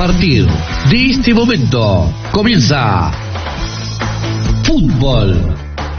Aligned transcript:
partir 0.00 0.46
de 0.88 1.10
este 1.10 1.34
momento. 1.34 2.10
Comienza 2.32 3.12
Fútbol 4.62 5.54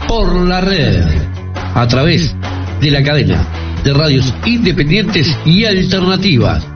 por 0.08 0.44
la 0.48 0.60
red. 0.60 1.04
A 1.76 1.86
través 1.86 2.34
de 2.80 2.90
la 2.90 3.00
cadena 3.04 3.46
de 3.84 3.92
radios 3.92 4.34
independientes 4.44 5.32
y 5.44 5.64
alternativas. 5.66 6.66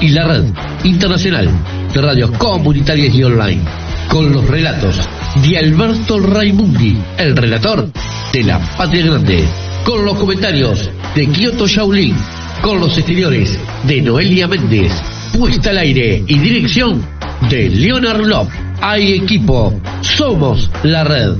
Y 0.00 0.10
la 0.10 0.28
red 0.28 0.44
internacional 0.84 1.50
de 1.92 2.00
radios 2.00 2.30
comunitarias 2.38 3.12
y 3.16 3.24
online. 3.24 3.64
Con 4.08 4.32
los 4.32 4.46
relatos 4.46 4.94
de 5.42 5.58
Alberto 5.58 6.20
Raimundi, 6.20 6.96
el 7.18 7.36
relator 7.36 7.90
de 8.32 8.44
la 8.44 8.60
Patria 8.60 9.06
Grande, 9.06 9.44
con 9.84 10.04
los 10.04 10.16
comentarios 10.16 10.88
de 11.16 11.26
Kyoto 11.30 11.66
Shaolin, 11.66 12.14
con 12.62 12.78
los 12.78 12.96
exteriores 12.96 13.58
de 13.88 14.02
Noelia 14.02 14.46
Méndez, 14.46 14.92
puesta 15.36 15.70
al 15.70 15.78
aire 15.78 16.22
y 16.26 16.38
dirección 16.38 17.04
de 17.50 17.68
Leonard 17.68 18.20
Love. 18.20 18.48
Hay 18.80 19.14
equipo, 19.14 19.78
somos 20.00 20.70
la 20.82 21.04
red. 21.04 21.34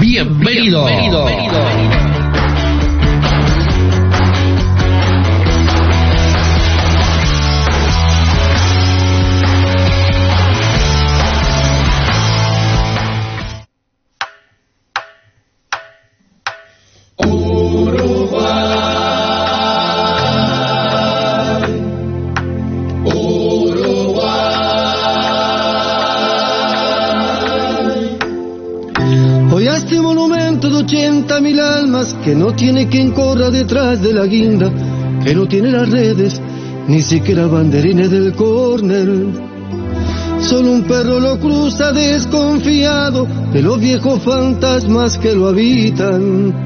Bienvenido. 0.00 0.86
Bienvenido. 0.86 1.24
Hoy 1.24 2.05
tiene 32.56 32.88
quien 32.88 33.12
corra 33.12 33.50
detrás 33.50 34.02
de 34.02 34.12
la 34.12 34.26
guinda, 34.26 34.72
que 35.22 35.34
no 35.34 35.46
tiene 35.46 35.70
las 35.70 35.88
redes, 35.90 36.40
ni 36.88 37.02
siquiera 37.02 37.46
banderines 37.46 38.10
del 38.10 38.32
córner. 38.34 39.08
Solo 40.40 40.72
un 40.72 40.82
perro 40.84 41.20
lo 41.20 41.38
cruza 41.38 41.92
desconfiado 41.92 43.26
de 43.52 43.62
los 43.62 43.80
viejos 43.80 44.22
fantasmas 44.22 45.18
que 45.18 45.32
lo 45.32 45.48
habitan. 45.48 46.65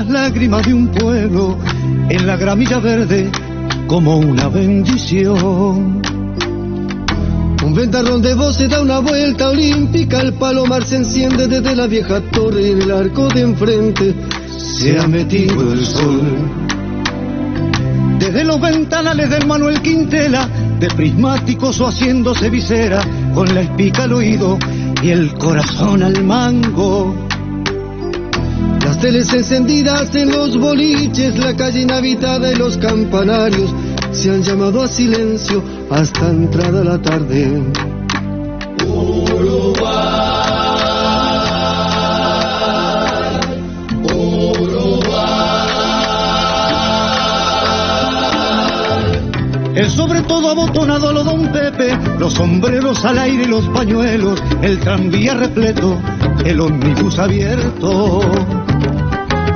Las 0.00 0.08
lágrimas 0.08 0.66
de 0.66 0.72
un 0.72 0.88
pueblo 0.88 1.58
en 2.08 2.26
la 2.26 2.36
gramilla 2.36 2.78
verde 2.78 3.30
como 3.86 4.16
una 4.16 4.48
bendición. 4.48 6.00
Un 7.62 7.74
ventarrón 7.74 8.22
de 8.22 8.32
voces 8.32 8.70
da 8.70 8.80
una 8.80 9.00
vuelta 9.00 9.50
olímpica, 9.50 10.20
el 10.20 10.32
palomar 10.34 10.84
se 10.84 10.96
enciende 10.96 11.48
desde 11.48 11.76
la 11.76 11.86
vieja 11.86 12.22
torre 12.32 12.70
en 12.70 12.82
el 12.82 12.90
arco 12.90 13.28
de 13.28 13.42
enfrente 13.42 14.14
se 14.56 14.98
ha 14.98 15.06
metido 15.06 15.72
el 15.74 15.84
sol. 15.84 16.22
Desde 18.18 18.44
los 18.44 18.58
ventanales 18.58 19.28
del 19.28 19.46
Manuel 19.46 19.82
Quintela, 19.82 20.48
de 20.78 20.88
prismáticos 20.88 21.78
o 21.80 21.88
haciéndose 21.88 22.48
visera, 22.48 23.02
con 23.34 23.54
la 23.54 23.60
espica 23.60 24.04
al 24.04 24.14
oído 24.14 24.58
y 25.02 25.10
el 25.10 25.34
corazón 25.34 26.02
al 26.02 26.24
mango. 26.24 27.29
Teles 29.00 29.32
encendidas 29.32 30.14
en 30.14 30.30
los 30.30 30.58
boliches, 30.58 31.38
la 31.38 31.56
calle 31.56 31.80
inhabitada 31.80 32.52
y 32.52 32.56
los 32.56 32.76
campanarios 32.76 33.70
se 34.12 34.30
han 34.30 34.42
llamado 34.42 34.82
a 34.82 34.88
silencio 34.88 35.62
hasta 35.90 36.28
entrada 36.28 36.84
la 36.84 37.00
tarde. 37.00 37.62
El 49.74 49.90
sobre 49.90 50.20
todo 50.22 50.50
abotonado 50.50 51.10
lo 51.14 51.24
don 51.24 51.50
Pepe, 51.50 51.96
los 52.18 52.34
sombreros 52.34 53.02
al 53.06 53.18
aire 53.18 53.44
y 53.44 53.46
los 53.46 53.64
pañuelos, 53.68 54.42
el 54.60 54.78
tranvía 54.78 55.32
repleto, 55.32 55.96
el 56.44 56.60
ómnibus 56.60 57.18
abierto. 57.18 58.20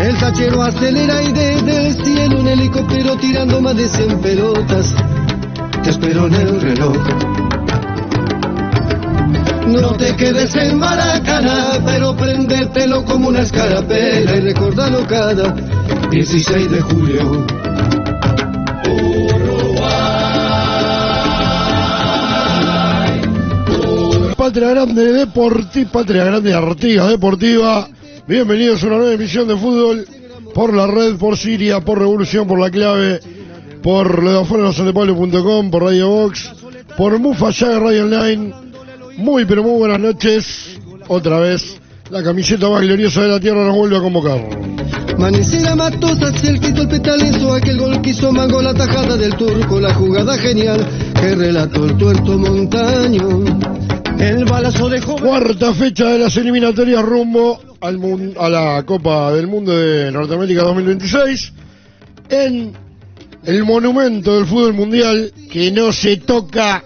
El 0.04 0.18
tachero 0.18 0.62
acelera 0.62 1.22
y 1.22 1.32
desde 1.32 1.86
el 1.86 1.94
cielo 1.94 2.40
un 2.40 2.46
helicóptero 2.46 3.16
tirando 3.16 3.58
más 3.62 3.74
de 3.74 3.88
100 3.88 4.20
pelotas. 4.20 4.94
Te 5.82 5.90
espero 5.90 6.26
en 6.26 6.34
el 6.34 6.60
reloj. 6.60 6.94
No 9.66 9.92
te 9.92 10.14
quedes 10.14 10.54
en 10.56 10.78
Maracaná, 10.78 11.80
pero 11.86 12.14
prendértelo 12.14 13.02
como 13.06 13.30
una 13.30 13.40
escarapela 13.40 14.36
y 14.36 14.40
recordarlo 14.40 15.06
cada 15.06 15.54
16 16.10 16.70
de 16.70 16.80
julio. 16.82 17.46
Patria 24.36 24.68
Grande 24.68 25.12
Deportiva, 25.14 25.90
Patria 25.90 26.24
Grande 26.24 26.52
Artigas 26.52 27.08
Deportiva. 27.08 27.88
Bienvenidos 28.26 28.82
a 28.82 28.86
una 28.86 28.96
nueva 28.96 29.12
emisión 29.12 29.46
de 29.46 29.54
fútbol 29.54 30.06
por 30.54 30.72
la 30.74 30.86
red, 30.86 31.16
por 31.16 31.36
Siria, 31.36 31.80
por 31.80 31.98
Revolución, 31.98 32.46
por 32.46 32.58
la 32.58 32.70
clave, 32.70 33.20
por 33.82 34.24
ledafuerasantepablo.com, 34.24 35.70
por 35.70 35.82
Radio 35.82 36.08
Box, 36.08 36.50
por 36.96 37.18
Mufa 37.18 37.50
Yaga 37.50 37.80
Radio 37.80 38.04
Online. 38.04 38.54
Muy 39.18 39.44
pero 39.44 39.62
muy 39.62 39.78
buenas 39.78 40.00
noches. 40.00 40.78
Otra 41.06 41.38
vez, 41.38 41.76
la 42.10 42.22
camiseta 42.22 42.70
más 42.70 42.80
gloriosa 42.80 43.20
de 43.22 43.28
la 43.28 43.40
tierra 43.40 43.62
nos 43.66 43.76
vuelve 43.76 43.98
a 43.98 44.00
convocar. 44.00 44.40
Manecera 45.18 45.76
Matosa, 45.76 46.28
el 46.28 46.60
quito 46.60 46.80
el 46.82 46.88
petalezo, 46.88 47.52
aquel 47.52 47.78
gol 47.78 48.00
que 48.00 48.10
hizo 48.10 48.32
Mango, 48.32 48.62
la 48.62 48.72
tajada 48.72 49.18
del 49.18 49.36
turco, 49.36 49.78
la 49.78 49.92
jugada 49.92 50.38
genial 50.38 50.86
que 51.20 51.34
relató 51.34 51.84
el 51.84 51.96
tuerto 51.98 52.38
montaño. 52.38 53.83
El 54.18 54.44
balazo 54.44 54.88
de 54.88 55.00
joven. 55.00 55.24
Cuarta 55.24 55.74
fecha 55.74 56.06
de 56.06 56.18
las 56.18 56.36
eliminatorias 56.36 57.02
rumbo 57.02 57.60
al 57.80 57.98
a 58.38 58.48
la 58.48 58.82
Copa 58.84 59.32
del 59.32 59.46
Mundo 59.46 59.76
de 59.76 60.10
Norteamérica 60.10 60.62
2026 60.62 61.52
en 62.28 62.72
el 63.44 63.64
monumento 63.64 64.36
del 64.36 64.46
fútbol 64.46 64.72
mundial 64.72 65.32
que 65.50 65.70
no 65.70 65.92
se 65.92 66.16
toca, 66.18 66.82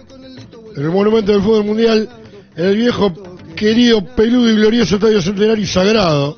el 0.75 0.89
monumento 0.89 1.31
del 1.31 1.41
fútbol 1.41 1.63
mundial 1.63 2.09
en 2.55 2.65
el 2.65 2.75
viejo 2.75 3.13
querido 3.55 4.03
peludo 4.03 4.49
y 4.49 4.55
glorioso 4.55 4.95
Estadio 4.95 5.21
Centenario 5.21 5.63
y 5.63 5.67
Sagrado. 5.67 6.37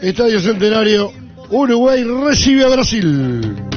Estadio 0.00 0.40
Centenario, 0.40 1.12
Uruguay 1.50 2.02
recibe 2.04 2.64
a 2.64 2.68
Brasil. 2.68 3.73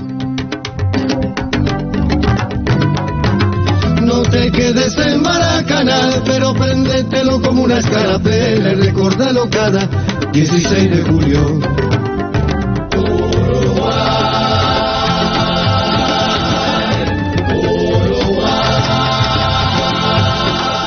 No 4.18 4.24
te 4.24 4.52
quedes 4.52 4.98
en 4.98 5.22
Maracaná, 5.22 6.24
pero 6.26 6.52
prendételo 6.52 7.40
como 7.40 7.62
una 7.62 7.78
escarapela 7.78 8.72
y 8.72 8.74
recordalo 8.74 9.48
cada 9.48 9.88
16 10.34 10.90
de 10.90 11.04
julio. 11.04 11.60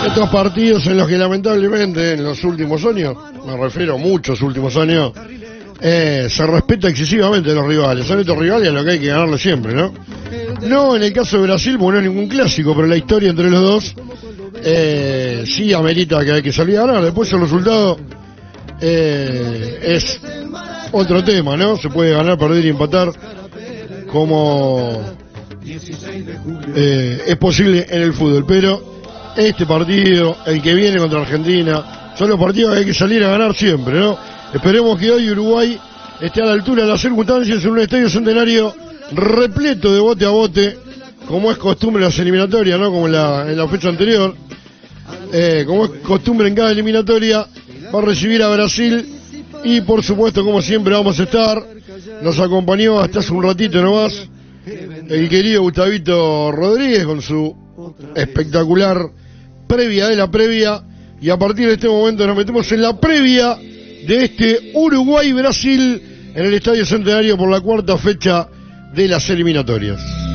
Estos 0.09 0.29
partidos 0.31 0.85
en 0.89 0.97
los 0.97 1.07
que 1.07 1.17
lamentablemente 1.17 2.15
en 2.15 2.25
los 2.25 2.43
últimos 2.43 2.85
años, 2.85 3.15
me 3.47 3.57
refiero 3.57 3.95
a 3.95 3.97
muchos 3.97 4.43
últimos 4.43 4.77
años, 4.77 5.13
eh, 5.81 6.27
se 6.29 6.47
respeta 6.47 6.89
excesivamente 6.89 7.51
a 7.51 7.55
los 7.55 7.67
rivales. 7.67 8.07
Son 8.07 8.21
estos 8.21 8.39
rivales 8.39 8.69
a 8.69 8.73
los 8.73 8.85
que 8.85 8.91
hay 8.93 8.99
que 8.99 9.07
ganarle 9.07 9.39
siempre, 9.39 9.75
¿no? 9.75 9.93
No 10.63 10.97
en 10.97 11.03
el 11.03 11.13
caso 11.13 11.39
de 11.39 11.45
Brasil, 11.45 11.77
porque 11.79 11.93
no 11.93 11.99
es 11.99 12.13
ningún 12.13 12.29
clásico, 12.29 12.75
pero 12.75 12.87
la 12.87 12.97
historia 12.97 13.31
entre 13.31 13.51
los 13.51 13.63
dos 13.63 13.95
eh, 14.63 15.45
sí 15.47 15.73
amerita 15.73 16.25
que 16.25 16.33
hay 16.33 16.43
que 16.43 16.53
salir 16.53 16.79
a 16.79 16.87
ganar. 16.87 17.03
Después 17.03 17.33
el 17.33 17.41
resultado 17.41 17.99
eh, 18.81 19.79
es 19.83 20.21
otro 20.93 21.25
tema, 21.25 21.57
¿no? 21.57 21.77
Se 21.77 21.89
puede 21.89 22.13
ganar, 22.13 22.39
perder 22.39 22.65
y 22.65 22.69
empatar 22.69 23.13
como 24.07 25.01
eh, 26.75 27.23
es 27.27 27.37
posible 27.37 27.87
en 27.89 28.03
el 28.03 28.13
fútbol, 28.13 28.45
pero 28.47 29.01
este 29.37 29.67
partido, 29.67 30.37
el 30.47 30.61
que 30.61 30.75
viene 30.75 30.99
contra 30.99 31.21
Argentina, 31.21 32.13
son 32.19 32.29
los 32.29 32.39
partidos 32.39 32.73
que 32.73 32.81
hay 32.81 32.85
que 32.87 32.95
salir 32.95 33.25
a 33.25 33.31
ganar 33.31 33.55
siempre, 33.55 33.99
¿no? 33.99 34.19
Esperemos 34.53 34.99
que 34.99 35.11
hoy 35.11 35.31
Uruguay 35.31 35.79
esté 36.21 36.43
a 36.43 36.47
la 36.47 36.53
altura 36.53 36.83
de 36.83 36.89
las 36.89 37.01
circunstancias 37.01 37.65
en 37.65 37.71
un 37.71 37.79
estadio 37.79 38.11
centenario 38.11 38.75
repleto 39.13 39.93
de 39.95 40.01
bote 40.01 40.25
a 40.25 40.31
bote, 40.31 40.77
como 41.29 41.53
es 41.53 41.59
costumbre 41.59 42.03
en 42.03 42.09
las 42.11 42.19
eliminatorias, 42.19 42.79
¿no? 42.79 42.91
Como 42.91 43.07
en 43.07 43.13
la, 43.13 43.49
en 43.49 43.57
la 43.57 43.69
fecha 43.69 43.89
anterior. 43.89 44.35
Eh, 45.33 45.65
como 45.67 45.85
es 45.85 45.91
costumbre 46.03 46.49
en 46.49 46.57
cada 46.57 46.73
eliminatoria, 46.73 47.47
va 47.95 47.99
a 48.01 48.03
recibir 48.03 48.43
a 48.43 48.49
Brasil 48.49 49.07
y 49.63 49.81
por 49.83 50.03
supuesto, 50.03 50.45
como 50.45 50.61
siempre, 50.61 50.95
vamos 50.95 51.21
a 51.21 51.23
estar. 51.23 51.65
Nos 52.23 52.39
acompañó 52.41 52.99
hasta 52.99 53.21
hace 53.21 53.33
un 53.33 53.45
ratito 53.45 53.81
nomás 53.81 54.29
el 54.67 55.29
querido 55.29 55.63
Gustavito 55.63 56.53
Rodríguez 56.53 57.05
con 57.05 57.23
su 57.23 57.55
espectacular 58.17 59.11
previa 59.69 60.09
de 60.09 60.17
la 60.17 60.29
previa. 60.29 60.83
Y 61.21 61.31
a 61.31 61.39
partir 61.39 61.69
de 61.69 61.75
este 61.75 61.89
momento 61.89 62.27
nos 62.27 62.37
metemos 62.37 62.71
en 62.73 62.83
la 62.83 62.99
previa 62.99 63.57
de 64.07 64.25
este 64.25 64.73
Uruguay-Brasil 64.75 66.03
en 66.35 66.45
el 66.45 66.55
Estadio 66.55 66.87
Centenario 66.87 67.37
por 67.37 67.51
la 67.51 67.61
cuarta 67.61 67.99
fecha 67.99 68.49
de 68.95 69.09
las 69.09 69.29
eliminatorias. 69.31 70.30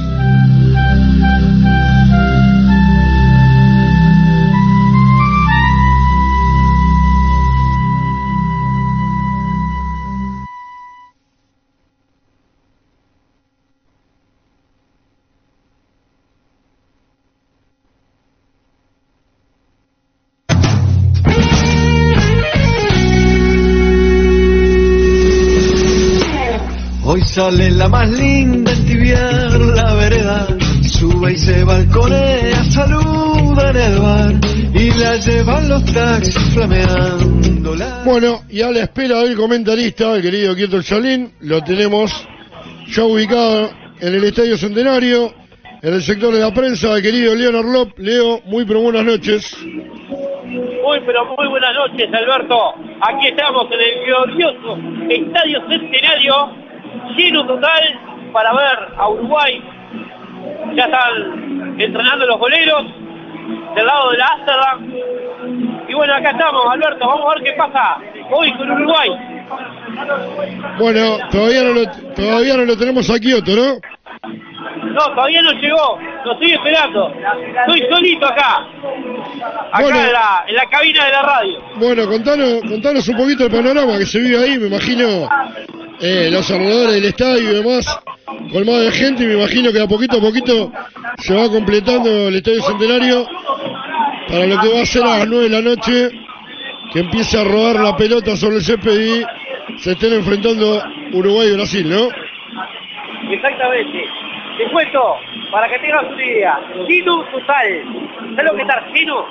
Sale 27.35 27.69
la 27.69 27.89
más 27.89 28.09
linda 28.11 28.71
en 28.71 28.85
tibiar 28.85 29.59
la 29.75 29.93
vereda, 29.95 30.47
sube 30.83 31.33
y 31.33 31.37
se 31.37 31.65
balconea, 31.65 32.63
saluda 32.71 33.71
en 33.71 33.75
el 33.75 33.99
bar 33.99 34.33
y 34.73 34.89
la 34.97 35.17
llevan 35.17 35.67
los 35.67 35.83
taxis 35.83 36.53
flameando 36.53 37.75
la... 37.75 38.03
Bueno, 38.05 38.39
y 38.49 38.61
a 38.61 38.71
la 38.71 38.83
espera 38.83 39.19
del 39.19 39.35
comentarista, 39.35 40.15
el 40.15 40.21
querido 40.21 40.55
Quieto 40.55 40.81
Chalín, 40.81 41.33
lo 41.41 41.61
tenemos 41.61 42.09
ya 42.87 43.03
ubicado 43.03 43.69
en 43.99 44.15
el 44.15 44.23
Estadio 44.23 44.57
Centenario, 44.57 45.33
en 45.81 45.93
el 45.93 46.01
sector 46.03 46.33
de 46.33 46.39
la 46.39 46.53
prensa, 46.53 46.95
el 46.95 47.01
querido 47.01 47.35
Leonard 47.35 47.65
Lop. 47.65 47.99
Leo, 47.99 48.39
muy 48.45 48.63
pero 48.63 48.79
buenas 48.79 49.03
noches. 49.03 49.57
Muy, 49.65 50.99
pero 51.05 51.25
muy 51.35 51.49
buenas 51.49 51.73
noches, 51.75 52.07
Alberto. 52.13 52.75
Aquí 53.01 53.27
estamos 53.27 53.65
en 53.71 53.79
el 53.81 54.05
glorioso 54.05 54.77
Estadio 55.09 55.59
Centenario, 55.67 56.64
lleno 57.15 57.45
total 57.45 57.99
para 58.31 58.53
ver 58.53 58.89
a 58.97 59.09
Uruguay. 59.09 59.61
Ya 60.75 60.85
están 60.85 61.79
entrenando 61.79 62.25
los 62.25 62.39
goleros 62.39 62.85
del 63.75 63.85
lado 63.85 64.11
de 64.11 64.17
la 64.17 64.27
Amsterdam. 64.27 64.93
Y 65.87 65.93
bueno, 65.93 66.13
acá 66.15 66.31
estamos, 66.31 66.65
Alberto. 66.69 67.07
Vamos 67.07 67.31
a 67.31 67.35
ver 67.35 67.43
qué 67.43 67.53
pasa 67.53 67.97
hoy 68.31 68.51
con 68.57 68.71
Uruguay. 68.71 69.09
Bueno, 70.79 71.17
todavía 71.31 71.63
no 71.63 71.73
lo, 71.73 72.13
todavía 72.15 72.57
no 72.57 72.65
lo 72.65 72.77
tenemos 72.77 73.09
aquí, 73.09 73.27
Kioto, 73.27 73.55
¿no? 73.55 73.94
No, 74.23 75.05
todavía 75.13 75.41
no 75.41 75.51
llegó. 75.53 75.99
Lo 76.25 76.33
estoy 76.33 76.51
esperando. 76.51 77.13
Estoy 77.59 77.83
solito 77.89 78.25
acá. 78.25 78.65
Acá 79.71 79.81
Bueno. 79.81 79.99
en, 80.05 80.11
la, 80.13 80.45
en 80.47 80.55
la 80.55 80.65
cabina 80.69 81.05
de 81.05 81.11
la 81.11 81.21
radio. 81.21 81.59
Bueno, 81.75 82.07
contanos, 82.07 82.61
contanos 82.67 83.07
un 83.09 83.17
poquito 83.17 83.45
el 83.45 83.51
panorama 83.51 83.97
que 83.97 84.05
se 84.05 84.19
vive 84.19 84.37
ahí, 84.37 84.57
me 84.57 84.67
imagino 84.67 85.29
eh, 85.99 86.29
los 86.31 86.49
alrededores 86.49 86.93
del 86.95 87.05
estadio 87.05 87.51
y 87.51 87.55
demás, 87.55 87.99
colmado 88.51 88.81
de 88.81 88.91
gente 88.91 89.23
y 89.23 89.27
me 89.27 89.33
imagino 89.33 89.71
que 89.71 89.81
a 89.81 89.87
poquito 89.87 90.17
a 90.17 90.21
poquito 90.21 90.71
se 91.19 91.35
va 91.35 91.49
completando 91.49 92.27
el 92.27 92.35
estadio 92.35 92.61
centenario 92.63 93.27
para 94.29 94.45
lo 94.45 94.59
que 94.59 94.73
va 94.73 94.81
a 94.81 94.85
ser 94.85 95.03
a 95.03 95.19
las 95.19 95.27
9 95.27 95.49
de 95.49 95.49
la 95.49 95.61
noche, 95.61 96.09
que 96.93 96.99
empiece 96.99 97.39
a 97.39 97.43
rodar 97.43 97.79
la 97.81 97.95
pelota 97.95 98.35
sobre 98.35 98.57
el 98.57 98.63
césped 98.63 98.99
y 98.99 99.79
se 99.79 99.91
estén 99.91 100.13
enfrentando 100.13 100.81
Uruguay 101.13 101.49
y 101.49 101.55
Brasil, 101.55 101.89
¿no? 101.89 102.07
Exactamente. 103.31 104.05
Te 104.57 104.65
cuento, 104.71 105.17
para 105.51 105.67
que 105.67 105.79
tengas 105.79 106.03
una 106.05 106.23
idea, 106.23 106.59
lleno 106.87 107.23
total. 107.25 107.83
¿Sabes 108.35 108.51
lo 108.51 108.55
que 108.55 108.61
está 108.61 108.87
lleno? 108.93 109.25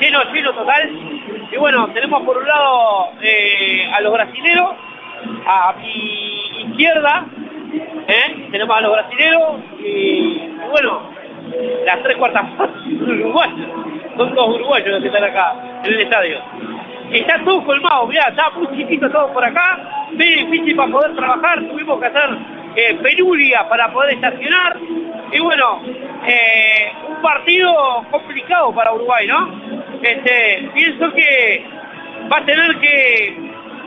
Lleno, 0.00 0.32
lleno 0.32 0.52
total. 0.52 0.90
Y 1.50 1.56
bueno, 1.56 1.88
tenemos 1.88 2.22
por 2.22 2.36
un 2.36 2.46
lado 2.46 3.10
eh, 3.22 3.90
a 3.94 4.00
los 4.00 4.12
brasileros, 4.12 4.70
a 5.46 5.74
mi 5.80 6.62
izquierda, 6.62 7.26
¿eh? 8.08 8.48
tenemos 8.50 8.76
a 8.76 8.80
los 8.80 8.92
brasileros 8.92 9.54
y, 9.78 10.48
bueno, 10.70 11.02
las 11.84 12.02
tres 12.02 12.16
cuartas 12.16 12.50
partes 12.56 12.86
uruguayos. 12.86 13.68
Son 14.16 14.34
dos 14.34 14.48
uruguayos 14.54 14.88
los 14.88 15.00
que 15.00 15.08
están 15.08 15.24
acá 15.24 15.54
en 15.84 15.94
el 15.94 16.00
estadio. 16.00 16.38
Está 17.10 17.42
todo 17.44 17.64
colmado, 17.64 18.06
mirá, 18.06 18.28
está 18.28 18.50
muy 18.50 18.66
chiquito 18.76 19.10
todo 19.10 19.32
por 19.32 19.44
acá, 19.44 20.08
muy 20.12 20.26
difícil 20.26 20.76
para 20.76 20.92
poder 20.92 21.14
trabajar, 21.14 21.58
tuvimos 21.68 22.00
que 22.00 22.06
hacer 22.06 22.61
eh, 22.76 22.98
penuria 23.02 23.68
para 23.68 23.92
poder 23.92 24.14
estacionar. 24.14 24.76
Y 25.32 25.40
bueno, 25.40 25.82
eh, 26.26 26.92
un 27.08 27.22
partido 27.22 28.04
complicado 28.10 28.74
para 28.74 28.92
Uruguay, 28.92 29.26
¿no? 29.26 29.60
Este, 30.02 30.68
pienso 30.74 31.12
que 31.12 31.64
va 32.30 32.38
a 32.38 32.44
tener 32.44 32.76
que 32.78 33.36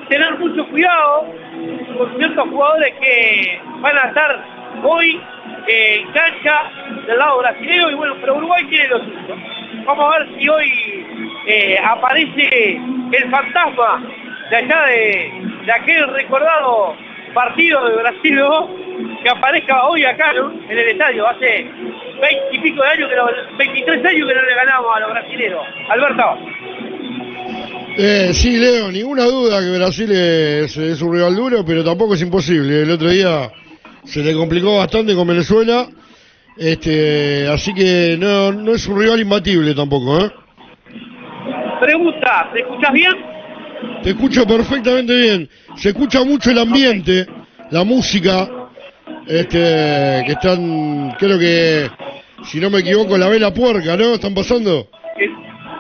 tener 0.10 0.38
mucho 0.38 0.68
cuidado 0.68 1.28
con 1.98 2.18
ciertos 2.18 2.50
jugadores 2.50 2.94
que 3.02 3.60
van 3.80 3.98
a 3.98 4.08
estar 4.10 4.46
hoy 4.84 5.20
eh, 5.68 6.02
en 6.02 6.12
cancha 6.12 6.72
del 7.08 7.18
lado 7.18 7.40
brasileño 7.40 7.90
y 7.90 7.96
bueno, 7.96 8.16
pero 8.22 8.36
Uruguay 8.38 8.64
tiene 8.66 8.88
lo 8.90 9.00
suyo. 9.00 9.36
Vamos 9.86 10.16
a 10.16 10.20
ver 10.20 10.30
si 10.38 10.50
hoy 10.50 11.06
eh, 11.48 11.80
aparece 11.84 12.80
el 13.12 13.32
fantasma 13.32 14.04
de 14.50 14.56
allá 14.56 14.86
de 14.86 15.72
aquel 15.72 16.08
recordado 16.14 16.96
partido 17.36 17.86
de 17.86 17.98
Brasil 17.98 18.40
que 19.22 19.30
aparezca 19.30 19.88
hoy 19.88 20.06
acá 20.06 20.34
¿no? 20.34 20.52
en 20.52 20.78
el 20.78 20.90
estadio. 20.90 21.28
Hace 21.28 21.70
20 21.70 22.30
y 22.54 22.60
pico 22.60 22.82
de 22.82 22.90
años, 22.90 23.10
que 23.10 23.16
no, 23.16 23.58
23 23.58 24.06
años 24.06 24.28
que 24.28 24.36
no 24.36 24.42
le 24.42 24.56
ganamos 24.56 24.96
a 24.96 25.00
los 25.02 25.10
brasileños. 25.12 25.62
Alberto. 25.90 26.24
Eh, 27.98 28.34
sí, 28.34 28.58
Leo, 28.58 28.92
ninguna 28.92 29.26
duda 29.26 29.60
que 29.60 29.78
Brasil 29.78 30.12
es, 30.12 30.76
es 30.78 31.02
un 31.02 31.14
rival 31.14 31.36
duro, 31.36 31.64
pero 31.66 31.84
tampoco 31.84 32.16
es 32.16 32.22
imposible. 32.22 32.82
El 32.82 32.92
otro 32.92 33.10
día 33.10 33.52
se 34.04 34.24
le 34.24 34.34
complicó 34.34 34.78
bastante 34.78 35.16
con 35.16 35.28
Venezuela, 35.28 35.88
este, 36.58 37.48
así 37.48 37.74
que 37.74 38.18
no, 38.20 38.52
no 38.52 38.74
es 38.74 38.88
un 38.88 39.00
rival 39.00 39.20
imbatible 39.20 39.76
tampoco, 39.76 40.26
¿eh? 40.26 40.32
Pregunta, 41.80 42.50
¿te 42.54 42.62
escuchas 42.62 42.94
bien? 42.94 43.35
Te 44.04 44.10
escucho 44.12 44.46
perfectamente 44.46 45.16
bien. 45.16 45.50
Se 45.76 45.90
escucha 45.90 46.24
mucho 46.24 46.52
el 46.52 46.60
ambiente, 46.60 47.26
la 47.72 47.84
música, 47.84 48.48
este, 49.28 50.24
que 50.26 50.32
están, 50.32 51.16
creo 51.18 51.40
que, 51.40 51.90
si 52.44 52.60
no 52.60 52.70
me 52.70 52.80
equivoco, 52.80 53.18
la 53.18 53.28
vela 53.30 53.54
puerca, 53.54 53.98
¿no? 53.98 54.14
¿Están 54.14 54.34
pasando? 54.36 54.88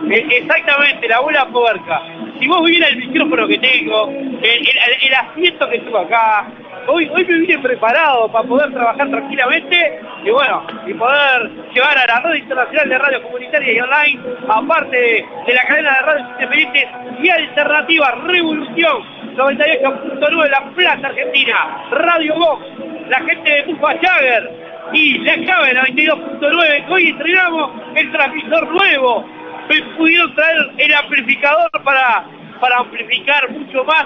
Exactamente, 0.10 1.08
la 1.08 1.20
bola 1.20 1.48
puerca. 1.52 2.02
Si 2.40 2.48
vos 2.48 2.64
vieras 2.66 2.92
el 2.92 2.98
micrófono 2.98 3.48
que 3.48 3.58
tengo, 3.60 4.10
el, 4.10 4.44
el- 4.44 5.08
el 5.08 5.14
asiento 5.14 5.70
que 5.70 5.80
tengo 5.80 5.98
acá, 6.00 6.48
hoy, 6.88 7.10
hoy 7.13 7.25
me 7.25 7.39
vine 7.39 7.60
preparado 7.60 8.32
para 8.32 8.48
poder 8.48 8.72
trabajar 8.72 9.10
tranquilamente 9.10 10.00
y 10.24 10.30
bueno, 10.32 10.65
y 10.86 10.94
poder 10.94 11.51
llevar 11.74 11.98
a 11.98 12.08
la 12.08 12.20
red 12.22 12.36
internacional 12.36 12.89
de 12.89 12.98
radio 12.98 13.24
comunitaria 13.24 13.74
y 13.74 13.80
online, 13.80 14.20
aparte 14.48 14.98
de, 14.98 15.54
la 15.54 15.68
cadena 15.68 15.94
de 15.94 16.01
radios 16.01 16.30
independientes 16.32 16.86
y 17.22 17.30
alternativa 17.30 18.12
Revolución 18.25 19.04
98.9 19.36 20.50
La 20.50 20.72
Plaza 20.75 21.08
Argentina, 21.08 21.86
Radio 21.92 22.36
Box, 22.36 22.65
la 23.10 23.20
gente 23.20 23.50
de 23.50 23.65
Mufa 23.65 23.94
Jagger 24.01 24.51
y 24.94 25.18
la 25.20 25.36
clave 25.36 25.68
de 25.68 25.74
la 25.74 25.84
22.9. 25.84 26.86
Hoy 26.89 27.10
estrenamos 27.10 27.72
el 27.96 28.12
transmisor 28.12 28.68
nuevo. 28.72 29.25
Me 29.70 29.82
pudieron 29.98 30.34
traer 30.36 30.72
el 30.77 30.94
amplificador 30.94 31.70
para, 31.84 32.25
para 32.65 32.79
amplificar 32.79 33.51
mucho 33.51 33.84
más 33.84 34.05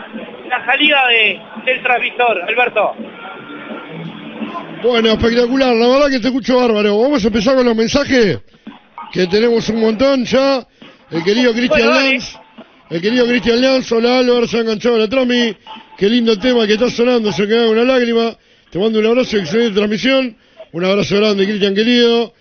la 0.49 0.65
salida 0.65 1.07
de, 1.07 1.39
del 1.65 1.81
transmisor, 1.81 2.41
Alberto. 2.45 2.93
Bueno, 4.83 5.13
espectacular, 5.13 5.73
la 5.73 5.87
verdad 5.87 6.09
que 6.09 6.19
te 6.19 6.27
escucho 6.27 6.57
bárbaro. 6.57 6.99
Vamos 6.99 7.23
a 7.23 7.27
empezar 7.27 7.55
con 7.55 7.65
los 7.65 7.75
mensajes, 7.77 8.41
que 9.13 9.27
tenemos 9.27 9.69
un 9.69 9.79
montón 9.79 10.25
ya. 10.25 10.67
El 11.09 11.23
querido 11.23 11.53
Cristian 11.53 11.87
Bueno. 11.87 12.11
Lanz, 12.11 12.37
el 12.89 13.01
querido 13.01 13.25
Cristian 13.27 13.61
Lanz, 13.61 13.89
hola 13.93 14.19
Álvaro, 14.19 14.45
se 14.45 14.57
ha 14.57 14.59
enganchado 14.59 14.97
la 14.97 15.07
trami. 15.07 15.55
Qué 15.97 16.09
lindo 16.09 16.37
tema 16.37 16.67
que 16.67 16.73
está 16.73 16.89
sonando, 16.89 17.31
se 17.31 17.47
queda 17.47 17.69
una 17.69 17.85
lágrima. 17.85 18.35
Te 18.71 18.77
mando 18.77 18.99
un 18.99 19.05
abrazo, 19.05 19.37
excelente 19.37 19.75
transmisión. 19.75 20.35
Un 20.73 20.83
abrazo 20.83 21.15
grande, 21.15 21.45
Cristian 21.45 21.73
querido. 21.73 22.33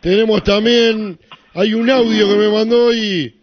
Tenemos 0.00 0.42
también, 0.42 1.18
hay 1.52 1.74
un 1.74 1.90
audio 1.90 2.28
que 2.28 2.34
me 2.34 2.48
mandó 2.48 2.94
y 2.94 3.36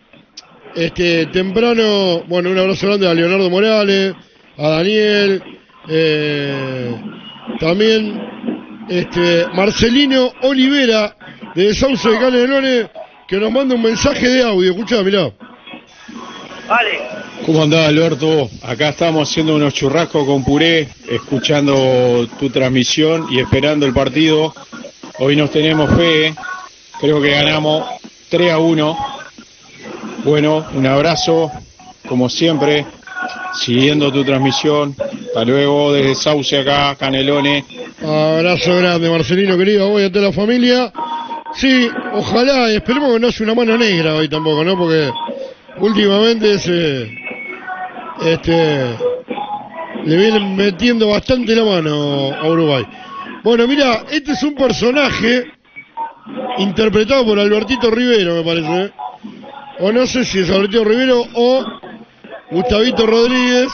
este 0.75 1.27
temprano, 1.27 2.23
bueno, 2.27 2.49
un 2.49 2.57
abrazo 2.57 2.87
grande 2.87 3.07
a 3.07 3.13
Leonardo 3.13 3.49
Morales, 3.49 4.13
a 4.57 4.69
Daniel, 4.69 5.43
eh, 5.87 6.95
también 7.59 8.21
este, 8.89 9.45
Marcelino 9.53 10.31
Olivera 10.41 11.15
de 11.55 11.73
Sauce 11.73 12.09
de 12.09 12.19
Canelones 12.19 12.89
que 13.27 13.37
nos 13.37 13.51
manda 13.51 13.75
un 13.75 13.81
mensaje 13.81 14.27
de 14.27 14.43
audio. 14.43 14.71
Escuchá, 14.71 15.01
mirá. 15.01 15.31
Vale. 16.67 16.99
¿Cómo 17.45 17.63
andás, 17.63 17.87
Alberto? 17.87 18.49
Acá 18.61 18.89
estamos 18.89 19.29
haciendo 19.29 19.55
unos 19.55 19.73
churrascos 19.73 20.25
con 20.25 20.43
puré, 20.43 20.87
escuchando 21.09 22.27
tu 22.39 22.49
transmisión 22.49 23.27
y 23.31 23.39
esperando 23.39 23.85
el 23.85 23.93
partido. 23.93 24.53
Hoy 25.19 25.35
nos 25.35 25.51
tenemos 25.51 25.89
fe, 25.95 26.33
creo 26.99 27.21
que 27.21 27.31
ganamos 27.31 27.85
3 28.29 28.51
a 28.51 28.59
1. 28.59 29.22
Bueno, 30.23 30.65
un 30.73 30.85
abrazo, 30.87 31.51
como 32.07 32.29
siempre, 32.29 32.85
siguiendo 33.59 34.11
tu 34.11 34.23
transmisión. 34.23 34.95
Hasta 34.99 35.43
luego 35.43 35.91
desde 35.91 36.15
Sauce 36.15 36.59
acá, 36.59 36.95
Canelones. 36.95 37.65
Abrazo 38.01 38.77
grande, 38.77 39.09
Marcelino 39.09 39.57
querido, 39.57 39.89
voy 39.89 40.03
a 40.03 40.11
toda 40.11 40.27
la 40.27 40.33
familia. 40.33 40.93
Sí, 41.55 41.89
ojalá, 42.13 42.69
esperemos 42.71 43.13
que 43.13 43.19
no 43.19 43.31
sea 43.31 43.45
una 43.45 43.55
mano 43.55 43.77
negra 43.77 44.15
hoy 44.15 44.29
tampoco, 44.29 44.63
¿no? 44.63 44.77
Porque 44.77 45.11
últimamente 45.79 46.57
se, 46.57 47.11
este, 48.25 48.97
le 50.05 50.17
vienen 50.17 50.55
metiendo 50.55 51.09
bastante 51.09 51.55
la 51.55 51.63
mano 51.63 52.33
a 52.33 52.47
Uruguay. 52.47 52.85
Bueno, 53.43 53.67
mira, 53.67 54.05
este 54.09 54.31
es 54.31 54.43
un 54.43 54.55
personaje 54.55 55.51
interpretado 56.59 57.25
por 57.25 57.37
Albertito 57.39 57.91
Rivero, 57.91 58.35
me 58.35 58.43
parece. 58.43 58.93
O 59.79 59.91
no 59.91 60.05
sé 60.05 60.23
si 60.23 60.39
es 60.39 60.49
Albertito 60.49 60.83
Rivero 60.83 61.25
o 61.33 61.65
Gustavito 62.51 63.05
Rodríguez. 63.05 63.69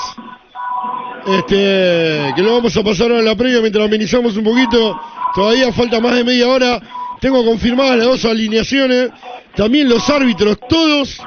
Este, 1.27 2.33
que 2.35 2.41
lo 2.41 2.53
vamos 2.53 2.75
a 2.77 2.83
pasar 2.83 3.07
ahora 3.07 3.19
en 3.19 3.25
la 3.25 3.35
previa 3.35 3.59
mientras 3.59 3.85
amenizamos 3.85 4.37
un 4.37 4.43
poquito. 4.43 4.99
Todavía 5.35 5.71
falta 5.73 5.99
más 5.99 6.15
de 6.15 6.23
media 6.23 6.47
hora. 6.47 6.81
Tengo 7.19 7.43
confirmadas 7.45 7.97
las 7.97 8.07
dos 8.07 8.25
alineaciones. 8.25 9.09
También 9.55 9.89
los 9.89 10.09
árbitros, 10.09 10.57
todos, 10.69 11.21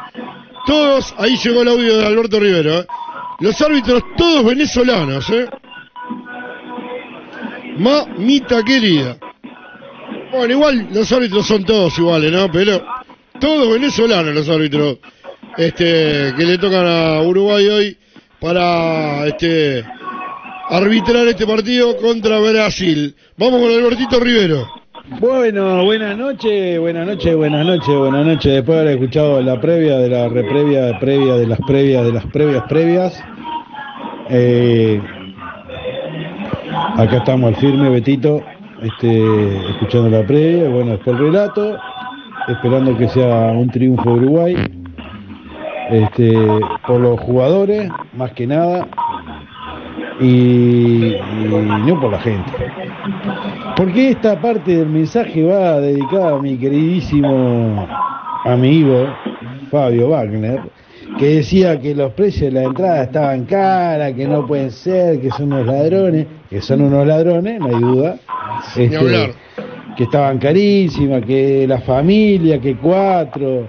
todos. 0.66 1.14
Ahí 1.18 1.36
llegó 1.36 1.62
el 1.62 1.68
audio 1.68 1.98
de 1.98 2.06
Alberto 2.06 2.40
Rivero. 2.40 2.80
¿eh? 2.80 2.86
Los 3.40 3.60
árbitros, 3.60 4.02
todos 4.16 4.44
venezolanos. 4.44 5.28
¿eh? 5.30 5.46
Mamita 7.76 8.62
querida. 8.62 9.18
Bueno, 10.32 10.54
igual 10.54 10.88
los 10.92 11.12
árbitros 11.12 11.46
son 11.46 11.64
todos 11.64 11.98
iguales, 11.98 12.32
¿no? 12.32 12.50
Pero 12.50 12.82
todos 13.42 13.72
venezolanos 13.72 14.32
los 14.32 14.48
árbitros 14.48 14.98
este, 15.58 16.32
que 16.36 16.44
le 16.44 16.58
tocan 16.58 16.86
a 16.86 17.20
Uruguay 17.22 17.66
hoy 17.66 17.98
para 18.40 19.26
este, 19.26 19.84
arbitrar 20.70 21.26
este 21.26 21.44
partido 21.44 21.96
contra 21.96 22.38
Brasil. 22.38 23.16
Vamos 23.36 23.60
con 23.60 23.70
Albertito 23.72 24.20
Rivero. 24.20 24.68
Bueno, 25.18 25.84
buenas 25.84 26.16
noches, 26.16 26.78
buenas 26.78 27.04
noches, 27.04 27.34
buenas 27.34 27.66
noches, 27.66 27.96
buenas 27.96 28.24
noches. 28.24 28.52
Después 28.52 28.76
de 28.76 28.82
haber 28.82 28.94
escuchado 28.94 29.42
la 29.42 29.60
previa 29.60 29.98
de 29.98 30.08
la 30.08 30.28
reprevia, 30.28 31.00
previa 31.00 31.34
de 31.34 31.46
las 31.48 31.58
previas, 31.66 32.04
de 32.04 32.12
las 32.12 32.26
previas 32.26 32.62
previas. 32.68 33.24
Eh, 34.30 35.02
acá 36.96 37.16
estamos 37.16 37.52
al 37.52 37.60
firme, 37.60 37.90
Betito, 37.90 38.40
este, 38.80 39.70
escuchando 39.70 40.10
la 40.10 40.24
previa, 40.24 40.68
bueno, 40.68 40.92
después 40.92 41.16
el 41.16 41.24
relato, 41.24 41.76
esperando 42.48 42.96
que 42.96 43.08
sea 43.08 43.52
un 43.52 43.68
triunfo 43.70 44.10
de 44.10 44.16
Uruguay. 44.16 44.56
Este, 45.90 46.32
por 46.86 47.00
los 47.00 47.20
jugadores, 47.20 47.90
más 48.14 48.32
que 48.32 48.46
nada, 48.46 48.88
y, 50.20 51.14
y 51.14 51.82
no 51.86 52.00
por 52.00 52.12
la 52.12 52.20
gente. 52.20 52.50
Porque 53.76 54.10
esta 54.10 54.40
parte 54.40 54.76
del 54.76 54.88
mensaje 54.88 55.44
va 55.44 55.80
dedicada 55.80 56.36
a 56.36 56.38
mi 56.38 56.56
queridísimo 56.56 57.86
amigo 58.44 59.06
Fabio 59.70 60.10
Wagner, 60.10 60.60
que 61.18 61.36
decía 61.36 61.78
que 61.80 61.94
los 61.94 62.12
precios 62.12 62.52
de 62.52 62.60
la 62.60 62.66
entrada 62.66 63.02
estaban 63.02 63.44
caras, 63.44 64.12
que 64.14 64.26
no 64.26 64.46
pueden 64.46 64.70
ser, 64.70 65.20
que 65.20 65.30
son 65.30 65.52
unos 65.52 65.66
ladrones, 65.66 66.26
que 66.48 66.60
son 66.62 66.82
unos 66.82 67.06
ladrones, 67.06 67.60
no 67.60 67.66
hay 67.66 67.80
duda. 67.80 68.16
Este. 68.76 69.34
Que 69.96 70.04
estaban 70.04 70.38
carísimas, 70.38 71.22
que 71.24 71.66
la 71.68 71.80
familia, 71.80 72.60
que 72.60 72.76
cuatro, 72.76 73.68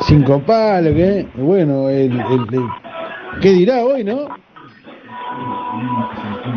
cinco 0.00 0.40
palos, 0.40 0.92
que 0.94 1.26
bueno, 1.36 1.88
el, 1.88 2.12
el- 2.12 2.54
el- 2.54 3.40
¿qué 3.40 3.50
dirá 3.52 3.84
hoy, 3.84 4.04
no? 4.04 4.28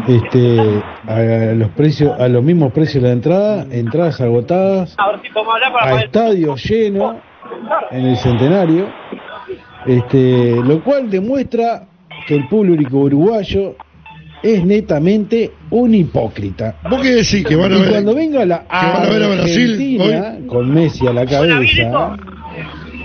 Este, 0.07 0.83
a 1.07 1.53
los 1.53 1.69
precios, 1.69 2.17
a 2.19 2.27
los 2.27 2.43
mismos 2.43 2.71
precios 2.71 3.01
de 3.03 3.09
la 3.09 3.13
entrada, 3.13 3.65
entradas 3.71 4.21
agotadas, 4.21 4.95
A 5.81 6.01
estadio 6.05 6.55
lleno 6.55 7.19
en 7.91 8.05
el 8.05 8.17
centenario, 8.17 8.87
este, 9.85 10.55
lo 10.63 10.83
cual 10.83 11.09
demuestra 11.09 11.87
que 12.27 12.35
el 12.35 12.47
público 12.47 12.97
uruguayo 12.99 13.75
es 14.43 14.63
netamente 14.65 15.51
un 15.69 15.93
hipócrita. 15.93 16.75
¿Vos 16.89 17.01
qué 17.01 17.15
decís? 17.15 17.45
¿Que 17.45 17.55
van 17.55 17.73
a 17.73 17.77
Y 17.77 17.81
ver, 17.81 17.91
cuando 17.91 18.15
venga 18.15 18.45
la 18.45 18.59
que 18.59 18.67
van 18.69 19.05
a 19.05 19.09
ver 19.09 19.23
a 19.23 19.27
Brasil 19.27 19.71
Argentina, 19.71 20.37
con 20.47 20.73
Messi 20.73 21.07
a 21.07 21.13
la 21.13 21.25
cabeza, 21.25 22.17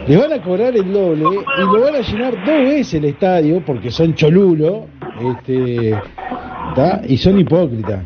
le 0.06 0.16
van 0.16 0.32
a 0.32 0.42
cobrar 0.42 0.76
el 0.76 0.92
doble 0.92 1.24
y 1.24 1.60
lo 1.60 1.80
van 1.80 1.94
a 1.94 2.00
llenar 2.00 2.34
dos 2.44 2.60
veces 2.62 2.94
el 2.94 3.04
estadio 3.06 3.62
porque 3.64 3.90
son 3.90 4.14
cholulos 4.14 4.82
este, 5.20 5.96
¿tá? 6.74 7.00
y 7.06 7.16
son 7.16 7.38
hipócritas. 7.38 8.00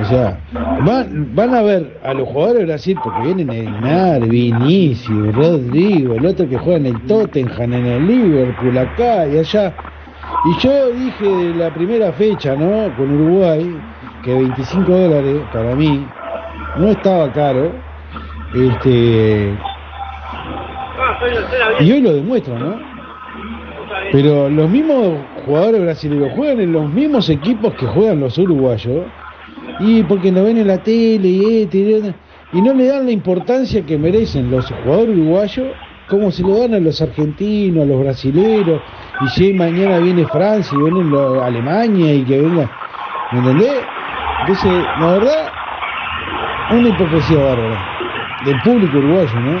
O 0.00 0.04
sea, 0.04 0.38
van, 0.52 1.34
van 1.34 1.54
a 1.54 1.62
ver 1.62 1.98
a 2.04 2.14
los 2.14 2.28
jugadores 2.28 2.60
de 2.60 2.66
Brasil 2.66 2.98
porque 3.02 3.22
vienen 3.22 3.48
Neymar, 3.48 4.26
Vinicius, 4.28 5.34
Rodrigo, 5.34 6.14
el 6.14 6.26
otro 6.26 6.48
que 6.48 6.56
juega 6.56 6.78
en 6.78 6.86
el 6.86 7.00
Tottenham, 7.02 7.72
en 7.72 7.86
el 7.86 8.06
Liverpool, 8.06 8.78
acá 8.78 9.26
y 9.26 9.38
allá. 9.38 9.74
Y 10.42 10.58
yo 10.58 10.90
dije 10.90 11.28
de 11.28 11.54
la 11.54 11.72
primera 11.74 12.12
fecha, 12.12 12.56
¿no? 12.56 12.94
Con 12.96 13.14
Uruguay, 13.14 13.76
que 14.24 14.32
25 14.32 14.90
dólares 14.90 15.42
para 15.52 15.74
mí 15.74 16.06
no 16.78 16.88
estaba 16.88 17.30
caro. 17.30 17.72
Este, 18.54 19.54
y 21.80 21.92
hoy 21.92 22.00
lo 22.00 22.14
demuestra, 22.14 22.58
¿no? 22.58 22.78
Pero 24.12 24.48
los 24.48 24.68
mismos 24.70 25.18
jugadores 25.44 25.82
brasileños 25.82 26.32
juegan 26.34 26.60
en 26.60 26.72
los 26.72 26.88
mismos 26.88 27.28
equipos 27.28 27.74
que 27.74 27.86
juegan 27.86 28.20
los 28.20 28.38
uruguayos. 28.38 29.04
Y 29.80 30.02
porque 30.04 30.32
lo 30.32 30.44
ven 30.44 30.56
en 30.56 30.68
la 30.68 30.82
tele 30.82 31.28
y, 31.28 31.62
este, 31.62 31.78
y, 31.78 32.58
y 32.58 32.62
no 32.62 32.72
le 32.72 32.86
dan 32.86 33.04
la 33.04 33.12
importancia 33.12 33.84
que 33.84 33.98
merecen 33.98 34.50
los 34.50 34.70
jugadores 34.70 35.18
uruguayos 35.18 35.68
como 36.10 36.32
se 36.32 36.42
lo 36.42 36.58
dan 36.58 36.74
a 36.74 36.80
los 36.80 37.00
argentinos, 37.00 37.84
a 37.84 37.86
los 37.86 38.00
brasileños. 38.00 38.82
Y 39.20 39.28
si 39.28 39.52
mañana 39.52 39.98
viene 39.98 40.26
Francia 40.26 40.76
y 40.76 40.80
viene 40.80 41.04
lo- 41.04 41.42
Alemania 41.44 42.14
y 42.14 42.24
que 42.24 42.38
venga. 42.38 42.68
¿Me 43.32 43.38
entendés? 43.38 43.84
Entonces, 44.40 44.86
la 44.98 45.06
verdad, 45.12 45.52
una 46.70 46.88
hipocresía 46.88 47.38
bárbara 47.38 47.78
del 48.44 48.60
público 48.62 48.98
uruguayo, 48.98 49.40
¿no? 49.40 49.58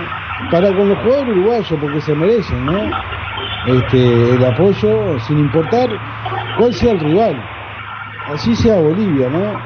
Para 0.50 0.68
con 0.74 0.88
los 0.88 0.98
jugadores 0.98 1.28
uruguayos, 1.36 1.78
porque 1.80 2.00
se 2.00 2.14
merecen, 2.14 2.64
¿no? 2.64 2.90
Este, 3.66 4.34
el 4.34 4.44
apoyo, 4.44 5.18
sin 5.20 5.38
importar 5.38 5.90
cuál 6.58 6.72
sea 6.72 6.92
el 6.92 7.00
rival. 7.00 7.36
Así 8.32 8.56
sea 8.56 8.76
Bolivia, 8.76 9.28
¿no? 9.28 9.60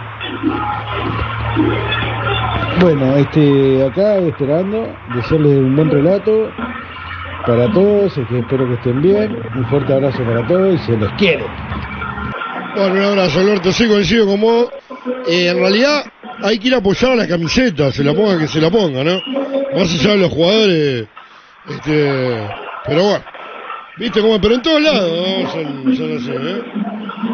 Bueno, 2.81 3.15
este, 3.17 3.87
acá 3.87 4.17
esperando, 4.17 4.97
desearles 5.15 5.59
un 5.59 5.77
buen 5.77 5.91
relato 5.91 6.53
para 7.47 7.71
todos, 7.73 8.17
es 8.17 8.27
que 8.29 8.39
espero 8.39 8.67
que 8.67 8.75
estén 8.75 9.03
bien, 9.03 9.37
un 9.55 9.67
fuerte 9.67 9.93
abrazo 9.93 10.25
para 10.25 10.47
todos 10.47 10.75
y 10.75 10.79
se 10.79 10.97
les 10.97 11.11
quiere. 11.13 11.45
Bueno, 12.75 12.95
un 12.95 13.05
abrazo, 13.05 13.41
Alberto. 13.41 13.73
Sí, 13.73 13.87
coincido 13.87 14.27
con. 14.27 14.41
Eh, 15.27 15.49
en 15.49 15.59
realidad, 15.59 16.05
hay 16.43 16.59
que 16.59 16.69
ir 16.69 16.75
a 16.75 16.79
apoyar 16.79 17.13
a 17.13 17.17
la 17.17 17.29
camiseta, 17.29 17.93
se 17.93 18.03
la 18.03 18.15
ponga 18.15 18.39
que 18.39 18.49
se 18.49 18.61
la 18.61 18.71
ponga, 18.71 19.05
¿no? 19.05 19.21
Más 19.77 19.93
allá 19.93 20.11
de 20.13 20.19
los 20.19 20.33
jugadores. 20.33 21.07
Este, 21.69 22.49
pero 22.87 23.03
bueno, 23.03 23.25
¿viste 23.99 24.21
cómo? 24.21 24.41
Pero 24.41 24.55
en 24.55 24.63
todos 24.63 24.83
lados 24.83 25.11
¿no? 25.11 25.51
son, 25.51 25.97
son 25.97 26.49
¿eh? 26.49 26.63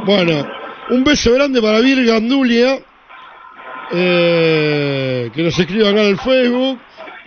Bueno, 0.05 0.47
un 0.90 1.05
beso 1.05 1.33
grande 1.33 1.62
para 1.62 1.81
Vir 1.81 2.05
Gandulia, 2.05 2.79
eh, 3.93 5.31
que 5.33 5.43
nos 5.43 5.59
escribe 5.59 5.88
acá 5.88 6.02
en 6.02 6.09
el 6.09 6.19
Facebook. 6.19 6.79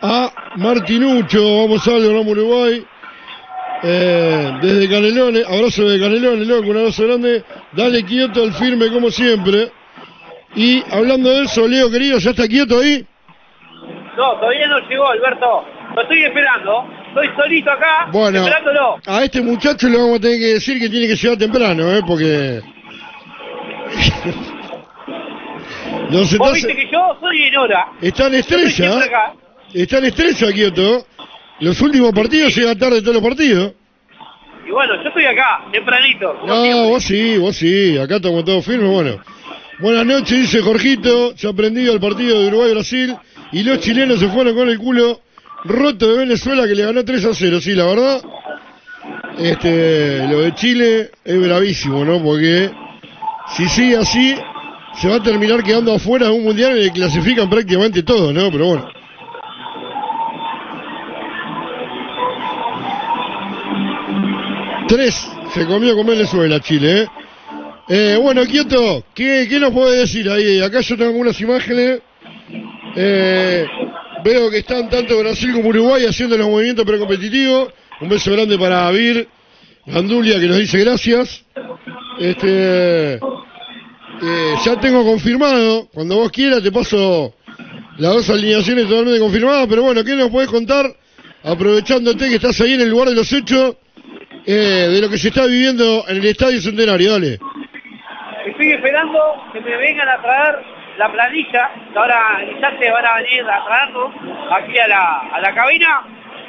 A 0.05 0.31
Martinucho, 0.57 1.61
vamos 1.61 1.87
a 1.87 1.91
ver, 1.93 2.11
Ramo 2.11 2.31
Uruguay. 2.31 2.85
Eh, 3.85 4.51
desde 4.61 4.89
Canelones, 4.89 5.45
abrazo 5.47 5.87
de 5.89 5.99
Canelones, 5.99 6.47
loco, 6.47 6.69
un 6.69 6.77
abrazo 6.77 7.07
grande. 7.07 7.43
Dale 7.71 8.03
Kioto 8.03 8.43
al 8.43 8.53
firme 8.53 8.89
como 8.91 9.09
siempre. 9.09 9.71
Y 10.55 10.83
hablando 10.91 11.29
de 11.29 11.43
eso, 11.43 11.67
Leo 11.67 11.89
querido, 11.89 12.17
¿ya 12.19 12.31
está 12.31 12.47
Kioto 12.47 12.79
ahí? 12.79 13.05
No, 14.17 14.33
todavía 14.39 14.67
no 14.67 14.79
llegó, 14.89 15.07
Alberto. 15.09 15.65
Lo 15.95 16.01
estoy 16.01 16.23
esperando. 16.23 16.85
Estoy 17.09 17.27
solito 17.37 17.71
acá, 17.71 18.07
Bueno, 18.11 18.39
esperándolo. 18.39 18.97
a 19.05 19.23
este 19.23 19.41
muchacho 19.41 19.87
le 19.87 19.97
vamos 19.97 20.17
a 20.17 20.21
tener 20.21 20.39
que 20.39 20.53
decir 20.55 20.79
que 20.79 20.89
tiene 20.89 21.07
que 21.07 21.15
llegar 21.15 21.37
temprano, 21.37 21.91
¿eh? 21.93 22.01
Porque 22.07 22.59
Nos 26.09 26.21
Vos 26.21 26.33
estás- 26.33 26.53
viste 26.53 26.75
que 26.75 26.89
yo 26.91 27.17
soy 27.21 27.43
en 27.43 27.57
hora. 27.57 27.87
Está 28.01 28.25
en 28.27 28.33
Yo 28.33 28.39
estoy 28.39 28.63
estrella. 28.63 29.03
acá. 29.05 29.33
Está 29.73 29.97
en 29.97 30.05
estrella, 30.05 30.51
Kioto. 30.53 31.07
Los 31.59 31.81
últimos 31.81 32.11
partidos 32.13 32.55
llegan 32.55 32.77
tarde 32.77 33.01
todos 33.01 33.15
los 33.15 33.23
partidos. 33.23 33.73
Y 34.67 34.71
bueno, 34.71 35.01
yo 35.01 35.09
estoy 35.09 35.25
acá, 35.25 35.65
tempranito. 35.71 36.33
No, 36.45 36.61
siempre. 36.61 36.89
vos 36.89 37.03
sí, 37.03 37.37
vos 37.37 37.55
sí. 37.55 37.97
Acá 37.97 38.17
estamos 38.17 38.45
todos 38.45 38.65
firmes, 38.65 38.89
bueno. 38.89 39.17
Buenas 39.79 40.05
noches, 40.05 40.41
dice 40.41 40.61
Jorgito. 40.61 41.35
Se 41.35 41.47
ha 41.47 41.49
aprendido 41.49 41.93
el 41.93 41.99
partido 41.99 42.39
de 42.39 42.47
Uruguay-Brasil. 42.47 43.15
Y 43.51 43.63
los 43.63 43.79
chilenos 43.79 44.19
se 44.19 44.27
fueron 44.29 44.55
con 44.55 44.69
el 44.69 44.77
culo 44.77 45.21
roto 45.65 46.11
de 46.11 46.19
Venezuela 46.19 46.67
que 46.67 46.75
le 46.75 46.85
ganó 46.85 47.03
3 47.03 47.25
a 47.25 47.33
0. 47.33 47.61
Sí, 47.61 47.73
la 47.73 47.85
verdad. 47.85 48.21
Este, 49.39 50.27
lo 50.27 50.41
de 50.41 50.53
Chile 50.53 51.11
es 51.25 51.41
bravísimo, 51.41 52.05
¿no? 52.05 52.21
Porque 52.21 52.69
si 53.55 53.67
sigue 53.69 53.97
así, 53.97 54.35
se 55.01 55.09
va 55.09 55.15
a 55.15 55.23
terminar 55.23 55.63
quedando 55.63 55.93
afuera 55.93 56.27
de 56.27 56.33
un 56.33 56.43
mundial 56.43 56.77
el 56.77 56.87
que 56.87 56.99
clasifican 56.99 57.49
prácticamente 57.49 58.03
todo, 58.03 58.31
¿no? 58.31 58.51
Pero 58.51 58.67
bueno. 58.67 59.02
Tres 64.93 65.27
se 65.55 65.65
comió 65.65 65.95
con 65.95 66.05
Venezuela, 66.05 66.59
Chile, 66.59 67.01
¿eh? 67.01 67.07
Eh, 67.89 68.19
bueno, 68.21 68.45
Quieto, 68.45 69.03
¿qué, 69.15 69.47
¿qué 69.49 69.59
nos 69.59 69.71
puede 69.71 70.01
decir 70.01 70.29
ahí? 70.29 70.61
Acá 70.61 70.81
yo 70.81 70.95
tengo 70.95 71.09
algunas 71.09 71.41
imágenes. 71.41 71.99
Eh, 72.95 73.65
veo 74.23 74.51
que 74.51 74.59
están 74.59 74.91
tanto 74.91 75.17
Brasil 75.17 75.51
como 75.51 75.69
Uruguay 75.69 76.05
haciendo 76.05 76.37
los 76.37 76.47
movimientos 76.47 76.85
precompetitivos. 76.85 77.73
Un 78.01 78.09
beso 78.09 78.33
grande 78.33 78.55
para 78.59 78.91
Vir 78.91 79.27
Gandulia 79.87 80.39
que 80.39 80.45
nos 80.45 80.59
dice 80.59 80.77
gracias. 80.77 81.43
Este, 82.19 83.13
eh, 83.15 84.53
ya 84.63 84.79
tengo 84.79 85.03
confirmado. 85.03 85.87
Cuando 85.91 86.17
vos 86.17 86.31
quieras 86.31 86.61
te 86.61 86.71
paso 86.71 87.33
las 87.97 88.13
dos 88.13 88.29
alineaciones 88.29 88.87
totalmente 88.87 89.19
confirmadas. 89.19 89.65
Pero 89.67 89.81
bueno, 89.81 90.03
¿qué 90.03 90.15
nos 90.15 90.29
puedes 90.29 90.51
contar? 90.51 90.85
Aprovechándote 91.43 92.29
que 92.29 92.35
estás 92.35 92.61
ahí 92.61 92.73
en 92.73 92.81
el 92.81 92.89
lugar 92.89 93.09
de 93.09 93.15
los 93.15 93.33
hechos. 93.33 93.77
Eh, 94.45 94.87
de 94.89 95.01
lo 95.01 95.09
que 95.09 95.17
se 95.17 95.29
está 95.29 95.45
viviendo 95.45 96.03
en 96.07 96.17
el 96.17 96.25
Estadio 96.25 96.59
Centenario, 96.61 97.13
dale. 97.13 97.39
Estoy 98.45 98.71
esperando 98.71 99.43
que 99.53 99.61
me 99.61 99.77
vengan 99.77 100.09
a 100.09 100.21
traer 100.21 100.59
la 100.97 101.11
planilla, 101.11 101.71
que 101.91 101.97
ahora 101.97 102.39
en 102.41 102.49
instantes 102.49 102.91
van 102.91 103.05
a 103.05 103.15
venir 103.15 103.43
a 103.49 103.65
traernos 103.65 104.11
aquí 104.51 104.77
a 104.79 104.87
la, 104.87 105.19
a 105.31 105.41
la 105.41 105.53
cabina 105.55 106.01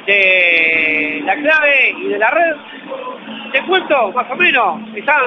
de 0.05 1.21
la 1.25 1.35
clave 1.35 1.95
y 1.97 2.07
de 2.09 2.19
la 2.19 2.29
red. 2.29 2.55
Te 3.51 3.61
cuento, 3.63 4.11
más 4.11 4.29
o 4.29 4.35
menos, 4.35 4.81
están 4.95 5.21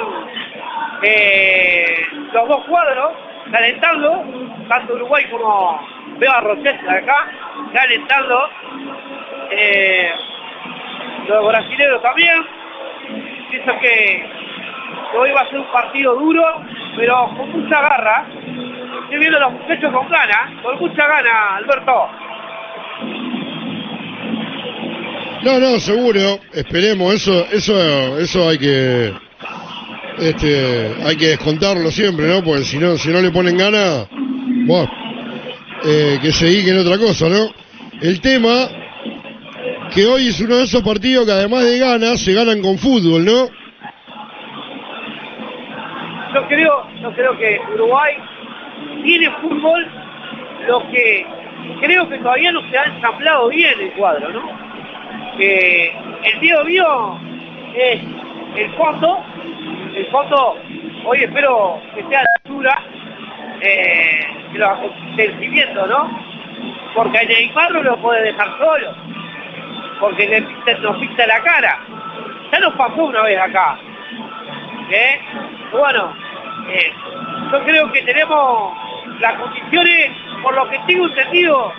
eh, 1.02 2.06
los 2.32 2.48
dos 2.48 2.64
cuadros 2.66 3.12
calentando, 3.50 4.24
tanto 4.68 4.94
Uruguay 4.94 5.24
como 5.30 5.80
veo 6.18 6.32
a 6.32 6.40
Rosset 6.40 6.80
acá, 6.88 7.30
calentando. 7.72 8.48
Eh, 9.50 10.12
los 11.28 11.46
brasileños 11.46 12.02
también. 12.02 12.57
Pienso 13.50 13.72
que 13.80 14.26
hoy 15.16 15.30
va 15.32 15.40
a 15.42 15.48
ser 15.48 15.58
un 15.58 15.72
partido 15.72 16.14
duro, 16.14 16.44
pero 16.96 17.30
con 17.36 17.50
mucha 17.50 17.80
garra. 17.80 18.26
Estoy 19.04 19.18
viendo 19.18 19.40
los 19.40 19.52
muchachos 19.52 19.92
con 19.92 20.08
ganas, 20.08 20.62
con 20.62 20.78
mucha 20.78 21.06
gana, 21.06 21.56
Alberto. 21.56 22.08
No, 25.42 25.58
no, 25.60 25.78
seguro, 25.78 26.40
esperemos, 26.52 27.14
eso, 27.14 27.46
eso, 27.52 28.18
eso 28.18 28.48
hay 28.48 28.58
que, 28.58 29.12
este, 30.18 30.94
hay 31.04 31.16
que 31.16 31.26
descontarlo 31.28 31.90
siempre, 31.90 32.26
¿no? 32.26 32.42
Porque 32.42 32.64
si 32.64 32.76
no, 32.76 32.98
si 32.98 33.08
no 33.10 33.20
le 33.20 33.30
ponen 33.30 33.56
ganas, 33.56 34.08
bueno, 34.66 34.90
eh, 35.84 36.18
que 36.20 36.32
se 36.32 36.46
dediquen 36.46 36.78
a 36.78 36.80
otra 36.80 36.98
cosa, 36.98 37.28
¿no? 37.28 37.50
El 38.00 38.20
tema, 38.20 38.68
que 39.94 40.06
hoy 40.06 40.28
es 40.28 40.40
uno 40.40 40.56
de 40.56 40.64
esos 40.64 40.82
partidos 40.82 41.26
que 41.26 41.32
además 41.32 41.64
de 41.64 41.78
ganas, 41.78 42.22
se 42.22 42.32
ganan 42.32 42.60
con 42.60 42.78
fútbol, 42.78 43.24
¿no? 43.24 43.46
Yo 46.34 46.46
creo, 46.46 46.86
yo 47.00 47.12
creo 47.12 47.38
que 47.38 47.60
Uruguay 47.74 48.14
tiene 49.02 49.30
fútbol, 49.40 49.86
lo 50.66 50.80
que 50.90 51.26
creo 51.80 52.08
que 52.08 52.18
todavía 52.18 52.52
no 52.52 52.60
se 52.70 52.78
ha 52.78 52.84
ensamblado 52.84 53.48
bien 53.48 53.74
el 53.80 53.92
cuadro, 53.92 54.28
¿no? 54.30 54.42
Que 55.38 55.92
el 56.24 56.40
miedo 56.40 56.64
mío 56.64 57.20
es 57.74 58.00
el 58.56 58.74
fondo, 58.74 59.24
el 59.94 60.06
fondo, 60.10 60.56
hoy 61.06 61.24
espero 61.24 61.80
que 61.94 62.02
sea 62.08 62.20
a 62.20 62.24
la 62.24 62.30
altura 62.44 62.82
eh, 63.60 64.20
de 64.52 64.58
los 64.58 64.68
acontecimientos, 64.68 65.88
¿no? 65.88 66.28
Porque 66.94 67.18
a 67.18 67.24
Neymar 67.24 67.72
no 67.72 67.82
lo 67.82 67.96
puede 68.02 68.22
dejar 68.24 68.48
solo, 68.58 68.94
porque 70.00 70.26
le 70.28 70.42
pinta- 70.42 70.78
nos 70.78 70.98
pinta 70.98 71.26
la 71.26 71.40
cara. 71.42 71.78
Ya 72.52 72.58
nos 72.60 72.74
pasó 72.74 73.04
una 73.04 73.22
vez 73.22 73.38
acá, 73.38 73.78
¿eh? 74.90 75.20
Bueno, 75.72 76.14
eh, 76.70 76.92
yo 77.52 77.64
creo 77.64 77.92
que 77.92 78.02
tenemos 78.02 78.72
las 79.20 79.34
condiciones, 79.34 80.10
por 80.42 80.54
lo 80.54 80.68
que 80.70 80.78
tengo 80.86 81.06
entendido, 81.08 81.72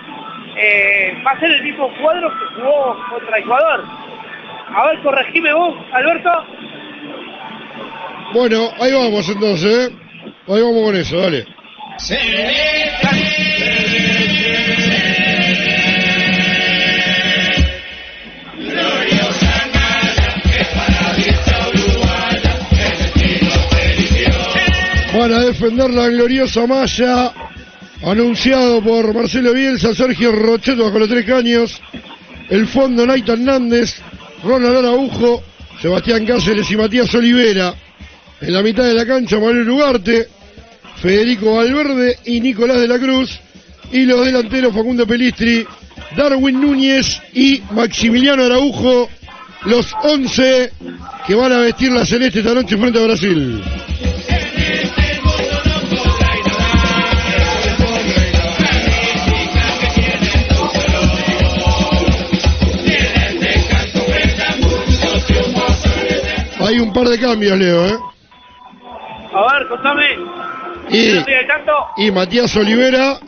eh, 0.56 1.16
va 1.26 1.32
a 1.32 1.40
ser 1.40 1.50
el 1.50 1.62
mismo 1.62 1.90
cuadro 2.00 2.30
que 2.30 2.60
jugó 2.60 2.96
contra 3.10 3.38
Ecuador. 3.38 3.84
A 4.74 4.86
ver, 4.86 5.00
corregime 5.02 5.52
vos, 5.52 5.74
Alberto. 5.92 6.30
Bueno, 8.32 8.68
ahí 8.80 8.92
vamos 8.92 9.28
entonces, 9.28 9.88
¿eh? 9.90 9.94
Ahí 10.48 10.62
vamos 10.62 10.84
con 10.84 10.96
eso, 10.96 11.16
dale. 11.20 11.46
Van 25.16 25.34
a 25.34 25.40
defender 25.40 25.90
la 25.90 26.08
gloriosa 26.08 26.66
malla, 26.66 27.32
anunciado 28.04 28.80
por 28.82 29.12
Marcelo 29.12 29.52
Bielsa, 29.52 29.94
Sergio 29.94 30.32
Rocheto 30.32 30.84
bajo 30.84 30.98
los 30.98 31.08
tres 31.08 31.26
caños, 31.26 31.82
el 32.48 32.66
fondo 32.68 33.04
Naita 33.04 33.32
Hernández, 33.32 33.96
Ronald 34.42 34.78
Araujo, 34.78 35.42
Sebastián 35.82 36.24
Cáceres 36.24 36.70
y 36.70 36.76
Matías 36.76 37.14
Olivera. 37.14 37.74
En 38.40 38.52
la 38.52 38.62
mitad 38.62 38.84
de 38.84 38.94
la 38.94 39.04
cancha, 39.04 39.38
Manuel 39.38 39.68
Ugarte, 39.68 40.28
Federico 41.02 41.56
Valverde 41.56 42.18
y 42.24 42.40
Nicolás 42.40 42.80
de 42.80 42.88
la 42.88 42.98
Cruz. 42.98 43.38
Y 43.92 44.06
los 44.06 44.24
delanteros 44.24 44.72
Facundo 44.72 45.06
Pelistri, 45.06 45.66
Darwin 46.16 46.60
Núñez 46.60 47.20
y 47.34 47.62
Maximiliano 47.72 48.44
Araujo, 48.44 49.08
los 49.64 49.94
11 50.02 50.72
que 51.26 51.34
van 51.34 51.52
a 51.52 51.58
vestir 51.58 51.92
la 51.92 52.04
celeste 52.04 52.40
esta 52.40 52.54
noche 52.54 52.76
frente 52.76 52.98
a 52.98 53.02
Brasil. 53.04 53.62
Hay 66.60 66.78
un 66.78 66.92
par 66.92 67.08
de 67.08 67.18
cambios, 67.18 67.58
Leo, 67.58 67.86
¿eh? 67.86 67.98
A 69.32 69.52
ver, 69.58 69.68
contame. 69.68 70.04
Y- 70.90 71.12
No 71.12 71.18
estoy 71.20 71.34
al 71.34 71.46
tanto. 71.46 71.72
Y 71.96 72.10
Matías 72.10 72.54
Olivera 72.56 73.18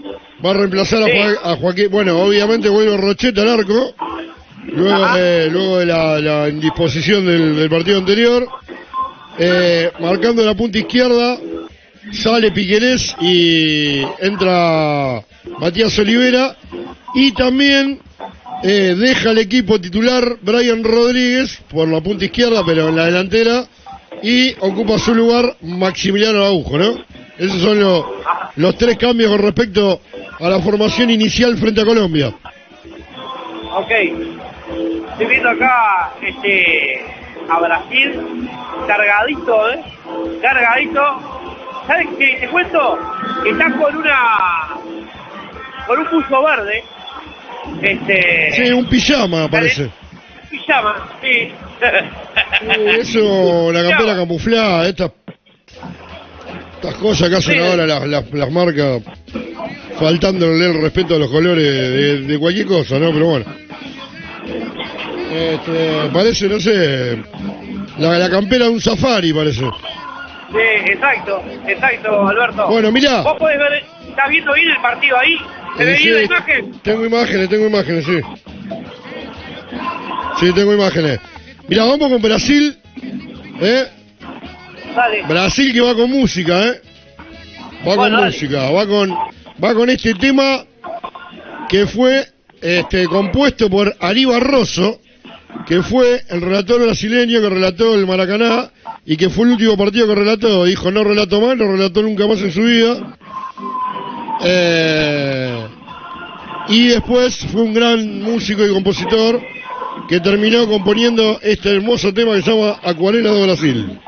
va 0.44 0.50
a 0.50 0.54
reemplazar 0.54 1.02
a, 1.02 1.06
Sí. 1.06 1.12
Joa- 1.12 1.52
a 1.52 1.56
Joaquín. 1.56 1.88
Bueno, 1.90 2.18
obviamente 2.20 2.68
vuelve 2.68 2.96
Rocheta 2.96 3.42
al 3.42 3.48
arco. 3.60 3.94
Luego, 4.66 5.06
eh, 5.18 5.48
luego 5.50 5.78
de 5.78 5.86
la, 5.86 6.20
la 6.20 6.48
indisposición 6.48 7.26
del, 7.26 7.56
del 7.56 7.68
partido 7.68 7.98
anterior. 7.98 8.46
Eh, 9.38 9.90
marcando 10.00 10.44
la 10.44 10.54
punta 10.54 10.78
izquierda. 10.78 11.38
Sale 12.12 12.50
Piquerés 12.52 13.14
y 13.20 14.02
entra 14.20 15.22
Matías 15.58 15.96
Olivera. 15.98 16.56
Y 17.14 17.32
también 17.32 18.00
eh, 18.62 18.94
deja 18.98 19.30
el 19.30 19.38
equipo 19.38 19.80
titular 19.80 20.36
Brian 20.42 20.82
Rodríguez 20.84 21.58
por 21.70 21.88
la 21.88 22.00
punta 22.00 22.24
izquierda, 22.24 22.62
pero 22.66 22.88
en 22.88 22.96
la 22.96 23.06
delantera. 23.06 23.66
Y 24.22 24.52
ocupa 24.60 24.98
su 24.98 25.14
lugar 25.14 25.56
Maximiliano 25.62 26.38
Araujo, 26.38 26.78
¿no? 26.78 27.04
Esos 27.38 27.60
son 27.60 27.80
los, 27.80 28.04
los 28.56 28.76
tres 28.76 28.98
cambios 28.98 29.30
con 29.30 29.40
respecto 29.40 30.00
a 30.38 30.48
la 30.48 30.60
formación 30.60 31.10
inicial 31.10 31.56
frente 31.56 31.80
a 31.80 31.84
Colombia. 31.84 32.32
Ok. 33.74 33.90
Estoy 33.90 35.26
viendo 35.26 35.50
acá 35.50 36.12
este, 36.22 37.04
a 37.48 37.58
Brasil 37.58 38.48
cargadito, 38.86 39.70
¿eh? 39.70 39.82
Cargadito. 40.40 41.02
¿Sabes 41.86 42.06
qué? 42.18 42.36
Te 42.40 42.48
cuento 42.48 42.98
que 43.42 43.50
está 43.50 43.72
con 43.72 43.96
una. 43.96 44.68
con 45.86 45.98
un 45.98 46.10
buzo 46.10 46.42
verde. 46.42 46.84
Este. 47.82 48.52
Sí, 48.52 48.72
un 48.72 48.86
pijama 48.86 49.48
parece. 49.48 49.90
Pijama, 50.50 51.08
sí. 51.20 51.50
Sí, 51.50 52.90
Eso, 53.00 53.72
la 53.72 53.82
campera 53.82 54.16
camuflada, 54.16 54.88
esta. 54.88 55.10
Estas 56.82 56.94
cosas 56.96 57.28
que 57.30 57.36
hacen 57.36 57.60
ahora 57.60 57.86
las, 57.86 58.08
las, 58.08 58.32
las 58.32 58.50
marcas, 58.50 59.00
faltándole 60.00 60.66
el 60.66 60.82
respeto 60.82 61.14
a 61.14 61.18
los 61.20 61.30
colores 61.30 61.64
de, 61.64 62.20
de 62.22 62.38
cualquier 62.40 62.66
cosa, 62.66 62.98
¿no? 62.98 63.12
Pero 63.12 63.26
bueno. 63.26 63.44
Este, 65.30 66.10
parece, 66.12 66.48
no 66.48 66.58
sé, 66.58 67.22
la, 67.98 68.18
la 68.18 68.28
campera 68.28 68.64
de 68.64 68.72
un 68.72 68.80
safari 68.80 69.32
parece. 69.32 69.60
Sí, 69.60 70.90
exacto, 70.90 71.40
exacto, 71.68 72.26
Alberto. 72.26 72.66
Bueno, 72.68 72.90
mirá. 72.90 73.22
Vos 73.22 73.38
podés 73.38 73.58
ver, 73.58 73.84
¿estás 74.08 74.28
viendo 74.28 74.52
bien 74.52 74.68
el 74.70 74.82
partido 74.82 75.16
ahí? 75.18 75.36
¿Se 75.78 75.84
ve 75.84 75.94
Eh, 75.94 76.12
la 76.14 76.22
imagen? 76.24 76.72
Tengo 76.82 77.06
imágenes, 77.06 77.48
tengo 77.48 77.66
imágenes, 77.68 78.04
sí. 78.04 78.20
Sí, 80.40 80.52
tengo 80.52 80.74
imágenes. 80.74 81.20
Mira, 81.68 81.84
vamos 81.84 82.10
con 82.10 82.20
Brasil. 82.20 82.76
¿Eh? 83.60 83.84
Dale. 84.94 85.22
Brasil 85.26 85.72
que 85.72 85.80
va 85.80 85.94
con 85.94 86.10
música, 86.10 86.66
¿eh? 86.68 86.80
Va 87.86 87.94
Bueno, 87.96 88.02
con 88.02 88.12
dale. 88.12 88.26
música, 88.26 88.70
va 88.70 88.86
con, 88.86 89.10
va 89.62 89.74
con 89.74 89.90
este 89.90 90.14
tema 90.14 90.64
que 91.68 91.86
fue 91.86 92.26
este, 92.60 93.06
compuesto 93.06 93.68
por 93.70 93.94
Ari 94.00 94.24
Barroso, 94.24 95.00
que 95.66 95.82
fue 95.82 96.22
el 96.28 96.40
relator 96.40 96.82
brasileño 96.82 97.40
que 97.40 97.48
relató 97.48 97.94
el 97.94 98.06
Maracaná 98.06 98.70
y 99.06 99.16
que 99.16 99.30
fue 99.30 99.46
el 99.46 99.52
último 99.52 99.76
partido 99.76 100.06
que 100.06 100.14
relató. 100.14 100.64
Dijo, 100.64 100.90
no 100.90 101.02
relato 101.04 101.40
más, 101.40 101.56
no 101.56 101.66
relató 101.72 102.02
nunca 102.02 102.26
más 102.26 102.40
en 102.40 102.52
su 102.52 102.62
vida. 102.62 103.16
Eh, 104.44 105.66
y 106.68 106.88
después 106.88 107.36
fue 107.52 107.62
un 107.62 107.74
gran 107.74 108.22
músico 108.22 108.64
y 108.64 108.70
compositor 108.72 109.40
que 110.08 110.20
terminó 110.20 110.66
componiendo 110.68 111.38
este 111.42 111.74
hermoso 111.74 112.12
tema 112.12 112.34
que 112.34 112.42
se 112.42 112.50
llama 112.52 112.78
Acuarela 112.82 113.32
de 113.32 113.42
Brasil. 113.44 113.98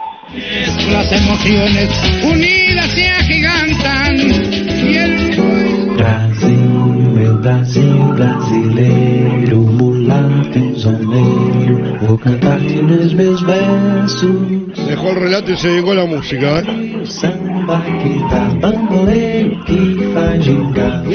Las 0.90 1.12
emociones 1.12 1.90
unidas 2.24 2.90
se 2.90 3.08
agigantan 3.08 4.16
y 4.16 4.96
el 4.96 5.94
Brasil, 5.96 6.58
meu 7.14 7.38
Brasil 7.38 7.94
brasileiro, 8.14 9.58
mulato 9.58 10.80
zoneiro, 10.80 11.98
vou 12.02 12.18
cantar-te 12.18 12.82
nos 12.82 13.14
meus 13.14 13.42
versos. 13.42 14.86
Dejó 14.88 15.10
el 15.10 15.16
relato 15.16 15.52
y 15.52 15.56
se 15.56 15.68
dedicó 15.68 15.92
a 15.92 15.94
la 15.94 16.06
música. 16.06 16.60
¿eh? 16.60 17.02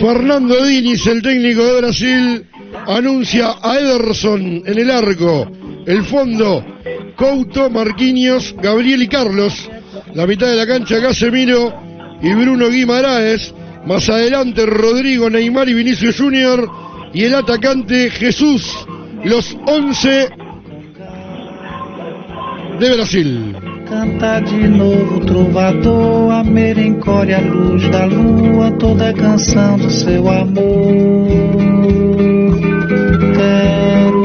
Fernando 0.01 0.65
Diniz, 0.65 1.08
el 1.08 1.21
técnico 1.21 1.63
de 1.63 1.82
Brasil, 1.82 2.45
anuncia 2.88 3.55
a 3.62 3.77
Ederson 3.77 4.63
en 4.65 4.77
el 4.79 4.89
arco. 4.89 5.51
El 5.86 6.03
fondo, 6.03 6.63
Couto, 7.19 7.69
Marquinhos, 7.69 8.55
Gabriel 8.62 9.03
y 9.03 9.08
Carlos. 9.10 9.69
La 10.13 10.25
mitad 10.25 10.47
de 10.47 10.55
la 10.55 10.65
cancha, 10.65 11.01
Casemiro 11.01 11.73
y 12.21 12.34
Bruno 12.34 12.69
Guimaraes. 12.69 13.53
Más 13.86 14.08
adelante, 14.10 14.65
Rodrigo, 14.65 15.29
Neymar 15.29 15.67
y 15.67 15.73
Vinicius 15.73 16.17
Junior. 16.17 16.71
Y 17.13 17.25
el 17.25 17.36
atacante, 17.36 18.10
Jesús. 18.10 18.73
Los 19.25 19.58
11 19.67 20.29
de 22.79 22.95
Brasil. 22.95 23.55
Canta 23.89 24.39
de 24.39 24.69
novo, 24.69 25.19
trovador, 25.25 26.32
a 26.32 26.39
a 26.39 27.41
luz 27.41 27.89
da 27.91 28.05
lua, 28.05 28.71
toda 28.79 29.10
a 29.10 29.13
canção 29.13 29.77
do 29.77 29.89
seu 29.89 30.29
amor. 30.29 31.27
Quero 33.36 34.18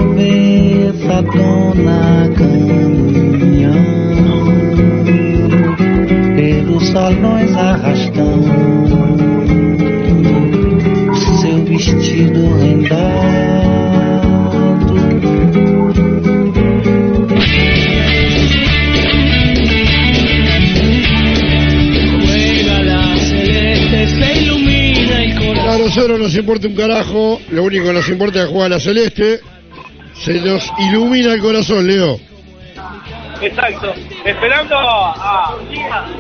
ver 1.05 1.13
essa 1.13 1.23
dona 1.23 2.31
caminhando 2.37 3.75
pelos 6.35 6.89
salões 6.89 7.55
arrastando 7.57 9.15
seu 11.41 11.65
vestido 11.65 12.59
rendado. 12.59 13.25
A 25.67 25.79
nosotros 25.79 26.21
nos 26.21 26.37
importa 26.37 26.69
un 26.69 26.75
carajo, 26.75 27.41
lo 27.51 27.65
único 27.65 27.87
que 27.87 27.93
nos 27.93 28.09
importa 28.09 28.43
es 28.43 28.49
jugar 28.49 28.67
a 28.67 28.77
la 28.77 28.81
celeste. 28.81 29.41
Se 30.15 30.35
nos 30.41 30.73
ilumina 30.79 31.35
el 31.35 31.41
corazón, 31.41 31.87
Leo. 31.87 32.19
Exacto. 33.41 33.93
Esperando 34.25 34.77
a. 34.79 35.55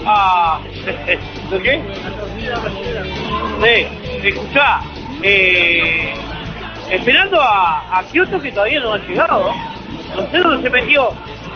a. 0.06 0.60
¿De 1.50 1.58
qué? 1.62 1.80
Sí, 3.62 4.28
escuchá. 4.28 4.80
Eh, 5.22 6.12
esperando 6.90 7.40
a, 7.40 7.98
a 7.98 8.02
Kioto 8.10 8.40
que 8.40 8.52
todavía 8.52 8.80
no 8.80 8.92
ha 8.94 8.98
llegado. 8.98 9.54
No 10.16 10.30
sé 10.30 10.38
dónde 10.38 10.62
se 10.68 10.70
metió. 10.70 11.10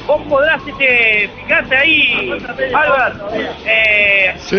Vos 0.07 0.22
podrás 0.27 0.61
este, 0.66 1.29
fijarte 1.37 1.77
ahí, 1.77 2.33
Albert, 2.72 3.20
eh, 3.66 4.35
Sí. 4.38 4.57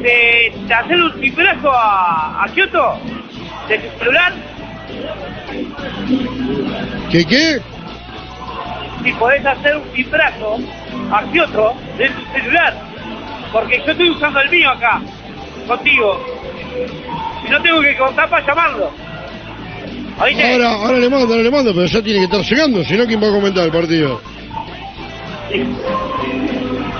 de, 0.00 0.52
de 0.66 0.74
hacer 0.74 0.96
un 0.96 1.20
timbrazo 1.20 1.70
a, 1.70 2.44
a 2.44 2.48
Kioto 2.48 2.98
de 3.68 3.78
tu 3.78 3.98
celular. 3.98 4.32
¿Qué 7.10 7.24
qué? 7.24 7.60
si 9.06 9.12
podés 9.12 9.46
hacer 9.46 9.76
un 9.76 9.88
timbrazo 9.90 10.58
a 11.12 11.22
Kioto 11.30 11.74
de 11.96 12.08
tu 12.08 12.32
celular. 12.32 12.74
Porque 13.52 13.80
yo 13.86 13.92
estoy 13.92 14.10
usando 14.10 14.40
el 14.40 14.50
mío 14.50 14.70
acá, 14.70 15.00
contigo. 15.68 16.20
Y 17.46 17.50
no 17.50 17.62
tengo 17.62 17.80
que 17.80 17.96
contar 17.96 18.28
para 18.28 18.44
llamarlo. 18.44 18.90
¿Oíste? 20.18 20.52
Ahora, 20.52 20.72
ahora 20.72 20.98
le 20.98 21.08
mando, 21.08 21.26
ahora 21.26 21.42
le 21.42 21.50
mando, 21.50 21.72
pero 21.74 21.86
ya 21.86 22.02
tiene 22.02 22.18
que 22.20 22.24
estar 22.24 22.40
llegando, 22.40 22.82
si 22.84 22.96
no, 22.96 23.06
¿quién 23.06 23.22
va 23.22 23.28
a 23.28 23.32
comentar 23.32 23.64
el 23.64 23.70
partido? 23.70 24.20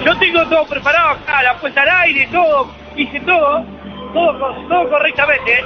Yo 0.04 0.16
tengo 0.18 0.46
todo 0.46 0.66
preparado 0.66 1.10
acá, 1.10 1.42
la 1.42 1.56
puesta 1.58 1.82
al 1.82 1.88
aire, 2.04 2.28
todo, 2.30 2.70
hice 2.96 3.18
todo, 3.20 3.64
todo, 4.12 4.68
todo 4.68 4.88
correctamente. 4.90 5.52
¿eh? 5.52 5.64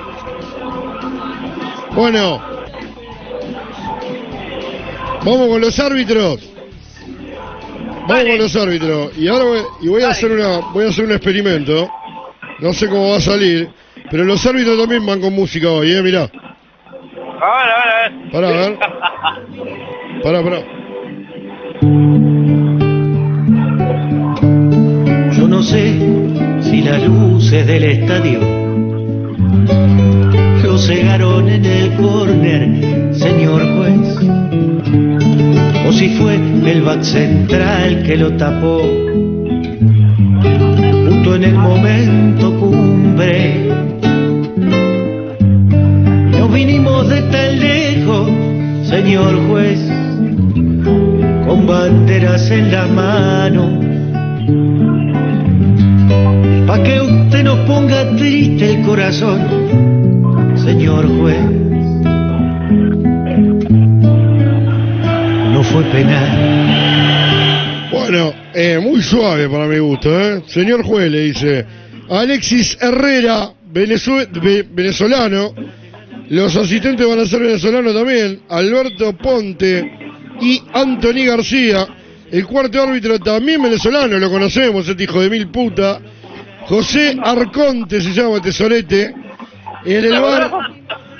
Bueno, 1.95 2.41
vamos 5.25 5.49
con 5.49 5.61
los 5.61 5.79
árbitros. 5.79 6.51
Vamos 8.09 8.25
con 8.25 8.39
los 8.39 8.57
árbitros. 8.57 9.19
Y 9.19 9.29
ahora 9.29 9.45
voy, 9.45 9.61
y 9.83 9.89
voy 9.89 10.03
a 10.03 10.11
hacer 10.11 10.31
una, 10.31 10.59
voy 10.73 10.87
a 10.87 10.89
hacer 10.89 11.05
un 11.05 11.13
experimento. 11.13 11.91
No 12.61 12.73
sé 12.73 12.89
cómo 12.89 13.11
va 13.11 13.17
a 13.17 13.21
salir, 13.21 13.71
pero 14.11 14.25
los 14.25 14.45
árbitros 14.47 14.79
también 14.79 15.05
van 15.05 15.21
con 15.21 15.35
música 15.35 15.69
hoy, 15.71 15.93
eh, 15.93 16.03
mirá. 16.03 16.31
A 17.43 17.57
ver, 17.57 17.71
a 17.73 17.79
ver, 17.79 17.89
a 17.89 18.09
ver. 18.09 18.31
Pará, 18.31 18.49
a 18.49 18.53
ver. 18.53 18.79
Pará, 20.23 20.43
pará. 20.43 20.63
Yo 25.33 25.49
no 25.49 25.63
sé 25.63 25.99
si 26.61 26.83
las 26.83 27.03
luces 27.03 27.67
del 27.67 27.85
estadio 27.85 28.41
cegaron 30.81 31.49
en 31.49 31.65
el 31.65 31.93
córner, 31.95 33.15
señor 33.15 33.63
juez, 33.77 34.17
o 35.87 35.93
si 35.93 36.09
fue 36.11 36.37
el 36.67 36.83
back 36.83 37.03
central 37.03 38.03
que 38.05 38.17
lo 38.17 38.33
tapó. 38.37 38.81
Justo 41.07 41.35
en 41.37 41.45
el 41.45 41.55
momento 41.55 42.59
cumbre. 42.59 43.69
No 46.39 46.49
vinimos 46.49 47.09
de 47.09 47.23
tan 47.23 47.61
lejos, 47.61 48.31
señor 48.85 49.49
juez, 49.49 49.81
con 51.47 51.67
banderas 51.67 52.51
en 52.51 52.73
la 52.73 52.87
mano. 52.87 53.81
Pa' 56.67 56.83
que 56.83 57.01
usted 57.01 57.45
nos 57.45 57.59
ponga 57.67 58.17
triste 58.17 58.75
el 58.75 58.83
corazón, 58.83 60.00
señor 60.57 61.07
juez. 61.19 61.41
No 65.53 65.63
fue 65.65 65.83
penal. 65.85 67.89
Bueno, 67.91 68.33
eh, 68.55 68.79
muy 68.81 69.03
suave 69.03 69.49
para 69.49 69.67
mi 69.67 69.79
gusto, 69.79 70.21
¿eh? 70.21 70.43
Señor 70.47 70.85
juez, 70.85 71.11
le 71.11 71.21
dice. 71.21 71.67
Alexis 72.09 72.79
Herrera, 72.81 73.53
venezolano. 73.73 75.55
Los 76.29 76.57
asistentes 76.57 77.07
van 77.07 77.21
a 77.21 77.27
ser 77.27 77.41
venezolanos 77.41 77.95
también. 77.95 78.41
Alberto 78.49 79.17
Ponte 79.17 79.93
y 80.41 80.63
Anthony 80.73 81.27
García. 81.27 81.87
El 82.31 82.47
cuarto 82.47 82.83
árbitro 82.83 83.19
también 83.19 83.61
venezolano, 83.61 84.17
lo 84.19 84.31
conocemos, 84.31 84.89
este 84.89 85.05
hijo 85.05 85.21
de 85.21 85.31
mil 85.31 85.49
puta. 85.49 86.01
José 86.67 87.17
Arconte 87.21 88.01
se 88.01 88.13
llama 88.13 88.41
Tesorete. 88.41 89.13
En 89.85 90.05
el 90.05 90.21
bar, 90.21 90.51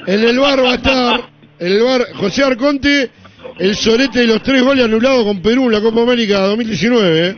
en 0.07 0.25
el 0.25 0.39
bar 0.39 0.63
va 0.63 0.73
a 0.73 0.75
estar, 0.75 1.21
en 1.59 1.73
el 1.73 1.83
bar, 1.83 2.03
José 2.15 2.45
Arconte, 2.45 3.11
el 3.59 3.75
sorete 3.75 4.21
de 4.21 4.27
los 4.27 4.43
tres 4.43 4.63
goles 4.63 4.85
anulados 4.85 5.25
con 5.25 5.41
Perú 5.41 5.67
en 5.67 5.73
la 5.73 5.81
Copa 5.81 6.03
América 6.03 6.41
2019. 6.41 7.29
¿eh? 7.29 7.37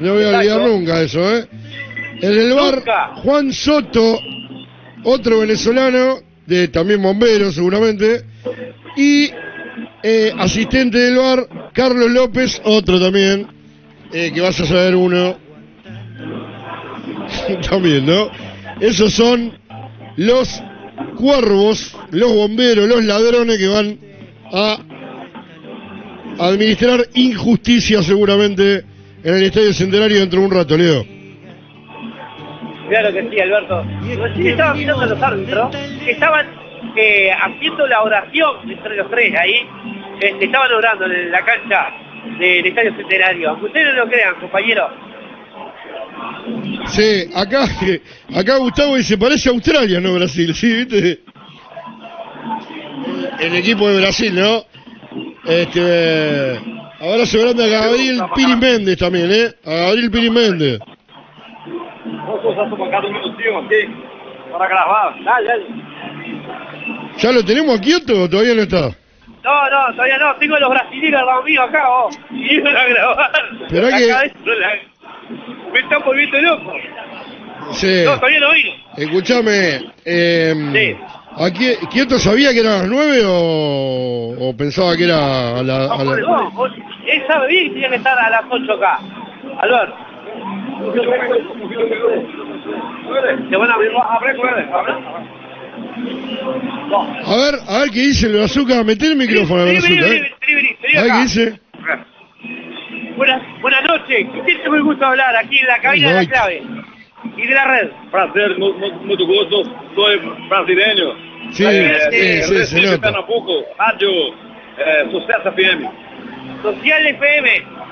No 0.00 0.14
voy 0.14 0.24
a 0.24 0.38
olvidar 0.38 0.60
nunca 0.62 1.00
eso, 1.00 1.36
¿eh? 1.36 1.46
En 2.20 2.32
el 2.32 2.54
bar. 2.54 2.82
Juan 3.22 3.52
Soto, 3.52 4.18
otro 5.04 5.40
venezolano, 5.40 6.20
de 6.44 6.68
también 6.68 7.02
bombero 7.02 7.52
seguramente, 7.52 8.24
y 8.96 9.30
eh, 10.02 10.32
asistente 10.36 10.98
del 10.98 11.18
bar, 11.18 11.70
Carlos 11.72 12.10
López, 12.10 12.60
otro 12.64 13.00
también, 13.00 13.46
eh, 14.12 14.32
que 14.34 14.40
vas 14.40 14.58
a 14.60 14.66
saber 14.66 14.96
uno. 14.96 15.38
también, 17.70 18.06
¿no? 18.06 18.30
Esos 18.80 19.12
son 19.12 19.52
los 20.16 20.62
cuervos, 21.16 21.96
los 22.10 22.34
bomberos, 22.34 22.88
los 22.88 23.04
ladrones 23.04 23.58
que 23.58 23.68
van 23.68 23.98
a 24.52 24.78
administrar 26.38 27.00
injusticia 27.14 28.02
seguramente 28.02 28.84
en 29.22 29.34
el 29.34 29.42
Estadio 29.44 29.72
Centenario 29.72 30.20
dentro 30.20 30.40
de 30.40 30.46
un 30.46 30.52
rato, 30.52 30.76
Leo. 30.76 31.04
Claro 32.88 33.12
que 33.12 33.28
sí, 33.28 33.40
Alberto. 33.40 33.84
Recién 34.16 34.46
estaba 34.46 34.74
mirando 34.74 35.02
a 35.02 35.06
los 35.06 35.22
árbitros 35.22 35.76
que 36.04 36.10
estaban 36.12 36.46
eh, 36.96 37.30
haciendo 37.32 37.86
la 37.86 38.02
oración 38.02 38.70
entre 38.70 38.96
los 38.96 39.10
tres 39.10 39.34
ahí. 39.36 39.66
Este, 40.20 40.44
estaban 40.44 40.72
orando 40.72 41.06
en 41.06 41.30
la 41.32 41.44
cancha 41.44 41.88
del 42.38 42.64
Estadio 42.64 42.94
Centenario. 42.94 43.50
Aunque 43.50 43.66
ustedes 43.66 43.94
no 43.94 44.04
lo 44.04 44.10
crean, 44.10 44.34
compañeros. 44.36 44.90
Sí, 46.88 47.24
acá, 47.34 47.64
acá 48.34 48.56
Gustavo 48.58 48.96
dice, 48.96 49.18
parece 49.18 49.48
Australia, 49.48 50.00
no 50.00 50.14
Brasil, 50.14 50.54
sí, 50.54 50.72
viste. 50.84 51.20
El 53.40 53.54
equipo 53.56 53.88
de 53.88 54.00
Brasil, 54.00 54.34
¿no? 54.34 54.64
Este, 55.44 56.58
abrazo 57.00 57.38
grande 57.40 57.64
a 57.64 57.80
Gabriel 57.82 58.20
Piri 58.34 58.56
Méndez 58.56 58.98
también, 58.98 59.30
¿eh? 59.30 59.48
A 59.64 59.70
Gabriel 59.86 60.10
Piri 60.10 60.30
Méndez. 60.30 60.78
Vamos 62.06 62.58
a 62.58 62.70
tomar 62.70 63.04
un 63.04 63.12
minutinho 63.12 63.58
aquí 63.58 63.76
para 64.52 64.68
grabar. 64.68 65.24
Dale, 65.24 65.48
dale. 65.48 65.64
¿Ya 67.18 67.32
lo 67.32 67.44
tenemos 67.44 67.78
a 67.78 67.80
Kioto 67.80 68.22
o 68.24 68.28
todavía 68.30 68.54
no 68.54 68.62
está? 68.62 68.80
No, 69.44 69.70
no, 69.70 69.94
todavía 69.94 70.18
no. 70.18 70.34
Tengo 70.36 70.56
a 70.56 70.60
los 70.60 70.70
brasileños 70.70 71.22
mío 71.44 71.62
acá, 71.62 71.88
vos. 71.88 72.18
Y 72.30 72.54
iban 72.56 72.76
a 72.76 72.84
grabar. 72.86 73.30
Pero 73.70 73.88
que- 73.88 74.32
Me 75.72 75.80
están 75.80 76.02
volviendo 76.04 76.40
loco. 76.40 76.72
Sí. 77.72 78.02
No, 78.04 78.14
todavía 78.16 78.40
no 78.40 78.52
vino. 78.52 78.70
Escúchame, 78.96 79.80
eh, 80.04 80.54
Sí. 80.72 80.96
aquí, 81.44 81.86
¿Kioto 81.90 82.18
sabía 82.18 82.52
que 82.52 82.60
eran 82.60 82.78
las 82.80 82.88
nueve 82.88 83.22
o, 83.26 84.34
o 84.38 84.56
pensaba 84.56 84.96
que 84.96 85.04
era 85.04 85.58
a 85.58 85.62
la... 85.62 85.84
a 85.86 86.04
la- 86.04 86.16
No, 86.16 86.66
él 86.66 87.22
sabe 87.26 87.48
bien 87.48 87.74
que 87.74 87.88
que 87.88 87.96
estar 87.96 88.18
a 88.18 88.30
las 88.30 88.42
8 88.48 88.72
acá. 88.72 89.00
Alberto. 89.60 89.94
Te 93.50 93.56
van 93.56 93.70
a 93.70 93.74
abrir, 93.74 93.90
abre, 93.96 94.30
abre, 94.30 94.66
abre. 94.72 94.92
A 97.24 97.36
ver, 97.36 97.54
a 97.68 97.78
ver 97.80 97.90
qué 97.90 98.00
dice 98.00 98.26
el 98.26 98.38
bazooka, 98.38 98.84
meté 98.84 99.06
el 99.06 99.16
micrófono 99.16 99.62
al 99.62 99.68
Vení, 99.68 99.80
vení, 99.80 99.96
bazooka, 99.96 100.08
vení, 100.08 100.54
vení, 100.54 100.54
vení, 100.54 100.76
vení 100.82 100.96
A 100.98 101.02
ver 101.02 101.10
acá. 101.10 101.16
qué 101.16 101.22
dice. 101.22 101.60
Buenas, 103.16 103.42
buenas 103.60 103.82
noches. 103.84 104.26
¿Con 104.28 104.40
quién 104.44 104.62
tengo 104.62 104.74
el 104.76 104.82
gusto 104.82 105.00
de 105.00 105.06
hablar 105.06 105.36
aquí 105.36 105.58
en 105.58 105.66
la 105.66 105.78
cabina 105.80 106.08
de 106.08 106.14
la 106.14 106.26
clave? 106.28 106.62
Y 107.36 107.46
de 107.46 107.54
la 107.54 107.64
red. 107.64 107.90
Prazer, 108.10 108.58
mu- 108.58 108.74
mu- 108.74 108.92
muito 109.04 109.26
gosto. 109.26 109.64
Sou 109.94 110.06
brasileiro. 110.48 111.16
Sí, 111.52 111.64
Eh, 111.64 112.42
sí, 112.42 112.54
de 112.54 112.66
sí. 112.66 112.98
Pernambuco, 113.00 113.64
rádio 113.78 114.10
eh, 114.78 115.06
Sucesso 115.10 115.48
FM. 115.48 115.90
Social 116.62 117.06
FM 117.06 117.48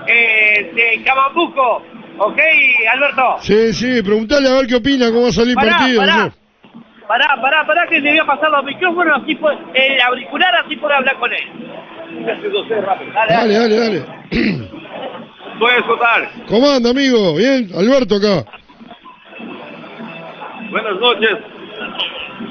eh, 0.07 0.71
de 0.75 1.03
Camambuco. 1.05 1.83
¿Ok, 2.19 2.39
Alberto? 2.93 3.37
Sí, 3.41 3.73
sí, 3.73 4.03
preguntale 4.03 4.49
a 4.49 4.55
ver 4.55 4.67
qué 4.67 4.77
opina, 4.77 5.07
cómo 5.09 5.23
va 5.23 5.29
a 5.29 5.33
salir 5.33 5.51
el 5.51 5.55
Pará, 5.57 5.71
partido. 5.79 6.01
pará. 6.01 6.31
Pará, 7.09 7.41
pará, 7.41 7.67
pará 7.67 7.87
que 7.89 8.01
le 8.01 8.11
voy 8.11 8.19
a 8.21 8.25
pasar 8.25 8.51
los 8.51 8.65
micrófonos 8.65 9.23
así 9.23 9.35
por 9.35 9.53
el 9.75 10.01
auricular 10.01 10.55
así 10.65 10.77
por 10.77 10.93
hablar 10.93 11.17
con 11.17 11.33
él. 11.33 11.43
Dale, 12.23 13.55
Dale, 13.55 13.77
dale. 13.77 14.05
Sou 15.59 15.69
a 15.69 15.77
escutar. 15.79 16.31
¿Cómo 16.49 16.69
anda, 16.69 16.91
amigo? 16.91 17.35
Bien, 17.37 17.69
Alberto 17.75 18.17
acá. 18.17 18.45
Buenas 20.71 21.01
noches. 21.01 21.39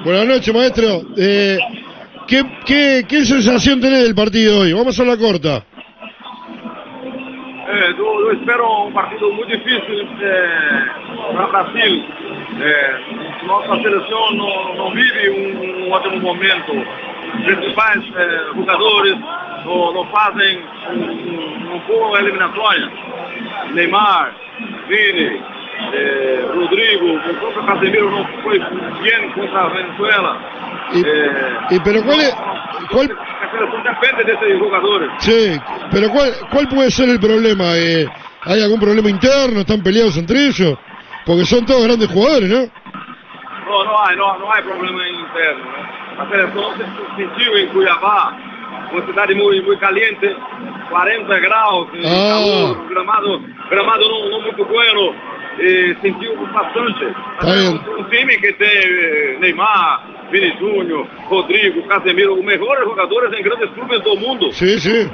Buenas 0.06 0.26
noches, 0.26 0.54
maestro. 0.54 1.02
Eh, 1.18 1.58
¿qué, 2.28 2.44
qué, 2.66 3.06
¿Qué 3.08 3.26
sensación 3.26 3.82
tenés 3.82 4.04
del 4.04 4.16
partido 4.16 4.60
hoy? 4.62 4.74
Vamos 4.74 5.00
a 5.00 5.04
la 5.04 5.18
corta. 5.18 5.64
Eu, 7.66 7.98
eu 7.98 8.34
espero 8.34 8.88
um 8.88 8.92
partido 8.92 9.32
muito 9.34 9.50
difícil 9.50 10.08
para 11.34 11.48
o 11.48 11.52
Brasil. 11.52 12.04
É, 12.62 13.46
nossa 13.48 13.82
seleção 13.82 14.32
não, 14.34 14.76
não 14.76 14.92
vive 14.92 15.30
um, 15.30 15.88
um 15.88 15.92
ótimo 15.92 16.20
momento. 16.20 16.72
Os 17.40 17.44
principais 17.46 18.04
é, 18.16 18.46
jogadores 18.56 19.18
não, 19.66 19.94
não 19.94 20.06
fazem 20.08 20.62
um, 20.92 20.96
um, 20.96 21.76
um 21.76 21.80
boa 21.88 22.20
eliminatória. 22.20 22.90
Neymar, 23.74 24.34
Vini, 24.88 25.42
é, 25.94 26.46
Rodrigo, 26.54 27.16
o 27.18 27.34
próprio 27.36 27.64
Casemiro 27.66 28.12
não 28.12 28.26
foi 28.44 28.60
bem 28.60 29.30
contra 29.32 29.62
a 29.62 29.70
Venezuela. 29.70 30.40
Y, 30.94 31.02
É, 31.06 31.76
y 31.76 31.80
pero 31.80 32.04
cuál, 32.04 32.20
a 32.22 33.50
seleção 33.52 33.82
depende 33.84 34.24
desses 34.26 34.60
jogadores. 34.60 35.10
sí, 35.20 35.60
pero 35.92 36.10
cuál, 36.12 36.32
cuál 36.52 36.68
puede 36.68 36.92
ser 36.92 37.10
el 37.10 37.20
problema? 37.20 37.76
Eh, 37.78 38.08
¿Hay 38.46 38.62
algún 38.62 38.80
problema 38.80 39.10
interno? 39.10 39.62
¿Están 39.62 39.82
peleados 39.82 40.18
entre 40.18 40.48
ellos? 40.48 40.78
Porque 41.26 41.46
son 41.46 41.66
todos 41.66 41.86
grandes 41.88 42.10
jugadores, 42.12 42.50
¿no? 42.50 42.70
Não, 43.66 43.86
não 43.86 43.98
há, 43.98 44.16
não, 44.16 44.40
não 44.40 44.52
há 44.52 44.62
problema 44.62 45.08
interno. 45.10 45.64
Né? 45.64 45.90
A 46.18 46.28
seleção 46.28 46.74
se 46.76 47.16
sentiu 47.16 47.58
em 47.58 47.68
Cuiabá, 47.68 48.38
uma 48.92 49.06
cidade 49.06 49.34
muito, 49.36 49.66
muito 49.66 49.80
caliente, 49.80 50.36
40 50.90 51.40
graus, 51.40 51.88
e 51.94 52.06
Ah. 52.06 52.30
calor, 52.30 52.88
gramado, 52.90 53.44
gramado 53.70 54.10
não, 54.10 54.30
não 54.30 54.42
muito 54.42 54.66
bueno, 54.66 55.16
e 55.60 55.96
sentiu 56.02 56.36
bastante. 56.48 57.06
Tá 57.40 57.46
bem. 57.46 57.70
um, 58.00 58.04
time 58.10 58.38
que 58.38 58.54
tem 58.54 58.68
eh, 58.68 59.38
Neymar, 59.40 60.04
Vini 60.32 60.56
Júnior, 60.60 61.08
Rodrigo, 61.28 61.84
Casemiro, 61.88 62.34
os 62.38 62.44
melhores 62.46 62.84
jogadores 62.86 63.34
em 63.38 63.44
grandes 63.44 63.70
clubes 63.72 64.02
do 64.04 64.16
mundo. 64.18 64.52
Sí, 64.54 64.80
sí. 64.80 65.10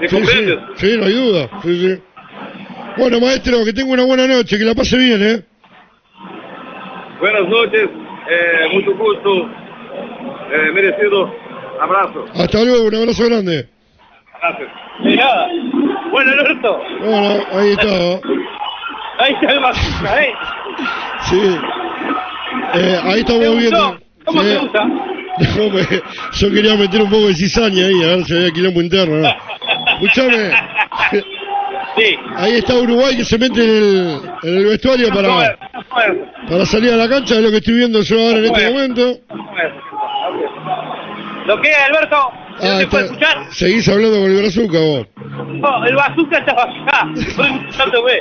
Me 0.00 0.08
Sí, 0.08 0.14
sí, 0.14 0.20
compreendes? 0.22 0.58
sí, 0.76 0.96
no 0.96 1.04
hay 1.06 1.12
duda. 1.12 1.50
Sí, 1.62 1.76
sí. 1.80 2.02
Bueno, 2.96 3.20
maestro, 3.20 3.64
que 3.64 3.72
tenga 3.72 3.92
una 3.92 4.04
buena 4.04 4.26
noche, 4.26 4.56
que 4.58 4.64
la 4.64 4.74
pase 4.74 4.96
bien, 4.96 5.22
¿eh? 5.22 5.42
Buenas 7.20 7.48
noches, 7.48 7.88
eh, 8.30 8.68
muito 8.72 8.94
gusto, 8.94 9.48
eh, 10.52 10.70
merecido 10.72 11.32
abraço. 11.80 12.24
Hasta 12.34 12.64
luego, 12.64 12.86
un 12.88 12.94
abrazo 12.94 13.24
grande. 13.26 13.68
Gracias. 14.40 14.68
De 15.02 15.16
nada. 15.16 15.48
Bueno, 16.10 16.32
Alberto, 16.32 16.80
Bueno, 17.00 17.44
ahí 17.52 17.70
está. 17.72 17.84
¿no? 17.86 18.20
ahí 19.18 19.32
está 19.34 19.52
el 19.52 19.60
bazooka, 19.60 20.22
¿eh? 20.24 20.32
Sí. 21.28 21.40
Eh, 22.74 23.00
ahí 23.04 23.24
¿Te 23.24 23.32
estamos 23.32 23.56
viendo. 23.58 23.98
¿Cómo 24.24 24.42
Sí. 24.42 24.48
te 24.48 24.58
gusta? 24.58 24.84
No, 25.56 25.70
me- 25.70 26.02
yo 26.32 26.50
quería 26.50 26.74
meter 26.76 27.00
un 27.00 27.10
poco 27.10 27.28
de 27.28 27.34
cizaña 27.34 27.86
ahí, 27.86 28.02
a 28.02 28.16
ver 28.16 28.24
si 28.24 28.34
había 28.36 28.50
quilombo 28.50 28.80
interno. 28.82 29.16
¿no? 29.18 29.28
Escuchame, 29.92 30.50
Sí. 31.96 32.16
ahí 32.36 32.52
está 32.58 32.74
Uruguay 32.74 33.16
que 33.16 33.24
se 33.24 33.38
mete 33.38 33.62
en 33.62 33.70
el, 33.70 34.20
en 34.42 34.56
el 34.58 34.64
vestuario 34.66 35.08
para, 35.10 35.56
para 36.50 36.66
salir 36.66 36.92
a 36.92 36.96
la 36.96 37.08
cancha, 37.08 37.34
es 37.36 37.40
lo 37.42 37.50
que 37.50 37.56
estoy 37.58 37.74
viendo 37.74 38.00
yo 38.02 38.18
ahora 38.20 38.38
en 38.38 38.44
este 38.46 38.70
momento. 38.70 39.18
¿Lo 41.46 41.60
que, 41.60 41.74
Alberto? 41.74 42.16
¿No 42.16 42.58
Ah, 42.60 42.78
te 42.78 42.86
puede 42.88 43.04
escuchar? 43.04 43.36
seguís 43.52 43.88
hablando 43.88 44.18
con 44.20 44.30
el 44.30 44.36
brazuca 44.42 44.78
vos. 44.80 45.06
No, 45.60 45.84
el 45.86 45.94
bazooka 45.94 46.38
estaba 46.38 46.62
acá, 46.64 47.08
escuchándome. 47.16 48.12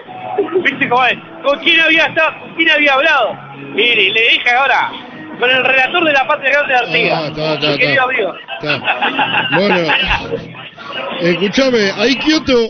¿Viste 0.64 0.88
cómo 0.90 1.06
es? 1.06 1.18
¿Con 1.44 1.60
quién 1.60 1.80
había 1.82 2.06
estado? 2.06 2.40
¿Con 2.42 2.56
quién 2.56 2.70
había 2.70 2.94
hablado? 2.94 3.34
Mire, 3.74 4.10
le 4.12 4.22
dije 4.22 4.50
ahora, 4.52 4.92
con 5.40 5.50
el 5.50 5.64
relator 5.64 6.06
de 6.06 6.14
la 6.14 6.28
patria 6.28 6.52
grande 6.52 6.74
de 6.74 6.80
Artigas. 6.80 7.20
Ah, 7.20 7.28
está, 7.28 7.54
está, 7.56 7.72
mi 7.72 7.78
querido 7.80 8.04
amigo. 8.04 8.34
Está. 8.62 9.50
Bueno, 9.56 9.76
escuchame, 11.22 11.92
ahí 11.98 12.16
Kioto, 12.18 12.70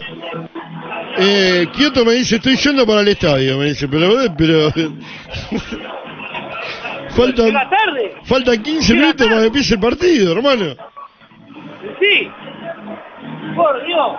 eh, 1.19 1.67
Kioto 1.75 2.05
me 2.05 2.13
dice, 2.13 2.35
estoy 2.37 2.55
yendo 2.55 2.85
para 2.85 3.01
el 3.01 3.07
estadio, 3.09 3.57
me 3.57 3.65
dice, 3.65 3.87
pero, 3.87 4.09
pero, 4.37 4.71
faltan, 7.15 7.53
tarde. 7.53 8.15
faltan 8.25 8.61
15 8.63 8.93
Llega 8.93 9.05
minutos 9.07 9.27
para 9.27 9.39
que 9.41 9.47
empiece 9.47 9.73
el 9.75 9.79
partido, 9.79 10.33
hermano. 10.33 10.65
Sí. 11.99 12.31
Por 13.55 13.85
Dios, 13.85 14.11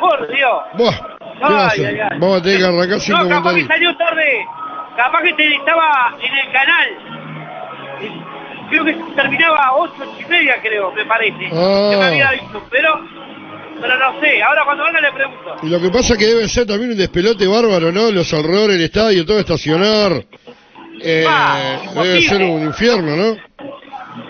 por 0.00 0.28
Dios. 0.28 0.62
Buah, 0.74 0.96
¿qué 1.38 1.44
va 1.54 1.66
a 1.66 1.70
Ay, 1.70 1.84
ay, 1.84 2.00
ay. 2.00 2.18
Vamos 2.18 2.40
a 2.40 2.42
tener 2.42 2.58
que 2.58 2.64
arrancar 2.66 3.00
sin 3.00 3.14
No, 3.14 3.28
capaz 3.28 3.54
que 3.54 3.66
salió 3.66 3.96
tarde. 3.96 4.46
Capaz 4.96 5.22
que 5.22 5.32
te- 5.32 5.54
estaba 5.56 6.14
en 6.20 6.36
el 6.36 6.52
canal. 6.52 6.88
Creo 8.68 8.84
que 8.84 8.92
terminaba 9.14 9.56
a 9.66 9.74
8 9.76 9.94
y 10.20 10.24
media, 10.30 10.60
creo, 10.62 10.92
me 10.92 11.04
parece. 11.06 11.48
Ah. 11.52 11.88
Que 11.90 11.96
me 11.96 12.04
había 12.04 12.30
visto, 12.32 12.62
pero 12.70 13.00
pero 13.82 13.98
no 13.98 14.20
sé. 14.20 14.42
Ahora 14.42 14.62
cuando 14.64 14.84
venga 14.84 15.00
le 15.00 15.12
pregunto. 15.12 15.56
Y 15.62 15.68
lo 15.68 15.80
que 15.80 15.90
pasa 15.90 16.14
es 16.14 16.18
que 16.18 16.26
debe 16.26 16.48
ser 16.48 16.66
también 16.66 16.92
un 16.92 16.96
despelote 16.96 17.46
bárbaro, 17.46 17.92
¿no? 17.92 18.10
Los 18.10 18.32
alrededores 18.32 18.76
del 18.76 18.84
estadio, 18.86 19.26
todo 19.26 19.38
estacionar. 19.40 20.24
Eh, 21.04 21.24
Ah, 21.28 21.78
debe 21.94 22.22
ser 22.22 22.42
un 22.42 22.62
infierno, 22.62 23.16
¿no? 23.16 23.36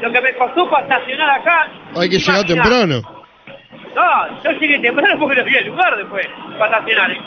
Lo 0.01 0.13
que 0.13 0.21
me 0.21 0.35
costó 0.35 0.69
para 0.71 0.85
estacionar 0.85 1.31
acá. 1.41 1.69
Hay 1.97 2.09
que 2.09 2.19
llegar 2.19 2.45
temprano. 2.47 3.03
No, 3.95 4.43
yo 4.43 4.51
llegué 4.59 4.79
temprano 4.79 5.17
porque 5.21 5.37
no 5.37 5.43
había 5.43 5.61
lugar 5.63 5.97
después 5.97 6.27
para 6.59 6.79
estacionar. 6.79 7.11
¿eh? 7.11 7.19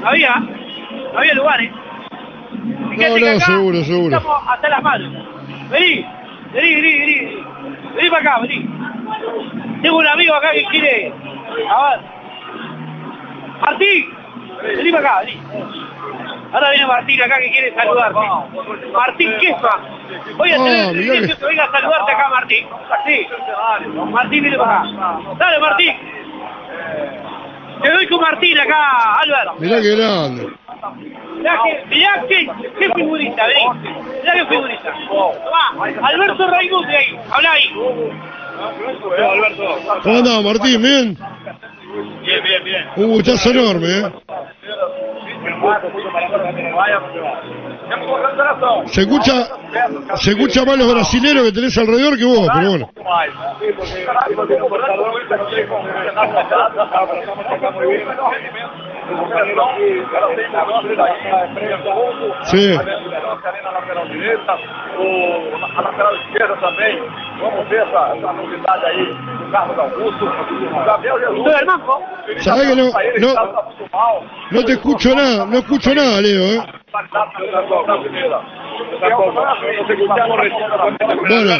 No 0.00 0.08
había, 0.08 0.34
no 1.12 1.18
había 1.18 1.34
lugares. 1.34 1.70
Fíjate 2.90 3.20
No, 3.20 3.26
no, 3.26 3.26
acá 3.36 3.46
seguro, 3.46 3.84
seguro. 3.84 4.16
Estamos 4.16 4.42
hasta 4.48 4.68
las 4.68 4.82
manos. 4.82 5.26
Vení, 5.70 6.04
vení, 6.52 6.74
vení, 6.74 6.98
vení. 6.98 7.44
Vení 7.94 8.10
para 8.10 8.30
acá, 8.32 8.40
vení. 8.42 8.68
Tengo 9.82 9.98
un 9.98 10.06
amigo 10.06 10.34
acá 10.34 10.50
que 10.52 10.64
quiere. 10.64 11.12
A 11.70 11.90
ver. 11.90 12.00
Martín, 13.60 14.14
vení 14.76 14.92
para 14.92 15.08
acá, 15.08 15.20
vení. 15.24 15.40
Ahora 16.52 16.70
viene 16.70 16.86
Martín 16.86 17.22
acá 17.22 17.38
que 17.38 17.50
quiere 17.50 17.74
saludarte. 17.74 18.20
Martín 18.92 19.32
Quesma. 19.40 19.80
Voy 20.36 20.52
a 20.52 20.54
Ah, 20.54 20.58
tener 20.58 20.84
el 20.84 20.90
privilegio 20.92 21.34
que- 21.34 21.40
que 21.40 21.46
venga 21.46 21.64
a 21.64 21.70
saludarte 21.72 22.12
acá, 22.12 22.28
Martín. 22.28 22.66
Martín, 24.12 24.42
viene 24.42 24.58
para 24.58 24.80
acá. 24.80 24.88
Dale, 25.38 25.58
Martín. 25.58 25.96
Te 27.82 27.90
doy 27.90 28.06
con 28.08 28.20
Martín 28.20 28.58
acá, 28.58 29.14
Álvaro. 29.20 29.54
Mirá 29.58 29.80
qué 29.80 29.96
grande. 29.96 30.48
Mirá 31.36 31.58
que, 31.62 31.84
mirá 31.88 32.24
que, 32.28 32.50
qué 32.78 32.92
figurita, 32.94 33.46
vení. 33.46 33.90
Mirá 34.22 34.32
qué 34.32 34.46
figurita. 34.46 34.92
Tomá, 35.08 36.08
Alberto 36.08 36.46
Raimundi 36.48 36.94
ahí, 36.94 37.18
habla 37.30 37.52
ahí. 37.52 37.72
¿Cómo 40.02 40.18
andás, 40.18 40.44
Martín? 40.44 40.82
¿Bien? 40.82 41.18
Bien, 41.94 42.42
bien, 42.42 42.64
bien. 42.64 42.84
Un 42.96 43.12
gustazo 43.12 43.50
enorme, 43.50 43.86
¿eh? 43.86 44.12
Se 48.86 49.00
escucha, 49.02 49.32
se 50.16 50.30
escucha 50.30 50.64
más 50.64 50.76
los 50.78 50.92
brasileros 50.92 51.44
que 51.44 51.52
tenés 51.52 51.78
alrededor 51.78 52.18
que 52.18 52.24
vos, 52.24 52.48
pero 52.52 52.70
bueno. 52.70 52.90
Sí. 62.44 62.76
Vamos 67.40 67.68
ver 67.68 67.86
essa, 67.86 68.16
essa 68.16 68.32
novidade 68.32 68.86
aí 68.86 69.14
do 69.38 69.50
Carlos 69.50 69.78
Augusto. 69.78 70.24
O 70.24 70.84
Gabriel 70.84 71.18
Jesus. 71.18 71.44
Sabés 72.40 72.68
que 72.68 72.76
no, 72.76 72.84
no, 73.18 73.34
no 74.50 74.64
te 74.64 74.72
escucho 74.72 75.14
nada, 75.14 75.46
no 75.46 75.58
escucho 75.58 75.94
nada, 75.94 76.20
Leo, 76.20 76.42
¿eh? 76.54 76.60
Bueno. 81.28 81.52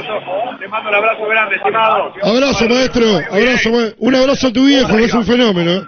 Te 0.59 0.69
mando 0.69 0.89
un 0.89 0.95
abrazo 0.95 1.27
grande, 1.27 1.57
estimado. 1.57 2.13
Abrazo, 2.23 2.69
maestro, 2.69 3.07
abrazo, 3.31 3.71
un 3.99 4.15
abrazo 4.15 4.49
a 4.49 4.53
tu 4.53 4.65
viejo, 4.65 4.97
que 4.97 5.05
es 5.05 5.15
un 5.15 5.25
fenómeno, 5.25 5.71
¿eh? 5.73 5.83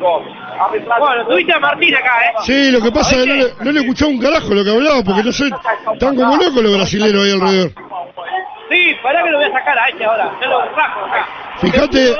Bueno, 0.00 1.26
tuviste 1.28 1.52
a 1.52 1.58
Martín 1.60 1.94
acá, 1.94 2.24
¿eh? 2.24 2.32
Sí, 2.44 2.70
lo 2.70 2.80
que 2.80 2.90
pasa 2.92 3.16
es 3.16 3.24
que 3.24 3.28
no 3.28 3.34
le, 3.34 3.64
no 3.64 3.72
le 3.72 3.80
escuchaba 3.80 4.10
un 4.10 4.20
carajo 4.20 4.54
lo 4.54 4.64
que 4.64 4.70
hablaba, 4.70 5.02
porque 5.04 5.22
no 5.22 5.32
sé, 5.32 5.50
están 5.92 6.16
como 6.16 6.36
locos 6.36 6.62
los 6.62 6.76
brasileros 6.76 7.24
ahí 7.24 7.32
alrededor. 7.32 7.72
Sí, 8.70 8.94
pará 9.02 9.22
que 9.24 9.30
lo 9.30 9.38
voy 9.38 9.46
a 9.46 9.52
sacar 9.52 9.78
a 9.78 9.88
este 9.88 10.04
ahora. 10.04 10.30
Ya 10.40 10.46
lo 10.46 10.60
saco 10.74 11.04
acá. 11.04 11.26
Fíjate, 11.60 12.16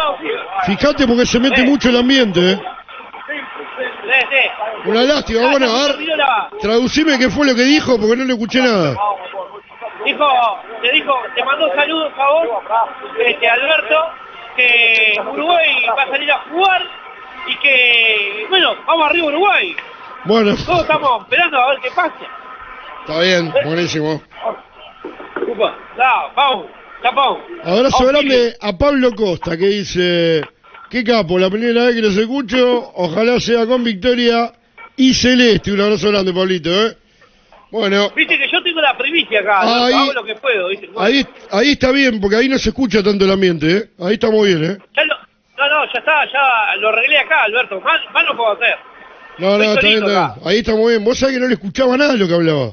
fíjate 0.67 1.07
porque 1.07 1.27
se 1.27 1.39
mete 1.39 1.63
mucho 1.63 1.89
el 1.89 1.97
ambiente, 1.97 2.53
¿eh? 2.53 2.61
Una 4.85 5.03
lástima, 5.03 5.49
bueno, 5.51 5.67
a 5.67 5.87
ver, 5.87 5.97
traducime 6.61 7.19
qué 7.19 7.31
fue 7.31 7.47
lo 7.47 7.55
que 7.55 7.63
dijo, 7.63 7.99
porque 7.99 8.17
no 8.17 8.25
le 8.25 8.33
escuché 8.33 8.61
nada. 8.61 8.97
Dijo, 10.05 10.27
te 10.83 10.93
dijo, 10.93 11.15
te 11.35 11.45
mandó 11.45 11.67
un 11.67 11.77
saludo, 11.77 12.05
por 12.09 12.17
favor, 12.17 12.63
este, 13.19 13.49
Alberto, 13.49 14.11
que 14.57 15.15
Uruguay 15.33 15.87
va 15.97 16.03
a 16.03 16.09
salir 16.09 16.33
a 16.33 16.39
jugar 16.51 16.83
y 17.47 17.57
que, 17.59 18.47
bueno, 18.49 18.75
vamos 18.87 19.09
arriba 19.09 19.27
Uruguay. 19.29 19.77
Bueno, 20.25 20.55
Todos 20.67 20.83
estamos 20.83 21.23
esperando 21.23 21.61
a 21.61 21.69
ver 21.71 21.79
qué 21.81 21.91
pasa. 21.95 22.15
está 23.03 23.21
bien, 23.21 23.53
buenísimo. 23.65 24.21
Upa, 25.49 25.77
vamos, 26.37 26.67
a 28.61 28.79
Pablo 28.79 29.13
Costa, 29.15 29.57
que 29.57 29.67
dice, 29.67 30.43
qué 30.91 31.03
capo, 31.05 31.39
la 31.39 31.51
primera 31.51 31.85
vez 31.87 31.95
que 31.97 32.03
los 32.03 32.17
escucho, 32.17 32.93
ojalá 32.95 33.41
sea 33.41 33.67
con 33.67 33.83
victoria 33.85 34.53
y 34.97 35.15
celeste. 35.15 35.73
Un 35.73 35.81
abrazo 35.81 36.11
grande, 36.11 36.33
Pablito, 36.33 36.71
¿eh? 36.71 36.97
Bueno, 37.71 38.11
Viste 38.17 38.37
que 38.37 38.51
yo 38.51 38.61
tengo 38.63 38.81
la 38.81 38.99
primicia 38.99 39.41
acá, 39.41 39.61
hago 39.61 40.13
lo 40.13 40.25
que 40.25 40.35
puedo, 40.35 40.69
¿viste? 40.69 40.89
Bueno, 40.89 41.01
ahí, 41.01 41.25
ahí 41.53 41.71
está 41.73 41.93
bien, 41.93 42.21
porque 42.21 42.37
ahí 42.37 42.49
no 42.49 42.59
se 42.59 42.71
escucha 42.71 43.03
tanto 43.03 43.25
el 43.25 43.31
ambiente, 43.31 43.77
¿eh? 43.77 43.91
Ahí 44.01 44.15
está 44.15 44.29
muy 44.31 44.49
bien, 44.55 44.65
¿eh? 44.73 44.79
ya 44.97 45.05
lo- 45.05 45.17
no, 45.57 45.69
no, 45.69 45.85
ya 45.93 45.99
está, 46.01 46.25
ya 46.33 46.77
lo 46.81 46.89
arreglé 46.89 47.19
acá, 47.19 47.45
Alberto. 47.45 47.81
Más, 47.83 48.01
más 48.13 48.25
no 48.25 48.37
puedo 48.37 48.53
hacer. 48.53 48.75
No, 49.39 49.57
no, 49.59 49.63
está 49.65 49.81
bien, 49.83 49.99
está 50.05 50.07
bien. 50.35 50.49
Ahí 50.49 50.59
está 50.59 50.75
muy 50.75 50.93
bien. 50.93 51.05
Vos 51.05 51.19
sabés 51.19 51.35
que 51.37 51.41
no 51.41 51.47
le 51.49 51.55
escuchaba 51.55 51.97
nada 51.99 52.13
de 52.13 52.19
lo 52.19 52.27
que 52.27 52.35
hablaba. 52.35 52.73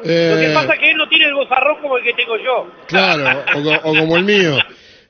Lo 0.00 0.04
que 0.04 0.46
Eh, 0.46 0.50
pasa 0.54 0.74
es 0.74 0.78
que 0.80 0.90
él 0.90 0.96
no 0.96 1.08
tiene 1.08 1.26
el 1.26 1.34
bozarrón 1.34 1.80
como 1.82 1.96
el 1.98 2.04
que 2.04 2.12
tengo 2.14 2.36
yo. 2.36 2.70
Claro, 2.86 3.44
o, 3.56 3.62
co- 3.62 3.80
o 3.90 3.94
como 3.94 4.16
el 4.16 4.24
mío. 4.24 4.56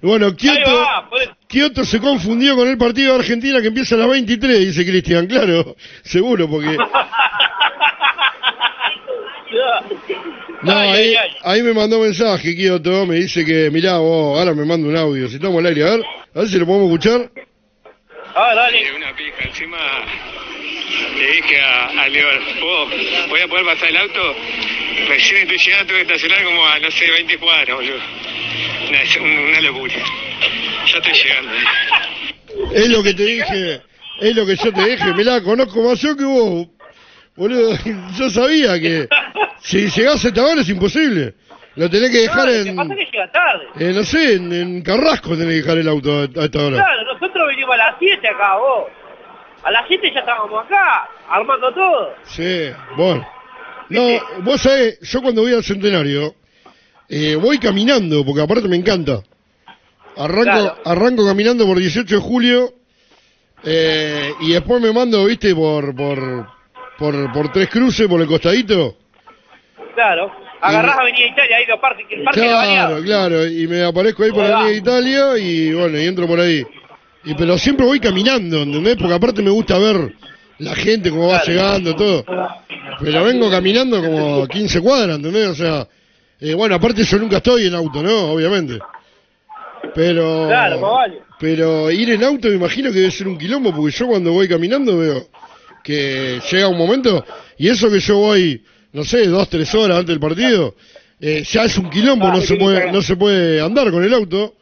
Bueno, 0.00 0.34
Kioto, 0.34 0.74
va. 0.76 1.08
Kioto 1.48 1.84
se 1.84 1.98
confundió 2.00 2.54
con 2.56 2.68
el 2.68 2.78
partido 2.78 3.12
de 3.14 3.18
Argentina 3.18 3.60
que 3.60 3.66
empieza 3.68 3.96
a 3.96 3.98
las 3.98 4.08
23, 4.08 4.60
dice 4.60 4.86
Cristian. 4.86 5.26
Claro, 5.26 5.74
seguro, 6.02 6.48
porque... 6.48 6.76
No, 10.62 10.72
ahí, 10.76 11.62
me 11.62 11.72
mandó 11.72 12.00
mensaje, 12.00 12.54
Kioto, 12.56 13.06
me 13.06 13.14
dice 13.16 13.44
que, 13.44 13.70
mirá 13.70 13.98
vos, 13.98 14.38
ahora 14.38 14.54
me 14.54 14.64
manda 14.64 14.88
un 14.88 14.96
audio, 14.96 15.28
si 15.28 15.36
estamos 15.36 15.58
al 15.60 15.66
aire, 15.66 15.82
a 15.86 15.90
ver, 15.96 16.04
a 16.34 16.38
ver 16.40 16.48
si 16.48 16.58
lo 16.58 16.66
podemos 16.66 16.86
escuchar. 16.90 17.30
A 18.34 18.46
ver, 18.48 18.56
dale. 18.56 18.96
una 18.96 19.16
pija. 19.16 19.44
Encima 19.48 19.78
le 21.16 21.26
dije 21.32 21.60
a, 21.60 21.86
a 22.02 22.08
Leo, 22.08 22.28
¿puedo, 22.60 22.86
¿voy 23.28 23.40
a 23.40 23.48
poder 23.48 23.64
pasar 23.64 23.88
el 23.90 23.96
auto? 23.96 24.34
Recién 25.08 25.42
estoy 25.42 25.58
llegando, 25.58 25.86
tengo 25.86 25.96
que 26.06 26.14
estacionar 26.14 26.44
como 26.44 26.66
a, 26.66 26.78
no 26.78 26.90
sé, 26.90 27.10
20 27.10 27.38
cuadras, 27.38 27.76
boludo. 27.76 27.98
Una, 28.88 29.48
una 29.50 29.60
locura. 29.60 29.94
Ya 30.86 30.98
estoy 30.98 31.12
llegando. 31.12 31.52
Es 32.74 32.88
lo 32.88 33.02
que 33.02 33.14
te 33.14 33.22
dije, 33.24 33.80
es 34.20 34.36
lo 34.36 34.46
que 34.46 34.56
yo 34.56 34.72
te 34.72 34.84
dije, 34.90 35.14
mirá, 35.14 35.42
conozco 35.42 35.82
más 35.82 36.00
yo 36.00 36.16
que 36.16 36.24
vos. 36.24 36.66
Boludo, 37.36 37.76
yo 38.18 38.30
sabía 38.30 38.80
que 38.80 39.08
si 39.60 39.88
llegás 39.88 40.24
a 40.24 40.28
esta 40.28 40.44
hora 40.44 40.60
es 40.62 40.68
imposible. 40.68 41.34
Lo 41.76 41.88
tenés 41.88 42.10
que 42.10 42.18
dejar 42.22 42.46
No, 42.48 42.52
lo 42.52 42.64
que 42.64 42.68
en, 42.70 42.76
pasa 42.76 42.92
es 42.94 42.98
que 42.98 43.04
llega 43.12 43.30
tarde. 43.30 43.64
eh, 43.78 43.92
no 43.94 44.02
sé, 44.02 44.34
en, 44.34 44.52
en 44.52 44.82
Carrasco 44.82 45.30
tenés 45.36 45.46
que 45.46 45.54
dejar 45.62 45.78
el 45.78 45.86
auto 45.88 46.10
a, 46.12 46.22
a 46.22 46.44
esta 46.46 46.58
hora. 46.64 46.76
Claro, 46.76 47.04
nosotros 47.12 47.46
venimos 47.46 47.74
a 47.74 47.76
las 47.78 47.94
7 48.00 48.28
acá, 48.28 48.56
vos. 48.56 48.86
A 49.62 49.70
las 49.70 49.82
7 49.88 50.10
ya 50.14 50.20
estábamos 50.20 50.64
acá, 50.64 51.08
armando 51.28 51.72
todo. 51.74 52.14
Sí, 52.24 52.70
bueno. 52.96 53.26
No, 53.90 54.02
vos 54.42 54.60
sabés, 54.60 55.00
yo 55.00 55.20
cuando 55.22 55.42
voy 55.42 55.52
al 55.54 55.64
centenario, 55.64 56.34
eh, 57.08 57.36
voy 57.36 57.58
caminando, 57.58 58.24
porque 58.24 58.42
aparte 58.42 58.68
me 58.68 58.76
encanta. 58.76 59.20
Arranco, 60.16 60.42
Claro. 60.42 60.76
arranco 60.84 61.24
caminando 61.26 61.64
por 61.66 61.78
18 61.78 62.14
de 62.16 62.20
julio, 62.20 62.74
eh, 63.64 64.32
y 64.40 64.52
después 64.52 64.80
me 64.80 64.92
mando, 64.92 65.24
viste, 65.24 65.54
por, 65.54 65.94
por, 65.94 66.46
por, 66.98 67.32
por 67.32 67.52
tres 67.52 67.68
cruces, 67.70 68.06
por 68.06 68.20
el 68.20 68.26
costadito. 68.26 68.96
Claro. 69.94 70.30
Agarrás 70.60 70.98
Avenida 70.98 71.26
Italia, 71.26 71.56
ahí 71.56 71.66
los 71.66 71.78
parques, 71.80 72.06
el 72.10 72.24
parque 72.24 72.40
Claro, 72.40 73.00
claro, 73.02 73.46
y 73.46 73.66
me 73.68 73.84
aparezco 73.84 74.24
ahí 74.24 74.30
por. 74.32 74.44
Avenida 74.44 74.72
Italia, 74.72 75.38
y 75.38 75.72
bueno, 75.72 75.98
y 75.98 76.06
entro 76.06 76.26
por 76.26 76.40
ahí. 76.40 76.64
Y 77.24 77.34
pero 77.34 77.58
siempre 77.58 77.84
voy 77.84 78.00
caminando, 78.00 78.62
¿entendés? 78.62 78.96
Porque 78.96 79.14
aparte 79.14 79.42
me 79.42 79.50
gusta 79.50 79.78
ver 79.78 80.14
la 80.58 80.74
gente, 80.74 81.10
cómo 81.10 81.28
va 81.28 81.42
llegando, 81.44 81.94
todo. 81.94 82.24
Pero 83.00 83.24
vengo 83.24 83.50
caminando 83.50 84.02
como 84.02 84.46
15 84.46 84.80
cuadras, 84.80 85.16
¿entendés? 85.16 85.48
O 85.48 85.54
sea, 85.54 85.88
eh, 86.40 86.54
bueno, 86.54 86.74
aparte 86.74 87.04
yo 87.04 87.18
nunca 87.18 87.38
estoy 87.38 87.66
en 87.66 87.74
auto, 87.74 88.02
¿no? 88.02 88.32
Obviamente. 88.32 88.78
Pero... 89.94 90.46
Claro, 90.48 90.80
más 90.80 90.90
vale. 90.90 91.22
Pero 91.38 91.90
ir 91.90 92.10
en 92.10 92.24
auto 92.24 92.48
me 92.48 92.54
imagino 92.54 92.90
que 92.90 92.98
debe 92.98 93.10
ser 93.10 93.28
un 93.28 93.38
quilombo, 93.38 93.72
porque 93.74 93.96
yo 93.96 94.06
cuando 94.08 94.32
voy 94.32 94.48
caminando 94.48 94.98
veo 94.98 95.28
que 95.84 96.40
llega 96.50 96.68
un 96.68 96.76
momento, 96.76 97.24
y 97.56 97.68
eso 97.68 97.88
que 97.90 98.00
yo 98.00 98.18
voy, 98.18 98.62
no 98.92 99.04
sé, 99.04 99.26
dos, 99.26 99.48
tres 99.48 99.72
horas 99.74 99.98
antes 99.98 100.08
del 100.08 100.20
partido, 100.20 100.74
eh, 101.20 101.44
ya 101.48 101.64
es 101.64 101.78
un 101.78 101.90
quilombo, 101.90 102.28
no 102.28 102.40
se 102.40 102.56
puede, 102.56 102.92
no 102.92 103.02
se 103.02 103.16
puede 103.16 103.60
andar 103.60 103.90
con 103.90 104.04
el 104.04 104.12
auto. 104.14 104.54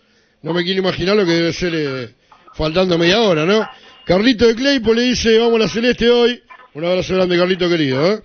No 0.43 0.55
me 0.55 0.63
quiero 0.63 0.81
imaginar 0.81 1.17
lo 1.17 1.25
que 1.25 1.33
debe 1.33 1.53
ser 1.53 1.73
eh, 1.75 2.15
faltando 2.57 2.97
media 2.99 3.21
hora, 3.21 3.45
¿no? 3.45 3.69
Carlito 4.05 4.47
de 4.47 4.55
Claypo 4.55 4.95
le 4.95 5.03
dice, 5.03 5.39
vamos 5.39 5.57
a 5.57 5.59
la 5.65 5.69
Celeste 5.69 6.09
hoy. 6.09 6.41
Un 6.75 6.85
abrazo 6.85 7.15
grande, 7.15 7.39
Carlito 7.39 7.69
querido, 7.69 8.13
¿eh? 8.13 8.21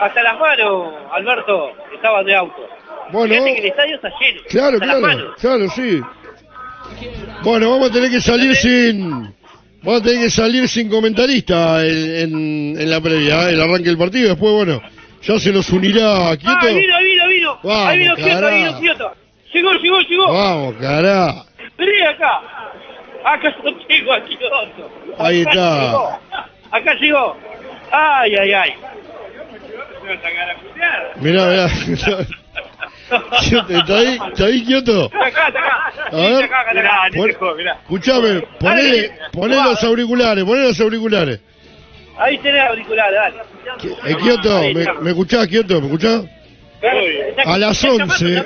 Hasta 0.00 0.22
las 0.22 0.38
manos, 0.38 0.92
Alberto, 1.12 1.70
estaban 1.94 2.24
de 2.26 2.34
auto. 2.36 2.62
Bueno, 3.12 3.34
Fíjate 3.34 3.52
que 3.54 3.60
el 3.60 3.66
estadio 3.66 3.94
está 3.96 4.08
lleno. 4.20 4.40
claro, 4.48 4.74
hasta 4.82 4.86
claro, 5.00 5.34
claro, 5.40 5.70
sí. 5.70 6.00
Bueno, 7.42 7.70
vamos 7.70 7.90
a 7.90 7.92
tener 7.92 8.10
que 8.10 8.20
salir 8.20 8.54
sin. 8.56 9.34
Vamos 9.82 10.00
a 10.00 10.04
tener 10.04 10.24
que 10.24 10.30
salir 10.30 10.68
sin 10.68 10.88
comentarista 10.90 11.86
en, 11.86 12.16
en- 12.16 12.80
en 12.80 12.90
la 12.90 13.00
previa, 13.00 13.48
¿eh? 13.48 13.52
el 13.52 13.60
arranque 13.60 13.88
del 13.88 13.98
partido. 13.98 14.30
Después, 14.30 14.52
bueno, 14.52 14.82
ya 15.22 15.38
se 15.38 15.52
nos 15.52 15.70
unirá 15.70 16.36
Quieto. 16.36 16.56
Ah, 16.60 16.66
vino, 16.66 16.98
vino, 16.98 17.28
vino. 17.28 17.58
Vamos, 17.62 17.86
ahí 17.86 17.98
vino 18.00 18.14
Kioto, 18.16 18.28
ahí 18.30 18.34
carajo. 18.40 18.56
vino 18.56 18.80
Kioto. 18.80 19.12
Llegó, 19.54 19.72
llegó, 19.74 20.00
llegó. 20.00 20.32
Vamos, 20.32 20.74
cará. 20.80 21.44
Vení 21.78 22.00
acá. 22.02 22.40
Acá 23.24 23.54
lo 23.62 23.76
tengo 23.86 24.12
a 24.12 24.20
Kioto. 24.24 24.90
Ahí 25.18 25.42
Acá 25.42 25.50
está. 25.50 25.80
llegó. 25.80 26.20
Acá 26.70 26.94
llegó. 26.94 27.36
Ay, 27.90 28.36
ay, 28.36 28.52
ay. 28.52 28.74
Mirá, 31.16 31.46
mirá. 31.46 31.66
¿Está 33.68 33.96
ahí? 33.98 34.18
¿Está 34.32 34.44
ahí, 34.46 34.64
Quieto? 34.64 35.04
Está 35.06 35.26
acá, 35.26 35.48
está 35.48 35.60
acá. 35.60 35.92
A 36.12 36.16
ver. 36.16 37.30
Escuchame, 37.82 38.40
ponele, 38.58 39.12
ponele 39.32 39.62
los 39.62 39.82
auriculares, 39.84 40.44
ponele 40.44 40.68
los 40.68 40.80
auriculares. 40.80 41.40
Ahí 42.18 42.38
tenés 42.38 42.62
auricular, 42.68 43.12
dale. 43.12 43.36
Eh, 44.06 44.16
Quieto, 44.16 44.60
¿me, 44.74 45.00
me 45.02 45.10
escuchás, 45.10 45.46
Quieto? 45.46 45.80
¿Me 45.80 45.86
escuchás? 45.86 46.24
A 47.44 47.58
las 47.58 47.82
11, 47.84 48.44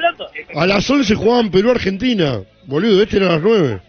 a 0.54 0.66
las 0.66 0.88
11 0.88 1.14
jugaban 1.14 1.50
Perú-Argentina. 1.50 2.40
Boludo, 2.66 3.02
este 3.02 3.16
era 3.16 3.26
a 3.26 3.32
las 3.32 3.42
9. 3.42 3.80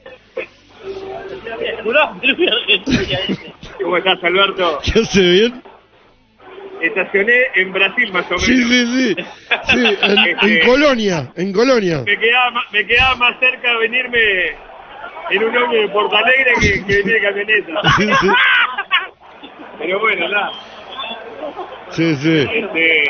¿Cómo 3.81 3.97
estás, 3.97 4.23
Alberto? 4.23 4.79
¿Qué 4.93 4.99
hace 4.99 5.21
bien? 5.21 5.63
Estacioné 6.81 7.33
en 7.55 7.71
Brasil, 7.73 8.11
más 8.11 8.25
o 8.25 8.29
menos. 8.31 8.43
Sí, 8.45 8.63
sí, 8.63 8.85
sí. 8.85 9.15
Sí, 9.15 9.77
en, 9.77 9.85
en 10.11 10.17
Este, 10.29 10.65
Colonia, 10.65 11.31
en 11.35 11.53
Colonia. 11.53 12.01
Me 12.05 12.17
quedaba, 12.17 12.63
me 12.71 12.87
quedaba 12.87 13.15
más 13.17 13.39
cerca 13.39 13.77
venirme 13.77 14.19
en 15.29 15.43
un 15.43 15.55
ómnibus 15.57 15.87
de 15.87 15.93
Porto 15.93 16.15
Alegre 16.15 16.53
que, 16.59 16.83
que 16.85 16.97
venir 17.03 17.15
en 17.17 17.23
camioneta. 17.23 17.81
Sí, 17.97 18.09
sí. 18.19 18.27
Pero 19.77 19.99
bueno, 19.99 20.27
nada. 20.27 20.51
Sí, 21.91 22.15
sí. 22.15 22.47
Este, 22.51 23.03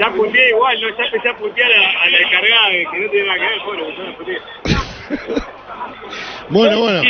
ya 0.00 0.10
puteé 0.10 0.48
igual, 0.50 0.80
¿no? 0.80 0.88
Ya 0.98 1.04
empecé 1.04 1.28
a 1.28 1.36
putear 1.36 1.70
a, 1.72 2.02
a 2.02 2.10
la 2.10 2.18
encargada 2.18 2.70
que 2.70 2.86
que 2.90 2.98
no 2.98 3.10
tiene 3.10 3.26
nada 3.26 3.38
que 3.38 3.44
ver, 3.46 3.60
bueno, 3.66 3.90
yo 3.96 4.04
no 4.04 4.16
puteé. 4.16 4.38
Bueno, 6.50 6.80
bueno. 6.80 7.02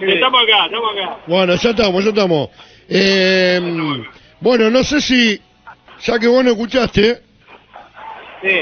Pero 0.00 0.12
estamos 0.12 0.42
acá, 0.42 0.66
estamos 0.66 0.92
acá. 0.96 1.16
Bueno, 1.26 1.54
ya 1.54 1.70
estamos, 1.70 2.04
ya 2.04 2.10
estamos. 2.10 2.48
Eh, 2.88 3.60
bueno, 4.40 4.70
no 4.70 4.82
sé 4.84 5.00
si, 5.00 5.40
ya 6.00 6.18
que 6.18 6.26
vos 6.28 6.44
no 6.44 6.50
escuchaste, 6.50 7.20
Sí. 8.42 8.60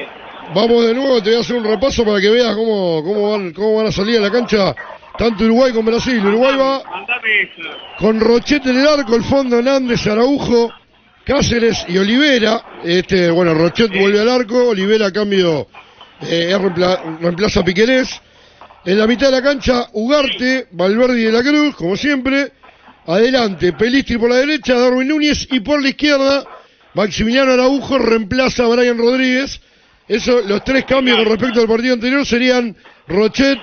vamos 0.55 0.87
de 0.87 0.95
nuevo, 0.95 1.23
te 1.23 1.31
voy 1.31 1.39
a 1.39 1.41
hacer 1.41 1.57
un 1.57 1.65
repaso 1.65 2.05
para 2.05 2.21
que 2.21 2.29
veas 2.29 2.55
cómo, 2.55 3.03
cómo, 3.03 3.31
van, 3.33 3.53
cómo 3.55 3.77
van 3.77 3.87
a 3.87 3.93
salir 3.93 4.19
a 4.19 4.21
la 4.21 4.31
cancha 4.31 4.75
tanto 5.17 5.45
Uruguay 5.45 5.73
como 5.73 5.91
Brasil. 5.91 6.25
Uruguay 6.25 6.57
va 6.57 6.83
con 7.99 8.21
Rochete 8.21 8.71
en 8.71 8.81
el 8.81 8.87
arco, 8.87 9.17
el 9.17 9.25
fondo 9.25 9.59
Hernández, 9.59 10.07
Araujo, 10.07 10.71
Cáceres 11.31 11.85
y 11.87 11.97
Olivera. 11.97 12.81
Este, 12.83 13.31
bueno, 13.31 13.55
Rochet 13.55 13.89
vuelve 13.97 14.19
al 14.19 14.29
arco, 14.29 14.71
Olivera 14.71 15.07
a 15.07 15.13
cambio 15.13 15.69
eh, 16.23 16.59
reemplaza 17.21 17.61
a 17.61 17.65
Piquerés. 17.65 18.09
En 18.85 18.99
la 18.99 19.07
mitad 19.07 19.27
de 19.27 19.37
la 19.37 19.43
cancha, 19.43 19.87
Ugarte, 19.93 20.67
Valverde 20.73 21.21
y 21.21 21.25
de 21.27 21.31
la 21.31 21.43
Cruz, 21.43 21.77
como 21.77 21.97
siempre. 21.97 22.51
Adelante, 23.07 23.75
Pelistri 23.75 24.19
por 24.19 24.29
la 24.29 24.39
derecha, 24.39 24.77
Darwin 24.77 25.07
Núñez 25.07 25.47
y 25.53 25.61
por 25.61 25.81
la 25.81 25.91
izquierda, 25.91 26.45
Maximiliano 26.95 27.53
Araujo 27.53 27.97
reemplaza 27.97 28.65
a 28.65 28.67
Brian 28.67 28.99
Rodríguez. 28.99 29.61
Eso, 30.09 30.41
los 30.41 30.65
tres 30.65 30.85
cambios 30.85 31.17
con 31.17 31.27
respecto 31.27 31.61
al 31.61 31.69
partido 31.69 31.95
anterior 31.95 32.27
serían 32.27 32.75
Rochet 33.07 33.57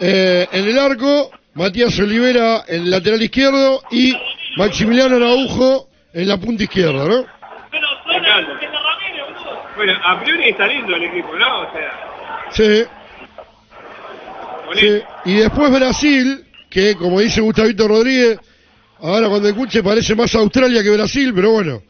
eh, 0.00 0.46
en 0.50 0.64
el 0.64 0.78
arco, 0.78 1.30
Matías 1.52 1.98
Olivera 1.98 2.64
en 2.66 2.84
el 2.84 2.90
lateral 2.90 3.22
izquierdo 3.22 3.82
y 3.90 4.14
Maximiliano 4.56 5.16
Araujo 5.16 5.91
en 6.14 6.28
la 6.28 6.36
punta 6.38 6.62
izquierda, 6.64 7.04
¿no? 7.06 7.24
Me 8.06 8.16
encanta. 8.16 8.58
Bueno, 9.76 9.92
a 10.04 10.20
priori 10.20 10.50
está 10.50 10.66
lindo 10.66 10.94
el 10.94 11.04
equipo, 11.04 11.34
¿no? 11.36 11.60
O 11.60 11.72
sea, 11.72 12.86
Sí. 14.74 15.02
y 15.24 15.34
después 15.34 15.70
Brasil, 15.70 16.44
que 16.70 16.94
como 16.96 17.20
dice 17.20 17.40
Gustavito 17.40 17.88
Rodríguez, 17.88 18.38
ahora 19.00 19.28
cuando 19.28 19.48
escuche 19.48 19.82
parece 19.82 20.14
más 20.14 20.34
Australia 20.34 20.82
que 20.82 20.90
Brasil, 20.90 21.32
pero 21.34 21.52
bueno. 21.52 21.82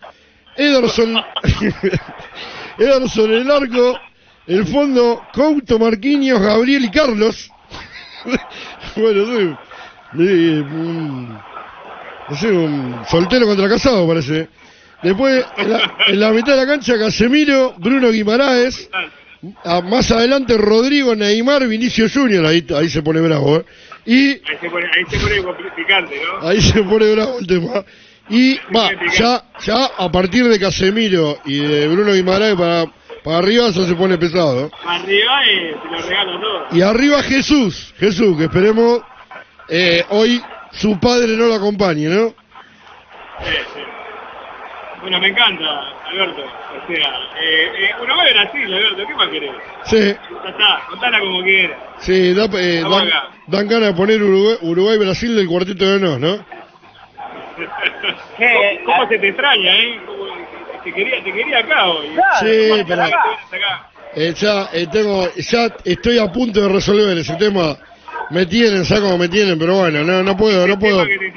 Ederson, 0.56 1.16
Ederson 2.78 3.32
en 3.32 3.40
el 3.42 3.50
arco, 3.50 3.98
el 4.46 4.66
fondo 4.66 5.22
Couto, 5.32 5.78
Marquinhos, 5.78 6.40
Gabriel 6.40 6.84
y 6.84 6.90
Carlos. 6.90 7.50
bueno, 8.96 9.26
sí, 9.26 9.56
sí, 10.16 10.64
no 12.28 12.36
sé, 12.36 12.50
un 12.50 13.02
soltero 13.08 13.46
contra 13.46 13.68
casado 13.68 14.06
parece. 14.06 14.48
Después, 15.02 15.44
en 15.56 15.70
la, 15.70 15.96
en 16.06 16.20
la 16.20 16.30
mitad 16.30 16.52
de 16.52 16.58
la 16.58 16.66
cancha, 16.66 16.98
Casemiro, 16.98 17.74
Bruno 17.78 18.10
Guimaraes. 18.10 18.88
Ah, 19.64 19.80
más 19.80 20.08
adelante 20.12 20.56
Rodrigo, 20.56 21.16
Neymar, 21.16 21.66
Vinicio 21.66 22.06
Junior, 22.08 22.46
ahí, 22.46 22.64
ahí 22.76 22.88
se 22.88 23.02
pone 23.02 23.20
bravo, 23.20 23.56
¿eh? 23.56 23.64
Y 24.06 24.28
Ahí 24.30 24.40
se 24.60 24.70
pone, 24.70 24.86
ahí 24.86 25.04
se 25.08 25.18
pone 25.18 25.42
complicante, 25.42 26.20
¿no? 26.24 26.48
ahí 26.48 26.60
se 26.60 26.82
pone 26.82 27.12
bravo 27.12 27.38
el 27.40 27.46
tema. 27.46 27.84
Y 28.28 28.54
va, 28.74 28.90
ya, 29.18 29.44
ya 29.64 29.90
a 29.98 30.12
partir 30.12 30.46
de 30.46 30.60
Casemiro 30.60 31.38
y 31.44 31.58
de 31.58 31.88
Bruno 31.88 32.12
Guimaraes 32.12 32.54
para, 32.54 32.86
para 33.24 33.38
arriba 33.38 33.68
eso 33.68 33.84
se 33.84 33.94
pone 33.96 34.16
pesado. 34.16 34.70
¿no? 34.70 34.88
Arriba 34.88 35.42
eh, 35.50 35.74
se 35.82 35.88
lo 35.90 36.08
regalo 36.08 36.40
todo. 36.40 36.66
Y 36.78 36.82
arriba 36.82 37.20
Jesús, 37.24 37.92
Jesús, 37.98 38.38
que 38.38 38.44
esperemos 38.44 39.00
eh, 39.68 40.04
hoy 40.10 40.40
su 40.72 40.98
padre 40.98 41.36
no 41.36 41.46
lo 41.46 41.54
acompañe, 41.54 42.06
¿no? 42.08 42.28
Sí, 42.28 43.56
sí. 43.74 43.80
Bueno, 45.00 45.18
me 45.20 45.28
encanta, 45.28 45.64
Alberto. 46.08 46.42
O 46.42 46.86
sea, 46.86 47.08
eh, 47.40 47.70
eh, 47.76 47.90
Uruguay 48.02 48.32
Brasil, 48.32 48.72
Alberto, 48.74 49.06
¿qué 49.06 49.14
más 49.14 49.28
querés? 49.28 49.50
Sí, 49.84 49.96
Ya 50.44 50.50
está, 50.50 50.80
contala 50.88 51.18
como 51.20 51.42
quieras. 51.42 51.76
sí, 51.98 52.32
da, 52.34 52.44
eh, 52.58 52.82
dan, 53.48 53.68
ganas 53.68 53.88
de 53.88 53.94
poner 53.94 54.22
Uruguay, 54.22 54.56
Uruguay-Brasil 54.62 55.34
del 55.36 55.48
cuarteto 55.48 55.84
de 55.84 55.98
nos, 55.98 56.20
¿no? 56.20 56.36
¿Cómo, 58.36 58.84
cómo 58.86 59.08
se 59.08 59.18
te 59.18 59.28
extraña, 59.28 59.74
eh? 59.76 60.00
Te, 60.84 60.92
quería, 60.92 61.22
te 61.22 61.32
quería 61.32 61.58
acá 61.58 61.86
hoy. 61.86 62.08
Sí, 62.40 62.68
¿Cómo 62.68 62.76
te 62.76 62.84
pero- 62.86 63.02
acá? 63.02 63.22
acá? 63.50 63.88
Eh, 64.14 64.34
ya, 64.36 64.68
eh, 64.72 64.86
tengo, 64.92 65.26
ya 65.36 65.68
estoy 65.84 66.18
a 66.18 66.30
punto 66.30 66.60
de 66.60 66.68
resolver 66.68 67.16
ese 67.18 67.34
tema. 67.36 67.76
Me 68.30 68.46
tienen, 68.46 68.84
¿sabes 68.84 69.02
cómo 69.04 69.18
me 69.18 69.28
tienen? 69.28 69.58
Pero 69.58 69.76
bueno, 69.78 70.02
no, 70.04 70.22
no 70.22 70.36
puedo, 70.36 70.66
no 70.66 70.78
puedo, 70.78 71.04
que 71.04 71.32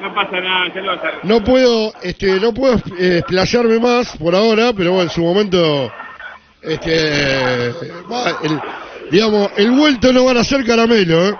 No 0.00 0.12
pasa 0.14 0.40
nada, 0.40 0.66
ya 0.74 0.80
lo 0.80 0.96
vas 0.96 1.04
a 1.04 1.06
ver. 1.06 1.14
no 1.22 1.44
puedo, 1.44 1.92
este, 2.02 2.40
no 2.40 2.52
puedo 2.52 2.74
eh, 2.98 3.18
explayarme 3.18 3.78
más 3.78 4.16
por 4.16 4.34
ahora, 4.34 4.72
pero 4.76 4.90
bueno, 4.92 5.04
en 5.04 5.10
su 5.10 5.22
momento, 5.22 5.92
este, 6.62 7.72
va, 8.10 8.38
el, 8.42 8.60
digamos, 9.10 9.50
el 9.56 9.70
vuelto 9.70 10.12
no 10.12 10.24
van 10.24 10.38
a 10.38 10.44
ser 10.44 10.64
caramelo, 10.64 11.28
¿eh? 11.28 11.34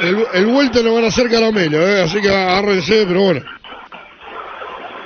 El, 0.00 0.24
el 0.32 0.46
vuelto 0.46 0.82
no 0.82 0.94
van 0.94 1.04
a 1.06 1.10
ser 1.10 1.28
caramelo, 1.28 1.86
¿eh? 1.86 2.02
Así 2.02 2.20
que 2.20 2.28
agárrense, 2.30 3.04
pero 3.06 3.20
bueno. 3.20 3.40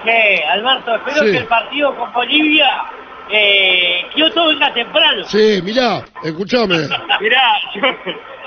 Che, 0.05 0.45
Alberto, 0.45 0.95
espero 0.97 1.25
Sí. 1.27 1.33
que 1.33 1.39
el 1.39 1.47
partido 1.47 1.97
con 1.97 2.13
Bolivia, 2.13 2.67
eh, 3.31 4.07
Kioto 4.15 4.49
venga 4.49 4.73
temprano. 4.75 5.25
Sí, 5.25 5.61
mirá, 5.63 6.03
escuchame. 6.23 6.77
Mirá, 7.21 7.43
yo, 7.75 7.83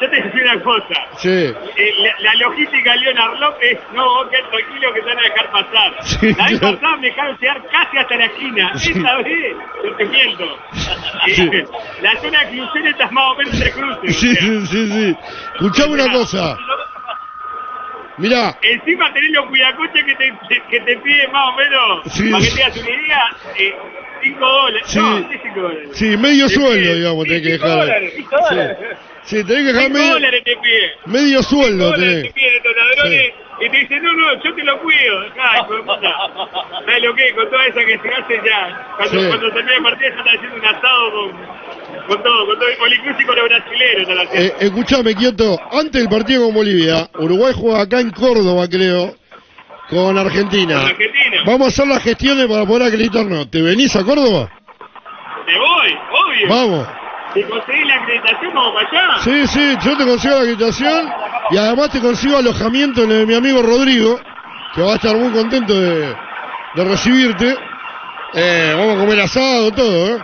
yo 0.02 0.10
te 0.10 0.22
decía 0.22 0.42
una 0.54 0.64
cosa. 0.64 0.94
Sí. 1.18 1.30
Eh, 1.30 1.94
la, 2.00 2.14
la 2.20 2.34
logística 2.36 2.92
de 2.94 3.00
Leonard 3.00 3.40
López, 3.40 3.80
no, 3.94 4.06
vos 4.06 4.28
tranquilo 4.30 4.94
que 4.94 5.00
te 5.02 5.06
van 5.08 5.20
a 5.20 5.22
dejar 5.22 5.52
pasar. 5.52 5.96
Sí, 6.04 6.34
la 6.34 6.46
vez 6.50 6.60
claro. 6.60 6.76
pasada 6.80 6.98
me 6.98 7.08
dejaron 7.08 7.38
llegar 7.40 7.64
casi 7.72 7.98
hasta 7.98 8.16
la 8.18 8.26
esquina. 8.26 8.72
Sí. 8.78 8.92
Esta 8.92 9.16
vez, 9.18 9.56
no 9.84 9.96
te 9.96 10.06
miento. 10.06 10.58
Sí. 11.26 11.50
Eh, 11.52 11.66
la 12.02 12.16
zona 12.22 12.44
de 12.46 12.50
Crucero 12.58 12.88
está 12.90 13.10
más 13.10 13.32
o 13.32 13.36
menos 13.36 13.54
entre 13.56 13.72
cruces. 13.72 14.16
Sí, 14.20 14.36
sí, 14.36 14.68
sí, 14.68 14.92
sí. 14.92 15.18
Escuchame 15.56 15.94
una 15.94 16.12
cosa. 16.12 16.56
Mirá, 18.18 18.56
Encima 18.62 19.12
tenés 19.12 19.32
los 19.32 19.46
cuidacoches 19.48 20.06
que 20.06 20.16
te, 20.16 20.34
que 20.70 20.80
te 20.82 20.98
piden 21.00 21.32
más 21.32 21.50
o 21.50 21.58
menos, 21.58 22.02
Sí. 22.14 22.30
para 22.32 22.44
que 22.44 22.52
te 22.52 22.64
hagas 22.64 22.78
una 22.78 22.90
idea, 22.92 23.24
5 24.26 24.40
dólares. 24.46 24.88
Sí. 24.88 25.00
No, 25.00 25.30
¿qué 25.30 25.40
5 25.44 25.62
dólares? 25.62 25.90
sí, 25.94 26.18
medio 26.18 26.50
sueldo, 26.50 26.96
digamos, 26.96 27.26
tenés 27.26 27.42
que 27.44 27.50
dejar. 27.54 27.70
dólares, 27.80 28.14
cinco 28.16 28.36
dólares. 28.50 28.78
Sí, 29.24 29.44
tenés 29.44 29.58
que 29.58 29.74
dejar 29.74 29.84
5 29.84 29.94
medio, 29.98 30.14
dólares 30.14 30.44
te 30.44 30.56
pide. 30.58 30.92
medio 31.06 31.44
sueldo. 31.44 31.86
dólares 31.86 32.06
Tenés. 32.16 32.24
te 32.34 32.34
piden 32.40 32.56
estos 32.58 32.76
ladrones 32.76 33.34
y 33.62 33.70
te 33.70 33.78
dicen, 33.78 34.04
no, 34.04 34.12
no, 34.14 34.44
yo 34.44 34.54
te 34.56 34.64
lo 34.64 34.82
cuido. 34.82 35.20
Ay, 35.40 35.62
hijo 35.62 35.74
de 35.76 35.82
puta. 35.84 36.12
¿Sabes 36.86 37.04
lo 37.04 37.16
que? 37.16 37.36
Con 37.36 37.50
toda 37.50 37.66
esa 37.68 37.86
que 37.86 37.98
se 38.00 38.10
hace 38.10 38.42
ya. 38.46 38.94
Cuando, 38.98 39.22
Sí. 39.22 39.28
cuando 39.28 39.52
termina 39.52 39.78
el 39.78 39.84
partido 39.84 40.10
ya 40.10 40.18
está 40.18 40.32
haciendo 40.32 40.56
un 40.58 40.66
asado 40.66 41.12
con, 41.12 41.32
con 42.08 42.24
todo, 42.24 42.46
con 42.48 42.60
todo, 42.60 42.70
con 42.78 42.92
incluso 42.94 43.22
y 43.22 43.26
con 43.26 43.36
los 43.38 43.46
brasileños. 43.50 44.30
Eh, 44.34 44.54
escuchame, 44.60 45.16
Kioto, 45.16 45.58
antes 45.72 46.02
del 46.02 46.10
partido 46.10 46.46
con 46.46 46.54
Bolivia, 46.54 47.10
Uruguay 47.18 47.54
juega 47.56 47.82
acá 47.82 48.00
en 48.02 48.12
Córdoba, 48.12 48.68
creo, 48.70 49.16
con 49.96 50.18
Argentina. 50.18 50.76
Con 50.76 50.86
Argentina. 50.88 51.44
Vamos 51.46 51.68
a 51.68 51.70
hacer 51.70 51.88
las 51.88 52.04
gestiones 52.04 52.48
para 52.48 52.66
poder 52.66 52.84
acreditarnos. 52.88 53.50
¿Te 53.50 53.62
venís 53.62 53.96
a 53.96 54.04
Córdoba? 54.04 54.50
Me 55.48 55.58
voy, 55.58 55.98
obvio. 56.12 56.48
Vamos. 56.50 56.88
Si 57.34 57.44
conseguís 57.44 57.88
la 57.88 57.96
acreditación, 57.96 58.54
vamos 58.54 58.74
para 58.74 58.90
allá. 58.90 59.24
Sí, 59.24 59.48
sí, 59.48 59.78
yo 59.84 59.98
te 59.98 60.06
consigo 60.06 60.36
la 60.36 60.42
acreditación 60.42 61.14
y 61.52 61.58
además 61.58 61.90
te 61.92 62.00
consigo 62.00 62.38
alojamiento 62.38 63.04
en 63.04 63.12
el 63.12 63.18
de 63.20 63.26
mi 63.26 63.36
amigo 63.36 63.62
Rodrigo, 63.62 64.20
que 64.74 64.82
va 64.82 64.94
a 64.94 64.96
estar 64.96 65.16
muy 65.16 65.32
contento 65.32 65.74
de, 65.74 66.16
de 66.76 66.84
recibirte. 66.84 67.56
Eh, 68.34 68.74
vamos 68.78 68.98
a 68.98 69.00
comer 69.00 69.20
asado, 69.22 69.72
todo, 69.72 70.16
¿eh? 70.18 70.20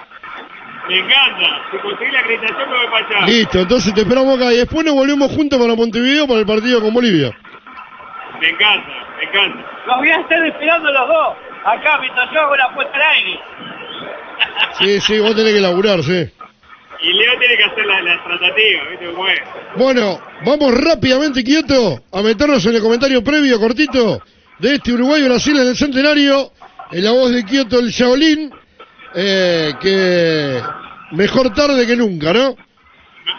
Me 0.89 0.99
encanta. 0.99 1.61
Si 1.71 1.77
conseguís 1.77 2.13
la 2.13 2.19
acreditación, 2.19 2.69
me 2.69 2.77
voy 2.77 2.87
para 2.91 3.19
allá. 3.19 3.25
Listo, 3.27 3.59
entonces 3.59 3.93
te 3.93 4.01
esperamos 4.01 4.35
acá 4.37 4.51
y 4.53 4.57
después 4.57 4.85
nos 4.85 4.95
volvemos 4.95 5.31
juntos 5.31 5.59
para 5.59 5.75
Montevideo 5.75 6.27
para 6.27 6.39
el 6.41 6.45
partido 6.45 6.81
con 6.81 6.93
Bolivia. 6.93 7.31
Me 8.41 8.49
encanta, 8.49 8.89
me 9.21 9.29
encanta. 9.29 9.71
Los 9.85 9.97
voy 9.97 10.09
a 10.09 10.15
estar 10.15 10.45
esperando 10.45 10.91
los 10.91 11.07
dos. 11.07 11.37
Acá, 11.65 11.99
mientras 11.99 12.31
yo 12.31 12.41
hago 12.41 12.55
la 12.55 12.73
puesta 12.73 12.95
al 12.95 13.01
aire. 13.01 13.39
Sí, 14.79 15.01
sí, 15.01 15.19
vos 15.19 15.35
tenés 15.35 15.53
que 15.53 15.61
laburar, 15.61 16.01
sí. 16.01 16.29
Y 17.03 17.13
Leo 17.13 17.37
tiene 17.39 17.57
que 17.57 17.63
hacer 17.63 17.85
la, 17.85 18.01
la 18.01 18.23
tratativa, 18.23 18.83
¿viste 18.89 19.05
cómo 19.07 19.27
es? 19.27 19.39
Bueno, 19.75 20.19
vamos 20.45 20.73
rápidamente, 20.83 21.43
Quieto, 21.43 22.03
a 22.11 22.21
meternos 22.21 22.65
en 22.65 22.75
el 22.75 22.81
comentario 22.81 23.23
previo, 23.23 23.59
cortito, 23.59 24.21
de 24.59 24.75
este 24.75 24.93
Uruguay-Brasil 24.93 25.59
en 25.59 25.67
el 25.67 25.75
centenario, 25.75 26.51
en 26.91 27.03
la 27.03 27.11
voz 27.11 27.31
de 27.31 27.43
Quieto, 27.43 27.79
el 27.79 27.89
Shaolin, 27.89 28.51
eh, 29.15 29.73
que 29.81 30.61
mejor 31.11 31.53
tarde 31.53 31.87
que 31.87 31.95
nunca, 31.95 32.33
¿no? 32.33 32.55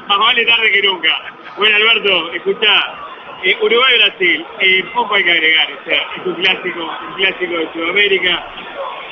Más 0.08 0.18
vale 0.18 0.44
tarde 0.44 0.72
que 0.72 0.82
nunca. 0.82 1.08
Bueno, 1.56 1.76
Alberto, 1.76 2.32
escuchá. 2.34 3.11
Eh, 3.45 3.59
Uruguay-Brasil, 3.61 4.47
eh, 4.61 4.84
poco 4.95 5.16
hay 5.16 5.24
que 5.24 5.32
agregar. 5.32 5.68
O 5.72 5.84
sea, 5.84 6.07
es 6.16 6.26
un 6.26 6.34
clásico, 6.34 6.80
un 7.09 7.14
clásico 7.14 7.59
de 7.59 7.72
Sudamérica. 7.72 8.47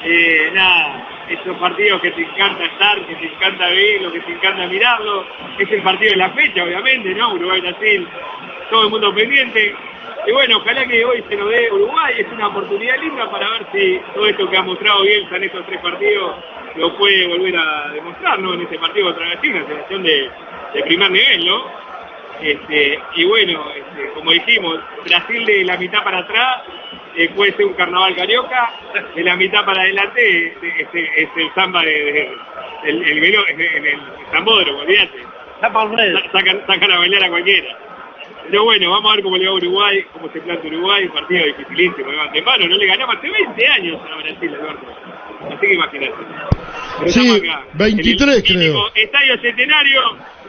Eh, 0.05 0.51
nada, 0.55 1.09
esos 1.29 1.57
partidos 1.59 2.01
que 2.01 2.13
te 2.13 2.23
encanta 2.23 2.65
estar, 2.65 3.07
que 3.07 3.15
te 3.17 3.27
encanta 3.27 3.69
verlo, 3.69 4.13
que 4.13 4.21
te 4.21 4.33
encanta 4.33 4.67
mirarlo. 4.69 5.27
Es 5.59 5.71
el 5.71 5.83
partido 5.83 6.13
de 6.13 6.17
la 6.17 6.31
fecha, 6.31 6.63
obviamente, 6.63 7.13
¿no? 7.15 7.35
Uruguay-Brasil, 7.35 8.09
todo 8.71 8.85
el 8.85 8.91
mundo 8.91 9.13
pendiente. 9.15 9.75
Y 10.27 10.33
bueno, 10.33 10.59
ojalá 10.59 10.87
que 10.87 11.05
hoy 11.05 11.25
se 11.29 11.37
nos 11.37 11.49
dé 11.49 11.73
Uruguay, 11.73 12.15
es 12.19 12.27
una 12.31 12.49
oportunidad 12.49 12.99
linda 12.99 13.29
para 13.31 13.51
ver 13.51 13.67
si 13.73 14.01
todo 14.15 14.27
esto 14.27 14.49
que 14.49 14.57
ha 14.57 14.63
mostrado 14.63 15.03
Bielsa 15.03 15.37
en 15.37 15.45
estos 15.45 15.67
tres 15.67 15.81
partidos 15.81 16.37
lo 16.77 16.97
puede 16.97 17.27
volver 17.27 17.57
a 17.57 17.89
demostrar, 17.95 18.39
¿no? 18.39 18.55
En 18.55 18.61
este 18.61 18.79
partido 18.79 19.07
contra 19.07 19.25
Argentina, 19.27 19.65
selección 19.67 20.03
de, 20.05 20.31
de 20.75 20.83
primer 20.85 21.11
nivel, 21.11 21.47
¿no? 21.47 21.90
Este, 22.43 22.99
y 23.17 23.25
bueno, 23.25 23.65
este, 23.77 24.11
como 24.15 24.31
dijimos, 24.33 24.79
Brasil 25.05 25.45
de 25.45 25.65
la 25.65 25.77
mitad 25.77 26.03
para 26.03 26.19
atrás 26.19 26.63
eh, 27.17 27.29
puede 27.35 27.53
ser 27.57 27.67
un 27.67 27.75
carnaval 27.75 28.15
carioca, 28.17 28.71
de 29.15 29.23
la 29.25 29.37
mitad 29.37 29.65
para 29.65 29.83
adelante 29.83 30.21
eh, 30.49 30.55
este, 30.79 31.23
es 31.23 31.29
el 31.37 31.53
samba 31.55 31.83
de, 31.83 31.91
de- 31.91 32.31
el, 32.85 33.03
el, 33.09 33.21
velo- 33.21 33.47
en 33.49 33.61
el, 33.61 33.87
el 33.87 33.99
zambódromo, 34.33 34.79
olvídate. 34.81 35.19
Sa- 35.61 35.71
Sacan, 36.33 36.63
sacan 36.67 36.91
a 36.93 36.99
bailar 36.99 37.25
a 37.25 37.29
cualquiera. 37.29 37.77
Pero 38.49 38.65
bueno, 38.65 38.91
vamos 38.91 39.13
a 39.13 39.17
ver 39.17 39.23
cómo 39.25 39.37
le 39.37 39.45
va 39.47 39.51
a 39.53 39.55
Uruguay, 39.55 40.05
cómo 40.13 40.33
se 40.33 40.41
planta 40.41 40.67
Uruguay, 40.67 41.05
un 41.05 41.13
partido 41.13 41.45
dificilísimo, 41.45 42.11
de 42.11 42.21
antemano, 42.21 42.67
no 42.69 42.77
le 42.79 42.87
ganamos 42.87 43.17
hace 43.17 43.31
20 43.31 43.67
años 43.69 44.01
a 44.11 44.17
Brasil, 44.17 44.55
Alberto. 44.55 44.87
Así 45.47 45.57
que 45.67 45.75
imagínate. 45.75 46.13
Pero 46.99 47.11
Sí, 47.13 47.21
estamos 47.21 47.41
acá, 47.61 47.65
23 47.75 48.29
en 48.29 48.35
el 48.35 48.43
creo. 48.73 48.91
Estadio 48.95 49.39
Centenario, 49.41 50.01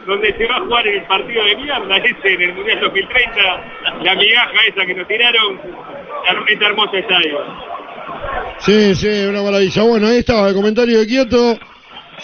donde 0.06 0.36
se 0.36 0.46
va 0.46 0.56
a 0.56 0.60
jugar 0.60 0.86
el 0.86 1.02
partido 1.04 1.44
de 1.44 1.56
mierda 1.56 1.96
ese 1.98 2.34
en 2.34 2.42
el 2.42 2.54
Mundial 2.54 2.80
2030, 2.80 4.02
la 4.02 4.14
migaja 4.14 4.52
esa 4.68 4.86
que 4.86 4.94
nos 4.94 5.06
tiraron, 5.06 5.60
este 6.48 6.64
hermoso 6.64 6.96
estadio. 6.96 7.38
Sí, 8.58 8.94
sí, 8.94 9.24
una 9.28 9.42
maravilla. 9.42 9.82
Bueno, 9.82 10.08
ahí 10.08 10.18
estaba 10.18 10.48
el 10.48 10.54
comentario 10.54 10.98
de 10.98 11.06
Quieto. 11.06 11.58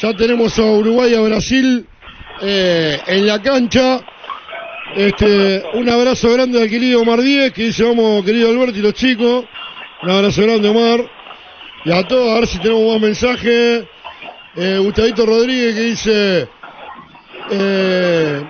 Ya 0.01 0.15
tenemos 0.15 0.59
a 0.59 0.63
Uruguay 0.63 1.13
y 1.13 1.15
a 1.17 1.21
Brasil 1.21 1.87
eh, 2.41 2.99
en 3.07 3.27
la 3.27 3.41
cancha. 3.43 4.01
Este, 4.95 5.63
un 5.75 5.89
abrazo 5.89 6.33
grande 6.33 6.63
al 6.63 6.69
querido 6.69 7.03
Omar 7.03 7.21
Díez, 7.21 7.53
que 7.53 7.65
dice, 7.65 7.85
vamos, 7.85 8.25
querido 8.25 8.51
Alberto 8.51 8.79
y 8.79 8.83
los 8.83 8.95
chicos. 8.95 9.45
Un 10.03 10.11
abrazo 10.11 10.43
grande, 10.43 10.69
Omar. 10.69 11.01
Y 11.85 11.93
a 11.93 12.07
todos, 12.07 12.31
a 12.31 12.41
ver 12.41 12.47
si 12.47 12.59
tenemos 12.59 12.93
más 12.93 13.01
mensajes. 13.01 13.85
Eh, 14.57 15.15
Rodríguez 15.17 15.75
que 15.75 15.81
dice, 15.81 16.49
eh, 17.51 18.43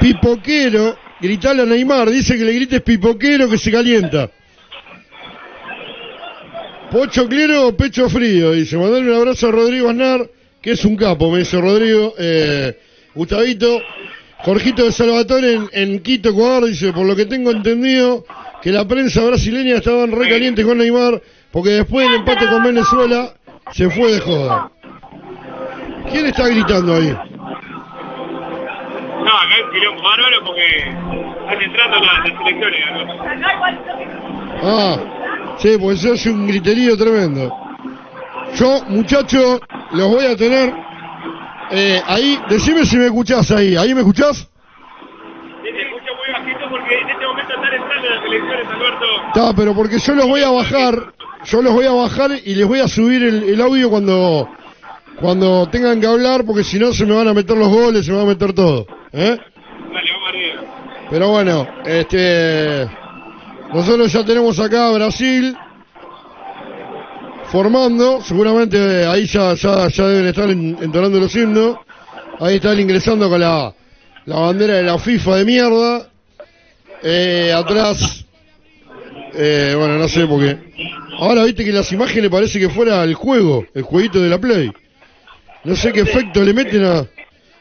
pipoquero, 0.00 0.96
gritale 1.20 1.62
a 1.62 1.66
Neymar, 1.66 2.10
dice 2.10 2.36
que 2.36 2.44
le 2.44 2.52
grites 2.52 2.82
pipoquero 2.82 3.48
que 3.48 3.58
se 3.58 3.70
calienta. 3.70 4.30
Pocho 6.90 7.28
Clero 7.28 7.68
o 7.68 7.76
pecho 7.76 8.08
frío, 8.08 8.52
dice. 8.52 8.76
Mandale 8.76 9.10
un 9.10 9.16
abrazo 9.16 9.48
a 9.48 9.50
Rodrigo 9.50 9.90
Aznar, 9.90 10.30
que 10.62 10.72
es 10.72 10.84
un 10.84 10.96
capo, 10.96 11.30
me 11.30 11.40
dice 11.40 11.60
Rodrigo. 11.60 12.14
Eh, 12.18 12.78
Gustavito. 13.14 13.80
Jorgito 14.38 14.84
de 14.84 14.92
Salvatore 14.92 15.58
en, 15.72 16.00
Quito, 16.00 16.28
Ecuador, 16.28 16.66
dice, 16.66 16.92
por 16.92 17.06
lo 17.06 17.16
que 17.16 17.26
tengo 17.26 17.50
entendido, 17.50 18.24
que 18.62 18.70
la 18.70 18.86
prensa 18.86 19.24
brasileña 19.24 19.76
estaban 19.76 20.12
re 20.12 20.28
caliente 20.28 20.62
con 20.62 20.78
Neymar, 20.78 21.20
porque 21.50 21.70
después 21.70 22.06
del 22.06 22.20
empate 22.20 22.46
con 22.46 22.62
Venezuela, 22.62 23.34
se 23.72 23.90
fue 23.90 24.12
de 24.12 24.20
joda. 24.20 24.70
¿Quién 26.10 26.26
está 26.26 26.48
gritando 26.48 26.94
ahí? 26.94 27.10
No, 29.26 29.32
acá 29.32 29.54
hay 29.56 29.62
un 29.62 29.70
quilombo 29.72 30.02
bárbaro 30.02 30.44
porque 30.44 30.66
están 30.78 31.62
entrando 31.62 31.98
las, 32.00 32.28
las 32.28 32.38
selecciones. 32.38 32.80
¿no? 33.42 33.50
Ah, 34.62 34.96
sí, 35.58 35.76
pues 35.80 36.00
se 36.00 36.12
hace 36.12 36.30
un 36.30 36.46
griterío 36.46 36.96
tremendo. 36.96 37.52
Yo, 38.54 38.82
muchachos, 38.88 39.60
los 39.92 40.08
voy 40.08 40.26
a 40.26 40.36
tener 40.36 40.72
eh, 41.70 42.02
ahí. 42.06 42.38
Decime 42.48 42.84
si 42.84 42.96
me 42.96 43.06
escuchás 43.06 43.50
ahí. 43.50 43.76
¿Ahí 43.76 43.92
me 43.94 44.00
escuchás? 44.00 44.36
Sí, 44.36 44.48
te 45.62 45.82
escucho 45.82 46.12
muy 46.14 46.32
bajito 46.32 46.70
porque 46.70 46.98
en 47.00 47.08
este 47.08 47.26
momento 47.26 47.52
están 47.52 47.74
entrando 47.74 48.08
las 48.08 48.22
selecciones, 48.22 48.66
Alberto. 48.68 49.06
Está, 49.34 49.54
pero 49.56 49.74
porque 49.74 49.98
yo 49.98 50.14
los 50.14 50.28
voy 50.28 50.42
a 50.42 50.50
bajar. 50.50 50.94
Yo 51.44 51.62
los 51.62 51.72
voy 51.74 51.86
a 51.86 51.92
bajar 51.92 52.30
y 52.44 52.54
les 52.54 52.66
voy 52.66 52.80
a 52.80 52.88
subir 52.88 53.22
el, 53.22 53.44
el 53.44 53.60
audio 53.60 53.90
cuando 53.90 54.48
cuando 55.20 55.68
tengan 55.68 56.00
que 56.00 56.06
hablar, 56.06 56.44
porque 56.44 56.64
si 56.64 56.78
no 56.78 56.92
se 56.92 57.06
me 57.06 57.14
van 57.14 57.28
a 57.28 57.34
meter 57.34 57.56
los 57.56 57.68
goles, 57.68 58.04
se 58.04 58.10
me 58.12 58.18
va 58.18 58.24
a 58.24 58.26
meter 58.26 58.52
todo. 58.52 58.86
¿eh? 59.12 59.36
Dale, 59.38 60.12
vamos 60.12 60.28
arriba. 60.28 60.62
Pero 61.10 61.28
bueno, 61.30 61.66
este 61.84 62.88
nosotros 63.72 64.12
ya 64.12 64.24
tenemos 64.24 64.58
acá 64.60 64.88
a 64.88 64.92
Brasil 64.92 65.56
formando, 67.50 68.20
seguramente 68.22 69.06
ahí 69.06 69.26
ya, 69.26 69.54
ya, 69.54 69.88
ya 69.88 70.06
deben 70.08 70.26
estar 70.26 70.48
en- 70.50 70.76
entonando 70.80 71.18
los 71.20 71.34
himnos. 71.34 71.76
Ahí 72.40 72.56
están 72.56 72.78
ingresando 72.78 73.28
con 73.30 73.40
la, 73.40 73.72
la 74.26 74.36
bandera 74.36 74.74
de 74.74 74.82
la 74.82 74.98
FIFA 74.98 75.36
de 75.36 75.44
mierda. 75.44 76.08
Eh, 77.02 77.52
atrás, 77.54 78.24
eh, 79.34 79.74
bueno, 79.76 79.96
no 79.98 80.08
sé 80.08 80.26
por 80.26 80.40
qué. 80.40 80.58
Ahora 81.18 81.44
viste 81.44 81.64
que 81.64 81.72
las 81.72 81.90
imágenes 81.92 82.30
parece 82.30 82.58
que 82.58 82.68
fuera 82.68 83.02
el 83.04 83.14
juego, 83.14 83.64
el 83.74 83.82
jueguito 83.82 84.20
de 84.20 84.28
la 84.28 84.38
Play. 84.38 84.70
No 85.66 85.76
sé 85.76 85.92
qué 85.92 86.00
efecto 86.00 86.42
le 86.42 86.54
meten 86.54 86.84
a... 86.84 87.06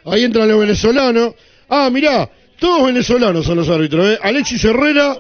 Ahí 0.06 0.24
entran 0.24 0.48
los 0.48 0.60
venezolanos. 0.60 1.34
Ah, 1.68 1.90
mirá, 1.92 2.30
todos 2.60 2.86
venezolanos 2.86 3.46
son 3.46 3.58
los 3.58 3.68
árbitros. 3.70 4.06
¿eh? 4.14 4.20
Alexis 4.22 4.64
Herrera, 4.64 5.18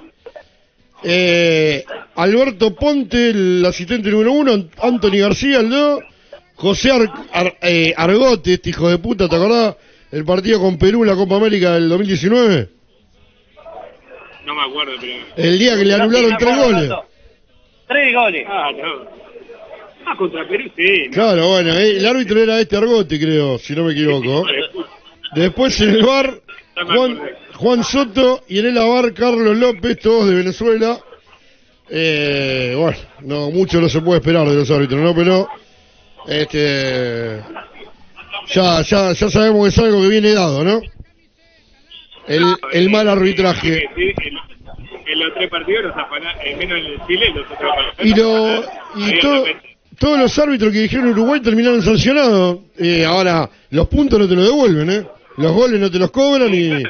eh, 1.04 1.84
Alberto 2.16 2.76
Ponte, 2.76 3.32
el 3.32 3.66
asistente 3.66 4.10
número 4.10 4.32
uno, 4.32 4.52
Anthony 4.82 5.18
García, 5.20 5.60
el 5.60 5.70
dos, 5.70 6.02
José 6.56 6.92
Ar- 6.92 7.12
Ar- 7.34 7.58
eh, 7.62 7.94
Argote, 7.98 8.54
este 8.54 8.70
hijo 8.70 8.90
de 8.90 9.00
puta, 9.00 9.28
¿te 9.28 9.36
acordás? 9.36 9.76
El 10.12 10.24
partido 10.24 10.60
con 10.62 10.78
Perú 10.78 11.02
en 11.04 11.10
la 11.10 11.16
Copa 11.16 11.36
América 11.38 11.74
del 11.74 11.90
2019. 11.90 12.70
No 14.46 14.54
me 14.54 14.62
acuerdo, 14.62 14.94
pero. 15.02 15.14
El 15.36 15.58
día 15.60 15.76
que 15.76 15.84
le 15.86 15.94
anularon 15.96 16.38
tres 16.38 16.58
goles. 16.58 16.92
Tres 17.88 18.14
goles. 18.14 18.46
Ah, 18.48 18.70
no. 18.72 19.25
Ah, 20.06 20.16
contra 20.18 20.48
Perú, 20.48 20.70
sí. 20.78 21.10
Claro, 21.12 21.50
bueno, 21.50 21.74
eh, 21.74 21.98
el 21.98 22.06
árbitro 22.06 22.40
era 22.42 22.60
este 22.60 22.78
Argote, 22.78 23.20
creo, 23.20 23.58
si 23.58 23.76
no 23.76 23.84
me 23.86 23.94
equivoco. 23.94 24.46
Después 25.34 25.80
en 25.82 25.90
el 25.96 26.04
bar, 26.06 26.40
Juan, 26.88 27.22
Juan 27.56 27.84
Soto 27.84 28.44
y 28.48 28.60
en 28.60 28.68
el 28.68 28.76
bar 28.76 29.14
Carlos 29.14 29.58
López, 29.58 30.00
todos 30.00 30.30
de 30.30 30.36
Venezuela. 30.36 31.00
Eh, 31.90 32.74
bueno, 32.78 32.98
no 33.22 33.52
mucho 33.52 33.80
no 33.80 33.90
se 33.90 34.02
puede 34.02 34.20
esperar 34.20 34.48
de 34.48 34.56
los 34.56 34.70
árbitros, 34.72 35.00
¿no? 35.02 35.14
Pero 35.16 35.48
este 36.28 37.42
ya, 38.48 38.82
ya, 38.82 39.14
ya 39.14 39.30
sabemos 39.30 39.64
que 39.64 39.70
es 39.70 39.78
algo 39.80 40.02
que 40.02 40.08
viene 40.08 40.34
dado, 40.34 40.64
¿no? 40.64 40.82
El, 42.28 42.44
el 42.74 42.90
mal 42.90 43.08
arbitraje. 43.08 43.88
En, 45.08 45.20
los 45.20 45.34
tres 45.36 45.50
partidos 45.50 45.84
los 45.86 45.96
eh, 46.44 46.56
menos 46.56 46.80
en 46.80 46.86
el 46.86 47.00
Chile, 47.08 47.32
los 47.36 47.46
otros 47.52 47.72
Y, 48.04 48.16
lo, 48.16 48.64
y 48.96 49.20
to- 49.20 49.46
todos 49.98 50.20
los 50.20 50.38
árbitros 50.40 50.72
que 50.72 50.80
dijeron 50.80 51.10
Uruguay 51.10 51.42
terminaron 51.42 51.82
sancionados. 51.82 52.60
Eh, 52.78 53.06
ahora, 53.06 53.50
los 53.72 53.88
puntos 53.88 54.20
no 54.20 54.28
te 54.28 54.36
los 54.36 54.46
devuelven, 54.46 54.90
¿eh? 54.90 55.08
Los 55.38 55.52
goles 55.52 55.80
no 55.80 55.92
te 55.92 56.00
los 56.00 56.12
cobran 56.12 56.54
y... 56.54 56.70
Sí, 56.70 56.86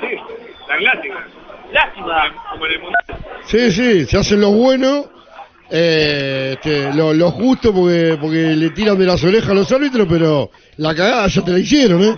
sí, 0.00 0.16
la. 0.68 0.76
Lástima. 1.72 2.34
Como 2.50 2.66
en 2.66 2.72
el 2.72 2.78
Mundial. 2.80 3.04
Sí, 3.46 3.70
sí, 3.70 4.06
se 4.06 4.18
hacen 4.18 4.40
los 4.40 4.52
buenos 4.52 5.06
eh, 5.72 6.54
este, 6.54 6.92
lo, 6.92 7.14
lo 7.14 7.30
justo 7.30 7.72
porque, 7.72 8.18
porque 8.20 8.56
le 8.56 8.70
tiran 8.70 8.98
de 8.98 9.06
las 9.06 9.22
orejas 9.22 9.50
a 9.50 9.54
los 9.54 9.70
árbitros, 9.70 10.06
pero 10.10 10.50
la 10.78 10.94
cagada 10.94 11.28
ya 11.28 11.44
te 11.44 11.52
la 11.52 11.58
hicieron, 11.60 12.02
¿eh? 12.02 12.16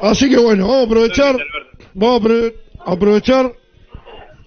Así 0.00 0.30
que 0.30 0.38
bueno, 0.38 0.66
vamos 0.66 0.82
a 0.82 0.86
aprovechar, 0.86 1.36
vamos 1.94 2.22
a 2.86 2.92
aprovechar 2.92 3.52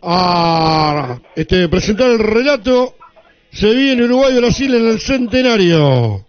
a 0.02 1.20
este, 1.36 1.68
presentar 1.70 2.10
el 2.12 2.20
relato. 2.20 2.96
Se 3.52 3.74
viene 3.74 4.04
Uruguay-Brasil 4.04 4.76
en 4.76 4.88
el 4.88 5.00
centenario. 5.00 6.26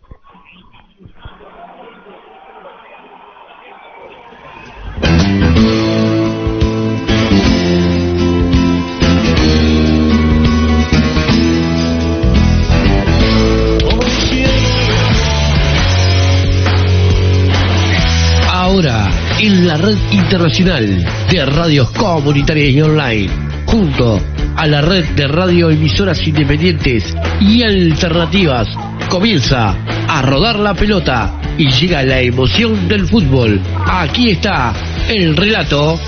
Ahora, 18.49 19.11
en 19.41 19.67
la 19.67 19.77
red 19.77 19.99
internacional 20.13 21.05
de 21.31 21.45
radios 21.45 21.91
comunitarias 21.91 22.71
y 22.71 22.81
online, 22.81 23.50
junto 23.71 24.21
a 24.57 24.67
la 24.67 24.81
red 24.81 25.05
de 25.15 25.29
radioemisoras 25.29 26.27
independientes 26.27 27.17
y 27.41 27.63
alternativas, 27.63 28.69
comienza 29.09 29.77
a 30.09 30.23
rodar 30.23 30.59
la 30.59 30.75
pelota 30.75 31.41
y 31.57 31.71
llega 31.71 32.03
la 32.03 32.21
emoción 32.21 32.89
del 32.89 33.07
fútbol. 33.07 33.61
Aquí 33.87 34.31
está 34.31 34.73
el 35.09 35.37
relato 35.37 35.99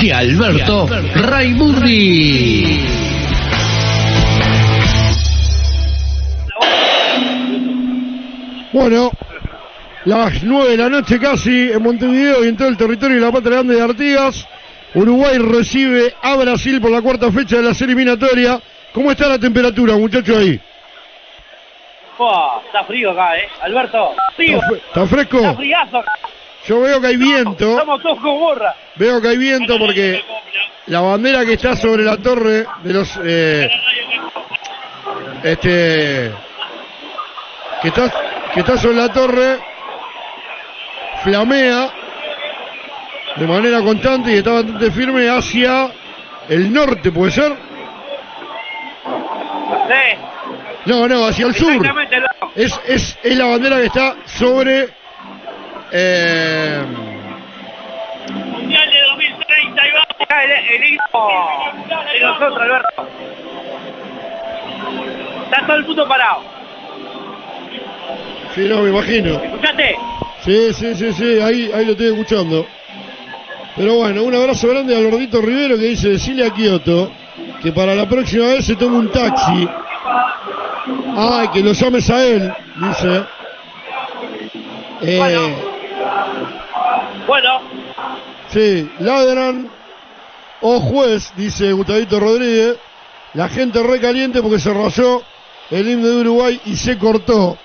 de 0.00 0.12
Alberto 0.12 0.88
Raimundi. 1.14 2.80
Bueno, 8.72 9.12
las 10.06 10.42
nueve 10.42 10.72
de 10.72 10.76
la 10.76 10.88
noche 10.88 11.20
casi 11.20 11.70
en 11.70 11.80
Montevideo 11.80 12.44
y 12.44 12.48
en 12.48 12.56
todo 12.56 12.66
el 12.66 12.76
territorio 12.76 13.16
de 13.16 13.22
la 13.22 13.30
Patria 13.30 13.58
Grande 13.58 13.74
de 13.76 13.82
Artigas. 13.82 14.48
Uruguay 14.94 15.38
recibe 15.38 16.14
a 16.22 16.36
Brasil 16.36 16.80
por 16.80 16.90
la 16.90 17.02
cuarta 17.02 17.30
fecha 17.32 17.56
de 17.56 17.62
la 17.62 17.74
serie 17.74 17.94
eliminatoria. 17.94 18.60
¿Cómo 18.92 19.10
está 19.10 19.26
la 19.28 19.38
temperatura, 19.38 19.94
muchachos, 19.96 20.36
ahí? 20.36 20.60
Está 22.66 22.84
frío 22.84 23.10
acá, 23.10 23.36
¿eh? 23.36 23.48
Alberto, 23.62 24.14
frío. 24.36 24.56
¿Está, 24.58 24.68
fre- 24.68 24.76
está 24.86 25.06
fresco? 25.06 25.38
Está 25.38 25.54
friazo 25.54 25.98
acá. 25.98 26.12
Yo 26.66 26.80
veo 26.80 27.00
que 27.00 27.06
hay 27.08 27.16
viento. 27.16 27.70
Estamos 27.72 28.02
todos 28.02 28.20
con 28.20 28.38
gorra. 28.38 28.74
Veo 28.94 29.20
que 29.20 29.28
hay 29.28 29.36
viento 29.36 29.76
porque 29.78 30.22
la 30.86 31.00
bandera 31.00 31.44
que 31.44 31.54
está 31.54 31.76
sobre 31.76 32.04
la 32.04 32.16
torre 32.18 32.64
de 32.84 32.92
los 32.94 33.20
eh, 33.22 33.68
este 35.42 36.32
que 37.82 37.88
está 37.88 38.12
que 38.54 38.60
está 38.60 38.78
sobre 38.78 38.96
la 38.96 39.12
torre 39.12 39.58
flamea 41.22 41.90
de 43.36 43.46
manera 43.46 43.80
constante 43.82 44.32
y 44.32 44.36
está 44.36 44.52
bastante 44.52 44.90
firme 44.90 45.28
hacia 45.28 45.90
el 46.48 46.72
norte, 46.72 47.10
¿puede 47.10 47.32
ser? 47.32 47.52
Sí. 49.88 50.18
No, 50.86 51.08
no, 51.08 51.26
hacia 51.26 51.46
el 51.46 51.54
sur. 51.54 51.72
Es, 52.54 52.78
es, 52.86 53.18
es 53.22 53.36
la 53.36 53.46
bandera 53.46 53.76
que 53.78 53.86
está 53.86 54.16
sobre 54.26 54.88
eh, 55.92 56.82
Mundial 58.30 58.90
de 58.90 59.00
2030 59.10 59.82
y. 59.86 59.90
Acá 60.22 60.44
el, 60.44 60.50
el 60.52 60.84
himno 60.92 62.04
de 62.12 62.20
nosotros, 62.20 62.58
Alberto. 62.60 63.08
Está 65.44 65.66
todo 65.66 65.76
el 65.76 65.84
mundo 65.84 66.08
parado. 66.08 66.42
Sí, 68.54 68.68
no, 68.68 68.82
me 68.82 68.90
imagino. 68.90 69.34
¿Escuchaste? 69.42 69.96
Sí, 70.44 70.72
sí, 70.74 70.94
sí, 70.94 71.12
sí, 71.12 71.40
ahí, 71.40 71.70
ahí 71.74 71.84
lo 71.84 71.92
estoy 71.92 72.06
escuchando. 72.06 72.66
Pero 73.76 73.96
bueno, 73.96 74.22
un 74.22 74.34
abrazo 74.34 74.68
grande 74.68 74.96
a 74.96 75.00
Lordito 75.00 75.40
Rivero 75.40 75.76
que 75.76 75.84
dice, 75.86 76.10
decirle 76.10 76.46
a 76.46 76.50
Kioto 76.50 77.10
que 77.60 77.72
para 77.72 77.94
la 77.94 78.08
próxima 78.08 78.46
vez 78.46 78.66
se 78.66 78.76
tome 78.76 78.98
un 78.98 79.10
taxi. 79.10 79.68
Ay, 81.16 81.48
que 81.48 81.60
lo 81.60 81.72
llames 81.72 82.08
a 82.10 82.24
él, 82.24 82.52
dice. 82.76 83.24
Eh, 85.02 85.56
Bueno, 87.26 87.60
sí, 88.48 88.90
ladran. 89.00 89.68
O 90.60 90.80
juez, 90.80 91.32
dice 91.36 91.72
Gustavito 91.72 92.20
Rodríguez. 92.20 92.76
La 93.34 93.48
gente 93.48 93.82
re 93.82 94.00
caliente 94.00 94.40
porque 94.40 94.60
se 94.60 94.72
rayó 94.72 95.22
el 95.70 95.88
himno 95.88 96.06
de 96.06 96.20
Uruguay 96.20 96.60
y 96.66 96.76
se 96.76 96.96
cortó. 96.96 97.58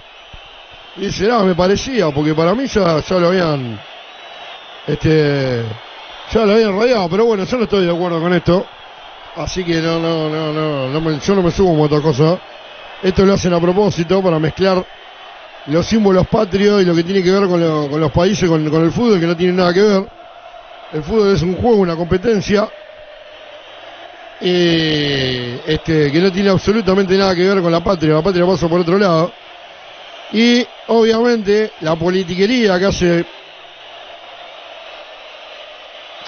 Dice, 0.96 1.28
no, 1.28 1.44
me 1.44 1.54
parecía, 1.54 2.10
porque 2.10 2.34
para 2.34 2.56
mí 2.56 2.66
ya, 2.66 3.00
ya 3.00 3.16
lo 3.20 3.28
habían. 3.28 3.80
Este. 4.88 5.64
Ya 6.34 6.46
lo 6.46 6.54
habían 6.54 6.78
rayado, 6.80 7.10
pero 7.10 7.26
bueno, 7.26 7.44
yo 7.46 7.58
no 7.58 7.64
estoy 7.64 7.86
de 7.86 7.92
acuerdo 7.92 8.22
con 8.22 8.34
esto. 8.34 8.66
Así 9.36 9.64
que 9.64 9.82
no, 9.82 10.00
no, 10.00 10.30
no, 10.30 10.90
no, 10.90 11.20
yo 11.20 11.36
no 11.36 11.42
me 11.42 11.52
subo 11.52 11.70
como 11.70 11.84
otra 11.84 12.02
cosa. 12.02 12.40
Esto 13.04 13.26
lo 13.26 13.34
hacen 13.34 13.54
a 13.54 13.60
propósito 13.60 14.22
para 14.22 14.38
mezclar 14.40 14.86
los 15.68 15.86
símbolos 15.86 16.28
patrios 16.28 16.82
y 16.82 16.86
lo 16.86 16.96
que 16.96 17.04
tiene 17.04 17.24
que 17.24 17.32
ver 17.32 17.48
con, 17.48 17.60
lo- 17.60 17.88
con 17.90 18.00
los 18.00 18.12
países, 18.12 18.48
con, 18.50 18.68
con 18.70 18.84
el 18.84 18.92
fútbol, 18.92 19.20
que 19.20 19.26
no 19.28 19.36
tiene 19.36 19.54
nada 19.54 19.74
que 19.74 19.82
ver. 19.82 20.04
El 20.94 21.04
fútbol 21.04 21.34
es 21.36 21.42
un 21.42 21.56
juego, 21.56 21.78
una 21.78 21.96
competencia. 21.96 22.70
eh, 24.42 25.60
este, 25.68 26.12
que 26.12 26.20
no 26.20 26.32
tiene 26.32 26.50
absolutamente 26.50 27.18
nada 27.18 27.36
que 27.36 27.48
ver 27.48 27.62
con 27.62 27.72
la 27.72 27.84
patria, 27.84 28.14
la 28.14 28.22
patria 28.22 28.46
pasa 28.46 28.68
por 28.68 28.82
otro 28.82 28.98
lado. 28.98 29.32
Y 30.34 30.66
obviamente 30.88 31.72
la 31.82 31.96
politiquería 31.96 32.78
que 32.80 32.86
hace 32.86 33.26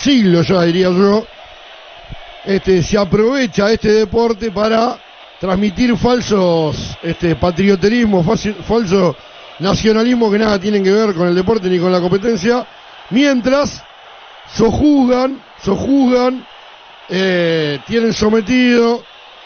siglos 0.02 0.48
ya 0.48 0.62
diría 0.64 0.90
yo, 0.90 1.26
este, 2.46 2.82
se 2.82 2.98
aprovecha 2.98 3.72
este 3.72 3.92
deporte 3.92 4.52
para 4.52 4.98
transmitir 5.40 5.96
falsos 5.98 6.98
este, 7.02 7.36
patrioterismo, 7.36 8.24
falso, 8.24 9.16
nacionalismo 9.60 10.32
que 10.32 10.40
nada 10.40 10.60
tienen 10.60 10.84
que 10.84 10.92
ver 10.92 11.14
con 11.14 11.28
el 11.28 11.36
deporte 11.36 11.70
ni 11.70 11.80
con 11.80 11.92
la 11.92 12.00
competencia, 12.00 12.66
mientras 13.12 13.84
sojuzgan, 14.56 15.42
sojuzgan, 15.64 16.46
eh, 17.10 17.80
tienen 17.86 18.14
sometido, 18.14 19.04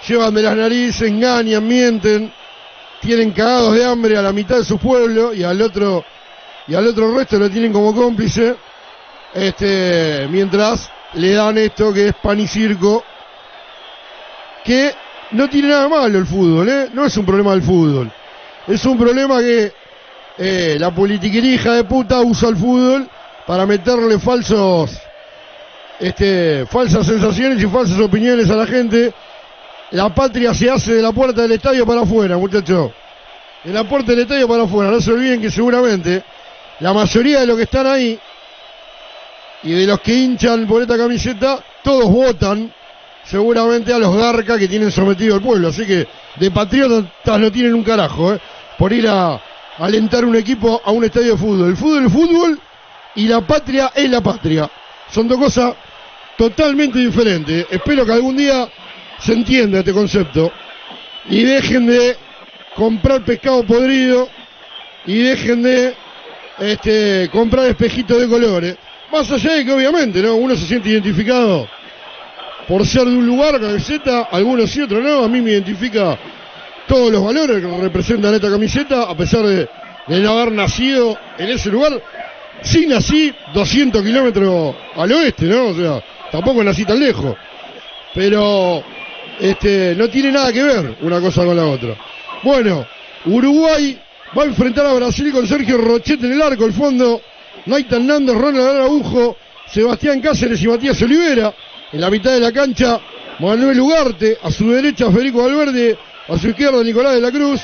llevan 0.08 0.34
de 0.34 0.42
las 0.42 0.56
narices, 0.56 1.10
engañan, 1.10 1.68
mienten, 1.68 2.32
tienen 3.02 3.32
cagados 3.32 3.74
de 3.76 3.86
hambre 3.86 4.18
a 4.18 4.22
la 4.22 4.32
mitad 4.32 4.58
de 4.58 4.66
su 4.66 4.78
pueblo 4.78 5.34
y 5.34 5.44
al 5.44 5.62
otro 5.62 6.04
y 6.68 6.74
al 6.74 6.88
otro 6.88 7.16
resto 7.16 7.38
lo 7.38 7.50
tienen 7.50 7.72
como 7.72 7.94
cómplice, 7.94 8.56
este, 9.36 10.28
mientras 10.32 10.90
le 11.14 11.34
dan 11.34 11.58
esto 11.58 11.94
que 11.94 12.08
es 12.08 12.16
pan 12.16 12.40
y 12.40 12.48
circo, 12.48 13.04
que 14.64 14.96
no 15.32 15.50
tiene 15.50 15.68
nada 15.68 15.90
malo 15.90 16.18
el 16.18 16.26
fútbol, 16.26 16.70
¿eh? 16.70 16.90
no 16.94 17.06
es 17.06 17.16
un 17.18 17.26
problema 17.26 17.52
del 17.52 17.62
fútbol, 17.62 18.12
es 18.66 18.84
un 18.86 18.98
problema 18.98 19.40
que 19.40 19.74
eh, 20.38 20.78
la 20.80 20.92
politiquería 20.92 21.56
hija 21.56 21.74
de 21.74 21.84
puta 21.84 22.22
usa 22.22 22.50
el 22.50 22.56
fútbol 22.56 23.10
para 23.46 23.66
meterle 23.66 24.18
falsos, 24.20 24.98
este, 26.00 26.66
falsas 26.68 27.06
sensaciones 27.06 27.62
y 27.62 27.68
falsas 27.68 28.00
opiniones 28.00 28.50
a 28.50 28.56
la 28.56 28.66
gente. 28.66 29.14
La 29.92 30.14
patria 30.16 30.54
se 30.54 30.70
hace 30.70 30.96
de 30.96 31.02
la 31.02 31.12
puerta 31.12 31.44
del 31.44 31.52
estadio 31.52 31.86
para 31.86 32.02
afuera, 32.02 32.38
muchachos. 32.38 32.92
De 33.64 33.72
la 33.72 33.84
puerta 33.84 34.12
del 34.12 34.22
estadio 34.22 34.48
para 34.48 34.64
afuera. 34.64 34.90
No 34.90 35.00
se 35.00 35.12
olviden 35.12 35.42
que 35.42 35.52
seguramente 35.52 36.24
la 36.80 36.92
mayoría 36.92 37.42
de 37.42 37.46
los 37.46 37.56
que 37.56 37.64
están 37.64 37.86
ahí 37.86 38.20
y 39.66 39.72
de 39.72 39.88
los 39.88 40.00
que 40.00 40.14
hinchan 40.14 40.68
por 40.68 40.84
esta 40.84 40.96
camiseta, 40.96 41.60
todos 41.84 42.06
votan 42.06 42.72
seguramente 43.24 43.92
a 43.92 43.98
los 43.98 44.16
garcas 44.16 44.60
que 44.60 44.68
tienen 44.68 44.92
sometido 44.92 45.34
al 45.34 45.42
pueblo. 45.42 45.70
Así 45.70 45.86
que 45.86 46.08
de 46.36 46.52
patriotas 46.52 47.04
no 47.40 47.52
tienen 47.52 47.74
un 47.74 47.84
carajo, 47.84 48.36
¿eh? 48.36 48.40
Por 48.78 48.94
ir 48.94 49.08
a 49.08 49.42
alentar 49.80 50.24
un 50.24 50.36
equipo 50.36 50.80
a 50.86 50.92
un 50.92 51.04
estadio 51.04 51.32
de 51.32 51.38
fútbol. 51.38 51.70
El 51.70 51.78
fútbol 51.78 52.06
es 52.06 52.14
fútbol 52.14 52.60
y 53.16 53.28
la 53.28 53.42
patria 53.42 53.92
es 53.96 54.08
la 54.08 54.22
patria. 54.22 54.70
Son 55.12 55.28
dos 55.28 55.40
cosas 55.40 55.74
totalmente 56.38 57.00
diferentes. 57.00 57.66
Espero 57.72 58.06
que 58.06 58.14
algún 58.14 58.38
día 58.38 58.70
se 59.20 59.34
entienda 59.34 59.80
este 59.80 59.94
concepto 59.94 60.52
y 61.28 61.44
dejen 61.44 61.88
de 61.88 62.18
comprar 62.76 63.26
pescado 63.26 63.64
podrido 63.64 64.30
y 65.08 65.24
dejen 65.24 65.64
de 65.64 65.96
este, 66.60 67.30
comprar 67.32 67.66
espejitos 67.66 68.22
de 68.22 68.28
colores. 68.28 68.78
Más 69.16 69.32
allá 69.32 69.54
de 69.54 69.64
que 69.64 69.72
obviamente 69.72 70.22
¿no? 70.22 70.36
uno 70.36 70.58
se 70.58 70.68
siente 70.68 70.90
identificado 70.90 71.66
por 72.68 72.86
ser 72.86 73.06
de 73.06 73.16
un 73.16 73.26
lugar, 73.26 73.62
camiseta, 73.62 74.24
algunos 74.24 74.70
sí, 74.70 74.82
otros 74.82 75.02
no. 75.02 75.24
A 75.24 75.30
mí 75.30 75.40
me 75.40 75.52
identifica 75.52 76.20
todos 76.86 77.14
los 77.14 77.24
valores 77.24 77.64
que 77.64 77.78
representan 77.78 78.34
esta 78.34 78.50
camiseta, 78.50 79.04
a 79.04 79.16
pesar 79.16 79.44
de, 79.44 79.70
no 80.10 80.32
haber 80.32 80.52
nacido 80.52 81.18
en 81.38 81.48
ese 81.48 81.70
lugar. 81.72 81.94
Sí 82.62 82.88
nací 82.88 83.34
200 83.54 84.04
kilómetros 84.04 84.76
al 84.98 85.10
oeste, 85.14 85.46
¿no? 85.46 85.68
O 85.68 85.74
sea, 85.74 86.04
tampoco 86.30 86.62
nací 86.62 86.84
tan 86.84 87.00
lejos. 87.00 87.38
pero 88.14 88.84
este, 89.40 89.96
no 89.96 90.10
tiene 90.10 90.34
nada 90.34 90.52
que 90.52 90.62
ver 90.62 90.98
una 91.04 91.22
cosa 91.22 91.46
con 91.46 91.56
la 91.56 91.66
otra. 91.66 91.96
Bueno, 92.44 92.86
Uruguay 93.24 93.98
va 94.38 94.44
a 94.44 94.48
enfrentar 94.48 94.86
a 94.86 94.94
Brasil 94.94 95.32
con 95.32 95.48
Sergio 95.48 95.78
Rochete 95.78 96.26
en 96.26 96.34
el 96.34 96.42
arco, 96.42 96.66
el 96.66 96.74
fondo, 96.74 97.22
Naitan 97.66 98.06
Nández, 98.06 98.36
Ronald 98.36 98.68
Araujo, 98.68 99.38
Sebastián 99.68 100.22
Cáceres 100.22 100.62
y 100.62 100.68
Matías 100.68 101.02
Olivera. 101.02 101.54
En 101.92 102.02
la 102.02 102.10
mitad 102.10 102.32
de 102.32 102.40
la 102.40 102.52
cancha, 102.52 103.00
Manuel 103.40 103.80
Ugarte, 103.80 104.38
a 104.42 104.52
su 104.52 104.70
derecha 104.72 105.12
Federico 105.12 105.44
Valverde, 105.44 105.98
a 106.28 106.38
su 106.38 106.50
izquierda 106.50 106.84
Nicolás 106.84 107.16
de 107.16 107.22
la 107.22 107.32
Cruz, 107.32 107.62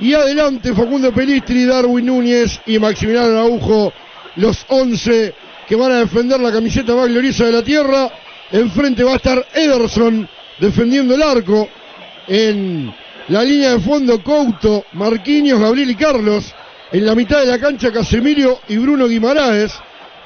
y 0.00 0.14
adelante 0.14 0.72
Facundo 0.74 1.12
Pelistri, 1.12 1.64
Darwin 1.64 2.06
Núñez 2.06 2.60
y 2.66 2.78
Maximiliano 2.78 3.28
Araujo, 3.28 3.92
los 4.36 4.64
11 4.68 5.34
que 5.68 5.76
van 5.76 5.92
a 5.92 5.98
defender 5.98 6.40
la 6.40 6.50
camiseta 6.50 6.94
más 6.94 7.08
gloriosa 7.08 7.44
de 7.44 7.52
la 7.52 7.62
tierra. 7.62 8.10
Enfrente 8.50 9.04
va 9.04 9.12
a 9.12 9.16
estar 9.16 9.46
Ederson 9.54 10.26
defendiendo 10.58 11.14
el 11.14 11.22
arco. 11.22 11.68
En 12.26 12.92
la 13.28 13.42
línea 13.44 13.72
de 13.72 13.80
fondo 13.80 14.22
Couto, 14.22 14.84
Marquinhos, 14.92 15.60
Gabriel 15.60 15.90
y 15.90 15.94
Carlos. 15.94 16.54
En 16.90 17.04
la 17.04 17.14
mitad 17.14 17.40
de 17.40 17.46
la 17.46 17.58
cancha 17.58 17.92
Casemiro 17.92 18.60
y 18.68 18.78
Bruno 18.78 19.06
Guimaraes. 19.06 19.72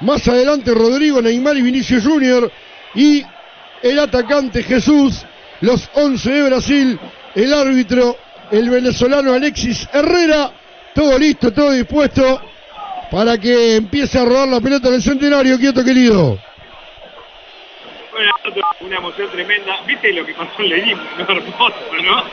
Más 0.00 0.26
adelante 0.28 0.72
Rodrigo, 0.72 1.20
Neymar 1.20 1.56
y 1.56 1.62
Vinicius 1.62 2.04
Junior. 2.04 2.50
Y 2.94 3.24
el 3.82 3.98
atacante 3.98 4.62
Jesús, 4.62 5.24
los 5.60 5.88
11 5.94 6.30
de 6.30 6.42
Brasil, 6.44 7.00
el 7.34 7.52
árbitro, 7.52 8.16
el 8.50 8.70
venezolano 8.70 9.32
Alexis 9.32 9.88
Herrera. 9.92 10.52
Todo 10.94 11.18
listo, 11.18 11.52
todo 11.52 11.72
dispuesto 11.72 12.40
para 13.10 13.38
que 13.38 13.76
empiece 13.76 14.18
a 14.18 14.24
rodar 14.24 14.48
la 14.48 14.60
pelota 14.60 14.90
del 14.90 15.02
centenario, 15.02 15.58
quieto 15.58 15.84
querido. 15.84 16.38
Bueno, 18.12 18.32
una 18.80 18.96
emoción 18.96 19.30
tremenda. 19.30 19.80
¿Viste 19.86 20.12
lo 20.12 20.24
que 20.24 20.34
pasó 20.34 20.62
en 20.62 20.68
Lenín? 20.68 20.98
No, 21.18 21.24
hermoso, 21.28 21.74
¿no? 22.02 22.24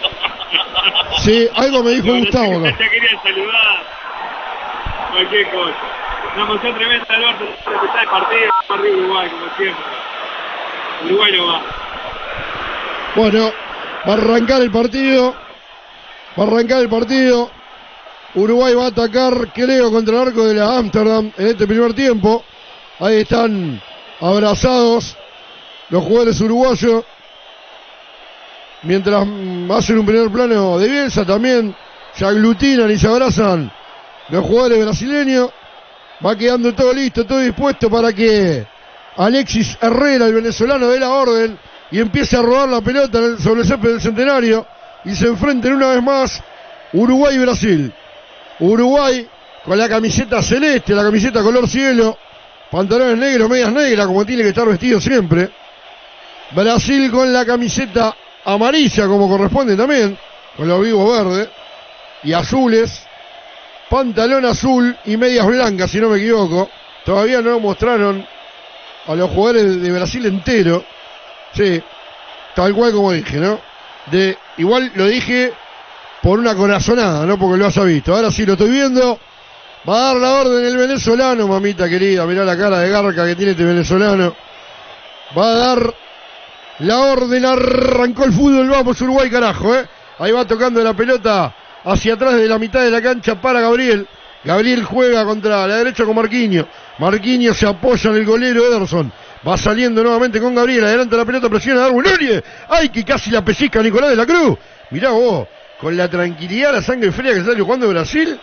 Sí, 1.19 1.47
algo 1.55 1.83
me 1.83 1.91
dijo 1.91 2.15
Gustavo. 2.15 2.65
Ya 2.65 2.77
quería 2.77 3.21
saludar. 3.23 3.99
Cualquier 5.11 5.49
cosa. 5.49 5.75
Una 6.35 6.43
emoción 6.43 6.75
tremenda, 6.75 7.05
Alberto. 7.09 7.45
Está 7.85 8.01
el 8.01 8.09
partido, 8.09 8.51
arriba 8.69 8.97
Uruguay, 8.97 9.29
como 9.29 9.55
siempre. 9.57 9.85
Uruguay 11.05 11.31
no 11.35 11.47
va. 11.47 11.61
Bueno, 13.15 13.51
va 14.07 14.13
a 14.13 14.17
arrancar 14.17 14.61
el 14.61 14.71
partido. 14.71 15.35
Va 16.37 16.43
a 16.43 16.47
arrancar 16.47 16.81
el 16.81 16.89
partido. 16.89 17.49
Uruguay 18.35 18.75
va 18.75 18.85
a 18.85 18.87
atacar, 18.87 19.51
creo, 19.53 19.91
contra 19.91 20.21
el 20.21 20.27
arco 20.27 20.47
de 20.47 20.53
la 20.53 20.77
Amsterdam 20.77 21.31
en 21.37 21.47
este 21.47 21.65
primer 21.65 21.93
tiempo. 21.93 22.43
Ahí 22.99 23.21
están 23.21 23.81
abrazados 24.21 25.17
los 25.89 26.03
jugadores 26.03 26.39
uruguayos. 26.39 27.03
Mientras 28.83 29.27
hacen 29.71 29.99
un 29.99 30.05
primer 30.05 30.29
plano 30.29 30.77
de 30.77 30.87
Bielsa, 30.87 31.25
también 31.25 31.75
se 32.13 32.25
aglutinan 32.25 32.91
y 32.91 32.97
se 32.97 33.07
abrazan 33.07 33.71
los 34.29 34.45
jugadores 34.45 34.79
brasileños. 34.79 35.49
Va 36.25 36.35
quedando 36.35 36.73
todo 36.73 36.93
listo, 36.93 37.25
todo 37.25 37.39
dispuesto 37.39 37.89
para 37.89 38.11
que 38.11 38.65
Alexis 39.15 39.77
Herrera, 39.81 40.25
el 40.25 40.33
venezolano, 40.33 40.89
dé 40.89 40.99
la 40.99 41.09
orden 41.09 41.57
y 41.91 41.99
empiece 41.99 42.35
a 42.37 42.41
robar 42.41 42.69
la 42.69 42.81
pelota 42.81 43.37
sobre 43.37 43.61
el 43.61 43.67
césped 43.67 43.89
del 43.89 44.01
centenario 44.01 44.65
y 45.05 45.15
se 45.15 45.27
enfrenten 45.27 45.73
una 45.73 45.89
vez 45.91 46.03
más 46.03 46.43
Uruguay 46.93 47.35
y 47.35 47.39
Brasil. 47.39 47.93
Uruguay 48.59 49.27
con 49.63 49.77
la 49.77 49.87
camiseta 49.87 50.41
celeste, 50.41 50.93
la 50.93 51.03
camiseta 51.03 51.41
color 51.41 51.67
cielo, 51.67 52.17
pantalones 52.69 53.17
negros, 53.17 53.49
medias 53.49 53.71
negras, 53.71 54.07
como 54.07 54.25
tiene 54.25 54.43
que 54.43 54.49
estar 54.49 54.67
vestido 54.67 54.99
siempre. 54.99 55.49
Brasil 56.51 57.11
con 57.11 57.31
la 57.31 57.45
camiseta 57.45 58.15
amarilla, 58.45 59.07
como 59.07 59.29
corresponde 59.29 59.75
también, 59.75 60.17
con 60.57 60.67
los 60.67 60.81
vivos 60.81 61.25
verdes 61.25 61.49
y 62.23 62.33
azules, 62.33 63.03
pantalón 63.89 64.45
azul 64.45 64.95
y 65.05 65.17
medias 65.17 65.45
blancas, 65.45 65.91
si 65.91 65.99
no 65.99 66.09
me 66.09 66.17
equivoco. 66.17 66.69
Todavía 67.05 67.41
no 67.41 67.59
mostraron 67.59 68.25
a 69.07 69.15
los 69.15 69.29
jugadores 69.31 69.81
de 69.81 69.91
Brasil 69.91 70.25
entero. 70.25 70.83
Sí, 71.53 71.81
tal 72.55 72.73
cual 72.73 72.91
como 72.93 73.11
dije, 73.11 73.37
¿no? 73.37 73.59
De, 74.11 74.37
igual 74.57 74.91
lo 74.95 75.05
dije 75.05 75.51
por 76.21 76.39
una 76.39 76.55
corazonada, 76.55 77.25
no 77.25 77.37
porque 77.39 77.57
lo 77.57 77.65
haya 77.65 77.83
visto. 77.83 78.15
Ahora 78.15 78.31
sí 78.31 78.45
lo 78.45 78.53
estoy 78.53 78.69
viendo. 78.69 79.19
Va 79.87 79.95
a 79.95 80.13
dar 80.13 80.15
la 80.17 80.33
orden 80.33 80.65
el 80.65 80.77
venezolano, 80.77 81.47
mamita 81.47 81.87
querida. 81.87 82.25
Mirá 82.25 82.43
la 82.43 82.57
cara 82.57 82.79
de 82.79 82.89
garca 82.89 83.25
que 83.25 83.35
tiene 83.35 83.51
este 83.51 83.63
venezolano. 83.63 84.35
Va 85.37 85.45
a 85.45 85.55
dar 85.55 85.93
la 86.79 86.99
orden. 86.99 87.45
Arrancó 87.45 88.25
el 88.25 88.33
fútbol. 88.33 88.69
Vamos, 88.69 89.01
Uruguay, 89.01 89.29
carajo, 89.29 89.75
¿eh? 89.75 89.87
Ahí 90.19 90.31
va 90.31 90.45
tocando 90.45 90.83
la 90.83 90.93
pelota 90.93 91.55
hacia 91.83 92.13
atrás 92.13 92.35
de 92.35 92.47
la 92.47 92.59
mitad 92.59 92.81
de 92.81 92.91
la 92.91 93.01
cancha 93.01 93.39
para 93.39 93.61
Gabriel. 93.61 94.07
Gabriel 94.43 94.83
juega 94.83 95.25
contra 95.25 95.67
la 95.67 95.77
derecha 95.77 96.05
con 96.05 96.15
Marquinhos. 96.15 96.65
Marquinhos 96.97 97.57
se 97.57 97.67
apoya 97.67 98.09
en 98.09 98.17
el 98.17 98.25
golero 98.25 98.65
Ederson. 98.65 99.11
Va 99.47 99.57
saliendo 99.57 100.01
nuevamente 100.03 100.39
con 100.39 100.55
Gabriel. 100.55 100.85
Adelante 100.85 101.17
la 101.17 101.25
pelota, 101.25 101.49
presiona 101.49 101.81
a 101.81 101.83
Darwin 101.83 102.03
Núñez. 102.03 102.43
¡Ay, 102.69 102.89
que 102.89 103.03
casi 103.03 103.31
la 103.31 103.43
pesica 103.43 103.81
Nicolás 103.81 104.09
de 104.11 104.15
la 104.15 104.25
Cruz! 104.25 104.57
Mirá 104.91 105.09
vos 105.09 105.47
con 105.79 105.95
la 105.95 106.09
tranquilidad, 106.09 106.73
la 106.73 106.81
sangre 106.81 107.11
fría 107.11 107.33
que 107.33 107.41
sale 107.41 107.61
jugando 107.61 107.87
Brasil, 107.87 108.37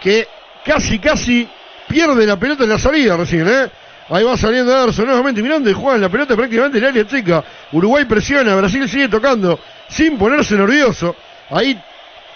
que 0.00 0.26
casi, 0.64 0.98
casi 0.98 1.46
pierde 1.86 2.26
la 2.26 2.38
pelota 2.38 2.64
en 2.64 2.70
la 2.70 2.78
salida 2.78 3.16
recién, 3.16 3.46
¿eh? 3.46 3.70
Ahí 4.08 4.24
va 4.24 4.36
saliendo 4.36 4.72
Ederson 4.72 5.06
nuevamente 5.06 5.42
mirando 5.42 5.70
y 5.70 5.72
juega 5.72 5.98
la 5.98 6.08
pelota 6.08 6.34
prácticamente 6.34 6.78
en 6.78 6.84
área 6.84 7.06
chica. 7.06 7.44
Uruguay 7.72 8.06
presiona, 8.06 8.56
Brasil 8.56 8.88
sigue 8.88 9.08
tocando 9.08 9.60
sin 9.88 10.18
ponerse 10.18 10.56
nervioso. 10.56 11.14
Ahí 11.50 11.80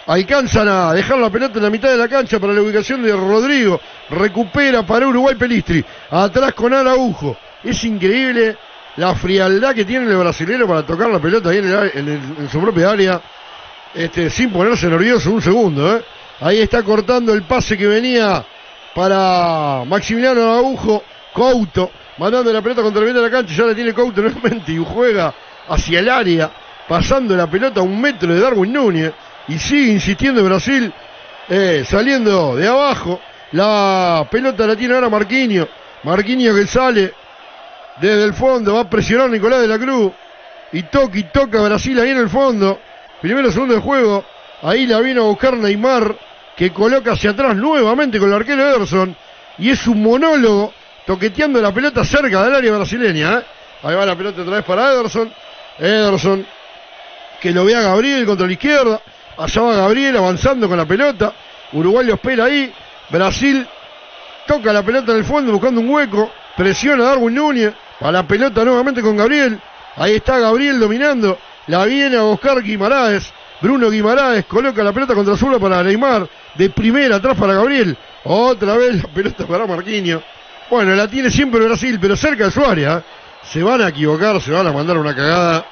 alcanzan 0.07 0.69
a 0.69 0.93
dejar 0.93 1.19
la 1.19 1.31
pelota 1.31 1.59
en 1.59 1.65
la 1.65 1.71
mitad 1.71 1.91
de 1.91 1.97
la 1.97 2.09
cancha 2.09 2.39
para 2.39 2.53
la 2.53 2.63
ubicación 2.63 3.03
de 3.03 3.13
Rodrigo. 3.13 3.81
Recupera 4.11 4.85
para 4.85 5.07
Uruguay 5.07 5.35
Pelistri. 5.35 5.85
Atrás 6.11 6.53
con 6.55 6.73
Araujo. 6.75 7.37
Es 7.63 7.83
increíble 7.85 8.57
la 8.97 9.15
frialdad 9.15 9.75
que 9.75 9.85
tiene 9.85 10.11
el 10.11 10.17
brasilero 10.17 10.69
para 10.69 10.85
tocar 10.85 11.09
la 11.09 11.19
pelota 11.19 11.51
ahí 11.51 11.59
en, 11.59 12.49
su 12.51 12.61
propia 12.61 12.91
área. 12.91 13.21
Este, 13.95 14.29
sin 14.29 14.51
ponerse 14.51 14.87
nervioso 14.89 15.31
un 15.31 15.43
segundo. 15.43 15.97
¿eh? 15.97 16.05
Ahí 16.41 16.61
está 16.61 16.83
cortando 16.83 17.33
el 17.33 17.43
pase 17.43 17.79
que 17.79 17.87
venía 17.87 18.45
para 18.95 19.85
Maximiliano 19.87 20.43
Araujo. 20.43 21.03
Couto, 21.33 21.91
mandando 22.19 22.53
la 22.53 22.63
pelota 22.63 22.81
contra 22.81 23.01
el 23.01 23.09
medio 23.09 23.21
de 23.21 23.29
la 23.29 23.37
cancha, 23.37 23.53
ya 23.53 23.65
la 23.65 23.75
tiene 23.75 23.93
Couto 23.93 24.23
nuevamente 24.23 24.71
y 24.71 24.77
juega 24.77 25.35
hacia 25.69 25.99
el 25.99 26.09
área, 26.09 26.49
pasando 26.89 27.37
la 27.37 27.49
pelota 27.49 27.81
a 27.81 27.83
un 27.83 28.01
metro 28.01 28.33
de 28.33 28.39
Darwin 28.39 28.73
Núñez, 28.73 29.13
y 29.49 29.59
sigue 29.59 29.93
insistiendo 29.93 30.43
Brasil, 30.45 30.93
eh, 31.49 31.85
saliendo 31.89 32.57
de 32.57 32.67
abajo, 32.67 33.21
la 33.53 34.27
pelota 34.31 34.67
la 34.67 34.77
tiene 34.77 34.95
ahora 34.95 35.09
Marquinhos, 35.09 35.69
Marquinhos 36.03 36.57
que 36.57 36.67
sale 36.67 37.13
desde 38.01 38.25
el 38.25 38.35
fondo, 38.35 38.75
va 38.75 38.81
a 38.81 38.91
presionar 38.91 39.31
Nicolás 39.31 39.61
de 39.61 39.69
la 39.69 39.79
Cruz, 39.79 40.13
y 40.73 40.83
toca 40.85 41.19
y 41.19 41.25
toca 41.25 41.63
Brasil 41.63 41.99
ahí 42.01 42.11
en 42.11 42.19
el 42.19 42.29
fondo, 42.29 42.81
primero 43.21 43.51
segundo 43.53 43.75
de 43.75 43.81
juego, 43.81 44.25
ahí 44.63 44.87
la 44.87 45.01
vino 45.01 45.23
a 45.23 45.27
buscar 45.27 45.57
Neymar, 45.57 46.17
que 46.57 46.73
coloca 46.73 47.13
hacia 47.13 47.31
atrás 47.31 47.57
nuevamente 47.57 48.19
con 48.19 48.29
el 48.29 48.35
arquero 48.35 48.63
Ederson, 48.63 49.17
y 49.59 49.71
es 49.71 49.87
un 49.87 50.03
monólogo 50.03 50.73
toqueteando 51.07 51.61
la 51.61 51.73
pelota 51.73 52.05
cerca 52.05 52.43
del 52.43 52.55
área 52.55 52.73
brasileña. 52.73 53.39
¿eh? 53.39 53.43
Ahí 53.83 53.95
va 53.95 54.07
la 54.07 54.17
pelota 54.17 54.43
otra 54.43 54.57
vez 54.57 54.65
para 54.65 54.93
Ederson. 54.93 55.33
Ederson 55.79 56.47
que 57.41 57.53
lo 57.53 57.65
ve 57.65 57.77
a 57.77 57.83
Gabriel 57.83 58.25
contra 58.25 58.47
la 58.47 58.53
izquierda. 58.53 59.01
Allá 59.37 59.63
va 59.63 59.75
Gabriel 59.75 60.17
avanzando 60.17 60.69
con 60.69 60.77
la 60.77 60.87
pelota. 60.87 61.33
Uruguay 61.73 62.07
lo 62.07 62.15
espera 62.15 62.45
ahí. 62.45 62.73
Brasil 63.11 63.67
toca 64.47 64.73
la 64.73 64.83
pelota 64.83 65.13
en 65.13 65.19
el 65.19 65.25
fondo 65.25 65.53
buscando 65.53 65.81
un 65.81 65.91
hueco. 65.91 66.31
Presiona 66.57 67.05
a 67.05 67.07
Darwin 67.09 67.35
Núñez. 67.35 67.75
A 68.01 68.13
la 68.13 68.27
pelota 68.27 68.65
nuevamente 68.65 69.03
con 69.03 69.17
Gabriel. 69.17 69.59
Ahí 69.97 70.17
está 70.17 70.39
Gabriel 70.39 70.79
dominando. 70.79 71.39
La 71.67 71.85
viene 71.85 72.17
a 72.17 72.23
buscar 72.23 72.63
Guimaraes. 72.63 73.33
Bruno 73.61 73.91
Guimaraes 73.91 74.45
coloca 74.47 74.83
la 74.83 74.93
pelota 74.93 75.15
contra 75.15 75.37
Zula 75.37 75.59
para 75.59 75.83
Neymar. 75.83 76.29
De 76.55 76.71
primera 76.71 77.17
atrás 77.17 77.37
para 77.37 77.55
Gabriel. 77.55 77.97
Otra 78.25 78.77
vez 78.77 79.03
la 79.03 79.09
pelota 79.09 79.47
para 79.47 79.67
Marquinhos. 79.67 80.23
Bueno, 80.71 80.95
la 80.95 81.09
tiene 81.09 81.31
siempre 81.31 81.65
Brasil, 81.65 81.99
pero 82.01 82.17
cerca 82.17 82.45
de 82.45 82.51
su 82.51 82.65
área. 82.65 83.03
Se 83.43 83.63
van 83.63 83.83
a 83.83 83.89
equivocar, 83.89 84.41
se 84.41 84.51
van 84.51 84.67
a 84.67 84.73
mandar 84.73 84.97
una 84.97 85.15
cagada. 85.15 85.65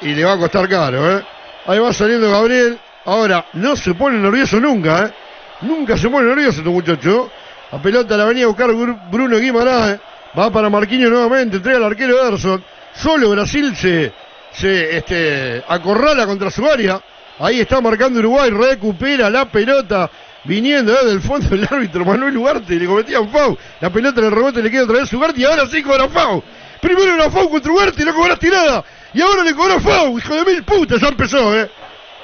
Y 0.00 0.14
le 0.14 0.24
va 0.24 0.32
a 0.34 0.38
costar 0.38 0.68
caro, 0.68 1.18
¿eh? 1.18 1.24
Ahí 1.68 1.78
va 1.78 1.92
saliendo 1.92 2.30
Gabriel. 2.30 2.78
Ahora, 3.04 3.44
no 3.52 3.76
se 3.76 3.92
pone 3.92 4.18
nervioso 4.18 4.58
nunca, 4.58 5.04
¿eh? 5.04 5.12
Nunca 5.60 5.98
se 5.98 6.08
pone 6.08 6.26
nervioso 6.26 6.60
este 6.60 6.70
muchacho. 6.70 7.30
La 7.70 7.82
pelota 7.82 8.16
la 8.16 8.24
venía 8.24 8.44
a 8.44 8.46
buscar 8.48 8.70
Bruno 8.72 9.38
Guimaraes. 9.38 10.00
Va 10.36 10.50
para 10.50 10.70
Marquinhos 10.70 11.10
nuevamente, 11.10 11.58
entrega 11.58 11.76
al 11.76 11.84
arquero 11.84 12.22
Ederson. 12.22 12.64
Solo 12.94 13.28
Brasil 13.28 13.76
se, 13.76 14.10
se 14.50 14.96
este, 14.96 15.62
acorrala 15.68 16.26
contra 16.26 16.50
su 16.50 16.64
área. 16.64 17.02
Ahí 17.38 17.60
está 17.60 17.82
marcando 17.82 18.18
Uruguay, 18.18 18.48
recupera 18.48 19.28
la 19.28 19.44
pelota 19.44 20.10
viniendo 20.44 20.92
desde 20.92 21.12
el 21.12 21.20
fondo 21.20 21.48
del 21.50 21.68
árbitro 21.70 22.02
Manuel 22.02 22.36
Ugarte 22.38 22.76
le 22.76 22.86
cometía 22.86 23.20
un 23.20 23.28
foul. 23.28 23.58
La 23.80 23.90
pelota 23.90 24.20
en 24.20 24.26
el 24.26 24.32
rebote 24.32 24.62
le 24.62 24.70
queda 24.70 24.84
otra 24.84 25.00
vez 25.00 25.12
Ugarte 25.12 25.38
y 25.38 25.44
ahora 25.44 25.66
sí 25.66 25.82
cobra 25.82 26.08
foul. 26.08 26.42
Primero 26.80 27.14
era 27.14 27.30
FAU 27.30 27.50
contra 27.50 27.72
Ugarte 27.72 28.02
y 28.02 28.06
no 28.06 28.14
cobraste 28.14 28.48
nada. 28.48 28.84
Y 29.14 29.20
ahora 29.22 29.42
le 29.42 29.54
cobró 29.54 29.80
FAU, 29.80 30.18
hijo 30.18 30.34
de 30.34 30.44
mil 30.52 30.62
putas. 30.64 31.00
Ya 31.00 31.08
empezó, 31.08 31.58
¿eh? 31.58 31.68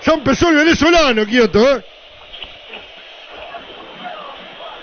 Ya 0.05 0.13
empezó 0.13 0.49
el 0.51 0.57
venezolano, 0.57 1.25
Kioto, 1.27 1.77
¿eh? 1.79 1.85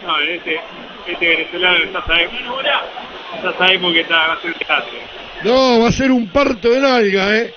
No, 0.05 0.19
este, 0.19 0.59
este 1.07 1.27
venezolano 1.27 1.85
ya 1.93 2.05
sabemos, 2.05 2.63
ya 3.43 3.53
sabemos 3.57 3.93
que 3.93 3.99
está, 4.01 4.15
va 4.27 4.33
a 4.33 4.41
ser 4.41 4.51
un 4.51 4.57
desastre. 4.59 4.99
No, 5.43 5.79
va 5.81 5.87
a 5.87 5.91
ser 5.91 6.11
un 6.11 6.27
parto 6.29 6.69
de 6.69 6.79
nalga, 6.79 7.35
¿eh? 7.37 7.53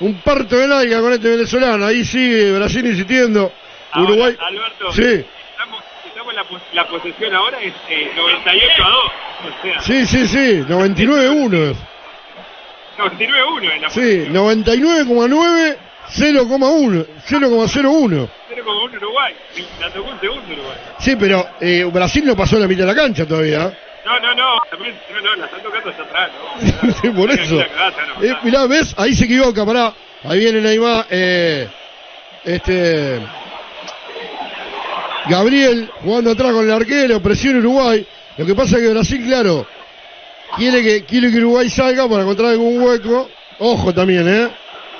Un 0.00 0.20
parto 0.20 0.56
de 0.56 0.66
nalga 0.68 1.00
con 1.00 1.12
este 1.12 1.28
venezolano. 1.30 1.84
Ahí 1.86 2.04
sigue 2.04 2.52
Brasil 2.52 2.86
insistiendo. 2.86 3.52
Ahora, 3.90 4.10
Uruguay. 4.10 4.36
Alberto, 4.38 4.92
Sí, 4.92 5.24
estamos, 5.52 5.82
estamos 6.06 6.30
en 6.30 6.36
la, 6.36 6.44
pos- 6.44 6.62
la 6.72 6.86
posesión 6.86 7.34
ahora 7.34 7.58
es 7.60 7.72
eh, 7.88 8.12
98 8.14 8.84
a 8.84 8.88
2. 8.90 8.98
O 8.98 9.62
sea, 9.62 9.80
sí, 9.80 10.06
sí, 10.06 10.28
sí. 10.28 10.62
99-1. 10.68 11.74
99-1 12.98 13.72
en 13.74 13.82
la 13.82 13.90
Sí, 13.90 14.26
99,9, 14.28 15.76
0,1, 16.10 17.06
0,01. 17.28 18.28
0,1 18.50 18.96
Uruguay. 18.96 19.34
La 19.80 19.90
tocó 19.90 20.10
un 20.10 20.20
segundo 20.20 20.52
Uruguay. 20.52 20.76
Sí, 20.98 21.16
pero 21.16 21.46
eh, 21.60 21.84
Brasil 21.84 22.24
no 22.26 22.36
pasó 22.36 22.58
la 22.58 22.66
mitad 22.66 22.80
de 22.80 22.86
la 22.86 22.94
cancha 22.94 23.26
todavía. 23.26 23.66
¿eh? 23.66 23.78
No, 24.04 24.18
no, 24.20 24.34
no, 24.34 24.60
también, 24.70 24.98
no, 25.12 25.20
no, 25.20 25.36
la 25.36 25.44
están 25.46 25.62
tocando 25.62 25.90
hasta 25.90 26.02
atrás, 26.02 26.30
¿no? 26.82 26.92
Sí, 27.02 27.08
por 27.10 27.30
eso. 27.30 27.54
no, 27.56 28.24
Eh, 28.24 28.36
mirá, 28.42 28.66
¿ves? 28.66 28.94
Ahí 28.96 29.14
se 29.14 29.24
equivoca, 29.26 29.64
pará. 29.64 29.92
Ahí 30.24 30.40
viene 30.40 30.60
Neymar, 30.60 31.06
eh, 31.10 31.68
este... 32.44 33.20
Gabriel 35.28 35.90
jugando 36.02 36.30
atrás 36.30 36.52
con 36.52 36.64
el 36.64 36.72
arquero, 36.72 37.20
presión 37.20 37.56
Uruguay. 37.56 38.06
Lo 38.38 38.46
que 38.46 38.54
pasa 38.54 38.76
es 38.76 38.82
que 38.82 38.88
Brasil, 38.90 39.22
claro, 39.26 39.66
quiere 40.56 40.82
que, 40.82 41.04
quiere 41.04 41.28
Uruguay 41.28 41.68
salga 41.70 42.08
para 42.08 42.22
encontrar 42.22 42.52
algún 42.52 42.80
hueco. 42.80 43.28
Ojo 43.58 43.92
también, 43.92 44.28
¿eh? 44.28 44.48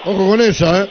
Ojo 0.04 0.28
con 0.28 0.40
esa, 0.40 0.84
¿eh? 0.84 0.90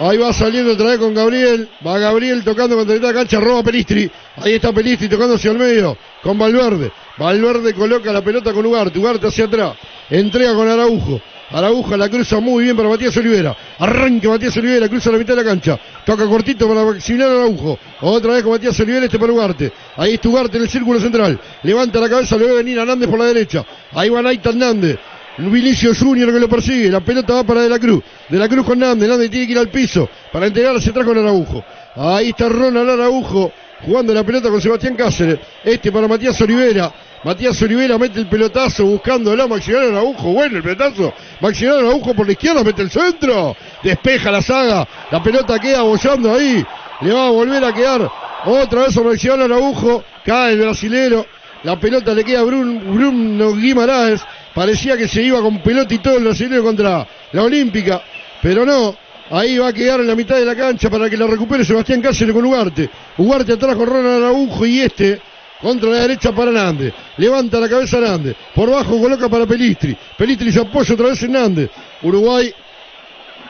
Ahí 0.00 0.16
va 0.16 0.32
saliendo 0.32 0.72
otra 0.72 0.86
vez 0.86 0.98
con 0.98 1.12
Gabriel. 1.12 1.68
Va 1.86 1.98
Gabriel 1.98 2.42
tocando 2.42 2.74
contra 2.74 2.96
la 2.96 3.12
cancha, 3.12 3.38
roba 3.38 3.62
Pelistri. 3.62 4.10
Ahí 4.36 4.54
está 4.54 4.72
Pelistri 4.72 5.08
tocando 5.08 5.34
hacia 5.34 5.50
el 5.50 5.58
medio 5.58 5.96
con 6.22 6.38
Valverde. 6.38 6.90
Valverde 7.18 7.74
coloca 7.74 8.10
la 8.10 8.22
pelota 8.22 8.52
con 8.54 8.64
Ugarte. 8.64 8.98
Ugarte 8.98 9.26
hacia 9.26 9.44
atrás. 9.44 9.74
Entrega 10.08 10.54
con 10.54 10.68
Araujo. 10.68 11.20
Araujo 11.50 11.96
la 11.96 12.08
cruza 12.08 12.40
muy 12.40 12.64
bien 12.64 12.76
para 12.76 12.88
Matías 12.88 13.16
Olivera. 13.16 13.56
Arranca 13.78 14.28
Matías 14.28 14.56
Olivera, 14.56 14.88
cruza 14.88 15.10
la 15.10 15.18
mitad 15.18 15.34
de 15.34 15.42
la 15.42 15.48
cancha. 15.48 15.78
Toca 16.04 16.26
cortito 16.26 16.68
para 16.68 16.84
Maximiliano 16.84 17.34
Araujo. 17.34 17.78
Otra 18.02 18.34
vez 18.34 18.42
con 18.42 18.52
Matías 18.52 18.78
Olivera, 18.80 19.06
este 19.06 19.18
para 19.18 19.32
Ugarte. 19.32 19.72
Ahí 19.96 20.14
está 20.14 20.28
Ugarte 20.28 20.56
en 20.56 20.64
el 20.64 20.70
círculo 20.70 21.00
central. 21.00 21.40
Levanta 21.62 22.00
la 22.00 22.08
cabeza, 22.08 22.36
lo 22.36 22.46
ve 22.46 22.54
venir 22.54 22.78
Hernández 22.78 23.08
por 23.08 23.18
la 23.18 23.26
derecha. 23.26 23.64
Ahí 23.92 24.08
va 24.08 24.22
Naita 24.22 24.50
Hernández. 24.50 24.98
Vinicio 25.38 25.94
Junior 25.94 26.32
que 26.32 26.40
lo 26.40 26.48
persigue, 26.48 26.90
la 26.90 27.00
pelota 27.00 27.34
va 27.34 27.44
para 27.44 27.62
De 27.62 27.68
la 27.68 27.78
Cruz, 27.78 28.02
De 28.28 28.36
la 28.36 28.48
Cruz 28.48 28.66
con 28.66 28.78
Nández, 28.78 29.08
Nández 29.08 29.30
tiene 29.30 29.46
que 29.46 29.52
ir 29.52 29.58
al 29.58 29.68
piso 29.68 30.08
para 30.32 30.46
entregar 30.46 30.76
hacia 30.76 30.90
atrás 30.90 31.06
con 31.06 31.16
Araujo. 31.16 31.64
Ahí 31.96 32.30
está 32.30 32.48
Ronald 32.48 32.90
Araujo 32.90 33.52
jugando 33.84 34.12
la 34.14 34.24
pelota 34.24 34.48
con 34.50 34.60
Sebastián 34.60 34.94
Cáceres, 34.94 35.38
este 35.64 35.90
para 35.92 36.06
Matías 36.08 36.40
Olivera, 36.40 36.92
Matías 37.24 37.60
Olivera 37.62 37.98
mete 37.98 38.18
el 38.20 38.26
pelotazo 38.28 38.84
buscando 38.84 39.32
a 39.32 39.46
Maximiliano 39.46 39.98
Araujo, 39.98 40.32
bueno 40.32 40.56
el 40.56 40.62
pelotazo, 40.62 41.12
Maximiliano 41.40 41.88
Araujo 41.88 42.14
por 42.14 42.26
la 42.26 42.32
izquierda 42.32 42.62
mete 42.64 42.82
el 42.82 42.90
centro, 42.90 43.56
despeja 43.82 44.30
la 44.30 44.42
saga, 44.42 44.86
la 45.10 45.22
pelota 45.22 45.58
queda 45.58 45.82
bollando 45.82 46.34
ahí, 46.34 46.64
le 47.00 47.12
va 47.12 47.26
a 47.26 47.30
volver 47.30 47.64
a 47.64 47.72
quedar 47.72 48.10
otra 48.44 48.82
vez 48.86 48.96
a 48.96 49.02
Maximiliano 49.02 49.44
Araujo, 49.54 50.04
cae 50.24 50.52
el 50.54 50.60
brasilero, 50.60 51.26
la 51.62 51.78
pelota 51.78 52.14
le 52.14 52.24
queda 52.24 52.40
a 52.40 52.44
Brun- 52.44 52.80
Bruno 52.94 53.54
Guimaraes. 53.54 54.22
Parecía 54.54 54.96
que 54.96 55.06
se 55.06 55.22
iba 55.22 55.40
con 55.42 55.62
pelota 55.62 55.94
y 55.94 55.98
todo 55.98 56.16
el 56.16 56.24
brasileño 56.24 56.62
contra 56.62 57.06
la 57.32 57.42
Olímpica, 57.42 58.02
pero 58.42 58.64
no. 58.66 58.96
Ahí 59.30 59.58
va 59.58 59.68
a 59.68 59.72
quedar 59.72 60.00
en 60.00 60.08
la 60.08 60.16
mitad 60.16 60.36
de 60.36 60.44
la 60.44 60.56
cancha 60.56 60.90
para 60.90 61.08
que 61.08 61.16
la 61.16 61.26
recupere 61.26 61.64
Sebastián 61.64 62.02
Cáceres 62.02 62.34
con 62.34 62.44
Ugarte. 62.44 62.90
Ugarte 63.18 63.52
atrás 63.52 63.76
con 63.76 63.86
Ronald 63.86 64.24
Araujo 64.24 64.66
y 64.66 64.80
este 64.80 65.20
contra 65.62 65.90
la 65.90 65.98
derecha 65.98 66.32
para 66.32 66.50
Nández. 66.50 66.92
Levanta 67.16 67.60
la 67.60 67.68
cabeza 67.68 68.00
Nández. 68.00 68.34
Por 68.54 68.70
bajo 68.70 68.98
coloca 68.98 69.28
para 69.28 69.46
Pelistri. 69.46 69.96
Pelistri 70.16 70.50
se 70.50 70.60
apoya 70.60 70.94
otra 70.94 71.08
vez 71.08 71.22
en 71.22 71.32
Nández. 71.32 71.70
Uruguay 72.02 72.52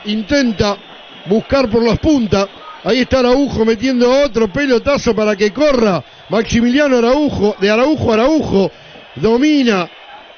intenta 0.05 0.77
buscar 1.25 1.67
por 1.67 1.83
las 1.83 1.97
puntas. 1.97 2.47
Ahí 2.83 2.99
está 2.99 3.19
Araujo 3.19 3.65
metiendo 3.65 4.09
otro 4.23 4.51
pelotazo 4.51 5.15
para 5.15 5.35
que 5.35 5.51
corra 5.51 6.03
Maximiliano 6.29 6.97
Araujo, 6.97 7.55
de 7.59 7.69
Araujo 7.69 8.11
a 8.11 8.13
Araujo, 8.15 8.71
domina 9.15 9.89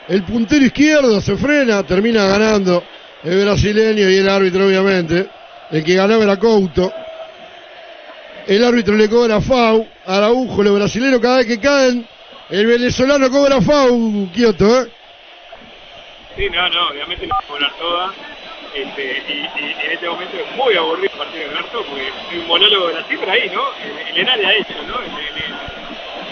el 0.08 0.24
puntero 0.24 0.66
izquierdo, 0.66 1.22
se 1.22 1.38
frena, 1.38 1.84
termina 1.84 2.26
ganando 2.26 2.84
el 3.24 3.43
brasileño 3.45 4.09
y 4.09 4.17
el 4.17 4.30
árbitro 4.30 4.65
obviamente, 4.67 5.28
el 5.71 5.84
que 5.84 5.95
ganaba 5.95 6.24
era 6.24 6.38
Couto. 6.38 6.91
El 8.47 8.63
árbitro 8.63 8.95
le 8.95 9.09
cobra 9.09 9.39
FAU, 9.39 9.88
Araujo, 10.05 10.63
los 10.63 10.76
brasileños 10.76 11.21
cada 11.21 11.38
vez 11.38 11.47
que 11.47 11.59
caen, 11.59 12.05
el 12.49 12.65
venezolano 12.67 13.30
cobra 13.32 13.61
FAU, 13.61 14.30
Kioto, 14.34 14.82
¿eh? 14.82 14.88
Sí, 16.36 16.49
no, 16.49 16.67
no, 16.69 16.89
obviamente 16.89 17.26
lo 17.28 17.34
va 17.36 17.39
a 17.39 17.47
cobrar 17.47 17.71
toda. 17.78 18.13
Este, 18.76 19.24
y, 19.30 19.34
y 19.34 19.86
en 19.86 19.91
este 19.91 20.09
momento 20.09 20.36
es 20.36 20.55
muy 20.57 20.76
aburrido 20.76 21.09
el 21.13 21.17
partido 21.19 21.43
de 21.43 21.49
Alberto, 21.51 21.86
porque 21.88 22.01
hay 22.32 22.38
un 22.39 22.47
monólogo 22.47 22.88
de 22.88 22.93
la 22.95 23.03
cifra 23.03 23.32
ahí, 23.34 23.49
¿no? 23.53 23.61
En 24.09 24.17
el 24.17 24.28
área 24.30 24.49
de 24.49 24.55
ellos, 24.57 24.88
¿no? 24.88 24.95
En- 25.03 25.11
en 25.11 25.82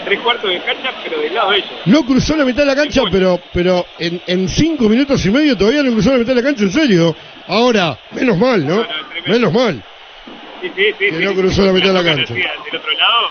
tres 0.04 0.20
cuartos 0.20 0.50
de 0.50 0.60
cancha, 0.60 0.90
pero 1.02 1.20
del 1.20 1.34
lado 1.34 1.50
de 1.50 1.58
ellos. 1.58 1.70
No 1.86 2.04
cruzó 2.04 2.36
la 2.36 2.44
mitad 2.44 2.62
de 2.62 2.66
la 2.66 2.76
cancha, 2.76 3.02
pero, 3.10 3.40
pero 3.52 3.86
en, 3.98 4.20
en 4.26 4.48
cinco 4.48 4.88
minutos 4.88 5.24
y 5.26 5.30
medio 5.30 5.56
todavía 5.56 5.82
no 5.82 5.92
cruzó 5.92 6.12
la 6.12 6.18
mitad 6.18 6.34
de 6.34 6.42
la 6.42 6.46
cancha, 6.46 6.64
en 6.64 6.72
serio. 6.72 7.16
Ahora, 7.48 7.98
menos 8.12 8.38
mal, 8.38 8.66
¿no? 8.66 8.86
Menos 9.26 9.52
mal. 9.52 9.82
Sí, 10.60 10.70
sí, 10.74 10.84
sí. 10.86 10.94
Que 10.98 11.18
sí. 11.18 11.24
no 11.24 11.34
cruzó 11.34 11.64
la 11.64 11.72
mitad 11.72 11.88
de 11.88 11.92
la 11.94 12.04
cancha. 12.04 12.34
Del 12.34 12.46
otro 12.76 12.92
lado, 12.92 13.28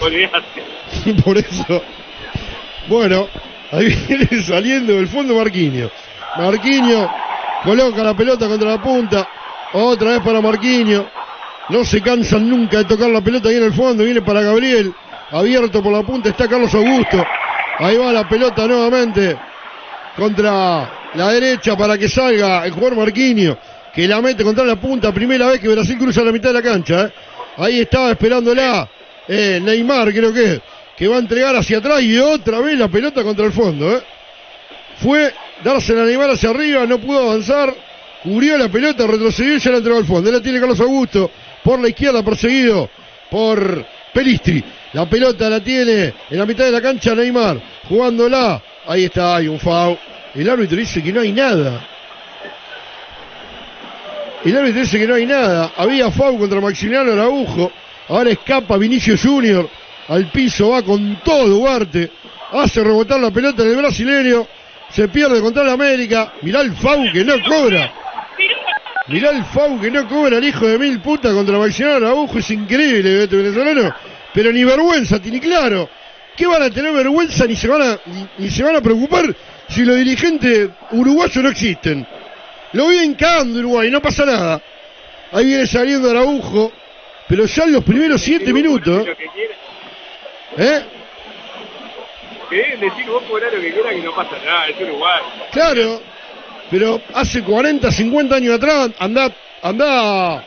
olvidate. 0.00 1.22
Por 1.24 1.38
eso. 1.38 1.82
Bueno, 2.88 3.28
ahí 3.72 3.94
viene 4.08 4.42
saliendo 4.46 4.94
del 4.94 5.08
fondo 5.08 5.34
Marquinhos. 5.34 5.92
Marquinhos 6.36 7.10
coloca 7.64 8.02
la 8.02 8.14
pelota 8.14 8.48
contra 8.48 8.70
la 8.70 8.82
punta. 8.82 9.28
Otra 9.72 10.12
vez 10.12 10.20
para 10.20 10.40
Marquinhos. 10.40 11.04
No 11.68 11.84
se 11.84 12.00
cansan 12.00 12.48
nunca 12.48 12.78
de 12.78 12.84
tocar 12.84 13.08
la 13.10 13.20
pelota 13.20 13.48
ahí 13.48 13.56
en 13.56 13.64
el 13.64 13.72
fondo. 13.72 14.02
Viene 14.02 14.22
para 14.22 14.40
Gabriel. 14.42 14.92
Abierto 15.30 15.82
por 15.82 15.92
la 15.92 16.02
punta 16.02 16.30
está 16.30 16.48
Carlos 16.48 16.74
Augusto. 16.74 17.24
Ahí 17.78 17.96
va 17.96 18.12
la 18.12 18.28
pelota 18.28 18.66
nuevamente 18.66 19.36
contra 20.16 21.10
la 21.14 21.32
derecha 21.32 21.76
para 21.76 21.96
que 21.96 22.08
salga 22.08 22.66
el 22.66 22.72
jugador 22.72 22.96
Marquinhos. 22.96 23.56
Que 23.94 24.06
la 24.06 24.20
mete 24.20 24.44
contra 24.44 24.64
la 24.64 24.76
punta. 24.76 25.12
Primera 25.12 25.48
vez 25.48 25.60
que 25.60 25.68
Brasil 25.68 25.98
cruza 25.98 26.22
la 26.22 26.32
mitad 26.32 26.50
de 26.50 26.54
la 26.54 26.62
cancha. 26.62 27.04
¿eh? 27.06 27.12
Ahí 27.56 27.80
estaba 27.80 28.10
esperándola 28.10 28.88
eh, 29.26 29.60
Neymar, 29.62 30.12
creo 30.12 30.32
que 30.32 30.60
que 31.00 31.08
va 31.08 31.16
a 31.16 31.20
entregar 31.20 31.56
hacia 31.56 31.78
atrás 31.78 32.02
y 32.02 32.18
otra 32.18 32.60
vez 32.60 32.78
la 32.78 32.88
pelota 32.88 33.22
contra 33.22 33.46
el 33.46 33.52
fondo. 33.52 33.90
¿eh? 33.90 34.02
Fue 34.98 35.32
dársela 35.64 36.02
a 36.02 36.04
Neymar 36.04 36.28
hacia 36.28 36.50
arriba, 36.50 36.84
no 36.84 36.98
pudo 36.98 37.30
avanzar, 37.30 37.74
cubrió 38.22 38.58
la 38.58 38.68
pelota, 38.68 39.06
retrocedió 39.06 39.56
y 39.56 39.60
ya 39.60 39.70
la 39.70 39.78
entregó 39.78 39.96
al 39.96 40.04
fondo. 40.04 40.30
La 40.30 40.42
tiene 40.42 40.60
Carlos 40.60 40.78
Augusto 40.78 41.30
por 41.64 41.80
la 41.80 41.88
izquierda, 41.88 42.22
perseguido 42.22 42.90
por 43.30 43.82
Pelistri. 44.12 44.62
La 44.92 45.08
pelota 45.08 45.48
la 45.48 45.60
tiene 45.60 46.14
en 46.30 46.38
la 46.38 46.46
mitad 46.46 46.64
de 46.64 46.72
la 46.72 46.80
cancha 46.80 47.14
Neymar, 47.14 47.60
jugándola. 47.88 48.60
Ahí 48.86 49.04
está, 49.04 49.36
hay 49.36 49.46
un 49.46 49.60
foul. 49.60 49.96
El 50.34 50.50
árbitro 50.50 50.76
dice 50.76 51.02
que 51.02 51.12
no 51.12 51.20
hay 51.20 51.32
nada. 51.32 51.86
El 54.44 54.56
árbitro 54.56 54.80
dice 54.80 54.98
que 54.98 55.06
no 55.06 55.14
hay 55.14 55.26
nada. 55.26 55.72
Había 55.76 56.10
foul 56.10 56.38
contra 56.38 56.60
Maximiliano 56.60 57.12
Araujo. 57.12 57.70
Ahora 58.08 58.30
escapa 58.30 58.76
Vinicio 58.78 59.16
Junior. 59.16 59.68
Al 60.08 60.26
piso 60.32 60.70
va 60.70 60.82
con 60.82 61.20
todo 61.22 61.46
Duarte. 61.46 62.10
Hace 62.52 62.82
rebotar 62.82 63.20
la 63.20 63.30
pelota 63.30 63.62
en 63.62 63.70
el 63.70 63.76
brasileño. 63.76 64.46
Se 64.90 65.06
pierde 65.06 65.40
contra 65.40 65.62
el 65.62 65.68
América. 65.70 66.32
Mirá 66.42 66.62
el 66.62 66.72
foul 66.72 67.12
que 67.12 67.24
no 67.24 67.34
cobra. 67.46 67.92
Mirá 69.06 69.30
el 69.30 69.44
foul 69.44 69.80
que 69.80 69.90
no 69.90 70.08
cobra 70.08 70.38
el 70.38 70.44
hijo 70.44 70.66
de 70.66 70.78
mil 70.78 71.00
puta 71.00 71.32
contra 71.32 71.58
Maximiliano 71.58 72.06
Araujo. 72.06 72.38
Es 72.40 72.50
increíble 72.50 73.22
este 73.22 73.36
venezolano. 73.36 73.94
Pero 74.34 74.52
ni 74.52 74.64
vergüenza 74.64 75.20
tiene 75.20 75.40
claro. 75.40 75.88
¿Qué 76.36 76.46
van 76.46 76.62
a 76.62 76.70
tener 76.70 76.92
vergüenza 76.92 77.46
ni 77.46 77.56
se 77.56 77.68
van 77.68 77.82
a, 77.82 77.98
ni, 78.06 78.26
ni 78.38 78.50
se 78.50 78.62
van 78.62 78.76
a 78.76 78.80
preocupar 78.80 79.24
si 79.68 79.84
los 79.84 79.96
dirigentes 79.96 80.70
uruguayos 80.92 81.36
no 81.36 81.50
existen? 81.50 82.06
Lo 82.72 82.88
vienen 82.88 83.14
cagando 83.14 83.58
Uruguay, 83.58 83.90
no 83.90 84.00
pasa 84.00 84.24
nada. 84.24 84.62
Ahí 85.32 85.46
viene 85.46 85.66
saliendo 85.66 86.10
Araujo, 86.10 86.72
pero 87.28 87.44
ya 87.46 87.64
en 87.64 87.72
los 87.72 87.84
primeros 87.84 88.20
siete 88.20 88.52
minutos. 88.52 89.06
¿Eh? 90.56 90.84
Decir 92.50 93.06
vos 93.06 93.22
cobrar 93.28 93.52
lo 93.52 93.60
que 93.60 93.72
quiera 93.72 93.90
que 93.90 94.02
no 94.02 94.14
pasa 94.14 94.36
nada, 94.44 94.68
es 94.68 94.80
Uruguay. 94.80 95.20
Claro, 95.52 96.02
pero 96.70 97.00
hace 97.14 97.42
40, 97.42 97.90
50 97.90 98.34
años 98.34 98.54
atrás 98.54 98.90
andá, 98.98 99.30
andá 99.62 100.44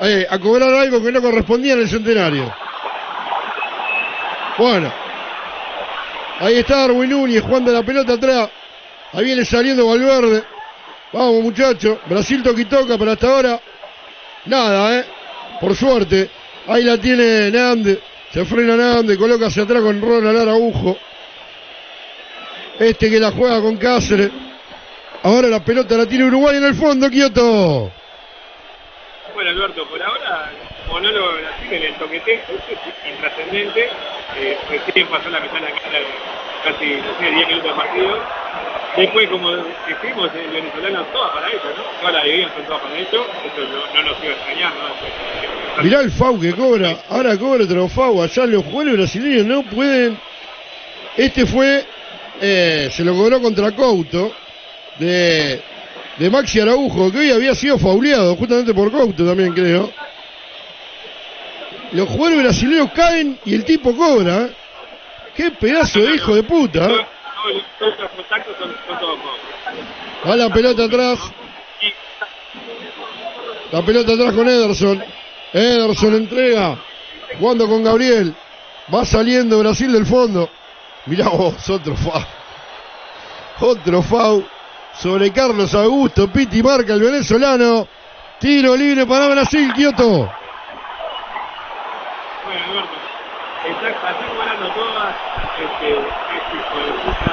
eh, 0.00 0.26
a 0.28 0.38
cobrar 0.38 0.72
algo 0.74 1.02
que 1.02 1.10
no 1.12 1.20
correspondía 1.20 1.74
en 1.74 1.80
el 1.80 1.88
centenario. 1.88 2.52
Bueno, 4.60 4.92
ahí 6.40 6.58
está 6.58 6.80
Darwin 6.80 7.08
Núñez 7.08 7.42
jugando 7.42 7.72
la 7.72 7.82
pelota 7.82 8.12
atrás. 8.12 8.50
Ahí 9.14 9.24
viene 9.24 9.42
saliendo 9.42 9.86
Valverde. 9.86 10.44
Vamos, 11.14 11.42
muchachos. 11.42 11.96
Brasil 12.04 12.42
toquitoca, 12.42 12.98
pero 12.98 13.12
hasta 13.12 13.26
ahora 13.26 13.58
nada, 14.44 14.98
¿eh? 14.98 15.04
Por 15.62 15.74
suerte. 15.74 16.28
Ahí 16.66 16.84
la 16.84 16.98
tiene 16.98 17.50
Nández. 17.50 18.00
Se 18.34 18.44
frena 18.44 18.76
Nández, 18.76 19.16
coloca 19.16 19.46
hacia 19.46 19.62
atrás 19.62 19.80
con 19.80 19.98
Ronald 19.98 20.38
Araujo. 20.38 20.94
Este 22.78 23.08
que 23.08 23.18
la 23.18 23.32
juega 23.32 23.62
con 23.62 23.78
Cáceres. 23.78 24.30
Ahora 25.22 25.48
la 25.48 25.64
pelota 25.64 25.96
la 25.96 26.04
tiene 26.04 26.26
Uruguay 26.26 26.58
en 26.58 26.64
el 26.64 26.74
fondo, 26.74 27.08
Kioto. 27.08 27.90
Bueno, 29.32 29.50
Alberto, 29.52 29.88
por 29.88 30.02
ahora, 30.02 30.52
monólogo 30.90 31.32
de 31.34 31.42
Brasil 31.42 31.72
en 31.72 31.82
el 31.82 31.94
toquete, 31.94 32.34
eso 32.34 32.54
intrascendente. 33.08 33.88
Eh, 34.36 34.58
recién 34.68 35.06
pasó 35.08 35.30
la 35.30 35.40
mitad 35.40 35.54
de 35.54 35.60
la 35.62 35.70
cara, 35.72 35.98
casi, 36.64 36.86
no 36.96 37.18
sé, 37.18 37.30
10 37.34 37.48
minutos 37.48 37.70
de 37.70 37.76
partido. 37.76 38.18
Después, 38.96 39.28
como 39.30 39.50
decimos, 39.52 40.30
el 40.34 40.50
venezolano 40.50 41.04
todas 41.12 41.30
para 41.32 41.48
ellos, 41.48 41.62
¿no? 41.76 41.82
Todas 42.00 42.14
las 42.14 42.24
bebidas 42.24 42.52
son 42.54 42.64
todas 42.64 42.82
para 42.82 42.98
ellos. 42.98 43.26
Eso 43.44 43.60
no, 43.68 43.94
no 43.94 44.08
nos 44.10 44.24
iba 44.24 44.32
a 44.32 44.36
extrañar, 44.36 44.72
¿no? 44.74 45.82
Mirá 45.84 46.00
el 46.00 46.10
FAU 46.10 46.40
que 46.40 46.52
cobra. 46.52 46.96
Ahora 47.08 47.38
cobra 47.38 47.64
otro 47.64 47.88
FAU. 47.88 48.22
Allá 48.22 48.46
los 48.46 48.64
jugadores 48.64 48.94
brasileños 48.96 49.46
no 49.46 49.62
pueden. 49.62 50.18
Este 51.16 51.46
fue. 51.46 51.84
eh, 52.40 52.88
se 52.92 53.04
lo 53.04 53.14
cobró 53.14 53.40
contra 53.40 53.70
Couto. 53.72 54.32
De, 54.98 55.62
de 56.18 56.28
Maxi 56.30 56.60
Araujo, 56.60 57.10
que 57.10 57.18
hoy 57.18 57.30
había 57.30 57.54
sido 57.54 57.78
fauleado, 57.78 58.36
justamente 58.36 58.74
por 58.74 58.90
Couto 58.90 59.24
también, 59.24 59.52
creo. 59.54 59.90
Los 61.92 62.08
jugadores 62.08 62.42
brasileños 62.44 62.90
caen 62.92 63.38
y 63.44 63.54
el 63.54 63.64
tipo 63.64 63.94
cobra. 63.96 64.48
Qué 65.34 65.50
pedazo 65.52 66.00
de 66.00 66.14
hijo 66.14 66.34
de 66.34 66.42
puta. 66.42 66.88
Va 70.26 70.36
la 70.36 70.50
pelota 70.50 70.84
atrás. 70.84 71.18
La 73.72 73.82
pelota 73.82 74.12
atrás 74.12 74.34
con 74.34 74.48
Ederson. 74.48 75.04
Ederson 75.52 76.14
entrega. 76.14 76.78
Jugando 77.38 77.66
con 77.68 77.82
Gabriel. 77.82 78.34
Va 78.92 79.04
saliendo 79.04 79.58
Brasil 79.58 79.92
del 79.92 80.06
fondo. 80.06 80.50
Mirá 81.06 81.28
vos, 81.28 81.68
otro 81.70 81.96
FAU. 81.96 82.22
Otro 83.60 84.02
FAU. 84.02 84.44
Sobre 84.94 85.32
Carlos 85.32 85.74
Augusto. 85.74 86.30
Piti 86.30 86.62
marca 86.62 86.94
el 86.94 87.00
venezolano. 87.00 87.88
Tiro 88.38 88.76
libre 88.76 89.06
para 89.06 89.28
Brasil, 89.28 89.72
Kioto. 89.74 90.04
Bueno, 92.44 92.64
Alberto, 92.66 92.96
están, 93.68 93.92
están 93.92 94.28
cobrando 94.34 94.68
todas. 94.72 95.14
Este, 95.60 95.88
este 95.92 96.52
hijo 96.56 96.76
de 96.86 96.92
puta. 97.04 97.32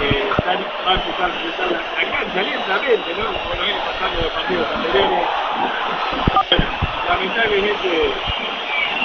Eh, 0.00 0.30
a 0.44 0.52
empezar 0.52 0.86
a 0.86 0.92
empezar 0.94 1.70
la, 1.70 1.78
la 1.78 2.10
cancha 2.10 2.42
lentamente, 2.42 3.14
¿no? 3.16 3.26
Como 3.26 3.54
lo 3.54 3.62
viene 3.62 3.80
pasando 3.80 4.22
los 4.22 4.32
partidos 4.32 4.66
anteriores. 4.74 5.26
Bueno, 6.50 6.66
lamentablemente, 7.08 7.90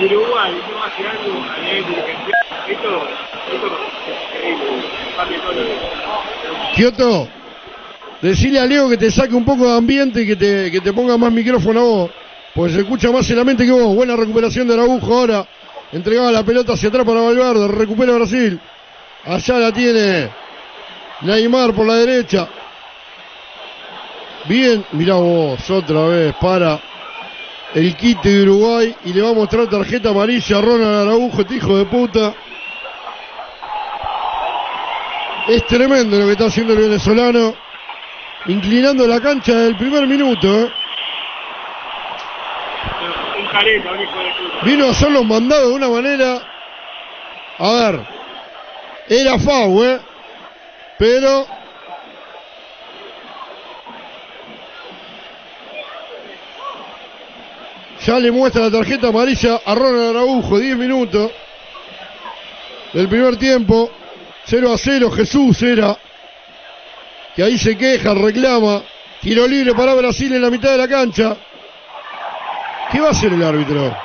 Uruguay 0.01 0.61
no 0.71 0.83
hace 0.83 1.07
algo 1.07 1.29
a 1.49 1.57
nivel 1.59 1.85
dirigencial, 1.85 2.45
esto, 2.67 3.07
esto 3.53 3.67
es 4.35 4.53
increíble. 4.55 4.79
Kioto, 6.75 7.27
decile 8.21 8.59
a 8.59 8.65
Leo 8.65 8.89
que 8.89 8.97
te 8.97 9.11
saque 9.11 9.35
un 9.35 9.45
poco 9.45 9.69
de 9.69 9.77
ambiente 9.77 10.21
y 10.21 10.27
que 10.27 10.35
te, 10.35 10.71
que 10.71 10.81
te 10.81 10.93
ponga 10.93 11.17
más 11.17 11.31
micrófono 11.31 11.79
a 11.79 11.83
vos. 11.83 12.11
Porque 12.55 12.73
se 12.73 12.79
escucha 12.79 13.11
más 13.11 13.29
en 13.29 13.37
la 13.37 13.43
mente 13.43 13.65
que 13.65 13.71
vos. 13.71 13.95
Buena 13.95 14.15
recuperación 14.15 14.67
de 14.67 14.73
Araujo 14.73 15.13
ahora. 15.13 15.45
Entregaba 15.91 16.31
la 16.31 16.43
pelota 16.43 16.73
hacia 16.73 16.89
atrás 16.89 17.05
para 17.05 17.21
Valverde. 17.21 17.67
Recupera 17.67 18.13
Brasil. 18.13 18.59
Allá 19.25 19.57
la 19.57 19.71
tiene 19.71 20.29
Neymar 21.21 21.73
por 21.73 21.85
la 21.85 21.95
derecha. 21.95 22.47
Bien, 24.45 24.85
mirá 24.93 25.15
vos, 25.15 25.69
otra 25.69 26.07
vez 26.07 26.33
para 26.39 26.79
el 27.73 27.95
quite 27.95 28.29
de 28.29 28.43
Uruguay. 28.43 28.95
Y 29.05 29.13
le 29.13 29.21
va 29.21 29.29
a 29.29 29.33
mostrar 29.33 29.67
tarjeta 29.67 30.09
amarilla 30.09 30.57
a 30.57 30.61
Ronald 30.61 31.07
Araujo, 31.07 31.41
este 31.41 31.55
hijo 31.55 31.77
de 31.77 31.85
puta. 31.85 32.33
Es 35.47 35.65
tremendo 35.65 36.17
lo 36.19 36.25
que 36.25 36.31
está 36.33 36.45
haciendo 36.45 36.73
el 36.73 36.79
venezolano. 36.79 37.55
Inclinando 38.45 39.07
la 39.07 39.19
cancha 39.19 39.55
del 39.55 39.75
primer 39.75 40.07
minuto. 40.07 40.47
¿eh? 40.47 40.71
Careta, 43.51 43.91
un 43.91 44.01
hijo 44.01 44.19
de 44.19 44.29
puta. 44.29 44.65
Vino 44.65 44.85
a 44.85 44.91
hacer 44.91 45.11
los 45.11 45.25
mandados 45.25 45.69
de 45.69 45.73
una 45.73 45.89
manera. 45.89 46.41
A 47.57 47.71
ver. 47.71 48.01
Era 49.09 49.39
FAU, 49.39 49.83
¿eh? 49.83 49.99
Pero. 50.97 51.47
Ya 58.05 58.19
le 58.19 58.31
muestra 58.31 58.63
la 58.63 58.71
tarjeta 58.71 59.09
amarilla 59.09 59.59
a 59.65 59.75
Ronald 59.75 60.15
Araujo, 60.15 60.57
10 60.57 60.77
minutos 60.77 61.31
del 62.93 63.07
primer 63.09 63.37
tiempo. 63.37 63.91
0 64.45 64.73
a 64.73 64.77
0, 64.77 65.11
Jesús 65.11 65.61
era. 65.61 65.97
Que 67.35 67.43
ahí 67.43 67.57
se 67.57 67.77
queja, 67.77 68.13
reclama. 68.13 68.83
Tiro 69.21 69.47
libre 69.47 69.73
para 69.73 69.93
Brasil 69.95 70.33
en 70.33 70.41
la 70.41 70.49
mitad 70.49 70.71
de 70.71 70.77
la 70.77 70.87
cancha. 70.87 71.35
¿Qué 72.91 72.99
va 72.99 73.07
a 73.07 73.11
hacer 73.11 73.33
el 73.33 73.43
árbitro? 73.43 73.95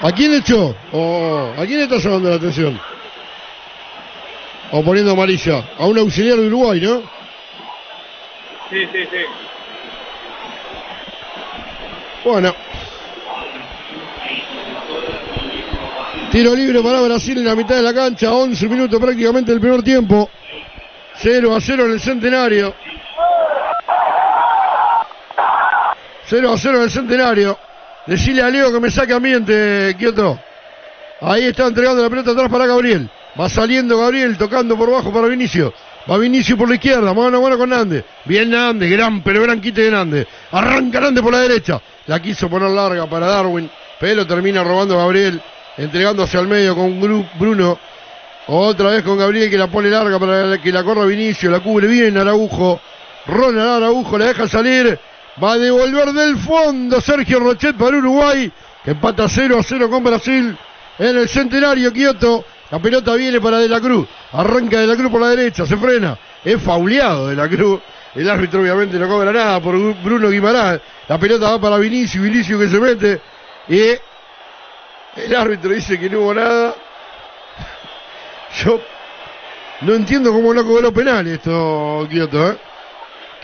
¿A 0.00 0.12
quién 0.12 0.34
echó? 0.34 0.74
Oh, 0.92 1.52
¿A 1.56 1.66
quién 1.66 1.80
está 1.80 1.98
llamando 1.98 2.30
la 2.30 2.36
atención? 2.36 2.80
O 4.72 4.82
poniendo 4.82 5.12
amarilla. 5.12 5.62
A 5.78 5.86
un 5.86 5.98
auxiliar 5.98 6.38
de 6.38 6.46
Uruguay, 6.46 6.80
¿no? 6.80 7.00
Sí, 8.70 8.84
sí, 8.92 9.04
sí. 9.10 9.24
Bueno. 12.24 12.54
Tiro 16.30 16.54
libre 16.54 16.82
para 16.82 17.00
Brasil 17.02 17.38
en 17.38 17.44
la 17.44 17.54
mitad 17.54 17.76
de 17.76 17.82
la 17.82 17.94
cancha. 17.94 18.32
11 18.32 18.68
minutos 18.68 19.00
prácticamente 19.00 19.52
del 19.52 19.60
primer 19.60 19.82
tiempo. 19.82 20.28
0 21.14 21.54
a 21.54 21.60
0 21.60 21.86
en 21.86 21.92
el 21.92 22.00
centenario. 22.00 22.74
0 26.28 26.52
a 26.52 26.58
0 26.58 26.76
en 26.76 26.82
el 26.82 26.90
centenario. 26.90 27.58
Decile 28.06 28.42
a 28.42 28.50
Leo 28.50 28.72
que 28.72 28.80
me 28.80 28.90
saque 28.90 29.12
ambiente, 29.12 29.94
Kioto. 29.98 30.38
Ahí 31.20 31.44
está 31.44 31.66
entregando 31.66 32.02
la 32.02 32.10
pelota 32.10 32.32
atrás 32.32 32.50
para 32.50 32.66
Gabriel. 32.66 33.10
Va 33.38 33.48
saliendo 33.48 33.98
Gabriel, 33.98 34.36
tocando 34.36 34.76
por 34.76 34.90
bajo 34.90 35.12
para 35.12 35.28
Vinicio. 35.28 35.72
Va 36.10 36.18
Vinicio 36.18 36.56
por 36.56 36.68
la 36.68 36.76
izquierda, 36.76 37.12
mano 37.12 37.38
a 37.38 37.40
mano 37.40 37.58
con 37.58 37.70
Nández. 37.70 38.04
Bien 38.24 38.48
Nández, 38.48 38.90
gran, 38.90 39.22
pero 39.22 39.42
gran 39.42 39.60
quite 39.60 39.82
de 39.82 39.90
Nández. 39.90 40.28
Arranca 40.52 41.00
Nández 41.00 41.22
por 41.22 41.32
la 41.32 41.40
derecha. 41.40 41.80
La 42.06 42.20
quiso 42.20 42.48
poner 42.48 42.70
larga 42.70 43.06
para 43.06 43.26
Darwin, 43.26 43.68
pero 43.98 44.26
termina 44.26 44.62
robando 44.62 44.96
Gabriel, 44.96 45.40
entregándose 45.76 46.38
al 46.38 46.46
medio 46.46 46.76
con 46.76 47.00
Bruno. 47.00 47.78
Otra 48.48 48.90
vez 48.90 49.02
con 49.02 49.18
Gabriel 49.18 49.50
que 49.50 49.58
la 49.58 49.66
pone 49.66 49.90
larga 49.90 50.20
para 50.20 50.58
que 50.58 50.70
la 50.70 50.84
corra 50.84 51.04
Vinicio, 51.04 51.50
la 51.50 51.60
cubre 51.60 51.88
bien 51.88 52.16
Araujo. 52.16 52.80
Ronald 53.26 53.82
Araujo 53.82 54.16
la 54.16 54.26
deja 54.26 54.46
salir. 54.46 54.98
Va 55.42 55.52
a 55.52 55.58
devolver 55.58 56.12
del 56.12 56.38
fondo 56.38 57.00
Sergio 57.00 57.40
Rochet 57.40 57.76
para 57.76 57.98
Uruguay, 57.98 58.50
que 58.82 58.92
empata 58.92 59.28
0 59.28 59.58
a 59.58 59.62
0 59.62 59.90
con 59.90 60.02
Brasil 60.02 60.56
en 60.98 61.18
el 61.18 61.28
centenario 61.28 61.92
Kioto. 61.92 62.44
La 62.70 62.78
pelota 62.78 63.14
viene 63.14 63.40
para 63.40 63.58
De 63.58 63.68
la 63.68 63.80
Cruz. 63.80 64.08
Arranca 64.32 64.80
De 64.80 64.86
la 64.86 64.96
Cruz 64.96 65.10
por 65.10 65.20
la 65.20 65.28
derecha, 65.28 65.66
se 65.66 65.76
frena. 65.76 66.18
Es 66.42 66.60
fauleado 66.62 67.28
De 67.28 67.36
la 67.36 67.48
Cruz. 67.48 67.80
El 68.14 68.30
árbitro 68.30 68.62
obviamente 68.62 68.98
no 68.98 69.08
cobra 69.08 69.30
nada 69.30 69.60
por 69.60 69.76
Bruno 70.02 70.30
Guimarães. 70.30 70.80
La 71.06 71.18
pelota 71.18 71.50
va 71.50 71.60
para 71.60 71.76
Vinicio, 71.76 72.22
Vinicio 72.22 72.58
que 72.58 72.68
se 72.68 72.80
mete. 72.80 73.20
Y 73.68 75.20
el 75.20 75.36
árbitro 75.36 75.70
dice 75.70 75.98
que 76.00 76.08
no 76.08 76.20
hubo 76.20 76.34
nada. 76.34 76.74
Yo 78.64 78.80
no 79.82 79.94
entiendo 79.94 80.32
cómo 80.32 80.54
no 80.54 80.64
cobró 80.64 80.92
penal 80.94 81.26
esto, 81.26 82.06
Kioto, 82.10 82.52
¿eh? 82.52 82.58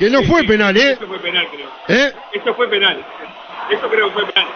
Que 0.03 0.11
no 0.11 0.19
Sí, 0.19 0.25
fue 0.27 0.41
sí, 0.41 0.47
penal, 0.49 0.77
¿eh? 0.77 0.93
Eso 0.95 1.07
fue 1.07 1.21
penal, 1.21 1.47
creo. 1.53 1.69
¿Eh? 1.87 2.13
Eso 2.33 2.55
fue 2.57 2.69
penal. 2.69 3.05
Eso 3.71 3.89
creo 3.89 4.09
que 4.09 4.13
fue 4.15 4.27
penal. 4.33 4.49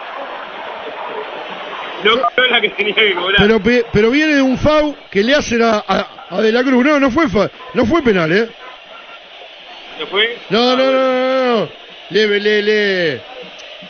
No 2.03 2.11
cobró 2.21 2.47
la 2.49 2.59
que 2.59 2.69
tenía 2.71 2.93
que 2.93 3.13
cobrar. 3.15 3.37
Pero, 3.39 3.63
pe- 3.63 3.85
pero 3.93 4.11
viene 4.11 4.35
de 4.35 4.41
un 4.41 4.57
FAU 4.57 4.93
que 5.09 5.23
le 5.23 5.33
hacen 5.33 5.61
a, 5.61 5.81
a- 5.87 6.07
a 6.31 6.41
De 6.41 6.51
la 6.51 6.63
Cruz. 6.63 6.83
No, 6.85 6.99
no 6.99 7.09
fue, 7.11 7.27
no 7.75 7.85
fue 7.85 8.01
penal, 8.03 8.29
¿eh? 8.33 8.49
¿No 10.01 10.07
fue? 10.07 10.37
No, 10.49 10.75
no, 10.75 10.91
no, 10.91 10.91
no, 10.91 11.55
no. 11.61 11.69
Le, 12.09 12.39
le, 12.41 12.61
le- 12.61 13.21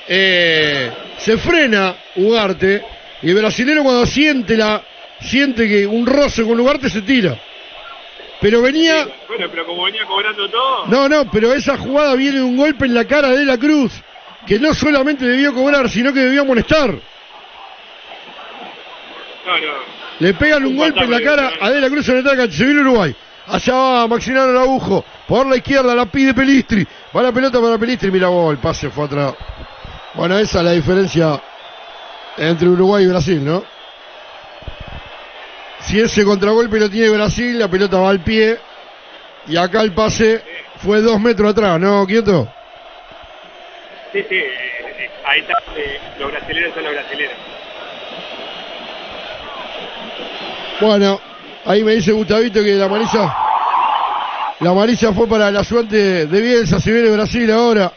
eh, 0.07 0.91
se 1.17 1.37
frena 1.39 1.95
Ugarte 2.17 2.83
y 3.23 3.29
el 3.31 3.35
brasilero 3.35 3.81
cuando 3.81 4.05
siente 4.05 4.55
la 4.55 4.79
siente 5.21 5.67
que 5.67 5.87
un 5.87 6.05
roce 6.05 6.43
con 6.43 6.59
Ugarte 6.59 6.87
se 6.87 7.01
tira. 7.01 7.35
Pero 8.39 8.61
venía, 8.61 9.07
Bueno, 9.27 9.47
pero 9.49 9.65
como 9.65 9.83
venía 9.85 10.05
cobrando 10.05 10.47
todo. 10.49 10.85
no, 10.87 11.09
no, 11.09 11.29
pero 11.31 11.53
esa 11.53 11.77
jugada 11.77 12.13
viene 12.15 12.37
de 12.37 12.43
un 12.43 12.55
golpe 12.57 12.85
en 12.85 12.93
la 12.93 13.05
cara 13.05 13.29
de 13.29 13.45
la 13.45 13.57
Cruz 13.57 13.93
que 14.45 14.59
no 14.59 14.73
solamente 14.73 15.25
debió 15.25 15.53
cobrar, 15.53 15.89
sino 15.89 16.13
que 16.13 16.19
debió 16.21 16.41
amonestar. 16.43 16.89
No, 19.45 19.53
no. 19.53 19.97
Le 20.19 20.33
pegan 20.33 20.63
un 20.65 20.71
Un 20.71 20.77
golpe 20.77 21.03
en 21.03 21.11
la 21.11 21.21
cara 21.21 21.51
a 21.59 21.69
De 21.69 21.79
la 21.81 21.89
Cruz 21.89 22.07
en 22.09 22.17
el 22.17 22.27
ataque. 22.27 22.51
Se 22.51 22.65
viene 22.65 22.81
Uruguay. 22.81 23.15
Allá 23.47 23.73
va 23.73 24.07
Maximiliano 24.07 24.51
Araujo. 24.51 25.05
Por 25.27 25.45
la 25.47 25.57
izquierda 25.57 25.95
la 25.95 26.05
pide 26.05 26.33
Pelistri. 26.33 26.85
Va 27.15 27.21
la 27.21 27.31
pelota 27.31 27.61
para 27.61 27.77
Pelistri. 27.77 28.11
Mira 28.11 28.27
vos, 28.27 28.51
el 28.51 28.57
pase 28.57 28.89
fue 28.89 29.05
atrás. 29.05 29.33
Bueno, 30.15 30.37
esa 30.37 30.59
es 30.59 30.65
la 30.65 30.71
diferencia 30.71 31.41
entre 32.37 32.67
Uruguay 32.67 33.03
y 33.05 33.07
Brasil, 33.07 33.43
¿no? 33.43 33.63
Si 35.87 35.97
ese 36.01 36.25
contragolpe 36.25 36.79
lo 36.79 36.89
tiene 36.89 37.09
Brasil, 37.09 37.57
la 37.57 37.69
pelota 37.69 37.97
va 37.97 38.09
al 38.09 38.19
pie. 38.19 38.57
Y 39.47 39.55
acá 39.55 39.81
el 39.81 39.93
pase 39.93 40.43
fue 40.83 41.01
dos 41.01 41.17
metros 41.21 41.51
atrás, 41.51 41.79
¿no, 41.79 42.05
Quieto? 42.05 42.45
Sí, 44.11 44.21
sí, 44.27 44.35
eh, 44.35 45.09
ahí 45.25 45.39
está, 45.39 45.53
eh, 45.77 45.97
los 46.19 46.29
brasileños 46.29 46.73
son 46.73 46.83
los 46.83 46.91
brasileños. 46.91 47.33
Bueno, 50.81 51.21
ahí 51.65 51.83
me 51.85 51.93
dice 51.93 52.11
Gustavito 52.11 52.61
que 52.61 52.73
la 52.73 52.85
amarilla. 52.85 53.35
La 54.59 54.71
amarilla 54.71 55.13
fue 55.13 55.27
para 55.27 55.47
el 55.47 55.55
ayudante 55.55 56.25
de 56.27 56.41
Bielsa, 56.41 56.81
se 56.81 56.91
viene 56.91 57.09
Brasil 57.11 57.49
ahora. 57.49 57.93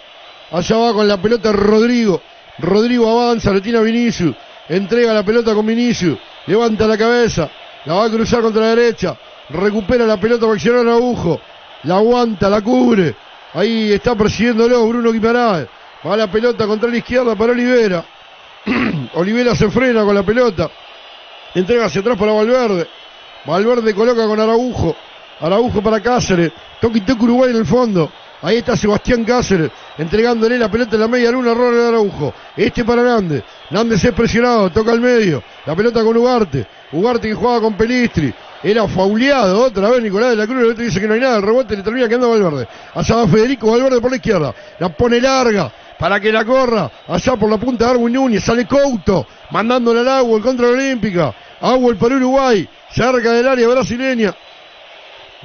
Allá 0.53 0.77
va 0.77 0.93
con 0.93 1.09
la 1.09 1.17
pelota 1.17 1.51
Rodrigo. 1.51 2.23
Rodrigo 2.59 3.11
avanza, 3.11 3.51
lo 3.51 3.61
tiene 3.61 3.79
a 3.79 3.83
Vinicius. 3.83 4.37
Entrega 4.69 5.13
la 5.13 5.25
pelota 5.25 5.55
con 5.55 5.67
Vinicius. 5.67 6.17
Levanta 6.47 6.87
la 6.87 6.97
cabeza. 6.97 7.51
La 7.85 7.95
va 7.95 8.05
a 8.05 8.11
cruzar 8.11 8.43
contra 8.43 8.63
la 8.63 8.75
derecha. 8.75 9.17
Recupera 9.51 10.07
la 10.07 10.19
pelota 10.19 10.47
Maximiliano 10.47 10.93
Agujo. 10.93 11.41
La 11.85 11.97
aguanta, 11.97 12.49
la 12.49 12.61
cubre. 12.61 13.15
Ahí 13.55 13.93
está 13.93 14.15
persiguiéndolo 14.15 14.87
Bruno 14.87 15.13
Guimaraes. 15.13 15.67
Va 16.07 16.17
la 16.17 16.31
pelota 16.31 16.67
contra 16.67 16.91
la 16.91 16.97
izquierda 16.97 17.35
para 17.35 17.53
Olivera. 17.53 18.05
Olivera 19.15 19.55
se 19.55 19.71
frena 19.71 20.05
con 20.05 20.15
la 20.15 20.23
pelota. 20.23 20.71
Entrega 21.55 21.87
hacia 21.87 22.01
atrás 22.01 22.19
para 22.19 22.33
Valverde. 22.33 22.87
Valverde 23.45 23.95
coloca 23.95 24.27
con 24.27 24.39
Araujo. 24.39 24.95
Araujo 25.41 25.83
para 25.83 26.01
Cáceres. 26.01 26.53
Toque 26.81 27.01
toque 27.01 27.25
Uruguay 27.25 27.51
en 27.51 27.57
el 27.57 27.67
fondo. 27.67 28.11
Ahí 28.43 28.59
está 28.59 28.77
Sebastián 28.77 29.25
Cáceres 29.25 29.71
entregándole 29.99 30.59
la 30.59 30.71
pelota 30.71 30.95
en 30.95 31.01
la 31.03 31.09
media 31.09 31.31
luna, 31.31 31.51
error 31.51 31.75
de 31.75 31.89
Araujo. 31.89 32.33
Este 32.57 32.85
para 32.85 33.03
Nández. 33.03 33.45
Nández 33.71 34.03
es 34.03 34.13
presionado, 34.13 34.71
toca 34.71 34.93
al 34.93 35.01
medio. 35.01 35.43
La 35.67 35.77
pelota 35.77 36.03
con 36.03 36.17
Ugarte. 36.17 36.67
Ugarte 36.93 37.29
que 37.29 37.35
jugaba 37.35 37.61
con 37.61 37.75
Pelistri. 37.75 38.33
Era 38.63 38.87
fauleado 38.89 39.65
otra 39.65 39.91
vez 39.91 40.03
Nicolás 40.03 40.31
de 40.31 40.37
la 40.37 40.47
Cruz. 40.47 40.63
El 40.63 40.71
otro 40.71 40.85
dice 40.85 41.01
que 41.01 41.07
no 41.07 41.15
hay 41.15 41.21
nada. 41.21 41.37
El 41.37 41.43
rebote 41.43 41.77
le 41.77 41.83
termina 41.83 42.09
quedando 42.09 42.31
Valverde. 42.31 42.69
Allá 42.95 43.17
va 43.17 43.29
Federico 43.29 43.71
Valverde 43.71 44.01
por 44.01 44.11
la 44.11 44.17
izquierda. 44.17 44.55
La 44.79 44.89
pone 44.91 45.21
larga 45.21 45.73
para 45.99 46.21
que 46.21 46.31
la 46.31 46.45
corra. 46.45 46.91
Allá 47.09 47.37
por 47.37 47.49
la 47.49 47.59
punta 47.59 47.87
de 47.87 47.91
Arwin 47.93 48.13
Núñez. 48.13 48.45
Sale 48.45 48.67
Couto. 48.67 49.27
Mandándole 49.51 50.01
al 50.01 50.09
agua 50.09 50.41
contra 50.43 50.67
la 50.67 50.73
Olímpica. 50.73 51.35
Agua 51.61 51.95
para 51.95 52.17
Uruguay. 52.17 52.69
Cerca 52.91 53.33
del 53.33 53.49
área 53.49 53.69
brasileña. 53.69 54.35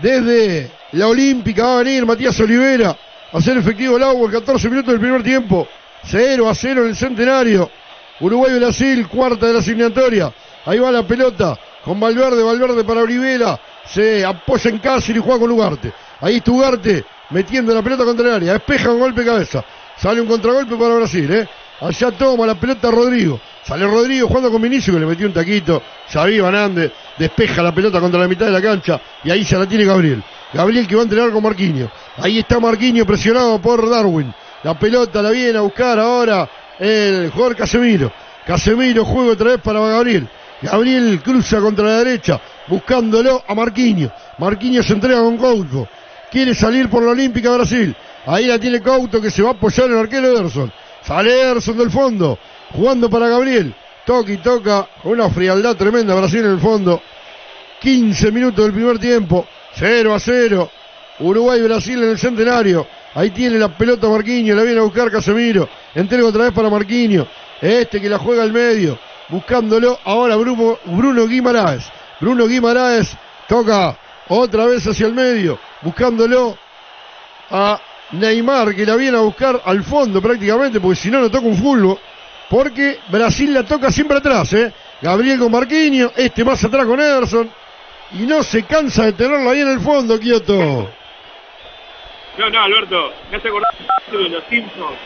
Desde 0.02 0.72
la 0.92 1.08
Olímpica 1.08 1.64
va 1.64 1.76
a 1.76 1.84
venir 1.84 2.06
Matías 2.06 2.38
Olivera 2.40 2.98
a 3.32 3.38
hacer 3.38 3.58
efectivo 3.58 3.96
el 3.98 4.04
agua 4.04 4.30
14 4.30 4.70
minutos 4.70 4.92
del 4.92 5.00
primer 5.00 5.24
tiempo. 5.24 5.68
0 6.04 6.50
a 6.50 6.56
0 6.56 6.84
en 6.84 6.90
el 6.90 6.96
centenario. 6.96 7.70
Uruguay-Brasil, 8.20 9.08
cuarta 9.08 9.48
de 9.48 9.54
la 9.54 9.60
asignatoria. 9.60 10.34
Ahí 10.66 10.80
va 10.80 10.92
la 10.92 11.04
pelota 11.04 11.58
con 11.84 12.00
Valverde, 12.00 12.42
Valverde 12.44 12.84
para 12.84 13.02
Olivera. 13.02 13.60
Se 13.86 14.26
apoya 14.26 14.70
en 14.72 14.80
Cáceres 14.80 15.22
y 15.22 15.24
juega 15.24 15.40
con 15.40 15.52
Ugarte. 15.52 15.94
Ahí 16.22 16.38
está 16.38 16.52
Ugarte 16.52 17.06
metiendo 17.30 17.74
la 17.74 17.82
pelota 17.82 18.04
contra 18.04 18.28
el 18.28 18.34
área. 18.34 18.54
Despeja 18.54 18.92
un 18.92 19.00
golpe 19.00 19.22
de 19.22 19.28
cabeza. 19.28 19.64
Sale 19.98 20.22
un 20.22 20.28
contragolpe 20.28 20.76
para 20.76 20.96
Brasil, 20.96 21.32
¿eh? 21.32 21.48
Allá 21.82 22.12
toma 22.12 22.46
la 22.46 22.56
pelota 22.56 22.90
Rodrigo. 22.90 23.40
Sale 23.64 23.86
Rodrigo 23.86 24.28
jugando 24.28 24.52
con 24.52 24.62
Vinicius 24.62 24.96
que 24.96 25.00
le 25.00 25.06
metió 25.06 25.28
un 25.28 25.34
taquito. 25.34 25.82
Xavi 26.12 26.40
Van 26.40 26.92
despeja 27.18 27.62
la 27.62 27.74
pelota 27.74 28.00
contra 28.00 28.20
la 28.20 28.28
mitad 28.28 28.46
de 28.46 28.52
la 28.52 28.62
cancha 28.62 29.00
y 29.24 29.32
ahí 29.32 29.44
se 29.44 29.58
la 29.58 29.68
tiene 29.68 29.86
Gabriel. 29.86 30.24
Gabriel 30.54 30.88
que 30.88 30.96
va 30.96 31.02
a 31.02 31.04
entrenar 31.04 31.32
con 31.32 31.44
Marquinhos. 31.44 31.90
Ahí 32.18 32.40
está 32.40 32.60
Marquinhos 32.60 33.06
presionado 33.06 33.60
por 33.60 33.90
Darwin. 33.90 34.34
La 34.64 34.78
pelota 34.80 35.22
la 35.22 35.32
viene 35.32 35.58
a 35.58 35.62
buscar 35.62 36.00
ahora 36.00 36.50
el 36.80 37.30
jugador 37.32 37.56
Casemiro. 37.56 38.12
Casemiro 38.46 39.04
juega 39.04 39.34
otra 39.34 39.52
vez 39.52 39.62
para 39.62 39.80
Gabriel. 39.80 40.28
Gabriel 40.62 41.22
cruza 41.22 41.60
contra 41.60 41.86
la 41.86 41.98
derecha 42.04 42.40
buscándolo 42.68 43.44
a 43.48 43.54
Marquinhos. 43.54 44.12
Marquinhos 44.38 44.86
se 44.86 44.94
entrega 44.94 45.20
con 45.20 45.38
Couto. 45.38 45.88
Quiere 46.32 46.56
salir 46.56 46.90
por 46.90 47.04
la 47.04 47.12
Olímpica 47.12 47.52
Brasil. 47.52 47.96
Ahí 48.26 48.46
la 48.46 48.58
tiene 48.58 48.82
Couto 48.82 49.22
que 49.22 49.30
se 49.30 49.42
va 49.42 49.50
a 49.50 49.54
apoyar 49.54 49.90
el 49.90 49.98
arquero 49.98 50.28
Ederson. 50.28 50.72
Sale 51.04 51.42
Ederson 51.42 51.78
del 51.78 51.92
fondo. 51.92 52.40
Jugando 52.72 53.10
para 53.10 53.28
Gabriel. 53.28 53.74
Toca 54.06 54.32
y 54.32 54.38
toca. 54.38 54.88
Una 55.04 55.30
frialdad 55.30 55.76
tremenda 55.76 56.16
Brasil 56.16 56.40
en 56.40 56.52
el 56.52 56.60
fondo. 56.60 57.02
15 57.82 58.32
minutos 58.32 58.66
del 58.66 58.74
primer 58.74 58.98
tiempo. 58.98 59.46
0 59.76 60.14
a 60.14 60.20
0. 60.20 60.72
Uruguay-Brasil 61.20 62.02
en 62.02 62.10
el 62.10 62.18
centenario. 62.18 62.88
Ahí 63.14 63.30
tiene 63.30 63.58
la 63.58 63.70
pelota 63.70 64.10
Marquinhos. 64.10 64.58
La 64.58 64.64
viene 64.64 64.80
a 64.80 64.84
buscar 64.84 65.12
Casemiro. 65.12 65.70
Entrega 65.94 66.26
otra 66.26 66.46
vez 66.46 66.54
para 66.54 66.70
Marquinhos. 66.70 67.28
Este 67.62 68.02
que 68.02 68.10
la 68.10 68.18
juega 68.18 68.44
al 68.44 68.52
medio. 68.52 68.98
Buscándolo 69.30 70.00
ahora 70.04 70.36
Bruno, 70.36 70.78
Bruno 70.86 71.28
Guimaraes. 71.28 71.92
Bruno 72.20 72.48
Guimaraes 72.48 73.16
toca 73.48 73.98
otra 74.28 74.66
vez 74.66 74.86
hacia 74.86 75.08
el 75.08 75.14
medio. 75.14 75.60
Buscándolo 75.82 76.58
a 77.52 77.80
Neymar 78.12 78.76
que 78.76 78.86
la 78.86 78.96
viene 78.96 79.18
a 79.18 79.22
buscar 79.22 79.62
al 79.66 79.84
fondo 79.84 80.22
prácticamente. 80.22 80.80
Porque 80.80 80.96
si 80.96 81.10
no, 81.10 81.20
no 81.20 81.30
toca 81.30 81.48
un 81.48 81.58
fulbo 81.58 82.00
porque 82.50 83.00
Brasil 83.08 83.54
la 83.54 83.64
toca 83.64 83.92
siempre 83.92 84.18
atrás, 84.18 84.54
¿eh? 84.54 84.72
Gabriel 85.02 85.40
con 85.40 85.52
Marquinhos, 85.52 86.12
este 86.16 86.44
más 86.44 86.64
atrás 86.64 86.86
con 86.86 87.00
Ederson, 87.00 87.50
y 88.14 88.20
no 88.20 88.44
se 88.44 88.64
cansa 88.64 89.06
de 89.06 89.14
tenerlo 89.14 89.50
ahí 89.50 89.62
en 89.62 89.70
el 89.70 89.80
fondo, 89.80 90.20
Kioto. 90.20 90.90
No, 92.38 92.50
no, 92.50 92.62
Alberto, 92.62 93.14
me 93.32 93.38
hace 93.38 93.48
acordar 93.48 93.72
de 94.12 94.30
los 94.30 94.44
Simpsons, 94.50 94.98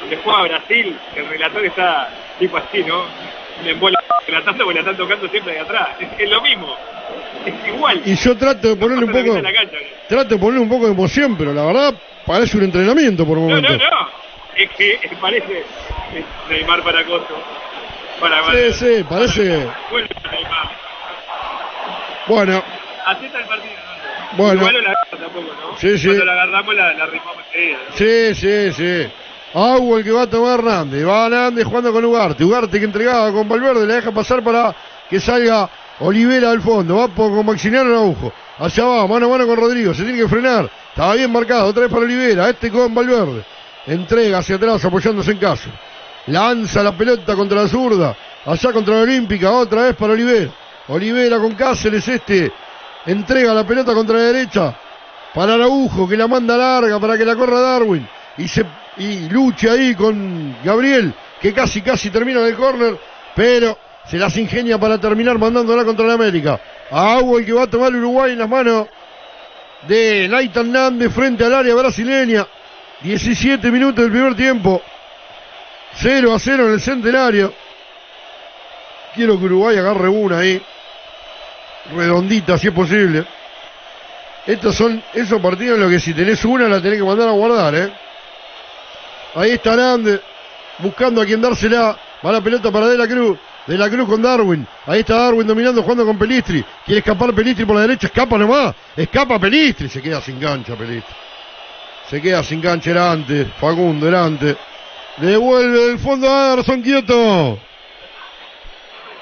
donde 0.00 0.16
juega 0.18 0.42
Brasil, 0.42 0.98
el 1.16 1.28
relator 1.28 1.64
está 1.64 2.08
tipo 2.38 2.56
así, 2.56 2.82
¿no? 2.84 3.04
Me 3.62 3.70
envuelve 3.70 3.98
relatando 4.26 4.64
porque 4.64 4.74
la 4.74 4.80
están 4.80 4.96
tocando 4.96 5.28
siempre 5.28 5.54
de 5.54 5.60
atrás. 5.60 5.88
Es, 6.18 6.28
lo 6.28 6.40
mismo, 6.42 6.76
es 7.46 7.68
igual. 7.68 8.02
Y 8.04 8.14
yo 8.16 8.36
trato 8.36 8.68
de 8.68 8.76
ponerle 8.76 9.04
un 9.04 9.12
poco, 9.12 9.40
trato 10.08 10.28
de 10.28 10.38
ponerle 10.38 10.60
un 10.60 10.68
poco 10.68 10.86
de 10.86 10.92
emoción, 10.92 11.36
pero 11.36 11.52
la 11.52 11.64
verdad 11.64 11.94
parece 12.26 12.56
un 12.56 12.64
entrenamiento 12.64 13.26
por 13.26 13.38
momentos. 13.38 13.70
No, 13.70 13.78
no, 13.78 13.90
no, 13.90 14.08
es 14.56 14.70
que 14.70 14.98
parece 15.20 15.64
Neymar 16.48 16.82
para 16.82 17.04
Coso. 17.04 17.38
Para, 18.20 18.44
sí, 18.52 18.72
sí, 18.72 19.04
parece. 19.08 19.66
Bueno, 19.90 20.08
Neymar. 20.30 20.70
Bueno. 22.26 22.62
Está 23.22 23.38
el 23.38 23.44
partido. 23.46 23.74
¿no? 23.74 24.36
Bueno. 24.36 24.60
Igual 24.60 24.74
no 24.74 24.80
la 24.80 24.94
tampoco, 25.10 25.54
¿no? 25.60 25.78
Sí, 25.78 25.98
sí. 25.98 26.06
Cuando 26.06 26.24
la 26.24 26.32
agarramos 26.32 26.74
la, 26.74 26.94
la 26.94 27.06
rimamos 27.06 27.36
enseguida. 27.46 27.78
¿no? 27.88 27.96
Sí, 27.96 28.34
sí, 28.34 28.72
sí. 28.72 29.12
Agua 29.54 29.98
el 29.98 30.04
que 30.04 30.10
va 30.10 30.22
a 30.22 30.26
tomar 30.26 30.58
Hernández. 30.58 31.06
Va 31.06 31.26
Hernández 31.26 31.64
jugando 31.64 31.92
con 31.92 32.04
Ugarte. 32.04 32.44
Ugarte 32.44 32.80
que 32.80 32.86
entregaba 32.86 33.32
con 33.32 33.48
Valverde. 33.48 33.86
Le 33.86 33.94
deja 33.94 34.10
pasar 34.10 34.42
para 34.42 34.74
que 35.08 35.20
salga 35.20 35.70
Olivera 36.00 36.50
al 36.50 36.60
fondo. 36.60 36.96
Va 36.96 37.08
con 37.08 37.46
Maximiliano 37.46 37.90
Araujo. 37.90 38.32
Allá 38.58 38.84
va, 38.84 39.06
mano 39.06 39.26
a 39.26 39.28
mano 39.28 39.46
con 39.46 39.56
Rodrigo. 39.56 39.94
Se 39.94 40.02
tiene 40.02 40.18
que 40.18 40.28
frenar. 40.28 40.68
Estaba 40.90 41.14
bien 41.14 41.30
marcado. 41.30 41.66
Otra 41.66 41.82
vez 41.82 41.92
para 41.92 42.04
Olivera. 42.04 42.50
Este 42.50 42.68
con 42.68 42.92
Valverde. 42.92 43.44
Entrega 43.86 44.38
hacia 44.38 44.56
atrás 44.56 44.84
apoyándose 44.84 45.30
en 45.30 45.38
caso. 45.38 45.70
Lanza 46.26 46.82
la 46.82 46.96
pelota 46.96 47.36
contra 47.36 47.62
la 47.62 47.68
zurda. 47.68 48.16
Allá 48.46 48.72
contra 48.72 48.96
la 48.96 49.02
Olímpica. 49.02 49.52
Otra 49.52 49.82
vez 49.82 49.94
para 49.94 50.14
Olivera. 50.14 50.50
Olivera 50.88 51.38
con 51.38 51.54
Cáceres. 51.54 52.08
Este 52.08 52.50
entrega 53.06 53.54
la 53.54 53.64
pelota 53.64 53.94
contra 53.94 54.16
la 54.16 54.24
derecha. 54.24 54.76
Para 55.32 55.54
Araujo 55.54 56.08
que 56.08 56.16
la 56.16 56.26
manda 56.26 56.56
larga 56.56 56.98
para 56.98 57.16
que 57.16 57.24
la 57.24 57.36
corra 57.36 57.60
Darwin. 57.60 58.08
Y, 58.36 58.48
se, 58.48 58.64
y 58.96 59.28
lucha 59.28 59.72
ahí 59.72 59.94
con 59.94 60.56
Gabriel 60.62 61.14
que 61.40 61.52
casi 61.52 61.82
casi 61.82 62.10
termina 62.10 62.40
en 62.40 62.46
el 62.46 62.54
córner. 62.54 62.98
Pero 63.34 63.78
se 64.06 64.16
las 64.16 64.36
ingenia 64.36 64.78
para 64.78 64.98
terminar 64.98 65.38
mandándola 65.38 65.84
contra 65.84 66.06
la 66.06 66.14
América. 66.14 66.60
Agua 66.90 67.40
el 67.40 67.46
que 67.46 67.52
va 67.52 67.64
a 67.64 67.66
tomar 67.66 67.94
Uruguay 67.94 68.32
en 68.32 68.38
las 68.38 68.48
manos 68.48 68.86
de 69.86 70.28
Naitan 70.28 70.72
Nández 70.72 71.12
frente 71.12 71.44
al 71.44 71.54
área 71.54 71.74
brasileña. 71.74 72.46
17 73.02 73.70
minutos 73.70 74.02
del 74.02 74.10
primer 74.10 74.34
tiempo. 74.34 74.80
0 75.96 76.32
a 76.32 76.38
0 76.38 76.66
en 76.66 76.72
el 76.72 76.80
centenario. 76.80 77.52
Quiero 79.14 79.38
que 79.38 79.44
Uruguay 79.44 79.76
agarre 79.76 80.08
una 80.08 80.38
ahí. 80.38 80.62
Redondita, 81.94 82.56
si 82.56 82.68
es 82.68 82.72
posible. 82.72 83.26
Estos 84.46 84.74
son 84.74 85.02
esos 85.12 85.40
partidos 85.40 85.76
en 85.76 85.82
los 85.82 85.90
que 85.90 86.00
si 86.00 86.14
tenés 86.14 86.44
una 86.44 86.68
la 86.68 86.80
tenés 86.80 86.98
que 86.98 87.04
mandar 87.04 87.28
a 87.28 87.32
guardar, 87.32 87.74
¿eh? 87.74 87.92
Ahí 89.34 89.52
está 89.52 89.76
Nández 89.76 90.20
buscando 90.78 91.20
a 91.20 91.26
quien 91.26 91.40
dársela. 91.40 91.96
Va 92.24 92.32
la 92.32 92.40
pelota 92.40 92.70
para 92.70 92.88
De 92.88 92.96
la 92.96 93.06
Cruz. 93.06 93.38
De 93.66 93.78
la 93.78 93.88
Cruz 93.88 94.08
con 94.08 94.22
Darwin. 94.22 94.66
Ahí 94.86 95.00
está 95.00 95.16
Darwin 95.16 95.46
dominando, 95.46 95.82
jugando 95.82 96.04
con 96.04 96.18
Pelistri. 96.18 96.64
Quiere 96.84 97.00
escapar 97.00 97.34
Pelistri 97.34 97.64
por 97.64 97.76
la 97.76 97.82
derecha. 97.82 98.06
Escapa 98.06 98.38
nomás. 98.38 98.74
Escapa 98.96 99.38
Pelistri. 99.38 99.88
Se 99.88 100.00
queda 100.00 100.20
sin 100.20 100.38
gancha 100.38 100.76
Pelistri. 100.76 101.14
Se 102.08 102.20
queda 102.20 102.42
sin 102.42 102.60
cancha 102.60 102.90
delante. 102.90 103.46
Facundo 103.58 104.06
delante. 104.06 104.56
Devuelve 105.16 105.92
el 105.92 105.98
fondo 105.98 106.28
a 106.28 106.52
Anderson 106.52 106.82
quieto. 106.82 107.58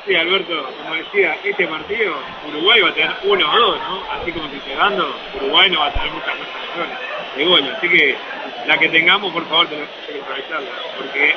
Sí, 0.06 0.16
Alberto, 0.16 0.68
como 0.82 0.94
decía, 0.96 1.36
este 1.44 1.64
partido 1.68 2.14
Uruguay 2.48 2.80
va 2.80 2.88
a 2.88 2.94
tener 2.94 3.12
uno 3.22 3.46
o 3.48 3.58
dos, 3.58 3.78
¿no? 3.78 4.02
Así 4.10 4.32
como 4.32 4.48
se 4.48 4.74
dando, 4.74 5.14
Uruguay 5.40 5.70
no 5.70 5.78
va 5.78 5.86
a 5.86 5.92
tener 5.92 6.10
muchas 6.10 6.34
más 6.38 6.48
de. 7.36 7.70
Así 7.70 7.88
que 7.88 8.16
la 8.66 8.78
que 8.78 8.88
tengamos, 8.88 9.32
por 9.32 9.48
favor, 9.48 9.68
tenemos 9.68 9.90
que 10.06 10.20
aprovecharla. 10.20 10.70
Porque 10.96 11.34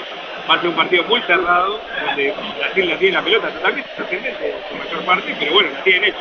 va 0.49 0.55
a 0.55 0.59
ser 0.59 0.69
un 0.69 0.75
partido 0.75 1.03
muy 1.03 1.21
cerrado, 1.21 1.81
donde 2.05 2.33
Brasil 2.57 2.89
la 2.89 2.97
tiene 2.97 3.13
la 3.13 3.23
pelota 3.23 3.49
totalmente 3.49 3.89
ascendente, 3.97 4.55
su 4.69 4.75
mayor 4.75 5.05
parte, 5.05 5.35
pero 5.39 5.53
bueno, 5.53 5.69
la 5.71 5.83
tienen 5.83 6.03
hecho. 6.05 6.17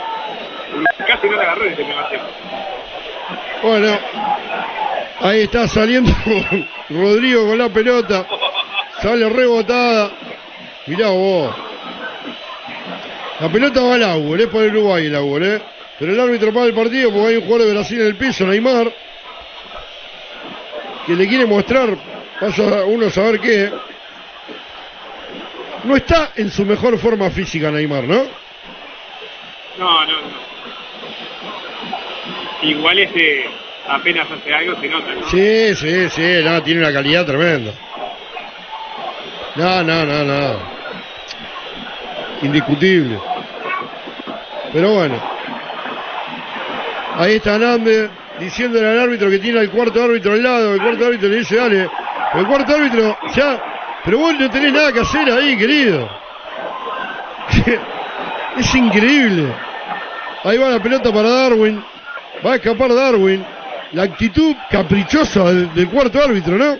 Casi 1.06 1.28
no 1.28 1.36
la 1.36 1.43
agarró 1.43 1.64
en 1.64 1.70
este 1.72 1.85
primer 1.85 2.09
tiempo. 2.09 2.26
Bueno, 3.62 3.98
ahí 5.20 5.43
está 5.43 5.68
saliendo 5.68 6.12
Rodrigo 6.90 7.47
con 7.47 7.59
la 7.59 7.68
pelota. 7.68 8.26
Sale 9.01 9.28
rebotada. 9.28 10.10
Mirá 10.86 11.09
vos. 11.09 11.55
La 13.40 13.48
pelota 13.48 13.82
va 13.82 13.94
al 13.94 14.05
agua, 14.05 14.39
es 14.39 14.47
para 14.47 14.66
Uruguay 14.66 15.06
el 15.06 15.16
agua, 15.16 15.40
¿eh? 15.43 15.60
Pero 15.98 16.12
el 16.12 16.20
árbitro 16.20 16.52
para 16.52 16.66
el 16.66 16.74
partido 16.74 17.10
porque 17.12 17.28
hay 17.28 17.36
un 17.36 17.44
jugador 17.44 17.66
de 17.66 17.72
Brasil 17.72 18.01
en 18.01 18.06
el 18.06 18.16
piso, 18.16 18.47
Neymar, 18.47 18.93
que 21.06 21.14
le 21.14 21.28
quiere 21.28 21.47
mostrar, 21.47 21.97
pasa 22.40 22.85
uno 22.85 23.06
a 23.06 23.10
saber 23.10 23.40
qué. 23.40 23.70
No 25.85 25.97
está 25.97 26.32
en 26.36 26.51
su 26.51 26.64
mejor 26.64 26.98
forma 26.98 27.31
física 27.31 27.70
Neymar, 27.70 28.05
¿no? 28.05 28.24
No, 29.78 30.06
no, 30.06 30.06
no. 30.06 30.44
Igual 32.62 32.98
este 33.01 33.44
apenas 33.86 34.26
hace 34.31 34.55
algo 34.55 34.81
se 34.81 34.89
nota, 34.89 35.14
¿no? 35.14 35.28
Sí, 35.28 35.74
sí, 35.74 36.09
sí, 36.09 36.40
no, 36.43 36.62
tiene 36.62 36.81
una 36.81 36.93
calidad 36.93 37.26
tremenda. 37.26 37.72
No, 39.56 39.82
no, 39.82 40.05
no, 40.06 40.24
no. 40.24 40.59
Indiscutible. 42.43 43.18
Pero 44.72 44.93
bueno. 44.94 45.35
Ahí 47.16 47.36
está 47.36 47.59
Nández 47.59 48.10
diciéndole 48.39 48.86
al 48.86 49.01
árbitro 49.01 49.31
que 49.31 49.39
tiene 49.39 49.61
al 49.61 49.70
cuarto 49.70 50.02
árbitro 50.02 50.32
al 50.32 50.43
lado. 50.43 50.74
El 50.74 50.81
cuarto 50.81 51.06
árbitro 51.06 51.28
le 51.28 51.36
dice, 51.36 51.56
dale. 51.56 51.89
El 52.35 52.47
cuarto 52.47 52.74
árbitro 52.74 53.16
ya. 53.35 53.62
Pero 54.05 54.19
vos 54.19 54.35
no 54.39 54.51
tenés 54.51 54.73
nada 54.73 54.93
que 54.93 55.01
hacer 55.01 55.31
ahí, 55.31 55.56
querido. 55.56 56.09
es 58.59 58.74
increíble. 58.74 59.52
Ahí 60.44 60.59
va 60.59 60.69
la 60.69 60.82
pelota 60.82 61.12
para 61.12 61.28
Darwin. 61.31 61.82
Va 62.44 62.52
a 62.52 62.56
escapar 62.56 62.94
Darwin. 62.94 63.44
La 63.93 64.02
actitud 64.05 64.55
caprichosa 64.70 65.44
del, 65.44 65.73
del 65.74 65.89
cuarto 65.89 66.23
árbitro, 66.23 66.56
¿no? 66.56 66.78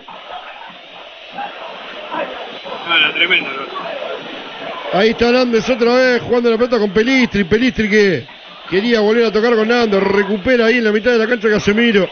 Tremendo. 3.13 3.49
¿no? 3.49 4.99
Ahí 4.99 5.09
está 5.09 5.31
Nández 5.31 5.69
otra 5.69 5.93
vez 5.93 6.21
jugando 6.21 6.49
la 6.49 6.57
pelota 6.57 6.77
con 6.79 6.91
Pelistri. 6.91 7.43
Pelistri 7.45 7.89
que 7.89 8.27
quería 8.69 8.99
volver 8.99 9.25
a 9.25 9.31
tocar 9.31 9.55
con 9.55 9.67
Nando. 9.67 9.99
Recupera 9.99 10.67
ahí 10.67 10.77
en 10.77 10.83
la 10.83 10.91
mitad 10.91 11.11
de 11.11 11.17
la 11.17 11.27
cancha 11.27 11.49
Casemiro. 11.49 12.09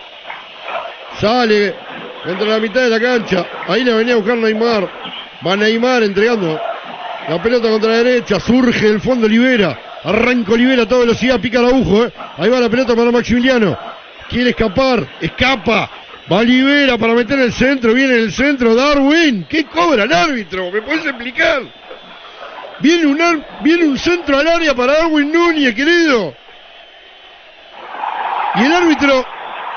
Sale 1.19 1.75
contra 2.23 2.47
la 2.47 2.59
mitad 2.59 2.81
de 2.81 2.89
la 2.89 2.99
cancha. 2.99 3.45
Ahí 3.67 3.83
la 3.83 3.95
venía 3.95 4.13
a 4.13 4.17
buscar 4.17 4.37
Neymar. 4.37 4.89
Va 5.45 5.55
Neymar 5.55 6.03
entregando 6.03 6.59
la 7.27 7.41
pelota 7.41 7.69
contra 7.69 7.91
la 7.91 7.97
derecha. 8.03 8.39
Surge 8.39 8.87
del 8.87 9.01
fondo 9.01 9.25
Olivera. 9.25 9.79
Arranca 10.03 10.53
Olivera 10.53 10.83
a 10.83 10.87
toda 10.87 11.01
velocidad. 11.01 11.39
Pica 11.39 11.59
el 11.59 11.65
agujo. 11.65 12.05
¿eh? 12.05 12.11
Ahí 12.37 12.49
va 12.49 12.59
la 12.59 12.69
pelota 12.69 12.95
para 12.95 13.11
Maximiliano. 13.11 13.77
Quiere 14.29 14.51
escapar. 14.51 15.07
Escapa. 15.21 15.89
Va 16.31 16.37
Olivera 16.37 16.97
para 16.97 17.13
meter 17.13 17.39
el 17.39 17.53
centro. 17.53 17.93
Viene 17.93 18.15
el 18.15 18.31
centro. 18.31 18.75
Darwin. 18.75 19.45
¿Qué 19.49 19.65
cobra 19.65 20.03
el 20.03 20.13
árbitro? 20.13 20.71
¿Me 20.71 20.81
puedes 20.81 21.05
explicar? 21.05 21.63
Viene 22.79 23.05
un, 23.05 23.43
viene 23.61 23.85
un 23.85 23.97
centro 23.97 24.37
al 24.37 24.47
área 24.47 24.73
para 24.75 24.93
Darwin 24.93 25.31
Núñez, 25.31 25.73
querido. 25.73 26.35
Y 28.55 28.63
el 28.63 28.73
árbitro 28.73 29.25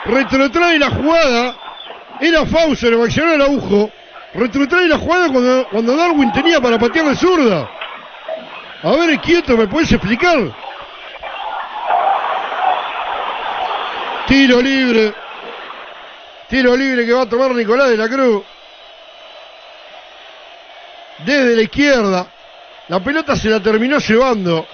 retrotrae 0.04 0.78
la 0.78 0.90
jugada. 0.90 1.56
Era 2.20 2.46
Fauser, 2.46 2.94
accionó 2.94 3.34
el 3.34 3.42
agujo. 3.42 3.90
Retrotrae 4.34 4.86
la 4.86 4.98
jugada 4.98 5.28
cuando, 5.28 5.68
cuando 5.70 5.96
Darwin 5.96 6.32
tenía 6.32 6.60
para 6.60 6.78
patear 6.78 7.06
de 7.06 7.16
zurda. 7.16 7.70
A 8.82 8.90
ver, 8.92 9.18
quieto, 9.20 9.56
¿me 9.56 9.66
puedes 9.66 9.90
explicar? 9.92 10.38
Tiro 14.26 14.60
libre. 14.60 15.14
Tiro 16.48 16.76
libre 16.76 17.06
que 17.06 17.12
va 17.12 17.22
a 17.22 17.28
tomar 17.28 17.52
Nicolás 17.52 17.88
de 17.90 17.96
la 17.96 18.08
Cruz. 18.08 18.44
Desde 21.24 21.56
la 21.56 21.62
izquierda. 21.62 22.26
La 22.88 23.00
pelota 23.00 23.34
se 23.34 23.48
la 23.48 23.60
terminó 23.60 23.98
llevando. 23.98 24.66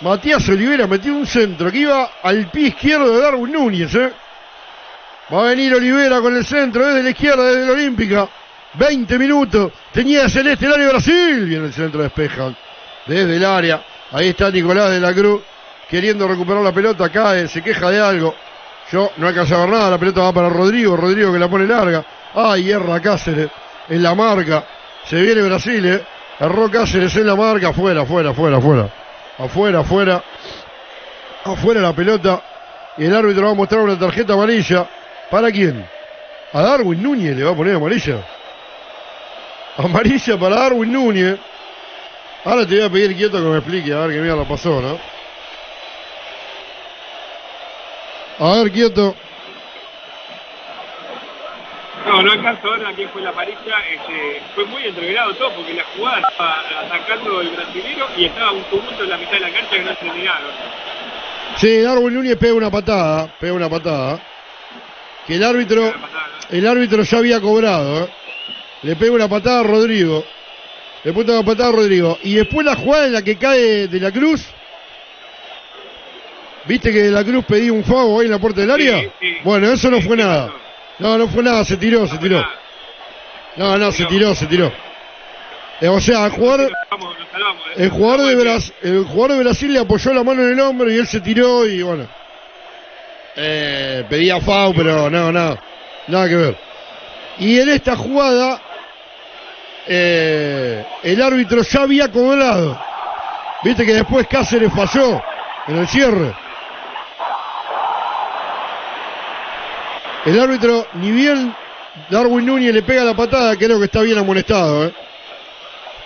Matías 0.00 0.48
Olivera 0.48 0.86
metió 0.86 1.14
un 1.14 1.26
centro 1.26 1.70
que 1.70 1.78
iba 1.78 2.10
al 2.22 2.50
pie 2.50 2.68
izquierdo 2.68 3.14
de 3.14 3.20
Darwin 3.20 3.52
Núñez. 3.52 3.94
¿eh? 3.94 4.10
Va 5.32 5.42
a 5.42 5.44
venir 5.50 5.74
Olivera 5.74 6.20
con 6.20 6.34
el 6.34 6.44
centro 6.44 6.86
desde 6.86 7.02
la 7.02 7.10
izquierda, 7.10 7.44
desde 7.44 7.66
la 7.66 7.72
Olímpica. 7.72 8.28
20 8.74 9.18
minutos. 9.18 9.72
Tenía 9.92 10.28
Celeste 10.28 10.66
el 10.66 10.72
área 10.72 10.86
de 10.86 10.92
Brasil. 10.92 11.44
Viene 11.44 11.66
el 11.66 11.72
centro 11.72 12.02
despejan. 12.02 12.56
Desde 13.06 13.36
el 13.36 13.44
área. 13.44 13.84
Ahí 14.12 14.28
está 14.28 14.50
Nicolás 14.50 14.90
de 14.90 15.00
la 15.00 15.12
Cruz. 15.12 15.42
Queriendo 15.88 16.26
recuperar 16.26 16.62
la 16.62 16.72
pelota. 16.72 17.10
Cae, 17.10 17.46
se 17.48 17.62
queja 17.62 17.90
de 17.90 18.00
algo. 18.00 18.34
Yo 18.90 19.12
no 19.18 19.28
alcanzo 19.28 19.56
a 19.56 19.60
ver 19.60 19.68
nada. 19.68 19.90
La 19.90 19.98
pelota 19.98 20.22
va 20.22 20.32
para 20.32 20.48
Rodrigo. 20.48 20.96
Rodrigo 20.96 21.32
que 21.32 21.38
la 21.38 21.48
pone 21.48 21.66
larga. 21.66 22.04
Ay, 22.34 22.64
hierra 22.64 23.00
Cáceres. 23.00 23.50
En 23.88 24.02
la 24.02 24.14
marca. 24.14 24.64
Se 25.04 25.20
viene 25.20 25.42
Brasil, 25.42 25.84
eh. 25.84 26.04
Erró 26.38 26.70
Cáceres 26.70 27.14
en 27.16 27.26
la 27.26 27.36
marca. 27.36 27.68
Afuera, 27.68 28.02
afuera, 28.02 28.30
afuera, 28.30 28.56
afuera. 28.56 28.99
Afuera, 29.40 29.80
afuera. 29.80 30.22
Afuera 31.44 31.80
la 31.80 31.92
pelota. 31.94 32.42
Y 32.98 33.06
el 33.06 33.14
árbitro 33.14 33.44
va 33.46 33.52
a 33.52 33.54
mostrar 33.54 33.80
una 33.80 33.98
tarjeta 33.98 34.34
amarilla. 34.34 34.86
¿Para 35.30 35.50
quién? 35.50 35.88
A 36.52 36.62
Darwin 36.62 37.02
Núñez 37.02 37.36
le 37.36 37.44
va 37.44 37.52
a 37.52 37.54
poner 37.54 37.76
amarilla. 37.76 38.22
Amarilla 39.78 40.38
para 40.38 40.56
Darwin 40.56 40.92
Núñez. 40.92 41.38
Ahora 42.44 42.66
te 42.66 42.74
voy 42.74 42.84
a 42.84 42.90
pedir 42.90 43.16
quieto 43.16 43.38
que 43.38 43.48
me 43.48 43.58
explique, 43.58 43.92
a 43.92 44.00
ver 44.00 44.16
qué 44.16 44.22
mierda 44.22 44.44
pasó, 44.44 44.80
¿no? 44.80 44.98
A 48.38 48.56
ver, 48.56 48.72
quieto. 48.72 49.14
No, 52.06 52.22
no 52.22 52.32
alcanzo 52.32 52.72
a 52.72 52.76
ver 52.76 52.86
a 52.86 52.92
quién 52.92 53.08
fue 53.10 53.22
la 53.22 53.30
amarilla. 53.30 53.76
Este, 53.92 54.42
fue 54.54 54.64
muy 54.64 54.84
entreverado 54.84 55.34
todo 55.34 55.52
porque 55.54 55.74
la 55.74 55.84
jugada 55.96 56.28
estaba 56.28 56.62
atacando 56.86 57.40
el 57.40 57.48
brasilero 57.50 58.06
y 58.16 58.24
estaba 58.24 58.52
un 58.52 58.64
tumulto 58.64 59.02
en 59.04 59.10
la 59.10 59.16
mitad 59.18 59.32
de 59.32 59.40
la 59.40 59.50
cancha 59.50 59.70
que 59.70 59.82
no 59.82 59.94
terminaron. 59.94 60.50
Sí, 61.56 61.80
Darwin 61.82 62.14
Núñez 62.14 62.36
pega 62.36 62.54
una 62.54 62.70
patada, 62.70 63.34
pega 63.38 63.52
una 63.52 63.68
patada. 63.68 64.20
Que 65.26 65.34
el 65.36 65.44
árbitro, 65.44 65.92
el 66.50 66.66
árbitro 66.66 67.02
ya 67.02 67.18
había 67.18 67.40
cobrado, 67.40 68.04
¿eh? 68.04 68.08
Le 68.82 68.96
pega 68.96 69.12
una 69.12 69.28
patada 69.28 69.60
a 69.60 69.62
Rodrigo. 69.62 70.24
Le 71.04 71.12
pega 71.12 71.34
una 71.34 71.44
patada 71.44 71.68
a 71.68 71.72
Rodrigo. 71.72 72.18
Y 72.22 72.34
después 72.34 72.64
la 72.64 72.76
jugada 72.76 73.06
en 73.06 73.12
la 73.12 73.22
que 73.22 73.36
cae 73.36 73.88
de 73.88 74.00
la 74.00 74.10
Cruz. 74.10 74.46
¿Viste 76.64 76.92
que 76.92 77.02
de 77.02 77.10
la 77.10 77.24
Cruz 77.24 77.44
pedía 77.44 77.72
un 77.72 77.84
fuego 77.84 78.20
ahí 78.20 78.26
en 78.26 78.32
la 78.32 78.38
puerta 78.38 78.60
del 78.60 78.70
área? 78.70 79.02
Bueno, 79.44 79.68
eso 79.70 79.90
no 79.90 80.00
fue 80.00 80.16
nada. 80.16 80.52
No, 81.00 81.16
no 81.16 81.28
fue 81.28 81.42
nada, 81.42 81.64
se 81.64 81.76
tiró, 81.76 82.06
se 82.06 82.18
tiró. 82.18 82.46
No, 83.56 83.76
no, 83.78 83.90
se 83.90 84.04
tiró, 84.04 84.34
se 84.34 84.46
tiró. 84.46 84.70
Eh, 85.80 85.88
o 85.88 85.98
sea, 85.98 86.26
el 86.26 86.32
jugador, 86.32 86.70
el 87.76 87.90
jugador 87.90 88.26
de 88.26 88.34
Brasil, 88.36 88.74
el 88.82 89.04
jugador 89.04 89.36
de 89.38 89.42
Brasil 89.44 89.72
le 89.72 89.80
apoyó 89.80 90.12
la 90.12 90.22
mano 90.22 90.42
en 90.42 90.52
el 90.52 90.60
hombro 90.60 90.90
y 90.90 90.98
él 90.98 91.06
se 91.06 91.20
tiró 91.20 91.66
y 91.66 91.82
bueno. 91.82 92.06
Eh, 93.34 94.04
pedía 94.10 94.40
FAU, 94.40 94.74
pero 94.74 95.08
no, 95.08 95.32
no, 95.32 95.58
nada 96.06 96.28
que 96.28 96.36
ver. 96.36 96.58
Y 97.38 97.58
en 97.58 97.70
esta 97.70 97.96
jugada, 97.96 98.60
eh, 99.86 100.84
el 101.02 101.22
árbitro 101.22 101.62
ya 101.62 101.82
había 101.82 102.10
cobrado. 102.10 102.78
Viste 103.64 103.86
que 103.86 103.94
después 103.94 104.26
Cáceres 104.26 104.72
falló 104.74 105.22
en 105.66 105.78
el 105.78 105.88
cierre. 105.88 106.34
El 110.26 110.38
árbitro, 110.40 110.86
ni 110.94 111.10
bien 111.10 111.54
Darwin 112.10 112.44
Núñez 112.46 112.74
le 112.74 112.82
pega 112.82 113.04
la 113.04 113.14
patada, 113.14 113.56
creo 113.56 113.78
que 113.78 113.86
está 113.86 114.02
bien 114.02 114.18
amonestado, 114.18 114.86
¿eh? 114.86 114.92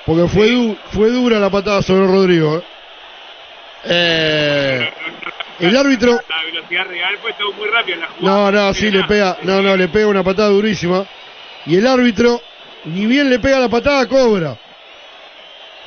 Porque 0.07 0.29
fue, 0.29 0.51
du- 0.51 0.77
fue 0.93 1.11
dura 1.11 1.39
la 1.39 1.51
patada 1.51 1.83
sobre 1.83 2.07
Rodrigo, 2.07 2.59
¿eh? 2.59 2.63
Eh, 3.87 4.91
el 5.61 5.77
árbitro, 5.77 6.13
La 6.29 6.45
velocidad 6.45 6.87
real 6.87 7.19
fue 7.21 7.33
todo 7.35 7.53
muy 7.53 7.69
rápido 7.69 7.95
en 7.97 8.01
la 8.01 8.09
jugada. 8.09 8.51
no, 8.51 8.67
no, 8.67 8.75
sí, 8.75 8.91
le 8.91 9.05
pega, 9.05 9.37
no, 9.43 9.61
no, 9.63 9.77
le 9.77 9.89
pega 9.89 10.07
una 10.07 10.23
patada 10.25 10.49
durísima. 10.49 11.05
Y 11.67 11.77
el 11.77 11.87
árbitro, 11.87 12.41
ni 12.87 13.07
bien 13.07 13.29
le 13.31 13.39
pega 13.39 13.59
la 13.59 13.69
patada, 13.69 14.07
cobra. 14.09 14.53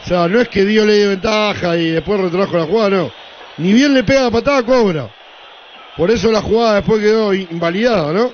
O 0.03 0.07
sea, 0.07 0.27
no 0.27 0.39
es 0.39 0.47
que 0.49 0.63
dio 0.63 0.85
ley 0.85 0.99
de 0.99 1.07
ventaja 1.07 1.75
y 1.75 1.89
después 1.91 2.19
retrajo 2.19 2.57
la 2.57 2.65
jugada, 2.65 2.89
no. 2.91 3.11
Ni 3.57 3.73
bien 3.73 3.93
le 3.93 4.03
pega 4.03 4.23
la 4.23 4.31
patada, 4.31 4.63
cobra. 4.63 5.09
Por 5.97 6.11
eso 6.11 6.31
la 6.31 6.41
jugada 6.41 6.75
después 6.75 7.01
quedó 7.01 7.33
invalidada, 7.33 8.13
¿no? 8.13 8.31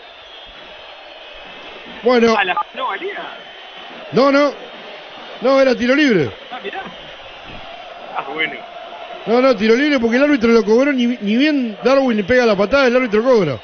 Bueno, 2.03 2.35
Ah, 2.37 2.43
la- 2.43 2.55
no 2.73 2.87
valía. 2.87 3.21
no, 4.11 4.31
no. 4.31 4.53
No, 5.41 5.59
era 5.61 5.75
tiro 5.75 5.95
libre. 5.95 6.29
Ah, 8.15 8.25
bueno. 8.33 8.53
No, 9.25 9.41
no, 9.41 9.55
tiro 9.55 9.75
libre 9.75 9.99
porque 9.99 10.17
el 10.17 10.23
árbitro 10.23 10.49
lo 10.51 10.63
cobró, 10.65 10.91
ni, 10.91 11.05
ni 11.07 11.37
bien 11.37 11.77
Darwin 11.83 12.17
le 12.17 12.23
pega 12.25 12.45
la 12.45 12.55
patada, 12.57 12.87
el 12.87 12.95
árbitro 12.95 13.23
cobra. 13.23 13.57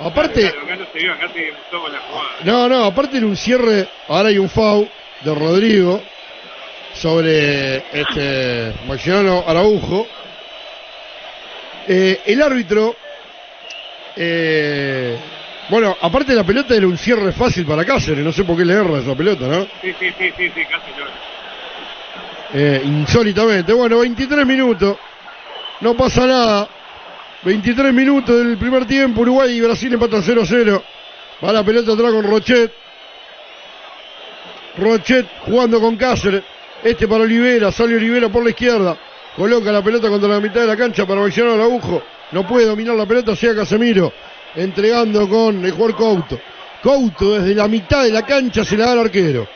Aparte, 0.00 0.40
Claro, 0.40 0.62
acá 0.62 0.76
no 0.76 0.86
se 0.92 0.98
vio, 0.98 1.12
acá 1.12 1.28
se 1.32 1.50
gustó 1.50 1.82
con 1.82 1.92
la 1.92 2.00
jugada. 2.00 2.28
no, 2.44 2.68
no, 2.68 2.84
aparte 2.86 3.18
en 3.18 3.24
un 3.24 3.36
cierre, 3.36 3.86
ahora 4.08 4.30
hay 4.30 4.38
un 4.38 4.48
foul 4.48 4.88
de 5.20 5.34
Rodrigo 5.34 6.02
sobre 6.94 7.76
este 7.92 8.72
Maximiliano 8.86 9.44
Araujo. 9.46 10.06
Eh, 11.86 12.22
el 12.26 12.42
árbitro, 12.42 12.96
eh, 14.16 15.16
bueno, 15.68 15.96
aparte 16.00 16.32
de 16.32 16.36
la 16.36 16.44
pelota 16.44 16.74
era 16.74 16.86
un 16.86 16.96
cierre 16.96 17.32
fácil 17.32 17.66
para 17.66 17.84
Cáceres, 17.84 18.24
no 18.24 18.32
sé 18.32 18.44
por 18.44 18.56
qué 18.56 18.64
le 18.64 18.74
erra 18.74 18.98
esa 18.98 19.14
pelota, 19.14 19.46
¿no? 19.46 19.64
Sí, 19.82 19.94
sí, 19.98 20.10
sí, 20.18 20.32
sí, 20.36 20.50
sí, 20.54 20.64
casi. 20.64 20.90
Eh, 22.56 22.82
insólitamente. 22.84 23.72
Bueno, 23.72 23.98
23 23.98 24.46
minutos. 24.46 24.96
No 25.80 25.94
pasa 25.94 26.24
nada. 26.24 26.68
23 27.42 27.92
minutos 27.92 28.38
del 28.38 28.56
primer 28.56 28.86
tiempo. 28.86 29.22
Uruguay 29.22 29.56
y 29.56 29.60
Brasil 29.60 29.92
empatan 29.92 30.22
0-0. 30.22 30.82
Va 31.44 31.52
la 31.52 31.64
pelota 31.64 31.92
atrás 31.92 32.12
con 32.12 32.22
Rochet. 32.22 32.72
Rochet 34.78 35.26
jugando 35.40 35.80
con 35.80 35.96
Cáceres. 35.96 36.44
Este 36.84 37.08
para 37.08 37.24
Olivera. 37.24 37.72
Sale 37.72 37.96
Olivera 37.96 38.28
por 38.28 38.44
la 38.44 38.50
izquierda. 38.50 38.96
Coloca 39.36 39.72
la 39.72 39.82
pelota 39.82 40.08
contra 40.08 40.28
la 40.28 40.40
mitad 40.40 40.60
de 40.60 40.66
la 40.66 40.76
cancha 40.76 41.06
para 41.06 41.20
Maximiliano 41.20 41.62
Araujo. 41.62 42.02
No 42.32 42.46
puede 42.46 42.66
dominar 42.66 42.94
la 42.94 43.06
pelota. 43.06 43.34
Sea 43.34 43.54
Casemiro. 43.54 44.12
Entregando 44.54 45.28
con 45.28 45.64
el 45.64 45.72
jugador 45.72 45.96
Couto. 45.96 46.38
Couto 46.82 47.38
desde 47.38 47.54
la 47.54 47.66
mitad 47.66 48.04
de 48.04 48.12
la 48.12 48.22
cancha 48.22 48.64
se 48.64 48.76
la 48.76 48.86
da 48.86 48.92
al 48.92 48.98
arquero. 49.00 49.48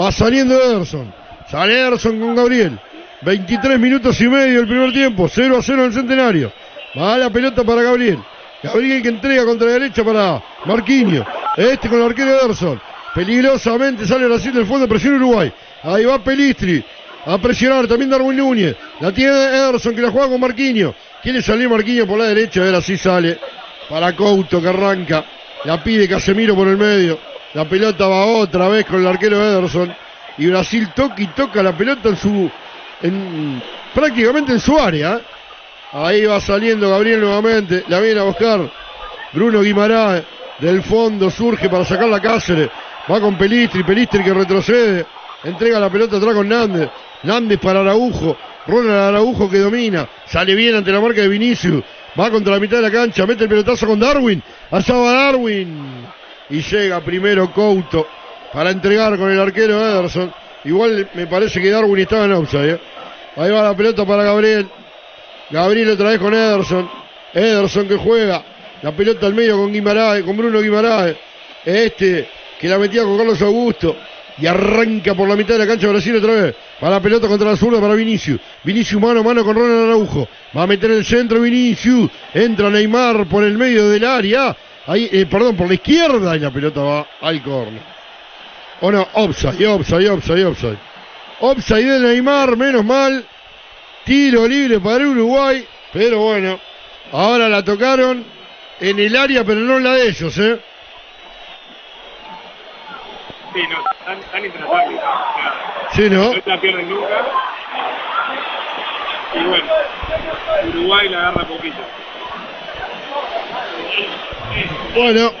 Va 0.00 0.12
saliendo 0.12 0.54
Ederson. 0.54 1.12
Sale 1.50 1.80
Ederson 1.80 2.20
con 2.20 2.34
Gabriel. 2.36 2.78
23 3.22 3.80
minutos 3.80 4.20
y 4.20 4.28
medio 4.28 4.60
el 4.60 4.68
primer 4.68 4.92
tiempo. 4.92 5.28
0 5.28 5.56
a 5.58 5.62
0 5.62 5.80
en 5.80 5.86
el 5.86 5.92
centenario. 5.92 6.52
Va 6.96 7.18
la 7.18 7.30
pelota 7.30 7.64
para 7.64 7.82
Gabriel. 7.82 8.18
Gabriel 8.62 9.02
que 9.02 9.08
entrega 9.08 9.44
contra 9.44 9.66
la 9.66 9.72
derecha 9.74 10.04
para 10.04 10.42
Marquinhos. 10.64 11.26
Este 11.56 11.88
con 11.88 11.98
el 11.98 12.06
arquero 12.06 12.38
Ederson. 12.40 12.80
Peligrosamente 13.14 14.06
sale 14.06 14.26
Brasil 14.26 14.52
del 14.52 14.66
fondo, 14.66 14.88
presiona 14.88 15.16
Uruguay. 15.16 15.52
Ahí 15.82 16.04
va 16.04 16.22
Pelistri. 16.22 16.84
A 17.26 17.38
presionar 17.38 17.86
también 17.86 18.10
Darwin 18.10 18.36
Núñez. 18.36 18.76
La 19.00 19.10
tiene 19.12 19.32
Ederson 19.32 19.94
que 19.94 20.02
la 20.02 20.10
juega 20.10 20.28
con 20.28 20.40
Marquinhos. 20.40 20.94
Quiere 21.22 21.40
salir 21.40 21.68
Marquinhos 21.68 22.06
por 22.06 22.18
la 22.18 22.26
derecha. 22.26 22.60
A 22.60 22.64
ver, 22.64 22.74
así 22.74 22.98
sale. 22.98 23.38
Para 23.88 24.14
Couto 24.14 24.60
que 24.60 24.68
arranca. 24.68 25.24
La 25.64 25.82
pide 25.82 26.06
Casemiro 26.06 26.54
por 26.54 26.68
el 26.68 26.76
medio. 26.76 27.18
La 27.54 27.64
pelota 27.64 28.06
va 28.06 28.26
otra 28.26 28.68
vez 28.68 28.84
con 28.84 29.00
el 29.00 29.06
arquero 29.06 29.42
Ederson. 29.42 29.94
Y 30.36 30.46
Brasil 30.48 30.88
toca 30.94 31.14
y 31.22 31.28
toca 31.28 31.62
la 31.62 31.76
pelota 31.76 32.10
en 32.10 32.16
su. 32.16 32.50
En, 33.02 33.62
prácticamente 33.94 34.52
en 34.52 34.60
su 34.60 34.78
área. 34.78 35.20
Ahí 35.92 36.26
va 36.26 36.40
saliendo 36.40 36.90
Gabriel 36.90 37.20
nuevamente. 37.20 37.84
La 37.88 38.00
viene 38.00 38.20
a 38.20 38.24
buscar 38.24 38.70
Bruno 39.32 39.62
Guimaraes. 39.62 40.24
Del 40.58 40.82
fondo 40.82 41.30
surge 41.30 41.70
para 41.70 41.84
sacar 41.86 42.08
la 42.08 42.20
Cáceres. 42.20 42.68
Va 43.10 43.18
con 43.18 43.38
Pelistri. 43.38 43.82
Pelistri 43.82 44.22
que 44.22 44.34
retrocede. 44.34 45.06
Entrega 45.42 45.80
la 45.80 45.88
pelota 45.88 46.16
atrás 46.16 46.34
con 46.34 46.48
Nández. 46.48 46.90
Nández 47.24 47.58
para 47.58 47.80
Araujo. 47.80 48.36
Ronald 48.66 48.98
Araujo 48.98 49.50
que 49.50 49.58
domina. 49.58 50.08
Sale 50.26 50.54
bien 50.54 50.74
ante 50.74 50.90
la 50.90 51.00
marca 51.00 51.20
de 51.20 51.28
Vinicius. 51.28 51.82
Va 52.18 52.30
contra 52.30 52.54
la 52.54 52.60
mitad 52.60 52.76
de 52.76 52.82
la 52.82 52.90
cancha. 52.90 53.26
Mete 53.26 53.44
el 53.44 53.48
pelotazo 53.48 53.86
con 53.86 53.98
Darwin. 53.98 54.42
Allá 54.70 54.94
va 54.94 55.12
Darwin. 55.12 56.06
Y 56.50 56.60
llega 56.60 57.00
primero 57.00 57.52
Couto 57.52 58.06
para 58.52 58.70
entregar 58.70 59.18
con 59.18 59.30
el 59.30 59.40
arquero 59.40 59.80
Ederson. 59.80 60.32
Igual 60.64 61.08
me 61.14 61.26
parece 61.26 61.60
que 61.60 61.70
Darwin 61.70 62.02
estaba 62.02 62.24
en 62.24 62.32
offside. 62.32 62.70
¿eh? 62.70 62.80
Ahí 63.36 63.50
va 63.50 63.62
la 63.62 63.76
pelota 63.76 64.06
para 64.06 64.22
Gabriel. 64.22 64.68
Gabriel 65.50 65.90
otra 65.90 66.10
vez 66.10 66.18
con 66.18 66.32
Ederson. 66.32 66.88
Ederson 67.32 67.88
que 67.88 67.96
juega. 67.96 68.42
La 68.82 68.92
pelota 68.92 69.26
al 69.26 69.34
medio 69.34 69.56
con 69.56 69.72
Guimaraes, 69.72 70.24
con 70.24 70.36
Bruno 70.36 70.60
Guimaraes. 70.60 71.16
Este 71.64 72.28
que 72.60 72.68
la 72.68 72.78
metía 72.78 73.02
con 73.02 73.16
Carlos 73.16 73.40
Augusto. 73.42 73.96
Y 74.38 74.46
arranca 74.46 75.14
por 75.14 75.28
la 75.28 75.36
mitad 75.36 75.54
de 75.54 75.60
la 75.60 75.66
cancha 75.66 75.88
Brasil 75.88 76.16
otra 76.16 76.32
vez. 76.32 76.54
Va 76.82 76.90
la 76.90 77.00
pelota 77.00 77.28
contra 77.28 77.50
la 77.50 77.56
zurda 77.56 77.80
para 77.80 77.94
Vinicius. 77.94 78.40
Vinicius 78.64 79.00
mano 79.00 79.20
a 79.20 79.22
mano 79.22 79.44
con 79.44 79.54
Ronald 79.54 79.84
Araujo. 79.84 80.28
Va 80.56 80.64
a 80.64 80.66
meter 80.66 80.90
el 80.90 81.04
centro 81.04 81.40
Vinicius. 81.40 82.10
Entra 82.32 82.68
Neymar 82.68 83.26
por 83.26 83.44
el 83.44 83.56
medio 83.56 83.88
del 83.88 84.04
área. 84.04 84.56
Ahí, 84.86 85.08
eh, 85.12 85.26
perdón, 85.26 85.56
por 85.56 85.68
la 85.68 85.74
izquierda 85.74 86.36
y 86.36 86.40
la 86.40 86.50
pelota 86.50 86.80
va 86.80 87.06
al 87.20 87.42
córner. 87.42 87.82
O 88.80 88.90
no, 88.90 89.06
offside, 89.14 89.66
offside, 89.66 90.10
offside, 90.10 90.44
offside. 90.44 90.78
Offside 91.40 92.00
de 92.00 92.00
Neymar, 92.00 92.56
menos 92.56 92.84
mal. 92.84 93.24
Tiro 94.04 94.46
libre 94.46 94.80
para 94.80 95.06
Uruguay. 95.06 95.64
Pero 95.92 96.18
bueno, 96.18 96.58
ahora 97.12 97.48
la 97.48 97.64
tocaron 97.64 98.24
en 98.80 98.98
el 98.98 99.16
área, 99.16 99.44
pero 99.44 99.60
no 99.60 99.78
en 99.78 99.84
la 99.84 99.94
de 99.94 100.08
ellos, 100.08 100.36
¿eh? 100.38 100.58
Sí, 103.54 103.60
no, 103.70 103.76
tan, 104.04 104.20
tan 104.32 104.44
intratables. 104.44 105.00
Sí, 105.92 106.10
¿no? 106.10 106.32
No 106.34 106.40
la 106.44 106.60
pierden 106.60 106.90
nunca. 106.90 107.24
Y 109.34 109.44
bueno, 109.48 109.64
Uruguay 110.70 111.08
la 111.08 111.18
agarra 111.28 111.44
poquito. 111.46 111.76
Bueno, 114.96 115.32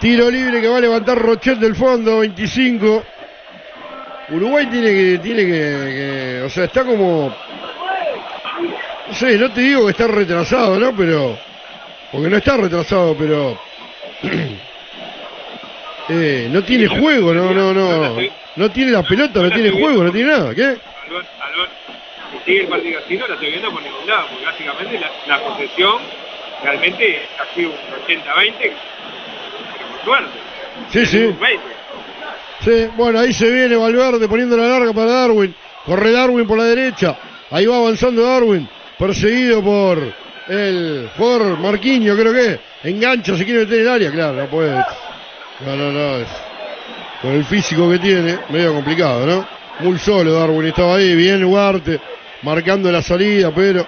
tiro 0.00 0.30
libre 0.30 0.60
que 0.60 0.68
va 0.68 0.76
a 0.78 0.80
levantar 0.80 1.18
Rochet 1.18 1.58
del 1.58 1.74
fondo, 1.74 2.20
25. 2.20 3.04
Uruguay 4.30 4.66
tiene 4.66 4.88
que, 4.90 5.18
tiene 5.22 5.42
que, 5.44 5.50
que- 5.52 6.42
o 6.44 6.50
sea, 6.50 6.64
está 6.64 6.84
como, 6.84 7.32
no 9.08 9.14
sé, 9.14 9.36
no 9.38 9.50
te 9.52 9.60
digo 9.60 9.84
que 9.86 9.92
está 9.92 10.06
retrasado, 10.08 10.78
¿no? 10.78 10.94
Pero, 10.96 11.38
porque 12.10 12.28
no 12.28 12.36
está 12.36 12.56
retrasado, 12.56 13.16
pero, 13.16 13.56
eh, 16.08 16.48
no 16.50 16.62
tiene 16.64 16.86
juego, 16.86 17.34
no, 17.34 17.52
no, 17.52 17.72
no, 17.72 18.16
no 18.56 18.70
tiene 18.70 18.92
la 18.92 19.02
pelota, 19.02 19.42
no 19.42 19.50
tiene 19.50 19.70
juego, 19.70 20.04
no 20.04 20.12
tiene 20.12 20.30
nada, 20.30 20.54
¿qué? 20.54 20.76
Sigue 22.44 22.60
el 22.60 22.68
partido 22.68 23.00
así, 23.04 23.16
no 23.16 23.26
la 23.26 23.34
estoy 23.34 23.50
viendo 23.50 23.70
por 23.72 23.82
ningún 23.82 24.06
lado, 24.06 24.26
porque 24.30 24.44
básicamente 24.44 25.00
la, 25.00 25.10
la 25.26 25.42
posesión 25.42 25.98
realmente 26.62 27.22
ha 27.40 27.54
sido 27.54 27.70
un 27.70 27.76
80-20, 27.76 28.54
pero 28.58 29.88
con 29.90 30.04
suerte. 30.04 30.38
Sí, 30.90 31.06
sí. 31.06 31.18
Un 31.18 31.40
20. 31.40 31.64
Sí, 32.64 32.88
bueno, 32.96 33.20
ahí 33.20 33.32
se 33.32 33.50
viene 33.50 33.76
Valverde 33.76 34.28
poniendo 34.28 34.56
la 34.56 34.68
larga 34.68 34.92
para 34.92 35.12
Darwin. 35.12 35.54
Corre 35.84 36.12
Darwin 36.12 36.46
por 36.46 36.58
la 36.58 36.64
derecha. 36.64 37.16
Ahí 37.50 37.66
va 37.66 37.76
avanzando 37.76 38.22
Darwin. 38.22 38.68
Perseguido 38.98 39.62
por 39.62 39.98
el 40.48 41.10
jugador 41.16 41.58
Marquinhos, 41.58 42.18
creo 42.18 42.32
que. 42.32 42.60
Engancha, 42.88 43.36
se 43.36 43.44
quiere 43.44 43.60
meter 43.60 43.80
en 43.80 43.82
el 43.82 43.88
área. 43.88 44.10
Claro, 44.10 44.32
no 44.34 44.46
puede. 44.46 44.82
Con 47.22 47.32
el 47.32 47.44
físico 47.46 47.90
que 47.90 47.98
tiene, 47.98 48.38
medio 48.50 48.74
complicado, 48.74 49.26
¿no? 49.26 49.48
Muy 49.80 49.98
solo 49.98 50.34
Darwin 50.34 50.66
estaba 50.66 50.96
ahí. 50.96 51.14
Bien 51.14 51.42
Ugarte, 51.44 51.98
marcando 52.42 52.92
la 52.92 53.00
salida, 53.00 53.50
pero 53.54 53.86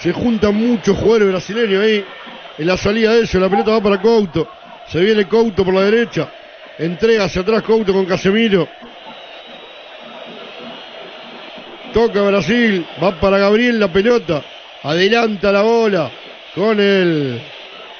se 0.00 0.12
juntan 0.12 0.54
muchos 0.54 0.96
jugadores 0.96 1.28
brasileños 1.28 1.84
ahí. 1.84 2.04
En 2.58 2.66
la 2.66 2.76
salida 2.76 3.12
de 3.12 3.20
ellos, 3.20 3.34
la 3.34 3.48
pelota 3.48 3.70
va 3.70 3.80
para 3.80 4.00
Couto. 4.00 4.48
Se 4.88 5.00
viene 5.00 5.26
Couto 5.28 5.64
por 5.64 5.74
la 5.74 5.82
derecha. 5.82 6.28
Entrega 6.78 7.24
hacia 7.24 7.42
atrás 7.42 7.62
Couto 7.62 7.92
con 7.92 8.04
Casemiro. 8.06 8.68
Toca 11.92 12.22
Brasil. 12.22 12.84
Va 13.02 13.18
para 13.20 13.38
Gabriel 13.38 13.78
la 13.78 13.88
pelota. 13.88 14.42
Adelanta 14.82 15.52
la 15.52 15.62
bola 15.62 16.10
con 16.54 16.80
el 16.80 17.40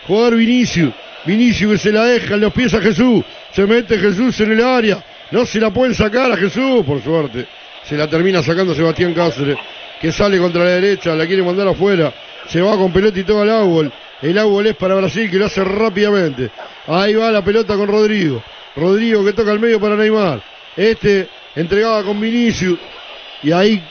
jugador 0.07 0.37
Vinicius. 0.37 0.93
Vinicius 1.25 1.73
que 1.73 1.79
se 1.79 1.93
la 1.93 2.05
deja 2.05 2.35
en 2.35 2.41
los 2.41 2.53
pies 2.53 2.73
a 2.75 2.81
Jesús. 2.81 3.25
Se 3.53 3.67
mete 3.67 3.99
Jesús 3.99 4.39
en 4.41 4.53
el 4.53 4.65
área. 4.65 5.05
No 5.31 5.47
se 5.47 5.61
la 5.61 5.71
pueden 5.71 5.95
sacar 5.95 6.31
a 6.33 6.37
Jesús, 6.37 6.85
por 6.85 7.03
suerte. 7.03 7.47
Se 7.85 7.97
la 7.97 8.09
termina 8.09 8.43
sacando 8.43 8.75
Sebastián 8.75 9.15
Cáceres. 9.15 9.57
Que 10.01 10.13
sale 10.13 10.39
contra 10.39 10.65
la 10.65 10.71
derecha. 10.71 11.15
La 11.15 11.27
quiere 11.27 11.43
mandar 11.43 11.69
afuera. 11.69 12.13
Se 12.49 12.61
va 12.61 12.77
con 12.77 12.93
pelota 12.93 13.19
y 13.19 13.25
todo 13.25 13.43
al 13.43 13.51
árbol. 13.51 13.93
El 14.23 14.39
árbol 14.39 14.67
es 14.67 14.77
para 14.77 14.95
Brasil 14.95 15.31
que 15.31 15.39
lo 15.39 15.47
hace 15.47 15.63
rápidamente. 15.63 16.51
Ahí 16.87 17.15
va 17.15 17.31
la 17.31 17.43
pelota 17.43 17.77
con 17.77 17.89
Rodrigo. 17.89 18.43
Rodrigo 18.77 19.25
que 19.25 19.33
toca 19.33 19.51
al 19.51 19.61
medio 19.61 19.81
para 19.81 19.97
Neymar. 19.97 20.43
Este 20.77 21.29
entregaba 21.55 22.03
con 22.03 22.21
Vinicius. 22.21 22.79
Y 23.43 23.53
ahí 23.53 23.83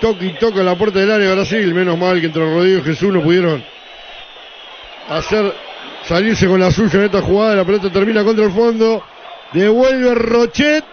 toca 0.00 0.24
y 0.24 0.32
toca 0.34 0.62
la 0.62 0.76
puerta 0.76 0.98
del 0.98 1.10
área 1.10 1.28
de 1.28 1.34
Brasil. 1.34 1.74
Menos 1.74 1.98
mal 1.98 2.20
que 2.20 2.26
entre 2.26 2.42
Rodrigo 2.42 2.80
y 2.80 2.82
Jesús 2.82 3.12
no 3.12 3.22
pudieron 3.22 3.62
hacer 5.08 5.52
salirse 6.06 6.46
con 6.46 6.60
la 6.60 6.70
suya 6.70 6.98
en 6.98 7.04
esta 7.06 7.22
jugada. 7.22 7.56
La 7.56 7.64
pelota 7.64 7.90
termina 7.90 8.24
contra 8.24 8.44
el 8.44 8.52
fondo. 8.52 9.04
Devuelve 9.52 10.14
Rochet. 10.14 10.84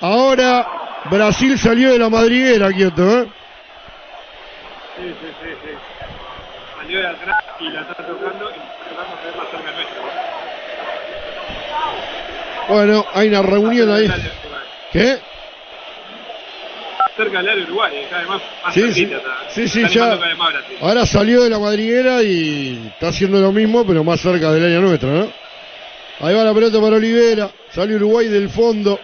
Ahora 0.00 0.66
Brasil 1.10 1.58
salió 1.58 1.92
de 1.92 1.98
la 1.98 2.08
madriguera, 2.08 2.70
quieto, 2.72 3.02
¿eh? 3.02 3.26
Sí, 4.96 5.14
sí, 5.20 5.26
sí, 5.42 5.48
sí. 5.64 5.70
Salió 6.76 7.00
de 7.00 7.06
atrás 7.06 7.44
y 7.60 7.68
la 7.70 7.80
está 7.82 7.94
tocando 7.94 8.50
y 8.50 8.58
tratando 8.84 9.16
de 9.16 9.28
hacerla 9.28 9.44
cerca 9.50 9.72
nuestra. 9.72 9.98
Bueno, 12.68 13.06
hay 13.14 13.28
una 13.28 13.42
reunión 13.42 13.90
ahí. 13.90 14.10
¿Qué? 14.92 15.18
Cerca 17.18 17.38
del 17.38 17.48
área 17.50 17.64
Uruguay, 17.64 17.92
cada 18.08 18.22
vez 18.22 18.30
más, 18.30 18.42
más 18.64 18.74
Sí, 18.74 18.80
sí, 18.80 18.86
cerquita 18.94 19.16
está. 19.18 19.30
sí, 19.50 19.68
sí, 19.68 19.82
Está 19.82 19.94
ya. 19.94 20.18
Ahora 20.80 21.04
salió 21.04 21.42
de 21.42 21.50
la 21.50 21.58
madriguera 21.58 22.22
y 22.22 22.88
está 22.94 23.08
haciendo 23.08 23.40
lo 23.40 23.52
mismo, 23.52 23.84
pero 23.86 24.02
más 24.04 24.20
cerca 24.20 24.50
del 24.52 24.64
área 24.64 24.80
nuestra, 24.80 25.10
¿no? 25.10 25.28
Ahí 26.20 26.34
va 26.34 26.42
la 26.44 26.54
pelota 26.54 26.80
para 26.80 26.96
Olivera. 26.96 27.50
Sale 27.70 27.94
Uruguay 27.96 28.26
del 28.28 28.48
fondo, 28.48 28.98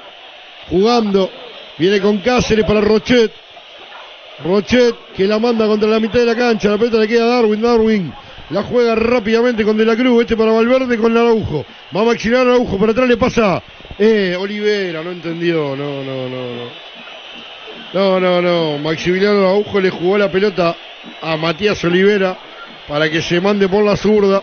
jugando. 0.70 1.30
Viene 1.78 2.00
con 2.00 2.18
Cáceres 2.18 2.64
para 2.64 2.80
Rochet. 2.80 3.30
Rochet 4.44 4.94
que 5.16 5.24
la 5.26 5.38
manda 5.38 5.66
contra 5.66 5.88
la 5.88 6.00
mitad 6.00 6.18
de 6.20 6.26
la 6.26 6.34
cancha. 6.34 6.70
La 6.70 6.78
pelota 6.78 6.98
le 6.98 7.08
queda 7.08 7.24
a 7.24 7.36
Darwin. 7.36 7.60
Darwin 7.60 8.12
la 8.50 8.62
juega 8.62 8.94
rápidamente 8.94 9.64
con 9.64 9.76
De 9.76 9.84
la 9.84 9.96
Cruz. 9.96 10.22
Este 10.22 10.36
para 10.36 10.52
Valverde 10.52 10.98
con 10.98 11.16
Araujo. 11.16 11.64
Va 11.96 12.00
a 12.02 12.04
maxilar 12.04 12.42
Araujo. 12.46 12.78
Por 12.78 12.90
atrás 12.90 13.08
le 13.08 13.16
pasa 13.16 13.62
eh, 13.98 14.36
Olivera. 14.38 15.02
No 15.02 15.10
entendió. 15.12 15.76
No, 15.76 16.02
no, 16.02 16.28
no, 16.28 16.54
no. 16.54 16.93
No, 17.94 18.18
no, 18.18 18.42
no. 18.42 18.76
Maximiliano 18.78 19.38
Araujo 19.38 19.80
le 19.80 19.88
jugó 19.88 20.18
la 20.18 20.28
pelota 20.28 20.74
a 21.22 21.36
Matías 21.36 21.82
Olivera 21.84 22.36
para 22.88 23.08
que 23.08 23.22
se 23.22 23.40
mande 23.40 23.68
por 23.68 23.84
la 23.84 23.96
zurda. 23.96 24.42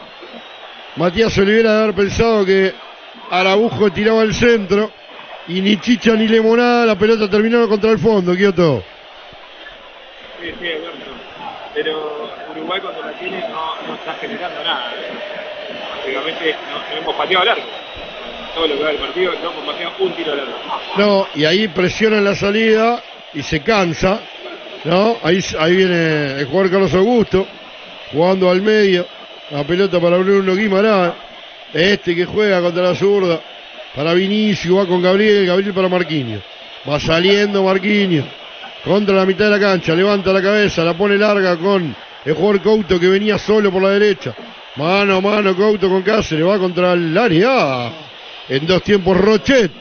Matías 0.95 1.37
Olivera 1.37 1.73
de 1.73 1.83
haber 1.83 1.95
pensado 1.95 2.45
que 2.45 2.73
Araujo 3.29 3.91
tiraba 3.91 4.21
al 4.21 4.33
centro 4.33 4.89
y 5.49 5.59
ni 5.59 5.75
chicha 5.81 6.13
ni 6.13 6.29
limonada, 6.29 6.85
la 6.85 6.95
pelota 6.97 7.29
terminó 7.29 7.67
contra 7.67 7.91
el 7.91 7.99
fondo, 7.99 8.33
Kioto. 8.33 8.85
Sí, 10.39 10.47
sí, 10.57 10.67
Alberto. 10.67 11.11
Pero 11.73 12.29
Uruguay 12.55 12.79
cuando 12.79 13.01
la 13.01 13.19
tiene 13.19 13.41
no, 13.49 13.75
no 13.85 13.95
está 13.95 14.13
generando 14.13 14.63
nada. 14.63 14.93
Básicamente 15.97 16.55
no, 16.71 16.95
no 16.95 17.01
hemos 17.01 17.15
pateado 17.15 17.43
largo. 17.43 17.65
Todo 18.55 18.67
lo 18.67 18.77
que 18.77 18.83
va 18.83 18.89
del 18.91 18.97
partido 18.97 19.33
no 19.43 19.51
hemos 19.51 19.65
pateado 19.65 19.93
un 19.99 20.13
tiro 20.13 20.35
largo. 20.35 20.53
No, 20.95 21.27
y 21.35 21.43
ahí 21.43 21.67
presiona 21.67 22.19
en 22.19 22.23
la 22.23 22.35
salida 22.35 23.03
y 23.33 23.41
se 23.43 23.61
cansa, 23.61 24.19
¿no? 24.85 25.17
Ahí, 25.23 25.43
ahí 25.59 25.75
viene 25.75 26.39
el 26.39 26.45
jugador 26.45 26.71
Carlos 26.71 26.93
Augusto, 26.93 27.47
jugando 28.11 28.49
al 28.49 28.61
medio, 28.61 29.07
la 29.51 29.63
pelota 29.63 29.99
para 29.99 30.17
Bruno 30.17 30.55
Guimarães, 30.55 31.13
este 31.73 32.15
que 32.15 32.25
juega 32.25 32.61
contra 32.61 32.83
la 32.83 32.95
zurda, 32.95 33.39
para 33.95 34.13
Vinicio, 34.13 34.75
va 34.77 34.85
con 34.85 35.01
Gabriel, 35.01 35.45
Gabriel 35.45 35.73
para 35.73 35.87
Marquinhos, 35.87 36.41
va 36.89 36.99
saliendo 36.99 37.63
Marquinhos, 37.63 38.25
contra 38.83 39.15
la 39.15 39.25
mitad 39.25 39.45
de 39.45 39.51
la 39.51 39.59
cancha, 39.59 39.93
levanta 39.93 40.33
la 40.33 40.41
cabeza, 40.41 40.83
la 40.83 40.93
pone 40.93 41.17
larga 41.17 41.57
con 41.57 41.95
el 42.25 42.33
jugador 42.33 42.61
Couto 42.61 42.99
que 42.99 43.07
venía 43.07 43.37
solo 43.37 43.71
por 43.71 43.81
la 43.81 43.89
derecha, 43.89 44.33
mano 44.75 45.17
a 45.17 45.21
mano 45.21 45.55
Couto 45.55 45.89
con 45.89 46.01
Cáceres, 46.01 46.45
va 46.45 46.57
contra 46.57 46.93
el 46.93 47.17
área, 47.17 47.91
en 48.49 48.65
dos 48.65 48.83
tiempos 48.83 49.17
Rochet, 49.17 49.71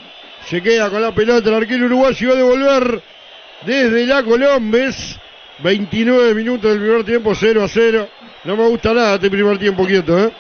se 0.49 0.63
queda 0.63 0.91
con 0.91 1.03
la 1.03 1.13
pelota 1.13 1.49
el 1.49 1.55
arquero 1.57 1.87
uruguayo 1.87 2.29
va 2.29 2.35
a 2.35 2.37
devolver 2.37 3.03
desde 3.63 4.07
la 4.07 4.23
Colombes. 4.23 5.19
29 5.63 6.35
minutos 6.35 6.71
del 6.71 6.81
primer 6.81 7.05
tiempo, 7.05 7.35
0 7.35 7.63
a 7.65 7.69
0. 7.69 8.09
No 8.45 8.57
me 8.57 8.67
gusta 8.69 8.95
nada 8.95 9.15
este 9.17 9.31
primer 9.31 9.59
tiempo 9.59 9.87
quieto, 9.87 10.19
¿eh? 10.19 10.31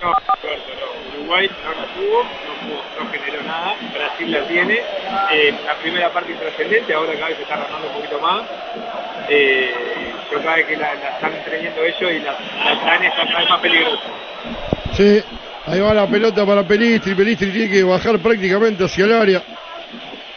No, 0.00 0.08
Alberto, 0.08 0.70
no. 0.78 1.18
Uruguay 1.20 1.48
no 1.48 1.84
tuvo, 2.00 2.22
no, 2.22 2.68
pudo- 2.68 3.04
no 3.04 3.10
generó 3.10 3.42
nada. 3.42 3.74
Brasil 3.92 4.30
la 4.30 4.46
tiene. 4.46 4.74
Eh, 5.32 5.54
la 5.66 5.74
primera 5.82 6.12
parte 6.12 6.30
intrascendente, 6.30 6.94
ahora 6.94 7.14
cada 7.14 7.26
vez 7.28 7.36
se 7.38 7.42
está 7.42 7.56
ganando 7.56 7.88
un 7.88 7.94
poquito 7.94 8.20
más. 8.20 8.42
Eh, 9.28 9.74
pero 10.28 10.42
cada 10.42 10.56
vez 10.56 10.66
que 10.66 10.76
la, 10.76 10.94
la 10.94 11.08
están 11.10 11.32
teniendo 11.50 11.82
ellos 11.82 12.12
y 12.12 12.18
la, 12.20 12.36
la 12.64 12.94
está 12.94 13.26
cada 13.26 13.38
vez 13.40 13.48
más 13.50 13.60
peligrosa. 13.60 14.02
Sí, 14.96 15.22
ahí 15.66 15.80
va 15.80 15.94
la 15.94 16.06
pelota 16.06 16.46
para 16.46 16.62
Pelistri. 16.62 17.14
Pelistri 17.16 17.50
tiene 17.50 17.68
que 17.70 17.82
bajar 17.82 18.20
prácticamente 18.20 18.84
hacia 18.84 19.04
el 19.04 19.12
área. 19.12 19.42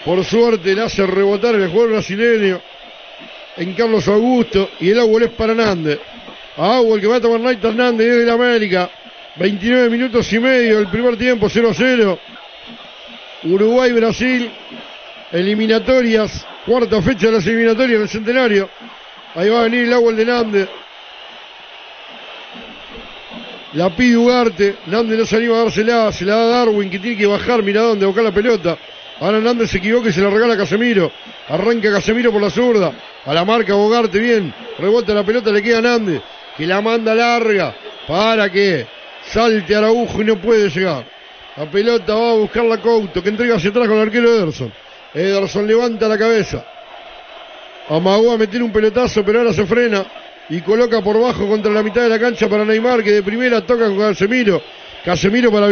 Por 0.05 0.23
suerte 0.25 0.75
le 0.75 0.81
hace 0.81 1.05
rebotar 1.05 1.55
el 1.55 1.69
jugador 1.69 1.91
brasileño 1.91 2.61
en 3.55 3.73
Carlos 3.73 4.07
Augusto. 4.07 4.69
Y 4.79 4.89
el 4.89 4.99
agua 4.99 5.23
es 5.23 5.31
para 5.31 5.53
Nández. 5.53 5.99
Agua 6.57 6.95
el 6.95 7.01
que 7.01 7.07
va 7.07 7.17
a 7.17 7.21
tomar 7.21 7.39
Night 7.39 7.63
Hernández 7.63 8.07
desde 8.07 8.25
la 8.25 8.33
América. 8.33 8.89
29 9.37 9.89
minutos 9.89 10.31
y 10.31 10.39
medio 10.39 10.79
el 10.79 10.87
primer 10.89 11.17
tiempo, 11.17 11.49
0 11.49 11.69
a 11.71 11.73
0. 11.73 12.19
Uruguay-Brasil. 13.43 14.51
Eliminatorias. 15.31 16.45
Cuarta 16.65 17.01
fecha 17.01 17.27
de 17.27 17.33
las 17.33 17.47
eliminatorias 17.47 17.97
en 17.97 18.03
el 18.03 18.09
centenario. 18.09 18.69
Ahí 19.35 19.49
va 19.49 19.61
a 19.61 19.63
venir 19.63 19.85
el 19.85 19.93
agua 19.93 20.13
de 20.13 20.25
Nández. 20.25 20.69
La 23.73 23.89
pide 23.95 24.17
Ugarte, 24.17 24.75
Nández 24.85 25.17
no 25.17 25.25
se 25.25 25.35
anima 25.35 25.55
a 25.55 25.63
dársela, 25.63 26.11
se 26.11 26.25
la 26.25 26.35
da 26.35 26.45
Darwin 26.59 26.91
que 26.91 26.99
tiene 26.99 27.17
que 27.17 27.25
bajar, 27.25 27.63
mira 27.63 27.81
dónde, 27.81 28.05
buscar 28.05 28.23
la 28.23 28.31
pelota. 28.31 28.77
Ahora 29.23 29.39
Nández 29.39 29.71
se 29.71 29.77
equivoca 29.77 30.09
y 30.09 30.11
se 30.11 30.19
la 30.19 30.29
regala 30.29 30.55
a 30.55 30.57
Casemiro. 30.57 31.09
Arranca 31.47 31.89
Casemiro 31.93 32.29
por 32.29 32.41
la 32.41 32.49
zurda. 32.49 32.91
A 33.25 33.33
la 33.33 33.45
marca 33.45 33.73
Bogarte, 33.73 34.19
bien. 34.19 34.53
Rebota 34.77 35.13
la 35.13 35.23
pelota, 35.23 35.49
le 35.49 35.63
queda 35.63 35.77
a 35.77 35.81
Nández. 35.81 36.21
Que 36.57 36.67
la 36.67 36.81
manda 36.81 37.15
larga 37.15 37.73
para 38.05 38.51
que 38.51 38.85
salte 39.25 39.73
Araujo 39.73 40.21
y 40.21 40.25
no 40.25 40.35
puede 40.41 40.69
llegar. 40.69 41.05
La 41.55 41.71
pelota 41.71 42.13
va 42.13 42.31
a 42.31 42.33
buscar 42.33 42.65
la 42.65 42.81
Couto, 42.81 43.23
que 43.23 43.29
entrega 43.29 43.55
hacia 43.55 43.69
atrás 43.69 43.87
con 43.87 43.95
el 43.95 44.03
arquero 44.03 44.27
Ederson. 44.27 44.73
Ederson 45.13 45.67
levanta 45.67 46.09
la 46.09 46.17
cabeza. 46.17 46.65
Amagó 47.87 48.33
a 48.33 48.37
meter 48.37 48.61
un 48.61 48.73
pelotazo, 48.73 49.23
pero 49.23 49.39
ahora 49.39 49.53
se 49.53 49.65
frena 49.65 50.03
y 50.49 50.59
coloca 50.59 51.01
por 51.01 51.17
bajo 51.17 51.47
contra 51.47 51.71
la 51.71 51.81
mitad 51.81 52.01
de 52.01 52.09
la 52.09 52.19
cancha 52.19 52.49
para 52.49 52.65
Neymar, 52.65 53.01
que 53.01 53.11
de 53.13 53.23
primera 53.23 53.61
toca 53.61 53.85
con 53.85 53.99
Casemiro. 53.99 54.61
Casemiro 55.05 55.49
para, 55.49 55.67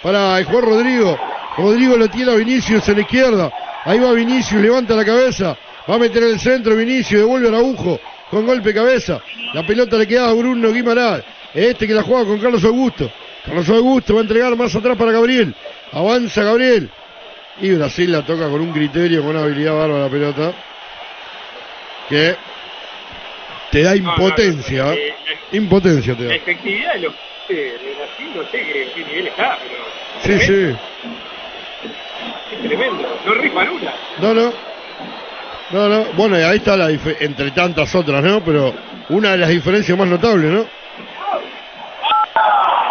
para 0.00 0.38
el 0.38 0.44
jugador 0.44 0.68
Rodrigo. 0.68 1.18
Rodrigo 1.56 1.96
lo 1.96 2.08
tiene 2.08 2.32
a 2.32 2.34
Vinicius 2.34 2.88
en 2.88 2.94
la 2.96 3.00
izquierda. 3.02 3.50
Ahí 3.84 3.98
va 3.98 4.12
Vinicius, 4.12 4.60
levanta 4.60 4.94
la 4.94 5.04
cabeza. 5.04 5.56
Va 5.88 5.94
a 5.96 5.98
meter 5.98 6.22
en 6.22 6.30
el 6.30 6.40
centro 6.40 6.74
Vinicius, 6.76 7.20
devuelve 7.20 7.46
a 7.48 7.50
Araujo 7.50 8.00
con 8.30 8.46
golpe 8.46 8.70
de 8.70 8.74
cabeza. 8.74 9.20
La 9.52 9.66
pelota 9.66 9.96
le 9.96 10.06
queda 10.06 10.30
a 10.30 10.32
Bruno 10.32 10.72
Guimarães. 10.72 11.22
Este 11.52 11.86
que 11.86 11.94
la 11.94 12.02
juega 12.02 12.24
con 12.24 12.38
Carlos 12.40 12.64
Augusto. 12.64 13.10
Carlos 13.44 13.68
Augusto 13.68 14.14
va 14.14 14.20
a 14.20 14.22
entregar 14.22 14.56
más 14.56 14.74
atrás 14.74 14.96
para 14.96 15.12
Gabriel. 15.12 15.54
Avanza 15.92 16.42
Gabriel. 16.42 16.90
Y 17.60 17.70
Brasil 17.72 18.10
la 18.10 18.22
toca 18.22 18.48
con 18.48 18.60
un 18.60 18.72
criterio, 18.72 19.20
con 19.20 19.30
una 19.36 19.44
habilidad 19.44 19.74
bárbara 19.76 20.04
la 20.04 20.08
pelota. 20.10 20.52
Que 22.08 22.34
te 23.70 23.82
da 23.82 23.94
impotencia. 23.94 24.84
no, 24.84 24.92
¿eh? 24.92 25.14
Impotencia 25.52 26.14
te 26.16 26.22
La 26.24 26.28
da. 26.30 26.34
efectividad 26.34 26.94
de 26.94 27.00
los 27.00 27.14
de, 27.48 27.54
de 27.54 27.94
Brasil, 27.96 28.30
no 28.34 28.42
sé 28.50 28.58
qué, 28.58 28.88
qué 28.94 29.04
nivel 29.04 29.26
está, 29.28 29.58
pero 29.62 30.38
Sí, 30.40 30.46
sí. 30.46 30.76
Es 32.52 32.62
tremendo. 32.68 33.08
No 33.26 33.34
rifan 33.34 33.68
una. 33.70 33.92
No, 34.20 34.34
no. 34.34 34.52
No, 35.70 35.88
no. 35.88 36.04
Bueno, 36.12 36.38
y 36.38 36.42
ahí 36.42 36.58
está 36.58 36.76
la 36.76 36.90
entre 36.90 37.50
tantas 37.50 37.94
otras, 37.94 38.22
¿no? 38.22 38.42
Pero 38.44 38.74
una 39.08 39.32
de 39.32 39.38
las 39.38 39.48
diferencias 39.48 39.96
más 39.96 40.06
notables, 40.06 40.50
¿no? 40.50 40.66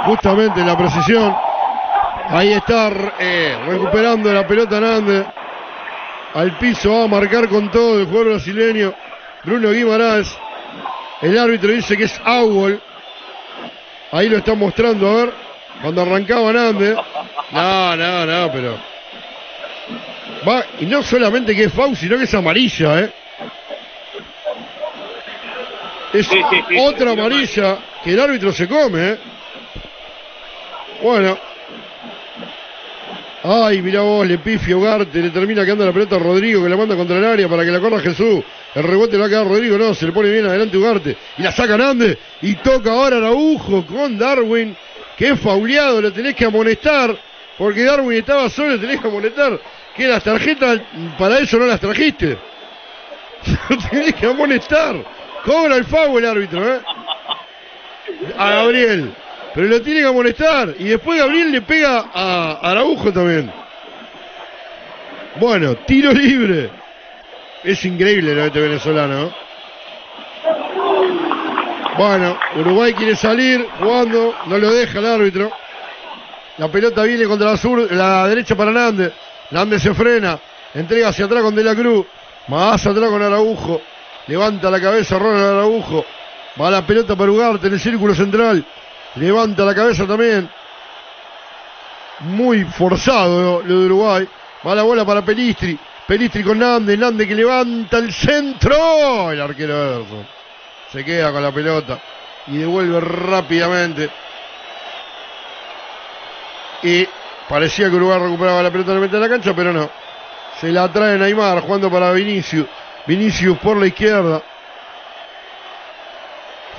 Justamente 0.06 0.64
la 0.64 0.78
precisión. 0.78 1.36
Ahí 2.30 2.52
está 2.54 2.92
eh, 3.20 3.58
recuperando 3.68 4.34
la 4.34 4.46
pelota 4.46 4.80
Nández. 4.80 5.26
Al 6.34 6.58
piso 6.58 6.92
va 6.92 7.04
a 7.04 7.08
marcar 7.08 7.48
con 7.48 7.70
todo 7.70 8.00
el 8.00 8.06
jugador 8.06 8.32
brasileño. 8.34 8.94
Bruno 9.44 9.72
Guimarães. 9.72 10.36
El 11.22 11.38
árbitro 11.38 11.72
dice 11.72 11.96
que 11.96 12.06
es 12.06 12.22
Augol. 12.26 12.82
Ahí 14.12 14.30
lo 14.30 14.38
está 14.38 14.56
mostrando, 14.56 15.10
a 15.10 15.16
ver. 15.16 15.34
Cuando 15.82 16.02
arrancaba 16.02 16.52
Nández. 16.52 16.98
No, 17.52 17.96
no, 17.96 18.26
no, 18.26 18.52
pero. 18.52 18.93
Va, 20.48 20.66
y 20.80 20.86
no 20.86 21.02
solamente 21.04 21.56
que 21.56 21.66
es 21.66 21.74
foul, 21.74 21.96
sino 21.96 22.18
que 22.18 22.24
es 22.26 22.34
amarilla, 22.34 23.02
¿eh? 23.02 23.14
Es 26.14 26.28
Sí, 26.28 26.40
sí, 26.50 26.64
sí, 26.70 26.76
otra 26.80 27.12
amarilla 27.12 27.78
que 28.04 28.12
el 28.12 28.20
árbitro 28.20 28.52
se 28.52 28.68
come, 28.68 29.10
¿eh? 29.12 29.18
Bueno. 31.02 31.38
Ay, 33.46 33.82
mirá 33.82 34.02
vos, 34.02 34.26
le 34.26 34.38
pifia 34.38 34.78
Ugarte, 34.78 35.20
le 35.20 35.30
termina 35.30 35.66
quedando 35.66 35.86
la 35.86 35.92
pelota 35.92 36.16
a 36.16 36.20
Rodrigo 36.20 36.64
que 36.64 36.70
la 36.70 36.78
manda 36.78 36.96
contra 36.96 37.18
el 37.18 37.26
área 37.26 37.50
para 37.50 37.66
que 37.66 37.72
la 37.72 37.80
corra 37.82 38.00
Jesús. 38.00 38.42
El 38.74 38.84
rebote 38.84 39.18
va 39.18 39.26
a 39.26 39.30
quedar 39.30 39.46
Rodrigo, 39.46 39.78
no, 39.78 39.94
se 39.94 40.06
le 40.06 40.14
pone 40.14 40.30
bien 40.30 40.46
adelante 40.46 40.78
Ugarte. 40.78 41.18
Y 41.38 41.42
la 41.42 41.52
saca 41.52 41.78
Nández 41.78 42.18
y 42.42 42.56
toca 42.56 42.92
ahora 42.92 43.18
Araujo 43.18 43.86
con 43.86 44.18
Darwin, 44.18 44.76
que 45.18 45.32
es 45.32 45.40
fauleado, 45.40 46.02
lo 46.02 46.14
tenés 46.14 46.36
que 46.36 46.46
amonestar, 46.46 47.18
porque 47.58 47.84
Darwin 47.84 48.20
estaba 48.20 48.50
solo, 48.50 48.70
lo 48.70 48.80
tenés 48.80 49.02
que 49.02 49.08
amonestar. 49.08 49.60
Que 49.96 50.08
las 50.08 50.24
tarjetas, 50.24 50.82
para 51.18 51.40
eso 51.40 51.58
no 51.58 51.66
las 51.66 51.80
trajiste. 51.80 52.38
Tenés 53.90 54.16
que 54.16 54.26
amonestar. 54.26 54.96
Cobra 55.46 55.76
el 55.76 55.86
foul 55.86 56.24
el 56.24 56.30
árbitro, 56.30 56.76
¿eh? 56.76 56.80
A 58.38 58.50
Gabriel. 58.50 59.14
Pero 59.54 59.68
lo 59.68 59.82
tiene 59.82 60.00
que 60.02 60.08
amonestar. 60.08 60.74
Y 60.80 60.86
después 60.86 61.20
Gabriel 61.20 61.52
le 61.52 61.62
pega 61.62 62.06
a 62.14 62.60
Araujo 62.62 63.12
también. 63.12 63.52
Bueno, 65.36 65.76
tiro 65.76 66.12
libre. 66.12 66.70
Es 67.64 67.84
increíble 67.86 68.34
lo 68.34 68.42
de 68.42 68.48
este 68.48 68.60
venezolano. 68.60 69.24
¿eh? 69.24 69.32
Bueno, 71.98 72.38
Uruguay 72.56 72.94
quiere 72.94 73.16
salir 73.16 73.68
jugando, 73.80 74.34
no 74.48 74.58
lo 74.58 74.74
deja 74.74 75.00
el 75.00 75.06
árbitro. 75.06 75.52
La 76.58 76.68
pelota 76.68 77.04
viene 77.04 77.26
contra 77.26 77.52
la 77.52 77.58
sur, 77.58 77.92
la 77.92 78.28
derecha 78.28 78.56
para 78.56 78.72
Nández. 78.72 79.14
Nández 79.54 79.84
se 79.84 79.94
frena, 79.94 80.40
entrega 80.74 81.10
hacia 81.10 81.26
atrás 81.26 81.44
con 81.44 81.54
De 81.56 81.64
la 81.64 81.76
Cruz. 81.76 82.08
Más 82.48 82.86
atrás 82.86 83.10
con 83.10 83.22
Araujo. 83.22 83.82
Levanta 84.28 84.70
la 84.72 84.82
cabeza 84.82 85.20
Ronald 85.20 85.46
Araujo. 85.46 86.04
Va 86.60 86.72
la 86.72 86.86
pelota 86.86 87.16
para 87.16 87.32
Ugarte 87.32 87.68
en 87.68 87.74
el 87.74 87.80
círculo 87.80 88.16
central. 88.16 88.66
Levanta 89.16 89.64
la 89.64 89.76
cabeza 89.76 90.08
también. 90.08 90.50
Muy 92.22 92.64
forzado 92.66 93.62
lo 93.62 93.80
de 93.80 93.86
Uruguay. 93.86 94.28
Va 94.66 94.76
la 94.76 94.84
bola 94.84 95.06
para 95.06 95.24
Pelistri. 95.24 95.78
Pelistri 96.08 96.44
con 96.44 96.58
Nande. 96.58 96.98
Nande 96.98 97.28
que 97.28 97.36
levanta 97.36 98.00
el 98.00 98.12
centro. 98.12 99.32
El 99.32 99.40
arquero 99.40 99.74
Ederson. 99.74 100.28
Se 100.92 101.06
queda 101.06 101.32
con 101.32 101.44
la 101.44 101.52
pelota. 101.52 102.00
Y 102.48 102.58
devuelve 102.58 103.00
rápidamente. 103.00 104.10
Y 106.82 107.08
parecía 107.48 107.90
que 107.90 107.96
Uruguay 107.96 108.20
recuperaba 108.20 108.64
la 108.64 108.72
pelota 108.72 108.94
en 108.94 109.22
la 109.22 109.30
cancha, 109.30 109.54
pero 109.56 109.72
no. 109.74 109.90
Se 110.60 110.72
la 110.72 110.92
trae 110.92 111.18
Neymar 111.18 111.62
jugando 111.62 111.92
para 111.92 112.12
Vinicius. 112.12 112.66
Vinicius 113.06 113.58
por 113.60 113.78
la 113.78 113.88
izquierda. 113.88 114.42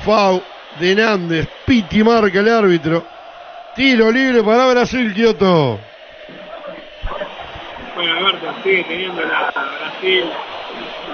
Fau 0.05 0.43
de 0.79 0.95
Nández. 0.95 1.49
Piti 1.65 2.03
marca 2.03 2.41
el 2.41 2.49
árbitro. 2.49 3.07
Tiro 3.75 4.11
libre 4.11 4.43
para 4.43 4.67
Brasil, 4.67 5.13
Kioto. 5.13 5.81
Bueno, 7.95 8.17
Alberto, 8.17 8.55
sigue 8.63 8.85
teniendo 8.85 9.23
la 9.23 9.51
Brasil. 9.53 10.25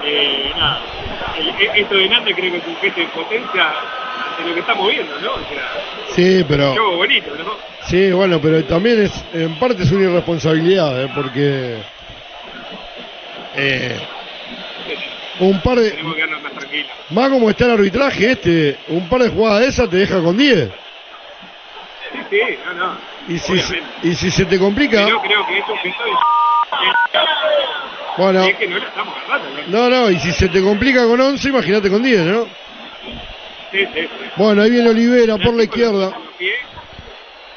Eh, 0.03 0.51
nada. 0.57 0.79
E- 1.37 1.81
esto 1.81 1.95
de 1.95 2.09
Nández 2.09 2.35
creo 2.35 2.51
que 2.51 2.57
es 2.57 2.67
un 2.67 2.75
gesto 2.77 2.99
de 2.99 3.07
potencia 3.07 3.73
de 4.37 4.47
lo 4.49 4.53
que 4.53 4.59
estamos 4.61 4.87
viendo, 4.89 5.19
¿no? 5.19 5.31
O 5.33 5.39
sea, 5.49 6.15
Sí, 6.15 6.45
pero. 6.47 6.71
juego 6.73 6.97
bonito, 6.97 7.31
¿no? 7.37 7.51
Sí, 7.87 8.11
bueno, 8.11 8.39
pero 8.41 8.63
también 8.65 9.01
es, 9.03 9.11
en 9.33 9.55
parte 9.59 9.83
es 9.83 9.91
una 9.91 10.03
irresponsabilidad, 10.09 11.03
¿eh? 11.03 11.09
porque 11.15 11.77
eh, 13.55 13.97
un 15.39 15.59
par 15.61 15.79
de, 15.79 15.91
Tenemos 15.91 16.13
que 16.13 16.21
quedarnos 16.21 16.43
más 16.43 16.53
tranquilos. 16.53 16.91
más 17.09 17.29
como 17.29 17.49
está 17.49 17.65
el 17.65 17.71
arbitraje 17.71 18.31
este, 18.31 18.77
un 18.89 19.09
par 19.09 19.21
de 19.23 19.29
jugadas 19.29 19.59
de 19.61 19.67
esas 19.67 19.89
te 19.89 19.97
deja 19.97 20.21
con 20.21 20.37
10. 20.37 20.69
Sí, 20.69 22.19
sí, 22.29 22.41
no, 22.65 22.73
no. 22.73 22.97
Y 23.27 23.37
si, 23.39 23.53
y 24.03 24.15
si 24.15 24.31
se 24.31 24.45
te 24.45 24.57
complica, 24.59 25.05
Pero 25.05 25.21
creo 25.21 25.47
que 25.47 25.57
es 25.59 25.67
un 25.67 25.77
gesto 25.77 26.03
de... 26.03 26.11
bueno, 28.17 28.43
Es 28.43 28.55
que 28.57 28.67
no 28.67 28.77
la 28.77 28.85
estamos 28.87 29.13
agarrando, 29.25 29.49
¿no? 29.67 29.89
no, 29.89 30.01
no, 30.01 30.11
y 30.11 30.19
si 30.19 30.31
se 30.31 30.49
te 30.49 30.61
complica 30.61 31.05
con 31.05 31.19
11, 31.19 31.49
imagínate 31.49 31.89
con 31.89 32.01
10, 32.03 32.19
¿no? 32.21 32.47
Sí, 33.71 33.85
sí, 33.85 34.01
sí. 34.01 34.09
Bueno, 34.35 34.61
ahí 34.61 34.69
viene 34.69 34.89
Olivera 34.89 35.37
por 35.37 35.53
la 35.53 35.63
izquierda. 35.63 36.11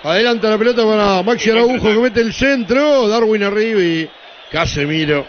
Adelanta 0.05 0.51
la 0.51 0.59
pelota 0.59 0.85
para 0.85 1.23
Maxi 1.23 1.51
Araujo 1.51 1.81
que 1.81 1.99
mete 1.99 2.20
el 2.20 2.32
centro. 2.32 3.09
Darwin 3.09 3.43
arriba 3.43 3.81
y 3.81 4.11
Casemiro 4.53 5.27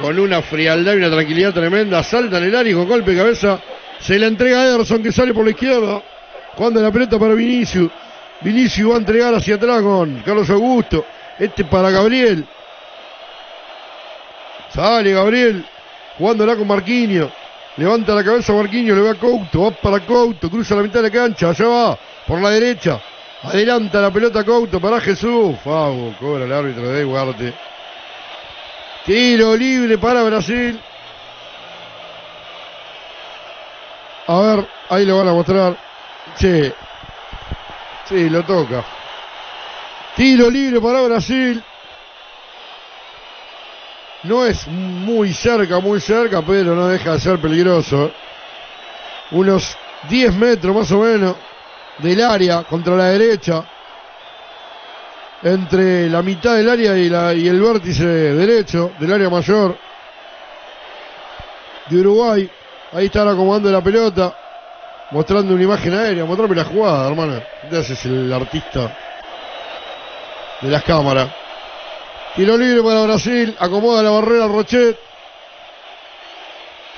con 0.00 0.18
una 0.18 0.42
frialdad 0.42 0.94
y 0.94 0.96
una 0.96 1.10
tranquilidad 1.10 1.52
tremenda. 1.52 2.02
Salta 2.02 2.38
en 2.38 2.44
el 2.44 2.56
área 2.56 2.72
y 2.72 2.74
con 2.74 2.88
golpe 2.88 3.12
de 3.12 3.18
cabeza. 3.18 3.60
Se 4.00 4.18
la 4.18 4.26
entrega 4.26 4.62
a 4.62 4.66
Ederson 4.66 5.02
que 5.02 5.12
sale 5.12 5.32
por 5.32 5.44
la 5.44 5.50
izquierda. 5.50 6.02
Cuando 6.56 6.82
la 6.82 6.90
pelota 6.90 7.18
para 7.18 7.34
Vinicius. 7.34 7.90
Vinicius 8.40 8.90
va 8.90 8.94
a 8.94 8.98
entregar 8.98 9.34
hacia 9.34 9.56
atrás 9.56 9.82
con 9.82 10.22
Carlos 10.22 10.48
Augusto. 10.50 11.04
Este 11.38 11.64
para 11.64 11.90
Gabriel. 11.90 12.44
Sale 14.74 15.12
Gabriel. 15.12 15.64
Jugándola 16.18 16.56
con 16.56 16.66
Marquinhos. 16.66 17.30
Levanta 17.80 18.14
la 18.14 18.22
cabeza 18.22 18.52
Marquinhos, 18.52 18.94
le 18.94 19.02
va 19.02 19.12
a 19.12 19.14
Couto, 19.14 19.62
va 19.62 19.70
para 19.70 20.00
Couto, 20.00 20.50
cruza 20.50 20.74
la 20.74 20.82
mitad 20.82 21.00
de 21.00 21.08
la 21.08 21.10
cancha, 21.10 21.48
allá 21.48 21.66
va, 21.66 21.98
por 22.26 22.38
la 22.38 22.50
derecha. 22.50 23.00
Adelanta 23.42 24.02
la 24.02 24.10
pelota 24.10 24.44
Couto 24.44 24.78
para 24.78 25.00
Jesús. 25.00 25.56
Fago, 25.64 26.14
cobra 26.20 26.44
el 26.44 26.52
árbitro 26.52 26.90
de 26.90 27.06
Ugarte. 27.06 27.54
Tiro 29.06 29.56
libre 29.56 29.96
para 29.96 30.22
Brasil. 30.24 30.78
A 34.26 34.40
ver, 34.40 34.68
ahí 34.90 35.06
lo 35.06 35.16
van 35.16 35.28
a 35.28 35.32
mostrar. 35.32 35.74
Sí. 36.36 36.70
Sí, 38.04 38.28
lo 38.28 38.42
toca. 38.42 38.84
Tiro 40.16 40.50
libre 40.50 40.82
para 40.82 41.00
Brasil. 41.00 41.64
No 44.24 44.44
es 44.44 44.66
muy 44.68 45.32
cerca, 45.32 45.80
muy 45.80 46.00
cerca, 46.00 46.42
pero 46.42 46.74
no 46.74 46.88
deja 46.88 47.12
de 47.12 47.20
ser 47.20 47.38
peligroso. 47.40 48.10
Unos 49.30 49.76
10 50.08 50.34
metros 50.34 50.74
más 50.76 50.90
o 50.92 50.98
menos 51.00 51.36
del 51.98 52.22
área 52.22 52.64
contra 52.64 52.96
la 52.96 53.06
derecha. 53.06 53.64
Entre 55.42 56.10
la 56.10 56.22
mitad 56.22 56.56
del 56.56 56.68
área 56.68 56.96
y, 56.98 57.08
la- 57.08 57.32
el 57.32 57.60
vértice 57.60 58.04
derecho 58.04 58.92
del 58.98 59.12
área 59.12 59.30
mayor 59.30 59.78
de 61.88 62.00
Uruguay. 62.00 62.50
Ahí 62.92 63.06
están 63.06 63.26
acomodando 63.28 63.70
la 63.70 63.80
pelota, 63.80 64.34
mostrando 65.12 65.54
una 65.54 65.62
imagen 65.62 65.94
aérea. 65.94 66.26
Mostrame 66.26 66.54
la 66.56 66.64
jugada, 66.64 67.08
hermano. 67.08 67.40
¿Qué 67.70 67.76
haces 67.78 68.04
el 68.04 68.30
artista 68.30 68.94
de 70.60 70.68
las 70.68 70.82
cámaras? 70.82 71.30
Tiro 72.36 72.56
libre 72.56 72.82
para 72.82 73.02
Brasil, 73.02 73.56
acomoda 73.58 74.02
la 74.02 74.10
barrera 74.10 74.46
Rochet. 74.46 74.96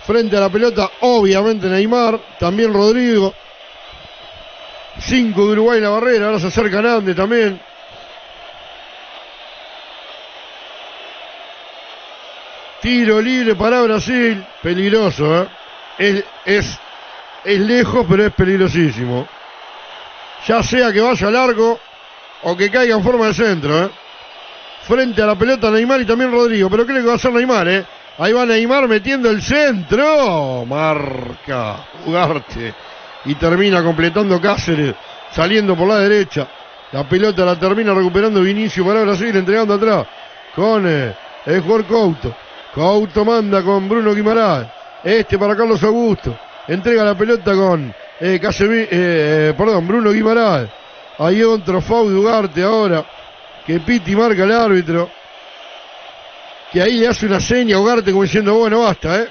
Frente 0.06 0.36
a 0.36 0.40
la 0.40 0.50
pelota, 0.50 0.90
obviamente 1.00 1.68
Neymar, 1.68 2.20
también 2.38 2.72
Rodrigo. 2.72 3.32
Cinco 5.00 5.46
de 5.46 5.52
Uruguay 5.52 5.80
la 5.80 5.88
barrera, 5.88 6.26
ahora 6.26 6.38
se 6.38 6.48
acerca 6.48 6.82
Nande 6.82 7.14
también. 7.14 7.60
Tiro 12.82 13.20
libre 13.22 13.54
para 13.54 13.80
Brasil, 13.82 14.44
peligroso, 14.60 15.42
¿eh? 15.42 15.48
Es, 15.98 16.24
es, 16.44 16.78
es 17.44 17.60
lejos, 17.60 18.04
pero 18.09 18.26
es 18.26 18.32
peligrosísimo. 18.34 19.26
Ya 20.46 20.62
sea 20.62 20.92
que 20.92 21.00
vaya 21.00 21.30
largo 21.30 21.78
o 22.42 22.56
que 22.56 22.70
caiga 22.70 22.96
en 22.96 23.04
forma 23.04 23.28
de 23.28 23.34
centro, 23.34 23.84
¿eh? 23.84 23.90
Frente 24.82 25.22
a 25.22 25.26
la 25.26 25.36
pelota 25.36 25.70
Neymar 25.70 26.00
y 26.00 26.04
también 26.04 26.30
Rodrigo, 26.32 26.68
pero 26.70 26.84
creo 26.84 27.02
que 27.02 27.09
va 27.09 27.14
a 27.14 27.18
ser 27.18 27.32
Neymar, 27.32 27.68
¿eh? 27.68 27.84
Ahí 28.18 28.32
va 28.32 28.44
Neymar 28.44 28.88
metiendo 28.88 29.30
el 29.30 29.42
centro, 29.42 30.64
marca 30.66 31.86
Ugarte 32.06 32.74
y 33.24 33.34
termina 33.36 33.82
completando 33.82 34.40
Cáceres, 34.40 34.94
saliendo 35.32 35.76
por 35.76 35.88
la 35.88 35.98
derecha. 35.98 36.46
La 36.92 37.09
pelota 37.09 37.44
la 37.44 37.59
termina 37.59 37.94
recuperando 37.94 38.42
Vinicio 38.42 38.84
para 38.84 39.02
Brasil, 39.02 39.34
entregando 39.34 39.74
atrás 39.74 40.06
con 40.54 40.86
eh, 40.86 41.14
el 41.46 41.62
jugador 41.62 41.86
Couto. 41.86 42.36
Couto 42.74 43.24
manda 43.24 43.62
con 43.62 43.88
Bruno 43.88 44.14
Guimaraes. 44.14 44.68
Este 45.02 45.38
para 45.38 45.56
Carlos 45.56 45.82
Augusto. 45.82 46.36
Entrega 46.68 47.04
la 47.04 47.14
pelota 47.14 47.54
con 47.54 47.94
eh, 48.20 48.40
eh, 48.42 48.88
eh, 48.90 49.54
perdón, 49.56 49.88
Bruno 49.88 50.12
Guimaraes. 50.12 50.68
Hay 51.18 51.42
otro 51.42 51.80
foul 51.80 52.12
de 52.12 52.18
Ugarte 52.18 52.62
ahora 52.62 53.04
que 53.66 53.80
Piti 53.80 54.16
marca 54.16 54.44
el 54.44 54.52
árbitro, 54.52 55.10
que 56.72 56.82
ahí 56.82 56.98
le 56.98 57.09
hace 57.09 57.26
una 57.26 57.40
seña 57.40 57.76
a 57.76 57.80
Ugarte 57.80 58.10
como 58.10 58.22
diciendo, 58.22 58.55
bueno, 58.55 58.80
basta, 58.80 59.20
¿eh? 59.20 59.28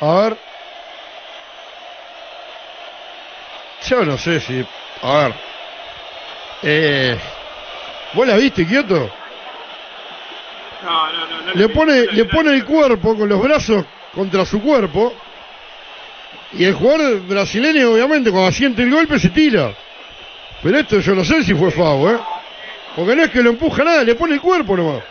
A 0.00 0.14
ver. 0.14 0.36
Yo 3.86 4.04
no 4.04 4.18
sé 4.18 4.40
si... 4.40 4.64
A 5.02 5.18
ver. 5.18 5.34
Eh, 6.62 7.18
¿Vos 8.14 8.26
la 8.26 8.36
viste, 8.36 8.66
Kioto? 8.66 9.10
No, 10.82 11.12
no, 11.12 11.26
no. 11.26 11.42
no 11.42 11.54
Le 11.54 11.68
pone, 11.68 12.06
le 12.06 12.24
pone 12.24 12.50
el 12.54 12.64
cuerpo 12.64 13.16
con 13.16 13.28
los 13.28 13.40
brazos 13.40 13.84
contra 14.14 14.44
su 14.44 14.60
cuerpo. 14.60 15.14
Y 16.52 16.64
el 16.64 16.74
jugador 16.74 17.20
brasileño, 17.20 17.92
obviamente, 17.92 18.30
cuando 18.30 18.50
siente 18.52 18.82
el 18.82 18.90
golpe, 18.90 19.18
se 19.18 19.28
tira. 19.28 19.72
Pero 20.62 20.78
esto 20.78 21.00
yo 21.00 21.14
no 21.14 21.24
sé 21.24 21.42
si 21.42 21.54
fue 21.54 21.70
FAO, 21.70 22.10
¿eh? 22.10 22.18
Porque 22.96 23.16
no 23.16 23.22
es 23.22 23.30
que 23.30 23.42
lo 23.42 23.50
empuja 23.50 23.84
nada, 23.84 24.02
le 24.04 24.14
pone 24.14 24.34
el 24.34 24.40
cuerpo 24.40 24.76
nomás. 24.76 25.02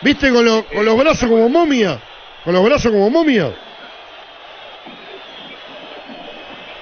¿Viste 0.00 0.30
con, 0.30 0.44
lo- 0.44 0.64
con 0.66 0.84
los 0.84 0.96
brazos 0.98 1.28
como 1.28 1.48
momia? 1.48 1.98
Con 2.42 2.52
los 2.54 2.64
brazos 2.64 2.90
como 2.90 3.08
momia. 3.10 3.52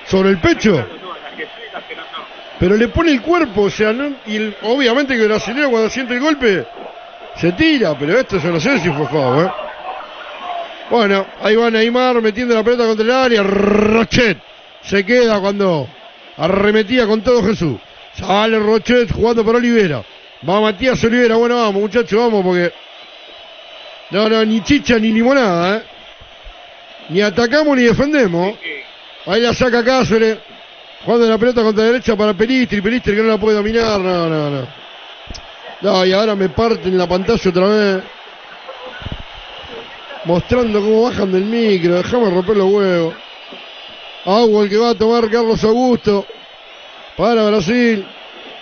Sobre 0.06 0.30
el 0.30 0.38
pecho. 0.38 0.84
Pero 2.58 2.76
le 2.76 2.88
pone 2.88 3.10
el 3.12 3.20
cuerpo, 3.22 3.62
o 3.62 3.70
sea, 3.70 3.92
no- 3.92 4.14
y 4.26 4.38
obviamente 4.62 5.14
que 5.16 5.22
el 5.22 5.28
brasileño 5.28 5.70
cuando 5.70 5.90
siente 5.90 6.14
el 6.14 6.20
golpe 6.20 6.64
se 7.36 7.52
tira, 7.52 7.96
pero 7.98 8.18
esto 8.18 8.38
yo 8.38 8.50
no 8.50 8.60
sé 8.60 8.78
si 8.78 8.88
fue 8.90 9.06
FAO, 9.06 9.42
¿eh? 9.44 9.50
Bueno, 10.90 11.26
ahí 11.42 11.56
va 11.56 11.70
Neymar 11.70 12.20
metiendo 12.20 12.54
la 12.54 12.62
pelota 12.62 12.86
contra 12.86 13.04
el 13.04 13.10
área. 13.10 13.42
Rochet 13.42 14.38
se 14.82 15.04
queda 15.06 15.40
cuando 15.40 15.88
arremetía 16.36 17.06
con 17.06 17.22
todo 17.22 17.42
Jesús. 17.44 17.78
Sale 18.14 18.58
Rochet 18.58 19.12
jugando 19.12 19.44
para 19.44 19.58
Olivera. 19.58 20.02
Va 20.48 20.60
Matías 20.60 21.02
Olivera. 21.04 21.36
Bueno, 21.36 21.56
vamos, 21.56 21.82
muchachos, 21.82 22.18
vamos 22.18 22.44
porque. 22.44 22.72
No, 24.10 24.28
no, 24.28 24.44
ni 24.44 24.62
chicha 24.62 24.98
ni 24.98 25.12
limonada, 25.12 25.78
¿eh? 25.78 25.82
Ni 27.08 27.20
atacamos 27.20 27.76
ni 27.76 27.84
defendemos. 27.84 28.56
Ahí 29.26 29.40
la 29.40 29.54
saca 29.54 29.84
Cáceres. 29.84 30.38
Jugando 31.04 31.28
la 31.28 31.38
pelota 31.38 31.62
contra 31.62 31.84
la 31.84 31.92
derecha 31.92 32.16
para 32.16 32.34
Pelistri. 32.34 32.80
Pelistri 32.80 33.16
que 33.16 33.22
no 33.22 33.28
la 33.28 33.38
puede 33.38 33.56
dominar. 33.56 33.98
No, 34.00 34.28
no, 34.28 34.50
no. 34.50 34.66
No, 35.80 36.06
y 36.06 36.12
ahora 36.12 36.36
me 36.36 36.48
parten 36.48 36.96
la 36.96 37.08
pantalla 37.08 37.50
otra 37.50 37.66
vez. 37.66 38.02
Mostrando 40.24 40.80
cómo 40.80 41.02
bajan 41.02 41.32
del 41.32 41.44
micro. 41.44 41.94
Déjame 41.94 42.30
romper 42.30 42.56
los 42.56 42.70
huevos. 42.70 43.14
Agua 44.24 44.64
el 44.64 44.70
que 44.70 44.76
va 44.76 44.90
a 44.90 44.94
tomar 44.94 45.28
Carlos 45.30 45.62
Augusto. 45.64 46.26
Para 47.16 47.44
Brasil. 47.44 48.06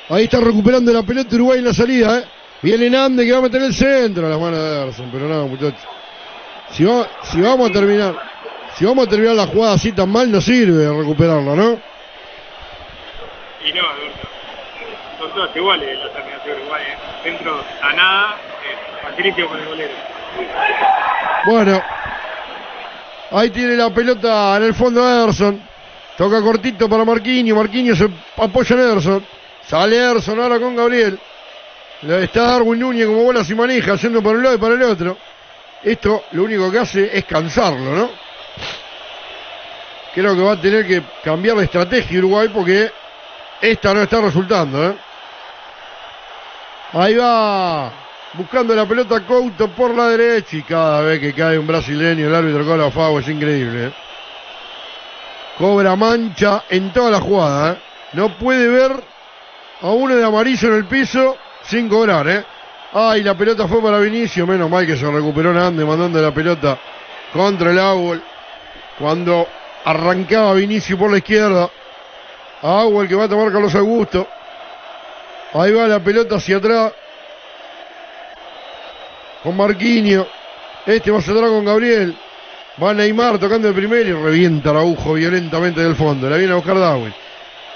Ahí 0.08 0.24
está 0.24 0.40
recuperando 0.40 0.92
la 0.92 1.02
pelota 1.02 1.34
Uruguay 1.36 1.58
en 1.60 1.64
la 1.66 1.74
salida. 1.74 2.18
¿eh? 2.18 2.24
Viene 2.62 2.90
Nande 2.90 3.24
que 3.24 3.32
va 3.32 3.38
a 3.38 3.42
meter 3.42 3.62
el 3.62 3.72
centro 3.74 4.26
a 4.26 4.30
las 4.30 4.38
manos 4.40 4.58
de 4.58 4.66
Ederson. 4.82 5.10
Pero 5.12 5.28
no, 5.28 5.46
muchachos. 5.46 5.80
Si, 6.72 6.84
va- 6.84 7.08
si 7.22 7.40
vamos 7.40 7.70
a 7.70 7.72
terminar. 7.72 8.14
Si 8.76 8.84
vamos 8.84 9.06
a 9.06 9.10
terminar 9.10 9.34
la 9.34 9.46
jugada 9.46 9.74
así 9.74 9.92
tan 9.92 10.08
mal, 10.10 10.30
no 10.30 10.40
sirve 10.40 10.88
recuperarla, 10.88 11.54
¿no? 11.54 11.80
Y 13.64 13.72
no. 13.72 13.82
Son 15.18 15.30
todas 15.34 15.54
iguales 15.54 15.98
las 15.98 16.12
terminaciones 16.14 16.44
de 16.56 16.62
Uruguay. 16.62 16.82
¿eh? 16.88 16.96
Centro 17.22 17.60
a 17.82 17.92
nada, 17.92 18.36
eh, 18.64 19.06
facilísimo 19.06 19.48
con 19.48 19.60
el 19.60 19.66
golero. 19.66 19.92
Bueno, 21.46 21.82
ahí 23.30 23.50
tiene 23.50 23.76
la 23.76 23.90
pelota 23.90 24.56
en 24.56 24.64
el 24.64 24.74
fondo 24.74 25.08
Ederson. 25.08 25.60
Toca 26.16 26.42
cortito 26.42 26.88
para 26.88 27.04
Marquinhos. 27.04 27.56
Marquinhos 27.56 27.98
se 27.98 28.08
apoya 28.36 28.76
en 28.76 28.82
Ederson. 28.82 29.26
Sale 29.66 29.96
Ederson 29.96 30.40
ahora 30.40 30.58
con 30.58 30.76
Gabriel. 30.76 31.18
Está 32.02 32.42
Darwin 32.42 32.80
Núñez 32.80 33.06
como 33.06 33.24
bola 33.24 33.42
y 33.46 33.54
maneja, 33.54 33.94
yendo 33.96 34.22
para 34.22 34.36
un 34.36 34.42
lado 34.42 34.54
y 34.56 34.58
para 34.58 34.74
el 34.74 34.82
otro. 34.82 35.16
Esto 35.82 36.24
lo 36.32 36.44
único 36.44 36.70
que 36.70 36.78
hace 36.78 37.10
es 37.16 37.24
cansarlo, 37.24 37.94
¿no? 37.94 38.10
Creo 40.14 40.34
que 40.34 40.42
va 40.42 40.52
a 40.52 40.60
tener 40.60 40.86
que 40.86 41.02
cambiar 41.22 41.56
de 41.56 41.64
estrategia 41.64 42.18
Uruguay 42.18 42.48
porque 42.48 42.90
esta 43.60 43.94
no 43.94 44.02
está 44.02 44.20
resultando, 44.20 44.90
¿eh? 44.90 44.96
Ahí 46.92 47.14
va 47.14 47.92
buscando 48.34 48.74
la 48.74 48.86
pelota 48.86 49.20
Couto 49.26 49.68
por 49.68 49.94
la 49.94 50.08
derecha 50.08 50.56
y 50.56 50.62
cada 50.62 51.00
vez 51.02 51.20
que 51.20 51.32
cae 51.32 51.58
un 51.58 51.66
brasileño 51.66 52.26
el 52.26 52.34
árbitro 52.34 52.64
cobra 52.64 52.90
FAO 52.90 53.18
es 53.18 53.28
increíble. 53.28 53.86
¿eh? 53.86 53.92
Cobra 55.58 55.96
mancha 55.96 56.64
en 56.68 56.92
toda 56.92 57.10
la 57.10 57.20
jugada. 57.20 57.72
¿eh? 57.72 57.78
No 58.12 58.36
puede 58.38 58.68
ver 58.68 58.92
a 59.82 59.90
uno 59.90 60.14
de 60.14 60.24
amarillo 60.24 60.68
en 60.68 60.74
el 60.74 60.84
piso 60.86 61.36
sin 61.62 61.88
cobrar. 61.88 62.28
¿eh? 62.28 62.44
Ay, 62.92 63.22
la 63.22 63.34
pelota 63.34 63.68
fue 63.68 63.82
para 63.82 63.98
Vinicio. 63.98 64.46
Menos 64.46 64.70
mal 64.70 64.86
que 64.86 64.96
se 64.96 65.10
recuperó 65.10 65.52
Nande 65.52 65.84
mandando 65.84 66.20
la 66.20 66.32
pelota 66.32 66.78
contra 67.32 67.70
el 67.70 67.78
árbol. 67.78 68.22
Cuando 68.98 69.46
arrancaba 69.84 70.54
Vinicio 70.54 70.98
por 70.98 71.10
la 71.10 71.18
izquierda. 71.18 71.68
Agua 72.62 73.02
el 73.02 73.08
que 73.08 73.14
va 73.14 73.24
a 73.24 73.28
tomar 73.28 73.50
Carlos 73.52 73.74
Augusto. 73.74 74.26
Ahí 75.54 75.72
va 75.72 75.86
la 75.86 76.00
pelota 76.00 76.36
hacia 76.36 76.58
atrás. 76.58 76.92
Con 79.42 79.56
Marquinhos. 79.56 80.26
Este 80.86 81.10
va 81.10 81.18
hacia 81.18 81.32
atrás 81.32 81.50
con 81.50 81.64
Gabriel. 81.64 82.14
Va 82.82 82.94
Neymar 82.94 83.38
tocando 83.38 83.68
el 83.68 83.74
primero 83.74 84.08
y 84.08 84.12
revienta 84.12 84.70
Araujo 84.70 85.14
violentamente 85.14 85.80
del 85.80 85.96
fondo. 85.96 86.28
La 86.28 86.36
viene 86.36 86.52
a 86.52 86.56
buscar 86.56 86.78
Darwin. 86.78 87.12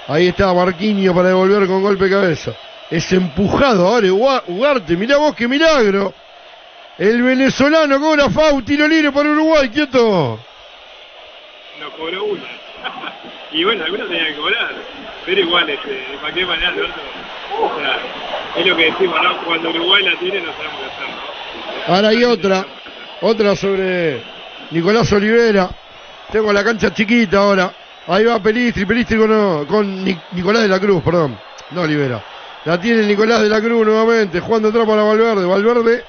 Ahí 0.07 0.27
está 0.27 0.53
Marquinhos 0.53 1.15
para 1.15 1.29
devolver 1.29 1.67
con 1.67 1.81
golpe 1.81 2.05
de 2.05 2.11
cabeza. 2.11 2.51
Es 2.89 3.11
empujado 3.11 3.87
ahora 3.87 4.11
Ugarte. 4.47 4.95
Mirá 4.95 5.17
vos 5.17 5.35
qué 5.35 5.47
milagro. 5.47 6.13
El 6.97 7.21
venezolano 7.23 7.99
cobra 7.99 8.29
FAU, 8.29 8.61
tiro 8.61 8.87
libre 8.87 9.11
para 9.11 9.29
Uruguay, 9.29 9.69
quieto. 9.69 10.39
No 11.81 11.91
cobró 11.97 12.23
una. 12.23 12.43
y 13.51 13.63
bueno, 13.65 13.83
algunos 13.83 14.07
tenían 14.07 14.27
que 14.27 14.35
cobrar. 14.35 14.73
Pero 15.25 15.41
igual, 15.41 15.69
este, 15.69 15.89
de 15.89 16.17
cualquier 16.21 16.47
manera, 16.47 16.69
Alberto. 16.69 17.01
O 17.59 17.79
sea, 17.79 17.99
es 18.55 18.65
lo 18.65 18.77
que 18.77 18.85
decimos. 18.85 19.19
Cuando 19.45 19.69
Uruguay 19.71 20.03
la 20.03 20.17
tiene, 20.19 20.39
no 20.39 20.53
sabemos 20.53 20.79
qué 20.79 20.85
hacer. 20.85 21.24
Ahora 21.87 22.09
hay 22.09 22.23
otra. 22.23 22.65
Otra 23.21 23.55
sobre 23.55 24.21
Nicolás 24.71 25.11
Olivera. 25.13 25.69
Tengo 26.31 26.51
la 26.51 26.63
cancha 26.63 26.93
chiquita 26.93 27.37
ahora. 27.37 27.71
Ahí 28.07 28.25
va 28.25 28.39
Pelistri, 28.39 28.85
Pelistri 28.85 29.17
con, 29.17 29.65
con 29.65 30.03
Ni- 30.03 30.19
Nicolás 30.33 30.63
de 30.63 30.67
la 30.67 30.79
Cruz, 30.79 31.01
perdón. 31.03 31.37
No 31.71 31.81
Olivera. 31.81 32.23
La 32.65 32.79
tiene 32.79 33.03
Nicolás 33.03 33.41
de 33.41 33.49
la 33.49 33.61
Cruz 33.61 33.85
nuevamente, 33.85 34.39
jugando 34.39 34.69
atrás 34.69 34.85
para 34.87 35.03
Valverde. 35.03 35.45
Valverde 35.45 36.03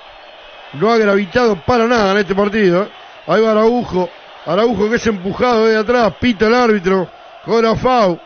no 0.74 0.90
ha 0.90 0.98
gravitado 0.98 1.56
para 1.56 1.86
nada 1.86 2.12
en 2.12 2.18
este 2.18 2.34
partido. 2.34 2.88
Ahí 3.26 3.40
va 3.42 3.52
Araujo. 3.52 4.08
Araujo 4.46 4.88
que 4.90 4.96
es 4.96 5.06
empujado 5.06 5.66
de 5.66 5.76
atrás. 5.76 6.14
Pita 6.20 6.46
el 6.46 6.54
árbitro. 6.54 7.08
Cobra 7.44 7.74
Fau. 7.76 8.18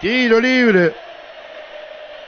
Tiro 0.00 0.40
libre. 0.40 0.94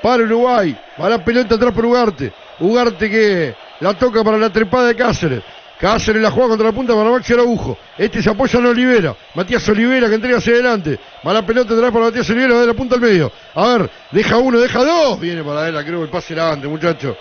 Para 0.02 0.22
Uruguay. 0.22 0.76
Va 1.00 1.08
la 1.08 1.24
pelota 1.24 1.56
atrás 1.56 1.72
por 1.72 1.84
Ugarte. 1.86 2.32
Ugarte 2.60 3.10
que 3.10 3.54
la 3.80 3.94
toca 3.94 4.24
para 4.24 4.38
la 4.38 4.50
trepada 4.50 4.88
de 4.88 4.96
Cáceres. 4.96 5.42
Cáceres 5.78 6.22
la 6.22 6.30
juega 6.30 6.50
contra 6.50 6.68
la 6.68 6.72
punta 6.72 6.94
para 6.94 7.10
Maxi 7.10 7.34
Araujo. 7.34 7.76
Este 7.98 8.22
se 8.22 8.30
apoya 8.30 8.58
en 8.58 8.66
Olivera. 8.66 9.14
Matías 9.34 9.68
Olivera 9.68 10.08
que 10.08 10.14
entrega 10.14 10.38
hacia 10.38 10.54
adelante. 10.54 10.98
Va 11.26 11.34
la 11.34 11.44
pelota 11.44 11.74
atrás 11.74 11.92
para 11.92 12.06
Matías 12.06 12.28
Olivera 12.30 12.60
de 12.60 12.66
la 12.66 12.74
punta 12.74 12.94
al 12.94 13.00
medio. 13.02 13.30
A 13.54 13.68
ver, 13.68 13.90
deja 14.10 14.38
uno, 14.38 14.58
deja 14.58 14.82
dos. 14.82 15.20
Viene 15.20 15.44
para 15.44 15.68
él, 15.68 15.84
creo 15.84 16.02
el 16.02 16.08
pase 16.08 16.38
antes, 16.40 16.68
muchachos. 16.70 17.16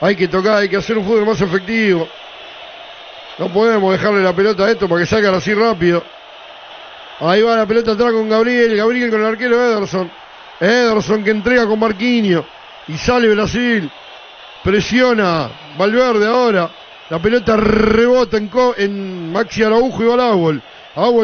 Hay 0.00 0.16
que 0.16 0.28
tocar, 0.28 0.58
hay 0.58 0.68
que 0.68 0.76
hacer 0.76 0.96
un 0.96 1.04
fútbol 1.04 1.26
más 1.26 1.40
efectivo. 1.40 2.08
No 3.38 3.52
podemos 3.52 3.92
dejarle 3.92 4.22
la 4.22 4.32
pelota 4.32 4.64
a 4.64 4.70
esto 4.70 4.88
para 4.88 5.02
que 5.02 5.06
salgan 5.06 5.34
así 5.34 5.52
rápido. 5.52 6.02
Ahí 7.20 7.42
va 7.42 7.56
la 7.56 7.66
pelota 7.66 7.92
atrás 7.92 8.12
con 8.12 8.28
Gabriel. 8.28 8.74
Gabriel 8.76 9.10
con 9.10 9.20
el 9.20 9.26
arquero 9.26 9.56
Ederson. 9.56 10.10
Ederson 10.60 11.22
que 11.22 11.30
entrega 11.30 11.66
con 11.66 11.78
Marquinhos. 11.78 12.44
Y 12.86 12.96
sale 12.96 13.28
Brasil. 13.28 13.90
Presiona 14.64 15.50
Valverde 15.78 16.26
ahora. 16.26 16.70
La 17.08 17.18
pelota 17.20 17.56
rebota 17.56 18.36
en, 18.36 19.32
Maxi 19.32 19.62
Araujo 19.62 20.02
y 20.02 20.06
va 20.06 20.14
al 20.14 20.20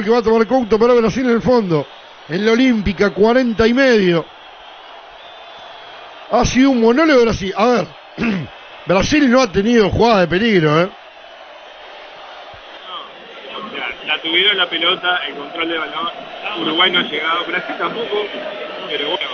que 0.05 0.11
va 0.11 0.19
a 0.19 0.23
tomar 0.23 0.47
Couto 0.47 0.79
para 0.79 0.95
Brasil 0.95 1.25
en 1.25 1.33
el 1.33 1.43
fondo. 1.43 1.87
En 2.29 2.47
la 2.47 2.53
Olímpica, 2.53 3.11
40 3.11 3.67
y 3.67 3.75
medio. 3.75 4.25
Ha 6.31 6.45
sido 6.45 6.71
un 6.71 6.81
monólogo 6.81 7.23
Brasil. 7.23 7.53
A 7.57 7.67
ver, 7.67 7.87
Brasil 8.87 9.31
no 9.31 9.43
ha 9.43 9.53
tenido 9.53 9.91
jugada 9.91 10.21
de 10.21 10.29
peligro, 10.29 10.81
¿eh? 10.81 10.89
La 14.07 14.21
tuvieron 14.21 14.57
la 14.57 14.69
pelota, 14.69 15.21
el 15.27 15.35
control 15.35 15.69
de 15.69 15.79
balón. 15.79 16.09
Uruguay 16.61 16.91
no 16.93 17.01
ha 17.01 17.03
llegado, 17.03 17.45
Brasil 17.47 17.75
tampoco, 17.79 18.27
pero 18.89 19.09
bueno. 19.09 19.27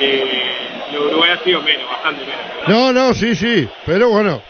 Eh, 0.00 0.67
lo 0.92 1.08
Uruguay 1.08 1.30
ha 1.30 1.44
sido 1.44 1.62
menos, 1.62 1.90
bastante 1.90 2.24
menos. 2.24 2.68
No, 2.68 2.92
no, 2.92 3.14
sí, 3.14 3.34
sí. 3.34 3.68
Pero 3.86 4.10
bueno. 4.10 4.42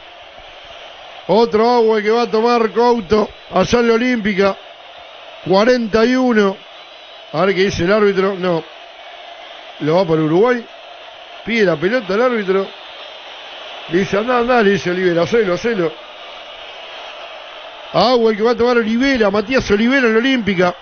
Otro 1.29 1.69
agua 1.69 2.01
que 2.01 2.11
va 2.11 2.23
a 2.23 2.31
tomar 2.31 2.71
Couto 2.71 3.29
allá 3.53 3.81
en 3.81 3.89
la 3.89 3.95
Olímpica. 3.95 4.57
41. 5.47 6.57
A 7.33 7.45
ver 7.45 7.55
qué 7.55 7.65
dice 7.65 7.85
el 7.85 7.93
árbitro. 7.93 8.35
No. 8.35 8.65
Lo 9.81 9.97
va 9.97 10.05
por 10.05 10.19
Uruguay. 10.19 10.65
Pide 11.45 11.65
la 11.65 11.77
pelota 11.77 12.15
al 12.15 12.23
árbitro. 12.23 12.67
Dice, 13.89 14.19
anda, 14.19 14.39
anda, 14.39 14.63
le 14.63 14.73
dice 14.73 14.91
Olivera, 14.91 15.23
hacelo, 15.23 15.55
hacelo. 15.55 15.93
Agua 17.93 18.31
el 18.31 18.37
que 18.37 18.43
va 18.43 18.51
a 18.51 18.57
tomar 18.57 18.77
Olivera, 18.77 19.31
Matías 19.31 19.71
Olivera 19.71 20.09
en 20.09 20.13
la 20.13 20.19
Olímpica. 20.19 20.75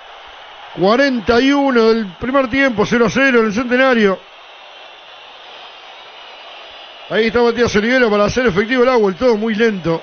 41 0.79 1.89
del 1.89 2.07
primer 2.19 2.49
tiempo, 2.49 2.85
0 2.85 3.07
a 3.07 3.11
0 3.11 3.41
en 3.41 3.47
el 3.47 3.53
centenario. 3.53 4.19
Ahí 7.09 7.29
está 7.29 7.41
Matías 7.41 7.75
Olivera 7.77 8.11
para 8.11 8.25
hacer 8.25 8.47
efectivo 8.47 8.83
el 8.83 8.89
agua, 8.89 9.11
el 9.11 9.17
todo 9.17 9.37
muy 9.37 9.55
lento. 9.55 10.03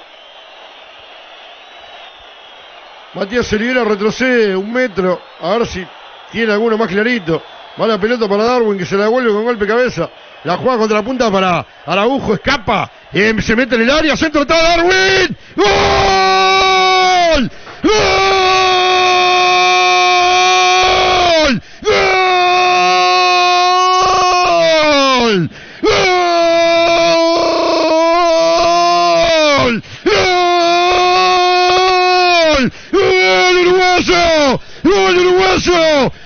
Matías 3.14 3.52
Olivera 3.54 3.84
retrocede 3.84 4.56
un 4.56 4.72
metro, 4.72 5.22
a 5.42 5.58
ver 5.58 5.68
si 5.68 5.86
tiene 6.32 6.54
alguno 6.54 6.78
más 6.78 6.88
clarito. 6.88 7.44
Va 7.80 7.88
la 7.88 7.98
pelota 7.98 8.28
para 8.28 8.44
Darwin 8.44 8.78
que 8.78 8.86
se 8.86 8.96
la 8.96 9.04
devuelve 9.04 9.32
con 9.32 9.44
golpe 9.44 9.66
de 9.66 9.72
cabeza. 9.72 10.10
La 10.44 10.58
juega 10.58 10.78
contra 10.78 10.98
la 10.98 11.04
punta 11.04 11.32
para 11.32 11.66
Araujo, 11.86 12.36
escapa. 12.36 12.90
eh, 13.12 13.34
se 13.42 13.56
mete 13.56 13.76
en 13.76 13.82
el 13.82 13.90
área, 13.90 14.16
centro 14.16 14.42
está 14.42 14.62
Darwin. 14.62 15.38
¡Gol! 15.56 17.52
¡Gol! 17.84 18.43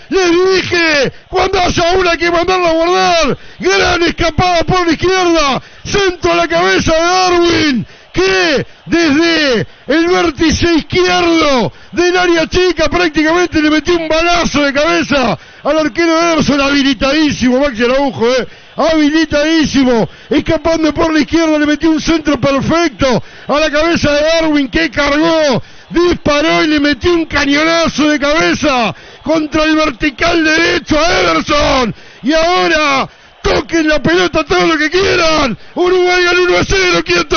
Les 0.09 0.31
dije, 0.31 1.11
cuando 1.29 1.59
haya 1.59 1.91
una 1.97 2.17
que 2.17 2.31
mandarla 2.31 2.69
a 2.69 2.73
guardar. 2.73 3.37
Gran 3.59 4.03
escapada 4.03 4.63
por 4.63 4.85
la 4.85 4.93
izquierda. 4.93 5.61
Centro 5.83 6.31
a 6.31 6.35
la 6.35 6.47
cabeza 6.47 6.93
de 6.93 7.01
Darwin. 7.01 7.87
Que 8.13 8.65
desde 8.87 9.67
el 9.87 10.07
vértice 10.07 10.73
izquierdo 10.73 11.71
del 11.91 12.17
área 12.17 12.47
chica 12.47 12.89
prácticamente 12.89 13.61
le 13.61 13.69
metió 13.69 13.95
un 13.95 14.07
balazo 14.07 14.63
de 14.63 14.73
cabeza 14.73 15.37
al 15.63 15.79
arquero 15.79 16.19
Ederson 16.19 16.61
habilitadísimo. 16.61 17.59
Maxi 17.59 17.83
Araujo, 17.83 18.27
eh. 18.27 18.47
habilitadísimo, 18.75 20.09
escapando 20.29 20.93
por 20.93 21.13
la 21.13 21.19
izquierda, 21.19 21.59
le 21.59 21.65
metió 21.65 21.91
un 21.91 22.01
centro 22.01 22.39
perfecto 22.39 23.21
a 23.47 23.59
la 23.59 23.69
cabeza 23.69 24.11
de 24.11 24.21
Darwin 24.21 24.69
que 24.69 24.89
cargó, 24.89 25.61
disparó 25.89 26.63
y 26.63 26.67
le 26.67 26.79
metió 26.79 27.13
un 27.13 27.25
cañonazo 27.25 28.09
de 28.09 28.19
cabeza 28.19 28.95
contra 29.27 29.65
el 29.65 29.75
vertical 29.75 30.43
derecho 30.43 30.97
a 30.97 31.19
Ederson. 31.19 31.93
Y 32.23 32.33
ahora 32.33 33.07
toquen 33.43 33.89
la 33.89 34.01
pelota 34.01 34.43
todo 34.45 34.65
lo 34.65 34.77
que 34.77 34.89
quieran. 34.89 35.57
Uruguay 35.75 36.25
al 36.25 36.39
1 36.39 36.57
a 36.57 36.63
0, 36.63 36.99
quieto. 37.05 37.35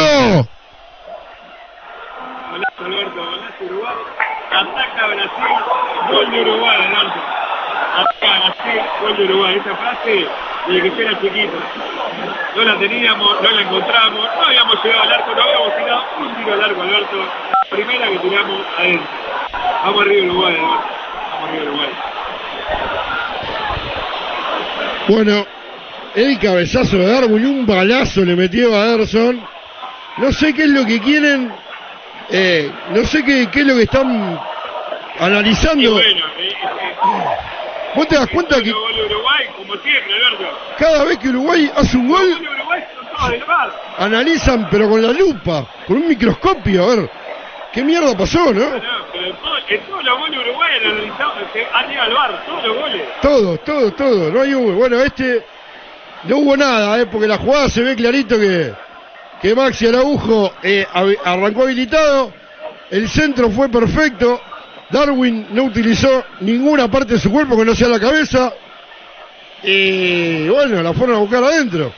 Alberto, 2.79 3.17
golazo 3.17 3.65
Uruguay. 3.65 3.95
Ataca 4.51 5.07
Brasil, 5.07 5.57
gol 6.13 6.31
de 6.31 6.41
Uruguay, 6.41 6.77
Alberto. 6.77 7.21
Ataca 7.97 8.39
Brasil, 8.39 8.83
gol 9.03 9.17
de 9.17 9.25
Uruguay. 9.25 9.57
Esa 9.57 9.77
frase, 9.77 10.27
desde 10.69 10.83
que 10.83 10.97
yo 10.97 11.03
era 11.03 11.21
chiquito. 11.21 11.59
No 12.55 12.65
la 12.65 12.79
teníamos, 12.79 13.43
no 13.43 13.51
la 13.51 13.63
encontramos, 13.63 14.29
no 14.37 14.43
habíamos 14.47 14.85
llegado 14.85 15.03
al 15.03 15.13
arco, 15.13 15.35
no 15.35 15.43
habíamos 15.43 15.77
tirado 15.77 16.05
un 16.21 16.35
tiro 16.37 16.53
al 16.55 16.65
arco, 16.65 16.83
Alberto. 16.83 17.17
Primera 17.71 18.09
que 18.09 18.19
tiramos 18.19 18.61
adentro. 18.79 19.09
Vamos 19.85 20.03
arriba 20.03 20.33
Uruguay, 20.33 20.55
Alberto. 20.57 21.01
Uruguay. 21.45 21.89
Bueno, 25.09 25.47
el 26.15 26.39
cabezazo 26.39 26.99
de 26.99 27.07
Darwin, 27.07 27.47
un 27.47 27.67
balazo 27.67 28.25
le 28.25 28.37
metió 28.37 28.75
a 28.75 28.95
Ederson. 28.95 29.41
No 30.19 30.33
sé 30.33 30.53
qué 30.53 30.65
es 30.65 30.71
lo 30.71 30.85
que 30.85 31.01
quieren, 31.01 31.53
eh, 32.31 32.71
no 32.91 33.05
sé 33.05 33.25
qué, 33.25 33.49
qué 33.51 33.61
es 33.61 33.67
lo 33.67 33.77
que 33.77 33.83
están 33.83 34.39
analizando. 35.19 35.93
Bueno, 35.93 36.27
eh, 36.39 36.49
eh, 36.49 36.55
¿Vos 37.95 38.07
te 38.07 38.17
das 38.17 38.29
cuenta 38.29 38.63
que 38.63 38.71
gol 38.71 38.95
de 38.95 39.05
Uruguay, 39.05 39.47
como 39.57 39.75
siempre, 39.83 40.15
Alberto. 40.15 40.59
cada 40.79 41.05
vez 41.05 41.19
que 41.19 41.29
Uruguay 41.29 41.71
hace 41.75 41.97
un 41.97 42.09
gol, 42.09 42.47
analizan 43.99 44.69
pero 44.71 44.89
con 44.89 45.03
la 45.03 45.13
lupa, 45.13 45.67
con 45.87 45.97
un 45.97 46.09
microscopio, 46.09 46.85
a 46.85 46.97
ver 46.97 47.11
qué 47.73 47.83
mierda 47.85 48.17
pasó, 48.17 48.53
¿no? 48.53 48.61
No, 48.61 48.81
pero 49.13 49.27
en 49.27 49.37
todo- 49.37 49.57
en 49.69 49.81
todos 49.83 50.05
los 50.05 50.19
goles 50.19 50.35
de 50.39 50.51
Uruguay 50.51 50.71
han 50.81 50.91
analizado, 50.93 51.33
se 51.53 51.67
han 51.73 51.93
ido 51.93 52.03
al 52.03 52.15
bar, 52.15 52.43
todos 52.47 52.65
los 52.67 52.77
goles. 52.77 53.03
Todo, 53.23 53.57
todo, 53.59 53.93
todo, 53.93 54.31
no 54.31 54.41
hay 54.43 54.55
hubo. 54.55 54.73
Bueno, 54.73 55.01
este 55.01 55.45
no 56.25 56.39
hubo 56.39 56.57
nada, 56.57 57.01
¿eh? 57.01 57.07
porque 57.07 57.27
la 57.29 57.39
jugada 57.39 57.69
se 57.69 57.83
ve 57.83 57.95
clarito 57.97 58.39
que, 58.39 58.73
que 59.41 59.55
Maxi 59.55 59.87
Araujo 59.87 60.53
eh, 60.63 60.87
arrancó 61.25 61.63
habilitado, 61.63 62.33
el 62.91 63.09
centro 63.09 63.49
fue 63.51 63.69
perfecto, 63.69 64.41
Darwin 64.91 65.47
no 65.53 65.63
utilizó 65.65 66.25
ninguna 66.41 66.91
parte 66.91 67.15
de 67.15 67.21
su 67.21 67.31
cuerpo 67.31 67.57
que 67.57 67.65
no 67.65 67.75
sea 67.75 67.89
la 67.89 68.01
cabeza, 68.01 68.53
y 69.63 70.49
bueno, 70.49 70.83
la 70.83 70.93
fueron 70.93 71.17
a 71.17 71.19
buscar 71.21 71.45
adentro. 71.45 71.93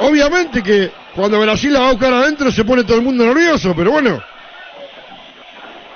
Obviamente 0.00 0.62
que 0.62 0.90
cuando 1.14 1.40
Brasil 1.40 1.72
la 1.72 1.80
va 1.80 1.88
a 1.88 1.92
buscar 1.92 2.12
adentro 2.12 2.50
se 2.50 2.64
pone 2.64 2.84
todo 2.84 2.96
el 2.96 3.02
mundo 3.02 3.24
nervioso, 3.24 3.74
pero 3.76 3.92
bueno, 3.92 4.22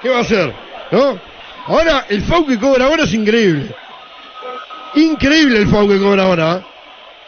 ¿qué 0.01 0.09
va 0.09 0.19
a 0.19 0.21
hacer? 0.21 0.53
¿No? 0.91 1.19
Ahora, 1.67 2.07
el 2.09 2.23
FAU 2.23 2.47
que 2.47 2.59
cobra 2.59 2.87
ahora 2.87 3.05
es 3.05 3.13
increíble. 3.13 3.75
Increíble 4.95 5.59
el 5.59 5.69
FAU 5.69 5.89
que 5.89 5.99
cobra 5.99 6.25
ahora. 6.25 6.57
¿eh? 6.57 6.63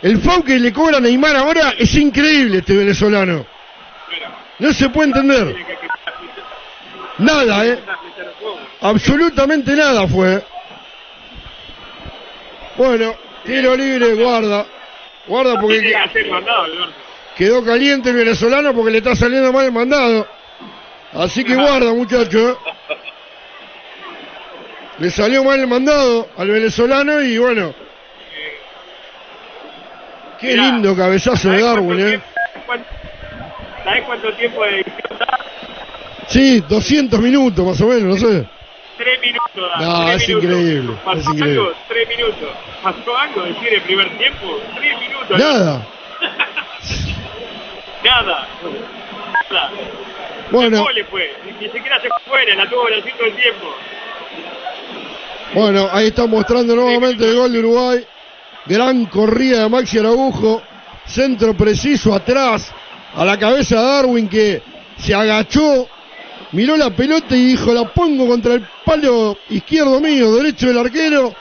El 0.02 0.18
FAU 0.20 0.42
que 0.42 0.58
le 0.58 0.72
cobra 0.72 0.96
a 0.96 1.00
Neymar 1.00 1.36
ahora 1.36 1.74
es 1.76 1.94
increíble 1.94 2.58
este 2.58 2.74
venezolano. 2.74 3.44
No 4.58 4.72
se 4.72 4.88
puede 4.88 5.08
entender. 5.08 5.56
Nada, 7.18 7.66
¿eh? 7.66 7.78
Absolutamente 8.80 9.74
nada 9.74 10.06
fue. 10.08 10.42
Bueno, 12.76 13.14
tiro 13.44 13.76
libre, 13.76 14.14
guarda. 14.14 14.64
Guarda 15.26 15.60
porque 15.60 15.94
Quedó 17.40 17.64
caliente 17.64 18.10
el 18.10 18.16
venezolano 18.16 18.74
porque 18.74 18.90
le 18.90 18.98
está 18.98 19.16
saliendo 19.16 19.50
mal 19.50 19.64
el 19.64 19.72
mandado. 19.72 20.26
Así 21.14 21.42
que 21.42 21.54
guarda, 21.54 21.90
muchacho. 21.94 22.58
Le 24.98 25.10
salió 25.10 25.42
mal 25.42 25.58
el 25.58 25.66
mandado 25.66 26.28
al 26.36 26.50
venezolano 26.50 27.22
y 27.22 27.38
bueno. 27.38 27.72
Qué 30.38 30.48
Mirá, 30.48 30.62
lindo 30.64 30.94
cabezazo 30.94 31.48
de 31.48 31.62
Darwin, 31.62 32.00
¿eh? 32.08 32.20
¿Cuánto- 32.66 32.86
¿Sabés 33.84 34.02
cuánto 34.04 34.32
tiempo 34.34 34.62
de 34.62 34.82
da? 35.18 35.38
Sí, 36.28 36.60
200 36.68 37.20
minutos 37.20 37.64
más 37.64 37.80
o 37.80 37.86
menos, 37.86 38.20
no 38.20 38.28
sé. 38.28 38.46
Tres 38.98 39.18
minutos. 39.22 39.70
da, 39.78 39.80
No, 39.82 40.04
tres 40.10 40.22
es 40.22 40.28
minutos. 40.28 40.44
increíble, 40.50 40.94
¿Pasó 41.06 41.18
es 41.20 41.26
increíble. 41.26 41.58
algo? 41.60 41.72
Tres 41.88 42.08
minutos. 42.10 42.50
¿Pasó 42.82 43.16
algo 43.16 43.42
decir 43.44 43.68
el 43.72 43.80
primer 43.80 44.18
tiempo? 44.18 44.60
Tres 44.76 45.00
minutos. 45.00 45.38
Nada. 45.38 45.86
Nada. 48.05 48.48
Nada. 49.51 49.70
Bueno. 50.51 50.78
¿Cómo 50.78 50.90
le 50.90 51.05
fue? 51.05 51.31
Ni, 51.44 51.68
siquiera 51.68 52.01
se 52.01 52.09
fue 52.09 52.18
fuera, 52.27 52.55
la 52.55 52.68
tuvo 52.68 52.85
Brasil 52.85 53.12
todo 53.16 53.27
el 53.27 53.36
tiempo. 53.36 53.66
Bueno, 55.55 55.89
ahí 55.93 56.09
está 56.09 56.27
mostrando 56.27 56.74
nuevamente 56.77 57.28
el 57.28 57.36
gol 57.36 57.52
de 57.52 57.59
Uruguay. 57.59 58.05
Gran 58.66 59.06
corrida 59.06 59.62
de 59.62 59.68
Maxi 59.68 59.98
Araujo. 59.98 60.62
Centro 61.06 61.55
preciso 61.56 62.14
atrás. 62.14 62.72
A 63.14 63.24
la 63.24 63.39
cabeza 63.39 63.77
de 63.77 63.86
Darwin 63.86 64.28
que 64.28 64.62
se 64.98 65.14
agachó. 65.14 65.89
Miró 66.52 66.77
la 66.77 66.90
pelota 66.90 67.36
y 67.36 67.47
dijo, 67.47 67.72
la 67.72 67.85
pongo 67.93 68.27
contra 68.27 68.55
el 68.55 68.66
palo 68.85 69.39
izquierdo 69.51 70.01
mío, 70.01 70.35
derecho 70.35 70.68
del 70.68 70.78
arquero. 70.78 71.35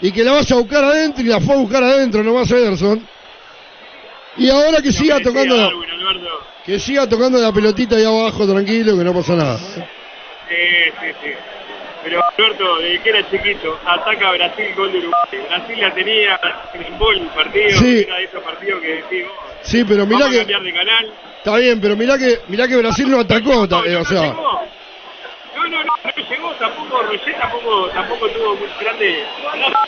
Y 0.00 0.12
que 0.12 0.24
la 0.24 0.32
vaya 0.32 0.56
a 0.56 0.58
buscar 0.58 0.84
adentro. 0.84 1.24
Y 1.24 1.28
la 1.28 1.40
fue 1.40 1.54
a 1.54 1.58
buscar 1.58 1.82
adentro 1.82 2.22
nomás 2.22 2.50
Ederson. 2.50 3.15
Y 4.38 4.50
ahora 4.50 4.82
que 4.82 4.92
siga 4.92 5.18
tocando, 5.20 5.56
Darwin, 5.56 5.88
que 6.64 6.78
siga 6.78 7.08
tocando 7.08 7.38
la 7.38 7.52
pelotita 7.52 7.96
ahí 7.96 8.04
abajo, 8.04 8.46
tranquilo, 8.46 8.96
que 8.98 9.04
no 9.04 9.14
pasa 9.14 9.34
nada. 9.34 9.58
Sí, 9.58 9.74
sí, 10.48 11.06
sí. 11.22 11.30
Pero 12.04 12.20
Alberto, 12.36 12.76
desde 12.78 13.02
que 13.02 13.08
era 13.08 13.30
chiquito, 13.30 13.78
ataca 13.84 14.28
a 14.28 14.32
Brasil, 14.32 14.66
gol 14.76 14.92
de 14.92 14.98
Uruguay. 14.98 15.48
Brasil 15.48 15.80
la 15.80 15.94
tenía 15.94 16.40
en 16.74 16.98
gol 16.98 17.16
el 17.18 17.26
partido, 17.28 17.78
Sí. 17.80 18.04
era 18.06 18.16
de 18.18 18.24
esos 18.24 18.42
partidos 18.42 18.80
que 18.80 18.88
decimos, 18.88 19.32
Sí, 19.62 19.84
pero 19.84 20.06
mirá 20.06 20.20
vamos 20.20 20.26
a 20.28 20.30
que... 20.30 20.38
cambiar 20.38 20.62
de 20.62 20.72
canal. 20.72 21.12
Está 21.38 21.56
bien, 21.56 21.80
pero 21.80 21.96
mirá 21.96 22.18
que, 22.18 22.40
mirá 22.48 22.68
que 22.68 22.76
Brasil 22.76 23.10
no 23.10 23.20
atacó, 23.20 23.66
ta- 23.68 23.82
eh, 23.86 23.96
o 23.96 24.04
sea... 24.04 24.20
llegó. 24.22 24.60
No, 25.66 25.78
no, 25.78 25.82
no, 25.82 25.94
no 26.04 26.28
llegó, 26.30 26.52
tampoco 26.54 27.02
Roger 27.02 27.36
tampoco, 27.40 27.88
tampoco 27.88 28.28
tuvo 28.28 28.54
muy 28.54 28.68
grande 28.78 29.24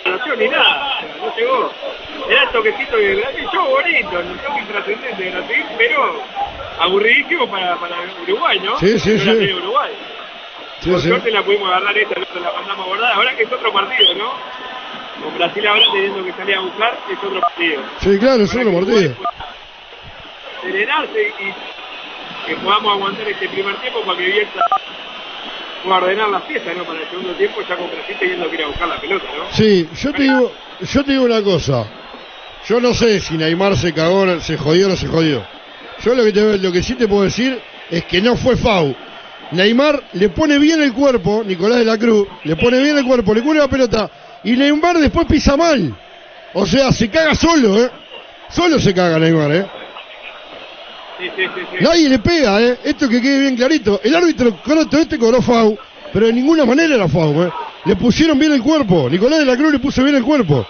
relación 0.05 0.39
ni 0.41 0.49
nada, 0.49 1.01
no 1.21 1.37
llegó. 1.37 1.73
Era 2.29 2.43
el 2.43 2.49
toquecito 2.49 2.97
de 2.97 3.15
Brasil, 3.15 3.47
yo 3.53 3.65
bonito, 3.65 4.19
el 4.19 4.39
toque 4.39 4.59
intrascendente 4.59 5.23
de 5.23 5.31
Brasil, 5.31 5.65
pero 5.79 6.21
aburridísimo 6.81 7.49
para, 7.49 7.77
para 7.77 7.97
Uruguay, 8.25 8.59
¿no? 8.59 8.77
Sí, 8.81 8.99
sí, 8.99 9.19
sí. 9.19 9.25
tiene 9.25 9.55
Uruguay. 9.55 9.93
Sí, 10.81 10.91
Por 10.91 11.01
sí. 11.01 11.09
suerte 11.09 11.31
la 11.31 11.43
pudimos 11.45 11.69
agarrar 11.69 11.97
esta, 11.97 12.15
no 12.19 12.41
la 12.41 12.53
mandamos 12.53 12.85
a 12.85 12.89
guardar. 12.89 13.13
Ahora 13.13 13.37
que 13.37 13.43
es 13.45 13.53
otro 13.53 13.73
partido, 13.73 14.15
¿no? 14.15 14.33
Con 15.23 15.39
Brasil 15.39 15.65
ahora 15.65 15.85
teniendo 15.93 16.25
que 16.25 16.33
salir 16.33 16.57
a 16.57 16.61
buscar, 16.61 16.99
es 17.09 17.19
otro 17.19 17.41
partido. 17.41 17.83
Sí, 18.01 18.19
claro, 18.19 18.43
es 18.43 18.57
otro 18.57 18.73
partido. 18.73 19.15
Serenarse 20.61 21.35
y 21.39 22.49
que 22.49 22.57
podamos 22.57 22.93
aguantar 22.95 23.29
este 23.29 23.49
primer 23.49 23.77
tiempo 23.77 24.03
para 24.03 24.19
que 24.19 24.25
Bielsa 24.25 24.65
ordenar 25.87 26.29
la 26.29 26.41
fiesta, 26.41 26.73
¿no? 26.75 26.85
Para 26.85 27.01
el 27.01 27.09
segundo 27.09 27.33
tiempo 27.35 27.61
ya 27.69 27.77
con 27.77 27.91
Brasil 27.91 28.17
teniendo 28.19 28.49
que 28.49 28.57
ir 28.57 28.63
a 28.63 28.67
buscar 28.67 28.89
la 28.89 29.01
pelota, 29.01 29.25
¿no? 29.37 29.57
Sí, 29.57 29.89
yo 30.01 30.13
te 30.13 30.23
digo, 30.23 30.53
yo 30.81 31.05
te 31.05 31.13
digo 31.13 31.25
una 31.25 31.43
cosa. 31.43 31.87
Yo 32.67 32.81
no 32.81 32.93
sé 32.93 33.21
si 33.21 33.37
Neymar 33.37 33.77
se 33.77 33.93
cagó, 33.95 34.41
se 34.41 34.57
jodió 34.57 34.87
o 34.87 34.91
no 34.91 34.97
se 34.97 35.07
jodió. 35.07 35.47
Yo 36.05 36.15
lo 36.15 36.25
que, 36.25 36.33
te, 36.33 36.59
lo 36.59 36.73
que 36.73 36.83
sí 36.83 36.95
te 36.95 37.09
puedo 37.09 37.23
decir 37.23 37.59
es 37.91 38.05
que 38.05 38.21
no 38.21 38.37
fue 38.37 38.57
FAU. 38.57 38.95
Neymar 39.53 40.03
le 40.13 40.29
pone 40.29 40.59
bien 40.59 40.83
el 40.83 40.93
cuerpo, 40.93 41.43
Nicolás 41.45 41.79
de 41.79 41.85
la 41.85 41.97
Cruz, 41.97 42.29
le 42.45 42.57
pone 42.57 42.83
bien 42.83 42.99
el 42.99 43.05
cuerpo, 43.05 43.33
le 43.33 43.43
cuelga 43.43 43.65
la 43.65 43.71
pelota 43.71 44.11
y 44.45 44.53
Neymar 44.53 44.99
después 44.99 45.27
pisa 45.27 45.57
mal. 45.57 45.97
O 46.55 46.67
sea, 46.67 46.93
se 46.93 47.09
caga 47.09 47.35
solo, 47.35 47.83
¿eh? 47.83 47.91
Solo 48.51 48.79
se 48.79 48.95
caga 48.95 49.19
Neymar, 49.19 49.53
¿eh? 49.53 49.67
Sí, 51.19 51.25
sí, 51.37 51.43
sí. 51.55 51.61
sí. 51.79 51.85
Nadie 51.85 52.09
le 52.09 52.19
pega, 52.21 52.61
¿eh? 52.61 52.79
Esto 52.85 53.09
que 53.09 53.21
quede 53.21 53.41
bien 53.41 53.57
clarito. 53.57 54.01
El 54.05 54.15
árbitro 54.15 54.57
croto 54.63 54.97
este 54.99 55.19
cobró 55.19 55.43
FAU, 55.43 55.77
pero 56.13 56.27
de 56.27 56.33
ninguna 56.33 56.65
manera 56.65 56.95
era 56.95 57.09
FAU, 57.09 57.43
¿eh? 57.45 57.53
Le 57.85 57.97
pusieron 57.97 58.39
bien 58.39 58.53
el 58.53 58.63
cuerpo. 58.63 59.09
Nicolás 59.11 59.41
de 59.41 59.45
la 59.45 59.57
Cruz 59.57 59.73
le 59.73 59.79
puso 59.79 60.03
bien 60.05 60.17
el 60.17 60.23
cuerpo. 60.23 60.67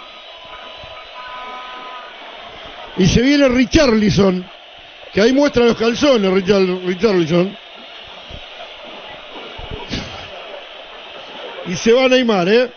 Y 2.96 3.06
se 3.06 3.20
viene 3.22 3.48
Richarlison, 3.48 4.44
que 5.12 5.20
ahí 5.20 5.32
muestra 5.32 5.64
los 5.64 5.76
calzones, 5.76 6.32
Richar, 6.32 6.62
Richarlison. 6.84 7.56
Y 11.66 11.76
se 11.76 11.92
va 11.92 12.04
a 12.04 12.08
Neymar, 12.08 12.48
¿eh? 12.48 12.70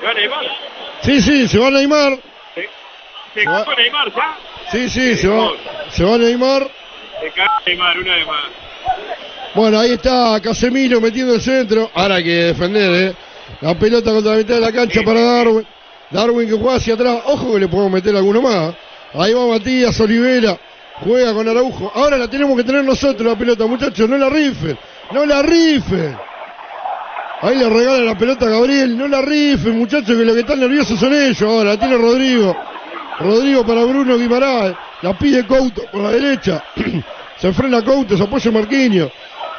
¿Se 0.00 0.06
va 0.06 0.14
Neymar? 0.14 0.44
Sí, 1.02 1.20
sí, 1.22 1.48
se 1.48 1.58
va 1.58 1.68
a 1.68 1.70
Neymar. 1.70 2.18
¿Se 3.34 3.44
va- 3.46 3.64
cagó 3.64 3.74
Neymar 3.76 4.12
ya? 4.14 4.36
Sí, 4.72 4.88
sí, 4.88 5.16
se 5.16 5.28
va, 5.28 5.50
se 5.90 6.04
va 6.04 6.18
Neymar. 6.18 6.68
Se 7.20 7.30
cagó 7.32 7.52
Neymar, 7.66 7.98
una 7.98 8.14
vez 8.14 8.26
más. 8.26 8.44
Bueno, 9.54 9.78
ahí 9.78 9.92
está 9.92 10.40
Casemiro 10.42 11.00
metiendo 11.00 11.34
el 11.34 11.40
centro. 11.40 11.90
Ahora 11.94 12.16
hay 12.16 12.24
que 12.24 12.44
defender, 12.44 12.92
¿eh? 12.94 13.14
La 13.60 13.74
pelota 13.78 14.10
contra 14.10 14.32
la 14.32 14.38
mitad 14.38 14.54
de 14.56 14.60
la 14.60 14.72
cancha 14.72 15.00
para 15.02 15.20
Darwin. 15.20 15.66
Darwin 16.10 16.48
que 16.48 16.54
juega 16.56 16.76
hacia 16.76 16.94
atrás. 16.94 17.22
Ojo 17.26 17.54
que 17.54 17.60
le 17.60 17.68
podemos 17.68 17.92
meter 17.92 18.14
alguno 18.14 18.42
más. 18.42 18.74
Ahí 19.14 19.32
va 19.32 19.46
Matías 19.46 19.98
Olivera. 20.00 20.58
Juega 21.00 21.32
con 21.32 21.48
Araujo. 21.48 21.90
Ahora 21.94 22.18
la 22.18 22.28
tenemos 22.28 22.56
que 22.56 22.64
tener 22.64 22.84
nosotros 22.84 23.26
la 23.26 23.38
pelota, 23.38 23.66
muchachos. 23.66 24.08
No 24.08 24.18
la 24.18 24.28
rifen. 24.28 24.78
No 25.12 25.24
la 25.24 25.42
rifen. 25.42 26.16
Ahí 27.40 27.56
le 27.56 27.68
regala 27.68 27.98
la 28.00 28.18
pelota 28.18 28.46
a 28.46 28.50
Gabriel. 28.50 28.96
No 28.96 29.08
la 29.08 29.22
rifen, 29.22 29.78
muchachos, 29.78 30.16
que 30.16 30.24
los 30.24 30.34
que 30.34 30.40
están 30.40 30.60
nerviosos 30.60 30.98
son 30.98 31.14
ellos. 31.14 31.42
Ahora 31.42 31.70
la 31.70 31.78
tiene 31.78 31.96
Rodrigo. 31.96 32.56
Rodrigo 33.18 33.64
para 33.64 33.84
Bruno 33.84 34.16
Guimaraes. 34.16 34.74
La 35.02 35.16
pide 35.18 35.46
Couto 35.46 35.82
por 35.90 36.02
la 36.02 36.10
derecha. 36.10 36.62
se 37.38 37.52
frena 37.52 37.82
Couto, 37.82 38.16
se 38.16 38.22
apoya 38.22 38.50
Marquinhos. 38.50 39.10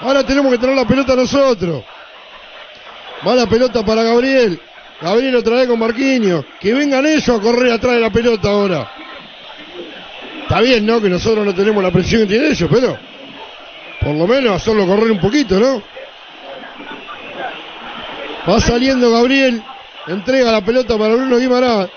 Ahora 0.02 0.24
tenemos 0.24 0.52
que 0.52 0.58
tener 0.58 0.76
la 0.76 0.86
pelota 0.86 1.16
nosotros. 1.16 1.84
Va 3.28 3.36
la 3.36 3.48
pelota 3.48 3.84
para 3.84 4.04
Gabriel. 4.04 4.60
Gabriel 5.02 5.36
otra 5.36 5.56
vez 5.56 5.68
con 5.68 5.80
Marquinhos. 5.80 6.46
Que 6.60 6.74
vengan 6.74 7.06
ellos 7.06 7.30
a 7.30 7.40
correr 7.40 7.72
atrás 7.72 7.96
de 7.96 8.02
la 8.02 8.10
pelota 8.10 8.50
ahora. 8.50 8.92
Está 10.44 10.62
bien, 10.62 10.86
¿no? 10.86 11.02
Que 11.02 11.10
nosotros 11.10 11.46
no 11.46 11.54
tenemos 11.54 11.84
la 11.84 11.92
presión 11.92 12.22
que 12.22 12.28
tienen 12.28 12.52
ellos, 12.52 12.70
pero 12.72 12.98
por 14.00 14.16
lo 14.16 14.28
menos 14.28 14.56
hacerlo 14.56 14.88
correr 14.88 15.12
un 15.12 15.20
poquito, 15.20 15.60
¿no? 15.60 15.82
Va 18.48 18.60
saliendo 18.62 19.12
Gabriel. 19.12 19.62
Entrega 20.08 20.52
la 20.52 20.62
pelota 20.62 20.98
para 20.98 21.16
Bruno 21.16 21.38
Guimarães. 21.38 21.90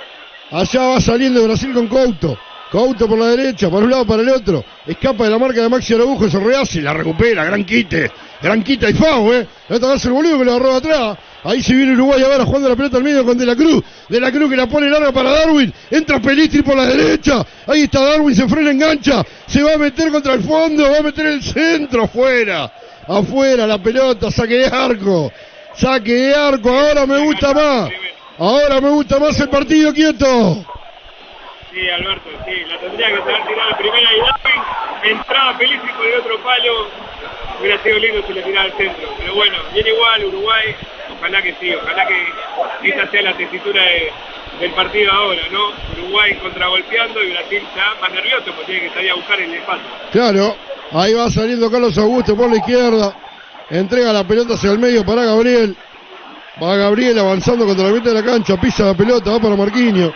Allá 0.51 0.81
va 0.81 1.01
saliendo 1.01 1.45
Brasil 1.45 1.73
con 1.73 1.87
Couto. 1.87 2.39
Couto 2.71 3.09
por 3.09 3.19
la 3.19 3.27
derecha, 3.29 3.69
para 3.69 3.85
un 3.85 3.91
lado, 3.91 4.07
para 4.07 4.23
el 4.23 4.29
otro. 4.29 4.65
Escapa 4.87 5.25
de 5.25 5.31
la 5.31 5.39
marca 5.39 5.61
de 5.61 5.69
Maxi 5.69 5.95
Araujo, 5.95 6.29
se 6.31 6.39
rehace, 6.39 6.81
la 6.81 6.93
recupera, 6.93 7.45
gran 7.45 7.65
quite. 7.65 8.11
Gran 8.43 8.63
quita 8.63 8.89
y 8.89 8.95
Fau, 8.95 9.33
¿eh? 9.33 9.47
La 9.69 9.79
vez 9.79 10.05
el 10.05 10.13
boludo 10.13 10.39
que 10.39 10.45
lo 10.45 10.53
agarró 10.53 10.77
atrás. 10.77 11.19
Ahí 11.45 11.63
se 11.63 11.75
viene 11.75 11.93
Uruguay 11.93 12.23
ahora 12.23 12.45
jugando 12.45 12.69
la 12.69 12.77
pelota 12.77 12.97
al 12.97 13.05
medio 13.05 13.25
con 13.25 13.37
De 13.37 13.45
la 13.45 13.55
Cruz. 13.55 13.83
De 14.09 14.19
la 14.19 14.33
Cruz 14.33 14.49
que 14.49 14.57
la 14.57 14.67
pone 14.67 14.89
larga 14.89 15.13
para 15.13 15.31
Darwin. 15.31 15.73
Entra 15.91 16.21
Pelistri 16.21 16.63
por 16.63 16.77
la 16.77 16.87
derecha. 16.87 17.45
Ahí 17.67 17.83
está 17.83 18.01
Darwin, 18.01 18.35
se 18.35 18.49
frena, 18.49 18.71
engancha. 18.71 19.25
Se 19.47 19.63
va 19.63 19.75
a 19.75 19.79
meter 19.79 20.11
contra 20.11 20.35
el 20.35 20.43
fondo, 20.43 20.91
va 20.91 20.99
a 20.99 21.03
meter 21.03 21.27
el 21.27 21.43
centro 21.43 22.05
afuera. 22.05 22.73
Afuera 23.07 23.67
la 23.67 23.83
pelota, 23.83 24.31
saque 24.31 24.55
de 24.55 24.67
arco. 24.67 25.31
Saque 25.77 26.15
de 26.15 26.35
arco, 26.35 26.71
ahora 26.71 27.05
me 27.07 27.19
gusta 27.19 27.53
más. 27.53 27.91
Ahora 28.41 28.81
me 28.81 28.89
gusta 28.89 29.19
más 29.19 29.39
el 29.39 29.51
partido 29.51 29.93
quieto. 29.93 30.65
Sí, 31.71 31.91
Alberto, 31.91 32.31
sí, 32.47 32.65
la 32.67 32.79
tendría 32.81 33.09
que 33.09 33.15
haber 33.21 33.47
tirado 33.47 33.69
de 33.69 33.75
primera 33.77 34.09
y. 34.17 35.09
Entraba 35.11 35.59
por 35.59 35.67
el 35.67 36.15
otro 36.21 36.39
palo. 36.43 36.89
Hubiera 37.61 37.83
sido 37.83 37.99
lindo 37.99 38.23
si 38.27 38.33
le 38.33 38.43
tiraba 38.43 38.65
al 38.65 38.73
centro. 38.79 39.09
Pero 39.19 39.35
bueno, 39.35 39.59
viene 39.75 39.91
igual 39.91 40.25
Uruguay. 40.25 40.75
Ojalá 41.19 41.43
que 41.43 41.55
sí, 41.61 41.75
ojalá 41.75 42.07
que 42.07 42.89
esa 42.89 43.11
sea 43.11 43.23
la 43.23 43.37
tesitura 43.37 43.83
de- 43.83 44.11
del 44.59 44.71
partido 44.73 45.13
ahora, 45.13 45.43
¿no? 45.53 45.73
Uruguay 46.03 46.35
contragolpeando 46.37 47.23
y 47.23 47.33
Brasil 47.33 47.59
está 47.63 47.95
más 48.01 48.11
nervioso 48.11 48.45
porque 48.57 48.73
tiene 48.73 48.89
que 48.89 48.95
salir 48.95 49.11
a 49.11 49.15
buscar 49.17 49.39
el 49.39 49.53
espacio. 49.55 49.85
Claro, 50.13 50.57
ahí 50.93 51.13
va 51.13 51.29
saliendo 51.31 51.71
Carlos 51.71 51.97
Augusto 51.99 52.35
por 52.35 52.49
la 52.51 52.57
izquierda. 52.57 53.15
Entrega 53.69 54.15
la 54.15 54.25
pelota 54.25 54.55
hacia 54.55 54.73
el 54.73 54.79
medio 54.79 55.05
para 55.05 55.25
Gabriel. 55.25 55.77
Va 56.63 56.77
Gabriel 56.77 57.19
avanzando 57.19 57.65
contra 57.65 57.87
la 57.87 57.93
mitad 57.93 58.11
de 58.11 58.15
la 58.15 58.23
cancha, 58.23 58.61
pisa 58.61 58.85
la 58.85 58.95
pelota, 58.95 59.31
va 59.31 59.41
para 59.41 59.57
Marquinhos. 59.57 60.13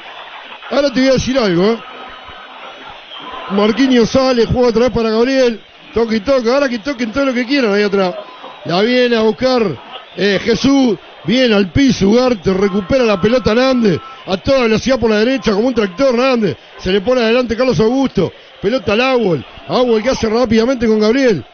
Ahora 0.70 0.92
te 0.92 1.00
voy 1.00 1.08
a 1.10 1.12
decir 1.12 1.38
algo, 1.38 1.72
¿eh? 1.72 1.78
Marquinhos 3.50 4.10
sale, 4.10 4.46
juega 4.46 4.68
otra 4.68 4.82
vez 4.84 4.90
para 4.90 5.10
Gabriel. 5.10 5.60
Toque 5.92 6.16
y 6.16 6.20
toque, 6.20 6.50
ahora 6.50 6.68
que 6.68 6.80
toquen 6.80 7.12
todo 7.12 7.26
lo 7.26 7.34
que 7.34 7.46
quieran 7.46 7.72
ahí 7.72 7.82
atrás. 7.82 8.14
La 8.64 8.82
viene 8.82 9.16
a 9.16 9.20
buscar 9.20 9.62
eh, 10.16 10.40
Jesús, 10.42 10.98
viene 11.24 11.54
al 11.54 11.70
piso, 11.70 12.08
Ugarte, 12.08 12.52
recupera 12.52 13.04
la 13.04 13.20
pelota 13.20 13.54
Nández, 13.54 14.00
a 14.26 14.36
toda 14.36 14.62
velocidad 14.62 14.98
por 14.98 15.10
la 15.10 15.18
derecha, 15.18 15.52
como 15.52 15.68
un 15.68 15.74
tractor 15.74 16.16
Nández. 16.16 16.56
Se 16.78 16.90
le 16.90 17.00
pone 17.00 17.20
adelante 17.20 17.56
Carlos 17.56 17.78
Augusto, 17.78 18.32
pelota 18.60 18.94
al 18.94 19.00
Agüel, 19.02 19.44
Agüel 19.68 20.02
que 20.02 20.10
hace 20.10 20.28
rápidamente 20.28 20.86
con 20.86 20.98
Gabriel. 20.98 21.44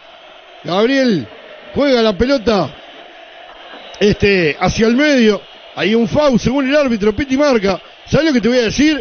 Gabriel 0.64 1.28
juega 1.74 2.00
la 2.00 2.16
pelota 2.16 2.79
este, 4.00 4.56
hacia 4.58 4.86
el 4.86 4.96
medio. 4.96 5.40
Hay 5.76 5.94
un 5.94 6.08
foul 6.08 6.40
según 6.40 6.68
el 6.68 6.74
árbitro, 6.74 7.14
Piti 7.14 7.36
marca. 7.36 7.80
¿Sabes 8.06 8.26
lo 8.26 8.32
que 8.32 8.40
te 8.40 8.48
voy 8.48 8.58
a 8.58 8.62
decir? 8.62 9.00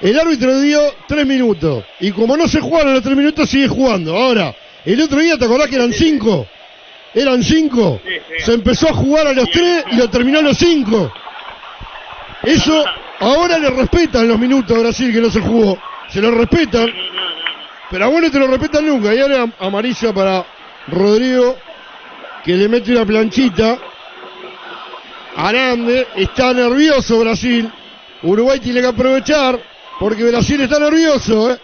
El 0.00 0.18
árbitro 0.18 0.60
dio 0.60 0.80
tres 1.06 1.26
minutos. 1.26 1.84
Y 2.00 2.12
como 2.12 2.36
no 2.36 2.48
se 2.48 2.60
jugaron 2.60 2.94
los 2.94 3.02
tres 3.02 3.16
minutos, 3.16 3.50
sigue 3.50 3.68
jugando. 3.68 4.16
Ahora, 4.16 4.54
el 4.84 5.00
otro 5.02 5.18
día, 5.18 5.36
¿te 5.36 5.44
acordás 5.44 5.68
que 5.68 5.76
eran 5.76 5.92
cinco? 5.92 6.46
Eran 7.12 7.42
cinco. 7.42 8.00
Se 8.38 8.54
empezó 8.54 8.88
a 8.88 8.94
jugar 8.94 9.26
a 9.26 9.32
los 9.32 9.50
tres 9.50 9.84
y 9.90 9.96
lo 9.96 10.08
terminó 10.08 10.38
a 10.38 10.42
los 10.42 10.56
cinco. 10.56 11.12
Eso, 12.44 12.84
ahora 13.18 13.58
le 13.58 13.70
respetan 13.70 14.28
los 14.28 14.38
minutos 14.38 14.76
a 14.76 14.80
Brasil 14.80 15.12
que 15.12 15.20
no 15.20 15.30
se 15.30 15.40
jugó. 15.40 15.78
Se 16.08 16.22
lo 16.22 16.30
respetan. 16.30 16.88
Pero 17.90 18.04
a 18.04 18.08
vos 18.08 18.22
no 18.22 18.30
te 18.30 18.38
lo 18.38 18.46
respetan 18.46 18.86
nunca. 18.86 19.12
Y 19.14 19.18
ahora 19.18 19.46
amarilla 19.58 20.12
para 20.12 20.46
Rodrigo, 20.86 21.56
que 22.48 22.54
le 22.54 22.66
mete 22.66 22.92
una 22.92 23.04
planchita. 23.04 23.76
Arande, 25.36 26.06
está 26.16 26.54
nervioso 26.54 27.20
Brasil. 27.20 27.70
Uruguay 28.22 28.58
tiene 28.58 28.80
que 28.80 28.86
aprovechar, 28.86 29.60
porque 30.00 30.24
Brasil 30.24 30.58
está 30.62 30.78
nervioso, 30.78 31.52
¿eh? 31.52 31.58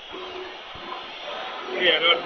Sí, 1.73 1.89
Alberto. 1.89 2.25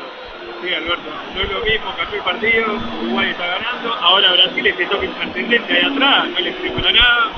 Sí, 0.60 0.74
Alberto. 0.74 1.08
No 1.36 1.40
es 1.40 1.50
lo 1.52 1.60
mismo, 1.60 1.94
cambió 1.96 2.18
el 2.18 2.24
partido, 2.24 2.66
Uruguay 3.04 3.30
está 3.30 3.46
ganando, 3.46 3.94
ahora 3.94 4.32
Brasil 4.32 4.66
ese 4.66 4.86
toque 4.86 5.06
intrascendente 5.06 5.72
ahí 5.72 5.92
atrás, 5.92 6.28
no 6.28 6.40
le 6.40 6.52
sirve 6.54 6.70
para 6.70 6.92
nada, 6.92 7.30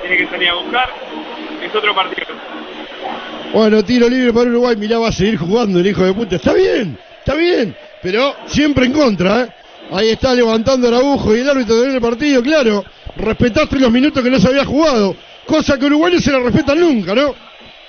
tiene 0.00 0.16
que 0.16 0.26
salir 0.28 0.48
a 0.48 0.54
buscar, 0.54 0.94
es 1.60 1.74
otro 1.74 1.92
partido. 1.92 2.28
Bueno, 3.52 3.82
tiro 3.82 4.08
libre 4.08 4.32
para 4.32 4.48
Uruguay, 4.48 4.76
mirá, 4.76 5.00
va 5.00 5.08
a 5.08 5.12
seguir 5.12 5.38
jugando 5.38 5.80
el 5.80 5.88
hijo 5.88 6.04
de 6.04 6.12
puta. 6.12 6.36
Está 6.36 6.52
bien, 6.52 6.96
está 7.18 7.34
bien, 7.34 7.76
pero 8.00 8.36
siempre 8.46 8.86
en 8.86 8.92
contra, 8.92 9.40
¿eh? 9.40 9.57
Ahí 9.90 10.10
está 10.10 10.34
levantando 10.34 10.88
Araujo 10.88 11.34
y 11.34 11.40
el 11.40 11.48
árbitro 11.48 11.80
de 11.80 11.94
el 11.94 12.00
partido, 12.00 12.42
claro. 12.42 12.84
Respetaste 13.16 13.78
los 13.78 13.90
minutos 13.90 14.22
que 14.22 14.30
no 14.30 14.38
se 14.38 14.48
había 14.48 14.64
jugado, 14.64 15.16
cosa 15.46 15.78
que 15.78 15.86
Uruguay 15.86 16.14
no 16.14 16.20
se 16.20 16.30
la 16.30 16.40
respetan 16.40 16.78
nunca, 16.78 17.14
¿no? 17.14 17.34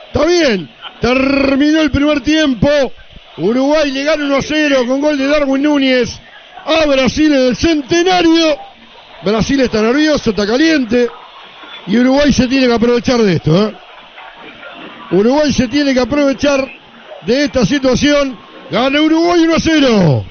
Está 0.08 0.26
bien, 0.26 0.70
terminó 1.02 1.82
el 1.82 1.92
primer 1.92 2.22
tiempo. 2.22 2.68
Uruguay 3.38 3.92
le 3.92 4.04
gana 4.04 4.26
1 4.26 4.36
a 4.36 4.42
0 4.42 4.84
con 4.88 5.02
gol 5.02 5.18
de 5.18 5.28
Darwin 5.28 5.62
Núñez 5.62 6.20
a 6.66 6.86
Brasil 6.86 7.32
en 7.32 7.48
el 7.48 7.56
centenario. 7.56 8.58
Brasil 9.24 9.60
está 9.62 9.82
nervioso, 9.82 10.32
está 10.32 10.48
caliente. 10.48 11.08
Y 11.88 11.98
Uruguay 11.98 12.32
se 12.32 12.48
tiene 12.48 12.68
que 12.68 12.74
aprovechar 12.74 13.22
de 13.22 13.34
esto, 13.34 13.68
¿eh? 13.68 13.74
Uruguay 15.12 15.52
se 15.52 15.68
tiene 15.68 15.94
que 15.94 16.00
aprovechar 16.00 16.66
de 17.26 17.44
esta 17.46 17.66
situación. 17.66 18.38
Gana 18.72 19.02
Uruguay 19.02 19.42
1 19.42 19.56
a 19.56 19.60
0. 19.60 20.26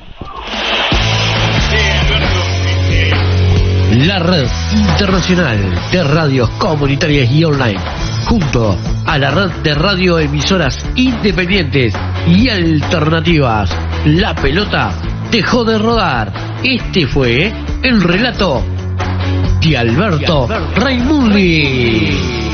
La 4.07 4.20
red 4.20 4.47
internacional 4.70 5.59
de 5.91 6.05
radios 6.05 6.49
comunitarias 6.51 7.29
y 7.33 7.43
online, 7.43 7.81
junto 8.29 8.79
a 9.05 9.19
la 9.19 9.33
red 9.33 9.51
de 9.65 9.75
radioemisoras 9.75 10.87
independientes 10.95 11.95
y 12.29 12.49
alternativas. 12.49 13.77
La 14.05 14.37
pelota 14.37 14.93
dejó 15.33 15.65
de 15.65 15.79
rodar. 15.79 16.33
Este 16.62 17.09
fue 17.09 17.53
el 17.83 18.01
relato 18.01 18.62
de 19.61 19.77
Alberto 19.77 20.47
Raimundi. 20.77 22.48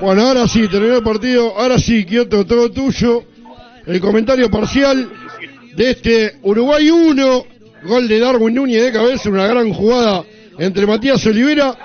Bueno, 0.00 0.28
ahora 0.28 0.48
sí, 0.48 0.66
terminó 0.66 0.96
el 0.96 1.02
partido. 1.02 1.58
Ahora 1.58 1.78
sí, 1.78 2.06
Kioto, 2.06 2.46
todo 2.46 2.70
tuyo. 2.70 3.22
El 3.86 4.00
comentario 4.00 4.50
parcial 4.50 5.10
de 5.76 5.90
este 5.90 6.38
Uruguay 6.42 6.90
1. 6.90 7.44
Gol 7.84 8.08
de 8.08 8.18
Darwin 8.18 8.54
Núñez 8.54 8.82
de 8.82 8.92
cabeza, 8.92 9.28
una 9.28 9.46
gran 9.46 9.72
jugada 9.72 10.24
entre 10.58 10.86
Matías 10.86 11.24
Olivera 11.26 11.76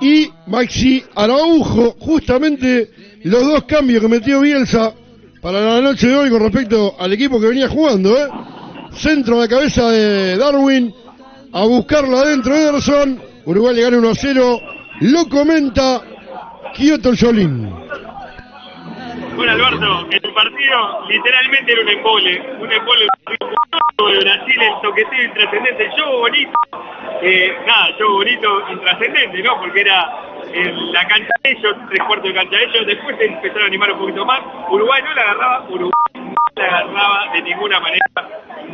y 0.00 0.30
Maxi 0.46 1.04
Araujo. 1.14 1.96
Justamente 1.98 2.90
los 3.24 3.46
dos 3.46 3.64
cambios 3.64 4.02
que 4.02 4.08
metió 4.08 4.40
Bielsa 4.40 4.94
para 5.42 5.60
la 5.60 5.80
noche 5.82 6.08
de 6.08 6.16
hoy 6.16 6.30
con 6.30 6.40
respecto 6.40 6.94
al 6.98 7.12
equipo 7.12 7.38
que 7.38 7.48
venía 7.48 7.68
jugando. 7.68 8.16
¿eh? 8.16 8.26
Centro 8.96 9.36
a 9.36 9.40
la 9.40 9.48
cabeza 9.48 9.90
de 9.90 10.38
Darwin, 10.38 10.94
a 11.52 11.64
buscarla 11.64 12.20
adentro 12.20 12.54
de 12.54 12.68
Ederson. 12.68 13.20
Uruguay 13.44 13.76
le 13.76 13.82
gana 13.82 13.98
1 13.98 14.08
a 14.08 14.14
0. 14.14 14.60
Lo 15.00 15.28
comenta 15.28 16.02
Kioto 16.74 17.10
Jolín. 17.16 17.68
Bueno, 19.36 19.52
Alberto, 19.52 20.06
el 20.10 20.34
partido 20.34 21.06
literalmente 21.08 21.72
era 21.72 21.82
un 21.82 21.88
embole, 21.88 22.42
un 22.60 22.72
embole 22.72 23.06
de 23.26 24.18
Brasil, 24.18 24.62
el 24.62 24.80
toqueteo 24.82 25.24
intrascendente, 25.24 25.84
el 25.84 26.04
bonito, 26.04 26.58
eh, 27.22 27.56
nada, 27.66 27.94
juego 27.96 28.14
bonito, 28.14 28.70
intrascendente, 28.70 29.42
¿no? 29.42 29.60
Porque 29.60 29.80
era 29.80 30.42
en 30.52 30.92
la 30.92 31.06
cancha 31.06 31.32
de 31.42 31.50
ellos, 31.52 31.76
tres 31.88 32.04
cuartos 32.06 32.28
de 32.28 32.34
cancha 32.34 32.56
de 32.56 32.64
ellos, 32.64 32.86
después 32.86 33.16
se 33.18 33.26
empezaron 33.26 33.62
a 33.62 33.66
animar 33.66 33.92
un 33.92 33.98
poquito 33.98 34.24
más, 34.24 34.40
Uruguay 34.70 35.02
no 35.02 35.14
la 35.14 35.22
agarraba, 35.22 35.66
Uruguay 35.68 36.19
la 36.56 36.64
agarraba 36.64 37.32
de 37.32 37.42
ninguna 37.42 37.80
manera. 37.80 38.04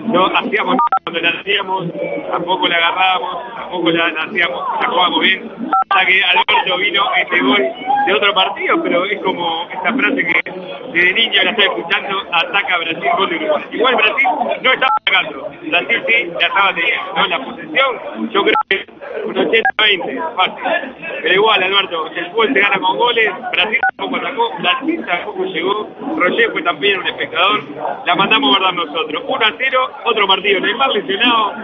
No 0.07 0.27
hacíamos 0.27 0.77
nada 0.77 0.97
cuando 1.03 1.21
la 1.21 1.41
hacíamos, 1.41 1.87
tampoco 2.31 2.69
la 2.69 2.77
agarrábamos, 2.77 3.55
tampoco 3.55 3.91
la, 3.91 4.09
la 4.09 4.23
hacíamos, 4.23 4.65
la 4.81 4.89
jugábamos 4.89 5.21
bien. 5.21 5.51
Hasta 5.89 6.07
que 6.07 6.25
Alberto 6.25 6.79
vino 6.79 7.03
este 7.17 7.41
gol 7.41 7.63
de 8.07 8.13
otro 8.13 8.35
partido, 8.35 8.83
pero 8.83 9.05
es 9.05 9.21
como 9.23 9.69
esta 9.71 9.95
frase 9.95 10.17
que 10.17 10.53
desde 10.93 11.13
niño 11.13 11.43
la 11.43 11.51
estoy 11.51 11.65
escuchando, 11.65 12.23
ataca 12.33 12.79
Brasil 12.79 13.11
gol 13.17 13.31
de 13.31 13.37
Uruguay. 13.37 13.65
Igual 13.73 13.97
Brasil 13.97 14.29
no 14.63 14.73
estaba 14.73 14.93
atacando, 15.01 15.51
Brasil 15.63 16.03
sí 16.07 16.33
la 16.41 16.47
estaba 16.47 16.75
teniendo, 16.75 17.13
¿no? 17.15 17.27
La 17.27 17.45
posesión, 17.45 18.31
yo 18.31 18.43
creo 18.43 18.57
que 18.69 18.87
un 19.25 19.35
80-20, 19.35 20.37
fácil. 20.37 20.95
Pero 21.23 21.35
igual, 21.35 21.63
Alberto, 21.63 22.07
el 22.09 22.27
fútbol 22.31 22.53
se 22.53 22.61
gana 22.61 22.79
con 22.79 22.97
goles, 22.97 23.31
Brasil 23.53 23.79
tampoco 23.97 24.17
atacó, 24.17 24.53
Brasil 24.59 25.05
tampoco 25.07 25.45
llegó, 25.45 25.89
Roger 26.17 26.53
fue 26.53 26.63
también 26.63 27.01
un 27.01 27.07
espectador, 27.07 27.46
la 28.05 28.15
mandamos 28.15 28.51
guardar 28.51 28.75
nosotros. 28.75 29.23
1 29.27 29.45
a 29.45 29.53
0, 29.57 29.91
otro 30.05 30.27
partido, 30.27 30.61
Neymar 30.61 30.91
lesionado, 30.91 31.55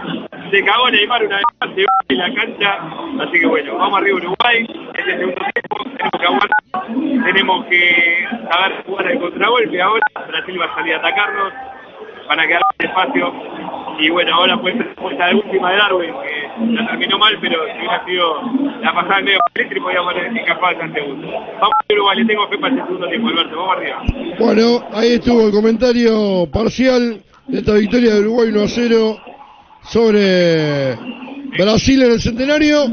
se 0.51 0.63
cagó 0.63 0.89
Neymar 0.89 1.25
una 1.25 1.37
vez 1.37 1.45
más, 1.59 1.75
se 1.75 1.81
va 1.83 1.93
en 2.09 2.17
la 2.17 2.33
cancha, 2.33 2.79
así 3.23 3.39
que 3.39 3.45
bueno, 3.47 3.77
vamos 3.77 3.99
arriba 3.99 4.17
Uruguay, 4.17 4.67
este 4.93 5.17
segundo 5.17 5.41
tiempo, 5.53 5.83
tenemos 5.97 6.19
que 6.19 6.25
aguantar, 6.25 7.23
tenemos 7.25 7.65
que 7.65 8.27
saber 8.49 8.83
jugar 8.85 9.11
el 9.11 9.19
contragolpe 9.19 9.81
ahora, 9.81 10.05
Brasil 10.27 10.61
va 10.61 10.65
a 10.65 10.75
salir 10.75 10.93
a 10.93 10.97
atacarnos, 10.97 11.53
van 12.27 12.39
a 12.39 12.47
quedar 12.47 12.61
espacio, 12.79 13.33
y 13.99 14.09
bueno, 14.09 14.33
ahora 14.35 14.59
esta 15.11 15.27
de 15.27 15.35
última 15.35 15.71
de 15.71 15.77
Darwin, 15.77 16.11
que 16.11 16.73
la 16.73 16.87
terminó 16.87 17.17
mal, 17.19 17.37
pero 17.39 17.59
si 17.65 17.77
hubiera 17.77 18.05
sido 18.05 18.41
la 18.81 18.93
pasada 18.93 19.19
en 19.19 19.25
medio 19.25 19.39
eléctrico, 19.53 19.85
podíamos 19.85 20.13
haber 20.13 20.37
escapado 20.37 20.81
al 20.81 20.93
segundo. 20.93 21.27
Vamos 21.27 21.75
a 21.89 21.93
Uruguay, 21.93 22.17
le 22.19 22.25
tengo 22.25 22.47
fe 22.47 22.57
para 22.57 22.73
el 22.73 22.81
segundo 22.81 23.07
tiempo, 23.07 23.27
Alberto, 23.29 23.55
vamos 23.55 23.77
arriba. 23.77 24.03
Bueno, 24.39 24.87
ahí 24.93 25.13
estuvo 25.13 25.47
el 25.47 25.51
comentario 25.51 26.47
parcial 26.51 27.21
de 27.47 27.59
esta 27.59 27.73
victoria 27.73 28.15
de 28.15 28.21
Uruguay 28.21 28.49
1 28.49 28.61
a 28.61 28.67
0 28.67 29.17
sobre 29.83 30.95
Brasil 31.57 32.03
en 32.03 32.11
el 32.11 32.21
centenario. 32.21 32.85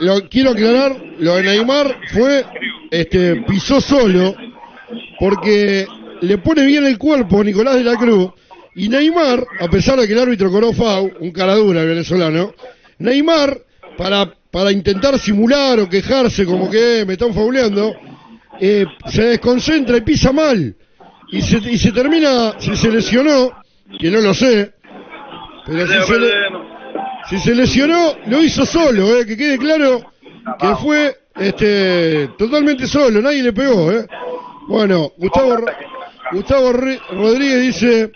Lo 0.00 0.28
quiero 0.28 0.50
aclarar, 0.50 0.96
lo 1.18 1.36
de 1.36 1.42
Neymar 1.42 1.96
fue, 2.12 2.44
este, 2.90 3.36
pisó 3.42 3.80
solo, 3.80 4.34
porque 5.18 5.86
le 6.22 6.38
pone 6.38 6.64
bien 6.66 6.84
el 6.86 6.98
cuerpo 6.98 7.42
Nicolás 7.44 7.74
de 7.76 7.84
la 7.84 7.96
Cruz, 7.96 8.30
y 8.74 8.88
Neymar, 8.88 9.46
a 9.60 9.68
pesar 9.68 9.98
de 9.98 10.06
que 10.06 10.12
el 10.12 10.18
árbitro 10.20 10.50
cobró 10.50 10.72
FAU, 10.72 11.10
un 11.20 11.30
cara 11.32 11.54
dura 11.54 11.82
el 11.82 11.88
venezolano, 11.88 12.52
Neymar, 12.98 13.58
para, 13.96 14.30
para 14.50 14.70
intentar 14.72 15.18
simular 15.18 15.80
o 15.80 15.88
quejarse 15.88 16.44
como 16.44 16.70
que 16.70 17.00
"Eh, 17.00 17.04
me 17.06 17.14
están 17.14 17.32
fauleando, 17.32 17.94
eh, 18.60 18.84
se 19.10 19.22
desconcentra 19.22 19.96
y 19.96 20.00
pisa 20.02 20.32
mal. 20.32 20.74
Y 21.32 21.40
se, 21.42 21.56
y 21.58 21.78
se 21.78 21.92
termina, 21.92 22.54
si 22.58 22.76
se 22.76 22.90
lesionó, 22.90 23.50
que 23.98 24.10
no 24.10 24.20
lo 24.20 24.32
sé, 24.34 24.72
pero 25.66 25.86
si 25.86 25.92
se, 26.06 26.18
le- 26.20 27.38
se 27.38 27.54
lesionó, 27.54 28.14
lo 28.26 28.42
hizo 28.42 28.64
solo, 28.66 29.16
eh, 29.18 29.26
que 29.26 29.36
quede 29.36 29.58
claro 29.58 30.12
que 30.60 30.74
fue 30.76 31.16
este 31.34 32.28
totalmente 32.38 32.86
solo, 32.86 33.20
nadie 33.20 33.42
le 33.42 33.52
pegó. 33.52 33.90
Eh. 33.92 34.06
Bueno, 34.68 35.12
Gustavo, 35.16 35.56
Gustavo 36.32 36.72
Rodríguez 36.72 37.60
dice, 37.60 38.12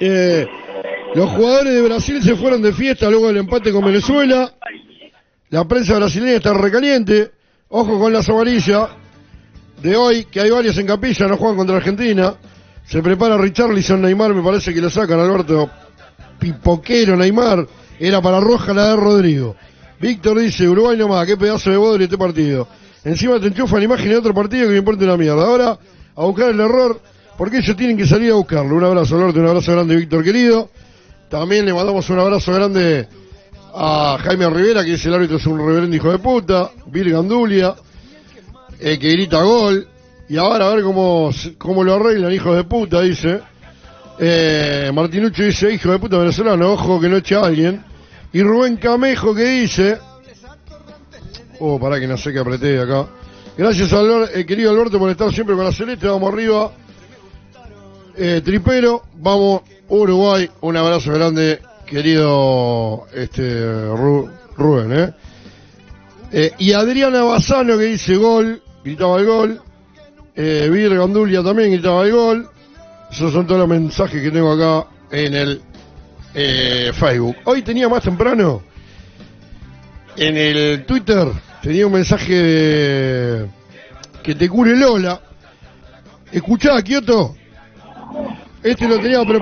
eh, 0.00 0.46
los 1.14 1.30
jugadores 1.30 1.74
de 1.74 1.82
Brasil 1.82 2.22
se 2.22 2.36
fueron 2.36 2.62
de 2.62 2.72
fiesta 2.72 3.10
luego 3.10 3.28
del 3.28 3.38
empate 3.38 3.72
con 3.72 3.84
Venezuela, 3.84 4.52
la 5.50 5.66
prensa 5.66 5.96
brasileña 5.96 6.36
está 6.36 6.52
recaliente, 6.52 7.30
ojo 7.68 7.98
con 7.98 8.12
las 8.12 8.28
amarillas 8.28 8.88
de 9.82 9.96
hoy, 9.96 10.24
que 10.26 10.40
hay 10.40 10.50
varias 10.50 10.76
en 10.78 10.86
capilla, 10.86 11.26
no 11.26 11.36
juegan 11.36 11.56
contra 11.56 11.76
Argentina. 11.76 12.34
Se 12.84 13.02
prepara 13.02 13.36
Richarlison, 13.36 14.00
Neymar, 14.00 14.34
me 14.34 14.42
parece 14.42 14.72
que 14.72 14.80
lo 14.80 14.90
sacan, 14.90 15.20
Alberto. 15.20 15.70
Pipoquero, 16.38 17.16
Neymar. 17.16 17.66
Era 18.00 18.22
para 18.22 18.40
Roja 18.40 18.72
la 18.72 18.90
de 18.90 18.96
Rodrigo. 18.96 19.56
Víctor 20.00 20.38
dice, 20.38 20.68
Uruguay 20.68 20.96
nomás, 20.96 21.26
qué 21.26 21.36
pedazo 21.36 21.70
de 21.70 21.76
bodrio 21.76 22.04
este 22.04 22.16
partido. 22.16 22.68
Encima 23.04 23.38
te 23.40 23.48
enchufan 23.48 23.82
imagen 23.82 24.08
de 24.08 24.16
otro 24.16 24.34
partido 24.34 24.66
que 24.66 24.72
me 24.72 24.78
importa 24.78 25.04
una 25.04 25.16
mierda. 25.16 25.44
Ahora, 25.44 25.78
a 26.18 26.24
buscar 26.24 26.50
el 26.50 26.58
error, 26.58 27.00
porque 27.36 27.58
ellos 27.58 27.76
tienen 27.76 27.96
que 27.96 28.06
salir 28.06 28.32
a 28.32 28.34
buscarlo. 28.34 28.74
Un 28.74 28.84
abrazo, 28.84 29.16
Alberto, 29.16 29.38
un 29.38 29.46
abrazo 29.46 29.72
grande, 29.72 29.94
Víctor 29.94 30.24
querido. 30.24 30.68
También 31.28 31.64
le 31.64 31.72
mandamos 31.72 32.10
un 32.10 32.18
abrazo 32.18 32.52
grande 32.52 33.08
a 33.72 34.18
Jaime 34.20 34.50
Rivera, 34.50 34.84
que 34.84 34.92
dice 34.92 35.08
el 35.08 35.14
árbitro 35.14 35.36
es 35.36 35.46
un 35.46 35.58
reverendo 35.58 35.94
hijo 35.94 36.10
de 36.10 36.18
puta. 36.18 36.70
Vir 36.86 37.10
Gandulia, 37.10 37.74
eh, 38.80 38.98
que 38.98 39.12
grita 39.12 39.42
gol. 39.42 39.86
Y 40.28 40.36
ahora 40.36 40.66
a 40.66 40.74
ver 40.74 40.82
cómo, 40.82 41.30
cómo 41.56 41.84
lo 41.84 41.94
arreglan, 41.94 42.32
hijos 42.32 42.56
de 42.56 42.64
puta, 42.64 43.00
dice. 43.00 43.40
Eh, 44.18 44.90
Martinucci 44.92 45.44
dice, 45.44 45.72
hijo 45.72 45.92
de 45.92 46.00
puta 46.00 46.18
venezolano, 46.18 46.72
ojo 46.72 47.00
que 47.00 47.08
no 47.08 47.18
eche 47.18 47.36
a 47.36 47.42
alguien. 47.42 47.84
Y 48.32 48.42
Rubén 48.42 48.76
Camejo 48.76 49.34
que 49.34 49.44
dice... 49.44 49.98
Oh, 51.60 51.78
pará 51.78 52.00
que 52.00 52.06
no 52.06 52.16
sé 52.16 52.32
qué 52.32 52.40
apreté 52.40 52.80
acá. 52.80 53.06
Gracias, 53.58 53.92
Albert- 53.92 54.36
eh, 54.36 54.46
querido 54.46 54.70
Alberto, 54.70 54.98
por 55.00 55.10
estar 55.10 55.32
siempre 55.34 55.56
con 55.56 55.64
la 55.64 55.72
celeste. 55.72 56.06
Vamos 56.06 56.32
arriba. 56.32 56.70
Eh, 58.16 58.40
tripero, 58.44 59.02
vamos 59.16 59.62
Uruguay. 59.88 60.48
Un 60.60 60.76
abrazo 60.76 61.12
grande, 61.12 61.60
querido 61.84 63.06
este 63.12 63.42
Ru- 63.42 64.30
Rubén. 64.56 64.92
¿eh? 64.92 65.12
Eh, 66.30 66.52
y 66.58 66.72
Adriana 66.72 67.22
Bassano 67.24 67.76
que 67.76 67.84
dice 67.84 68.16
gol, 68.16 68.62
gritaba 68.84 69.18
el 69.18 69.26
gol. 69.26 69.62
Eh, 70.36 70.68
Vir 70.70 70.96
también 71.42 71.72
gritaba 71.72 72.04
el 72.04 72.12
gol. 72.12 72.48
Esos 73.10 73.32
son 73.32 73.44
todos 73.46 73.58
los 73.60 73.68
mensajes 73.68 74.22
que 74.22 74.30
tengo 74.30 74.52
acá 74.52 74.86
en 75.10 75.34
el 75.34 75.60
eh, 76.34 76.92
Facebook. 76.94 77.36
Hoy 77.44 77.62
tenía 77.62 77.88
más 77.88 78.02
temprano 78.04 78.62
en 80.16 80.36
el 80.36 80.84
Twitter, 80.84 81.26
tenía 81.62 81.86
un 81.86 81.92
mensaje 81.92 82.32
de- 82.34 83.48
que 84.22 84.34
te 84.34 84.48
cure 84.48 84.76
Lola. 84.76 85.20
Escuchá, 86.32 86.80
Kioto. 86.82 87.34
Este 88.62 88.88
lo 88.88 88.98
tenía 88.98 89.22
pre- 89.24 89.38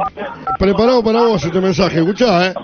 preparado 0.58 1.02
para 1.02 1.22
vos, 1.22 1.42
este 1.44 1.60
mensaje. 1.60 1.98
Escuchá, 2.00 2.46
¿eh? 2.48 2.54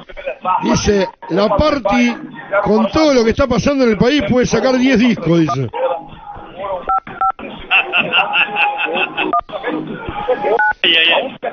Dice, 0.62 1.08
la 1.30 1.48
party 1.56 2.14
con 2.62 2.86
todo 2.88 3.14
lo 3.14 3.24
que 3.24 3.30
está 3.30 3.46
pasando 3.46 3.84
en 3.84 3.90
el 3.90 3.96
país 3.96 4.22
puede 4.28 4.46
sacar 4.46 4.76
10 4.76 4.98
discos, 4.98 5.40
dice. 5.40 5.68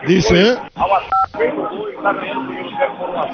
Dice, 0.08 0.52
¿eh? 0.52 0.58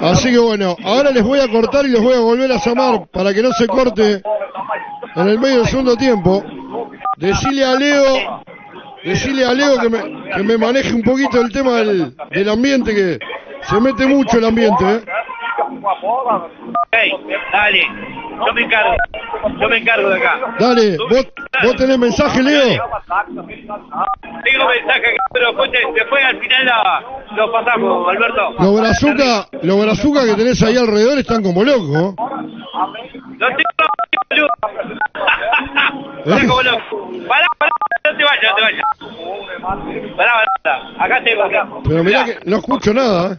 Así 0.00 0.30
que 0.30 0.38
bueno, 0.38 0.76
ahora 0.84 1.10
les 1.10 1.22
voy 1.22 1.40
a 1.40 1.48
cortar 1.48 1.84
y 1.86 1.90
los 1.90 2.02
voy 2.02 2.14
a 2.14 2.20
volver 2.20 2.50
a 2.52 2.56
llamar 2.58 3.06
para 3.12 3.32
que 3.32 3.42
no 3.42 3.50
se 3.52 3.66
corte 3.66 4.22
en 5.14 5.28
el 5.28 5.38
medio 5.38 5.58
del 5.58 5.66
segundo 5.66 5.96
tiempo. 5.96 6.44
Decirle 7.16 7.64
a 7.64 7.74
Leo, 7.74 8.42
decirle 9.04 9.44
a 9.46 9.54
Leo 9.54 9.80
que 9.80 9.88
me, 9.88 10.32
que 10.32 10.42
me 10.42 10.58
maneje 10.58 10.92
un 10.92 11.02
poquito 11.02 11.40
el 11.40 11.50
tema 11.50 11.76
del, 11.78 12.14
del 12.30 12.48
ambiente, 12.48 12.94
que 12.94 13.18
se 13.62 13.80
mete 13.80 14.06
mucho 14.06 14.38
el 14.38 14.44
ambiente, 14.44 14.84
¿eh? 14.84 15.00
Ey, 16.92 17.12
dale, 17.52 17.82
yo 18.46 18.52
me 18.54 18.62
encargo, 18.62 18.94
yo 19.60 19.68
me 19.68 19.76
encargo 19.78 20.08
de 20.10 20.16
acá. 20.18 20.38
Dale, 20.58 20.96
vos, 20.98 21.26
vos 21.64 21.76
tenés 21.76 21.98
mensaje, 21.98 22.42
Leo. 22.42 22.60
Tengo 24.44 24.68
mensaje, 24.68 25.16
pero 25.32 25.46
después, 25.48 25.70
después 25.94 26.24
al 26.24 26.38
final 26.38 26.66
la- 26.66 27.04
lo 27.36 27.52
pasamos, 27.52 28.08
Alberto. 28.08 28.50
Los 28.58 28.80
brazucas, 28.80 29.48
los 29.62 29.80
brazucas 29.84 30.24
que 30.26 30.34
tenés 30.34 30.62
ahí 30.62 30.76
alrededor 30.76 31.18
están 31.18 31.42
como 31.42 31.64
locos. 31.64 31.88
¿no? 31.88 32.14
Lo 33.38 33.48
tengo, 33.48 33.68
boludo. 34.30 34.48
Está 36.24 36.46
como 36.48 36.62
loco. 36.62 37.10
Pará, 37.28 37.46
pará, 37.58 37.70
no 38.04 38.16
te 38.16 38.24
vayas, 38.24 38.42
no 38.50 38.54
te 38.54 38.62
vayas. 38.62 38.84
Pará, 40.16 40.44
pará, 40.62 41.04
acá 41.04 41.24
tengo, 41.24 41.42
acá. 41.42 41.66
Pero 41.88 42.04
mirá 42.04 42.24
que 42.24 42.38
no 42.44 42.56
escucho 42.58 42.94
nada, 42.94 43.32
¿eh? 43.32 43.38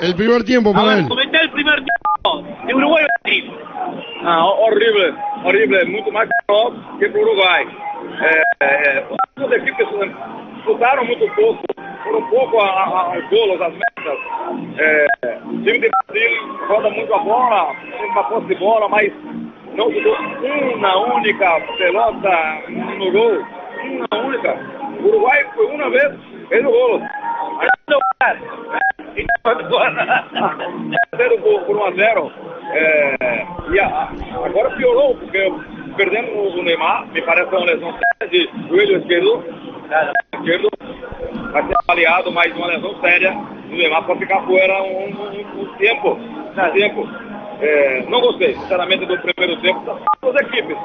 el 0.00 0.14
primer 0.14 0.44
tiempo 0.44 0.70
A 0.70 0.74
para 0.74 0.88
ver, 0.88 0.98
él. 1.00 1.08
comentá 1.08 1.38
el 1.40 1.50
primer 1.50 1.76
tiempo 1.76 2.66
de 2.66 2.74
Uruguay 2.74 3.04
Brasil. 3.24 3.52
Ah, 4.24 4.44
horrible, 4.46 5.14
horrible, 5.44 5.84
muito 5.86 6.12
mais 6.12 6.28
que 6.28 6.34
para 6.46 7.18
o 7.18 7.22
Uruguai. 7.22 7.66
É, 8.20 8.64
é, 8.64 9.04
os 9.36 9.52
equipes 9.52 9.86
lutaram 10.66 11.04
muito 11.04 11.26
pouco, 11.34 11.62
foram 12.04 12.22
pouco 12.28 12.60
a, 12.60 12.68
a, 12.68 13.14
aos 13.14 13.28
golos, 13.30 13.60
às 13.60 13.72
metas. 13.72 14.18
É, 14.78 15.06
o 15.44 15.62
time 15.62 15.78
de 15.80 15.90
Brasil 16.06 16.66
roda 16.68 16.90
muito 16.90 17.14
a 17.14 17.18
bola, 17.18 17.74
tem 17.98 18.10
uma 18.10 18.24
posse 18.24 18.46
de 18.46 18.54
bola, 18.56 18.88
mas 18.88 19.12
não 19.74 19.90
jogou 19.92 20.16
uma 20.76 21.14
única 21.14 21.60
pelota 21.78 22.62
no 22.98 23.10
gol. 23.10 23.42
Uma 23.84 24.22
única. 24.24 24.56
O 25.00 25.08
Uruguai 25.08 25.44
foi 25.54 25.66
uma 25.66 25.90
vez, 25.90 26.12
fez 26.48 26.64
o 26.64 26.70
gol. 26.70 27.02
Aí 27.60 27.68
não 27.88 27.98
Zero 31.16 31.38
por, 31.40 31.62
por 31.62 31.76
1 31.76 31.84
a 31.84 31.90
0. 31.92 32.32
É, 32.72 33.46
e 33.70 33.80
a, 33.80 34.08
agora 34.44 34.70
piorou, 34.76 35.16
porque 35.16 35.52
perdendo 35.96 36.32
o 36.32 36.62
Neymar, 36.62 37.06
me 37.08 37.20
parece 37.22 37.54
uma 37.54 37.64
lesão 37.66 37.92
séria 37.92 38.30
de 38.30 38.68
joelho 38.68 38.98
esquerdo. 38.98 39.44
esquerdo 40.34 40.68
vai 41.52 41.66
ser 41.66 41.74
avaliado 41.84 42.32
mais 42.32 42.56
uma 42.56 42.68
lesão 42.68 42.98
séria 43.00 43.32
do 43.32 43.76
Neymar 43.76 44.04
para 44.04 44.16
ficar 44.16 44.40
fora 44.42 44.82
um, 44.82 45.08
um, 45.08 45.62
um 45.62 45.76
tempo. 45.76 46.12
Um 46.12 46.70
tempo. 46.72 47.08
É, 47.60 48.04
não 48.08 48.20
gostei, 48.20 48.54
sinceramente, 48.54 49.06
do 49.06 49.18
primeiro 49.18 49.60
tempo 49.60 49.80
das 49.84 49.98
duas 50.20 50.34
equipes, 50.36 50.76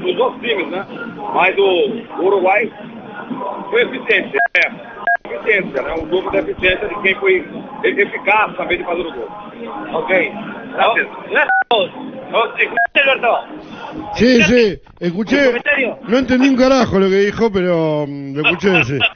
dos 0.00 0.16
dois 0.16 0.40
times, 0.40 0.68
né? 0.68 0.86
Mas 1.34 1.56
o, 1.58 2.22
o 2.22 2.24
Uruguai 2.24 2.72
foi 3.70 3.82
eficiente. 3.82 4.38
É, 4.56 4.70
eficiência, 5.34 5.82
né? 5.82 5.94
Um 5.94 6.08
jogo 6.08 6.30
de 6.30 6.38
eficiência 6.38 6.88
de 6.88 7.02
quem 7.02 7.14
foi 7.16 7.44
eficaz 7.84 8.56
também 8.56 8.78
de 8.78 8.84
fazer 8.84 9.02
o 9.02 9.12
gol. 9.12 9.28
Ok. 9.92 10.32
Sí, 14.14 14.42
sí, 14.42 14.80
escuché. 15.00 15.52
No 16.08 16.18
entendí 16.18 16.48
un 16.48 16.56
carajo 16.56 16.98
lo 16.98 17.08
que 17.08 17.26
dijo, 17.26 17.50
pero 17.50 18.04
mm, 18.06 18.34
lo 18.36 18.42
escuché, 18.42 18.84
sí. 18.84 18.98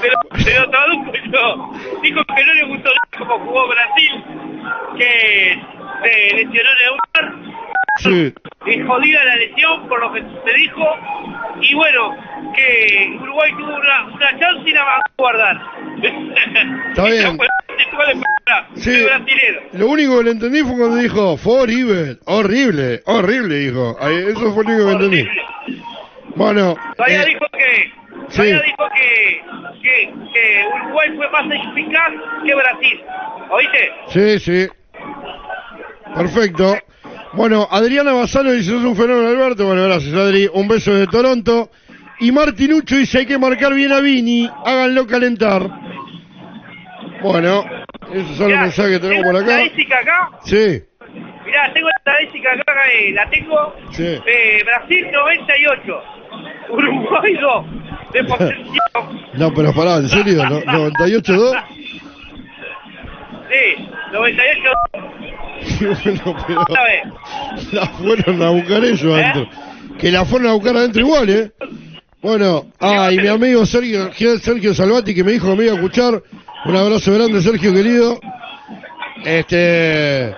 Pero, 0.00 0.14
pero 0.44 0.70
traduzco 0.70 1.12
yo. 1.30 1.72
Dijo 2.02 2.24
que 2.24 2.44
no 2.44 2.54
le 2.54 2.64
gustó 2.66 2.90
cómo 3.18 3.38
jugó 3.38 3.68
Brasil, 3.68 4.24
que 4.96 5.60
se 6.02 6.36
lesionó 6.36 6.70
Neymar 6.74 7.57
Sí. 8.00 8.32
es 8.66 8.86
jodida 8.86 9.24
la 9.24 9.36
lesión 9.36 9.88
por 9.88 10.00
lo 10.00 10.12
que 10.12 10.20
se 10.22 10.56
dijo 10.56 10.84
y 11.60 11.74
bueno 11.74 12.16
que 12.54 13.16
Uruguay 13.20 13.50
tuvo 13.58 13.74
una, 13.74 14.04
una 14.14 14.38
chance 14.38 14.62
y 14.68 14.72
la 14.72 14.84
va 14.84 14.96
a 14.96 15.00
guardar 15.18 15.60
Está 16.90 17.04
bien. 17.06 17.38
Sí. 18.76 19.04
Lo 19.72 19.88
único 19.88 20.18
que 20.18 20.24
le 20.24 20.30
entendí 20.30 20.60
fue 20.62 20.78
cuando 20.78 20.96
dijo, 20.96 21.36
fue 21.36 21.60
horrible, 21.62 22.18
horrible, 22.26 23.02
horrible, 23.06 23.54
dijo. 23.56 23.96
Eso 24.00 24.52
fue 24.54 24.64
lo 24.64 24.70
único 24.70 24.86
que 24.86 24.92
entendí. 24.92 25.28
Bueno, 26.36 26.76
Todavía 26.96 27.22
eh, 27.22 27.26
dijo 27.26 27.46
que 27.52 27.92
sí. 28.28 28.42
dijo 28.42 28.88
que, 28.94 29.42
que, 29.82 30.14
que 30.32 30.66
Uruguay 30.84 31.16
fue 31.16 31.30
más 31.30 31.44
eficaz 31.46 32.12
que 32.46 32.54
Brasil 32.54 33.00
¿oíste? 33.50 33.92
sí, 34.08 34.38
sí. 34.38 34.68
Perfecto. 36.14 36.76
Bueno, 37.34 37.68
Adriana 37.70 38.12
Basano 38.12 38.52
dice, 38.52 38.70
sos 38.70 38.84
un 38.84 38.96
fenómeno, 38.96 39.28
Alberto. 39.28 39.66
Bueno, 39.66 39.84
gracias, 39.84 40.14
Adri. 40.14 40.48
Un 40.52 40.66
beso 40.68 40.94
de 40.94 41.06
Toronto. 41.06 41.70
Y 42.20 42.32
Martinucho 42.32 42.96
dice, 42.96 43.18
hay 43.18 43.26
que 43.26 43.38
marcar 43.38 43.74
bien 43.74 43.92
a 43.92 44.00
Vini, 44.00 44.50
háganlo 44.64 45.06
calentar. 45.06 45.62
Bueno, 47.22 47.64
esos 48.12 48.36
son 48.36 48.50
los 48.50 48.60
mensajes 48.60 48.92
que 48.92 48.98
tenemos 49.00 49.24
por 49.24 49.34
tengo 49.40 49.50
acá. 49.52 49.62
estadística 49.62 49.98
acá 49.98 50.30
Sí, 50.44 50.82
mirá 51.44 51.72
tengo 51.74 51.88
la 51.88 51.94
estadística 51.98 52.52
acá 52.52 52.72
eh, 52.94 53.12
la 53.12 53.28
tengo 53.30 53.74
sí. 53.90 54.04
eh, 54.24 54.62
Brasil 54.64 55.06
98 55.12 56.02
Uruguay 56.70 57.34
2 57.40 57.64
de 58.12 58.24
posesión 58.24 59.22
No, 59.34 59.52
pero 59.52 59.72
pará, 59.74 59.96
¿en 59.96 60.08
serio? 60.08 60.44
¿No- 60.48 60.60
¿98-2? 60.62 61.64
Sí 63.48 63.88
98 64.12 64.70
bueno, 65.80 66.36
pero 66.46 66.64
¿sabes? 66.74 67.72
la 67.72 67.86
fueron 67.86 68.42
a 68.42 68.50
buscar 68.50 68.84
ellos 68.84 69.14
adentro. 69.14 69.48
Que 69.98 70.10
la 70.12 70.24
fueron 70.24 70.48
a 70.48 70.52
buscar 70.54 70.76
adentro 70.76 71.00
igual, 71.00 71.28
¿eh? 71.28 71.50
Bueno, 72.22 72.66
ah, 72.80 73.10
y 73.12 73.18
mi 73.18 73.28
amigo 73.28 73.64
Sergio, 73.66 74.10
Sergio 74.40 74.74
Salvati 74.74 75.14
que 75.14 75.24
me 75.24 75.32
dijo 75.32 75.50
que 75.50 75.56
me 75.56 75.64
iba 75.64 75.72
a 75.72 75.76
escuchar. 75.76 76.22
Un 76.64 76.76
abrazo 76.76 77.12
grande, 77.12 77.40
Sergio 77.40 77.72
querido. 77.72 78.20
Este. 79.24 80.34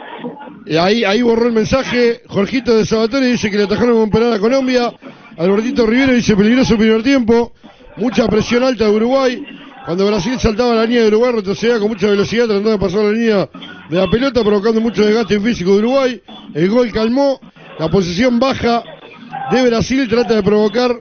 y 0.67 0.77
ahí, 0.77 1.05
ahí 1.05 1.23
borró 1.23 1.47
el 1.47 1.53
mensaje. 1.53 2.21
Jorgito 2.29 2.77
de 2.77 2.85
Sabatore 2.85 3.27
dice 3.27 3.51
que 3.51 3.57
le 3.57 3.65
atajaron 3.65 3.99
con 3.99 4.11
penal 4.11 4.35
a 4.35 4.39
Colombia. 4.39 4.93
Albertito 5.39 5.87
Rivero 5.87 6.13
dice 6.13 6.37
peligroso 6.37 6.77
primer 6.77 7.03
tiempo. 7.03 7.53
Mucha 7.97 8.27
presión 8.29 8.63
alta 8.63 8.85
de 8.85 8.91
Uruguay. 8.91 9.43
Cuando 9.91 10.07
Brasil 10.07 10.39
saltaba 10.39 10.77
la 10.77 10.85
línea 10.85 11.03
de 11.03 11.09
Uruguay, 11.09 11.33
retrocedía 11.33 11.81
con 11.81 11.89
mucha 11.89 12.07
velocidad 12.07 12.45
tratando 12.45 12.71
de 12.71 12.79
pasar 12.79 13.01
la 13.07 13.11
línea 13.11 13.51
de 13.89 13.97
la 13.97 14.07
pelota, 14.09 14.45
provocando 14.45 14.81
mucho 14.81 15.05
desgaste 15.05 15.41
físico 15.41 15.73
de 15.73 15.79
Uruguay. 15.79 16.23
El 16.55 16.71
gol 16.71 16.93
calmó. 16.93 17.41
La 17.77 17.89
posición 17.89 18.39
baja 18.39 18.85
de 19.51 19.69
Brasil 19.69 20.09
trata 20.09 20.37
de 20.37 20.45
provocar 20.45 20.93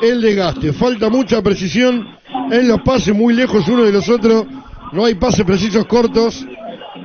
el 0.00 0.20
desgaste. 0.20 0.72
Falta 0.74 1.10
mucha 1.10 1.42
precisión 1.42 2.06
en 2.52 2.68
los 2.68 2.82
pases, 2.82 3.12
muy 3.16 3.34
lejos 3.34 3.66
uno 3.66 3.82
de 3.82 3.90
los 3.90 4.08
otros. 4.08 4.46
No 4.92 5.04
hay 5.04 5.16
pases 5.16 5.44
precisos 5.44 5.84
cortos 5.86 6.46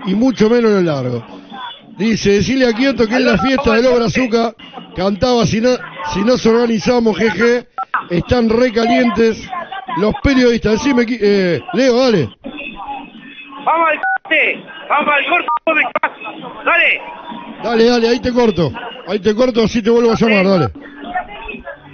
y 0.06 0.14
mucho 0.14 0.48
menos 0.48 0.70
en 0.70 0.86
lo 0.86 0.92
largo. 0.94 1.41
Dice, 2.02 2.32
decirle 2.32 2.68
a 2.68 2.74
Kioto 2.74 3.08
que 3.08 3.14
es 3.14 3.22
la 3.22 3.38
fiesta 3.38 3.76
del 3.76 3.86
Obra 3.86 4.06
Azúcar. 4.06 4.56
Cantaba, 4.96 5.46
si 5.46 5.62
no, 5.62 5.70
si 6.12 6.24
nos 6.24 6.44
organizamos, 6.48 7.16
jeje. 7.16 7.68
Están 8.10 8.50
recalientes 8.50 9.48
los 9.98 10.12
periodistas. 10.24 10.84
Decime, 10.84 11.06
eh, 11.08 11.62
Leo, 11.74 12.00
dale. 12.00 12.28
vamos 13.64 13.88
al 13.88 14.00
corte 14.00 14.64
vamos 14.90 15.14
al 15.14 15.26
corte 15.30 15.82
dale 16.66 17.02
Dale, 17.64 17.86
dale, 17.86 18.10
ahí 18.10 18.20
te 18.20 18.34
corto. 18.34 18.72
Ahí 19.08 19.20
te 19.20 19.36
corto, 19.36 19.64
así 19.66 19.84
te 19.84 19.92
vuelvo 19.92 20.14
a 20.14 20.16
llamar, 20.16 20.44
dale. 20.44 20.72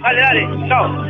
dale 0.00 0.20
dale 0.22 0.68
chao 0.68 1.04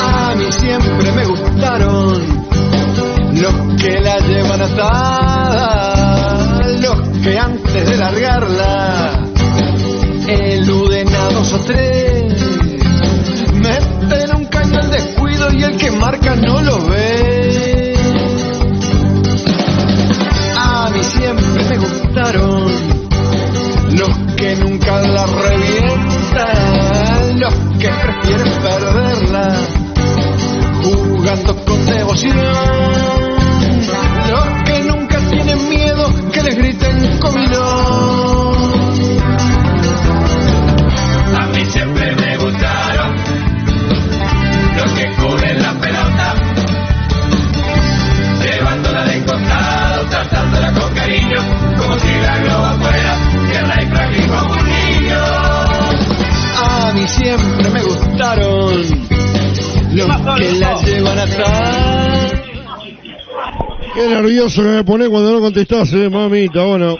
A 0.00 0.34
mí 0.36 0.52
siempre 0.52 1.12
me 1.16 1.24
gustaron 1.24 2.33
los 3.40 3.54
que 3.80 4.00
la 4.00 4.18
llevan 4.18 4.60
atada, 4.62 5.94
los 6.80 7.00
que 7.22 7.38
antes 7.38 7.90
de 7.90 7.96
largarla 7.96 9.20
eluden 10.28 11.14
a 11.14 11.28
dos 11.30 11.52
o 11.52 11.58
tres, 11.60 12.32
meten 13.54 14.36
un 14.36 14.44
caño 14.46 14.78
al 14.80 14.90
descuido 14.90 15.52
y 15.52 15.62
el 15.64 15.76
que 15.76 15.90
marca 15.90 16.34
no 16.36 16.62
lo 16.62 16.86
ve. 16.86 17.94
A 20.56 20.90
mí 20.90 21.02
siempre 21.02 21.64
me 21.64 21.76
gustaron 21.78 22.64
los 23.92 24.10
que 24.36 24.56
nunca 24.56 25.00
la 25.02 25.26
revientan, 25.26 26.60
los 27.40 27.54
que 27.78 27.88
prefieren 27.88 28.52
perderla 28.62 29.56
jugando 30.84 31.56
con 31.64 31.86
devoción, 31.86 32.93
que 60.38 60.52
la 60.58 60.82
llevan 60.82 61.18
atrás. 61.18 62.32
Qué 63.94 64.08
nervioso 64.08 64.62
que 64.62 64.68
me 64.68 64.84
pone 64.84 65.08
cuando 65.08 65.32
no 65.32 65.40
contestás, 65.40 65.92
eh, 65.92 66.08
mamita. 66.10 66.64
Bueno, 66.64 66.96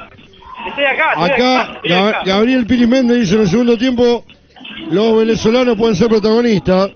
estoy 0.69 0.85
acá 0.85 1.13
estoy 1.13 1.31
acá 1.31 1.73
estoy 1.77 1.91
Gab- 1.91 2.09
acá. 2.09 2.23
Gabriel 2.25 2.67
Piri 2.67 2.87
Méndez 2.87 3.21
dice 3.21 3.35
en 3.35 3.41
el 3.43 3.49
segundo 3.49 3.77
tiempo, 3.77 4.25
los 4.91 5.17
venezolanos 5.19 5.77
pueden 5.77 5.97
ser 5.97 6.09
protagonistas. 6.09 6.91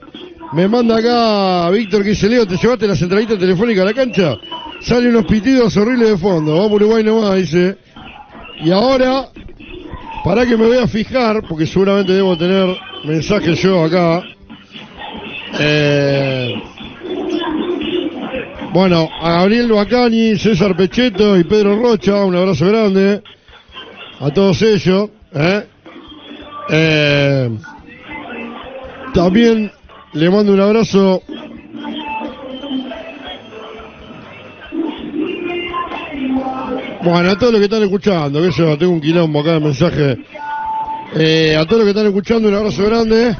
Me 0.53 0.67
manda 0.67 0.97
acá 0.99 1.69
Víctor 1.71 2.03
que 2.03 2.11
dice, 2.11 2.29
Leo, 2.29 2.47
¿te 2.47 2.57
llevaste 2.57 2.87
la 2.87 2.97
centralita 2.97 3.37
telefónica 3.37 3.83
a 3.83 3.87
la 3.87 3.93
cancha? 3.95 4.35
Sale 4.81 5.09
unos 5.11 5.27
pitidos 5.27 5.77
horribles 5.77 6.11
de 6.11 6.17
fondo. 6.17 6.55
Vamos 6.55 6.73
Uruguay 6.73 7.03
nomás, 7.05 7.35
dice. 7.37 7.77
Y 8.65 8.71
ahora, 8.71 9.27
para 10.25 10.47
que 10.47 10.57
me 10.57 10.67
voy 10.67 10.79
a 10.79 10.87
fijar, 10.87 11.43
porque 11.49 11.67
seguramente 11.67 12.13
debo 12.13 12.37
tener 12.39 12.67
mensajes 13.05 13.61
yo 13.61 13.85
acá. 13.85 14.23
Eh, 15.61 16.55
bueno, 18.73 19.09
a 19.21 19.33
Gabriel 19.33 19.73
Bacani, 19.73 20.37
César 20.37 20.77
Pechetto 20.77 21.37
y 21.39 21.45
Pedro 21.45 21.81
Rocha, 21.81 22.25
un 22.25 22.37
abrazo 22.37 22.67
grande 22.67 23.23
a 24.21 24.31
todos 24.31 24.61
ellos. 24.63 25.11
¿eh? 25.35 25.67
Eh, 26.71 27.51
También 29.15 29.73
le 30.13 30.31
mando 30.31 30.53
un 30.53 30.61
abrazo 30.61 31.23
Bueno, 37.03 37.31
a 37.31 37.39
todos 37.39 37.53
los 37.53 37.61
que 37.61 37.67
están 37.67 37.83
escuchando, 37.83 38.43
que 38.43 38.51
yo 38.51 38.77
tengo 38.77 38.93
un 38.93 39.01
quilombo 39.01 39.41
acá 39.41 39.53
de 39.53 39.61
mensaje. 39.61 40.19
Eh, 41.15 41.57
a 41.57 41.65
todos 41.65 41.79
los 41.79 41.85
que 41.85 41.91
están 41.91 42.07
escuchando, 42.07 42.49
un 42.49 42.55
abrazo 42.55 42.85
grande. 42.85 43.37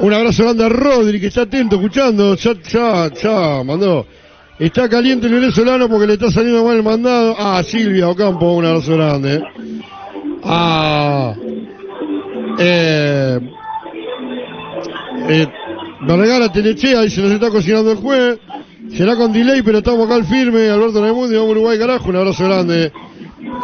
Un 0.00 0.12
abrazo 0.12 0.44
grande 0.44 0.64
a 0.64 0.68
Rodri, 0.68 1.20
que 1.20 1.26
está 1.26 1.42
atento, 1.42 1.76
escuchando. 1.76 2.36
Ya, 2.36 2.54
ya, 2.70 3.10
ya, 3.12 3.62
mandó. 3.64 4.06
Está 4.58 4.88
caliente 4.88 5.26
el 5.26 5.34
venezolano 5.34 5.88
porque 5.88 6.06
le 6.06 6.14
está 6.14 6.30
saliendo 6.30 6.64
mal 6.64 6.76
el 6.76 6.82
mandado. 6.82 7.34
Ah, 7.38 7.62
Silvia 7.64 8.08
Ocampo, 8.08 8.52
un 8.52 8.64
abrazo 8.64 8.96
grande. 8.96 9.42
Ah, 10.44 11.34
eh, 12.58 13.40
eh, 15.28 15.46
me 16.00 16.16
regala 16.16 16.52
Telechea 16.52 17.04
y 17.04 17.10
se 17.10 17.20
nos 17.20 17.32
está 17.32 17.50
cocinando 17.50 17.92
el 17.92 17.98
juez. 17.98 18.38
Será 18.96 19.16
con 19.16 19.32
delay, 19.32 19.62
pero 19.62 19.78
estamos 19.78 20.06
acá 20.06 20.14
al 20.14 20.24
firme. 20.24 20.68
Alberto 20.68 21.02
Raimundo, 21.02 21.34
vamos 21.34 21.48
a 21.48 21.50
Uruguay, 21.50 21.78
carajo. 21.78 22.08
Un 22.08 22.16
abrazo 22.16 22.44
grande. 22.44 22.92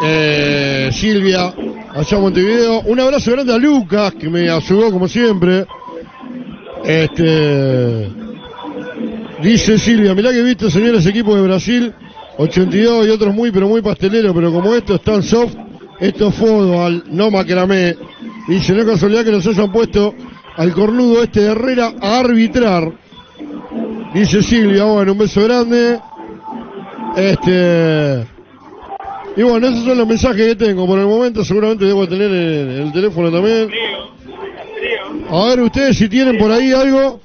Eh, 0.02 0.90
Silvia, 0.92 1.54
allá 1.94 2.16
en 2.16 2.20
Montevideo. 2.20 2.80
Un 2.82 3.00
abrazo 3.00 3.30
grande 3.30 3.54
a 3.54 3.58
Lucas, 3.58 4.14
que 4.14 4.28
me 4.28 4.50
ayudó 4.50 4.90
como 4.90 5.08
siempre. 5.08 5.64
Este. 6.84 8.10
Dice 9.42 9.78
Silvia, 9.78 10.14
mirá 10.14 10.30
que 10.30 10.38
he 10.38 10.42
visto 10.42 10.70
señores 10.70 11.04
equipos 11.06 11.36
de 11.36 11.42
Brasil, 11.42 11.92
82 12.38 13.06
y 13.06 13.10
otros 13.10 13.34
muy, 13.34 13.50
pero 13.50 13.68
muy 13.68 13.82
pasteleros, 13.82 14.32
pero 14.34 14.52
como 14.52 14.74
estos 14.74 14.96
están 14.96 15.22
soft, 15.22 15.54
esto 16.00 16.28
es 16.28 16.34
fútbol, 16.34 17.04
no 17.10 17.30
macramé. 17.30 17.96
Dice, 18.48 18.72
no 18.74 18.80
es 18.80 18.86
casualidad 18.86 19.24
que 19.24 19.32
nos 19.32 19.46
hayan 19.46 19.72
puesto 19.72 20.14
al 20.56 20.72
cornudo 20.72 21.22
este 21.22 21.40
de 21.40 21.50
Herrera 21.50 21.92
a 22.00 22.20
arbitrar. 22.20 22.92
Dice 24.14 24.42
Silvia, 24.42 24.84
bueno, 24.84 25.12
un 25.12 25.18
beso 25.18 25.42
grande. 25.42 25.98
Este. 27.16 28.26
Y 29.36 29.42
bueno, 29.42 29.66
esos 29.66 29.84
son 29.84 29.98
los 29.98 30.06
mensajes 30.06 30.46
que 30.46 30.56
tengo. 30.56 30.86
Por 30.86 30.98
el 30.98 31.06
momento 31.06 31.44
seguramente 31.44 31.84
debo 31.84 32.06
tener 32.06 32.30
el, 32.30 32.70
el 32.82 32.92
teléfono 32.92 33.30
también. 33.30 33.68
A 35.30 35.44
ver 35.46 35.60
ustedes 35.60 35.96
si 35.98 36.08
tienen 36.08 36.38
por 36.38 36.50
ahí 36.50 36.72
algo. 36.72 37.20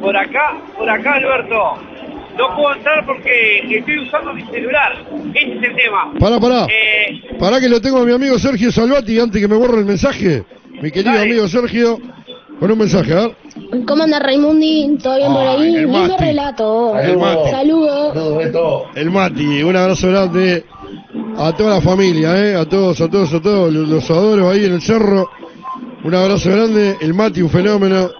Por 0.00 0.16
acá, 0.16 0.60
por 0.76 0.88
acá, 0.88 1.14
Alberto. 1.14 1.56
No 2.36 2.56
puedo 2.56 2.74
entrar 2.74 3.04
porque 3.06 3.58
estoy 3.76 3.98
usando 4.00 4.32
mi 4.32 4.42
celular. 4.46 4.92
Ese 5.34 5.52
es 5.52 5.62
el 5.62 5.76
tema. 5.76 6.12
Pará, 6.18 6.40
pará. 6.40 6.66
Eh, 6.66 7.20
Pará 7.38 7.60
que 7.60 7.68
lo 7.68 7.80
tengo 7.80 7.98
a 7.98 8.04
mi 8.04 8.12
amigo 8.12 8.38
Sergio 8.38 8.72
Salvati 8.72 9.18
antes 9.20 9.40
que 9.40 9.46
me 9.48 9.56
borre 9.56 9.78
el 9.80 9.84
mensaje. 9.84 10.44
Mi 10.80 10.90
querido 10.90 11.20
amigo 11.20 11.46
Sergio, 11.46 11.98
con 12.58 12.70
un 12.70 12.78
mensaje, 12.78 13.12
a 13.12 13.20
ver. 13.26 13.36
¿Cómo 13.86 14.02
anda 14.02 14.18
Raimundi? 14.18 14.96
¿Todo 15.02 15.16
bien 15.18 15.32
por 15.32 15.46
ahí? 15.46 15.76
el 15.76 15.82
Lindo 15.82 15.98
Mati. 16.08 16.24
relato. 16.24 16.98
El 16.98 17.18
Mati. 17.18 17.50
Saludos. 17.50 18.84
El 18.94 19.10
Mati, 19.10 19.62
un 19.62 19.76
abrazo 19.76 20.08
grande 20.08 20.64
a 21.36 21.52
toda 21.54 21.74
la 21.76 21.80
familia, 21.82 22.36
¿eh? 22.38 22.54
a 22.56 22.64
todos, 22.64 23.00
a 23.02 23.08
todos, 23.08 23.32
a 23.34 23.40
todos, 23.42 23.72
los, 23.72 23.88
los 23.88 24.10
adoro 24.10 24.48
ahí 24.50 24.64
en 24.64 24.72
el 24.72 24.80
cerro. 24.82 25.28
Un 26.04 26.14
abrazo 26.14 26.50
grande, 26.50 26.96
el 27.00 27.14
Mati, 27.14 27.42
un 27.42 27.50
fenómeno. 27.50 28.10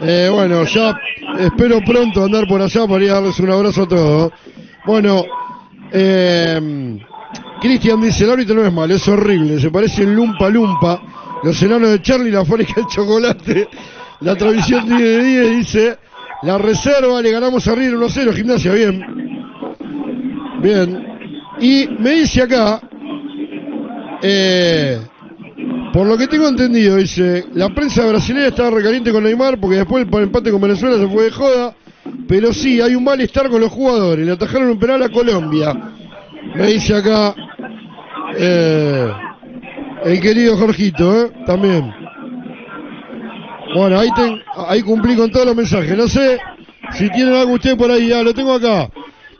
Eh, 0.00 0.30
bueno, 0.32 0.62
ya 0.64 0.96
espero 1.38 1.80
pronto 1.84 2.24
andar 2.24 2.46
por 2.46 2.62
allá 2.62 2.86
para 2.86 3.04
ir 3.04 3.10
a 3.10 3.14
darles 3.14 3.40
un 3.40 3.50
abrazo 3.50 3.82
a 3.82 3.88
todos. 3.88 4.32
Bueno, 4.86 5.24
eh, 5.90 6.98
Cristian 7.60 8.00
dice, 8.00 8.22
el 8.22 8.30
árbitro 8.30 8.54
no 8.54 8.64
es 8.64 8.72
malo, 8.72 8.94
es 8.94 9.08
horrible, 9.08 9.60
se 9.60 9.70
parece 9.70 10.04
en 10.04 10.14
Lumpa 10.14 10.48
Lumpa, 10.48 11.02
los 11.42 11.60
enanos 11.60 11.90
de 11.90 12.02
Charlie, 12.02 12.30
la 12.30 12.44
fábrica 12.44 12.74
de 12.76 12.86
chocolate, 12.86 13.68
la 14.20 14.36
transmisión 14.36 14.86
tiene 14.86 15.02
de 15.02 15.24
10, 15.24 15.56
dice, 15.56 15.98
la 16.42 16.56
reserva, 16.56 17.20
le 17.20 17.32
ganamos 17.32 17.66
a 17.66 17.74
River 17.74 17.98
1-0, 17.98 18.32
gimnasia, 18.32 18.72
bien. 18.72 19.04
Bien. 20.62 21.06
Y 21.60 21.88
me 21.98 22.10
dice 22.10 22.42
acá, 22.42 22.80
eh, 24.22 25.00
por 25.92 26.06
lo 26.06 26.16
que 26.16 26.28
tengo 26.28 26.48
entendido, 26.48 26.96
dice, 26.96 27.46
la 27.54 27.68
prensa 27.70 28.06
brasileña 28.06 28.48
estaba 28.48 28.70
recaliente 28.70 29.10
con 29.10 29.24
Neymar 29.24 29.58
porque 29.58 29.76
después 29.78 30.06
el 30.12 30.22
empate 30.24 30.50
con 30.50 30.60
Venezuela 30.60 30.96
se 30.98 31.08
fue 31.08 31.24
de 31.24 31.30
joda, 31.30 31.74
pero 32.28 32.52
sí, 32.52 32.80
hay 32.80 32.94
un 32.94 33.04
malestar 33.04 33.48
con 33.48 33.60
los 33.60 33.72
jugadores, 33.72 34.24
le 34.24 34.32
atajaron 34.32 34.68
un 34.68 34.78
penal 34.78 35.02
a 35.02 35.08
Colombia. 35.08 35.74
Me 36.54 36.66
dice 36.68 36.94
acá 36.94 37.34
eh, 38.36 39.10
el 40.04 40.20
querido 40.20 40.56
Jorgito, 40.56 41.24
¿eh? 41.24 41.30
también. 41.46 41.92
Bueno, 43.74 43.98
ahí, 43.98 44.08
ten- 44.14 44.40
ahí 44.68 44.82
cumplí 44.82 45.14
con 45.16 45.30
todos 45.30 45.46
los 45.46 45.56
mensajes. 45.56 45.96
No 45.96 46.08
sé 46.08 46.38
si 46.92 47.10
tienen 47.10 47.34
algo 47.34 47.52
usted 47.54 47.76
por 47.76 47.90
ahí. 47.90 48.12
Ah, 48.12 48.22
lo 48.22 48.32
tengo 48.32 48.54
acá. 48.54 48.88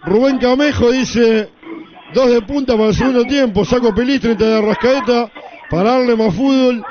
Rubén 0.05 0.39
Camejo 0.39 0.91
dice, 0.91 1.49
dos 2.13 2.31
de 2.31 2.43
punta 2.43 2.75
para 2.77 2.89
el 2.91 2.95
segundo 2.95 3.25
tiempo. 3.25 3.65
Saco 3.65 3.95
Pelistri 3.95 4.33
entre 4.33 4.47
de 4.49 4.61
Rascaeta 4.61 5.31
para 5.71 5.91
darle 5.99 6.17
más 6.17 6.35
fútbol. 6.35 6.85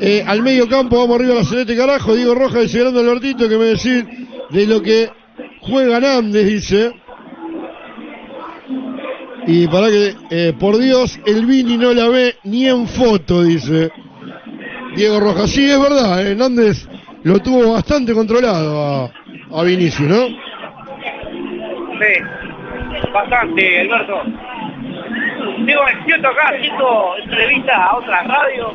Eh, 0.00 0.24
al 0.26 0.42
medio 0.42 0.66
campo 0.68 0.98
vamos 0.98 1.16
arriba 1.16 1.34
a 1.34 1.38
la 1.38 1.44
celeste 1.44 1.76
carajo. 1.76 2.14
Diego 2.14 2.34
Rojas 2.34 2.62
dice, 2.62 2.80
grande 2.80 3.00
Albertito, 3.00 3.48
que 3.48 3.56
me 3.56 3.64
decir 3.64 4.06
de 4.50 4.66
lo 4.66 4.80
que 4.80 5.10
juega 5.60 6.00
Nández, 6.00 6.46
dice. 6.46 6.92
Y 9.46 9.66
para 9.68 9.88
que, 9.88 10.14
eh, 10.30 10.52
por 10.58 10.78
Dios, 10.78 11.18
el 11.26 11.44
Vini 11.46 11.76
no 11.76 11.92
la 11.92 12.08
ve 12.08 12.36
ni 12.44 12.66
en 12.66 12.86
foto, 12.86 13.42
dice. 13.42 13.90
Diego 14.96 15.20
Rojas, 15.20 15.50
sí, 15.50 15.70
es 15.70 15.80
verdad, 15.80 16.26
eh, 16.26 16.34
Nández 16.34 16.88
lo 17.22 17.38
tuvo 17.40 17.72
bastante 17.72 18.14
controlado 18.14 18.80
a, 18.80 19.10
a 19.60 19.62
Vinicius, 19.64 20.08
¿no? 20.08 20.26
Sí, 21.98 22.14
bastante, 23.12 23.80
Alberto. 23.80 24.22
El 25.44 26.04
cierto 26.04 26.28
acá 26.28 26.48
haciendo 26.54 27.12
entrevistas 27.22 27.76
a 27.76 27.96
otras 27.96 28.26
radios. 28.26 28.72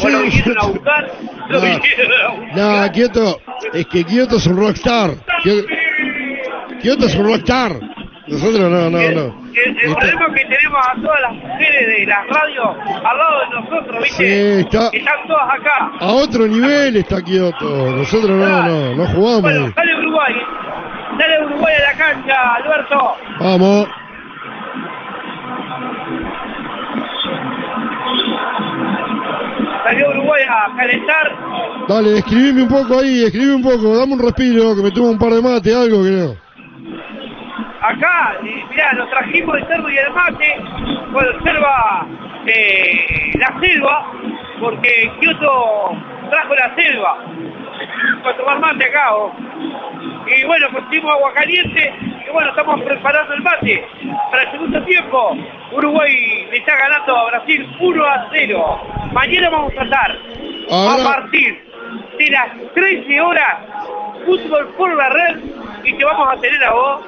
Bueno, 0.00 0.18
Sí. 0.20 0.24
vinieron 0.30 0.58
a 0.58 0.66
buscar. 0.72 1.10
No. 1.48 1.60
buscar. 1.60 2.56
Nada, 2.56 2.92
Kioto, 2.92 3.40
es 3.72 3.86
que 3.86 4.04
Kioto 4.04 4.36
es 4.36 4.46
un 4.46 4.56
rockstar. 4.56 5.10
Kio- 5.42 5.66
Kioto 6.80 7.06
es 7.06 7.14
un 7.16 7.26
rockstar. 7.26 7.72
Nosotros 8.26 8.70
no, 8.70 8.90
no, 8.90 8.98
no. 9.10 9.44
El, 9.54 9.78
el 9.78 9.94
problema 9.94 10.26
es 10.28 10.34
que 10.34 10.44
tenemos 10.48 10.86
a 10.86 10.94
todas 11.00 11.20
las 11.20 11.32
mujeres 11.34 11.86
de 11.86 12.06
las 12.06 12.26
radios 12.26 12.76
al 13.04 13.18
lado 13.18 13.40
de 13.40 13.60
nosotros, 13.60 14.02
¿viste? 14.02 14.24
Sí, 14.24 14.60
está- 14.60 14.88
Están 14.92 15.26
todas 15.28 15.54
acá. 15.60 15.92
A 16.00 16.06
otro 16.12 16.46
nivel 16.46 16.96
está 16.96 17.22
Kioto. 17.22 17.90
Nosotros 17.90 18.30
no, 18.30 18.62
no, 18.62 18.94
no 18.94 19.06
jugamos. 19.08 19.42
Bueno, 19.42 19.72
dale 19.76 19.94
Uruguay. 19.98 20.34
Dale 21.18 21.44
Uruguay 21.46 21.74
a 21.76 21.92
la 21.92 21.98
cancha, 21.98 22.54
Alberto. 22.54 23.16
Vamos. 23.40 23.88
Salió 29.84 30.10
Uruguay 30.10 30.42
a 30.48 30.76
calentar. 30.76 31.36
Dale, 31.88 32.18
escribime 32.18 32.62
un 32.62 32.68
poco 32.68 33.00
ahí, 33.00 33.24
escribime 33.24 33.56
un 33.56 33.62
poco, 33.62 33.98
dame 33.98 34.14
un 34.14 34.20
respiro, 34.20 34.74
que 34.74 34.82
me 34.82 34.90
tomo 34.90 35.10
un 35.10 35.18
par 35.18 35.32
de 35.32 35.42
mate, 35.42 35.74
algo 35.74 36.02
no. 36.02 36.36
Acá, 37.82 38.38
mirá, 38.42 38.92
nos 38.94 39.10
trajimos 39.10 39.56
el 39.58 39.66
cerdo 39.66 39.90
y 39.90 39.98
el 39.98 40.10
mate. 40.12 40.56
Conserva 41.12 42.06
eh, 42.46 43.32
la 43.38 43.60
selva, 43.60 44.12
porque 44.58 45.12
Kioto 45.20 45.96
trajo 46.30 46.54
la 46.54 46.74
selva 46.74 47.18
para 48.22 48.36
tomar 48.36 48.58
mate 48.60 48.84
acá. 48.84 49.08
Y 50.26 50.44
bueno, 50.46 50.66
pusimos 50.70 51.12
agua 51.12 51.32
caliente 51.34 51.92
y 52.26 52.32
bueno, 52.32 52.50
estamos 52.50 52.80
preparando 52.82 53.34
el 53.34 53.42
mate 53.42 53.84
para 54.30 54.42
el 54.44 54.50
segundo 54.52 54.82
tiempo. 54.84 55.36
Uruguay 55.72 56.46
le 56.50 56.56
está 56.58 56.76
ganando 56.76 57.16
a 57.16 57.26
Brasil 57.30 57.66
1 57.80 58.04
a 58.04 58.28
0. 58.32 58.80
Mañana 59.12 59.50
vamos 59.50 59.72
a 59.78 59.84
Ahora- 60.70 61.02
a 61.02 61.14
partir 61.20 61.58
de 62.18 62.30
las 62.30 62.48
13 62.74 63.20
horas 63.20 63.58
fútbol 64.24 64.68
por 64.76 64.94
la 64.96 65.08
red 65.10 65.40
y 65.84 65.92
te 65.94 66.04
vamos 66.04 66.28
a 66.32 66.40
tener 66.40 66.64
a 66.64 66.72
vos 66.72 67.02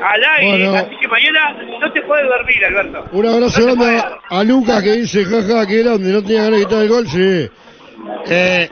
al 0.00 0.24
aire. 0.38 0.68
Bueno. 0.68 0.78
Así 0.78 0.96
que 1.00 1.08
mañana 1.08 1.56
no 1.80 1.92
te 1.92 2.02
puedes 2.02 2.26
dormir, 2.26 2.64
Alberto. 2.64 3.04
Un 3.12 3.26
abrazo 3.26 3.60
No 3.60 3.66
grande 3.66 3.98
a, 4.30 4.38
a 4.38 4.44
Lucas 4.44 4.82
que 4.82 4.92
dice, 4.92 5.24
jaja, 5.24 5.66
qué 5.66 5.82
grande, 5.82 6.12
no 6.12 6.22
tenía 6.22 6.44
ganas 6.44 6.60
de 6.60 6.66
quitar 6.66 6.82
el 6.82 6.88
gol, 6.88 7.06
sí. 7.08 7.48
Eh, 8.26 8.68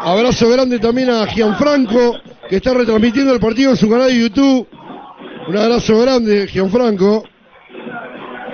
abrazo 0.00 0.48
grande 0.50 0.78
también 0.78 1.10
a 1.10 1.26
Gianfranco, 1.26 2.16
que 2.48 2.56
está 2.56 2.74
retransmitiendo 2.74 3.32
el 3.32 3.40
partido 3.40 3.70
en 3.70 3.76
su 3.76 3.88
canal 3.88 4.08
de 4.08 4.20
YouTube. 4.20 4.68
Un 5.48 5.56
abrazo 5.56 5.98
grande, 6.00 6.46
Gianfranco. 6.46 7.24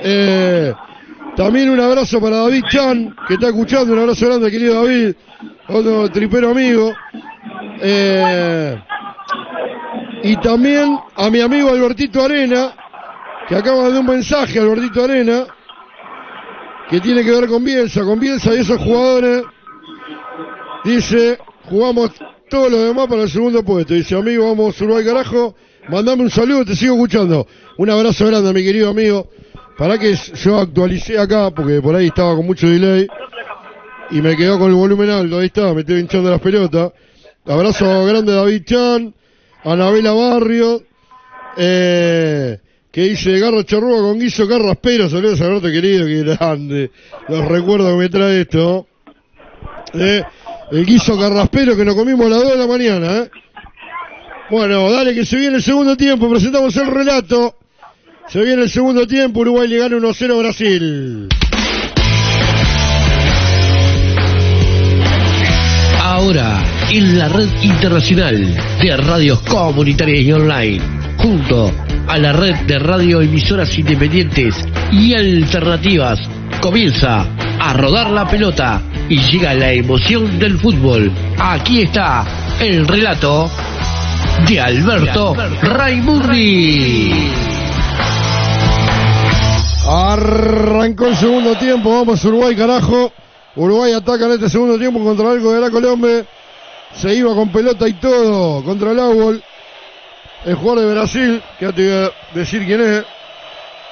Eh, 0.02 0.72
también 1.36 1.70
un 1.70 1.80
abrazo 1.80 2.20
para 2.20 2.38
David 2.38 2.64
Chan, 2.68 3.14
que 3.26 3.34
está 3.34 3.48
escuchando. 3.48 3.92
Un 3.92 4.00
abrazo 4.00 4.26
grande, 4.26 4.50
querido 4.50 4.82
David, 4.82 5.14
otro 5.68 6.10
tripero 6.10 6.50
amigo. 6.50 6.92
Eh, 7.80 8.76
y 10.22 10.36
también 10.36 10.98
a 11.14 11.30
mi 11.30 11.40
amigo 11.40 11.70
Albertito 11.70 12.24
Arena, 12.24 12.72
que 13.48 13.54
acaba 13.54 13.84
de 13.84 13.90
dar 13.92 14.00
un 14.00 14.06
mensaje, 14.06 14.58
Albertito 14.58 15.04
Arena, 15.04 15.44
que 16.90 17.00
tiene 17.00 17.22
que 17.22 17.30
ver 17.30 17.48
con 17.48 17.62
Bielsa, 17.62 18.02
con 18.02 18.18
Bielsa 18.18 18.54
y 18.54 18.58
esos 18.58 18.78
jugadores. 18.78 19.42
Dice, 20.84 21.38
jugamos 21.64 22.12
todo 22.48 22.68
lo 22.68 22.82
demás 22.82 23.06
para 23.08 23.22
el 23.22 23.30
segundo 23.30 23.62
puesto. 23.62 23.94
Dice, 23.94 24.14
amigo, 24.16 24.46
vamos 24.46 24.80
Uruguay 24.80 25.04
carajo, 25.04 25.54
mandame 25.88 26.22
un 26.22 26.30
saludo, 26.30 26.64
te 26.64 26.76
sigo 26.76 26.94
escuchando. 26.94 27.46
Un 27.76 27.90
abrazo 27.90 28.26
grande 28.26 28.52
mi 28.52 28.62
querido 28.62 28.90
amigo. 28.90 29.28
Para 29.76 29.96
que 29.98 30.14
yo 30.14 30.58
actualicé 30.58 31.18
acá, 31.18 31.50
porque 31.50 31.80
por 31.80 31.94
ahí 31.94 32.08
estaba 32.08 32.34
con 32.34 32.46
mucho 32.46 32.68
delay. 32.68 33.06
Y 34.10 34.20
me 34.22 34.36
quedó 34.36 34.58
con 34.58 34.70
el 34.70 34.74
volumen 34.74 35.10
alto, 35.10 35.38
ahí 35.38 35.46
está, 35.46 35.72
me 35.74 35.82
estoy 35.82 36.00
hinchando 36.00 36.30
las 36.30 36.40
pelotas. 36.40 36.92
Abrazo 37.46 38.04
grande 38.04 38.32
a 38.32 38.36
David 38.36 38.62
Chan, 38.64 39.14
a 39.64 39.72
Anabela 39.72 40.12
Barrio, 40.12 40.82
eh, 41.56 42.58
que 42.90 43.02
dice 43.02 43.38
Garro 43.38 43.62
Charrúa 43.62 44.00
con 44.00 44.18
guiso 44.18 44.48
carraspero, 44.48 45.08
saludos 45.08 45.40
a 45.40 45.46
Alberto 45.46 45.68
querido, 45.68 46.06
que 46.06 46.22
grande. 46.22 46.90
Los 47.28 47.44
recuerdos 47.46 47.92
que 47.92 47.98
me 47.98 48.08
trae 48.08 48.40
esto. 48.40 48.86
Eh, 49.94 50.22
el 50.70 50.84
guiso 50.84 51.18
carraspero 51.18 51.76
que 51.76 51.84
nos 51.84 51.94
comimos 51.94 52.26
a 52.26 52.30
las 52.30 52.42
2 52.42 52.52
de 52.52 52.58
la 52.58 52.66
mañana, 52.66 53.16
eh. 53.18 53.30
Bueno, 54.50 54.90
dale 54.90 55.14
que 55.14 55.24
se 55.24 55.36
viene 55.36 55.56
el 55.56 55.62
segundo 55.62 55.96
tiempo, 55.96 56.28
presentamos 56.30 56.74
el 56.76 56.86
relato. 56.86 57.56
Se 58.28 58.42
viene 58.42 58.62
el 58.62 58.70
segundo 58.70 59.06
tiempo, 59.06 59.40
Uruguay 59.40 59.68
le 59.68 59.78
gana 59.78 59.96
1-0 59.96 60.34
a 60.34 60.38
Brasil. 60.38 61.28
Ahora, 66.02 66.62
en 66.90 67.18
la 67.18 67.28
red 67.28 67.48
internacional 67.62 68.56
de 68.82 68.96
radios 68.96 69.40
comunitarias 69.40 70.22
y 70.22 70.32
online, 70.32 70.80
junto 71.18 71.70
a 72.06 72.18
la 72.18 72.32
red 72.32 72.56
de 72.66 72.78
radioemisoras 72.78 73.78
independientes 73.78 74.54
y 74.92 75.14
alternativas, 75.14 76.18
comienza 76.60 77.26
a 77.60 77.72
rodar 77.74 78.10
la 78.10 78.26
pelota 78.26 78.82
y 79.08 79.18
llega 79.18 79.54
la 79.54 79.72
emoción 79.72 80.38
del 80.38 80.58
fútbol. 80.58 81.10
Aquí 81.38 81.82
está 81.82 82.26
el 82.60 82.86
relato 82.86 83.50
de 84.46 84.60
Alberto 84.60 85.34
Raimundi. 85.62 87.30
Arrancó 89.86 91.06
el 91.06 91.16
segundo 91.16 91.54
tiempo, 91.56 91.90
vamos 91.90 92.22
Uruguay 92.24 92.54
carajo. 92.54 93.12
Uruguay 93.56 93.92
ataca 93.92 94.26
en 94.26 94.32
este 94.32 94.50
segundo 94.50 94.78
tiempo 94.78 95.02
contra 95.02 95.30
algo 95.30 95.52
de 95.52 95.60
la 95.60 95.70
Colombia. 95.70 96.26
Se 96.94 97.14
iba 97.14 97.34
con 97.34 97.50
pelota 97.50 97.88
y 97.88 97.94
todo 97.94 98.62
contra 98.62 98.90
el 98.92 99.00
Aguol. 99.00 99.42
El 100.44 100.54
jugador 100.54 100.84
de 100.84 100.94
Brasil, 100.94 101.42
que 101.58 101.64
ya 101.64 101.72
te 101.72 101.82
voy 101.82 102.04
a 102.04 102.10
decir 102.34 102.64
quién 102.66 102.80
es. 102.80 103.04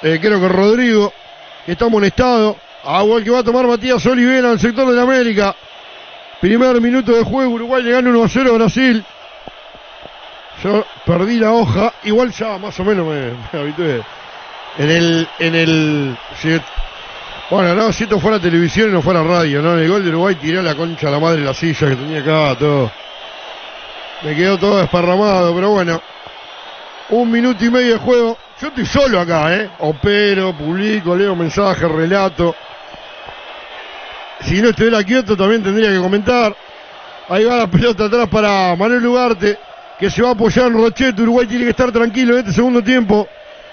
Eh, 0.03 0.19
creo 0.21 0.39
que 0.39 0.47
Rodrigo, 0.47 1.11
que 1.65 1.71
está 1.71 1.85
amonestado. 1.85 2.55
Aguol 2.87 3.23
que 3.23 3.29
va 3.31 3.39
a 3.39 3.43
tomar 3.43 3.67
Matías 3.67 4.05
Olivera 4.05 4.51
el 4.51 4.59
sector 4.59 4.87
de 4.87 4.95
la 4.95 5.01
América. 5.03 5.53
Primer 6.39 6.79
minuto 6.79 7.11
de 7.13 7.23
juego, 7.23 7.51
Uruguay 7.53 7.83
le 7.83 7.91
gana 7.91 8.09
1 8.09 8.23
a 8.23 8.29
0 8.29 8.49
a 8.51 8.57
Brasil. 8.57 9.03
Yo 10.63 10.85
perdí 11.05 11.37
la 11.37 11.51
hoja, 11.51 11.93
igual 12.03 12.31
ya 12.31 12.57
más 12.57 12.79
o 12.79 12.83
menos 12.85 13.05
me, 13.05 13.31
me 13.53 13.59
habitué. 13.59 14.01
En 14.77 14.89
el, 14.89 15.27
en 15.39 15.55
el, 15.55 16.17
si- 16.41 16.61
bueno, 17.49 17.75
no, 17.75 17.91
si 17.91 18.03
esto 18.03 18.19
fuera 18.19 18.39
televisión 18.39 18.89
y 18.89 18.93
no 18.93 19.01
fuera 19.01 19.23
radio, 19.23 19.61
¿no? 19.61 19.77
El 19.77 19.89
gol 19.89 20.03
de 20.03 20.09
Uruguay 20.09 20.35
tiré 20.35 20.61
la 20.61 20.75
concha 20.75 21.07
a 21.07 21.11
la 21.11 21.19
madre 21.19 21.41
la 21.41 21.53
silla 21.53 21.89
que 21.89 21.95
tenía 21.95 22.19
acá, 22.19 22.57
todo. 22.57 22.91
Me 24.23 24.35
quedó 24.35 24.57
todo 24.57 24.77
desparramado, 24.77 25.53
pero 25.53 25.71
bueno. 25.71 26.01
Un 27.09 27.31
minuto 27.31 27.63
y 27.63 27.69
medio 27.69 27.93
de 27.93 27.99
juego. 27.99 28.37
Yo 28.61 28.67
estoy 28.67 28.85
solo 28.85 29.19
acá, 29.19 29.55
¿eh? 29.55 29.69
Opero, 29.79 30.53
publico, 30.57 31.15
leo 31.15 31.35
mensajes, 31.35 31.89
relato. 31.89 32.55
Si 34.41 34.61
no 34.61 34.69
estuviera 34.69 35.03
Kioto 35.03 35.35
también 35.35 35.63
tendría 35.63 35.89
que 35.89 35.99
comentar. 35.99 36.55
Ahí 37.29 37.43
va 37.43 37.57
la 37.57 37.67
pelota 37.67 38.05
atrás 38.05 38.29
para 38.29 38.75
Manuel 38.75 39.05
Ugarte, 39.05 39.57
que 39.99 40.09
se 40.09 40.21
va 40.21 40.29
a 40.29 40.31
apoyar 40.31 40.67
en 40.67 40.73
Rochete. 40.73 41.21
Uruguay 41.21 41.47
tiene 41.47 41.65
que 41.65 41.71
estar 41.71 41.91
tranquilo 41.91 42.33
en 42.33 42.39
este 42.39 42.53
segundo 42.53 42.81
tiempo. 42.81 43.27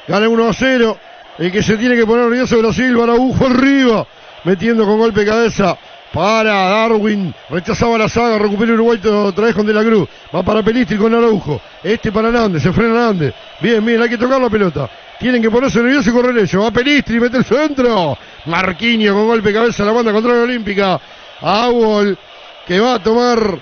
Gana 0.08 0.28
1 0.28 0.48
a 0.48 0.52
0. 0.52 0.98
El 1.38 1.52
que 1.52 1.62
se 1.62 1.76
tiene 1.76 1.96
que 1.96 2.06
poner 2.06 2.24
nervioso 2.24 2.58
Brasil, 2.58 2.96
Baraujo 2.96 3.46
arriba, 3.46 4.06
metiendo 4.44 4.84
con 4.84 4.98
golpe 4.98 5.20
de 5.20 5.26
cabeza 5.26 5.76
para 6.12 6.68
Darwin. 6.68 7.34
Rechazaba 7.50 7.98
la 7.98 8.08
saga, 8.08 8.38
recupera 8.38 8.72
Uruguay 8.72 9.00
otra 9.04 9.46
vez 9.46 9.54
con 9.54 9.66
De 9.66 9.72
la 9.72 9.82
Cruz. 9.82 10.08
Va 10.34 10.42
para 10.42 10.62
Pelistri 10.62 10.96
con 10.96 11.12
Araujo. 11.12 11.60
Este 11.82 12.12
para 12.12 12.30
Nández, 12.30 12.62
se 12.62 12.72
frena 12.72 12.94
Nández. 12.94 13.34
Bien, 13.60 13.84
bien, 13.84 14.00
hay 14.00 14.08
que 14.08 14.18
tocar 14.18 14.40
la 14.40 14.48
pelota. 14.48 14.88
Tienen 15.24 15.40
que 15.40 15.50
ponerse 15.50 15.78
nerviosos 15.78 16.08
y 16.08 16.10
correr 16.10 16.36
ellos. 16.36 16.62
Va 16.62 16.70
Pelistri, 16.70 17.18
mete 17.18 17.38
el 17.38 17.46
centro. 17.46 18.14
Marquinhos 18.44 19.14
con 19.16 19.26
golpe 19.26 19.48
de 19.48 19.54
cabeza, 19.54 19.82
la 19.82 19.92
banda 19.92 20.12
contra 20.12 20.34
la 20.34 20.42
Olímpica. 20.42 21.00
Aguol, 21.40 22.18
que 22.66 22.78
va 22.78 22.96
a 22.96 22.98
tomar 23.02 23.58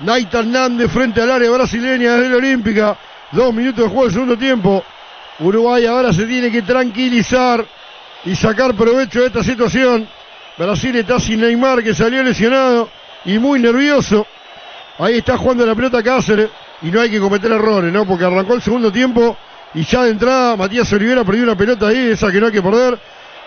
Naitan 0.00 0.50
Nández 0.50 0.90
frente 0.90 1.20
al 1.20 1.30
área 1.30 1.50
brasileña 1.50 2.16
de 2.16 2.30
la 2.30 2.36
Olímpica. 2.36 2.96
Dos 3.32 3.52
minutos 3.52 3.84
de 3.84 3.90
juego 3.90 4.04
del 4.04 4.12
segundo 4.14 4.38
tiempo. 4.38 4.82
Uruguay 5.40 5.84
ahora 5.84 6.10
se 6.10 6.24
tiene 6.24 6.50
que 6.50 6.62
tranquilizar 6.62 7.66
y 8.24 8.34
sacar 8.34 8.72
provecho 8.72 9.20
de 9.20 9.26
esta 9.26 9.44
situación. 9.44 10.08
Brasil 10.56 10.96
está 10.96 11.20
sin 11.20 11.42
Neymar 11.42 11.84
que 11.84 11.92
salió 11.92 12.22
lesionado 12.22 12.88
y 13.26 13.38
muy 13.38 13.60
nervioso. 13.60 14.26
Ahí 14.98 15.18
está 15.18 15.36
jugando 15.36 15.66
la 15.66 15.74
pelota 15.74 16.02
Cáceres 16.02 16.48
y 16.80 16.86
no 16.86 16.98
hay 16.98 17.10
que 17.10 17.20
cometer 17.20 17.52
errores, 17.52 17.92
¿no? 17.92 18.06
Porque 18.06 18.24
arrancó 18.24 18.54
el 18.54 18.62
segundo 18.62 18.90
tiempo 18.90 19.36
y 19.74 19.84
ya 19.84 20.04
de 20.04 20.10
entrada 20.10 20.56
Matías 20.56 20.92
Olivera 20.92 21.24
perdió 21.24 21.42
una 21.44 21.56
pelota 21.56 21.88
ahí, 21.88 22.10
esa 22.10 22.30
que 22.30 22.40
no 22.40 22.46
hay 22.46 22.52
que 22.52 22.62
perder. 22.62 22.98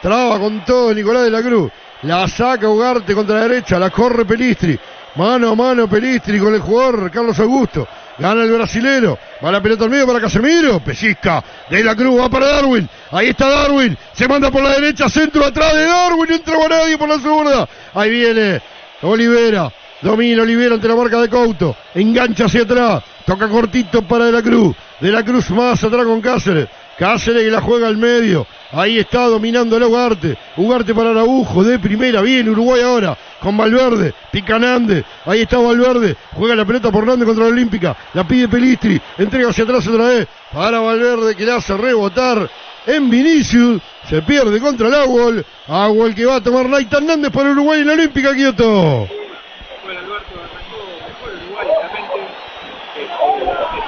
Traba 0.01 0.39
con 0.39 0.63
todo 0.65 0.93
Nicolás 0.93 1.23
de 1.23 1.31
la 1.31 1.41
Cruz. 1.41 1.71
La 2.03 2.27
saca 2.27 2.69
Ugarte 2.69 3.15
contra 3.15 3.37
la 3.37 3.47
derecha, 3.47 3.79
la 3.79 3.89
corre 3.89 4.25
Pelistri. 4.25 4.77
Mano 5.15 5.49
a 5.49 5.55
mano 5.55 5.89
Pelistri 5.89 6.39
con 6.39 6.53
el 6.53 6.61
jugador 6.61 7.09
Carlos 7.09 7.39
Augusto. 7.39 7.87
Gana 8.19 8.43
el 8.43 8.51
brasilero. 8.51 9.17
Va 9.43 9.51
la 9.51 9.61
pelota 9.61 9.85
al 9.85 9.89
medio 9.89 10.07
para 10.07 10.19
Casemiro. 10.19 10.79
Pellizca. 10.79 11.43
De 11.69 11.83
la 11.83 11.95
Cruz 11.95 12.19
va 12.19 12.29
para 12.29 12.47
Darwin. 12.47 12.87
Ahí 13.11 13.29
está 13.29 13.49
Darwin. 13.49 13.97
Se 14.13 14.27
manda 14.27 14.51
por 14.51 14.63
la 14.63 14.71
derecha. 14.71 15.09
Centro 15.09 15.45
atrás 15.45 15.73
de 15.73 15.85
Darwin. 15.85 16.29
No 16.29 16.35
entraba 16.35 16.67
nadie 16.67 16.97
por 16.97 17.09
la 17.09 17.19
zurda. 17.19 17.67
Ahí 17.93 18.09
viene 18.09 18.61
Olivera. 19.01 19.71
Domina 20.01 20.43
Olivera 20.43 20.75
ante 20.75 20.87
la 20.87 20.95
marca 20.95 21.19
de 21.21 21.29
Couto. 21.29 21.75
Engancha 21.95 22.45
hacia 22.45 22.61
atrás. 22.61 23.03
Toca 23.25 23.47
cortito 23.47 24.01
para 24.03 24.25
De 24.25 24.31
la 24.31 24.41
Cruz. 24.41 24.75
De 24.99 25.11
la 25.11 25.23
Cruz 25.23 25.49
más 25.51 25.83
atrás 25.83 26.05
con 26.05 26.21
Cáceres. 26.21 26.67
Cáceres 26.97 27.43
que 27.43 27.51
la 27.51 27.61
juega 27.61 27.87
al 27.87 27.97
medio. 27.97 28.47
Ahí 28.71 28.99
está 28.99 29.25
dominando 29.25 29.77
el 29.77 29.83
Ugarte. 29.83 30.37
Ugarte 30.57 30.93
para 30.93 31.11
Araujo 31.11 31.63
de 31.63 31.79
primera. 31.79 32.21
Bien 32.21 32.47
Uruguay 32.49 32.81
ahora. 32.81 33.17
Con 33.41 33.57
Valverde. 33.57 34.13
Pica 34.31 34.59
Nández. 34.59 35.03
Ahí 35.25 35.41
está 35.41 35.57
Valverde. 35.57 36.15
Juega 36.33 36.55
la 36.55 36.65
pelota 36.65 36.91
por 36.91 37.05
Nández 37.05 37.25
contra 37.25 37.45
la 37.45 37.51
Olímpica. 37.51 37.95
La 38.13 38.27
pide 38.27 38.47
Pelistri. 38.47 38.99
Entrega 39.17 39.49
hacia 39.49 39.63
atrás 39.63 39.87
otra 39.87 40.07
vez. 40.07 40.27
Para 40.53 40.79
Valverde 40.79 41.35
que 41.35 41.45
la 41.45 41.55
hace 41.55 41.75
rebotar. 41.75 42.49
En 42.85 43.09
Vinicius. 43.09 43.81
Se 44.09 44.21
pierde 44.21 44.59
contra 44.59 44.87
el 44.87 44.95
Aguol. 44.95 45.45
Aguol 45.67 46.15
que 46.15 46.25
va 46.25 46.35
a 46.35 46.41
tomar 46.41 46.69
Naitan 46.69 47.05
Nández 47.05 47.31
para 47.31 47.51
Uruguay 47.51 47.81
en 47.81 47.87
la 47.87 47.93
Olímpica, 47.93 48.33
Kioto. 48.33 49.26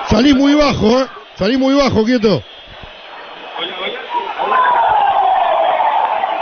Salí 0.10 0.34
muy 0.34 0.56
bajo, 0.56 1.02
¿eh? 1.02 1.08
Salí 1.36 1.58
muy 1.58 1.76
bajo, 1.76 2.04
quieto. 2.04 2.44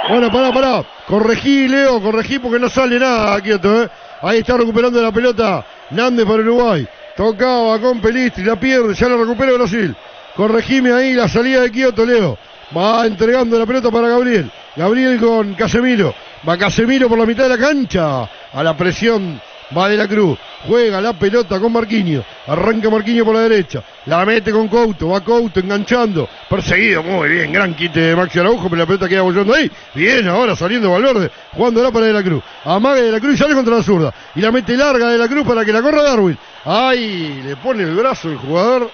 Bueno, 0.10 0.32
pará, 0.32 0.54
pará. 0.54 0.84
Corregí, 1.06 1.68
Leo, 1.68 2.02
corregí 2.02 2.40
porque 2.40 2.60
no 2.60 2.70
sale 2.70 2.98
nada, 2.98 3.40
quieto, 3.42 3.84
¿eh? 3.84 3.90
Ahí 4.22 4.40
está 4.40 4.58
recuperando 4.58 5.02
la 5.02 5.12
pelota 5.12 5.66
Nández 5.92 6.26
para 6.26 6.42
Uruguay. 6.42 6.88
Tocaba 7.16 7.80
con 7.80 8.00
Pelistri, 8.00 8.44
la 8.44 8.60
pierde, 8.60 8.94
ya 8.94 9.10
la 9.10 9.18
recupera 9.18 9.52
Brasil. 9.54 9.96
Corregime 10.36 10.94
ahí 10.94 11.14
la 11.14 11.28
salida 11.28 11.62
de 11.62 11.72
Kioto, 11.72 12.06
Leo. 12.06 12.38
Va 12.76 13.06
entregando 13.06 13.58
la 13.58 13.66
pelota 13.66 13.90
para 13.92 14.08
Gabriel. 14.08 14.52
Gabriel 14.76 15.20
con 15.20 15.54
Casemiro. 15.56 16.14
Va 16.48 16.58
Casemiro 16.58 17.10
por 17.10 17.18
la 17.18 17.26
mitad 17.26 17.44
de 17.44 17.50
la 17.50 17.58
cancha. 17.58 18.30
A 18.54 18.64
la 18.64 18.78
presión 18.78 19.42
va 19.76 19.90
de 19.90 19.98
la 19.98 20.08
Cruz. 20.08 20.38
Juega 20.68 21.02
la 21.02 21.14
pelota 21.14 21.60
con 21.60 21.72
Marquinhos. 21.72 22.26
Arranca 22.48 22.90
Marquinhos 22.90 23.26
por 23.26 23.36
la 23.36 23.42
derecha. 23.42 23.84
La 24.06 24.26
mete 24.26 24.52
con 24.52 24.68
Couto. 24.68 25.10
Va 25.10 25.22
Couto 25.22 25.60
enganchando. 25.60 26.28
Perseguido. 26.50 27.04
Muy 27.04 27.30
bien. 27.30 27.52
Gran 27.52 27.74
quite 27.76 28.00
de 28.00 28.16
Maxi 28.16 28.40
Araujo. 28.40 28.70
Pero 28.70 28.78
la 28.78 28.86
pelota 28.86 29.08
queda 29.08 29.22
volviendo 29.22 29.54
ahí. 29.54 29.72
Bien. 29.94 30.28
Ahora 30.28 30.56
saliendo 30.56 30.92
Valverde. 30.92 31.32
Jugándola 31.54 31.92
para 31.92 32.06
De 32.08 32.14
la 32.14 32.24
Cruz. 32.24 32.44
Amaga 32.66 33.02
de 33.02 33.12
la 33.12 33.20
Cruz 33.20 33.36
y 33.36 33.38
sale 33.38 33.54
contra 33.54 33.78
la 33.78 33.84
zurda. 33.84 34.14
Y 34.36 34.42
la 34.42 34.52
mete 34.52 34.76
larga 34.76 35.10
de 35.10 35.18
la 35.18 35.28
Cruz 35.28 35.46
para 35.46 35.64
que 35.64 35.74
la 35.74 35.82
corra 35.82 36.04
Darwin. 36.04 36.38
Ahí 36.66 37.42
le 37.46 37.56
pone 37.58 37.84
el 37.84 37.96
brazo 37.96 38.30
el 38.30 38.38
jugador. 38.38 38.90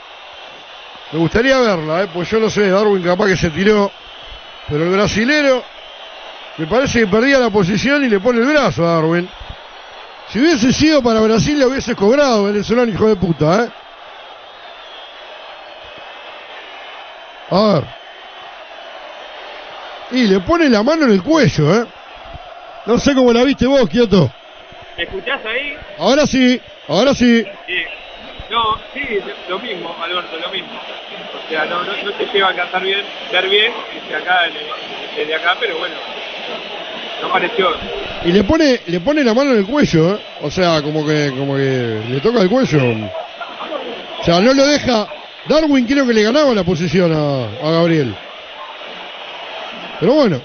Me 1.11 1.19
gustaría 1.19 1.59
verla, 1.59 2.03
¿eh? 2.03 2.07
pues 2.13 2.29
yo 2.29 2.39
no 2.39 2.49
sé. 2.49 2.69
Darwin 2.69 3.03
capaz 3.03 3.27
que 3.27 3.37
se 3.37 3.49
tiró. 3.49 3.91
Pero 4.67 4.83
el 4.83 4.89
brasilero. 4.89 5.63
Me 6.57 6.67
parece 6.67 6.99
que 6.99 7.07
perdía 7.07 7.39
la 7.39 7.49
posición 7.49 8.03
y 8.03 8.09
le 8.09 8.19
pone 8.19 8.39
el 8.39 8.45
brazo 8.45 8.87
a 8.87 8.95
Darwin. 8.95 9.27
Si 10.33 10.39
hubiese 10.39 10.73
sido 10.73 11.03
para 11.03 11.19
Brasil, 11.19 11.59
le 11.59 11.67
hubiese 11.67 11.95
cobrado 11.95 12.45
venezolano, 12.45 12.91
hijo 12.91 13.07
de 13.07 13.15
puta, 13.17 13.65
¿eh? 13.65 13.69
A 17.51 17.73
ver. 17.73 17.83
Y 20.09 20.23
le 20.25 20.39
pone 20.39 20.69
la 20.69 20.81
mano 20.81 21.05
en 21.05 21.11
el 21.11 21.21
cuello, 21.21 21.75
¿eh? 21.75 21.85
No 22.87 22.97
sé 22.97 23.13
cómo 23.13 23.31
la 23.31 23.43
viste 23.43 23.67
vos, 23.67 23.87
Kioto. 23.87 24.31
¿Me 24.97 25.03
escuchás 25.03 25.45
ahí? 25.45 25.77
Ahora 25.99 26.25
sí, 26.25 26.59
ahora 26.87 27.13
sí. 27.13 27.45
Sí. 27.67 27.83
No, 28.49 28.79
sí, 28.91 29.19
lo 29.47 29.59
mismo, 29.59 29.95
Alberto, 30.01 30.35
lo 30.39 30.49
mismo. 30.49 30.79
O 31.45 31.47
sea, 31.47 31.65
no, 31.65 31.83
no, 31.83 31.93
no 32.03 32.11
te 32.11 32.25
lleva 32.25 32.49
a 32.49 32.55
cantar 32.55 32.81
bien, 32.81 33.05
ver 33.31 33.49
bien 33.49 33.71
desde 33.93 34.15
acá, 34.15 34.39
desde 35.15 35.35
acá, 35.35 35.57
pero 35.59 35.77
bueno, 35.77 35.95
Y 38.25 38.31
le 38.31 38.43
pone, 38.43 38.81
le 38.87 38.99
pone 38.99 39.23
la 39.23 39.33
mano 39.33 39.51
en 39.51 39.57
el 39.57 39.65
cuello, 39.65 40.15
¿eh? 40.15 40.19
O 40.41 40.51
sea, 40.51 40.81
como 40.81 41.05
que, 41.05 41.33
como 41.37 41.55
que 41.55 42.01
le 42.09 42.19
toca 42.21 42.41
el 42.41 42.49
cuello. 42.49 42.79
O 44.19 44.23
sea, 44.23 44.39
no 44.39 44.53
lo 44.53 44.65
deja. 44.65 45.07
Darwin 45.47 45.85
creo 45.85 46.07
que 46.07 46.13
le 46.13 46.23
ganaba 46.23 46.53
la 46.53 46.63
posición 46.63 47.11
a, 47.11 47.69
Gabriel. 47.71 48.15
Pero 49.99 50.13
bueno. 50.13 50.41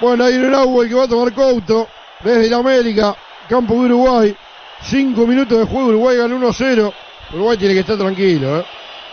Bueno, 0.00 0.24
ahí 0.24 0.34
en 0.34 0.44
el 0.44 0.54
agua 0.54 0.84
el 0.84 0.90
que 0.90 0.94
va 0.94 1.04
a 1.04 1.08
tomar 1.08 1.32
Couto. 1.32 1.88
Desde 2.22 2.48
la 2.48 2.58
América. 2.58 3.14
Campo 3.48 3.74
de 3.74 3.80
Uruguay. 3.80 4.36
Cinco 4.82 5.26
minutos 5.26 5.58
de 5.58 5.64
juego. 5.66 5.88
Uruguay 5.88 6.16
gana 6.16 6.34
1-0. 6.34 6.92
Uruguay 7.34 7.56
tiene 7.58 7.74
que 7.74 7.80
estar 7.80 7.98
tranquilo, 7.98 8.60
¿eh? 8.60 8.64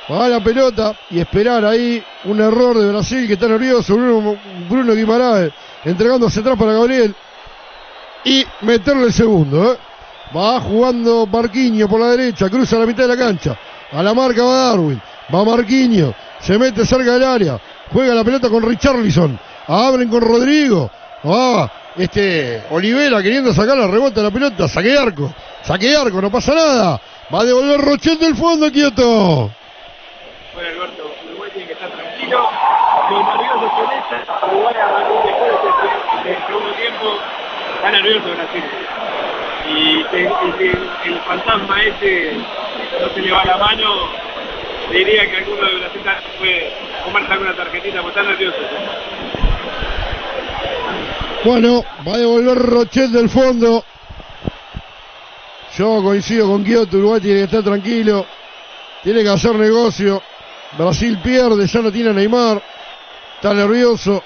La 0.10 0.41
pelota 0.43 0.93
y 1.10 1.19
esperar 1.19 1.65
ahí 1.65 2.03
un 2.26 2.39
error 2.39 2.77
de 2.77 2.89
Brasil 2.89 3.26
que 3.26 3.34
está 3.34 3.47
nervioso. 3.47 3.95
Bruno, 3.95 4.38
Bruno 4.69 4.93
Guimaraes 4.93 5.53
entregando 5.85 6.27
hacia 6.27 6.41
atrás 6.41 6.57
para 6.57 6.73
Gabriel. 6.73 7.15
Y 8.26 8.45
meterle 8.61 9.05
el 9.05 9.14
segundo, 9.14 9.73
¿eh? 9.73 9.77
Va 10.35 10.60
jugando 10.61 11.27
Marquinho 11.27 11.88
por 11.88 11.99
la 11.99 12.07
derecha, 12.07 12.49
cruza 12.49 12.80
la 12.80 12.85
mitad 12.85 13.03
de 13.03 13.15
la 13.15 13.18
cancha. 13.18 13.57
A 13.91 14.01
la 14.01 14.14
marca 14.14 14.43
va 14.43 14.69
Darwin. 14.69 15.01
Va 15.34 15.43
Marquinho, 15.43 16.14
se 16.39 16.57
mete 16.57 16.85
cerca 16.85 17.14
del 17.14 17.23
área. 17.23 17.60
Juega 17.91 18.15
la 18.15 18.23
pelota 18.23 18.49
con 18.49 18.64
Richarlison. 18.64 19.38
Abren 19.68 20.10
con 20.10 20.22
Rodrigo. 20.22 20.89
Va 21.26 21.72
este 21.95 22.64
Olivera 22.72 23.22
queriendo 23.22 23.53
sacar 23.53 23.77
la 23.77 23.88
rebota 23.88 24.22
de 24.22 24.23
la 24.23 24.31
pelota. 24.31 24.68
Saque 24.68 24.97
arco. 24.97 25.34
Saque 25.64 25.95
arco, 25.95 26.22
no 26.22 26.31
pasa 26.31 26.53
nada. 26.53 27.01
Va 27.34 27.41
a 27.41 27.45
devolver 27.45 27.80
Rochet 27.80 28.19
del 28.19 28.35
fondo, 28.35 28.72
quieto. 28.72 29.51
Bueno, 30.53 30.69
Alberto, 30.69 31.11
Uruguay 31.30 31.49
tiene 31.53 31.68
que 31.68 31.73
estar 31.73 31.89
tranquilo. 31.89 32.49
Los 33.10 33.26
nerviosos 33.26 33.72
con 33.73 33.91
esta, 33.91 34.45
Uruguay 34.47 34.76
agarró 34.76 35.19
un 35.19 35.26
después 35.26 36.26
del 36.26 36.45
segundo 36.47 36.73
tiempo. 36.73 37.05
Está 37.84 37.91
nervioso 37.97 38.30
Brasil. 38.34 38.64
Y 39.69 40.03
que 40.05 40.72
el 41.10 41.19
fantasma 41.27 41.84
ese 41.84 42.31
no 43.01 43.10
se 43.14 43.19
le 43.19 43.30
va 43.30 43.43
la 43.43 43.57
mano, 43.57 44.07
diría 44.89 45.30
que 45.30 45.35
alguno 45.35 45.68
de 45.68 45.80
Brasil 45.80 46.01
puede 46.39 46.72
comerse 47.03 47.34
alguna 47.34 47.53
tarjetita, 47.53 48.01
porque 48.01 48.19
está 48.19 48.31
nervioso. 48.31 48.57
Bueno, 51.43 51.84
va 52.07 52.14
a 52.14 52.18
devolver 52.19 52.57
Rochet 52.57 53.10
del 53.10 53.30
fondo. 53.30 53.84
Yo 55.77 56.01
coincido 56.01 56.47
con 56.47 56.64
Kioto, 56.64 56.95
Uruguay 56.95 57.19
tiene 57.19 57.39
que 57.39 57.45
estar 57.45 57.64
tranquilo. 57.64 58.26
Tiene 59.03 59.23
que 59.23 59.30
hacer 59.30 59.55
negocio. 59.55 60.23
Brasil 60.77 61.19
pierde, 61.22 61.68
ya 61.68 61.81
no 61.81 61.91
tiene 61.91 62.11
a 62.11 62.14
Neymar. 62.14 62.64
Está 63.35 63.53
nervioso. 63.53 64.23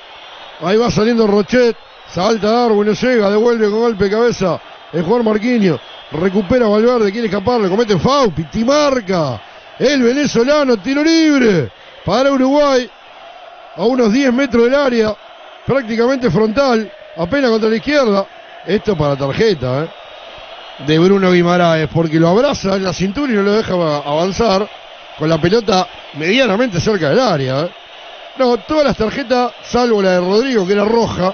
Ahí 0.61 0.77
va 0.77 0.91
saliendo 0.91 1.25
Rochet. 1.25 1.86
Salta 2.13 2.49
Darwin, 2.49 2.87
no 2.87 2.93
llega, 2.93 3.29
devuelve 3.29 3.69
con 3.69 3.79
golpe 3.79 4.05
de 4.05 4.11
cabeza. 4.11 4.59
El 4.93 5.03
jugador 5.03 5.23
Marquinhos. 5.23 5.79
Recupera 6.11 6.67
Valverde, 6.67 7.11
quiere 7.11 7.27
escapar, 7.27 7.59
le 7.59 7.69
comete 7.69 7.97
foul, 7.97 8.33
marca. 8.65 9.41
El 9.77 10.01
venezolano, 10.01 10.77
tiro 10.77 11.03
libre. 11.03 11.69
Para 12.05 12.31
Uruguay. 12.31 12.89
A 13.75 13.83
unos 13.83 14.11
10 14.11 14.33
metros 14.33 14.63
del 14.63 14.75
área. 14.75 15.15
Prácticamente 15.65 16.31
frontal. 16.31 16.89
Apenas 17.17 17.51
contra 17.51 17.69
la 17.69 17.75
izquierda. 17.75 18.25
Esto 18.65 18.97
para 18.97 19.15
tarjeta, 19.15 19.83
¿eh? 19.83 19.87
de 20.85 20.99
Bruno 20.99 21.31
Guimaraes, 21.31 21.89
porque 21.91 22.19
lo 22.19 22.29
abraza 22.29 22.75
en 22.75 22.83
la 22.83 22.93
cintura 22.93 23.31
y 23.31 23.35
no 23.35 23.41
lo 23.41 23.53
deja 23.53 23.73
avanzar 23.73 24.69
con 25.17 25.29
la 25.29 25.39
pelota 25.39 25.87
medianamente 26.13 26.79
cerca 26.79 27.09
del 27.09 27.19
área. 27.19 27.61
¿eh? 27.61 27.69
No, 28.37 28.57
todas 28.57 28.85
las 28.85 28.97
tarjetas, 28.97 29.53
salvo 29.63 30.01
la 30.01 30.11
de 30.11 30.19
Rodrigo, 30.19 30.67
que 30.67 30.73
era 30.73 30.85
roja, 30.85 31.33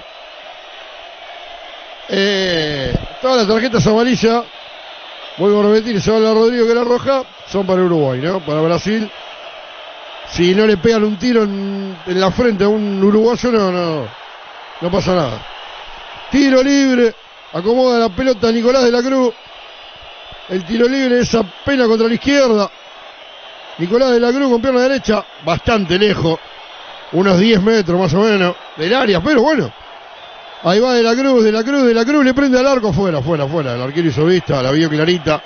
eh, 2.08 2.94
todas 3.20 3.38
las 3.38 3.48
tarjetas 3.48 3.86
amarillas, 3.86 4.42
vuelvo 5.38 5.60
a 5.60 5.72
repetir, 5.72 6.00
se 6.00 6.10
va 6.10 6.18
la 6.18 6.32
Rodrigo, 6.34 6.66
que 6.66 6.72
era 6.72 6.84
roja, 6.84 7.22
son 7.46 7.66
para 7.66 7.82
Uruguay, 7.82 8.20
¿no? 8.20 8.40
Para 8.40 8.60
Brasil. 8.60 9.10
Si 10.30 10.54
no 10.54 10.66
le 10.66 10.78
pegan 10.78 11.04
un 11.04 11.18
tiro 11.18 11.42
en, 11.42 11.96
en 12.06 12.20
la 12.20 12.30
frente 12.30 12.64
a 12.64 12.68
un 12.68 13.02
uruguayo, 13.02 13.52
no, 13.52 13.70
no, 13.70 14.08
no 14.80 14.90
pasa 14.90 15.14
nada. 15.14 15.46
Tiro 16.30 16.62
libre 16.62 17.14
Acomoda 17.54 18.00
la 18.00 18.08
pelota 18.08 18.50
Nicolás 18.50 18.82
de 18.82 18.90
la 18.90 19.00
Cruz. 19.00 19.32
El 20.48 20.64
tiro 20.64 20.88
libre 20.88 21.20
es 21.20 21.32
apenas 21.36 21.86
contra 21.86 22.08
la 22.08 22.14
izquierda. 22.14 22.68
Nicolás 23.78 24.10
de 24.10 24.18
la 24.18 24.32
Cruz 24.32 24.50
con 24.50 24.60
pierna 24.60 24.80
derecha, 24.80 25.24
bastante 25.44 25.96
lejos. 25.96 26.36
Unos 27.12 27.38
10 27.38 27.62
metros 27.62 28.00
más 28.00 28.12
o 28.12 28.22
menos 28.22 28.56
del 28.76 28.92
área, 28.92 29.20
pero 29.20 29.42
bueno. 29.42 29.72
Ahí 30.64 30.80
va 30.80 30.94
de 30.94 31.02
la 31.02 31.14
Cruz, 31.14 31.44
de 31.44 31.52
la 31.52 31.62
Cruz, 31.62 31.84
de 31.84 31.94
la 31.94 32.04
Cruz, 32.04 32.24
le 32.24 32.32
prende 32.34 32.58
al 32.58 32.66
arco, 32.66 32.92
fuera, 32.92 33.20
fuera, 33.20 33.46
fuera. 33.46 33.74
El 33.74 33.82
arquero 33.82 34.08
hizo 34.08 34.24
vista, 34.24 34.62
la 34.62 34.70
vio 34.70 34.88
clarita. 34.88 35.42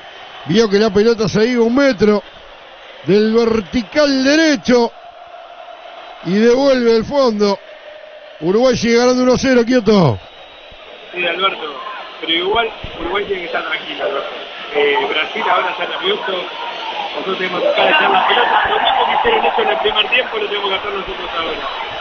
Vio 0.47 0.70
que 0.70 0.78
la 0.78 0.90
pelota 0.90 1.28
se 1.28 1.45
iba 1.47 1.65
un 1.65 1.74
metro 1.74 2.23
del 3.05 3.35
vertical 3.35 4.24
derecho 4.24 4.93
y 6.24 6.35
devuelve 6.35 6.97
el 6.97 7.05
fondo. 7.05 7.59
Uruguay 8.40 8.77
sigue 8.77 8.97
ganando 8.97 9.24
1-0, 9.24 9.65
Kioto. 9.66 10.19
Sí, 11.12 11.27
Alberto 11.27 11.89
pero 12.20 12.32
igual 12.32 12.69
Uruguay 13.01 13.24
tiene 13.24 13.43
que 13.43 13.47
estar 13.47 13.65
tranquilo. 13.65 14.05
Eh, 14.74 14.97
Brasil 15.09 15.43
ahora 15.51 15.70
está 15.70 15.86
nervioso, 15.86 16.45
nosotros 17.15 17.39
tenemos 17.39 17.62
que 17.62 17.69
echar 17.70 18.11
la 18.11 18.27
pelota, 18.28 18.70
lo 18.70 18.81
mismo 18.81 19.07
que 19.07 19.15
hicieron 19.15 19.45
eso 19.47 19.62
en 19.62 19.69
el 19.69 19.78
primer 19.78 20.09
tiempo 20.11 20.39
lo 20.39 20.47
tenemos 20.49 20.69
que 20.69 20.74
hacer 20.77 20.90
nosotros 20.93 21.31
ahora. 21.39 21.59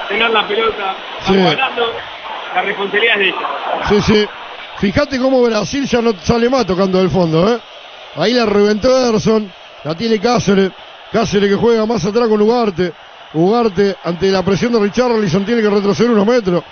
Tener 0.10 0.30
la 0.32 0.48
pelota, 0.48 0.96
Sí. 1.22 1.36
ganando, 1.36 1.94
la 2.58 2.64
responsabilidad 2.64 3.14
es 3.14 3.20
de 3.20 3.28
ella. 3.28 3.38
Sí, 3.88 4.02
sí. 4.02 4.28
Fíjate 4.80 5.20
cómo 5.20 5.42
Brasil 5.44 5.86
ya 5.86 6.02
no 6.02 6.14
sale 6.24 6.50
más 6.50 6.66
tocando 6.66 6.98
del 6.98 7.10
fondo, 7.10 7.54
¿eh? 7.54 7.60
Ahí 8.16 8.34
la 8.34 8.46
reventó 8.46 8.90
Ederson, 8.90 9.52
la 9.84 9.96
tiene 9.96 10.20
Cáceres. 10.20 10.72
Cáceres 11.12 11.50
que 11.50 11.56
juega 11.56 11.86
más 11.86 12.04
atrás 12.04 12.28
con 12.28 12.42
Ugarte. 12.42 12.94
Ugarte, 13.34 13.96
ante 14.04 14.32
la 14.32 14.44
presión 14.44 14.74
de 14.74 14.80
Richarlison, 14.80 15.46
tiene 15.46 15.62
que 15.62 15.70
retroceder 15.70 16.12
unos 16.12 16.26
metros. 16.26 16.64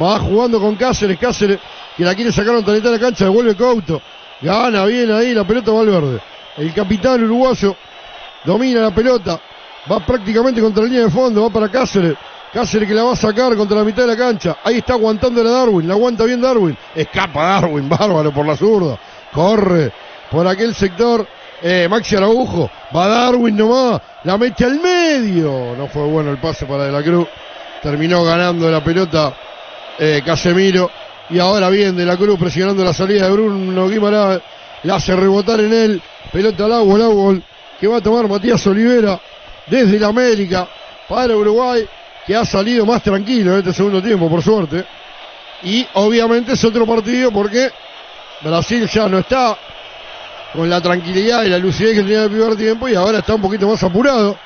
Va 0.00 0.18
jugando 0.18 0.58
con 0.58 0.74
Cáceres, 0.76 1.18
Cáceres, 1.18 1.58
que 1.96 2.04
la 2.04 2.14
quiere 2.14 2.32
sacar 2.32 2.54
a 2.54 2.60
la 2.60 2.98
cancha, 2.98 3.24
devuelve 3.24 3.54
Couto. 3.54 4.00
Gana 4.40 4.84
bien 4.86 5.10
ahí, 5.10 5.34
la 5.34 5.44
pelota 5.44 5.70
va 5.70 5.80
al 5.80 5.86
verde. 5.86 6.20
El 6.56 6.72
capitán 6.72 7.22
uruguayo 7.22 7.76
domina 8.44 8.80
la 8.80 8.94
pelota. 8.94 9.38
Va 9.90 10.00
prácticamente 10.00 10.60
contra 10.60 10.82
la 10.82 10.88
línea 10.88 11.04
de 11.04 11.10
fondo, 11.10 11.42
va 11.42 11.50
para 11.50 11.68
Cáceres. 11.68 12.16
Cáceres 12.56 12.88
que 12.88 12.94
la 12.94 13.04
va 13.04 13.12
a 13.12 13.16
sacar 13.16 13.54
contra 13.54 13.76
la 13.76 13.84
mitad 13.84 14.04
de 14.04 14.08
la 14.08 14.16
cancha. 14.16 14.56
Ahí 14.64 14.78
está 14.78 14.94
aguantando 14.94 15.44
la 15.44 15.50
Darwin, 15.50 15.86
la 15.86 15.92
aguanta 15.92 16.24
bien 16.24 16.40
Darwin. 16.40 16.74
Escapa 16.94 17.44
Darwin, 17.44 17.86
bárbaro 17.90 18.32
por 18.32 18.46
la 18.46 18.56
zurda. 18.56 18.98
Corre 19.30 19.92
por 20.30 20.46
aquel 20.46 20.74
sector. 20.74 21.28
Eh, 21.60 21.86
Maxi 21.86 22.16
Araujo, 22.16 22.70
va 22.96 23.08
Darwin 23.08 23.54
nomás, 23.54 24.00
la 24.24 24.38
mete 24.38 24.64
al 24.64 24.80
medio. 24.80 25.76
No 25.76 25.86
fue 25.88 26.04
bueno 26.04 26.30
el 26.30 26.38
pase 26.38 26.64
para 26.64 26.84
De 26.84 26.92
la 26.92 27.02
Cruz. 27.02 27.28
Terminó 27.82 28.24
ganando 28.24 28.70
la 28.70 28.82
pelota 28.82 29.36
eh, 29.98 30.22
Casemiro. 30.24 30.90
Y 31.28 31.38
ahora 31.38 31.68
bien, 31.68 31.94
De 31.94 32.06
la 32.06 32.16
Cruz 32.16 32.38
presionando 32.38 32.82
la 32.82 32.94
salida 32.94 33.26
de 33.26 33.32
Bruno 33.32 33.86
Guimaraes. 33.86 34.40
La 34.84 34.94
hace 34.94 35.14
rebotar 35.14 35.60
en 35.60 35.74
él. 35.74 36.02
Pelota 36.32 36.64
al 36.64 36.72
agua, 36.72 36.94
al 36.94 37.02
agua. 37.02 37.38
Que 37.78 37.86
va 37.86 37.98
a 37.98 38.00
tomar 38.00 38.26
Matías 38.26 38.66
Olivera 38.66 39.20
desde 39.66 39.98
la 39.98 40.06
América 40.06 40.66
para 41.06 41.36
Uruguay. 41.36 41.86
Que 42.26 42.34
ha 42.34 42.44
salido 42.44 42.84
más 42.84 43.02
tranquilo 43.02 43.52
en 43.52 43.58
este 43.58 43.72
segundo 43.72 44.02
tiempo, 44.02 44.28
por 44.28 44.42
suerte. 44.42 44.84
Y 45.62 45.86
obviamente 45.94 46.52
es 46.52 46.64
otro 46.64 46.86
partido 46.86 47.30
porque 47.30 47.70
Brasil 48.42 48.88
ya 48.88 49.08
no 49.08 49.18
está 49.18 49.56
con 50.52 50.68
la 50.68 50.80
tranquilidad 50.80 51.44
y 51.44 51.48
la 51.48 51.58
lucidez 51.58 51.94
que 51.94 52.02
tenía 52.02 52.18
en 52.18 52.24
el 52.24 52.30
primer 52.30 52.56
tiempo 52.56 52.88
y 52.88 52.94
ahora 52.94 53.18
está 53.18 53.34
un 53.34 53.42
poquito 53.42 53.68
más 53.68 53.82
apurado 53.82 54.36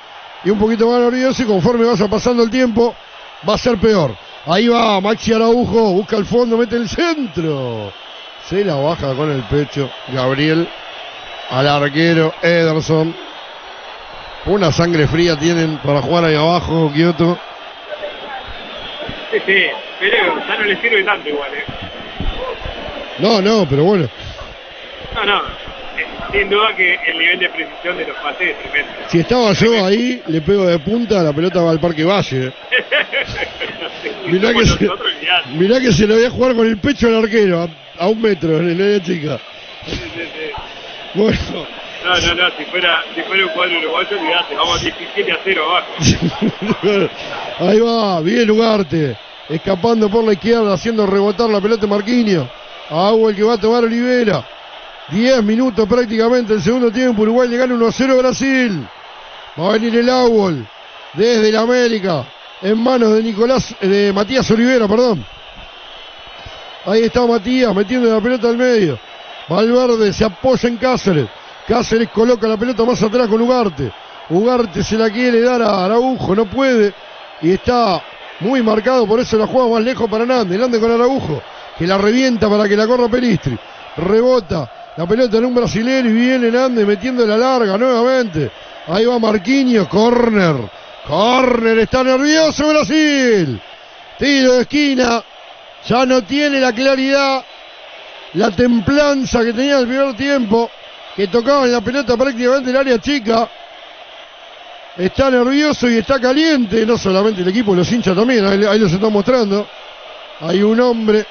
y 0.44 0.50
un 0.50 0.58
poquito 0.58 0.90
más 0.90 1.00
nervioso 1.00 1.42
y 1.42 1.46
conforme 1.46 1.84
vaya 1.84 2.08
pasando 2.08 2.42
el 2.42 2.50
tiempo 2.50 2.94
va 3.48 3.54
a 3.54 3.58
ser 3.58 3.78
peor. 3.78 4.14
Ahí 4.46 4.68
va 4.68 5.00
Maxi 5.00 5.32
Araujo, 5.32 5.92
busca 5.92 6.16
el 6.16 6.24
fondo, 6.24 6.56
mete 6.56 6.76
el 6.76 6.88
centro. 6.88 7.92
Se 8.48 8.64
la 8.64 8.74
baja 8.74 9.14
con 9.14 9.30
el 9.30 9.42
pecho 9.44 9.90
Gabriel 10.08 10.68
al 11.50 11.68
arquero 11.68 12.32
Ederson. 12.42 13.14
Una 14.46 14.72
sangre 14.72 15.06
fría 15.06 15.38
tienen 15.38 15.78
para 15.78 16.00
jugar 16.00 16.24
ahí 16.24 16.34
abajo, 16.34 16.90
Kioto. 16.94 17.38
Sí, 19.30 19.38
sí, 19.46 19.64
pero 20.00 20.46
ya 20.46 20.56
no 20.58 20.64
le 20.64 20.76
sirve 20.80 21.04
tanto 21.04 21.28
igual, 21.28 21.50
¿eh? 21.54 21.64
No, 23.18 23.40
no, 23.40 23.66
pero 23.68 23.84
bueno. 23.84 24.08
No, 25.14 25.24
no, 25.24 25.38
eh, 25.98 26.06
sin 26.32 26.48
duda 26.48 26.74
que 26.74 26.94
el 27.06 27.18
nivel 27.18 27.38
de 27.38 27.48
precisión 27.50 27.96
de 27.96 28.06
los 28.06 28.16
pases 28.18 28.50
es 28.50 28.58
tremendo. 28.58 28.92
Si 29.08 29.20
estaba 29.20 29.52
yo 29.52 29.84
ahí, 29.84 30.22
le 30.26 30.40
pego 30.40 30.66
de 30.66 30.78
punta, 30.78 31.22
la 31.22 31.32
pelota 31.32 31.60
va 31.62 31.70
al 31.70 31.80
Parque 31.80 32.04
Valle. 32.04 32.52
Mirá 34.26 34.52
que, 34.54 34.64
se, 34.64 34.90
mirá 35.56 35.80
que 35.80 35.92
se 35.92 36.06
lo 36.06 36.14
voy 36.14 36.24
a 36.24 36.30
jugar 36.30 36.54
con 36.54 36.66
el 36.66 36.78
pecho 36.78 37.08
al 37.08 37.16
arquero, 37.24 37.62
a, 37.62 38.02
a 38.02 38.08
un 38.08 38.22
metro, 38.22 38.58
en 38.58 38.70
el 38.70 38.80
área 38.80 39.02
chica. 39.02 39.38
Sí, 39.84 39.96
sí, 39.96 40.10
sí. 40.14 40.50
Bueno, 41.14 41.38
No, 42.04 42.18
no, 42.18 42.34
no, 42.34 42.50
si 42.56 42.64
fuera, 42.64 43.04
si 43.14 43.22
fuera 43.22 43.46
un 43.46 43.52
cuadro 43.52 43.78
uruguayo, 43.78 44.18
olvidate, 44.18 44.54
vamos 44.54 44.80
17 44.80 45.32
a 45.32 45.38
0 45.44 45.62
abajo. 45.64 47.10
ahí 47.58 47.80
va, 47.80 48.20
bien 48.20 48.50
Ugarte. 48.50 49.16
Escapando 49.48 50.08
por 50.08 50.24
la 50.24 50.32
izquierda, 50.32 50.72
haciendo 50.72 51.06
rebotar 51.06 51.50
la 51.50 51.60
pelota 51.60 51.86
Marquinhos. 51.86 52.48
Agua 52.88 53.30
el 53.30 53.36
que 53.36 53.42
va 53.42 53.54
a 53.54 53.58
tomar 53.58 53.84
Olivera. 53.84 54.46
10 55.10 55.42
minutos 55.42 55.88
prácticamente 55.88 56.54
el 56.54 56.62
segundo 56.62 56.90
tiempo. 56.90 57.22
Uruguay 57.22 57.48
le 57.48 57.56
gana 57.56 57.74
1 57.74 57.86
a 57.86 57.92
0 57.92 58.12
a 58.12 58.16
Brasil. 58.16 58.88
Va 59.58 59.68
a 59.68 59.72
venir 59.72 59.96
el 59.96 60.08
agua 60.08 60.52
desde 61.12 61.48
el 61.48 61.56
América. 61.56 62.24
En 62.62 62.78
manos 62.78 63.14
de 63.14 63.22
Nicolás, 63.22 63.74
de 63.80 64.12
Matías 64.12 64.50
Olivera, 64.50 64.86
perdón. 64.86 65.24
Ahí 66.86 67.04
está 67.04 67.26
Matías 67.26 67.74
metiendo 67.74 68.12
la 68.12 68.20
pelota 68.20 68.48
al 68.48 68.56
medio. 68.56 68.98
Valverde 69.48 70.12
se 70.12 70.24
apoya 70.24 70.68
en 70.68 70.76
Cáceres. 70.76 71.26
Cáceres 71.70 72.08
coloca 72.08 72.48
la 72.48 72.56
pelota 72.56 72.84
más 72.84 73.00
atrás 73.00 73.28
con 73.28 73.40
Ugarte. 73.40 73.92
Ugarte 74.30 74.82
se 74.82 74.98
la 74.98 75.08
quiere 75.08 75.40
dar 75.40 75.62
a 75.62 75.84
Araujo, 75.84 76.34
no 76.34 76.46
puede. 76.46 76.92
Y 77.42 77.52
está 77.52 78.02
muy 78.40 78.60
marcado, 78.60 79.06
por 79.06 79.20
eso 79.20 79.38
la 79.38 79.46
juega 79.46 79.68
más 79.68 79.84
lejos 79.84 80.10
para 80.10 80.26
Nández. 80.26 80.58
Nández 80.58 80.80
con 80.80 80.90
Araujo, 80.90 81.40
que 81.78 81.86
la 81.86 81.96
revienta 81.96 82.50
para 82.50 82.68
que 82.68 82.76
la 82.76 82.88
corra 82.88 83.08
Peristri. 83.08 83.56
Rebota 83.98 84.68
la 84.96 85.06
pelota 85.06 85.36
en 85.38 85.44
un 85.44 85.54
brasilero 85.54 86.08
y 86.08 86.12
viene 86.12 86.50
Nández 86.50 86.84
metiendo 86.84 87.24
la 87.24 87.36
larga 87.36 87.78
nuevamente. 87.78 88.50
Ahí 88.88 89.04
va 89.04 89.20
Marquinhos, 89.20 89.86
corner. 89.86 90.56
Corner, 91.06 91.78
está 91.78 92.02
nervioso 92.02 92.68
Brasil. 92.68 93.62
Tiro 94.18 94.54
de 94.54 94.62
esquina. 94.62 95.22
Ya 95.86 96.04
no 96.04 96.22
tiene 96.22 96.58
la 96.58 96.72
claridad, 96.72 97.44
la 98.34 98.50
templanza 98.50 99.44
que 99.44 99.52
tenía 99.52 99.78
el 99.78 99.86
primer 99.86 100.16
tiempo, 100.16 100.68
que 101.16 101.26
tocaba 101.28 101.64
en 101.64 101.72
la 101.72 101.80
pelota 101.80 102.16
prácticamente 102.16 102.70
en 102.70 102.76
el 102.76 102.80
área 102.80 102.98
chica. 102.98 103.48
Está 104.96 105.30
nervioso 105.30 105.88
y 105.88 105.98
está 105.98 106.20
caliente, 106.20 106.84
no 106.84 106.98
solamente 106.98 107.42
el 107.42 107.48
equipo, 107.48 107.74
los 107.74 107.90
hinchas 107.90 108.14
también, 108.14 108.44
ahí, 108.44 108.64
ahí 108.64 108.78
los 108.78 108.92
están 108.92 109.12
mostrando. 109.12 109.66
Hay 110.40 110.62
un 110.62 110.80
hombre, 110.80 111.26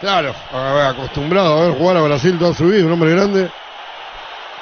claro, 0.00 0.34
acostumbrado 0.52 1.58
a 1.58 1.66
ver 1.68 1.78
jugar 1.78 1.96
a 1.96 2.02
Brasil 2.02 2.38
toda 2.38 2.54
su 2.54 2.66
vida, 2.66 2.84
un 2.84 2.92
hombre 2.92 3.12
grande. 3.12 3.50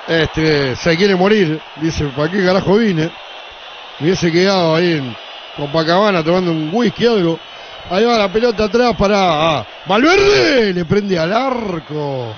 Este, 0.06 0.77
se 0.77 0.97
quiere 0.97 1.14
morir, 1.14 1.60
dice, 1.77 2.05
¿para 2.16 2.31
qué 2.31 2.44
carajo 2.44 2.77
vine? 2.77 3.10
Hubiese 4.01 4.32
quedado 4.32 4.77
ahí 4.77 4.93
en 4.93 5.16
Copacabana 5.56 6.22
tomando 6.22 6.51
un 6.51 6.70
whisky 6.72 7.06
algo. 7.06 7.39
Ahí 7.90 8.05
va 8.05 8.18
la 8.18 8.32
pelota 8.32 8.64
atrás 8.64 8.94
para 8.97 9.18
ah, 9.59 9.66
Valverde, 9.86 10.72
le 10.72 10.85
prende 10.85 11.18
al 11.18 11.32
arco. 11.32 12.35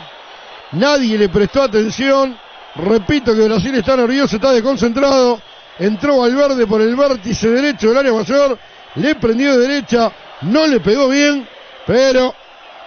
Nadie 0.73 1.19
le 1.19 1.29
prestó 1.29 1.63
atención. 1.63 2.39
Repito 2.75 3.35
que 3.35 3.43
Brasil 3.43 3.75
está 3.75 3.97
nervioso, 3.97 4.37
está 4.37 4.53
desconcentrado. 4.53 5.41
Entró 5.79 6.19
Valverde 6.19 6.67
por 6.67 6.81
el 6.81 6.95
vértice 6.97 7.49
derecho 7.49 7.89
del 7.89 7.99
área 7.99 8.13
mayor. 8.13 8.59
Le 8.97 9.15
prendió 9.17 9.59
de 9.59 9.69
derecha. 9.69 10.11
No 10.43 10.67
le 10.67 10.81
pegó 10.81 11.09
bien. 11.09 11.47
Pero 11.87 12.35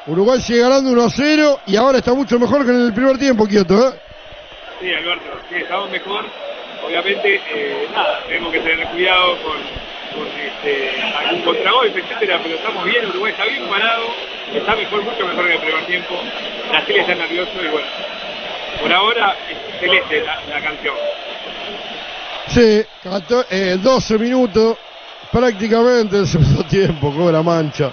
Uruguay 0.07 0.41
sigue 0.41 0.62
ganando 0.62 0.91
1 0.91 1.03
a 1.03 1.10
0. 1.10 1.60
Y 1.68 1.76
ahora 1.76 1.99
está 1.99 2.14
mucho 2.14 2.40
mejor 2.40 2.66
que 2.66 2.72
en 2.72 2.82
el 2.82 2.94
primer 2.94 3.18
tiempo, 3.18 3.45
Kioto. 3.45 3.90
¿eh? 3.90 3.99
Sí, 4.80 4.94
Alberto, 4.94 5.40
sí, 5.49 5.56
estamos 5.56 5.90
mejor. 5.91 6.26
Obviamente, 6.86 7.41
eh, 7.53 7.88
nada, 7.94 8.20
tenemos 8.28 8.52
que 8.52 8.60
tener 8.60 8.88
cuidado 8.90 9.38
con, 9.44 9.57
con 10.16 10.28
este, 10.28 11.02
algún 11.18 11.42
contragolpe, 11.42 12.00
etcétera, 12.00 12.40
pero 12.42 12.56
estamos 12.56 12.84
bien, 12.86 13.06
Uruguay 13.10 13.32
está 13.32 13.46
bien 13.46 13.64
parado, 13.70 14.06
está 14.54 14.76
mejor, 14.76 15.04
mucho 15.04 15.26
mejor 15.28 15.48
que 15.48 15.54
el 15.54 15.60
primer 15.60 15.86
tiempo. 15.86 16.16
Brasil 16.70 16.96
está 16.98 17.16
nervioso 17.16 17.52
y 17.64 17.68
bueno, 17.70 17.88
por 18.82 18.94
ahora 18.94 19.36
es 19.50 19.80
celeste 19.80 20.22
la, 20.22 20.40
la 20.50 20.62
canción. 20.62 20.96
Sí, 22.48 22.84
cato- 23.04 23.46
eh, 23.50 23.78
12 23.82 24.18
minutos 24.18 24.78
prácticamente 25.32 26.18
el 26.20 26.28
segundo 26.28 26.64
tiempo, 26.70 27.12
cobra 27.14 27.42
mancha. 27.44 27.92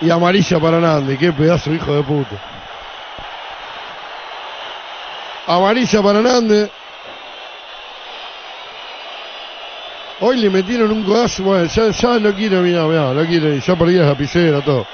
Y 0.00 0.10
amarilla 0.10 0.60
para 0.60 0.78
Nandi, 0.78 1.16
qué 1.16 1.32
pedazo 1.32 1.72
hijo 1.72 1.94
de 1.94 2.02
puta. 2.02 2.36
Amarilla 5.46 6.02
para 6.02 6.20
Nandi. 6.20 6.68
Hoy 10.20 10.38
le 10.38 10.48
metieron 10.48 10.90
un 10.90 11.04
codazo, 11.04 11.42
bueno, 11.42 11.66
ya, 11.66 11.90
ya 11.90 12.18
no 12.18 12.34
quiero, 12.34 12.62
mira, 12.62 12.84
no 12.84 13.26
quiero, 13.26 13.54
ya 13.54 13.76
perdí 13.76 13.96
la 13.96 14.06
lapicera, 14.06 14.62
todo. 14.62 14.86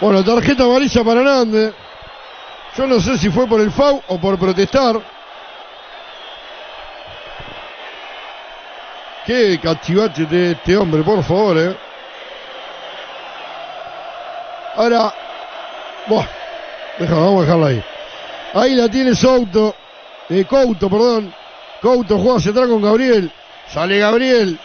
Bueno, 0.00 0.22
tarjeta 0.22 0.64
amarilla 0.64 1.02
para 1.02 1.22
Nande. 1.22 1.72
Yo 2.76 2.86
no 2.86 3.00
sé 3.00 3.18
si 3.18 3.28
fue 3.30 3.48
por 3.48 3.60
el 3.60 3.72
FAU 3.72 4.00
o 4.06 4.18
por 4.18 4.38
protestar. 4.38 5.00
Qué 9.26 9.58
cachivache 9.60 10.26
de 10.26 10.52
este 10.52 10.76
hombre, 10.76 11.02
por 11.02 11.24
favor, 11.24 11.58
eh. 11.58 11.76
Ahora, 14.76 15.12
bueno, 16.06 16.28
vamos 17.00 17.38
a 17.38 17.44
dejarla 17.46 17.66
ahí. 17.66 17.84
Ahí 18.54 18.74
la 18.76 18.88
tiene 18.88 19.16
Souto, 19.16 19.74
eh, 20.28 20.44
Couto, 20.44 20.88
perdón. 20.88 21.34
Couto 21.80 22.18
juega 22.18 22.38
hacia 22.38 22.52
atrás 22.52 22.68
con 22.68 22.82
Gabriel. 22.82 23.32
Sale 23.72 23.98
Gabriel, 23.98 24.58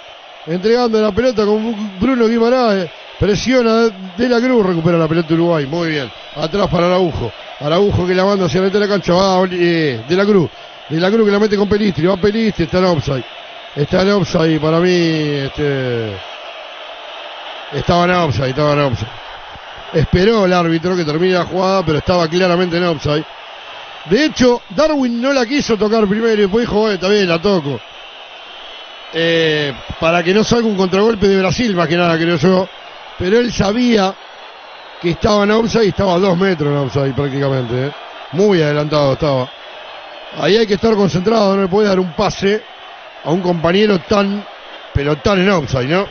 entregando 0.47 1.01
la 1.01 1.11
pelota 1.11 1.45
con 1.45 1.99
Bruno 1.99 2.27
Guimaraes. 2.27 2.89
Presiona 3.19 3.89
de 4.17 4.29
la 4.29 4.39
Cruz, 4.39 4.65
recupera 4.65 4.97
la 4.97 5.07
pelota 5.07 5.33
Uruguay. 5.35 5.65
Muy 5.67 5.89
bien. 5.89 6.11
Atrás 6.35 6.67
para 6.69 6.87
Araujo. 6.87 7.31
Araujo 7.59 8.07
que 8.07 8.15
la 8.15 8.25
manda 8.25 8.45
hacia 8.45 8.61
la 8.61 8.67
mitad 8.67 8.79
de 8.79 8.87
la 8.87 8.93
cancha. 8.93 9.13
Va 9.13 9.47
eh, 9.51 10.03
de 10.07 10.15
la 10.15 10.25
Cruz. 10.25 10.49
De 10.89 10.99
la 10.99 11.11
Cruz 11.11 11.25
que 11.25 11.31
la 11.31 11.39
mete 11.39 11.55
con 11.55 11.69
Pelistri. 11.69 12.07
Va 12.07 12.17
Pelistri, 12.17 12.65
está 12.65 12.79
en 12.79 12.85
offside. 12.85 13.23
Está 13.75 14.01
en 14.01 14.11
offside 14.11 14.59
para 14.59 14.79
mí. 14.79 14.89
Este, 14.89 16.13
estaba 17.73 18.05
en 18.05 18.11
offside, 18.11 18.49
estaba 18.49 18.73
en 18.73 18.79
offside. 18.79 19.11
Esperó 19.93 20.45
el 20.45 20.53
árbitro 20.53 20.95
que 20.95 21.05
termine 21.05 21.35
la 21.35 21.45
jugada, 21.45 21.85
pero 21.85 21.99
estaba 21.99 22.27
claramente 22.27 22.77
en 22.77 22.85
offside. 22.85 23.25
De 24.05 24.25
hecho, 24.25 24.63
Darwin 24.69 25.21
no 25.21 25.31
la 25.31 25.45
quiso 25.45 25.77
tocar 25.77 26.07
primero 26.07 26.33
y 26.33 26.37
después 26.37 26.65
dijo, 26.65 26.79
"Bueno, 26.79 26.95
está 26.95 27.07
bien, 27.07 27.29
la 27.29 27.39
toco. 27.39 27.79
Eh, 29.13 29.73
para 29.99 30.23
que 30.23 30.33
no 30.33 30.43
salga 30.43 30.67
un 30.67 30.77
contragolpe 30.77 31.27
de 31.27 31.39
Brasil, 31.39 31.75
más 31.75 31.87
que 31.87 31.97
nada, 31.97 32.17
creo 32.17 32.37
yo. 32.37 32.67
Pero 33.17 33.39
él 33.39 33.51
sabía 33.51 34.13
que 35.01 35.11
estaba 35.11 35.43
en 35.43 35.51
y 35.51 35.87
estaba 35.87 36.13
a 36.13 36.19
dos 36.19 36.37
metros 36.37 36.69
en 36.69 36.77
offside 36.77 37.13
prácticamente. 37.13 37.87
¿eh? 37.87 37.91
Muy 38.33 38.61
adelantado 38.61 39.13
estaba. 39.13 39.51
Ahí 40.39 40.57
hay 40.57 40.67
que 40.67 40.75
estar 40.75 40.95
concentrado, 40.95 41.55
no 41.55 41.63
le 41.63 41.67
puede 41.67 41.89
dar 41.89 41.99
un 41.99 42.13
pase 42.13 42.63
a 43.23 43.31
un 43.31 43.41
compañero 43.41 43.99
tan, 43.99 44.45
pero 44.93 45.17
tan 45.17 45.39
en 45.41 45.49
offside, 45.49 45.89
¿no? 45.89 46.07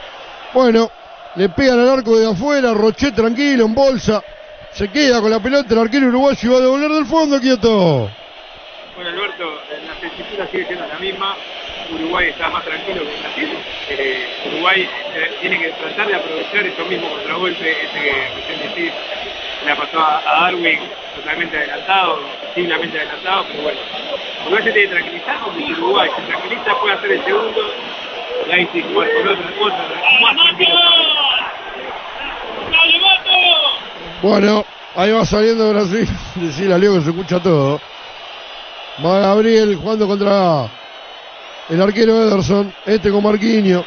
Bueno, 0.53 0.91
le 1.37 1.49
pegan 1.49 1.81
al 1.81 1.89
arco 1.89 2.19
de 2.19 2.31
afuera, 2.31 2.75
Rochet 2.75 3.15
tranquilo, 3.15 3.65
en 3.65 3.75
bolsa. 3.75 4.23
Se 4.73 4.89
queda 4.89 5.21
con 5.21 5.31
la 5.31 5.41
pelota, 5.41 5.73
el 5.73 5.81
arquero 5.81 6.09
uruguayo 6.09 6.53
va 6.53 6.59
a 6.59 6.61
devolver 6.61 6.91
del 6.91 7.07
fondo, 7.07 7.41
quieto. 7.41 8.11
Bueno, 8.95 9.11
Alberto, 9.11 9.45
eh, 9.45 9.83
la 9.87 9.95
tesitura 9.95 10.47
sigue 10.49 10.67
siendo 10.67 10.87
la 10.87 10.99
misma. 10.99 11.35
Uruguay 11.93 12.29
está 12.29 12.49
más 12.49 12.65
tranquilo 12.65 13.03
que 13.05 13.17
Brasil. 13.21 13.59
Eh, 13.89 14.29
Uruguay 14.47 14.89
eh, 15.15 15.37
tiene 15.41 15.59
que 15.59 15.69
tratar 15.71 16.07
de 16.07 16.15
aprovechar 16.15 16.67
esos 16.67 16.89
mismos 16.89 17.11
contragolpes, 17.11 17.61
ese 17.61 18.01
que 18.01 18.29
recién 18.37 18.69
decís, 18.69 18.93
le 19.67 19.77
pasó 19.77 19.99
a, 19.99 20.23
a 20.25 20.41
Darwin 20.45 20.81
totalmente 21.17 21.57
adelantado, 21.57 22.21
visiblemente 22.55 22.99
adelantado, 22.99 23.47
pero 23.51 23.63
bueno. 23.63 23.81
Uruguay 24.43 24.65
se 24.65 24.73
tiene 24.73 24.89
que 24.89 24.95
tranquilizar 24.95 25.41
porque 25.45 25.67
si 25.67 25.73
Uruguay 25.73 26.11
se 26.17 26.23
tranquiliza 26.23 26.81
puede 26.81 26.95
hacer 26.95 27.13
el 27.13 27.25
segundo 27.25 27.61
y 28.47 28.53
ahí 28.53 28.69
sí 28.73 28.83
jugar 28.83 29.09
con 29.13 29.29
otra 29.29 29.51
cosa, 29.59 29.89
más 30.23 30.37
tranquilo. 30.37 30.79
Bueno, 34.23 34.65
ahí 34.97 35.13
va 35.13 35.25
saliendo 35.25 35.71
Brasil. 35.71 36.07
Decir 36.35 36.73
a 36.73 36.79
Leo 36.79 36.95
que 36.95 37.01
se 37.01 37.11
escucha 37.11 37.41
todo. 37.41 37.81
Va 39.05 39.19
Gabriel 39.21 39.77
jugando 39.77 40.07
contra 40.07 40.69
el 41.71 41.81
arquero 41.81 42.23
Ederson. 42.23 42.73
Este 42.85 43.11
con 43.11 43.23
Marquinhos. 43.23 43.85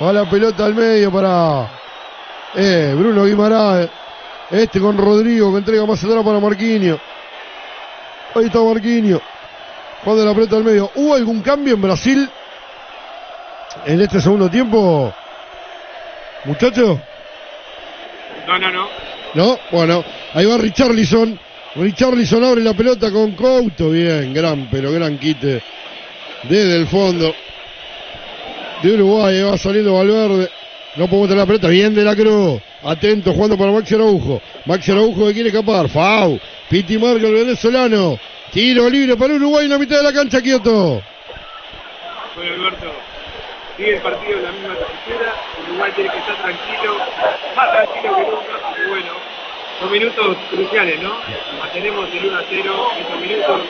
Va 0.00 0.12
la 0.12 0.30
pelota 0.30 0.64
al 0.64 0.74
medio 0.74 1.10
para 1.12 1.68
eh, 2.54 2.94
Bruno 2.96 3.24
Guimaraes. 3.24 3.90
Este 4.50 4.80
con 4.80 4.96
Rodrigo 4.96 5.52
que 5.52 5.58
entrega 5.58 5.84
más 5.84 6.02
atrás 6.02 6.24
para 6.24 6.40
Marquinhos. 6.40 7.00
Ahí 8.34 8.46
está 8.46 8.60
Marquinhos. 8.60 9.20
Jugando 10.04 10.24
la 10.24 10.34
pelota 10.34 10.56
al 10.56 10.64
medio. 10.64 10.90
¿Hubo 10.94 11.14
algún 11.14 11.42
cambio 11.42 11.74
en 11.74 11.82
Brasil 11.82 12.30
en 13.84 14.00
este 14.00 14.20
segundo 14.20 14.48
tiempo? 14.48 15.12
Muchachos. 16.44 16.98
No, 18.46 18.58
no, 18.58 18.70
no. 18.70 18.88
¿No? 19.34 19.58
Bueno, 19.72 20.04
ahí 20.34 20.46
va 20.46 20.56
Richarlison. 20.56 21.38
Richarlison 21.74 22.44
abre 22.44 22.62
la 22.62 22.72
pelota 22.74 23.10
con 23.10 23.32
Couto. 23.32 23.90
Bien, 23.90 24.32
gran, 24.32 24.68
pero 24.70 24.90
gran 24.92 25.18
quite 25.18 25.62
desde 26.44 26.76
el 26.76 26.86
fondo 26.86 27.34
de 28.82 28.92
Uruguay. 28.94 29.42
Va 29.42 29.58
saliendo 29.58 29.94
Valverde. 29.94 30.50
No 30.96 31.06
podemos 31.06 31.28
tener 31.28 31.42
la 31.42 31.46
pelota. 31.46 31.68
Bien 31.68 31.94
de 31.94 32.04
la 32.04 32.16
Cruz. 32.16 32.60
Atento 32.82 33.32
jugando 33.32 33.56
para 33.56 33.72
Maxi 33.72 33.94
Araujo. 33.94 34.40
Maxi 34.64 34.92
Araujo 34.92 35.26
que 35.26 35.34
quiere 35.34 35.48
escapar. 35.48 35.88
Fau. 35.88 36.38
Piti 36.68 36.98
marca 36.98 37.26
el 37.26 37.34
venezolano. 37.34 38.18
Tiro 38.52 38.88
libre 38.88 39.16
para 39.16 39.34
Uruguay 39.34 39.66
en 39.66 39.70
la 39.70 39.78
mitad 39.78 39.98
de 39.98 40.02
la 40.02 40.12
cancha, 40.12 40.40
quieto. 40.40 41.02
Bueno, 42.34 42.54
Alberto, 42.54 42.92
sigue 43.76 43.96
el 43.96 44.00
partido 44.00 44.38
en 44.38 44.44
la 44.44 44.52
misma 44.52 44.74
trinchera. 44.74 45.34
Uruguay 45.68 45.92
tiene 45.94 46.10
que 46.10 46.18
estar 46.18 46.36
tranquilo, 46.36 46.96
más 47.56 47.70
tranquilo 47.72 48.16
que 48.16 48.22
nunca, 48.22 48.68
porque 48.68 48.86
bueno, 48.88 49.12
son 49.80 49.92
minutos 49.92 50.36
cruciales, 50.50 51.02
¿no? 51.02 51.12
Mantenemos 51.58 52.08
el 52.12 52.26
1 52.26 52.38
a 52.38 52.44
0, 52.48 52.88
esos 53.00 53.20
minutos, 53.20 53.60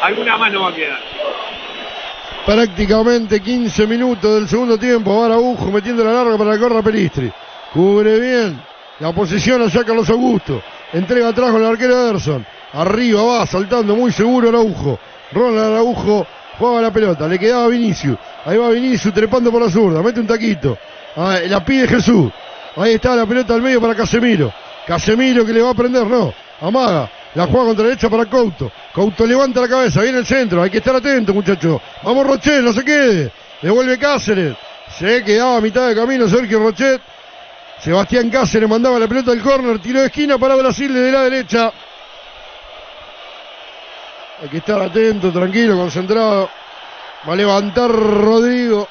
alguna 0.00 0.38
más 0.38 0.52
no 0.52 0.62
va 0.62 0.68
a 0.70 0.74
quedar. 0.74 1.00
Prácticamente 2.46 3.40
15 3.40 3.86
minutos 3.86 4.34
del 4.34 4.48
segundo 4.48 4.76
tiempo. 4.76 5.12
Ahora 5.12 5.34
Araujo 5.34 5.70
metiendo 5.70 6.04
la 6.04 6.12
larga 6.12 6.36
para 6.36 6.52
que 6.52 6.58
corra 6.58 6.82
Pelistri. 6.82 7.32
Cubre 7.72 8.20
bien. 8.20 8.60
La 9.00 9.12
posición 9.12 9.62
allá 9.62 9.82
Carlos 9.82 10.10
Augusto. 10.10 10.62
Entrega 10.92 11.28
atrás 11.28 11.52
con 11.52 11.62
el 11.62 11.68
arquero 11.68 11.94
Ederson. 11.94 12.46
Arriba 12.74 13.22
va, 13.22 13.46
saltando 13.46 13.96
muy 13.96 14.12
seguro 14.12 14.50
Araujo. 14.50 14.98
Ronald 15.32 15.72
Araujo 15.72 16.26
juega 16.58 16.82
la 16.82 16.90
pelota. 16.90 17.26
Le 17.26 17.38
quedaba 17.38 17.66
Vinicius. 17.68 18.18
Ahí 18.44 18.58
va 18.58 18.68
Vinicius 18.68 19.14
trepando 19.14 19.50
por 19.50 19.62
la 19.62 19.70
zurda. 19.70 20.02
Mete 20.02 20.20
un 20.20 20.26
taquito. 20.26 20.76
Ah, 21.16 21.38
la 21.48 21.64
pide 21.64 21.88
Jesús. 21.88 22.30
Ahí 22.76 22.94
está 22.94 23.16
la 23.16 23.24
pelota 23.24 23.54
al 23.54 23.62
medio 23.62 23.80
para 23.80 23.94
Casemiro. 23.94 24.52
Casemiro 24.86 25.46
que 25.46 25.52
le 25.52 25.62
va 25.62 25.70
a 25.70 25.74
prender, 25.74 26.06
no. 26.06 26.34
Amaga. 26.60 27.10
La 27.34 27.46
juega 27.46 27.66
contra 27.66 27.84
la 27.84 27.90
derecha 27.90 28.08
para 28.08 28.26
Couto. 28.26 28.70
Couto 28.92 29.26
levanta 29.26 29.60
la 29.60 29.68
cabeza, 29.68 30.02
viene 30.02 30.18
el 30.18 30.26
centro. 30.26 30.62
Hay 30.62 30.70
que 30.70 30.78
estar 30.78 30.94
atento, 30.94 31.34
muchachos. 31.34 31.80
Vamos, 32.02 32.26
Rochet, 32.26 32.62
no 32.62 32.72
se 32.72 32.84
quede. 32.84 33.32
Devuelve 33.60 33.98
Cáceres. 33.98 34.56
Se 34.98 35.24
quedaba 35.24 35.56
a 35.56 35.60
mitad 35.60 35.88
de 35.88 35.94
camino 35.96 36.28
Sergio 36.28 36.60
Rochet. 36.60 37.00
Sebastián 37.80 38.30
Cáceres 38.30 38.68
mandaba 38.68 38.98
la 39.00 39.08
pelota 39.08 39.32
al 39.32 39.42
córner. 39.42 39.80
Tiro 39.80 40.00
de 40.00 40.06
esquina 40.06 40.38
para 40.38 40.54
Brasil 40.54 40.94
desde 40.94 41.10
la 41.10 41.22
derecha. 41.22 41.72
Hay 44.40 44.48
que 44.48 44.58
estar 44.58 44.80
atento, 44.80 45.32
tranquilo, 45.32 45.76
concentrado. 45.76 46.48
Va 47.28 47.32
a 47.32 47.36
levantar 47.36 47.90
Rodrigo 47.90 48.86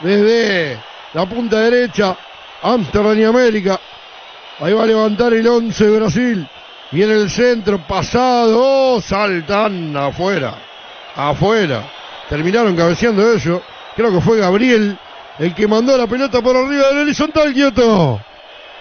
desde 0.00 0.78
la 1.14 1.26
punta 1.26 1.58
derecha. 1.58 2.16
Amsterdam 2.62 3.18
y 3.18 3.24
América. 3.24 3.80
Ahí 4.60 4.72
va 4.72 4.84
a 4.84 4.86
levantar 4.86 5.32
el 5.32 5.48
11 5.48 5.84
de 5.84 5.98
Brasil. 5.98 6.48
Viene 6.92 7.14
el 7.14 7.30
centro, 7.30 7.78
pasado, 7.78 9.00
saltan 9.00 9.96
afuera, 9.96 10.54
afuera. 11.16 11.82
Terminaron 12.28 12.76
cabeceando 12.76 13.32
ellos. 13.32 13.62
Creo 13.96 14.12
que 14.12 14.20
fue 14.20 14.38
Gabriel 14.38 14.98
el 15.38 15.54
que 15.54 15.66
mandó 15.66 15.96
la 15.96 16.06
pelota 16.06 16.42
por 16.42 16.54
arriba 16.54 16.88
del 16.88 16.98
horizontal, 16.98 17.52
quieto. 17.54 18.20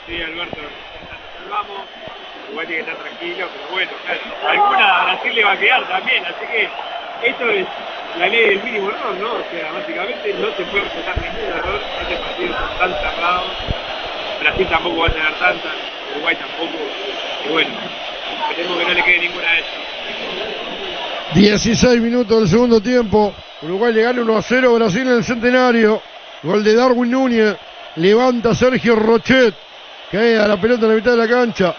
Sí, 0.05 0.21
Alberto, 0.21 0.57
salvamos. 1.41 1.81
Uruguay 2.47 2.67
tiene 2.67 2.83
que 2.83 2.91
estar 2.91 3.03
tranquilo, 3.05 3.47
pero 3.53 3.71
bueno, 3.71 3.91
claro, 4.03 4.21
alguna 4.49 5.03
Brasil 5.05 5.35
le 5.35 5.43
va 5.45 5.51
a 5.53 5.57
quedar 5.57 5.87
también, 5.87 6.25
así 6.25 6.45
que 6.51 6.69
esto 7.29 7.49
es 7.49 7.65
la 8.19 8.27
ley 8.27 8.49
del 8.49 8.63
mínimo 8.63 8.89
error, 8.89 9.15
¿no? 9.21 9.31
O 9.35 9.43
sea, 9.49 9.71
básicamente 9.71 10.33
no 10.33 10.51
se 10.57 10.63
puede 10.65 10.85
aceptar 10.85 11.15
ningún 11.17 11.57
error, 11.57 11.79
este 12.01 12.15
partido 12.17 12.51
está 12.51 12.77
tan 12.77 12.91
cerrado, 12.91 13.43
Brasil 14.41 14.67
tampoco 14.67 14.97
va 14.97 15.07
a 15.07 15.11
tener 15.11 15.33
tantas, 15.39 15.73
Uruguay 16.13 16.35
tampoco, 16.35 16.77
esperemos 17.49 18.77
que 18.77 18.85
no 18.85 18.93
le 18.93 19.03
quede 19.03 19.19
ninguna 19.19 19.51
de 19.51 19.57
ellas. 19.59 19.91
16 21.33 22.01
minutos 22.01 22.39
del 22.39 22.49
segundo 22.49 22.81
tiempo. 22.81 23.33
Uruguay 23.61 23.93
le 23.93 24.01
gana 24.01 24.21
1 24.21 24.37
a 24.37 24.41
0 24.41 24.73
Brasil 24.75 25.01
en 25.01 25.13
el 25.15 25.23
centenario. 25.23 26.01
Gol 26.43 26.63
de 26.63 26.75
Darwin 26.75 27.11
Núñez. 27.11 27.55
Levanta 27.95 28.53
Sergio 28.55 28.95
Rochet. 28.95 29.53
Queda 30.09 30.47
la 30.47 30.59
pelota 30.59 30.83
en 30.83 30.89
la 30.89 30.95
mitad 30.95 31.11
de 31.11 31.17
la 31.17 31.27
cancha. 31.27 31.75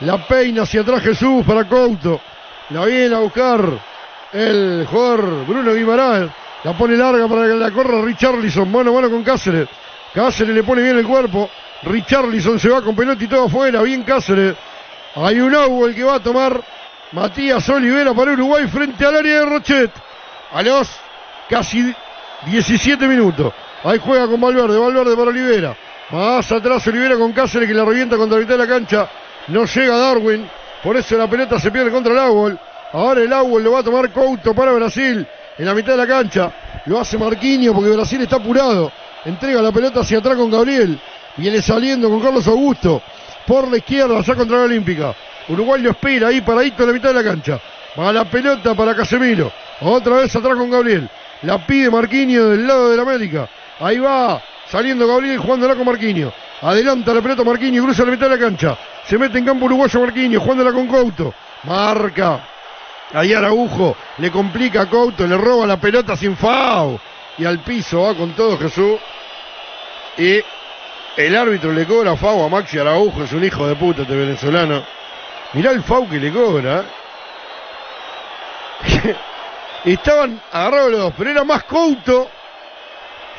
La 0.00 0.18
peina 0.26 0.62
hacia 0.62 0.82
atrás 0.82 1.02
Jesús 1.02 1.44
para 1.44 1.64
Couto. 1.64 2.20
La 2.70 2.84
viene 2.84 3.14
a 3.14 3.18
buscar 3.18 3.60
el 4.32 4.86
jugador 4.88 5.46
Bruno 5.46 5.74
Guimaraes. 5.74 6.30
La 6.62 6.76
pone 6.76 6.96
larga 6.96 7.26
para 7.26 7.48
que 7.48 7.54
la 7.54 7.70
corra 7.70 8.02
Richarlison. 8.02 8.70
Mano 8.70 8.90
a 8.90 8.94
mano 8.94 9.10
con 9.10 9.24
Cáceres. 9.24 9.68
Cáceres 10.14 10.54
le 10.54 10.62
pone 10.62 10.82
bien 10.82 10.98
el 10.98 11.06
cuerpo. 11.06 11.50
Richarlison 11.82 12.58
se 12.60 12.68
va 12.68 12.82
con 12.82 12.94
pelota 12.94 13.24
y 13.24 13.26
todo 13.26 13.46
afuera. 13.46 13.82
Bien 13.82 14.02
Cáceres. 14.02 14.54
Hay 15.14 15.40
un 15.40 15.54
agua 15.54 15.88
el 15.88 15.94
que 15.94 16.04
va 16.04 16.16
a 16.16 16.20
tomar 16.20 16.62
Matías 17.12 17.68
Olivera 17.68 18.12
para 18.14 18.32
Uruguay 18.32 18.66
frente 18.68 19.04
al 19.04 19.16
área 19.16 19.40
de 19.40 19.46
Rochet. 19.46 19.90
A 20.52 20.62
los 20.62 20.88
casi 21.48 21.94
17 22.46 23.06
minutos. 23.08 23.52
Ahí 23.84 23.98
juega 23.98 24.26
con 24.26 24.40
Valverde. 24.40 24.78
Valverde 24.78 25.16
para 25.16 25.30
Olivera. 25.30 25.76
Más 26.10 26.50
atrás 26.50 26.86
Olivera 26.86 27.16
con 27.16 27.32
Cáceres 27.32 27.68
que 27.68 27.74
la 27.74 27.84
revienta 27.84 28.16
contra 28.16 28.38
la 28.38 28.44
mitad 28.44 28.54
de 28.54 28.66
la 28.66 28.68
cancha. 28.68 29.08
No 29.48 29.64
llega 29.64 29.96
Darwin. 29.96 30.48
Por 30.82 30.96
eso 30.96 31.16
la 31.16 31.28
pelota 31.28 31.58
se 31.58 31.70
pierde 31.70 31.90
contra 31.90 32.12
el 32.12 32.18
Agüel. 32.18 32.58
Ahora 32.92 33.20
el 33.20 33.32
Agüel 33.32 33.64
lo 33.64 33.72
va 33.72 33.80
a 33.80 33.82
tomar 33.82 34.10
Couto 34.10 34.54
para 34.54 34.72
Brasil. 34.72 35.26
En 35.56 35.66
la 35.66 35.74
mitad 35.74 35.92
de 35.92 35.98
la 35.98 36.06
cancha. 36.06 36.52
Lo 36.86 37.00
hace 37.00 37.18
Marquinhos 37.18 37.74
porque 37.74 37.90
Brasil 37.90 38.20
está 38.20 38.36
apurado. 38.36 38.92
Entrega 39.24 39.60
la 39.60 39.72
pelota 39.72 40.00
hacia 40.00 40.18
atrás 40.18 40.36
con 40.36 40.50
Gabriel. 40.50 40.98
Viene 41.36 41.60
saliendo 41.62 42.08
con 42.08 42.20
Carlos 42.20 42.46
Augusto. 42.46 43.02
Por 43.48 43.66
la 43.70 43.78
izquierda, 43.78 44.18
allá 44.18 44.34
contra 44.34 44.58
la 44.58 44.64
Olímpica. 44.64 45.14
Uruguay 45.48 45.80
lo 45.80 45.92
espera 45.92 46.28
ahí 46.28 46.42
paradito 46.42 46.82
en 46.82 46.88
la 46.88 46.92
mitad 46.92 47.08
de 47.08 47.14
la 47.14 47.24
cancha. 47.24 47.58
Va 47.98 48.12
la 48.12 48.26
pelota 48.26 48.74
para 48.74 48.94
Casemiro. 48.94 49.50
Otra 49.80 50.16
vez 50.16 50.36
atrás 50.36 50.54
con 50.54 50.70
Gabriel. 50.70 51.08
La 51.42 51.66
pide 51.66 51.90
Marquinhos 51.90 52.50
del 52.50 52.66
lado 52.66 52.90
del 52.90 53.00
América. 53.00 53.48
Ahí 53.80 53.98
va 53.98 54.42
saliendo 54.70 55.08
Gabriel 55.08 55.38
jugándola 55.38 55.74
con 55.76 55.86
Marquinhos. 55.86 56.34
Adelanta 56.60 57.14
la 57.14 57.22
pelota 57.22 57.42
Marquinhos, 57.42 57.86
cruza 57.86 58.04
la 58.04 58.10
mitad 58.10 58.28
de 58.28 58.36
la 58.36 58.38
cancha. 58.38 58.76
Se 59.06 59.16
mete 59.16 59.38
en 59.38 59.46
campo 59.46 59.64
uruguayo 59.64 59.98
Marquinhos, 59.98 60.42
jugándola 60.42 60.72
con 60.72 60.86
Couto. 60.86 61.32
Marca. 61.64 62.46
Ahí 63.14 63.32
Araujo 63.32 63.96
le 64.18 64.30
complica 64.30 64.82
a 64.82 64.90
Couto, 64.90 65.26
le 65.26 65.38
roba 65.38 65.66
la 65.66 65.78
pelota 65.78 66.18
sin 66.18 66.36
FAO. 66.36 67.00
Y 67.38 67.46
al 67.46 67.60
piso 67.60 68.02
va 68.02 68.14
con 68.14 68.32
todo 68.32 68.58
Jesús. 68.58 68.98
Y 70.18 70.42
el 71.18 71.34
árbitro 71.34 71.72
le 71.72 71.84
cobra 71.84 72.16
FAO 72.16 72.44
a 72.44 72.48
Maxi 72.48 72.78
Araujo, 72.78 73.24
es 73.24 73.32
un 73.32 73.42
hijo 73.42 73.66
de 73.66 73.74
puta 73.74 74.02
este 74.02 74.14
venezolano. 74.14 74.84
Mirá 75.54 75.72
el 75.72 75.82
FAO 75.82 76.08
que 76.08 76.20
le 76.20 76.32
cobra. 76.32 76.84
Estaban 79.84 80.40
agarrados 80.52 80.92
los 80.92 81.00
dos, 81.00 81.14
pero 81.18 81.30
era 81.30 81.42
más 81.42 81.64
Couto 81.64 82.30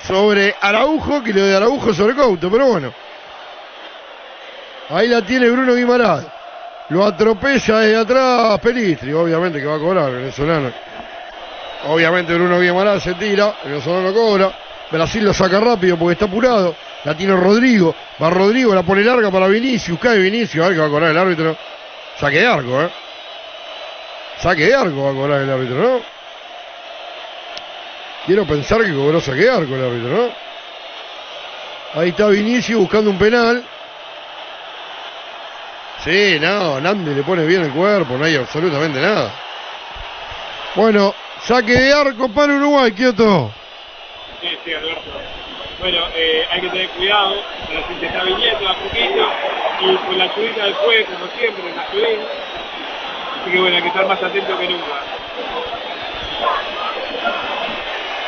sobre 0.06 0.54
Araujo 0.60 1.24
que 1.24 1.32
lo 1.32 1.46
de 1.46 1.56
Araujo 1.56 1.94
sobre 1.94 2.16
Couto, 2.16 2.52
pero 2.52 2.68
bueno. 2.68 2.94
Ahí 4.90 5.08
la 5.08 5.22
tiene 5.22 5.50
Bruno 5.50 5.74
Guimaraes. 5.74 6.28
Lo 6.90 7.06
atropella 7.06 7.80
desde 7.80 7.96
atrás 7.96 8.60
Pelistri, 8.60 9.14
obviamente 9.14 9.58
que 9.58 9.66
va 9.66 9.76
a 9.76 9.80
cobrar 9.80 10.12
venezolano. 10.12 10.70
Obviamente 11.88 12.34
Bruno 12.34 12.60
Guimaraes 12.60 13.04
se 13.04 13.14
tira, 13.14 13.56
el 13.64 13.70
venezolano 13.72 14.14
cobra. 14.14 14.52
Brasil 14.92 15.24
lo 15.24 15.34
saca 15.34 15.62
rápido 15.62 15.96
porque 15.96 16.14
está 16.14 16.26
apurado. 16.26 16.76
La 17.06 17.16
tiene 17.16 17.34
Rodrigo. 17.36 17.96
Va 18.22 18.30
Rodrigo, 18.30 18.76
la 18.76 18.84
pone 18.84 19.04
larga 19.04 19.32
para 19.32 19.48
Vinicius. 19.48 20.00
Cae 20.00 20.20
Vinicius, 20.20 20.64
a 20.64 20.68
ver 20.68 20.76
que 20.76 20.82
va 20.82 20.88
a 20.88 20.90
cobrar 20.90 21.12
el 21.12 21.18
árbitro. 21.18 21.56
Saque 22.20 22.40
de 22.40 22.48
arco, 22.48 22.82
¿eh? 22.82 22.90
Saque 24.40 24.66
de 24.66 24.76
arco 24.76 25.04
va 25.04 25.12
a 25.12 25.14
cobrar 25.14 25.42
el 25.42 25.50
árbitro, 25.50 25.76
¿no? 25.76 26.02
Quiero 28.26 28.46
pensar 28.46 28.84
que 28.84 28.94
cobró 28.94 29.22
saque 29.22 29.42
de 29.42 29.50
arco 29.50 29.76
el 29.76 29.84
árbitro, 29.84 30.10
¿no? 30.10 30.50
Ahí 31.94 32.10
está 32.10 32.28
Vinicius 32.28 32.80
buscando 32.80 33.10
un 33.10 33.18
penal. 33.18 33.64
Sí, 36.04 36.38
no, 36.40 36.80
Nandi 36.80 37.14
le 37.14 37.24
pone 37.24 37.46
bien 37.46 37.64
el 37.64 37.72
cuerpo, 37.72 38.18
no 38.18 38.26
hay 38.26 38.36
absolutamente 38.36 39.02
nada. 39.02 39.34
Bueno, 40.76 41.14
saque 41.42 41.74
de 41.74 41.94
arco 41.94 42.30
para 42.30 42.54
Uruguay, 42.54 42.92
Kioto. 42.92 43.52
Sí, 44.42 44.58
sí, 44.64 44.74
Alberto. 44.74 45.12
Bueno, 45.80 46.00
eh, 46.14 46.46
hay 46.52 46.62
que 46.62 46.70
tener 46.70 46.90
cuidado, 46.90 47.36
Brasil 47.70 47.96
se 48.00 48.06
está 48.08 48.24
viniendo 48.24 48.68
a 48.68 48.76
poquito 48.76 49.30
y 49.80 49.96
con 49.96 50.18
la 50.18 50.34
subida 50.34 50.66
del 50.66 50.74
juez, 50.74 51.06
como 51.06 51.26
siempre, 51.38 51.64
la 51.74 51.90
subida. 51.90 52.24
Así 53.42 53.52
que 53.52 53.60
bueno, 53.60 53.76
hay 53.78 53.82
que 53.82 53.88
estar 53.88 54.06
más 54.06 54.22
atento 54.22 54.58
que 54.58 54.68
nunca. 54.68 54.86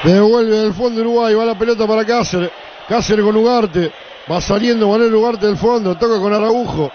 Devuelve 0.04 0.56
del 0.56 0.74
fondo 0.74 1.02
Uruguay, 1.02 1.34
va 1.36 1.46
la 1.46 1.56
pelota 1.56 1.86
para 1.86 2.06
Cáceres. 2.06 2.50
Cáceres 2.88 3.24
con 3.24 3.36
Ugarte. 3.36 3.92
Va 4.32 4.40
saliendo 4.40 4.88
Manuel 4.88 5.14
Ugarte 5.14 5.48
del 5.48 5.58
fondo, 5.58 5.98
toca 5.98 6.20
con 6.20 6.34
Araujo. 6.34 6.90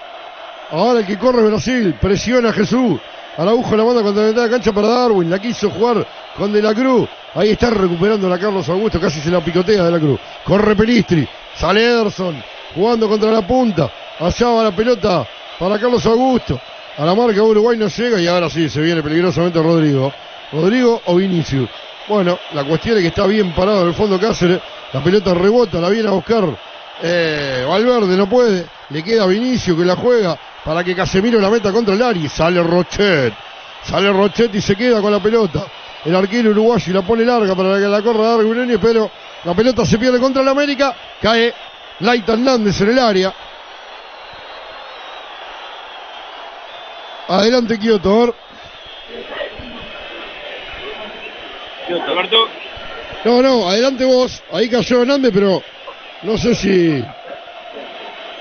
Ahora 0.70 1.00
el 1.00 1.06
que 1.06 1.18
corre 1.18 1.42
Brasil, 1.42 1.94
presiona 2.00 2.52
Jesús. 2.52 2.98
Araujo 3.36 3.76
la 3.76 3.84
manda 3.84 4.02
contra 4.02 4.22
la 4.22 4.28
mitad 4.28 4.44
de 4.44 4.50
cancha 4.50 4.72
para 4.72 4.88
Darwin, 4.88 5.30
la 5.30 5.38
quiso 5.38 5.70
jugar 5.70 6.06
con 6.36 6.52
De 6.52 6.62
la 6.62 6.74
Cruz. 6.74 7.08
Ahí 7.34 7.50
está 7.50 7.68
recuperando 7.68 8.28
la 8.28 8.38
Carlos 8.38 8.66
Augusto, 8.68 8.98
casi 8.98 9.20
se 9.20 9.30
la 9.30 9.44
picotea 9.44 9.84
De 9.84 9.90
la 9.90 9.98
Cruz. 9.98 10.18
Corre 10.44 10.74
Pelistri, 10.74 11.28
sale 11.54 11.84
Ederson, 11.84 12.42
jugando 12.74 13.08
contra 13.08 13.30
la 13.30 13.46
punta. 13.46 13.90
Allá 14.18 14.48
va 14.48 14.64
la 14.64 14.72
pelota 14.74 15.26
para 15.58 15.78
Carlos 15.78 16.04
Augusto. 16.06 16.58
A 16.96 17.04
la 17.04 17.14
marca 17.14 17.42
Uruguay 17.42 17.76
no 17.76 17.88
llega 17.88 18.18
y 18.18 18.26
ahora 18.26 18.48
sí 18.48 18.70
se 18.70 18.80
viene 18.80 19.02
peligrosamente 19.02 19.62
Rodrigo. 19.62 20.10
Rodrigo 20.50 21.02
o 21.04 21.16
Vinicius. 21.16 21.68
Bueno, 22.08 22.38
la 22.54 22.64
cuestión 22.64 22.96
es 22.96 23.02
que 23.02 23.08
está 23.08 23.26
bien 23.26 23.52
parado 23.54 23.82
en 23.82 23.88
el 23.88 23.94
fondo 23.94 24.18
Cáceres. 24.18 24.60
La 24.94 25.02
pelota 25.02 25.34
rebota, 25.34 25.78
la 25.78 25.90
viene 25.90 26.08
a 26.08 26.12
buscar 26.12 26.44
Eh, 27.02 27.64
Valverde 27.68 28.16
no 28.16 28.28
puede. 28.28 28.66
Le 28.90 29.02
queda 29.02 29.24
a 29.24 29.26
Vinicio 29.26 29.76
que 29.76 29.84
la 29.84 29.96
juega 29.96 30.38
para 30.64 30.82
que 30.82 30.94
Casemiro 30.94 31.40
la 31.40 31.50
meta 31.50 31.72
contra 31.72 31.94
el 31.94 32.02
Ari. 32.02 32.28
Sale 32.28 32.62
Rochet. 32.62 33.34
Sale 33.84 34.12
Rochet 34.12 34.54
y 34.54 34.60
se 34.60 34.74
queda 34.76 35.00
con 35.00 35.12
la 35.12 35.20
pelota. 35.20 35.66
El 36.04 36.14
arquero 36.14 36.50
uruguayo 36.50 36.84
y 36.88 36.94
la 36.94 37.02
pone 37.02 37.24
larga 37.24 37.54
para 37.54 37.78
que 37.78 37.88
la 37.88 38.00
corra 38.00 38.28
Darwin 38.28 38.56
Núñez, 38.56 38.78
pero 38.80 39.10
la 39.44 39.54
pelota 39.54 39.84
se 39.84 39.98
pierde 39.98 40.20
contra 40.20 40.42
el 40.42 40.48
América. 40.48 40.94
Cae 41.20 41.52
Laita 42.00 42.34
Hernández 42.34 42.80
en 42.80 42.90
el 42.90 42.98
área. 42.98 43.34
Adelante 47.28 47.78
Kioto, 47.78 48.10
a 48.10 48.26
ver. 48.26 48.34
Alberto, 52.08 52.48
No, 53.24 53.42
no, 53.42 53.68
adelante 53.68 54.04
vos. 54.04 54.42
Ahí 54.52 54.68
cayó 54.68 55.02
Hernández, 55.02 55.32
pero 55.34 55.62
no 56.22 56.38
sé 56.38 56.54
si. 56.54 57.04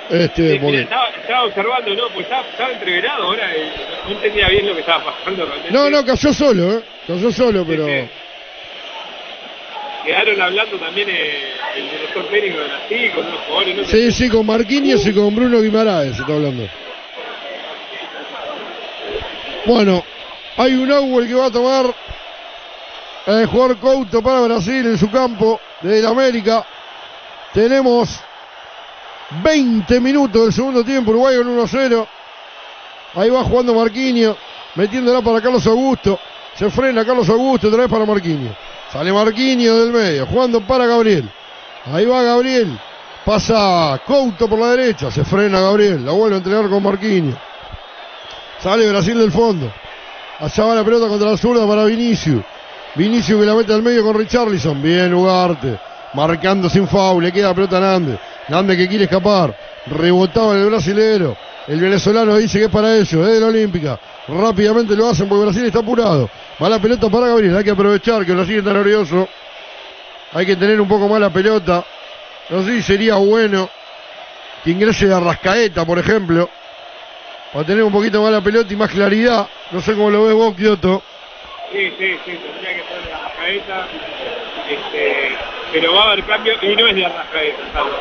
Este, 0.09 0.53
sí, 0.53 0.59
porque- 0.59 0.81
estaba, 0.81 1.09
estaba 1.09 1.43
observando, 1.45 1.95
¿no? 1.95 2.09
Pues 2.09 2.25
estaba, 2.25 2.47
estaba 2.47 2.71
entreverado 2.71 3.23
ahora, 3.23 3.55
eh, 3.55 3.71
no 4.05 4.11
entendía 4.11 4.47
bien 4.49 4.67
lo 4.67 4.73
que 4.75 4.81
estaba 4.81 5.03
pasando 5.03 5.45
realmente. 5.45 5.71
No, 5.71 5.89
no, 5.89 6.05
cayó 6.05 6.33
solo, 6.33 6.77
¿eh? 6.77 6.83
Cayó 7.07 7.31
solo, 7.31 7.65
pero. 7.65 7.87
Quedaron 10.05 10.39
hablando 10.39 10.77
también 10.77 11.09
eh, 11.09 11.53
el 11.77 11.89
director 11.89 12.25
técnico 12.29 12.59
de 12.59 12.67
Brasil 12.67 13.11
con 13.15 13.25
unos 13.25 13.39
jugadores, 13.41 13.77
¿no? 13.77 13.83
Sí, 13.85 14.11
sí, 14.11 14.29
con 14.29 14.45
Marquinhos 14.45 15.07
y 15.07 15.13
con 15.13 15.35
Bruno 15.35 15.59
Guimaraes 15.61 16.15
se 16.15 16.21
está 16.21 16.33
hablando. 16.33 16.69
Bueno, 19.65 20.03
hay 20.57 20.73
un 20.73 20.91
el 20.91 21.27
que 21.27 21.33
va 21.33 21.47
a 21.47 21.51
tomar 21.51 21.85
el 23.25 23.45
jugador 23.47 23.79
Couto 23.79 24.21
para 24.21 24.41
Brasil 24.41 24.85
en 24.85 24.97
su 24.97 25.09
campo 25.09 25.59
del 25.81 26.05
América. 26.05 26.63
Tenemos 27.55 28.09
20 29.41 30.01
minutos 30.01 30.43
del 30.43 30.51
segundo 30.51 30.83
tiempo, 30.83 31.11
Uruguay 31.11 31.37
con 31.37 31.57
1-0. 31.57 32.07
Ahí 33.15 33.29
va 33.29 33.45
jugando 33.45 33.73
Marquinhos, 33.73 34.35
metiéndola 34.75 35.21
para 35.21 35.39
Carlos 35.39 35.65
Augusto. 35.65 36.19
Se 36.53 36.69
frena 36.69 37.05
Carlos 37.05 37.29
Augusto, 37.29 37.69
otra 37.69 37.83
vez 37.83 37.89
para 37.89 38.05
Marquinhos. 38.05 38.53
Sale 38.91 39.13
Marquinhos 39.13 39.79
del 39.79 39.93
medio, 39.93 40.25
jugando 40.25 40.59
para 40.67 40.85
Gabriel. 40.85 41.31
Ahí 41.93 42.05
va 42.05 42.23
Gabriel. 42.23 42.77
Pasa 43.23 44.01
Couto 44.05 44.49
por 44.49 44.59
la 44.59 44.71
derecha, 44.71 45.09
se 45.09 45.23
frena 45.23 45.61
Gabriel, 45.61 46.05
la 46.05 46.11
vuelve 46.11 46.35
a 46.35 46.39
entregar 46.39 46.67
con 46.67 46.83
Marquinhos. 46.83 47.37
Sale 48.61 48.85
Brasil 48.89 49.17
del 49.17 49.31
fondo. 49.31 49.71
Allá 50.41 50.65
va 50.65 50.75
la 50.75 50.83
pelota 50.83 51.07
contra 51.07 51.31
la 51.31 51.37
zurda 51.37 51.65
para 51.65 51.85
Vinicius. 51.85 52.43
Vinicius 52.95 53.39
que 53.39 53.45
la 53.45 53.55
mete 53.55 53.73
al 53.73 53.81
medio 53.81 54.03
con 54.03 54.13
Richarlison. 54.13 54.81
Bien 54.81 55.13
Ugarte. 55.13 55.94
Marcando 56.15 56.69
sin 56.69 56.87
foul. 56.87 57.23
Le 57.23 57.31
queda 57.31 57.49
la 57.49 57.53
pelota 57.53 57.77
a 57.77 57.81
Nández. 57.81 58.19
Nández 58.47 58.77
que 58.77 58.87
quiere 58.87 59.03
escapar. 59.03 59.55
Rebotaba 59.87 60.53
en 60.53 60.61
el 60.61 60.69
brasilero. 60.69 61.35
El 61.67 61.79
venezolano 61.79 62.37
dice 62.37 62.59
que 62.59 62.65
es 62.65 62.71
para 62.71 62.95
ellos. 62.95 63.13
Es 63.13 63.33
de 63.33 63.39
la 63.39 63.47
Olímpica. 63.47 63.99
Rápidamente 64.27 64.95
lo 64.95 65.09
hacen 65.09 65.27
porque 65.27 65.45
Brasil 65.45 65.65
está 65.65 65.79
apurado. 65.79 66.29
Va 66.61 66.69
la 66.69 66.79
pelota 66.79 67.09
para 67.09 67.27
Gabriel. 67.27 67.57
Hay 67.57 67.63
que 67.63 67.71
aprovechar 67.71 68.25
que 68.25 68.33
Brasil 68.33 68.59
está 68.59 68.73
nervioso. 68.73 69.27
Hay 70.33 70.45
que 70.45 70.55
tener 70.55 70.79
un 70.79 70.87
poco 70.87 71.07
más 71.07 71.19
la 71.19 71.29
pelota. 71.29 71.83
No 72.49 72.63
sé 72.63 72.75
si 72.75 72.81
sería 72.81 73.15
bueno 73.15 73.69
que 74.63 74.71
ingrese 74.71 75.11
a 75.11 75.19
Rascaeta, 75.19 75.85
por 75.85 75.99
ejemplo. 75.99 76.49
Para 77.51 77.65
tener 77.65 77.83
un 77.83 77.91
poquito 77.91 78.21
más 78.21 78.31
la 78.31 78.41
pelota 78.41 78.71
y 78.71 78.75
más 78.75 78.91
claridad. 78.91 79.47
No 79.71 79.81
sé 79.81 79.93
cómo 79.93 80.09
lo 80.09 80.25
ves 80.25 80.33
vos, 80.33 80.55
Kioto. 80.55 81.03
Sí, 81.71 81.91
sí, 81.97 82.17
sí, 82.25 82.31
tendría 82.31 82.75
que 82.75 82.83
ser 82.83 83.11
Rascaeta. 83.11 83.87
Este, 84.69 85.44
pero 85.75 85.93
va 85.93 86.03
a 86.03 86.11
haber 86.13 86.23
cambio 86.23 86.53
y 86.61 86.73
no 86.73 86.87
es 86.87 86.95
de 86.95 87.01
la 87.01 87.09
Rascaeta, 87.09 87.63
salvo. 87.73 87.95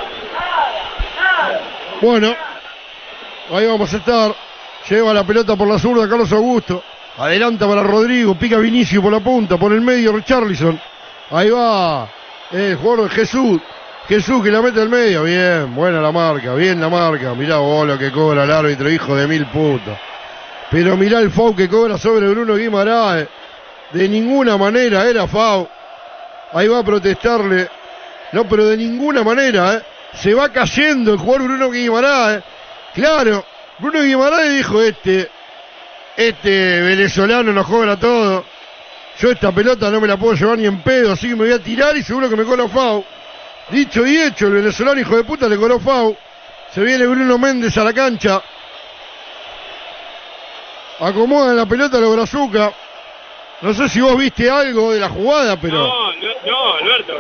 Bueno, 2.00 2.36
ahí 3.52 3.66
vamos 3.66 3.92
a 3.92 3.96
estar. 3.96 4.34
Lleva 4.88 5.12
la 5.12 5.24
pelota 5.24 5.56
por 5.56 5.66
la 5.66 5.76
zurda 5.76 6.08
Carlos 6.08 6.30
Augusto. 6.30 6.84
Adelanta 7.18 7.66
para 7.66 7.82
Rodrigo. 7.82 8.36
Pica 8.36 8.58
Vinicio 8.58 9.02
por 9.02 9.12
la 9.12 9.18
punta. 9.18 9.56
Por 9.56 9.72
el 9.72 9.80
medio 9.80 10.12
Richarlison. 10.12 10.80
Ahí 11.30 11.50
va 11.50 12.08
el 12.52 12.76
jugador 12.76 13.10
Jesús. 13.10 13.60
Jesús 14.08 14.44
que 14.44 14.52
la 14.52 14.62
mete 14.62 14.80
al 14.80 14.88
medio. 14.88 15.24
Bien, 15.24 15.74
buena 15.74 16.00
la 16.00 16.12
marca. 16.12 16.54
Bien 16.54 16.80
la 16.80 16.88
marca. 16.88 17.34
Mirá 17.34 17.56
vos 17.56 17.88
lo 17.88 17.98
que 17.98 18.12
cobra 18.12 18.44
el 18.44 18.52
árbitro, 18.52 18.88
hijo 18.88 19.16
de 19.16 19.26
mil 19.26 19.46
putas. 19.46 19.98
Pero 20.70 20.96
mirá 20.96 21.18
el 21.18 21.30
foul 21.32 21.56
que 21.56 21.68
cobra 21.68 21.98
sobre 21.98 22.28
Bruno 22.28 22.54
Guimaraes. 22.54 23.26
De 23.90 24.08
ninguna 24.08 24.56
manera 24.56 25.08
era 25.08 25.26
foul. 25.26 25.66
Ahí 26.54 26.68
va 26.68 26.78
a 26.78 26.84
protestarle. 26.84 27.68
No, 28.32 28.48
pero 28.48 28.66
de 28.66 28.76
ninguna 28.76 29.22
manera, 29.22 29.74
¿eh? 29.74 29.82
Se 30.14 30.32
va 30.32 30.48
cayendo 30.50 31.12
el 31.12 31.18
jugador 31.18 31.48
Bruno 31.48 31.70
Guimaraes. 31.70 32.42
Claro, 32.94 33.44
Bruno 33.80 34.00
Guimaraes 34.02 34.52
dijo 34.54 34.80
este, 34.80 35.28
este 36.16 36.80
venezolano 36.80 37.52
nos 37.52 37.66
cobra 37.66 37.96
todo. 37.96 38.44
Yo 39.18 39.30
esta 39.32 39.50
pelota 39.50 39.90
no 39.90 40.00
me 40.00 40.06
la 40.06 40.16
puedo 40.16 40.34
llevar 40.34 40.58
ni 40.58 40.66
en 40.66 40.80
pedo, 40.82 41.12
así 41.12 41.28
que 41.28 41.34
me 41.34 41.44
voy 41.44 41.52
a 41.52 41.58
tirar 41.58 41.96
y 41.96 42.02
seguro 42.04 42.30
que 42.30 42.36
me 42.36 42.44
cobra 42.44 42.68
FAU. 42.68 43.04
Dicho 43.70 44.06
y 44.06 44.16
hecho, 44.16 44.46
el 44.46 44.54
venezolano 44.54 45.00
hijo 45.00 45.16
de 45.16 45.24
puta 45.24 45.48
le 45.48 45.56
cobró 45.56 45.80
FAU. 45.80 46.16
Se 46.72 46.82
viene 46.82 47.06
Bruno 47.06 47.36
Méndez 47.36 47.76
a 47.78 47.84
la 47.84 47.92
cancha. 47.92 48.40
Acomodan 51.00 51.56
la 51.56 51.66
pelota 51.66 51.98
a 51.98 52.00
los 52.00 52.14
Brazuca. 52.14 52.72
No 53.62 53.72
sé 53.72 53.88
si 53.88 54.00
vos 54.00 54.16
viste 54.18 54.50
algo 54.50 54.92
de 54.92 55.00
la 55.00 55.08
jugada, 55.08 55.58
pero... 55.60 55.78
No, 55.78 56.12
no, 56.12 56.28
no, 56.46 56.72
Alberto. 56.74 57.12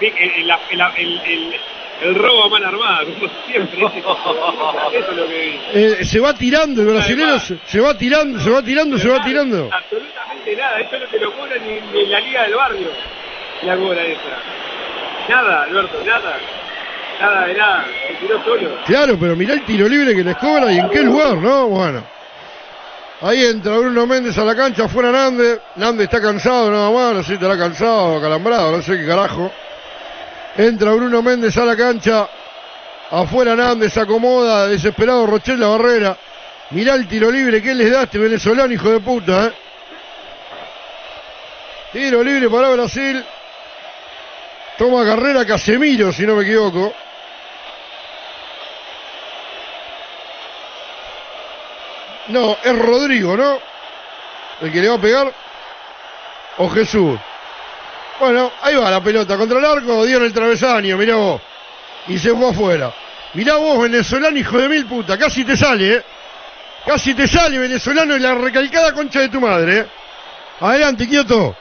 El, 0.00 0.06
el, 0.06 0.32
el, 0.40 0.80
el- 0.96 1.20
el- 1.26 1.60
el 2.02 2.14
robo 2.14 2.44
a 2.46 2.48
mano 2.48 2.68
armada, 2.68 3.00
como 3.04 3.30
siempre. 3.46 3.78
Eso 3.86 5.10
es 5.10 5.16
lo 5.16 5.28
que 5.28 5.38
vi. 5.38 5.60
Eh, 5.74 6.04
se 6.04 6.18
va 6.18 6.32
tirando, 6.34 6.80
el 6.80 6.88
brasilero 6.88 7.38
se, 7.40 7.58
se 7.66 7.78
va 7.78 7.96
tirando, 7.96 8.40
se 8.40 8.48
va 8.50 8.62
tirando, 8.62 8.98
se 8.98 9.08
va 9.08 9.22
tirando. 9.22 9.68
Absolutamente 9.70 10.56
nada, 10.56 10.80
eso 10.80 10.98
no 10.98 11.06
te 11.06 11.18
lo 11.20 11.32
cobran 11.34 11.58
ni, 11.62 11.78
ni 11.92 12.06
la 12.06 12.20
liga 12.20 12.42
del 12.44 12.54
barrio. 12.54 12.88
La 13.64 13.76
cobra 13.76 14.02
esa. 14.02 14.20
Nada, 15.28 15.62
Alberto, 15.64 16.02
nada. 16.06 16.38
Nada 17.20 17.46
de 17.46 17.54
nada. 17.54 17.84
Se 18.08 18.14
tiró 18.14 18.42
solo. 18.44 18.70
Claro, 18.86 19.18
pero 19.20 19.36
mirá 19.36 19.52
el 19.52 19.64
tiro 19.66 19.86
libre 19.86 20.14
que 20.16 20.24
les 20.24 20.36
cobra 20.38 20.72
y 20.72 20.78
en 20.78 20.88
qué 20.88 21.02
lugar, 21.02 21.36
¿no? 21.36 21.66
Bueno. 21.68 22.02
Ahí 23.22 23.44
entra 23.44 23.76
Bruno 23.76 24.06
Méndez 24.06 24.38
a 24.38 24.44
la 24.44 24.56
cancha, 24.56 24.84
afuera 24.84 25.12
Nández. 25.12 25.60
Nández 25.76 26.04
está 26.04 26.22
cansado 26.22 26.70
nada 26.70 26.90
más, 26.90 27.14
no 27.14 27.22
sé 27.22 27.28
si 27.28 27.34
estará 27.34 27.58
cansado, 27.58 28.18
calambrado, 28.18 28.72
no 28.72 28.82
sé 28.82 28.96
qué 28.96 29.06
carajo. 29.06 29.52
Entra 30.56 30.92
Bruno 30.92 31.20
Méndez 31.22 31.54
a 31.58 31.66
la 31.66 31.76
cancha. 31.76 32.26
Afuera 33.10 33.54
Nández 33.54 33.96
acomoda, 33.98 34.68
desesperado 34.68 35.26
Rochel 35.26 35.60
la 35.60 35.68
barrera. 35.68 36.16
Mirá 36.70 36.94
el 36.94 37.06
tiro 37.08 37.30
libre 37.30 37.60
que 37.60 37.74
les 37.74 37.90
da 37.90 38.04
este 38.04 38.18
venezolano, 38.18 38.72
hijo 38.72 38.90
de 38.90 39.00
puta, 39.00 39.48
¿eh? 39.48 39.52
Tiro 41.92 42.22
libre 42.22 42.48
para 42.48 42.70
Brasil. 42.70 43.22
Toma 44.78 45.04
carrera 45.04 45.44
Casemiro, 45.44 46.10
si 46.10 46.24
no 46.24 46.36
me 46.36 46.44
equivoco. 46.44 46.94
No, 52.28 52.56
es 52.62 52.78
Rodrigo, 52.78 53.36
¿no? 53.36 53.58
El 54.60 54.72
que 54.72 54.80
le 54.80 54.88
va 54.88 54.94
a 54.96 55.00
pegar. 55.00 55.32
O 56.58 56.68
Jesús. 56.68 57.18
Bueno, 58.18 58.52
ahí 58.60 58.74
va 58.76 58.90
la 58.90 59.02
pelota 59.02 59.36
contra 59.36 59.58
el 59.58 59.64
arco, 59.64 60.04
dio 60.04 60.18
en 60.18 60.24
el 60.24 60.32
travesaño, 60.32 60.96
mirá 60.98 61.14
vos. 61.16 61.40
Y 62.08 62.18
se 62.18 62.34
fue 62.34 62.50
afuera. 62.50 62.92
Mirá 63.34 63.56
vos, 63.56 63.80
venezolano, 63.82 64.36
hijo 64.36 64.58
de 64.58 64.68
mil 64.68 64.86
puta, 64.86 65.16
casi 65.16 65.44
te 65.44 65.56
sale, 65.56 65.94
¿eh? 65.94 66.04
Casi 66.84 67.14
te 67.14 67.26
sale, 67.26 67.58
venezolano, 67.58 68.16
y 68.16 68.20
la 68.20 68.34
recalcada 68.34 68.92
concha 68.92 69.20
de 69.20 69.28
tu 69.28 69.40
madre, 69.40 69.78
¿eh? 69.78 69.86
Adelante, 70.60 71.08
Kioto. 71.08 71.56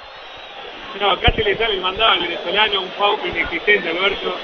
No, 1.00 1.20
casi 1.22 1.44
le 1.44 1.56
sale 1.58 1.76
el 1.76 1.82
mandado 1.82 2.12
al 2.12 2.20
venezolano, 2.20 2.82
un 2.82 2.92
foul 2.92 3.20
inexistente, 3.26 3.90
Alberto. 3.90 4.36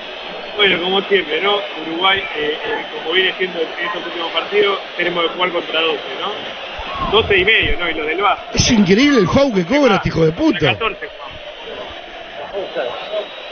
Bueno, 0.56 0.82
como 0.82 1.02
siempre, 1.02 1.42
¿no? 1.42 1.58
Uruguay, 1.86 2.20
eh, 2.20 2.58
eh, 2.64 2.86
como 2.98 3.14
viene 3.14 3.34
siendo 3.38 3.60
en 3.60 3.68
estos 3.86 4.06
últimos 4.06 4.32
partidos, 4.32 4.80
tenemos 4.96 5.24
que 5.24 5.30
jugar 5.30 5.52
contra 5.52 5.82
12, 5.82 6.00
¿no? 6.22 7.12
12 7.12 7.38
y 7.38 7.46
medio, 7.46 7.78
¿no? 7.78 7.90
Y 7.90 7.94
los 7.94 8.08
del 8.08 8.22
Vasco. 8.22 8.46
Es 8.54 8.72
increíble 8.72 9.20
el 9.20 9.28
FAU 9.28 9.54
que 9.54 9.66
cobra 9.66 9.96
este 9.96 10.10
hijo 10.10 10.26
de 10.26 10.32
puta. 10.32 10.60
14. 10.60 11.10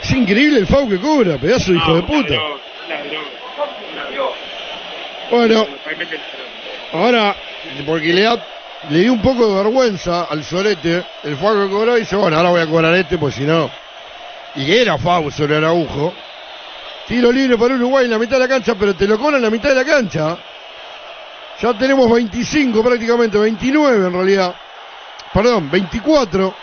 Es 0.02 0.10
increíble 0.12 0.60
el 0.60 0.66
FAU 0.66 0.88
que 0.88 0.98
cobra, 0.98 1.36
pedazo 1.36 1.72
de 1.72 1.78
hijo 1.78 1.94
de 1.94 2.02
puta. 2.02 2.34
Bueno, 5.30 5.66
ahora, 6.92 7.36
porque 7.86 8.12
le, 8.12 8.22
da, 8.22 8.38
le 8.88 8.98
dio 9.00 9.12
un 9.12 9.20
poco 9.20 9.48
de 9.48 9.62
vergüenza 9.62 10.24
al 10.24 10.42
Solete, 10.42 11.02
el 11.24 11.36
FAU 11.36 11.66
que 11.66 11.72
cobró, 11.72 11.96
y 11.96 12.00
dice, 12.00 12.16
bueno, 12.16 12.36
ahora 12.36 12.50
voy 12.50 12.60
a 12.62 12.66
cobrar 12.66 12.94
este, 12.94 13.18
pues 13.18 13.34
si 13.34 13.42
no. 13.42 13.70
Y 14.56 14.72
era 14.72 14.96
FAU 14.96 15.30
sobre 15.30 15.56
Araujo. 15.56 16.14
Tiro 17.06 17.30
libre 17.30 17.58
para 17.58 17.74
Uruguay 17.74 18.06
en 18.06 18.10
la 18.10 18.18
mitad 18.18 18.36
de 18.36 18.40
la 18.40 18.48
cancha, 18.48 18.74
pero 18.74 18.94
te 18.94 19.06
lo 19.06 19.18
cobran 19.18 19.36
en 19.36 19.42
la 19.42 19.50
mitad 19.50 19.68
de 19.68 19.74
la 19.74 19.84
cancha. 19.84 20.38
Ya 21.60 21.74
tenemos 21.74 22.10
25 22.10 22.82
prácticamente, 22.82 23.38
29 23.38 24.06
en 24.06 24.12
realidad. 24.12 24.54
Perdón, 25.32 25.70
24. 25.70 26.54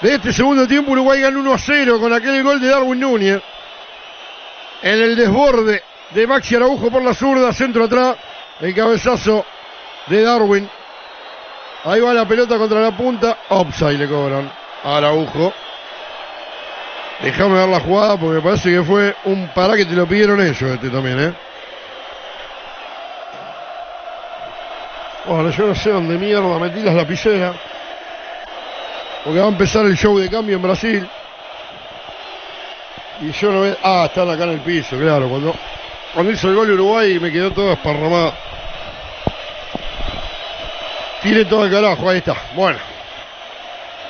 De 0.00 0.14
este 0.14 0.32
segundo 0.32 0.66
tiempo 0.68 0.92
Uruguay 0.92 1.20
gana 1.20 1.38
1 1.38 1.52
a 1.52 1.58
0 1.58 1.98
con 1.98 2.12
aquel 2.12 2.42
gol 2.42 2.60
de 2.60 2.68
Darwin 2.68 3.00
Núñez. 3.00 3.42
En 4.82 5.02
el 5.02 5.16
desborde 5.16 5.82
de 6.10 6.26
Maxi 6.26 6.54
Araujo 6.54 6.90
por 6.90 7.02
la 7.02 7.14
zurda, 7.14 7.52
centro 7.52 7.84
atrás. 7.84 8.16
El 8.60 8.74
cabezazo 8.74 9.44
de 10.06 10.22
Darwin. 10.22 10.68
Ahí 11.84 12.00
va 12.00 12.12
la 12.12 12.26
pelota 12.28 12.58
contra 12.58 12.80
la 12.80 12.96
punta. 12.96 13.38
Offside 13.48 13.98
le 13.98 14.08
cobran 14.08 14.52
Araujo. 14.84 15.52
Déjame 17.22 17.54
ver 17.54 17.68
la 17.68 17.80
jugada 17.80 18.16
porque 18.16 18.40
parece 18.40 18.70
que 18.70 18.82
fue 18.82 19.14
un 19.24 19.48
para 19.48 19.76
que 19.76 19.84
te 19.84 19.94
lo 19.94 20.06
pidieron 20.06 20.40
ellos 20.40 20.62
este 20.62 20.88
también, 20.88 21.20
¿eh? 21.20 21.32
Bueno, 25.26 25.50
yo 25.50 25.66
no 25.66 25.74
sé 25.74 25.90
dónde 25.90 26.16
mierda 26.16 26.58
metí 26.58 26.80
las 26.80 26.94
lapiceras. 26.94 27.56
Porque 29.24 29.40
va 29.40 29.46
a 29.46 29.48
empezar 29.48 29.84
el 29.84 29.96
show 29.96 30.16
de 30.18 30.30
cambio 30.30 30.56
en 30.56 30.62
Brasil. 30.62 31.08
Y 33.20 33.32
yo 33.32 33.52
no 33.52 33.60
veo. 33.62 33.76
Ah, 33.82 34.04
están 34.06 34.30
acá 34.30 34.44
en 34.44 34.50
el 34.50 34.60
piso, 34.60 34.96
claro. 34.96 35.28
Cuando, 35.28 35.54
cuando 36.14 36.32
hizo 36.32 36.48
el 36.48 36.54
gol 36.54 36.70
Uruguay 36.70 37.18
me 37.18 37.32
quedó 37.32 37.50
todo 37.50 37.72
esparramado. 37.72 38.32
Tiene 41.22 41.44
todo 41.46 41.64
el 41.64 41.72
carajo, 41.72 42.08
ahí 42.08 42.18
está. 42.18 42.36
Bueno. 42.54 42.97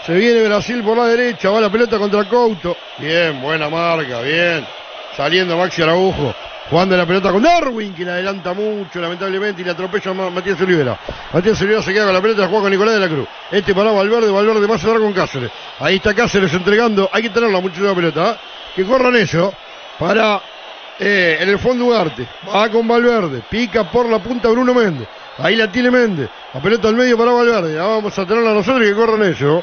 Se 0.08 0.14
viene 0.14 0.42
Brasil 0.44 0.82
por 0.82 0.96
la 0.96 1.04
derecha, 1.04 1.50
va 1.50 1.60
la 1.60 1.68
pelota 1.68 1.98
contra 1.98 2.24
Couto. 2.24 2.74
Bien, 2.96 3.42
buena 3.42 3.68
marca, 3.68 4.22
bien. 4.22 4.66
Saliendo 5.14 5.54
Maxi 5.58 5.82
Araujo. 5.82 6.34
Jugando 6.70 6.96
la 6.96 7.04
pelota 7.04 7.30
con 7.30 7.42
Darwin, 7.42 7.92
que 7.92 8.06
la 8.06 8.12
adelanta 8.14 8.54
mucho, 8.54 9.02
lamentablemente, 9.02 9.60
y 9.60 9.66
le 9.66 9.72
atropella 9.72 10.10
a 10.10 10.30
Matías 10.30 10.58
Olivera. 10.62 10.98
Matías 11.30 11.60
Olivera 11.60 11.82
se 11.82 11.92
queda 11.92 12.06
con 12.06 12.14
la 12.14 12.22
pelota, 12.22 12.40
la 12.40 12.48
juega 12.48 12.62
con 12.62 12.70
Nicolás 12.70 12.94
de 12.94 13.00
la 13.00 13.08
Cruz. 13.08 13.28
Este 13.50 13.74
para 13.74 13.92
Valverde, 13.92 14.30
Valverde 14.30 14.66
más 14.66 14.82
a 14.82 14.88
dar 14.88 14.98
con 14.98 15.12
Cáceres. 15.12 15.50
Ahí 15.78 15.96
está 15.96 16.14
Cáceres 16.14 16.54
entregando, 16.54 17.10
hay 17.12 17.24
que 17.24 17.30
tenerla 17.30 17.60
mucho 17.60 17.82
la 17.82 17.94
pelota. 17.94 18.30
¿eh? 18.30 18.36
Que 18.76 18.84
corran 18.86 19.14
ellos 19.14 19.52
para 19.98 20.40
eh, 20.98 21.36
en 21.38 21.50
el 21.50 21.58
fondo 21.58 21.84
Ugarte. 21.84 22.26
Va 22.48 22.70
con 22.70 22.88
Valverde, 22.88 23.42
pica 23.50 23.84
por 23.90 24.08
la 24.08 24.20
punta 24.20 24.48
Bruno 24.48 24.72
Méndez. 24.72 25.06
Ahí 25.36 25.54
la 25.54 25.70
tiene 25.70 25.90
Méndez. 25.90 26.30
La 26.54 26.62
pelota 26.62 26.88
al 26.88 26.94
medio 26.94 27.18
para 27.18 27.32
Valverde. 27.32 27.74
Ya 27.74 27.82
vamos 27.82 28.18
a 28.18 28.24
tenerla 28.24 28.54
nosotros 28.54 28.86
y 28.86 28.88
que 28.88 28.94
corran 28.94 29.22
ellos. 29.22 29.62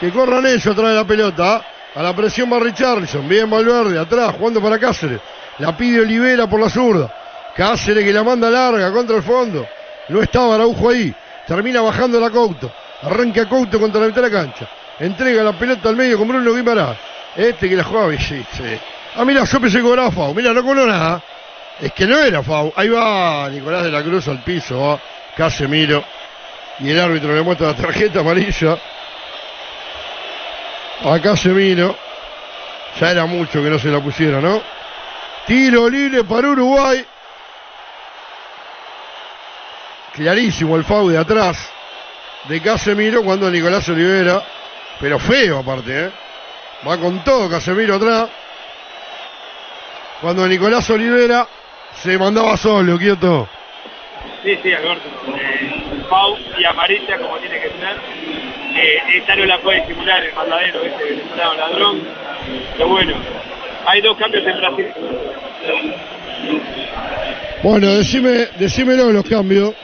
Que 0.00 0.10
corran 0.10 0.46
ellos 0.46 0.66
atrás 0.66 0.88
de 0.88 0.94
la 0.94 1.04
pelota. 1.04 1.62
A 1.94 2.02
la 2.02 2.16
presión 2.16 2.50
va 2.52 2.58
Richarlison. 2.58 3.28
Bien 3.28 3.50
Valverde, 3.50 3.98
atrás, 3.98 4.34
jugando 4.38 4.62
para 4.62 4.78
Cáceres. 4.78 5.20
La 5.58 5.76
pide 5.76 6.00
Olivera 6.00 6.46
por 6.46 6.58
la 6.58 6.70
zurda. 6.70 7.12
Cáceres 7.54 8.04
que 8.04 8.12
la 8.12 8.24
manda 8.24 8.48
larga 8.48 8.90
contra 8.92 9.16
el 9.16 9.22
fondo. 9.22 9.66
No 10.08 10.22
estaba 10.22 10.54
Araujo 10.54 10.88
ahí. 10.88 11.14
Termina 11.46 11.82
bajando 11.82 12.18
la 12.18 12.30
Couto. 12.30 12.72
Arranca 13.02 13.46
Couto 13.48 13.78
contra 13.78 14.00
la 14.00 14.06
mitad 14.06 14.22
de 14.22 14.30
la 14.30 14.42
cancha. 14.42 14.68
Entrega 14.98 15.42
la 15.42 15.52
pelota 15.52 15.88
al 15.88 15.96
medio 15.96 16.16
con 16.16 16.28
Bruno 16.28 16.54
Guimarães. 16.54 16.96
Este 17.36 17.68
que 17.68 17.76
la 17.76 17.84
jugaba. 17.84 18.12
Ah, 19.16 19.24
mira, 19.24 19.42
yo 19.42 19.60
pensé 19.60 19.82
que 19.82 19.92
era 19.92 20.08
Fau. 20.12 20.32
Mira, 20.32 20.52
no 20.52 20.62
cobró 20.62 20.86
nada. 20.86 21.20
Es 21.80 21.92
que 21.92 22.06
no 22.06 22.16
era 22.16 22.44
Fau. 22.44 22.72
Ahí 22.76 22.88
va 22.88 23.48
Nicolás 23.50 23.82
de 23.82 23.90
la 23.90 24.04
Cruz 24.04 24.28
al 24.28 24.38
piso. 24.44 24.78
Va 24.78 25.00
Casemiro. 25.36 26.04
Y 26.78 26.90
el 26.90 27.00
árbitro 27.00 27.34
le 27.34 27.42
muestra 27.42 27.68
la 27.68 27.74
tarjeta 27.74 28.20
amarilla. 28.20 28.78
A 31.04 31.20
Casemiro. 31.20 31.96
Ya 33.00 33.10
era 33.10 33.26
mucho 33.26 33.62
que 33.62 33.70
no 33.70 33.78
se 33.78 33.88
la 33.88 34.00
pusiera, 34.00 34.40
¿no? 34.40 34.60
Tiro 35.46 35.88
libre 35.88 36.24
para 36.24 36.48
Uruguay. 36.48 37.04
Clarísimo 40.14 40.76
el 40.76 40.84
FAU 40.84 41.08
de 41.08 41.18
atrás 41.18 41.70
de 42.44 42.60
Casemiro 42.60 43.22
cuando 43.22 43.50
Nicolás 43.50 43.88
Olivera, 43.88 44.42
pero 44.98 45.18
feo 45.18 45.58
aparte, 45.58 46.06
¿eh? 46.06 46.10
Va 46.86 46.98
con 46.98 47.22
todo 47.22 47.48
Casemiro 47.48 47.96
atrás. 47.96 48.28
Cuando 50.20 50.46
Nicolás 50.46 50.88
Olivera 50.90 51.46
se 52.02 52.18
mandaba 52.18 52.56
solo, 52.56 52.98
quieto. 52.98 53.48
Sí, 54.42 54.58
sí, 54.62 54.72
Alberto. 54.72 55.08
Eh, 55.34 56.04
Pau 56.08 56.36
y 56.58 56.64
amarilla 56.64 57.18
como 57.18 57.36
tiene 57.38 57.60
que 57.60 57.68
ser. 57.68 57.96
Eh, 58.82 58.98
esta 59.16 59.36
no 59.36 59.44
la 59.44 59.58
puede 59.60 59.86
simular 59.86 60.24
el 60.24 60.32
mandadero, 60.34 60.82
ese 60.84 61.04
venezolano 61.04 61.54
ladrón. 61.54 62.00
Pero 62.76 62.88
bueno, 62.88 63.14
hay 63.86 64.00
dos 64.00 64.16
cambios 64.16 64.46
en 64.46 64.56
Brasil. 64.56 64.86
Bueno, 67.62 67.88
decime, 67.96 68.48
decímelo 68.58 69.10
los 69.12 69.24
cambios. 69.24 69.74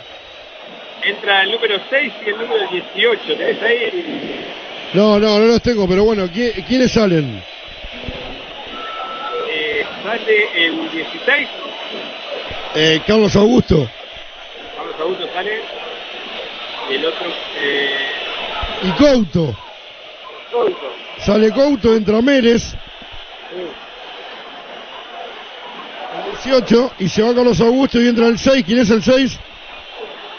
Entra 1.02 1.42
el 1.42 1.52
número 1.52 1.78
6 1.91 2.12
y 2.25 2.28
el 2.31 2.39
número 2.39 2.66
18. 2.68 3.36
¿Tenés 3.36 3.62
ahí? 3.62 4.44
No, 4.94 5.18
no, 5.18 5.39
no 5.39 5.44
los 5.47 5.60
tengo, 5.62 5.86
pero 5.86 6.05
bueno, 6.05 6.25
¿qui- 6.26 6.65
¿quiénes 6.66 6.91
salen? 6.92 7.42
Eh, 9.50 9.84
sale 10.02 10.49
el 10.66 10.91
16. 10.91 11.49
Eh, 12.75 13.00
Carlos 13.07 13.34
Augusto 13.36 13.89
Carlos 14.76 14.94
Augusto 15.00 15.28
sale. 15.34 15.60
El 16.91 17.05
otro. 17.05 17.26
Eh, 17.60 17.97
y 18.82 18.90
Couto. 18.92 19.56
Couto. 20.52 20.92
Sale 21.18 21.50
Couto, 21.50 21.94
entra 21.94 22.20
Mérez. 22.20 22.74
El 26.34 26.52
18 26.52 26.92
y 26.98 27.08
se 27.08 27.22
va 27.22 27.34
Carlos 27.34 27.60
Augusto 27.60 28.00
y 28.00 28.08
entra 28.08 28.26
el 28.26 28.38
6. 28.38 28.64
¿Quién 28.64 28.78
es 28.80 28.90
el 28.90 29.02
6? 29.02 29.38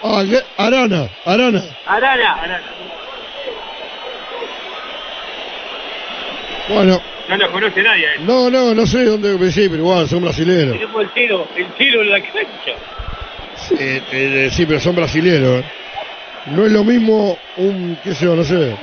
Ah. 0.04 0.24
Arana, 0.58 1.10
Arana. 1.26 1.64
Arana. 1.86 2.34
Arana. 2.34 2.62
Bueno, 6.70 7.02
No 7.30 7.38
lo 7.38 7.52
conoce 7.52 7.82
nadie. 7.82 8.06
él. 8.16 8.26
no, 8.26 8.50
no, 8.50 8.74
no 8.76 8.86
sé 8.86 9.06
dónde, 9.06 9.52
sí, 9.52 9.68
pero 9.70 9.82
igual 9.84 10.08
son 10.08 10.22
brasileños. 10.22 10.74
Tenemos 10.74 11.02
el 11.02 11.10
tiro, 11.12 11.48
el 11.56 11.68
tiro 11.74 12.02
en 12.02 12.10
la 12.12 12.22
cancha. 12.22 12.74
Sí, 13.56 13.76
eh, 13.80 14.04
eh, 14.12 14.50
sí, 14.52 14.66
pero 14.66 14.80
son 14.80 14.96
brasileños. 14.96 15.64
No 16.52 16.66
es 16.66 16.72
lo 16.72 16.84
mismo 16.84 17.38
un, 17.58 17.98
qué 18.04 18.16
sé 18.16 18.26
yo, 18.26 18.36
no 18.36 18.44
sé. 18.44 18.76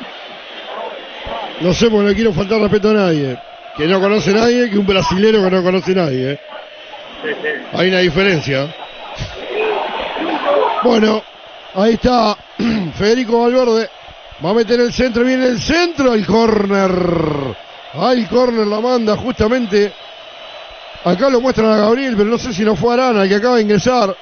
No 1.60 1.72
sé, 1.72 1.88
porque 1.88 2.08
no 2.08 2.14
quiero 2.14 2.32
faltar 2.32 2.60
respeto 2.60 2.90
a 2.90 2.94
nadie. 2.94 3.38
Que 3.76 3.86
no 3.86 4.00
conoce 4.00 4.32
nadie 4.32 4.70
que 4.70 4.78
un 4.78 4.86
brasilero 4.86 5.42
que 5.42 5.50
no 5.50 5.62
conoce 5.62 5.92
a 5.92 5.94
nadie. 5.94 6.32
¿eh? 6.32 6.40
Hay 7.72 7.88
una 7.88 7.98
diferencia. 7.98 8.74
Bueno, 10.82 11.22
ahí 11.74 11.94
está 11.94 12.36
Federico 12.94 13.40
Valverde. 13.42 13.88
Va 14.44 14.50
a 14.50 14.54
meter 14.54 14.80
el 14.80 14.92
centro, 14.92 15.24
viene 15.24 15.46
el 15.46 15.60
centro, 15.60 16.12
el 16.12 16.26
córner. 16.26 16.92
Al 17.94 18.28
córner 18.28 18.66
la 18.66 18.80
manda 18.80 19.16
justamente. 19.16 19.92
Acá 21.04 21.30
lo 21.30 21.40
muestran 21.40 21.70
a 21.70 21.76
Gabriel, 21.76 22.14
pero 22.16 22.28
no 22.28 22.38
sé 22.38 22.52
si 22.52 22.64
no 22.64 22.76
fue 22.76 22.94
Arana 22.94 23.22
el 23.22 23.28
que 23.28 23.36
acaba 23.36 23.56
de 23.56 23.62
ingresar. 23.62 24.14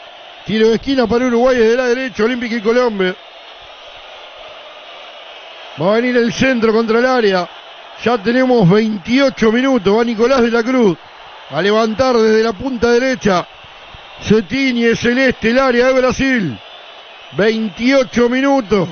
Tiro 0.44 0.68
de 0.68 0.74
esquina 0.74 1.06
para 1.06 1.26
Uruguay 1.26 1.56
desde 1.56 1.76
la 1.76 1.86
derecha, 1.86 2.24
Olímpica 2.24 2.56
y 2.56 2.60
Colombia. 2.60 3.14
Va 5.81 5.92
a 5.92 5.94
venir 5.97 6.17
el 6.17 6.33
centro 6.33 6.73
contra 6.73 6.99
el 6.99 7.07
área. 7.07 7.49
Ya 8.05 8.18
tenemos 8.18 8.68
28 8.68 9.52
minutos. 9.52 9.97
Va 9.97 10.05
Nicolás 10.05 10.42
de 10.42 10.51
la 10.51 10.62
Cruz 10.62 10.97
a 11.51 11.62
levantar 11.62 12.17
desde 12.17 12.42
la 12.42 12.52
punta 12.52 12.91
derecha. 12.91 13.47
Se 14.20 14.42
tiñe 14.42 14.94
celeste 14.97 15.51
el 15.51 15.59
área 15.59 15.86
de 15.89 15.92
Brasil. 15.94 16.59
28 17.33 18.28
minutos 18.28 18.89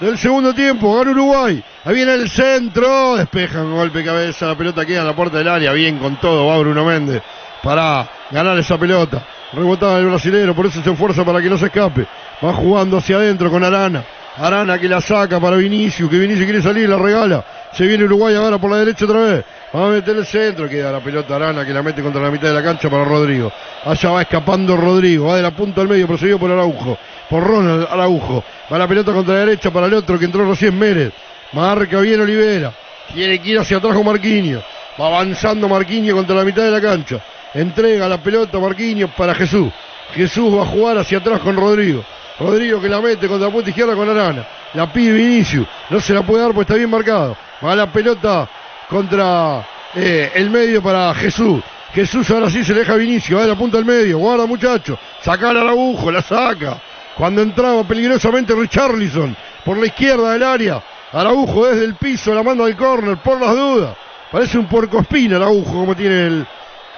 del 0.00 0.18
segundo 0.18 0.52
tiempo. 0.52 0.96
Gana 0.96 1.12
Uruguay. 1.12 1.62
Ahí 1.84 1.94
viene 1.94 2.14
el 2.14 2.28
centro. 2.28 3.16
Despejan 3.16 3.64
con 3.64 3.74
golpe 3.74 4.04
cabeza. 4.04 4.46
La 4.46 4.56
pelota 4.56 4.84
queda 4.84 5.00
en 5.00 5.06
la 5.06 5.16
puerta 5.16 5.38
del 5.38 5.48
área. 5.48 5.72
Bien 5.72 5.98
con 5.98 6.16
todo. 6.16 6.46
Va 6.46 6.58
Bruno 6.58 6.84
Méndez 6.84 7.22
para 7.62 8.08
ganar 8.30 8.58
esa 8.58 8.76
pelota. 8.78 9.24
Rebotada 9.54 9.98
el 9.98 10.06
brasilero. 10.06 10.54
Por 10.54 10.66
eso 10.66 10.82
se 10.82 10.90
esfuerza 10.90 11.24
para 11.24 11.40
que 11.40 11.48
no 11.48 11.58
se 11.58 11.66
escape. 11.66 12.06
Va 12.44 12.52
jugando 12.52 12.98
hacia 12.98 13.16
adentro 13.16 13.50
con 13.50 13.62
Arana. 13.62 14.04
Arana 14.36 14.78
que 14.78 14.88
la 14.88 15.00
saca 15.00 15.38
para 15.38 15.56
Vinicius. 15.56 16.10
Que 16.10 16.18
Vinicius 16.18 16.44
quiere 16.44 16.62
salir. 16.62 16.88
La 16.88 16.98
regala. 16.98 17.44
Se 17.72 17.86
viene 17.86 18.04
Uruguay 18.04 18.34
ahora 18.34 18.58
por 18.58 18.70
la 18.70 18.78
derecha 18.78 19.04
otra 19.04 19.20
vez. 19.20 19.44
Va 19.74 19.86
a 19.86 19.90
meter 19.90 20.16
el 20.16 20.26
centro. 20.26 20.68
Queda 20.68 20.90
la 20.90 21.00
pelota 21.00 21.36
Arana 21.36 21.64
que 21.64 21.72
la 21.72 21.82
mete 21.82 22.02
contra 22.02 22.20
la 22.20 22.30
mitad 22.30 22.48
de 22.48 22.54
la 22.54 22.62
cancha 22.62 22.90
para 22.90 23.04
Rodrigo. 23.04 23.52
Allá 23.84 24.10
va 24.10 24.22
escapando 24.22 24.76
Rodrigo. 24.76 25.26
Va 25.26 25.36
de 25.36 25.42
la 25.42 25.52
punta 25.52 25.80
al 25.80 25.88
medio. 25.88 26.06
Proseguido 26.06 26.38
por 26.38 26.50
Araujo. 26.50 26.98
Por 27.30 27.44
Ronald 27.44 27.86
Araujo. 27.90 28.44
Va 28.72 28.78
la 28.78 28.88
pelota 28.88 29.12
contra 29.12 29.34
la 29.34 29.40
derecha 29.40 29.70
para 29.70 29.86
el 29.86 29.94
otro 29.94 30.18
que 30.18 30.24
entró 30.24 30.48
recién 30.48 30.78
Mérez. 30.78 31.12
Marca 31.52 32.00
bien 32.00 32.20
Olivera. 32.20 32.72
Quiere 33.12 33.38
que 33.38 33.50
ir 33.50 33.58
hacia 33.58 33.76
atrás 33.76 33.94
con 33.94 34.04
Marquinhos. 34.04 34.62
Va 35.00 35.06
avanzando 35.06 35.68
Marquinhos 35.68 36.14
contra 36.14 36.36
la 36.36 36.44
mitad 36.44 36.62
de 36.62 36.70
la 36.70 36.80
cancha. 36.80 37.20
Entrega 37.54 38.08
la 38.08 38.18
pelota 38.18 38.58
Marquinhos 38.58 39.10
para 39.16 39.34
Jesús. 39.34 39.70
Jesús 40.14 40.56
va 40.56 40.62
a 40.62 40.66
jugar 40.66 40.98
hacia 40.98 41.18
atrás 41.18 41.40
con 41.40 41.56
Rodrigo. 41.56 42.04
Rodrigo 42.38 42.80
que 42.80 42.88
la 42.88 43.00
mete 43.00 43.28
contra 43.28 43.46
la 43.46 43.52
punta 43.52 43.70
izquierda 43.70 43.94
con 43.94 44.08
Arana. 44.08 44.46
La 44.74 44.92
pide 44.92 45.12
Vinicius. 45.12 45.66
No 45.90 46.00
se 46.00 46.12
la 46.12 46.22
puede 46.22 46.42
dar 46.42 46.52
porque 46.52 46.62
está 46.62 46.74
bien 46.74 46.90
marcado. 46.90 47.36
Va 47.64 47.76
la 47.76 47.86
pelota 47.86 48.48
contra 48.88 49.66
eh, 49.94 50.32
el 50.34 50.50
medio 50.50 50.82
para 50.82 51.14
Jesús. 51.14 51.62
Jesús 51.94 52.28
ahora 52.30 52.50
sí 52.50 52.64
se 52.64 52.74
le 52.74 52.80
deja 52.80 52.94
a. 52.94 53.36
Va 53.36 53.42
de 53.42 53.48
la 53.48 53.54
punta 53.54 53.78
al 53.78 53.84
medio. 53.84 54.18
Guarda 54.18 54.46
muchacho. 54.46 54.98
Saca 55.22 55.50
al 55.50 55.58
Araujo. 55.58 56.10
La 56.10 56.22
saca. 56.22 56.76
Cuando 57.16 57.42
entraba 57.42 57.84
peligrosamente 57.84 58.52
Richarlison 58.52 59.36
por 59.64 59.78
la 59.78 59.86
izquierda 59.86 60.32
del 60.32 60.42
área. 60.42 60.82
Araujo 61.12 61.66
desde 61.66 61.84
el 61.84 61.94
piso 61.94 62.34
la 62.34 62.42
manda 62.42 62.64
al 62.64 62.76
córner 62.76 63.16
por 63.18 63.40
las 63.40 63.54
dudas. 63.54 63.96
Parece 64.32 64.58
un 64.58 64.66
puercoespín 64.66 65.32
Araujo 65.32 65.70
como 65.70 65.94
tiene 65.94 66.26
el, 66.26 66.46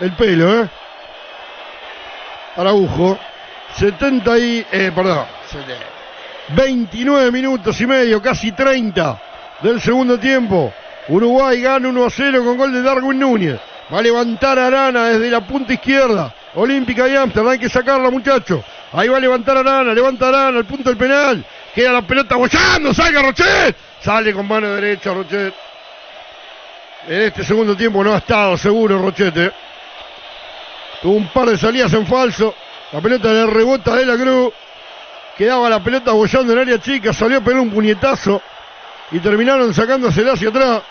el 0.01 0.13
pelo, 0.13 0.63
¿eh? 0.63 0.69
Araujo. 2.57 3.19
70 3.77 4.39
y... 4.39 4.67
Eh, 4.73 4.93
perdón. 4.95 5.27
29 6.49 7.31
minutos 7.31 7.81
y 7.81 7.87
medio, 7.87 8.23
casi 8.23 8.53
30 8.53 9.21
del 9.63 9.81
segundo 9.81 10.19
tiempo. 10.19 10.73
Uruguay 11.09 11.61
gana 11.61 11.89
1 11.89 12.05
a 12.05 12.11
0 12.11 12.45
con 12.45 12.57
gol 12.57 12.73
de 12.73 12.83
Darwin 12.83 13.19
Núñez. 13.19 13.61
Va 13.93 13.99
a 13.99 14.03
levantar 14.03 14.59
Arana 14.59 15.05
desde 15.11 15.31
la 15.31 15.41
punta 15.41 15.73
izquierda. 15.73 16.35
Olímpica 16.55 17.05
de 17.05 17.19
Amsterdam, 17.19 17.53
hay 17.53 17.59
que 17.59 17.69
sacarla, 17.69 18.11
muchachos. 18.11 18.65
Ahí 18.93 19.09
va 19.09 19.19
a 19.19 19.21
levantar 19.21 19.57
Arana, 19.57 19.93
levanta 19.93 20.29
Arana, 20.29 20.59
al 20.59 20.65
punto 20.65 20.89
del 20.89 20.99
penal. 20.99 21.45
Queda 21.75 21.93
la 21.93 22.03
pelota 22.03 22.37
bollando, 22.37 22.95
salga 22.95 23.23
Rochet. 23.23 23.77
Sale 24.01 24.33
con 24.33 24.49
mano 24.49 24.69
derecha 24.75 25.13
Rochet. 25.13 25.55
En 27.09 27.23
este 27.23 27.45
segundo 27.45 27.77
tiempo 27.77 28.03
no 28.03 28.15
ha 28.15 28.19
estado 28.19 28.57
seguro 28.57 28.99
Rochete. 28.99 29.53
Tuvo 31.03 31.17
un 31.17 31.29
par 31.29 31.49
de 31.49 31.59
salidas 31.59 31.93
en 31.93 32.07
falso. 32.07 32.55
La 32.93 33.01
pelota 33.01 33.33
le 33.33 33.47
rebota 33.47 33.95
de 33.95 34.07
la 34.07 34.17
Cruz. 34.17 34.53
Quedaba 35.37 35.69
la 35.69 35.83
pelota 35.83 36.13
bollando 36.13 36.53
en 36.53 36.59
área 36.61 36.79
chica. 36.81 37.13
Salió 37.13 37.39
a 37.39 37.51
un 37.61 37.71
puñetazo. 37.71 38.41
Y 39.13 39.19
terminaron 39.21 39.73
sacándosela 39.75 40.33
hacia 40.33 40.49
atrás. 40.49 40.83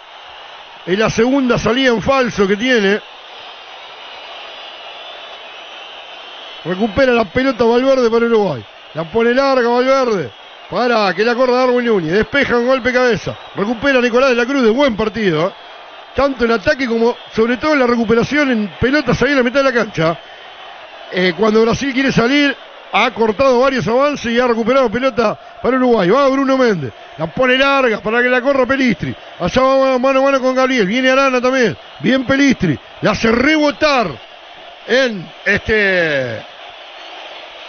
Es 0.86 0.98
la 0.98 1.10
segunda 1.10 1.58
salida 1.58 1.90
en 1.90 2.02
falso 2.02 2.48
que 2.48 2.56
tiene. 2.56 3.02
Recupera 6.64 7.12
la 7.14 7.26
pelota 7.26 7.64
Valverde 7.64 8.10
para 8.10 8.26
Uruguay. 8.26 8.64
La 8.94 9.04
pone 9.04 9.34
larga 9.34 9.68
Valverde. 9.68 10.32
Para 10.70 11.14
que 11.14 11.24
la 11.24 11.36
corra 11.36 11.58
Darwin 11.58 11.86
Núñez. 11.86 12.14
Despeja 12.14 12.58
un 12.58 12.68
golpe 12.68 12.94
cabeza. 12.94 13.36
Recupera 13.56 14.00
Nicolás 14.00 14.30
de 14.30 14.36
la 14.36 14.46
Cruz 14.46 14.64
de 14.64 14.70
buen 14.70 14.96
partido. 14.96 15.48
¿eh? 15.48 15.54
Tanto 16.16 16.46
en 16.46 16.52
ataque 16.52 16.88
como 16.88 17.16
sobre 17.34 17.58
todo 17.58 17.76
la 17.76 17.86
recuperación 17.86 18.52
en 18.52 18.72
pelotas 18.80 19.22
ahí 19.22 19.32
en 19.32 19.38
la 19.38 19.44
mitad 19.44 19.60
de 19.60 19.72
la 19.72 19.74
cancha. 19.74 20.18
Eh, 21.12 21.34
cuando 21.38 21.62
Brasil 21.62 21.94
quiere 21.94 22.12
salir, 22.12 22.56
ha 22.98 23.12
cortado 23.12 23.60
varios 23.60 23.86
avances 23.88 24.32
y 24.32 24.40
ha 24.40 24.48
recuperado 24.48 24.90
pelota 24.90 25.38
para 25.62 25.76
Uruguay. 25.76 26.10
Va 26.10 26.30
Bruno 26.30 26.58
Méndez. 26.58 26.94
La 27.18 27.28
pone 27.28 27.58
larga 27.58 28.00
para 28.00 28.22
que 28.22 28.30
la 28.30 28.42
corra 28.42 28.66
Pelistri. 28.66 29.14
Allá 29.40 29.62
va 29.62 30.00
mano 30.00 30.20
a 30.20 30.24
mano 30.24 30.40
con 30.40 30.56
Gabriel. 30.56 30.88
Viene 30.88 31.10
Arana 31.10 31.42
también. 31.42 31.76
Bien 32.00 32.26
Pelistri. 32.26 32.80
La 33.02 33.12
hace 33.12 33.32
rebotar 33.34 34.08
en 34.88 35.30
este. 35.44 36.38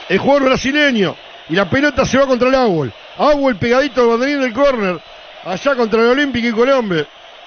El 0.09 0.19
jugador 0.19 0.45
brasileño. 0.45 1.17
Y 1.49 1.55
la 1.55 1.69
pelota 1.69 2.05
se 2.05 2.19
va 2.19 2.27
contra 2.27 2.49
el 2.49 2.55
Agüel. 2.55 2.93
Agüel 3.19 3.57
pegadito 3.57 4.03
al 4.03 4.09
banderín 4.09 4.41
del 4.41 4.53
córner. 4.53 5.01
Allá 5.45 5.75
contra 5.75 6.03
el 6.03 6.09
Olímpico 6.09 6.47
y 6.47 6.53
Colombia. 6.53 7.07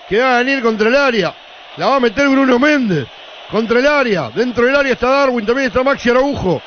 Que 0.09 0.19
va 0.19 0.35
a 0.35 0.37
venir 0.39 0.61
contra 0.63 0.89
el 0.89 0.95
área. 0.95 1.35
La 1.77 1.85
va 1.87 1.97
a 1.97 1.99
meter 1.99 2.27
Bruno 2.27 2.57
Méndez. 2.57 3.05
Contra 3.51 3.77
el 3.79 3.85
área. 3.87 4.29
Dentro 4.31 4.65
del 4.65 4.75
área 4.75 4.93
está 4.93 5.07
Darwin. 5.09 5.45
También 5.45 5.67
está 5.67 5.83
Maxi 5.83 6.09
Araujo. 6.09 6.59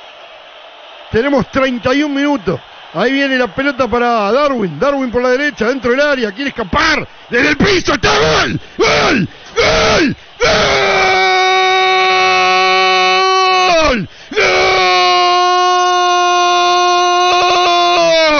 Tenemos 1.10 1.50
31 1.50 2.14
minutos. 2.14 2.60
Ahí 2.94 3.10
viene 3.12 3.36
la 3.36 3.48
pelota 3.48 3.88
para 3.88 4.30
Darwin. 4.30 4.78
Darwin 4.78 5.10
por 5.10 5.22
la 5.22 5.30
derecha, 5.30 5.66
dentro 5.66 5.90
del 5.90 6.00
área. 6.00 6.30
Quiere 6.32 6.50
escapar. 6.50 7.06
Desde 7.28 7.48
el 7.50 7.56
piso 7.56 7.94
está 7.94 8.10
gol. 8.10 8.60
¡Gol! 8.78 9.28
¡Gol! 9.56 10.16
¡Gol! 10.38 10.48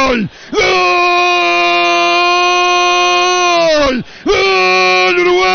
¡Gol! 0.00 0.31
¡Gol! 0.52 0.81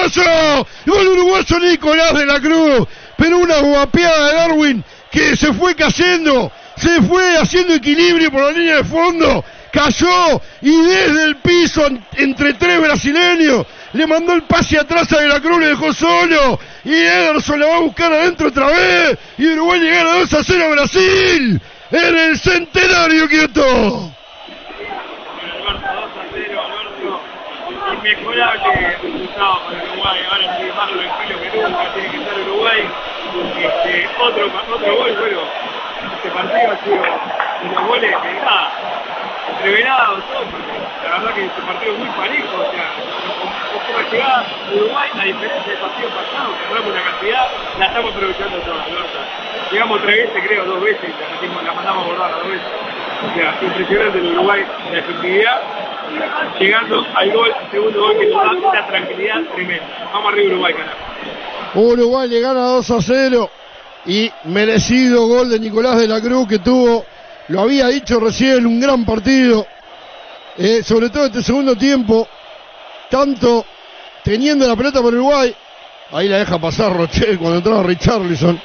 Uruguayo! 0.07 0.67
¡Gol 0.85 1.07
uruguayo 1.07 1.59
Nicolás 1.59 2.13
de 2.13 2.25
la 2.25 2.39
Cruz! 2.39 2.87
Pero 3.17 3.39
una 3.39 3.59
guapeada 3.59 4.27
de 4.27 4.33
Darwin 4.33 4.83
que 5.11 5.35
se 5.35 5.53
fue 5.53 5.75
cayendo, 5.75 6.51
se 6.75 7.01
fue 7.01 7.37
haciendo 7.37 7.73
equilibrio 7.73 8.31
por 8.31 8.43
la 8.43 8.51
línea 8.51 8.77
de 8.77 8.83
fondo, 8.83 9.43
cayó 9.71 10.41
y 10.61 10.81
desde 10.81 11.23
el 11.23 11.37
piso 11.37 11.87
entre 12.15 12.53
tres 12.53 12.79
brasileños 12.81 13.65
le 13.93 14.07
mandó 14.07 14.33
el 14.33 14.43
pase 14.43 14.77
atrás 14.77 15.11
a 15.13 15.19
De 15.19 15.27
la 15.27 15.39
Cruz, 15.39 15.59
le 15.59 15.67
dejó 15.67 15.93
solo 15.93 16.59
y 16.83 16.93
Ederson 16.93 17.59
la 17.59 17.67
va 17.67 17.77
a 17.77 17.81
buscar 17.81 18.13
adentro 18.13 18.49
otra 18.49 18.67
vez 18.67 19.17
y 19.37 19.47
Uruguay 19.47 19.79
le 19.79 19.89
gana 19.89 20.13
2 20.19 20.33
a 20.33 20.43
0 20.43 20.65
a 20.65 20.69
Brasil 20.69 21.61
en 21.91 22.17
el 22.17 22.39
centenario 22.39 23.27
quieto. 23.27 24.13
Inmejorable 27.97 28.97
resultado 29.01 29.61
para 29.65 29.83
Uruguay. 29.83 30.19
Ahora 30.31 30.57
sí, 30.57 30.63
más 30.75 30.89
tranquilo 30.89 31.41
que 31.41 31.49
nunca, 31.57 31.93
tiene 31.93 32.09
que 32.09 32.17
estar 32.17 32.39
Uruguay. 32.39 32.89
Este, 33.57 34.09
otro, 34.19 34.45
otro 34.73 34.95
gol, 34.95 35.15
bueno, 35.19 35.41
este 36.15 36.29
partido 36.31 36.71
ha 36.71 36.83
sido 36.83 37.03
unos 37.63 37.87
goles 37.87 38.15
que 38.21 38.33
nada, 38.43 38.71
porque 40.51 40.69
la 41.03 41.17
verdad 41.17 41.33
que 41.35 41.45
este 41.45 41.61
partido 41.61 41.93
es 41.93 41.99
muy 41.99 42.09
parejo, 42.09 42.57
o 42.57 42.71
sea, 42.71 42.87
con 43.37 43.93
poca 43.93 44.09
llegada 44.11 44.45
de 44.69 44.75
Uruguay, 44.77 45.09
a 45.13 45.23
diferencia 45.23 45.71
del 45.71 45.81
partido 45.81 46.09
pasado, 46.09 46.49
que 46.57 46.65
hablamos 46.67 46.91
una 46.91 47.03
cantidad, 47.03 47.47
la 47.79 47.85
estamos 47.85 48.11
aprovechando 48.15 48.57
toda, 48.59 48.77
la 48.77 48.95
verdad. 48.95 49.25
Llegamos 49.71 50.01
tres 50.01 50.17
veces, 50.17 50.47
creo, 50.47 50.65
dos 50.65 50.81
veces, 50.81 51.09
la 51.65 51.73
mandamos 51.73 52.03
a 52.03 52.07
bordar 52.07 52.31
dos 52.31 52.47
veces. 52.47 52.67
O 53.17 53.33
sea, 53.33 53.57
impresionante 53.61 54.17
el 54.19 54.27
Uruguay, 54.27 54.65
la 54.91 54.99
efectividad 54.99 55.61
llegando 56.59 57.05
al 57.13 57.31
gol, 57.31 57.51
segundo 57.71 58.01
gol 58.01 58.17
que 58.17 58.27
nos 58.27 58.43
da 58.43 58.51
una 58.51 58.87
tranquilidad 58.87 59.41
tremenda. 59.53 60.09
Vamos 60.13 60.33
arriba 60.33 60.53
Uruguay, 60.53 60.73
carajo. 60.73 61.79
Uruguay 61.79 62.29
le 62.29 62.39
gana 62.39 62.61
2 62.61 62.91
a 62.91 63.01
0 63.01 63.49
y 64.05 64.31
merecido 64.45 65.27
gol 65.27 65.49
de 65.49 65.59
Nicolás 65.59 65.97
de 65.97 66.07
la 66.07 66.21
Cruz 66.21 66.47
que 66.47 66.59
tuvo, 66.59 67.05
lo 67.49 67.61
había 67.61 67.87
dicho 67.87 68.19
recién, 68.19 68.65
un 68.65 68.79
gran 68.79 69.05
partido, 69.05 69.67
eh, 70.57 70.81
sobre 70.83 71.09
todo 71.09 71.25
este 71.25 71.43
segundo 71.43 71.75
tiempo, 71.75 72.27
tanto 73.09 73.65
teniendo 74.23 74.67
la 74.67 74.75
pelota 74.75 75.01
por 75.01 75.13
Uruguay, 75.13 75.53
ahí 76.11 76.27
la 76.27 76.37
deja 76.37 76.57
pasar 76.57 76.95
Rochet 76.95 77.37
cuando 77.37 77.57
entraba 77.57 77.83
Richarlison. 77.83 78.59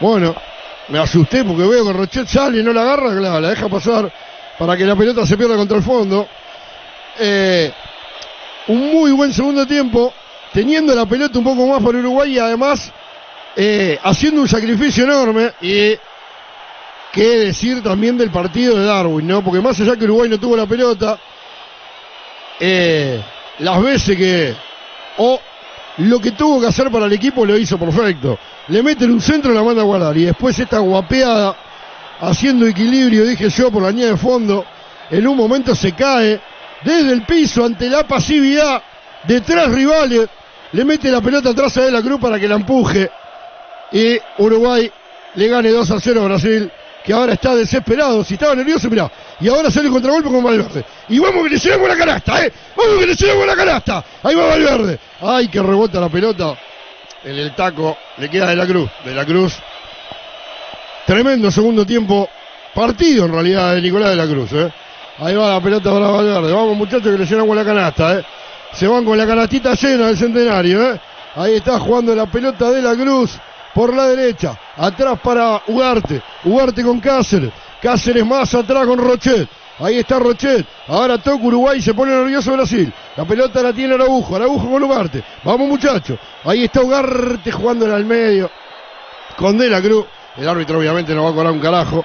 Bueno, 0.00 0.34
me 0.88 0.98
asusté 0.98 1.44
porque 1.44 1.66
veo 1.66 1.84
que 1.84 1.92
Rochet 1.92 2.26
sale 2.26 2.60
y 2.60 2.62
no 2.62 2.72
la 2.72 2.82
agarra, 2.82 3.16
claro, 3.16 3.40
la 3.40 3.50
deja 3.50 3.68
pasar 3.68 4.12
para 4.58 4.76
que 4.76 4.84
la 4.84 4.96
pelota 4.96 5.26
se 5.26 5.36
pierda 5.36 5.56
contra 5.56 5.76
el 5.76 5.82
fondo. 5.82 6.26
Eh, 7.18 7.72
un 8.68 8.92
muy 8.92 9.12
buen 9.12 9.32
segundo 9.32 9.66
tiempo, 9.66 10.12
teniendo 10.52 10.94
la 10.94 11.06
pelota 11.06 11.38
un 11.38 11.44
poco 11.44 11.66
más 11.66 11.82
para 11.82 11.98
Uruguay 11.98 12.34
y 12.34 12.38
además 12.38 12.92
eh, 13.54 13.98
haciendo 14.02 14.42
un 14.42 14.48
sacrificio 14.48 15.04
enorme. 15.04 15.52
Y 15.60 15.94
qué 17.12 17.38
decir 17.38 17.82
también 17.82 18.18
del 18.18 18.30
partido 18.30 18.76
de 18.76 18.84
Darwin, 18.84 19.26
¿no? 19.26 19.42
Porque 19.42 19.60
más 19.60 19.80
allá 19.80 19.96
que 19.96 20.04
Uruguay 20.04 20.28
no 20.28 20.38
tuvo 20.38 20.56
la 20.56 20.66
pelota, 20.66 21.18
eh, 22.60 23.22
las 23.60 23.82
veces 23.82 24.16
que. 24.16 24.54
O 25.18 25.40
lo 25.98 26.20
que 26.20 26.32
tuvo 26.32 26.60
que 26.60 26.66
hacer 26.66 26.90
para 26.90 27.06
el 27.06 27.12
equipo 27.12 27.46
lo 27.46 27.56
hizo 27.56 27.78
perfecto. 27.78 28.38
Le 28.68 28.82
meten 28.82 29.10
un 29.10 29.20
centro 29.20 29.52
la 29.54 29.62
manda 29.62 29.80
a 29.80 29.84
guardar. 29.84 30.16
Y 30.16 30.24
después 30.24 30.58
esta 30.58 30.78
guapeada, 30.78 31.56
haciendo 32.20 32.66
equilibrio, 32.66 33.24
dije 33.24 33.48
yo, 33.48 33.70
por 33.70 33.82
la 33.82 33.90
línea 33.90 34.08
de 34.08 34.16
fondo. 34.16 34.64
En 35.08 35.26
un 35.26 35.36
momento 35.36 35.74
se 35.74 35.92
cae 35.92 36.40
desde 36.86 37.12
el 37.12 37.22
piso 37.22 37.64
ante 37.64 37.90
la 37.90 38.06
pasividad 38.06 38.80
de 39.24 39.40
tres 39.40 39.68
rivales. 39.68 40.28
Le 40.72 40.84
mete 40.84 41.10
la 41.10 41.20
pelota 41.20 41.50
atrás 41.50 41.76
a 41.76 41.82
De 41.82 41.90
la 41.90 42.00
Cruz 42.00 42.20
para 42.20 42.38
que 42.38 42.46
la 42.46 42.54
empuje. 42.54 43.10
Y 43.92 44.18
Uruguay 44.38 44.90
le 45.34 45.48
gane 45.48 45.70
2 45.70 45.90
a 45.90 46.00
0 46.00 46.22
a 46.22 46.24
Brasil, 46.26 46.70
que 47.04 47.12
ahora 47.12 47.34
está 47.34 47.54
desesperado. 47.56 48.22
Si 48.22 48.34
estaba 48.34 48.54
nervioso, 48.54 48.88
mirá. 48.88 49.10
Y 49.40 49.48
ahora 49.48 49.70
sale 49.70 49.86
el 49.86 49.92
contragolpe 49.92 50.28
con 50.30 50.42
Valverde. 50.44 50.84
Y 51.08 51.18
vamos 51.18 51.42
que 51.44 51.50
le 51.50 51.58
llegamos 51.58 51.88
la 51.88 51.96
canasta, 51.96 52.44
¿eh? 52.44 52.52
Vamos 52.76 53.00
que 53.00 53.06
le 53.06 53.14
llegamos 53.14 53.46
la 53.46 53.56
canasta. 53.56 54.04
Ahí 54.22 54.34
va 54.34 54.46
Valverde. 54.46 54.98
Ay, 55.22 55.48
que 55.48 55.60
rebota 55.60 56.00
la 56.00 56.08
pelota. 56.08 56.56
En 57.24 57.36
el 57.36 57.54
taco 57.56 57.96
le 58.18 58.30
queda 58.30 58.46
De 58.46 58.56
la 58.56 58.66
Cruz. 58.66 58.90
De 59.04 59.14
la 59.14 59.24
Cruz. 59.24 59.54
Tremendo 61.04 61.50
segundo 61.50 61.84
tiempo. 61.84 62.28
Partido 62.74 63.24
en 63.24 63.32
realidad 63.32 63.74
de 63.74 63.80
Nicolás 63.80 64.10
de 64.10 64.16
la 64.16 64.26
Cruz, 64.26 64.52
¿eh? 64.52 64.70
Ahí 65.18 65.34
va 65.34 65.54
la 65.54 65.60
pelota 65.60 65.90
para 65.90 66.08
Valverde. 66.08 66.52
Vamos 66.52 66.76
muchachos 66.76 67.02
que 67.10 67.18
le 67.18 67.24
llenamos 67.24 67.56
la 67.56 67.64
canasta, 67.64 68.18
¿eh? 68.18 68.24
Se 68.72 68.86
van 68.86 69.04
con 69.04 69.16
la 69.16 69.26
canastita 69.26 69.74
llena 69.74 70.08
del 70.08 70.18
centenario, 70.18 70.92
¿eh? 70.92 71.00
Ahí 71.36 71.54
está 71.54 71.78
jugando 71.78 72.14
la 72.14 72.26
pelota 72.26 72.70
de 72.70 72.82
la 72.82 72.94
Cruz 72.94 73.38
por 73.74 73.94
la 73.94 74.08
derecha. 74.08 74.58
Atrás 74.76 75.18
para 75.22 75.62
Ugarte. 75.68 76.22
Ugarte 76.44 76.82
con 76.82 77.00
Cáceres. 77.00 77.50
Cáceres 77.80 78.24
más 78.26 78.54
atrás 78.54 78.86
con 78.86 78.98
Rochet. 78.98 79.48
Ahí 79.78 79.98
está 79.98 80.18
Rochet. 80.18 80.66
Ahora 80.88 81.18
toca 81.18 81.44
Uruguay 81.44 81.80
se 81.80 81.92
pone 81.92 82.12
nervioso 82.12 82.52
Brasil. 82.52 82.92
La 83.16 83.24
pelota 83.24 83.62
la 83.62 83.72
tiene 83.72 83.94
Araujo. 83.94 84.36
Araujo 84.36 84.70
con 84.70 84.82
Ugarte. 84.82 85.22
Vamos 85.44 85.68
muchachos. 85.68 86.18
Ahí 86.44 86.64
está 86.64 86.82
Ugarte 86.82 87.52
jugando 87.52 87.86
en 87.86 87.92
el 87.92 88.04
medio. 88.04 88.50
Con 89.36 89.58
De 89.58 89.68
la 89.68 89.80
Cruz. 89.80 90.06
El 90.38 90.48
árbitro 90.48 90.78
obviamente 90.78 91.14
no 91.14 91.24
va 91.24 91.30
a 91.30 91.32
cobrar 91.32 91.52
un 91.52 91.60
carajo. 91.60 92.04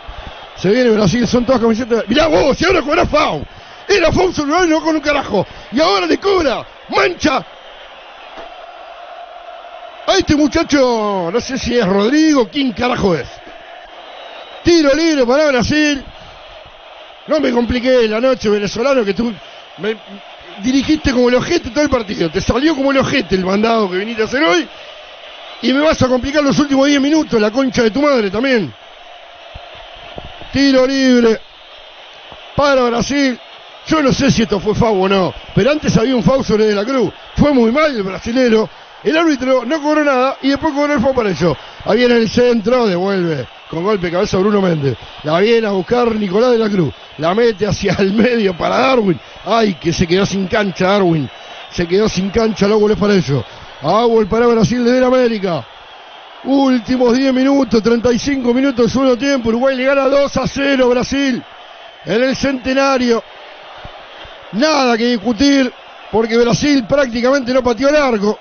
Se 0.61 0.69
viene 0.69 0.91
Brasil, 0.91 1.27
son 1.27 1.43
todas 1.43 1.59
camisetas. 1.59 2.03
Mirá 2.07 2.27
vos, 2.27 2.55
si 2.55 2.65
ahora 2.65 2.83
cobra 2.83 3.07
FAU. 3.07 3.43
Era 3.87 4.11
FAU 4.11 4.29
Uruguay 4.29 4.67
no 4.67 4.81
con 4.81 4.95
un 4.95 5.01
carajo. 5.01 5.45
Y 5.71 5.81
ahora 5.81 6.05
le 6.05 6.19
cobra. 6.19 6.63
Mancha. 6.89 7.43
Ahí 10.05 10.19
este 10.19 10.35
muchacho, 10.35 11.29
no 11.33 11.41
sé 11.41 11.57
si 11.57 11.77
es 11.77 11.85
Rodrigo, 11.85 12.47
¿quién 12.47 12.73
carajo 12.73 13.15
es? 13.15 13.27
Tiro 14.63 14.93
libre 14.93 15.25
para 15.25 15.47
Brasil. 15.47 16.03
No 17.27 17.39
me 17.39 17.51
compliqué 17.51 18.07
la 18.07 18.19
noche, 18.21 18.49
venezolano, 18.49 19.03
que 19.03 19.15
tú 19.15 19.33
me 19.77 19.97
dirigiste 20.61 21.11
como 21.11 21.29
el 21.29 21.35
ojete 21.35 21.71
todo 21.71 21.83
el 21.83 21.89
partido. 21.89 22.29
Te 22.29 22.39
salió 22.39 22.75
como 22.75 22.91
el 22.91 22.99
ojete 22.99 23.33
el 23.33 23.45
mandado 23.45 23.89
que 23.89 23.97
viniste 23.97 24.21
a 24.21 24.25
hacer 24.25 24.43
hoy. 24.43 24.67
Y 25.63 25.73
me 25.73 25.79
vas 25.79 25.99
a 26.03 26.07
complicar 26.07 26.43
los 26.43 26.57
últimos 26.59 26.85
10 26.87 27.01
minutos, 27.01 27.41
la 27.41 27.49
concha 27.49 27.81
de 27.81 27.89
tu 27.89 28.01
madre 28.01 28.29
también. 28.29 28.71
Tiro 30.51 30.85
libre 30.85 31.39
para 32.55 32.83
Brasil. 32.83 33.39
Yo 33.87 34.01
no 34.01 34.13
sé 34.13 34.29
si 34.29 34.43
esto 34.43 34.59
fue 34.59 34.75
FAU 34.75 35.03
o 35.03 35.09
no, 35.09 35.33
pero 35.55 35.71
antes 35.71 35.95
había 35.97 36.15
un 36.15 36.23
FAU 36.23 36.43
sobre 36.43 36.65
De 36.65 36.75
la 36.75 36.85
Cruz. 36.85 37.11
Fue 37.35 37.53
muy 37.53 37.71
mal 37.71 37.95
el 37.95 38.03
brasilero. 38.03 38.69
El 39.03 39.17
árbitro 39.17 39.65
no 39.65 39.81
cobró 39.81 40.03
nada 40.03 40.37
y 40.41 40.49
después 40.49 40.73
cobró 40.73 40.93
el 40.93 40.99
FAU 40.99 41.15
para 41.15 41.29
eso. 41.29 41.57
Ahí 41.85 42.03
en 42.03 42.11
el 42.11 42.29
centro, 42.29 42.85
devuelve 42.85 43.47
con 43.71 43.83
golpe 43.83 44.07
de 44.07 44.11
cabeza 44.11 44.37
Bruno 44.37 44.61
Méndez. 44.61 44.97
La 45.23 45.39
viene 45.39 45.65
a 45.65 45.71
buscar 45.71 46.13
Nicolás 46.13 46.51
de 46.51 46.57
la 46.57 46.69
Cruz. 46.69 46.93
La 47.17 47.33
mete 47.33 47.65
hacia 47.65 47.95
el 47.99 48.13
medio 48.13 48.55
para 48.55 48.77
Darwin. 48.77 49.19
Ay, 49.45 49.75
que 49.75 49.93
se 49.93 50.05
quedó 50.05 50.25
sin 50.25 50.47
cancha 50.47 50.89
Darwin. 50.89 51.29
Se 51.71 51.87
quedó 51.87 52.09
sin 52.09 52.29
cancha, 52.29 52.67
luego 52.67 52.89
es 52.89 52.97
para 52.97 53.15
eso. 53.15 53.43
Agua 53.81 54.25
para 54.29 54.45
Brasil 54.45 54.83
desde 54.83 55.03
América. 55.03 55.65
Últimos 56.43 57.15
10 57.15 57.33
minutos, 57.33 57.83
35 57.83 58.53
minutos 58.53 58.91
segundo 58.91 59.17
tiempo. 59.17 59.49
Uruguay 59.49 59.75
le 59.75 59.85
gana 59.85 60.07
2 60.07 60.37
a 60.37 60.47
0 60.47 60.89
Brasil. 60.89 61.43
En 62.05 62.23
el 62.23 62.35
centenario. 62.35 63.23
Nada 64.53 64.97
que 64.97 65.05
discutir. 65.05 65.71
Porque 66.11 66.37
Brasil 66.37 66.83
prácticamente 66.87 67.53
no 67.53 67.63
pateó 67.63 67.91
largo. 67.91 68.37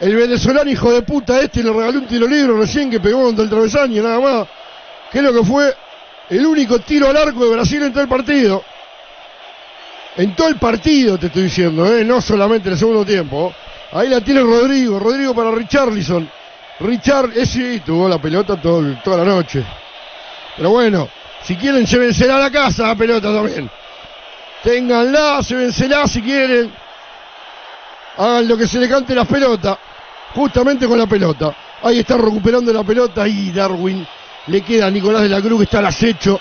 El 0.00 0.16
venezolano 0.16 0.68
hijo 0.68 0.92
de 0.92 1.02
puta 1.02 1.40
este 1.40 1.62
le 1.62 1.72
regaló 1.72 2.00
un 2.00 2.06
tiro 2.06 2.26
libre 2.26 2.56
recién 2.56 2.90
que 2.90 2.98
pegó 2.98 3.22
contra 3.22 3.44
el 3.44 3.50
travesaño, 3.50 4.02
nada 4.02 4.18
más. 4.18 4.48
Que 5.12 5.22
lo 5.22 5.32
que 5.32 5.44
fue 5.44 5.72
el 6.30 6.44
único 6.44 6.80
tiro 6.80 7.08
al 7.08 7.16
arco 7.16 7.44
de 7.44 7.52
Brasil 7.52 7.82
en 7.82 7.92
todo 7.92 8.02
el 8.02 8.08
partido. 8.08 8.64
En 10.16 10.34
todo 10.34 10.48
el 10.48 10.56
partido 10.56 11.18
te 11.18 11.26
estoy 11.26 11.44
diciendo, 11.44 11.86
¿eh? 11.86 12.04
no 12.04 12.20
solamente 12.20 12.68
en 12.68 12.72
el 12.72 12.78
segundo 12.78 13.04
tiempo. 13.04 13.54
Ahí 13.92 14.08
la 14.08 14.20
tiene 14.20 14.40
Rodrigo, 14.40 14.98
Rodrigo 14.98 15.34
para 15.34 15.52
Richarlison. 15.52 16.28
Richard, 16.80 17.30
ese 17.36 17.80
tuvo 17.80 18.08
la 18.08 18.18
pelota 18.18 18.56
todo- 18.60 18.96
toda 19.04 19.18
la 19.18 19.24
noche. 19.24 19.64
Pero 20.56 20.70
bueno, 20.70 21.08
si 21.44 21.56
quieren, 21.56 21.86
llévensela 21.86 22.36
a 22.36 22.40
la 22.40 22.50
casa 22.50 22.88
la 22.88 22.96
pelota 22.96 23.32
también. 23.32 23.70
Ténganla, 24.62 25.40
llévensela 25.40 26.06
si 26.06 26.22
quieren. 26.22 26.72
Hagan 28.16 28.48
lo 28.48 28.56
que 28.56 28.66
se 28.66 28.78
le 28.78 28.88
cante 28.88 29.14
la 29.14 29.24
pelota. 29.24 29.78
Justamente 30.34 30.86
con 30.86 30.98
la 30.98 31.06
pelota. 31.06 31.54
Ahí 31.82 31.98
está 32.00 32.16
recuperando 32.16 32.72
la 32.72 32.84
pelota 32.84 33.26
y 33.26 33.50
Darwin. 33.50 34.06
Le 34.46 34.60
queda 34.62 34.86
a 34.86 34.90
Nicolás 34.90 35.22
de 35.22 35.28
la 35.28 35.40
Cruz 35.40 35.58
que 35.58 35.64
está 35.64 35.78
al 35.78 35.86
acecho. 35.86 36.40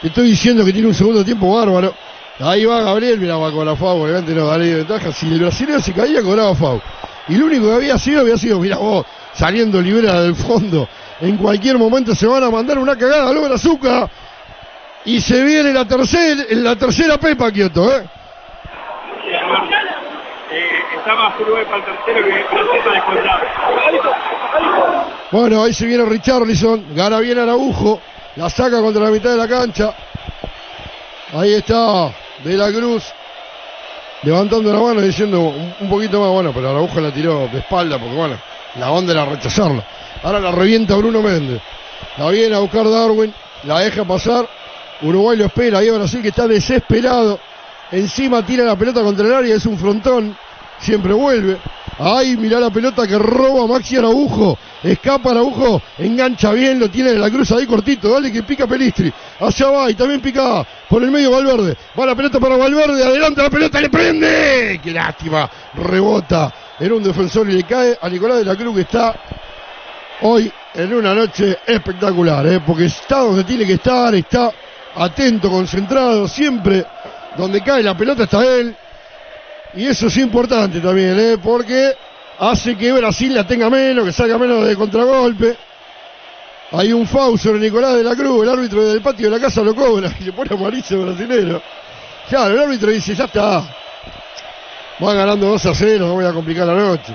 Te 0.00 0.08
estoy 0.08 0.28
diciendo 0.30 0.64
que 0.64 0.72
tiene 0.72 0.88
un 0.88 0.94
segundo 0.94 1.24
tiempo 1.24 1.54
bárbaro. 1.54 1.94
Ahí 2.40 2.64
va 2.64 2.80
Gabriel, 2.82 3.18
mira, 3.18 3.36
va 3.36 3.50
con 3.50 3.66
la 3.66 3.74
FAU, 3.74 4.02
obviamente 4.02 4.32
no 4.32 4.46
daría 4.46 4.76
ventaja. 4.76 5.12
Si 5.12 5.26
el 5.26 5.40
brasileño 5.40 5.80
se 5.80 5.92
caía, 5.92 6.22
cobraba 6.22 6.54
FAU. 6.54 6.80
Y 7.28 7.36
lo 7.36 7.46
único 7.46 7.66
que 7.68 7.74
había 7.74 7.98
sido, 7.98 8.20
había 8.22 8.36
sido, 8.36 8.58
mira 8.58 8.76
vos, 8.76 9.06
saliendo 9.34 9.80
libera 9.80 10.22
del 10.22 10.34
fondo. 10.34 10.88
En 11.20 11.36
cualquier 11.36 11.78
momento 11.78 12.14
se 12.14 12.26
van 12.26 12.42
a 12.44 12.50
mandar 12.50 12.78
una 12.78 12.96
cagada, 12.96 13.32
luego 13.32 13.52
azúcar. 13.54 14.08
Y 15.04 15.20
se 15.20 15.42
viene 15.42 15.72
la 15.72 15.84
tercera, 15.84 16.44
la 16.50 16.76
tercera 16.76 17.18
Pepa 17.18 17.50
Kioto, 17.50 17.96
¿eh? 17.96 18.04
Eh, 20.50 20.80
está 20.96 21.14
más 21.14 21.38
Uruguay 21.40 21.64
para 21.64 21.76
el 21.78 21.84
tercero 21.84 22.26
que 22.26 22.44
para. 23.14 23.58
Bueno, 25.30 25.62
ahí 25.62 25.74
se 25.74 25.86
viene 25.86 26.04
Richarlison, 26.04 26.94
gana 26.94 27.20
bien 27.20 27.38
Araujo, 27.38 28.00
la 28.36 28.48
saca 28.48 28.80
contra 28.80 29.04
la 29.04 29.10
mitad 29.10 29.30
de 29.30 29.36
la 29.36 29.46
cancha. 29.46 29.94
Ahí 31.34 31.54
está 31.54 32.10
De 32.42 32.56
la 32.56 32.72
Cruz, 32.72 33.04
levantando 34.22 34.72
la 34.72 34.80
mano 34.80 35.00
y 35.02 35.06
diciendo 35.06 35.40
un, 35.80 35.88
poquito 35.88 36.20
más, 36.20 36.30
bueno, 36.30 36.52
pero 36.52 36.70
Araujo 36.70 37.00
la 37.00 37.12
tiró 37.12 37.48
de 37.48 37.58
espalda 37.58 37.98
porque 37.98 38.14
bueno, 38.14 38.36
la 38.78 38.90
onda 38.90 39.12
era 39.12 39.24
rechazarla. 39.24 39.84
Ahora 40.22 40.40
la 40.40 40.50
revienta 40.50 40.96
Bruno 40.96 41.22
Méndez. 41.22 41.60
La 42.16 42.28
viene 42.30 42.54
a 42.54 42.58
buscar 42.58 42.88
Darwin, 42.88 43.32
la 43.64 43.80
deja 43.80 44.04
pasar. 44.04 44.48
Uruguay 45.02 45.36
lo 45.36 45.46
espera, 45.46 45.78
ahí 45.78 45.90
Brasil 45.90 46.20
que 46.22 46.28
está 46.28 46.48
desesperado. 46.48 47.38
Encima 47.90 48.44
tira 48.44 48.64
la 48.64 48.76
pelota 48.76 49.02
contra 49.02 49.26
el 49.26 49.34
área, 49.34 49.54
es 49.54 49.66
un 49.66 49.78
frontón. 49.78 50.36
Siempre 50.80 51.12
vuelve. 51.12 51.58
Ahí 51.98 52.36
mirá 52.36 52.60
la 52.60 52.70
pelota 52.70 53.06
que 53.06 53.18
roba 53.18 53.66
Maxi 53.66 53.96
Araujo. 53.96 54.56
Escapa 54.82 55.32
Araujo, 55.32 55.82
engancha 55.98 56.52
bien, 56.52 56.78
lo 56.78 56.88
tiene 56.88 57.10
de 57.10 57.18
la 57.18 57.28
cruz 57.30 57.50
ahí 57.50 57.66
cortito. 57.66 58.08
Dale 58.08 58.30
que 58.30 58.44
pica 58.44 58.66
Pelistri. 58.66 59.12
Allá 59.40 59.70
va 59.70 59.90
y 59.90 59.94
también 59.94 60.20
pica 60.20 60.64
por 60.88 61.02
el 61.02 61.10
medio 61.10 61.32
Valverde. 61.32 61.76
Va 61.98 62.06
la 62.06 62.14
pelota 62.14 62.38
para 62.38 62.56
Valverde, 62.56 63.04
adelante 63.04 63.42
la 63.42 63.50
pelota, 63.50 63.80
le 63.80 63.90
prende. 63.90 64.80
Qué 64.82 64.92
lástima. 64.92 65.50
Rebota. 65.74 66.52
Era 66.78 66.94
un 66.94 67.02
defensor 67.02 67.48
y 67.50 67.54
le 67.54 67.64
cae 67.64 67.98
a 68.00 68.08
Nicolás 68.08 68.38
de 68.38 68.44
la 68.44 68.54
Cruz 68.54 68.76
que 68.76 68.82
está 68.82 69.14
hoy 70.20 70.50
en 70.74 70.94
una 70.94 71.14
noche 71.14 71.58
espectacular, 71.66 72.46
¿eh? 72.46 72.60
porque 72.64 72.86
está 72.86 73.18
donde 73.18 73.42
tiene 73.42 73.66
que 73.66 73.74
estar, 73.74 74.14
está 74.14 74.52
atento, 74.94 75.50
concentrado, 75.50 76.28
siempre 76.28 76.84
donde 77.36 77.60
cae 77.62 77.82
la 77.82 77.96
pelota 77.96 78.24
está 78.24 78.44
él. 78.44 78.76
Y 79.74 79.86
eso 79.86 80.06
es 80.06 80.16
importante 80.16 80.80
también, 80.80 81.18
¿eh? 81.18 81.38
porque 81.42 81.94
hace 82.38 82.76
que 82.76 82.92
Brasil 82.92 83.34
la 83.34 83.46
tenga 83.46 83.68
menos, 83.68 84.04
que 84.04 84.12
salga 84.12 84.38
menos 84.38 84.66
de 84.66 84.76
contragolpe. 84.76 85.56
Hay 86.72 86.92
un 86.92 87.06
foul 87.06 87.38
sobre 87.38 87.60
Nicolás 87.60 87.96
de 87.96 88.04
la 88.04 88.14
Cruz, 88.14 88.42
el 88.42 88.50
árbitro 88.50 88.84
del 88.84 89.00
patio 89.00 89.30
de 89.30 89.36
la 89.36 89.40
casa 89.40 89.62
lo 89.62 89.74
cobra 89.74 90.10
y 90.20 90.24
le 90.24 90.32
pone 90.32 90.54
amarillo 90.54 91.02
brasilero. 91.02 91.62
Claro, 92.28 92.54
el 92.54 92.60
árbitro 92.60 92.90
dice, 92.90 93.14
ya 93.14 93.24
está. 93.24 93.62
Va 95.02 95.14
ganando 95.14 95.46
2 95.46 95.66
a 95.66 95.74
0, 95.74 96.06
no 96.06 96.14
voy 96.14 96.26
a 96.26 96.32
complicar 96.32 96.66
la 96.66 96.74
noche. 96.74 97.14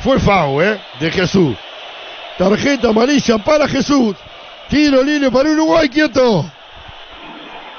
Fue 0.00 0.18
foul, 0.18 0.64
¿eh? 0.64 0.80
De 0.98 1.10
Jesús. 1.10 1.56
Tarjeta 2.36 2.88
amarilla 2.88 3.38
para 3.38 3.68
Jesús. 3.68 4.16
Tiro 4.68 5.02
libre 5.02 5.30
para 5.30 5.50
Uruguay, 5.50 5.88
quieto. 5.88 6.44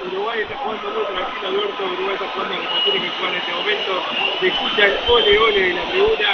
Uruguay 0.05 0.41
está 0.41 0.57
jugando 0.57 0.89
muy 0.89 1.05
tranquilo, 1.05 1.38
Alberto. 1.49 1.83
Uruguay 1.83 2.13
está 2.13 2.27
jugando 2.33 2.55
como 2.55 2.83
tiene 2.83 2.99
que 3.01 3.09
jugar 3.09 3.33
en 3.33 3.39
este 3.39 3.53
momento. 3.53 3.91
Se 4.39 4.47
escucha 4.47 4.85
el 4.85 4.97
ole 5.09 5.39
ole 5.39 5.61
de 5.61 5.73
la 5.73 5.83
tribuna. 5.89 6.31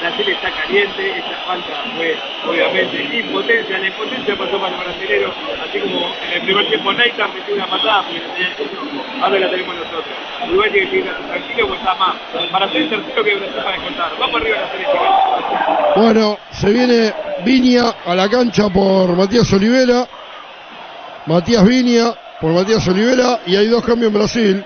Brasil 0.00 0.28
está 0.28 0.50
caliente. 0.50 1.18
Esta 1.18 1.36
falta 1.46 1.84
fue, 1.96 2.16
obviamente, 2.46 3.16
impotencia. 3.16 3.78
La 3.78 3.86
impotencia 3.86 4.36
pasó 4.36 4.60
para 4.60 4.76
el 4.76 4.80
brasilero. 4.84 5.32
Así 5.64 5.80
como 5.80 6.12
en 6.24 6.32
el 6.32 6.42
primer 6.42 6.68
tiempo 6.68 6.92
Naita 6.92 7.28
metió 7.28 7.54
una 7.54 7.66
patada 7.66 8.02
porque 8.04 8.20
tenía 8.20 8.48
el. 8.48 9.22
Ahora 9.22 9.38
la 9.38 9.50
tenemos 9.50 9.74
nosotros. 9.76 10.14
Uruguay 10.48 10.70
tiene 10.70 10.90
que 10.90 10.96
seguir 10.96 11.14
tranquilo 11.14 11.66
porque 11.68 11.80
está 11.80 11.94
más. 11.94 12.14
Para 12.52 12.68
ser 12.70 12.88
tercero 12.88 13.24
que 13.24 13.34
Brasil 13.36 13.56
para 13.56 13.72
descontar. 13.72 14.12
Vamos 14.18 14.40
arriba 14.40 14.58
a 14.58 14.60
la 14.60 14.70
selección. 14.70 15.02
Bueno, 15.96 16.38
se 16.50 16.70
viene 16.70 17.14
Viña 17.44 17.94
a 18.04 18.14
la 18.14 18.28
cancha 18.28 18.68
por 18.68 19.16
Matías 19.16 19.52
Olivera. 19.52 20.06
Matías 21.26 21.64
Viña 21.66 22.14
por 22.40 22.52
Matías 22.52 22.86
Olivera 22.88 23.40
y 23.46 23.56
hay 23.56 23.66
dos 23.66 23.84
cambios 23.84 24.08
en 24.08 24.18
Brasil. 24.18 24.64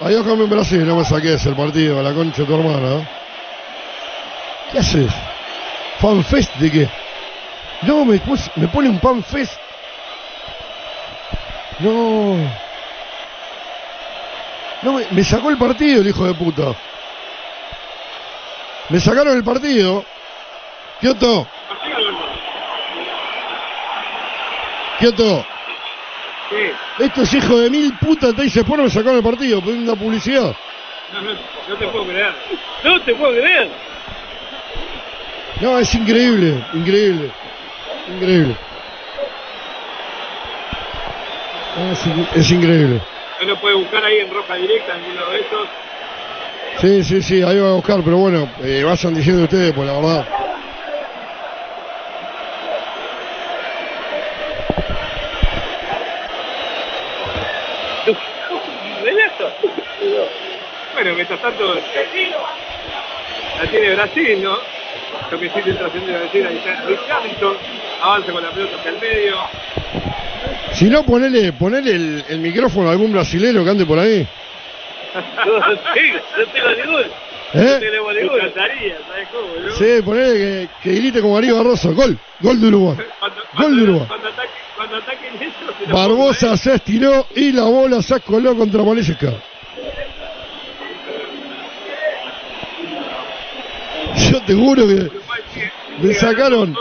Hay 0.00 0.14
dos 0.14 0.26
cambios 0.26 0.44
en 0.44 0.50
Brasil, 0.50 0.86
no 0.86 0.96
me 0.96 1.04
saques 1.04 1.44
el 1.46 1.54
partido, 1.54 2.02
la 2.02 2.12
concha 2.12 2.42
de 2.42 2.48
tu 2.48 2.54
hermana. 2.54 3.08
¿Qué 4.72 4.78
haces? 4.78 5.12
¿Fanfest 5.98 6.54
de 6.56 6.70
qué? 6.70 6.88
No, 7.82 8.04
me, 8.04 8.20
me 8.56 8.68
pone 8.68 8.88
un 8.88 9.00
fanfest. 9.00 9.58
No. 11.80 12.36
No, 14.82 14.92
me, 14.92 15.06
me 15.10 15.24
sacó 15.24 15.50
el 15.50 15.58
partido 15.58 16.00
el 16.00 16.08
hijo 16.08 16.24
de 16.24 16.34
puta. 16.34 16.74
Me 18.88 19.00
sacaron 19.00 19.36
el 19.36 19.44
partido. 19.44 20.04
Kioto. 21.00 21.46
Kioto. 24.98 25.46
Sí. 26.50 27.04
Estos 27.04 27.34
hijos 27.34 27.60
de 27.60 27.70
mil 27.70 27.92
putas 27.98 28.34
te 28.34 28.42
dice, 28.42 28.64
me 28.64 28.90
sacaron 28.90 29.18
el 29.18 29.22
partido, 29.22 29.60
una 29.60 29.94
publicidad. 29.94 30.54
No, 31.12 31.20
no, 31.22 31.32
no 31.68 31.76
te 31.76 31.86
puedo 31.88 32.04
creer. 32.06 32.32
No 32.84 33.00
te 33.02 33.14
puedo 33.14 33.32
creer. 33.32 33.68
No, 35.60 35.78
es 35.78 35.94
increíble, 35.94 36.64
increíble. 36.72 37.30
Increíble. 38.08 38.56
Es, 41.92 42.36
es 42.36 42.50
increíble. 42.50 43.00
No 43.40 43.46
lo 43.46 43.60
puede 43.60 43.76
buscar 43.76 44.04
ahí 44.04 44.18
en 44.18 44.32
roja 44.32 44.54
directa, 44.54 44.96
en 44.96 45.04
uno 45.12 45.26
de 45.30 45.40
esos. 45.40 45.68
Sí, 46.80 47.04
sí, 47.04 47.22
sí, 47.22 47.42
ahí 47.42 47.58
va 47.58 47.70
a 47.70 47.74
buscar, 47.74 48.00
pero 48.04 48.16
bueno, 48.18 48.48
eh, 48.62 48.82
vayan 48.84 49.14
diciendo 49.14 49.44
ustedes, 49.44 49.72
pues 49.72 49.86
la 49.86 49.94
verdad. 49.94 50.28
Relato. 59.02 59.27
Bueno, 60.94 61.14
mientras 61.14 61.40
tanto. 61.40 61.74
La 61.74 63.66
tiene 63.70 63.94
Brasil, 63.94 64.42
¿no? 64.42 64.56
Toquecito 65.30 65.68
intrascendente 65.70 66.12
de 66.12 66.18
Brasil, 66.18 66.46
ahí 66.46 66.56
está 66.56 66.82
Richarlison. 66.86 67.56
Avanza 68.00 68.32
con 68.32 68.42
la 68.42 68.50
pelota 68.50 68.76
hacia 68.76 68.90
el 68.90 69.00
medio. 69.00 69.36
Si 70.72 70.84
no, 70.88 71.02
ponele, 71.02 71.52
ponele 71.52 71.90
el, 71.90 72.24
el 72.28 72.38
micrófono 72.38 72.88
a 72.88 72.92
algún 72.92 73.12
brasilero 73.12 73.64
que 73.64 73.70
ande 73.70 73.84
por 73.84 73.98
ahí. 73.98 74.26
sí, 75.94 76.12
no 76.36 76.46
tengo 76.52 76.68
ningún. 76.70 77.04
¿Eh? 77.54 77.80
No 77.80 78.12
ningún. 78.12 78.36
encantaría, 78.36 78.98
¿sabes 79.08 79.28
cómo, 79.32 79.48
no? 79.60 79.70
Sí, 79.76 80.02
ponele 80.04 80.34
que, 80.34 80.68
que 80.82 80.96
grite 80.96 81.20
como 81.20 81.34
Mario 81.34 81.56
Barroso. 81.56 81.94
Gol, 81.94 82.18
gol 82.40 82.60
de 82.60 82.66
Uruguay. 82.68 82.96
Cuando, 83.18 83.42
Gol 83.56 83.76
de 83.76 83.82
Uruguay. 83.82 84.06
cuando, 84.08 84.28
ataque, 84.28 84.50
cuando 84.78 84.96
ataquen 84.96 85.34
eso, 85.42 85.74
se 85.76 85.92
Barbosa 85.92 86.56
se 86.56 86.74
estiró 86.74 87.26
y 87.34 87.50
la 87.50 87.64
bola 87.64 88.00
se 88.00 88.20
coló 88.20 88.56
contra 88.56 88.84
Malesca. 88.84 89.32
Yo 94.30 94.40
te 94.42 94.54
juro 94.54 94.86
que 94.86 95.10
me 96.00 96.14
sacaron, 96.14 96.76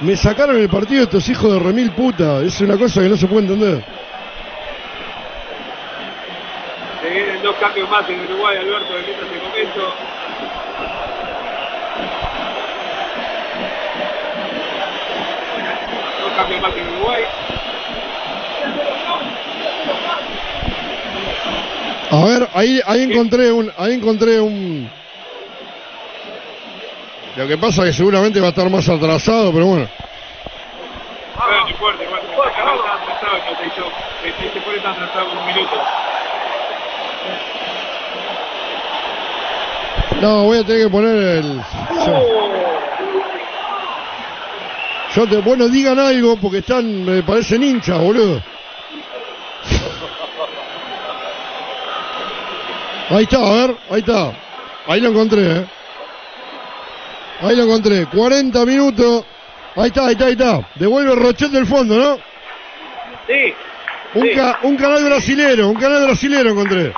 me 0.00 0.16
sacaron 0.16 0.56
el 0.56 0.68
partido 0.70 1.02
estos 1.04 1.28
hijos 1.28 1.52
de 1.52 1.58
remil 1.58 1.90
puta. 1.90 2.40
Es 2.40 2.58
una 2.62 2.78
cosa 2.78 3.02
que 3.02 3.10
no 3.10 3.18
se 3.18 3.26
puede 3.26 3.42
entender. 3.42 3.84
Se 7.02 7.10
vienen 7.10 7.42
dos 7.42 7.56
cambios 7.56 7.90
más 7.90 8.08
en 8.08 8.18
Uruguay, 8.20 8.56
Alberto, 8.56 8.94
de 8.94 9.02
mientras 9.02 9.28
te 9.28 10.15
cambios 16.36 16.60
más 16.60 16.76
en 16.76 16.88
Uruguay. 16.88 17.24
A 22.10 22.24
ver, 22.24 22.48
ahí, 22.54 22.80
ahí 22.86 23.02
encontré 23.02 23.50
un, 23.50 23.72
ahí 23.76 23.94
encontré 23.94 24.40
un. 24.40 24.88
Lo 27.36 27.48
que 27.48 27.58
pasa 27.58 27.82
es 27.82 27.88
que 27.88 27.96
seguramente 27.96 28.40
va 28.40 28.46
a 28.46 28.50
estar 28.50 28.70
más 28.70 28.88
atrasado, 28.88 29.52
pero 29.52 29.66
bueno. 29.66 29.88
Bueno, 31.36 31.60
no 31.62 31.68
importa, 31.68 32.02
igual. 32.04 32.20
Acá 32.20 32.64
está 32.76 32.94
atrasado, 32.94 33.38
no. 33.78 33.86
Este 34.24 34.58
atrasado 34.88 35.32
un 35.32 35.46
minuto. 35.46 35.76
Voy 40.46 40.58
a 40.58 40.64
tener 40.64 40.84
que 40.84 40.90
poner 40.90 41.16
el. 41.16 42.65
Yo 45.16 45.26
te, 45.26 45.36
bueno, 45.38 45.68
digan 45.68 45.98
algo 45.98 46.36
porque 46.36 46.58
están, 46.58 47.04
me 47.04 47.22
parecen 47.22 47.62
hinchas, 47.62 47.98
boludo. 47.98 48.42
Ahí 53.08 53.22
está, 53.24 53.38
a 53.38 53.50
ver, 53.66 53.76
ahí 53.90 54.00
está. 54.00 54.32
Ahí 54.88 55.00
lo 55.00 55.08
encontré, 55.10 55.40
eh. 55.58 55.66
Ahí 57.40 57.56
lo 57.56 57.62
encontré. 57.64 58.06
40 58.06 58.64
minutos. 58.66 59.24
Ahí 59.76 59.86
está, 59.88 60.06
ahí 60.06 60.12
está, 60.12 60.26
ahí 60.26 60.32
está. 60.32 60.68
Devuelve 60.74 61.14
Rochet 61.14 61.50
del 61.50 61.66
fondo, 61.66 61.96
¿no? 61.96 62.16
Sí. 63.26 63.54
Un, 64.14 64.28
ca- 64.34 64.58
un 64.62 64.76
canal 64.76 65.04
brasilero, 65.04 65.68
un 65.68 65.76
canal 65.76 66.04
brasilero 66.06 66.50
encontré. 66.50 66.92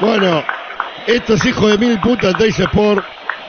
Bueno, 0.00 0.42
estos 1.06 1.44
hijos 1.44 1.70
de 1.70 1.78
mil 1.78 2.00
putas 2.00 2.36
de 2.38 2.48
Sport, 2.48 3.04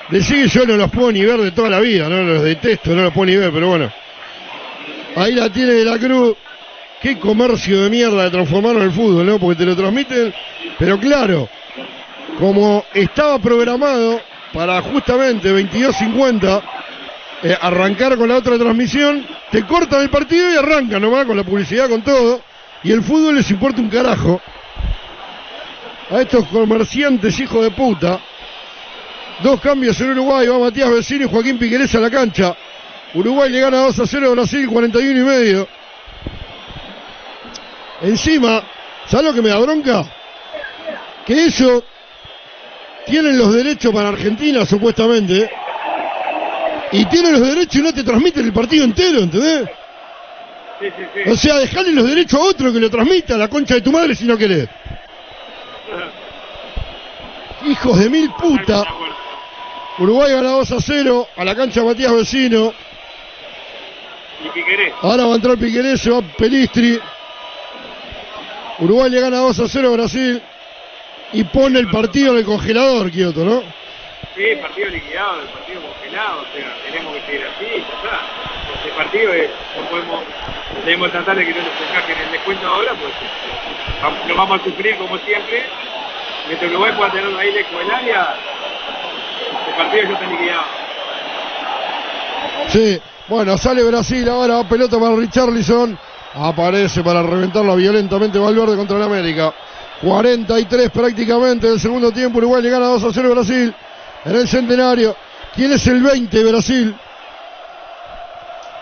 decí 0.10 0.34
que 0.34 0.48
yo 0.48 0.66
no 0.66 0.78
los 0.78 0.92
puedo 0.92 1.12
ni 1.12 1.24
ver 1.24 1.40
de 1.40 1.52
toda 1.52 1.70
la 1.70 1.80
vida, 1.80 2.10
no 2.10 2.24
los 2.24 2.44
detesto, 2.44 2.96
no 2.96 3.04
los 3.04 3.14
puedo 3.14 3.28
ni 3.28 3.38
ver, 3.38 3.52
pero 3.52 3.68
bueno. 3.70 3.92
Ahí 5.16 5.34
la 5.34 5.50
tiene 5.50 5.72
de 5.74 5.86
la 5.86 5.98
Cruz. 5.98 6.36
Qué 7.02 7.18
comercio 7.20 7.84
de 7.84 7.90
mierda 7.90 8.24
de 8.24 8.32
transformaron 8.32 8.82
el 8.82 8.92
fútbol, 8.92 9.26
¿no? 9.26 9.40
Porque 9.40 9.58
te 9.58 9.66
lo 9.66 9.76
transmiten, 9.76 10.34
pero 10.80 11.00
claro, 11.00 11.48
como 12.40 12.84
estaba 12.94 13.38
programado 13.40 14.20
para 14.54 14.82
justamente 14.82 15.54
22.50 15.54 16.62
eh, 17.44 17.58
arrancar 17.62 18.18
con 18.18 18.30
la 18.30 18.38
otra 18.38 18.58
transmisión, 18.58 19.26
te 19.52 19.64
cortan 19.66 20.02
el 20.02 20.10
partido 20.10 20.52
y 20.52 20.58
arrancan 20.58 21.02
nomás 21.02 21.26
con 21.26 21.38
la 21.38 21.44
publicidad, 21.44 21.90
con 21.90 22.02
todo, 22.02 22.42
y 22.84 22.92
el 22.92 23.04
fútbol 23.04 23.36
les 23.36 23.50
importa 23.52 23.82
un 23.82 23.90
carajo 23.90 24.42
a 26.10 26.22
estos 26.22 26.46
comerciantes 26.48 27.40
hijos 27.40 27.64
de 27.64 27.72
puta. 27.72 28.20
Dos 29.44 29.60
cambios 29.60 30.00
en 30.00 30.12
Uruguay, 30.12 30.48
va 30.48 30.60
Matías 30.60 30.90
Vecino 30.90 31.26
y 31.26 31.30
Joaquín 31.30 31.58
Piquerés 31.58 31.94
a 31.96 32.00
la 32.00 32.10
cancha. 32.10 32.56
Uruguay 33.14 33.50
le 33.50 33.60
gana 33.60 33.78
2 33.80 34.00
a 34.00 34.08
0 34.08 34.28
a 34.28 34.32
Brasil, 34.32 34.68
41 34.68 35.20
y 35.20 35.24
medio. 35.24 35.68
Encima, 38.02 38.64
¿sabes 39.08 39.26
lo 39.28 39.34
que 39.34 39.42
me 39.42 39.50
da 39.50 39.60
bronca? 39.60 40.06
Que 41.26 41.46
ellos 41.46 41.84
tienen 43.06 43.38
los 43.38 43.54
derechos 43.54 43.94
para 43.94 44.10
Argentina, 44.10 44.66
supuestamente. 44.66 45.50
Y 46.92 47.06
tienen 47.06 47.34
los 47.34 47.42
derechos 47.42 47.76
y 47.76 47.82
no 47.82 47.94
te 47.94 48.04
transmiten 48.04 48.46
el 48.46 48.54
partido 48.54 48.86
entero, 48.86 49.20
¿entendés? 49.20 49.70
Sí, 50.80 50.88
sí, 50.88 51.04
sí. 51.14 51.30
O 51.30 51.36
sea, 51.36 51.58
dejarle 51.58 51.92
los 51.92 52.08
derechos 52.08 52.40
a 52.40 52.44
otro 52.44 52.72
que 52.72 52.80
lo 52.80 52.90
transmita, 52.90 53.38
la 53.38 53.48
concha 53.48 53.76
de 53.76 53.82
tu 53.82 53.92
madre 53.92 54.14
si 54.16 54.26
no 54.26 54.38
querés. 54.38 54.70
Hijos 57.66 58.00
de 58.00 58.10
mil 58.10 58.30
puta. 58.32 58.84
Uruguay 59.98 60.32
gana 60.34 60.50
2 60.52 60.72
a 60.72 60.82
0 60.82 61.28
a 61.36 61.46
la 61.46 61.56
cancha 61.56 61.84
Matías 61.84 62.14
Vecino. 62.14 62.74
Y 64.44 64.50
Piqueré. 64.50 64.94
Ahora 65.02 65.26
va 65.26 65.34
a 65.34 65.36
entrar 65.36 65.58
Piquerés, 65.58 66.02
se 66.02 66.12
va 66.12 66.22
Pelistri. 66.22 67.00
Uruguay 68.80 69.10
le 69.10 69.22
gana 69.22 69.38
2 69.38 69.60
a 69.60 69.68
0 69.68 69.88
a 69.88 69.92
Brasil. 69.92 70.42
Y 71.34 71.44
pone 71.46 71.80
el 71.80 71.90
partido 71.90 72.32
en 72.34 72.38
el 72.40 72.46
congelador, 72.46 73.10
Kioto, 73.10 73.44
¿no? 73.44 73.64
Sí, 74.36 74.44
partido 74.62 74.90
liquidado, 74.90 75.42
el 75.42 75.48
partido 75.48 75.82
congelado, 75.82 76.42
o 76.42 76.58
sea, 76.58 76.76
tenemos 76.86 77.14
que 77.16 77.22
seguir 77.22 77.48
así, 77.48 77.66
ya 77.66 77.96
está. 77.96 78.20
Este 78.76 78.90
partido 78.90 79.34
es, 79.34 79.50
no 79.78 79.90
podemos, 79.90 80.24
debemos 80.84 81.12
tratar 81.12 81.38
de 81.38 81.46
que 81.46 81.52
no 81.52 81.60
nos 81.60 81.90
encaje 81.90 82.14
en 82.14 82.20
el 82.20 82.32
descuento 82.32 82.68
ahora, 82.68 82.94
pues 82.94 83.14
lo 84.28 84.36
vamos 84.36 84.62
a 84.62 84.64
sufrir 84.66 84.98
como 84.98 85.18
siempre. 85.20 85.64
Mientras 86.48 86.72
Uruguay 86.72 86.94
pueda 86.96 87.12
tenerlo 87.12 87.40
ahí 87.40 87.52
lejos 87.52 87.80
del 87.80 87.92
área, 87.92 88.36
el 89.68 89.76
partido 89.76 90.04
ya 90.04 90.14
está 90.14 90.28
liquidado. 90.28 90.64
Sí, 92.70 93.02
bueno, 93.28 93.58
sale 93.58 93.84
Brasil 93.84 94.30
ahora, 94.30 94.64
pelota 94.68 95.00
para 95.00 95.16
Richarlison. 95.16 95.98
Aparece 96.36 97.02
para 97.02 97.24
reventarla 97.24 97.76
violentamente 97.76 98.38
Valverde 98.38 98.76
contra 98.76 98.98
el 98.98 99.04
América. 99.04 99.54
43 100.02 100.92
prácticamente 100.92 101.68
del 101.68 101.80
segundo 101.80 102.12
tiempo. 102.12 102.40
Uruguay 102.40 102.62
le 102.62 102.70
gana 102.70 102.88
2 102.88 103.04
a 103.06 103.14
0 103.14 103.28
a 103.30 103.34
Brasil. 103.34 103.74
En 104.26 104.36
el 104.36 104.48
centenario. 104.48 105.16
¿Quién 105.56 105.72
es 105.72 105.88
el 105.88 106.04
20 106.04 106.38
de 106.38 106.52
Brasil? 106.52 106.96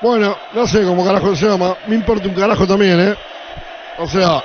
Bueno, 0.02 0.36
no 0.54 0.66
sé 0.68 0.84
cómo 0.84 1.06
carajo 1.06 1.36
se 1.36 1.48
llama. 1.48 1.78
Me 1.86 1.96
importa 1.96 2.28
un 2.28 2.34
carajo 2.34 2.66
también, 2.66 3.00
¿eh? 3.00 3.16
O 4.00 4.08
sea, 4.08 4.44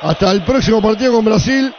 hasta 0.00 0.32
el 0.32 0.42
próximo 0.42 0.80
partido 0.80 1.12
con 1.12 1.24
Brasil. 1.24 1.72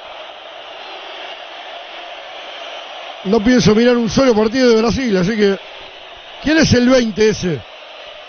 No 3.26 3.44
pienso 3.44 3.74
mirar 3.74 3.96
un 3.98 4.10
solo 4.10 4.36
partido 4.36 4.70
de 4.70 4.82
Brasil, 4.82 5.16
así 5.18 5.36
que. 5.36 5.58
¿Quién 6.44 6.58
es 6.58 6.74
el 6.74 6.90
20 6.90 7.30
ese? 7.30 7.62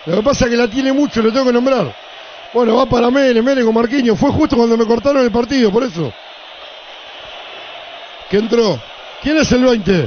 Lo 0.06 0.16
que 0.16 0.22
pasa 0.22 0.44
es 0.44 0.50
que 0.52 0.56
la 0.56 0.68
tiene 0.68 0.92
mucho, 0.92 1.20
lo 1.20 1.32
tengo 1.32 1.46
que 1.46 1.52
nombrar. 1.52 1.92
Bueno, 2.52 2.76
va 2.76 2.86
para 2.86 3.10
Mene, 3.10 3.42
Mene 3.42 3.64
con 3.64 3.74
Marquinhos. 3.74 4.18
Fue 4.18 4.30
justo 4.30 4.56
cuando 4.56 4.76
me 4.76 4.86
cortaron 4.86 5.24
el 5.24 5.32
partido, 5.32 5.72
por 5.72 5.82
eso. 5.82 6.12
Que 8.30 8.36
entró. 8.36 8.80
¿Quién 9.20 9.38
es 9.38 9.50
el 9.50 9.64
20? 9.64 9.92
No, 9.92 10.02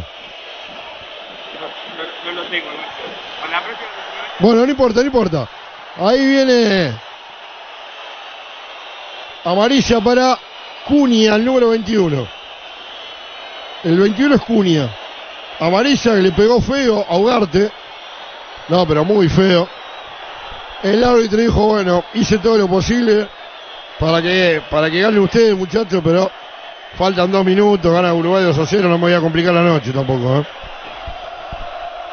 no 2.26 2.32
lo 2.32 2.44
tengo, 2.50 2.70
Alberto. 2.70 3.42
Con 3.42 3.52
la 3.52 3.64
próxima 3.64 3.90
Bueno, 4.40 4.66
no 4.66 4.72
importa, 4.72 5.00
no 5.02 5.06
importa. 5.06 5.50
Ahí 5.98 6.26
viene 6.26 6.94
amarilla 9.44 10.00
para 10.02 10.40
Cunha, 10.86 11.36
el 11.36 11.44
número 11.44 11.70
21. 11.70 12.28
El 13.84 14.00
21 14.00 14.36
es 14.36 14.42
Cunha. 14.42 14.90
Amarilla 15.60 16.16
que 16.16 16.22
le 16.22 16.32
pegó 16.32 16.62
feo 16.62 17.06
a 17.08 17.18
Ugarte. 17.18 17.72
No, 18.70 18.88
pero 18.88 19.06
muy 19.06 19.30
feo. 19.30 19.68
El 20.84 21.04
árbitro 21.04 21.40
dijo, 21.40 21.68
bueno, 21.68 22.04
hice 22.14 22.38
todo 22.38 22.58
lo 22.58 22.68
posible 22.68 23.28
para 24.00 24.22
que, 24.22 24.62
para 24.70 24.90
que 24.92 25.02
ganen 25.02 25.20
ustedes, 25.20 25.58
muchachos, 25.58 26.02
pero 26.04 26.30
faltan 26.96 27.32
dos 27.32 27.44
minutos, 27.44 27.92
gana 27.92 28.14
Uruguay 28.14 28.44
2 28.44 28.58
a 28.58 28.66
0, 28.66 28.90
no 28.90 28.98
me 28.98 29.06
voy 29.06 29.14
a 29.14 29.20
complicar 29.20 29.54
la 29.54 29.64
noche 29.64 29.92
tampoco. 29.92 30.38
¿eh? 30.38 30.46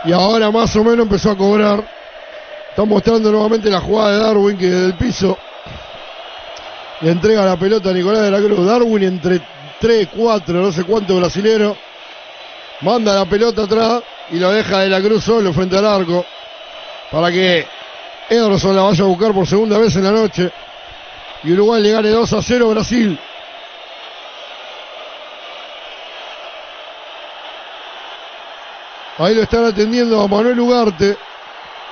Y 0.07 0.13
ahora 0.13 0.51
más 0.51 0.75
o 0.77 0.85
menos 0.85 1.05
empezó 1.05 1.31
a 1.31 1.37
cobrar. 1.37 1.85
Está 2.71 2.85
mostrando 2.85 3.31
nuevamente 3.31 3.71
la 3.71 3.81
jugada 3.81 4.13
de 4.13 4.19
Darwin 4.19 4.57
que 4.57 4.67
desde 4.67 4.87
el 4.87 4.95
piso 4.95 5.39
le 7.01 7.11
entrega 7.11 7.45
la 7.45 7.57
pelota 7.57 7.91
a 7.91 7.93
Nicolás 7.93 8.23
de 8.23 8.31
la 8.31 8.39
Cruz. 8.39 8.67
Darwin 8.67 9.03
entre 9.05 9.41
3, 9.85 10.09
4, 10.17 10.63
no 10.63 10.73
sé 10.73 10.83
cuánto 10.85 11.15
brasilero. 11.17 11.77
Manda 12.81 13.15
la 13.15 13.27
pelota 13.27 13.65
atrás 13.65 14.03
y 14.31 14.39
lo 14.39 14.51
deja 14.51 14.79
de 14.79 14.89
la 14.89 14.99
Cruz 14.99 15.23
solo 15.23 15.53
frente 15.53 15.77
al 15.77 15.85
arco. 15.85 16.25
Para 17.11 17.31
que 17.31 17.67
Ederson 18.31 18.75
la 18.75 18.81
vaya 18.81 19.05
a 19.05 19.07
buscar 19.07 19.35
por 19.35 19.47
segunda 19.47 19.77
vez 19.77 19.95
en 19.97 20.05
la 20.05 20.11
noche. 20.11 20.51
y 21.43 21.53
Uruguay 21.53 21.83
le 21.83 21.93
gane 21.93 22.09
2 22.09 22.33
a 22.33 22.41
0 22.41 22.65
a 22.65 22.73
Brasil. 22.73 23.19
Ahí 29.19 29.35
lo 29.35 29.43
están 29.43 29.67
atendiendo 29.67 30.19
a 30.19 30.27
Manuel 30.27 30.61
Ugarte. 30.61 31.19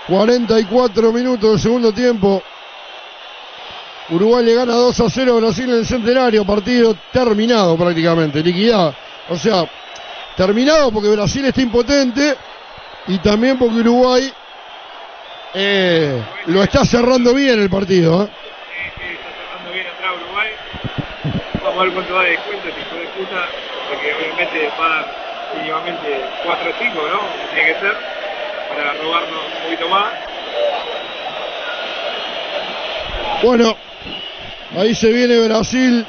44 0.06 1.12
minutos 1.12 1.50
del 1.50 1.60
segundo 1.60 1.92
tiempo. 1.92 2.42
Uruguay 4.10 4.44
le 4.44 4.54
gana 4.54 4.74
2 4.74 5.00
a 5.00 5.10
0 5.10 5.32
a 5.32 5.40
Brasil 5.40 5.64
en 5.64 5.76
el 5.76 5.86
centenario. 5.86 6.44
Partido 6.44 6.96
terminado 7.12 7.76
prácticamente, 7.76 8.42
liquidado. 8.42 8.94
O 9.28 9.36
sea, 9.36 9.64
terminado 10.36 10.90
porque 10.90 11.08
Brasil 11.08 11.44
está 11.44 11.60
impotente 11.60 12.36
y 13.06 13.18
también 13.18 13.58
porque 13.58 13.76
Uruguay 13.76 14.32
eh, 15.54 16.22
lo 16.46 16.62
está 16.62 16.84
cerrando 16.84 17.34
bien 17.34 17.60
el 17.60 17.70
partido. 17.70 18.24
¿eh? 18.24 18.28
cerrando 18.28 19.72
bien 19.72 19.86
atrás 19.86 20.12
Uruguay. 20.22 20.50
Vamos 21.62 21.80
a 21.80 21.84
ver 21.84 21.92
cuánto 21.92 22.14
va 22.14 22.22
de 22.24 22.30
descuento 22.30 22.68
fue 22.90 22.98
de 23.00 23.06
puta, 23.08 23.48
porque 23.88 24.14
obviamente 24.14 24.70
va 24.80 25.06
mínimamente 25.56 26.24
4 26.44 26.70
o 26.70 26.74
5, 26.78 27.08
¿no? 27.08 27.20
Tiene 27.54 27.72
que 27.72 27.80
ser, 27.80 27.96
para 28.68 28.94
robarnos 28.94 29.40
un 29.46 29.62
poquito 29.64 29.88
más. 29.88 30.12
Bueno, 33.42 33.76
ahí 34.76 34.94
se 34.94 35.10
viene 35.12 35.38
Brasil 35.46 36.06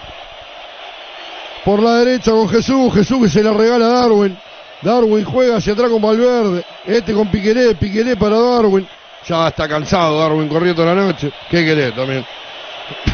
por 1.63 1.81
la 1.81 1.97
derecha 1.97 2.31
con 2.31 2.49
Jesús, 2.49 2.93
Jesús 2.93 3.23
que 3.23 3.29
se 3.29 3.43
la 3.43 3.53
regala 3.53 3.85
a 3.85 4.01
Darwin. 4.01 4.37
Darwin 4.81 5.23
juega 5.23 5.57
hacia 5.57 5.73
atrás 5.73 5.89
con 5.89 6.01
Valverde, 6.01 6.65
este 6.85 7.13
con 7.13 7.27
Piqueré, 7.29 7.75
Piqueré 7.75 8.17
para 8.17 8.37
Darwin. 8.37 8.87
Ya 9.27 9.47
está 9.47 9.67
cansado 9.67 10.19
Darwin, 10.19 10.49
corrió 10.49 10.75
toda 10.75 10.93
la 10.93 11.01
noche. 11.03 11.31
¿Qué 11.49 11.63
querés 11.63 11.95
también? 11.95 12.25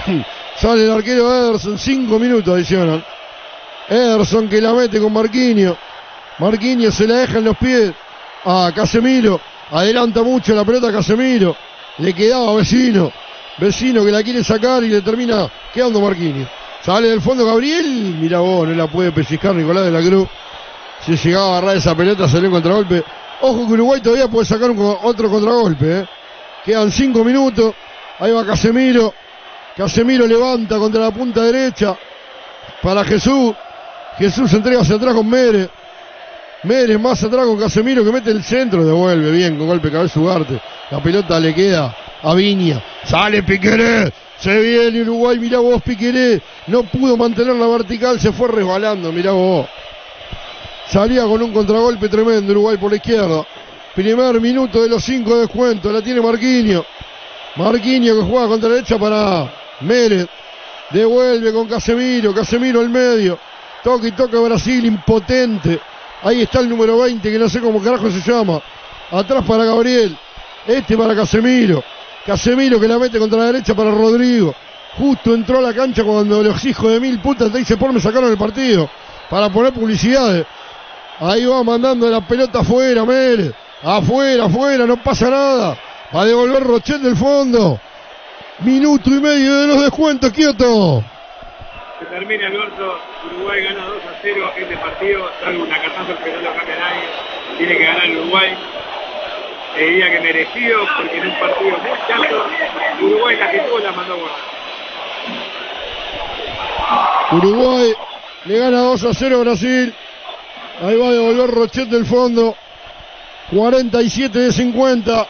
Sale 0.58 0.84
el 0.84 0.92
arquero 0.92 1.32
Ederson, 1.32 1.78
5 1.78 2.20
minutos 2.20 2.54
adicional. 2.54 3.06
Ederson 3.88 4.50
que 4.50 4.60
la 4.60 4.74
mete 4.74 5.00
con 5.00 5.14
Marquinhos. 5.14 5.78
Marquinhos 6.40 6.96
se 6.96 7.08
la 7.08 7.18
deja 7.18 7.38
en 7.38 7.46
los 7.46 7.58
pies 7.58 7.94
a 8.46 8.72
Casemiro. 8.76 9.40
Adelanta 9.72 10.24
mucho 10.24 10.56
la 10.56 10.66
pelota 10.66 10.90
a 10.90 10.92
Casemiro. 10.92 11.56
Le 12.00 12.14
quedaba 12.14 12.56
vecino. 12.56 13.12
Vecino 13.60 14.06
que 14.06 14.12
la 14.12 14.24
quiere 14.24 14.44
sacar 14.44 14.84
y 14.84 14.88
le 14.88 15.02
termina 15.02 15.50
quedando 15.74 16.00
Marquinhos. 16.00 16.48
Sale 16.82 17.10
del 17.10 17.22
fondo 17.22 17.46
Gabriel. 17.46 18.16
Mira 18.20 18.40
vos, 18.40 18.68
no 18.68 18.74
la 18.74 18.88
puede 18.88 19.12
pellizcar 19.12 19.54
Nicolás 19.54 19.86
de 19.86 19.92
la 19.92 20.02
Cruz. 20.02 20.28
Si 21.06 21.16
llegaba 21.16 21.48
a 21.48 21.58
agarrar 21.58 21.78
esa 21.78 21.96
pelota, 21.96 22.28
salió 22.28 22.46
en 22.46 22.54
contragolpe. 22.54 23.04
Ojo 23.42 23.68
que 23.68 23.74
Uruguay 23.74 24.02
todavía 24.02 24.28
puede 24.28 24.46
sacar 24.46 24.72
un, 24.72 24.98
otro 25.04 25.30
contragolpe. 25.30 26.00
¿eh? 26.00 26.06
Quedan 26.64 26.92
cinco 26.92 27.24
minutos. 27.24 27.74
Ahí 28.20 28.32
va 28.32 28.46
Casemiro. 28.46 29.14
Casemiro 29.76 30.26
levanta 30.26 30.78
contra 30.78 31.02
la 31.02 31.12
punta 31.12 31.42
derecha. 31.44 31.98
Para 32.82 33.04
Jesús. 33.04 33.54
Jesús 34.18 34.54
entrega 34.54 34.82
hacia 34.82 34.96
atrás 34.96 35.14
con 35.14 35.30
Mere. 35.30 35.70
Mere 36.64 36.98
más 36.98 37.24
atrás 37.24 37.46
con 37.46 37.58
Casemiro 37.58 38.04
que 38.06 38.12
mete 38.12 38.32
el 38.32 38.44
centro. 38.44 38.86
Devuelve 38.86 39.32
bien 39.32 39.58
con 39.58 39.68
golpe 39.68 39.88
de 39.88 39.94
cabeza 39.94 40.20
Ugarte. 40.20 40.62
La 40.92 41.02
pelota 41.02 41.40
le 41.40 41.54
queda 41.54 41.96
a 42.22 42.34
Viña. 42.34 42.84
Sale 43.06 43.44
Piqueré. 43.44 44.12
Se 44.40 44.60
viene 44.60 45.02
Uruguay. 45.02 45.40
Mirá 45.40 45.60
vos 45.60 45.82
Piqueré. 45.82 46.42
No 46.68 46.84
pudo 46.84 47.18
mantener 47.18 47.56
la 47.56 47.68
vertical. 47.68 48.20
Se 48.20 48.32
fue 48.32 48.48
resbalando. 48.48 49.12
Mirá 49.12 49.32
vos. 49.32 49.68
Salía 50.90 51.24
con 51.24 51.42
un 51.42 51.54
contragolpe 51.54 52.10
tremendo 52.10 52.52
Uruguay 52.52 52.78
por 52.78 52.92
la 52.92 52.98
izquierda. 52.98 53.46
Primer 53.96 54.40
minuto 54.40 54.82
de 54.82 54.90
los 54.90 55.04
cinco 55.04 55.36
de 55.36 55.42
descuento. 55.42 55.92
La 55.92 56.02
tiene 56.02 56.22
Marquinhos. 56.22 56.86
Marquinhos 57.56 58.18
que 58.18 58.24
juega 58.24 58.48
contra 58.48 58.70
la 58.70 58.76
derecha 58.76 58.98
para 58.98 59.52
Mérez. 59.82 60.28
Devuelve 60.92 61.54
con 61.54 61.68
Casemiro. 61.68 62.34
Casemiro 62.34 62.80
al 62.80 62.90
medio. 62.90 63.38
Toca 63.84 64.08
y 64.08 64.12
toca 64.12 64.40
Brasil. 64.40 64.86
Impotente. 64.86 65.80
Ahí 66.24 66.42
está 66.42 66.60
el 66.60 66.70
número 66.70 67.00
20 67.00 67.32
que 67.32 67.40
no 67.40 67.48
sé 67.48 67.60
cómo 67.62 67.82
carajo 67.82 68.10
se 68.10 68.20
llama. 68.20 68.62
Atrás 69.12 69.44
para 69.46 69.64
Gabriel. 69.64 70.18
Este 70.68 70.98
para 70.98 71.16
Casemiro. 71.16 71.84
Casemiro 72.26 72.80
que 72.80 72.88
la 72.88 73.00
mete 73.00 73.18
contra 73.20 73.40
la 73.40 73.46
derecha 73.48 73.74
para 73.76 73.92
Rodrigo. 73.92 74.54
Justo 74.98 75.34
entró 75.34 75.60
a 75.60 75.62
la 75.62 75.74
cancha 75.74 76.04
cuando 76.04 76.44
los 76.44 76.64
hijos 76.66 76.92
de 76.92 77.00
mil 77.00 77.20
putas 77.20 77.54
dice 77.54 77.78
por 77.78 77.94
me 77.94 78.00
sacaron 78.00 78.32
el 78.32 78.38
partido. 78.38 78.90
Para 79.30 79.50
poner 79.50 79.74
publicidades. 79.74 80.46
Ahí 81.20 81.46
va 81.46 81.64
mandando 81.64 82.10
la 82.10 82.22
pelota 82.22 82.60
afuera, 82.60 83.06
Mérez. 83.06 83.54
Afuera, 83.84 84.46
afuera, 84.46 84.86
no 84.86 84.98
pasa 84.98 85.30
nada. 85.30 85.78
Va 86.14 86.22
a 86.22 86.26
devolver 86.26 86.64
Rochet 86.64 87.02
del 87.02 87.16
fondo. 87.16 87.80
Minuto 88.60 89.10
y 89.10 89.22
medio 89.22 89.56
de 89.62 89.68
los 89.68 89.82
descuentos, 89.82 90.32
quieto. 90.32 91.04
Se 92.00 92.06
termina 92.06 92.48
Alberto, 92.48 93.00
Uruguay 93.26 93.64
gana 93.64 93.86
2 93.86 93.98
a 94.04 94.20
0 94.22 94.52
este 94.58 94.78
partido, 94.78 95.30
salvo 95.44 95.64
una 95.64 95.82
catástrofe 95.82 96.24
que 96.24 96.32
no 96.32 96.42
lo 96.42 96.56
cambia 96.56 96.76
nadie. 96.76 97.04
Tiene 97.58 97.78
que 97.78 97.84
ganar 97.84 98.06
el 98.06 98.18
Uruguay. 98.18 98.58
Diría 99.78 100.12
que 100.12 100.20
merecido, 100.20 100.80
porque 100.98 101.18
en 101.18 101.28
un 101.28 101.40
partido 101.40 101.78
muy 101.78 101.98
chato, 102.08 102.46
Uruguay 103.02 103.38
la 103.38 103.52
que 103.52 103.60
tuvo 103.60 103.80
la 103.80 103.92
mandó 103.92 104.14
a 104.14 104.18
guardar. 104.18 104.60
Uruguay 107.32 107.94
le 108.46 108.58
gana 108.58 108.80
2 108.80 109.04
a 109.06 109.14
0 109.14 109.36
a 109.36 109.40
Brasil. 109.40 109.94
Ahí 110.82 110.98
va 110.98 111.08
a 111.08 111.12
devolver 111.12 111.50
Rochet 111.52 111.88
del 111.88 112.06
fondo. 112.06 112.56
47 113.52 114.40
de 114.40 114.52
50. 114.52 115.28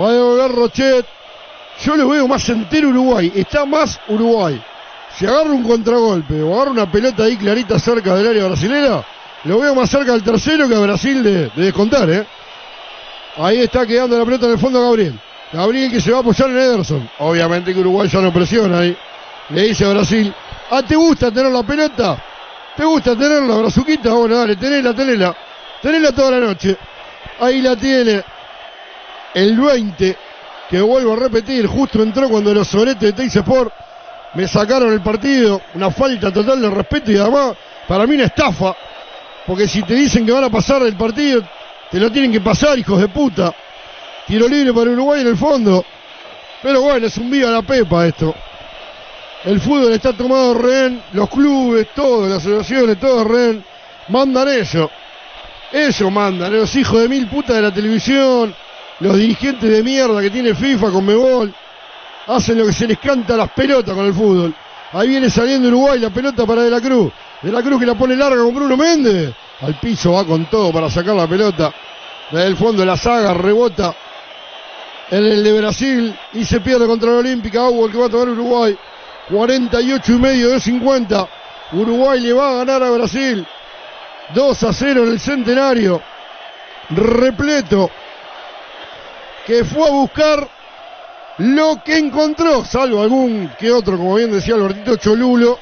Va 0.00 0.08
a 0.08 0.12
devolver 0.12 0.50
Rochet. 0.50 1.06
Yo 1.84 1.96
le 1.96 2.04
veo 2.04 2.26
más 2.26 2.48
entero 2.48 2.88
Uruguay. 2.88 3.32
Está 3.34 3.64
más 3.64 4.00
Uruguay. 4.08 4.60
Si 5.16 5.26
agarra 5.26 5.50
un 5.50 5.62
contragolpe 5.62 6.42
o 6.42 6.54
agarra 6.54 6.70
una 6.70 6.90
pelota 6.90 7.24
ahí 7.24 7.36
clarita 7.36 7.78
cerca 7.78 8.14
del 8.14 8.28
área 8.28 8.46
brasilera, 8.46 9.04
lo 9.44 9.58
veo 9.58 9.74
más 9.74 9.90
cerca 9.90 10.12
del 10.12 10.22
tercero 10.22 10.68
que 10.68 10.74
a 10.74 10.80
Brasil 10.80 11.22
de, 11.22 11.48
de 11.48 11.62
descontar, 11.64 12.08
¿eh? 12.10 12.26
Ahí 13.36 13.60
está 13.60 13.86
quedando 13.86 14.18
la 14.18 14.24
pelota 14.24 14.46
en 14.46 14.52
el 14.52 14.58
fondo 14.58 14.82
Gabriel. 14.82 15.18
Gabriel 15.52 15.90
que 15.90 16.00
se 16.00 16.10
va 16.10 16.18
a 16.18 16.20
apoyar 16.20 16.50
en 16.50 16.58
Ederson. 16.58 17.10
Obviamente 17.18 17.72
que 17.72 17.80
Uruguay 17.80 18.08
ya 18.08 18.20
no 18.20 18.32
presiona 18.32 18.80
ahí. 18.80 18.96
Le 19.50 19.62
dice 19.62 19.84
a 19.84 19.90
Brasil, 19.90 20.32
ah, 20.70 20.82
¿te 20.82 20.96
gusta 20.96 21.30
tener 21.30 21.50
la 21.50 21.62
pelota? 21.62 22.22
¿Te 22.76 22.84
gusta 22.84 23.16
tenerla, 23.16 23.56
brazuquita? 23.56 24.12
Bueno, 24.12 24.36
dale, 24.36 24.56
tenela, 24.56 24.94
tenela. 24.94 25.36
Tenela 25.82 26.12
toda 26.12 26.32
la 26.32 26.40
noche. 26.40 26.76
Ahí 27.40 27.60
la 27.60 27.74
tiene 27.76 28.22
el 29.34 29.58
20, 29.58 30.16
que 30.68 30.80
vuelvo 30.80 31.14
a 31.14 31.16
repetir, 31.16 31.66
justo 31.66 32.02
entró 32.02 32.28
cuando 32.28 32.52
los 32.54 32.68
soretes 32.68 33.14
de 33.16 33.24
Sport 33.26 33.72
me 34.34 34.46
sacaron 34.46 34.92
el 34.92 35.00
partido. 35.00 35.60
Una 35.74 35.90
falta 35.90 36.32
total 36.32 36.60
de 36.60 36.70
respeto 36.70 37.10
y 37.10 37.16
además, 37.16 37.54
para 37.88 38.06
mí 38.06 38.14
una 38.14 38.24
estafa. 38.24 38.74
Porque 39.46 39.66
si 39.66 39.82
te 39.82 39.94
dicen 39.94 40.24
que 40.24 40.32
van 40.32 40.44
a 40.44 40.50
pasar 40.50 40.82
el 40.82 40.94
partido, 40.96 41.42
te 41.90 41.98
lo 41.98 42.10
tienen 42.10 42.32
que 42.32 42.40
pasar, 42.40 42.78
hijos 42.78 43.00
de 43.00 43.08
puta. 43.08 43.52
Tiro 44.26 44.46
libre 44.48 44.72
para 44.72 44.90
Uruguay 44.90 45.22
en 45.22 45.26
el 45.26 45.36
fondo. 45.36 45.84
Pero 46.62 46.82
bueno, 46.82 47.06
es 47.06 47.16
un 47.16 47.30
viva 47.30 47.50
la 47.50 47.62
pepa 47.62 48.06
esto. 48.06 48.34
El 49.44 49.60
fútbol 49.60 49.92
está 49.92 50.12
tomado 50.12 50.54
rehén, 50.54 51.02
los 51.14 51.28
clubes, 51.30 51.88
todas 51.94 52.30
las 52.30 52.38
asociaciones, 52.38 53.00
todos 53.00 53.26
rehén. 53.26 53.64
Mandan 54.08 54.48
ellos. 54.48 54.90
Ellos 55.72 56.12
mandan, 56.12 56.52
los 56.52 56.74
hijos 56.76 57.00
de 57.00 57.08
mil 57.08 57.28
putas 57.28 57.56
de 57.56 57.62
la 57.62 57.72
televisión, 57.72 58.54
los 59.00 59.16
dirigentes 59.16 59.70
de 59.70 59.82
mierda 59.82 60.20
que 60.20 60.30
tiene 60.30 60.54
FIFA 60.54 60.90
con 60.90 61.06
Mebol. 61.06 61.54
Hacen 62.26 62.58
lo 62.58 62.66
que 62.66 62.72
se 62.72 62.86
les 62.86 62.98
canta 62.98 63.34
a 63.34 63.36
las 63.38 63.50
pelotas 63.50 63.94
con 63.94 64.04
el 64.04 64.14
fútbol. 64.14 64.54
Ahí 64.92 65.08
viene 65.08 65.30
saliendo 65.30 65.68
Uruguay 65.68 65.98
la 65.98 66.10
pelota 66.10 66.44
para 66.44 66.62
De 66.62 66.70
la 66.70 66.80
Cruz. 66.80 67.12
De 67.42 67.50
la 67.50 67.62
Cruz 67.62 67.80
que 67.80 67.86
la 67.86 67.94
pone 67.94 68.14
larga 68.14 68.42
con 68.42 68.54
Bruno 68.54 68.76
Méndez. 68.76 69.32
Al 69.62 69.74
piso 69.74 70.12
va 70.12 70.24
con 70.24 70.46
todo 70.46 70.72
para 70.72 70.88
sacar 70.88 71.14
la 71.14 71.26
pelota. 71.26 71.72
Desde 72.30 72.46
el 72.46 72.56
fondo 72.56 72.80
de 72.80 72.86
la 72.86 72.96
saga 72.96 73.34
rebota 73.34 73.94
en 75.10 75.24
el 75.24 75.42
de 75.42 75.60
Brasil 75.60 76.18
y 76.32 76.44
se 76.44 76.60
pierde 76.60 76.86
contra 76.86 77.10
la 77.10 77.18
Olímpica. 77.18 77.68
El 77.68 77.90
que 77.90 77.98
va 77.98 78.06
a 78.06 78.10
tomar 78.10 78.28
Uruguay. 78.30 78.76
48 79.28 80.12
y 80.12 80.18
medio 80.18 80.50
de 80.50 80.60
50. 80.60 81.28
Uruguay 81.72 82.20
le 82.20 82.32
va 82.32 82.50
a 82.50 82.54
ganar 82.64 82.82
a 82.82 82.90
Brasil. 82.90 83.46
2 84.34 84.62
a 84.62 84.72
0 84.72 85.02
en 85.04 85.08
el 85.10 85.20
centenario. 85.20 86.00
Repleto. 86.90 87.90
Que 89.46 89.64
fue 89.64 89.86
a 89.86 89.90
buscar 89.90 90.48
lo 91.38 91.82
que 91.82 91.96
encontró, 91.96 92.64
salvo 92.64 93.00
algún 93.00 93.50
que 93.58 93.70
otro, 93.70 93.96
como 93.96 94.16
bien 94.16 94.30
decía 94.30 94.54
Albertito 94.54 94.96
Cholulo, 94.96 95.58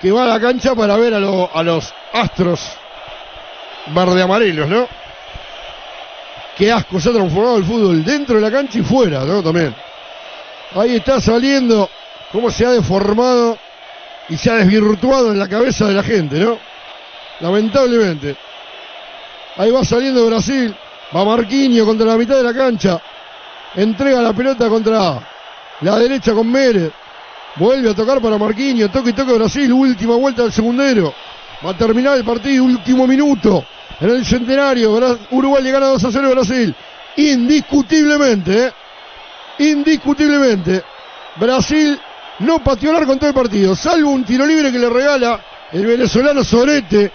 que 0.00 0.12
va 0.12 0.22
a 0.22 0.28
la 0.28 0.40
cancha 0.40 0.74
para 0.76 0.96
ver 0.96 1.14
a 1.14 1.18
los 1.20 1.94
astros 2.12 2.79
verde 3.94 4.22
amarelos, 4.22 4.68
¿no? 4.68 4.86
Qué 6.56 6.70
asco 6.70 7.00
se 7.00 7.08
ha 7.08 7.12
transformado 7.12 7.56
el 7.56 7.64
fútbol 7.64 8.04
dentro 8.04 8.36
de 8.36 8.42
la 8.42 8.50
cancha 8.50 8.78
y 8.78 8.82
fuera, 8.82 9.24
¿no? 9.24 9.42
También. 9.42 9.74
Ahí 10.74 10.96
está 10.96 11.20
saliendo 11.20 11.88
cómo 12.30 12.50
se 12.50 12.66
ha 12.66 12.70
deformado 12.70 13.58
y 14.28 14.36
se 14.36 14.50
ha 14.50 14.54
desvirtuado 14.56 15.32
en 15.32 15.38
la 15.38 15.48
cabeza 15.48 15.86
de 15.88 15.94
la 15.94 16.02
gente, 16.02 16.38
¿no? 16.38 16.58
Lamentablemente. 17.40 18.36
Ahí 19.56 19.70
va 19.70 19.84
saliendo 19.84 20.26
Brasil. 20.26 20.74
Va 21.14 21.24
Marquinhos 21.24 21.86
contra 21.86 22.06
la 22.06 22.16
mitad 22.16 22.36
de 22.36 22.42
la 22.42 22.54
cancha. 22.54 23.00
Entrega 23.74 24.22
la 24.22 24.32
pelota 24.32 24.68
contra 24.68 25.20
la 25.80 25.98
derecha 25.98 26.32
con 26.32 26.50
Mérez. 26.50 26.92
Vuelve 27.56 27.90
a 27.90 27.94
tocar 27.94 28.20
para 28.20 28.38
Marquinhos. 28.38 28.92
Toque 28.92 29.10
y 29.10 29.12
toque 29.12 29.32
Brasil. 29.32 29.72
Última 29.72 30.14
vuelta 30.14 30.42
del 30.42 30.52
segundero. 30.52 31.12
Va 31.64 31.70
a 31.70 31.76
terminar 31.76 32.16
el 32.16 32.24
partido. 32.24 32.64
Último 32.64 33.06
minuto. 33.06 33.64
En 34.00 34.10
el 34.10 34.24
centenario. 34.24 34.92
Uruguay 35.30 35.62
le 35.62 35.70
gana 35.70 35.86
2 35.86 36.04
a 36.04 36.12
0 36.12 36.26
a 36.26 36.30
Brasil. 36.30 36.74
Indiscutiblemente. 37.16 38.66
¿eh? 38.66 38.72
Indiscutiblemente. 39.58 40.82
Brasil 41.36 42.00
no 42.40 42.60
pateó 42.60 42.90
el 42.90 42.96
arco 42.96 43.12
en 43.12 43.18
todo 43.18 43.28
el 43.28 43.34
partido. 43.34 43.76
Salvo 43.76 44.10
un 44.10 44.24
tiro 44.24 44.46
libre 44.46 44.72
que 44.72 44.78
le 44.78 44.88
regala 44.88 45.40
el 45.72 45.86
venezolano 45.86 46.42
Sorete. 46.42 47.12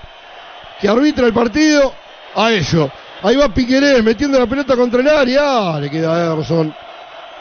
Que 0.80 0.88
arbitra 0.88 1.26
el 1.26 1.34
partido 1.34 1.94
a 2.36 2.52
ellos. 2.52 2.90
Ahí 3.24 3.36
va 3.36 3.50
Piquerés 3.50 4.04
metiendo 4.04 4.38
la 4.38 4.46
pelota 4.46 4.76
contra 4.76 5.02
el 5.02 5.08
área. 5.08 5.42
Ah, 5.44 5.80
le 5.80 5.90
queda 5.90 6.16
a 6.16 6.34
Ederson. 6.34 6.74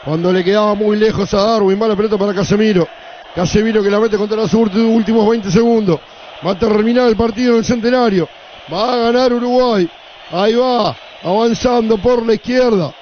Cuando 0.03 0.31
le 0.31 0.43
quedaba 0.43 0.73
muy 0.75 0.97
lejos 0.97 1.33
a 1.33 1.37
Darwin, 1.37 1.79
va 1.81 1.87
la 1.87 1.95
pelota 1.95 2.17
para 2.17 2.33
Casemiro. 2.33 2.87
Casemiro 3.35 3.83
que 3.83 3.89
la 3.89 3.99
mete 3.99 4.17
contra 4.17 4.37
los 4.37 4.53
últimos 4.53 5.29
20 5.29 5.51
segundos. 5.51 5.99
Va 6.45 6.51
a 6.51 6.59
terminar 6.59 7.07
el 7.09 7.15
partido 7.15 7.53
en 7.53 7.59
el 7.59 7.65
centenario. 7.65 8.29
Va 8.71 8.93
a 8.93 8.97
ganar 8.97 9.33
Uruguay. 9.33 9.89
Ahí 10.31 10.55
va, 10.55 10.95
avanzando 11.23 11.97
por 11.97 12.25
la 12.25 12.33
izquierda. 12.33 12.93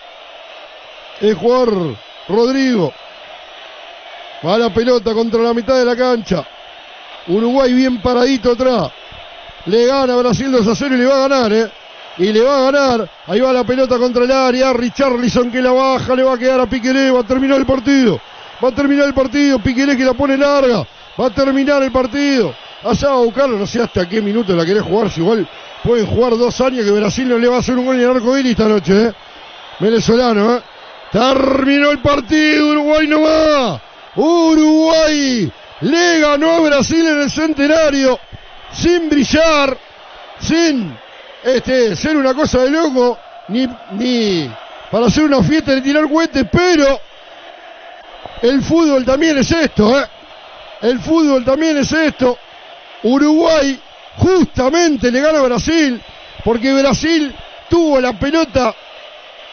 El 1.22 1.35
jugador 1.35 1.95
Rodrigo. 2.27 2.93
Va 4.45 4.58
la 4.58 4.74
pelota 4.74 5.14
contra 5.14 5.42
la 5.42 5.53
mitad 5.53 5.77
de 5.77 5.85
la 5.85 5.95
cancha. 5.95 6.45
Uruguay 7.27 7.74
bien 7.74 8.01
paradito 8.01 8.51
atrás. 8.51 8.92
Le 9.66 9.85
gana 9.85 10.16
Brasil 10.17 10.51
2 10.51 10.67
a 10.67 10.75
0 10.75 10.95
y 10.95 10.98
le 10.98 11.06
va 11.06 11.16
a 11.16 11.27
ganar, 11.27 11.53
¿eh? 11.53 11.72
Y 12.17 12.33
le 12.33 12.42
va 12.42 12.58
a 12.58 12.72
ganar. 12.72 13.09
Ahí 13.27 13.40
va 13.40 13.53
la 13.53 13.64
pelota 13.64 13.98
contra 13.98 14.25
el 14.25 14.32
área. 14.32 14.74
Richarlison 14.74 15.50
que 15.50 15.61
la 15.61 15.72
baja. 15.72 16.14
Le 16.16 16.24
va 16.24 16.33
a 16.33 16.38
quedar 16.38 16.59
a 16.59 16.66
Piqueré. 16.66 17.09
Va 17.09 17.22
a 17.22 17.24
terminar 17.24 17.58
el 17.58 17.66
partido. 17.66 18.19
Va 18.64 18.69
a 18.69 18.72
terminar 18.74 19.08
el 19.08 19.14
partido. 19.14 19.59
Piqueré 19.59 19.95
que 19.95 20.03
la 20.03 20.14
pone 20.14 20.38
larga. 20.38 20.85
Va 21.19 21.27
a 21.27 21.30
terminar 21.30 21.82
el 21.82 21.92
partido. 21.92 22.53
Allá 22.84 23.10
a 23.10 23.16
buscarlo. 23.18 23.58
No 23.58 23.68
sé 23.68 23.82
hasta 23.82 24.08
qué 24.08 24.22
minuto 24.22 24.56
la 24.56 24.66
querés 24.66 24.84
jugar. 24.84 25.10
Si 25.10 25.22
igual 25.22 25.48
pueden 25.84 26.06
jugar 26.06 26.38
dos 26.38 26.60
años 26.62 26.86
que 26.86 26.92
Brasil 26.92 27.28
no 27.28 27.38
le 27.38 27.48
va 27.48 27.58
a 27.58 27.60
hacer 27.60 27.78
un 27.78 27.86
gol 27.86 27.95
en 27.95 28.02
el 28.02 28.16
arco 28.16 28.38
iris 28.38 28.52
esta 28.52 28.68
noche, 28.68 29.08
¿eh? 29.08 29.14
Venezolano, 29.80 30.56
¿eh? 30.56 30.62
Terminó 31.12 31.92
el 31.92 32.00
partido. 32.00 32.70
Uruguay 32.70 33.08
no 33.08 33.22
va. 33.22 33.82
Uruguay 34.16 35.52
le 35.82 36.20
ganó 36.20 36.52
a 36.52 36.60
Brasil 36.62 37.06
en 37.08 37.22
el 37.22 37.32
centenario. 37.32 38.20
Sin 38.74 39.10
brillar. 39.10 39.78
Sin 40.40 40.98
este, 41.44 41.95
ser 41.95 42.18
una 42.18 42.34
cosa 42.34 42.64
de 42.64 42.72
loco, 42.72 43.18
ni, 43.50 43.68
ni 43.92 44.50
para 44.90 45.08
hacer 45.08 45.24
una 45.24 45.42
fiesta 45.44 45.74
de 45.74 45.82
tirar 45.82 46.10
cohetes, 46.10 46.45
pero 46.52 47.00
el 48.42 48.62
fútbol 48.62 49.03
también 49.03 49.38
es 49.38 49.52
esto, 49.52 50.00
¿eh? 50.00 50.06
El 50.82 51.00
fútbol 51.00 51.44
también 51.45 51.78
es 51.78 51.92
esto. 51.92 52.38
Uruguay 53.04 53.80
justamente 54.18 55.12
le 55.12 55.20
gana 55.20 55.40
a 55.40 55.44
Brasil, 55.44 56.02
porque 56.44 56.74
Brasil 56.74 57.34
tuvo 57.70 58.00
la 58.00 58.14
pelota 58.14 58.74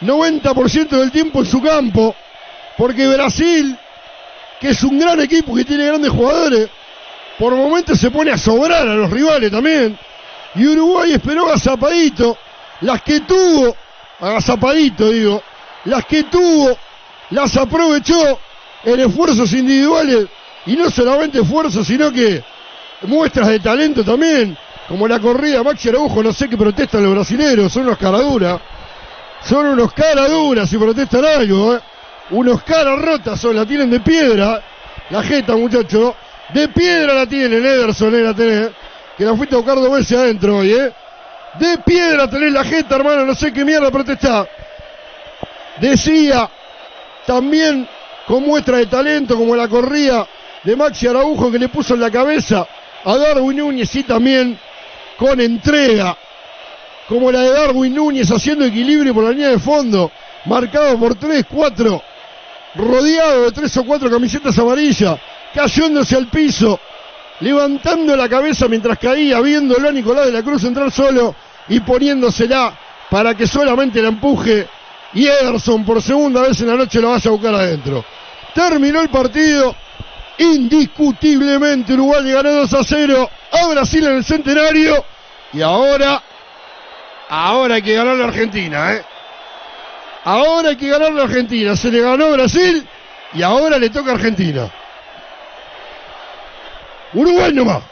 90% 0.01 0.89
del 0.89 1.11
tiempo 1.11 1.39
en 1.39 1.45
su 1.45 1.61
campo, 1.61 2.15
porque 2.77 3.07
Brasil, 3.07 3.77
que 4.59 4.69
es 4.69 4.83
un 4.83 4.99
gran 4.99 5.19
equipo 5.21 5.53
que 5.55 5.65
tiene 5.65 5.87
grandes 5.87 6.11
jugadores, 6.11 6.69
por 7.37 7.55
momentos 7.55 7.99
se 7.99 8.11
pone 8.11 8.31
a 8.31 8.37
sobrar 8.37 8.87
a 8.87 8.93
los 8.93 9.09
rivales 9.09 9.51
también. 9.51 9.97
Y 10.55 10.67
Uruguay 10.67 11.13
esperó 11.13 11.47
agazapadito, 11.47 12.37
las 12.81 13.01
que 13.03 13.21
tuvo, 13.21 13.75
agazapadito 14.19 15.09
digo, 15.09 15.41
las 15.85 16.05
que 16.05 16.23
tuvo, 16.23 16.77
las 17.31 17.55
aprovechó 17.57 18.39
en 18.83 18.99
esfuerzos 18.99 19.51
individuales, 19.53 20.27
y 20.65 20.75
no 20.75 20.89
solamente 20.91 21.39
esfuerzos, 21.39 21.87
sino 21.87 22.11
que 22.11 22.43
muestras 23.03 23.47
de 23.47 23.59
talento 23.59 24.03
también, 24.03 24.57
como 24.87 25.07
la 25.07 25.19
corrida 25.19 25.63
Maxi 25.63 25.89
Araujo, 25.89 26.21
no 26.21 26.33
sé 26.33 26.49
qué 26.49 26.57
protestan 26.57 27.03
los 27.03 27.13
brasileños, 27.13 27.71
son 27.71 27.83
unos 27.83 27.97
caraduras, 27.97 28.59
son 29.43 29.67
unos 29.67 29.93
caraduras 29.93 30.69
si 30.69 30.77
protestan 30.77 31.25
algo, 31.25 31.75
¿eh? 31.75 31.79
unos 32.31 32.63
caras 32.63 32.99
rotas 32.99 33.39
son, 33.39 33.55
la 33.55 33.65
tienen 33.65 33.89
de 33.89 33.99
piedra, 33.99 34.61
la 35.09 35.23
jeta 35.23 35.55
muchacho, 35.55 36.15
de 36.53 36.67
piedra 36.69 37.13
la 37.13 37.25
tienen, 37.25 37.65
Ederson, 37.65 38.13
eh, 38.15 38.21
la 38.21 38.33
tenés, 38.33 38.69
que 39.17 39.25
la 39.25 39.35
fuiste 39.35 39.55
a 39.55 39.59
buscar 39.59 39.75
dos 39.75 39.91
veces 39.91 40.17
adentro 40.17 40.57
hoy, 40.57 40.73
¿eh? 40.73 40.91
De 41.59 41.77
piedra 41.79 42.29
tenés 42.29 42.53
la 42.53 42.63
jeta, 42.63 42.95
hermano, 42.95 43.25
no 43.25 43.35
sé 43.35 43.51
qué 43.51 43.65
mierda 43.65 43.91
protestá. 43.91 44.47
Decía, 45.81 46.49
también 47.25 47.87
con 48.25 48.43
muestra 48.43 48.77
de 48.77 48.85
talento, 48.85 49.35
como 49.35 49.55
la 49.55 49.67
corrida 49.67 50.25
de 50.63 50.75
Maxi 50.75 51.07
Araujo 51.07 51.51
que 51.51 51.59
le 51.59 51.67
puso 51.67 51.95
en 51.95 51.99
la 51.99 52.11
cabeza 52.11 52.65
a 53.03 53.17
Darwin 53.17 53.57
Núñez 53.57 53.93
y 53.95 54.03
también 54.03 54.57
con 55.17 55.39
entrega, 55.39 56.17
como 57.07 57.31
la 57.31 57.41
de 57.41 57.51
Darwin 57.51 57.93
Núñez 57.93 58.31
haciendo 58.31 58.65
equilibrio 58.65 59.13
por 59.13 59.23
la 59.23 59.31
línea 59.31 59.49
de 59.49 59.59
fondo, 59.59 60.11
marcado 60.45 60.97
por 60.97 61.15
tres, 61.15 61.45
cuatro, 61.49 62.01
rodeado 62.75 63.45
de 63.45 63.51
tres 63.51 63.75
o 63.77 63.83
cuatro 63.83 64.09
camisetas 64.09 64.57
amarillas, 64.57 65.19
cayéndose 65.53 66.15
al 66.15 66.27
piso, 66.27 66.79
levantando 67.41 68.15
la 68.15 68.29
cabeza 68.29 68.67
mientras 68.67 68.97
caía, 68.97 69.39
viéndolo 69.41 69.89
a 69.89 69.91
Nicolás 69.91 70.27
de 70.27 70.31
la 70.31 70.43
Cruz 70.43 70.63
entrar 70.63 70.91
solo 70.91 71.35
y 71.67 71.79
poniéndosela 71.81 72.77
para 73.09 73.35
que 73.35 73.45
solamente 73.45 74.01
la 74.01 74.07
empuje 74.09 74.67
y 75.13 75.27
Ederson 75.27 75.83
por 75.83 76.01
segunda 76.01 76.41
vez 76.41 76.59
en 76.61 76.67
la 76.67 76.75
noche 76.75 77.01
lo 77.01 77.09
vaya 77.09 77.29
a 77.29 77.33
buscar 77.33 77.53
adentro. 77.53 78.03
Terminó 78.53 79.01
el 79.01 79.09
partido, 79.09 79.75
indiscutiblemente 80.41 81.93
Uruguay 81.93 82.23
le 82.23 82.33
ganó 82.33 82.51
2 82.51 82.73
a 82.73 82.83
0 82.83 83.29
a 83.51 83.67
Brasil 83.67 84.05
en 84.05 84.17
el 84.17 84.23
centenario 84.23 85.05
y 85.53 85.61
ahora, 85.61 86.21
ahora 87.29 87.75
hay 87.75 87.81
que 87.81 87.93
ganar 87.93 88.15
la 88.15 88.25
Argentina, 88.25 88.93
¿eh? 88.93 89.03
Ahora 90.23 90.69
hay 90.69 90.75
que 90.75 90.87
ganar 90.87 91.11
la 91.11 91.23
Argentina, 91.23 91.75
se 91.75 91.91
le 91.91 92.01
ganó 92.01 92.31
Brasil 92.31 92.87
y 93.33 93.41
ahora 93.41 93.77
le 93.77 93.89
toca 93.89 94.11
a 94.11 94.15
Argentina. 94.15 94.69
Uruguay 97.13 97.51
nomás. 97.53 97.83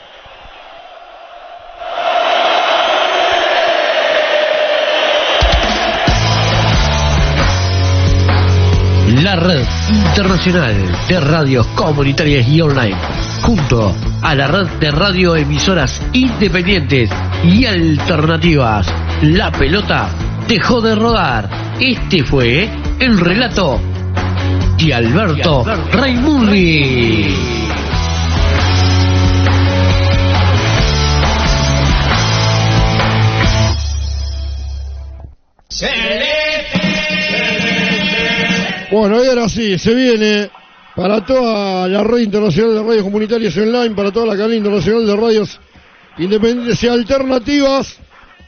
La 9.23 9.35
red 9.35 9.65
internacional 9.89 10.75
de 11.09 11.19
radios 11.19 11.67
comunitarias 11.75 12.47
y 12.47 12.61
online, 12.61 12.95
junto 13.41 13.93
a 14.21 14.33
la 14.33 14.47
red 14.47 14.67
de 14.79 14.91
radioemisoras 14.91 16.01
independientes 16.13 17.09
y 17.43 17.65
alternativas. 17.65 18.87
La 19.23 19.51
pelota 19.51 20.09
dejó 20.47 20.79
de 20.79 20.95
rodar. 20.95 21.49
Este 21.81 22.23
fue 22.23 22.69
el 22.99 23.19
relato 23.19 23.81
de 24.77 24.93
Alberto 24.93 25.65
Raimundi. 25.91 27.59
Bueno, 38.91 39.23
y 39.23 39.27
ahora 39.27 39.47
sí, 39.47 39.77
se 39.77 39.93
viene 39.93 40.49
para 40.95 41.23
toda 41.23 41.87
la 41.87 42.03
red 42.03 42.19
internacional 42.19 42.73
de 42.73 42.83
radios 42.83 43.03
comunitarias 43.03 43.55
online, 43.55 43.91
para 43.91 44.11
toda 44.11 44.25
la 44.25 44.35
cadena 44.35 44.55
internacional 44.55 45.05
de 45.05 45.15
radios 45.15 45.59
independientes 46.17 46.81
y 46.81 46.87
alternativas, 46.87 47.99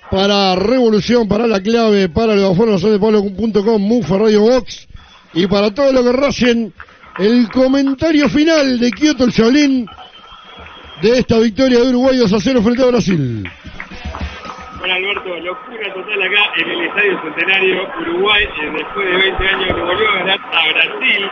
para 0.10 0.56
Revolución, 0.56 1.28
para 1.28 1.46
La 1.46 1.62
Clave, 1.62 2.10
para 2.10 2.34
el 2.34 2.40
de 2.40 3.00
Pablo.com, 3.00 3.82
Mufa 3.82 4.18
Radio 4.18 4.42
Box, 4.42 4.88
y 5.36 5.46
para 5.46 5.72
todo 5.74 5.94
lo 5.94 6.04
que 6.04 6.12
rayen 6.12 6.74
el 7.20 7.48
comentario 7.50 8.28
final 8.28 8.80
de 8.80 8.92
Kioto 8.92 9.26
el 9.26 9.32
Shaolin 9.32 9.86
de 11.04 11.20
esta 11.20 11.38
victoria 11.38 11.80
de 11.80 11.90
Uruguay 11.90 12.18
2 12.18 12.34
a 12.34 12.40
0 12.40 12.62
frente 12.64 12.82
a 12.82 12.88
Brasil. 12.88 13.44
Bueno, 14.82 14.96
Alberto, 14.96 15.38
locura 15.38 15.94
total 15.94 16.24
acá 16.24 16.52
en 16.58 16.72
el 16.72 16.82
Estadio 16.82 17.22
Centenario. 17.22 17.88
Uruguay, 18.02 18.50
eh, 18.64 18.72
después 18.74 19.12
de 19.12 19.16
20 19.16 19.48
años, 19.48 19.78
le 19.78 19.84
volvió 19.84 20.10
a 20.10 20.14
ganar 20.16 20.40
a 20.40 20.74
Brasil. 20.74 21.32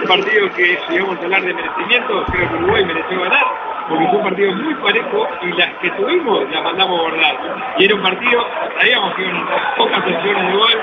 Un 0.00 0.08
partido 0.08 0.48
que, 0.54 0.78
si 0.86 0.98
vamos 1.00 1.18
a 1.18 1.22
hablar 1.24 1.42
de 1.42 1.54
merecimiento, 1.54 2.24
creo 2.26 2.48
que 2.48 2.54
Uruguay 2.54 2.84
mereció 2.84 3.20
ganar, 3.20 3.44
porque 3.88 4.06
fue 4.06 4.18
un 4.18 4.22
partido 4.22 4.52
muy 4.54 4.74
parejo 4.76 5.28
y 5.42 5.46
las 5.54 5.74
que 5.78 5.90
tuvimos 5.90 6.48
las 6.52 6.62
mandamos 6.62 7.00
a 7.00 7.02
guardar. 7.02 7.74
Y 7.78 7.84
era 7.84 7.94
un 7.96 8.02
partido, 8.02 8.46
sabíamos 8.78 9.14
que 9.16 9.22
iban 9.22 9.36
a 9.38 9.74
pocas 9.74 9.98
opciones 9.98 10.46
de 10.46 10.56
gol 10.56 10.80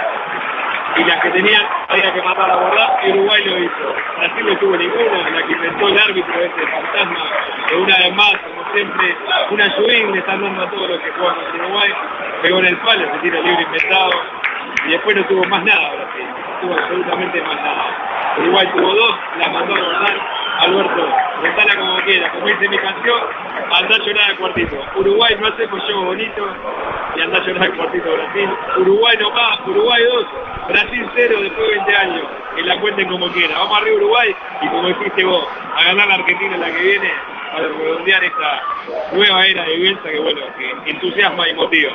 y 0.98 1.04
las 1.04 1.22
que 1.22 1.30
tenían 1.32 1.66
había 1.88 2.14
que 2.14 2.22
matar 2.22 2.52
a 2.52 2.56
guardar 2.56 3.00
y 3.04 3.12
Uruguay 3.12 3.44
lo 3.46 3.60
hizo. 3.60 3.96
Brasil 4.18 4.46
no 4.46 4.58
tuvo 4.58 4.78
ninguna, 4.78 5.30
la 5.30 5.48
que 5.48 5.54
inventó 5.54 5.88
el 5.88 6.00
árbitro 6.00 6.44
este 6.44 6.68
fantasma, 6.68 7.32
que 7.68 7.76
una 7.76 7.98
vez 7.98 8.16
más, 8.16 8.38
como 8.38 8.74
siempre, 8.74 9.16
una 9.52 9.76
swing 9.76 10.12
le 10.12 10.22
dando 10.22 10.62
a 10.62 10.70
todos 10.70 10.90
los 10.90 11.00
que 11.00 11.12
juegan 11.12 11.36
contra 11.36 11.66
Uruguay, 11.66 11.94
pegó 12.42 12.60
en 12.60 12.66
el 12.66 12.78
palo, 12.78 13.12
se 13.14 13.20
tira 13.20 13.40
libre 13.40 13.64
inventado 13.64 14.12
y 14.86 14.92
después 14.92 15.16
no 15.16 15.26
tuvo 15.26 15.44
más 15.46 15.64
nada 15.64 15.92
Brasil, 15.96 16.26
no 16.28 16.62
tuvo 16.62 16.74
absolutamente 16.74 17.42
más 17.42 17.56
nada. 17.56 18.36
Uruguay 18.40 18.68
tuvo 18.74 18.94
dos, 18.96 19.16
la 19.38 19.50
mandó 19.50 19.76
a 19.76 19.80
guardar, 19.80 20.18
Alberto, 20.60 21.10
contala 21.42 21.76
como 21.76 22.02
quiera. 22.02 22.32
Como 22.32 22.48
dice 22.48 22.70
mi 22.70 22.78
canción, 22.78 23.20
anda 23.72 23.96
a 23.96 24.00
llorar 24.00 24.30
al 24.30 24.38
cuartito. 24.38 24.78
Uruguay 24.96 25.36
no 25.40 25.48
hacemos 25.48 25.88
yo 25.88 26.02
bonito 26.04 26.56
y 27.16 27.22
anda 27.22 27.38
a 27.40 27.42
llorar 27.42 27.64
al 27.64 27.76
cuartito 27.76 28.14
Brasil. 28.14 28.50
Uruguay 28.78 29.18
no 29.20 29.32
más, 29.32 29.60
Uruguay 29.66 30.04
2, 30.04 30.26
Brasil 30.68 31.10
0 31.16 31.40
después 31.42 31.68
de 31.68 31.76
20 31.76 31.96
años. 31.96 32.24
Que 32.56 32.64
la 32.64 32.80
cuenten 32.80 33.08
como 33.08 33.28
quiera. 33.30 33.58
Vamos 33.58 33.78
arriba 33.78 33.98
Uruguay 33.98 34.36
y 34.62 34.68
como 34.68 34.88
dijiste 34.90 35.24
vos, 35.24 35.48
a 35.76 35.84
ganar 35.84 36.08
la 36.08 36.16
Argentina 36.16 36.58
la 36.58 36.72
que 36.72 36.82
viene 36.84 37.12
para 37.52 37.68
redondear 37.68 38.24
esta 38.24 38.64
nueva 39.14 39.46
era 39.46 39.64
de 39.64 39.76
Bielsa 39.78 40.10
que 40.10 40.20
bueno, 40.20 40.42
que 40.58 40.92
entusiasma 40.92 41.48
y 41.50 41.54
motiva. 41.56 41.92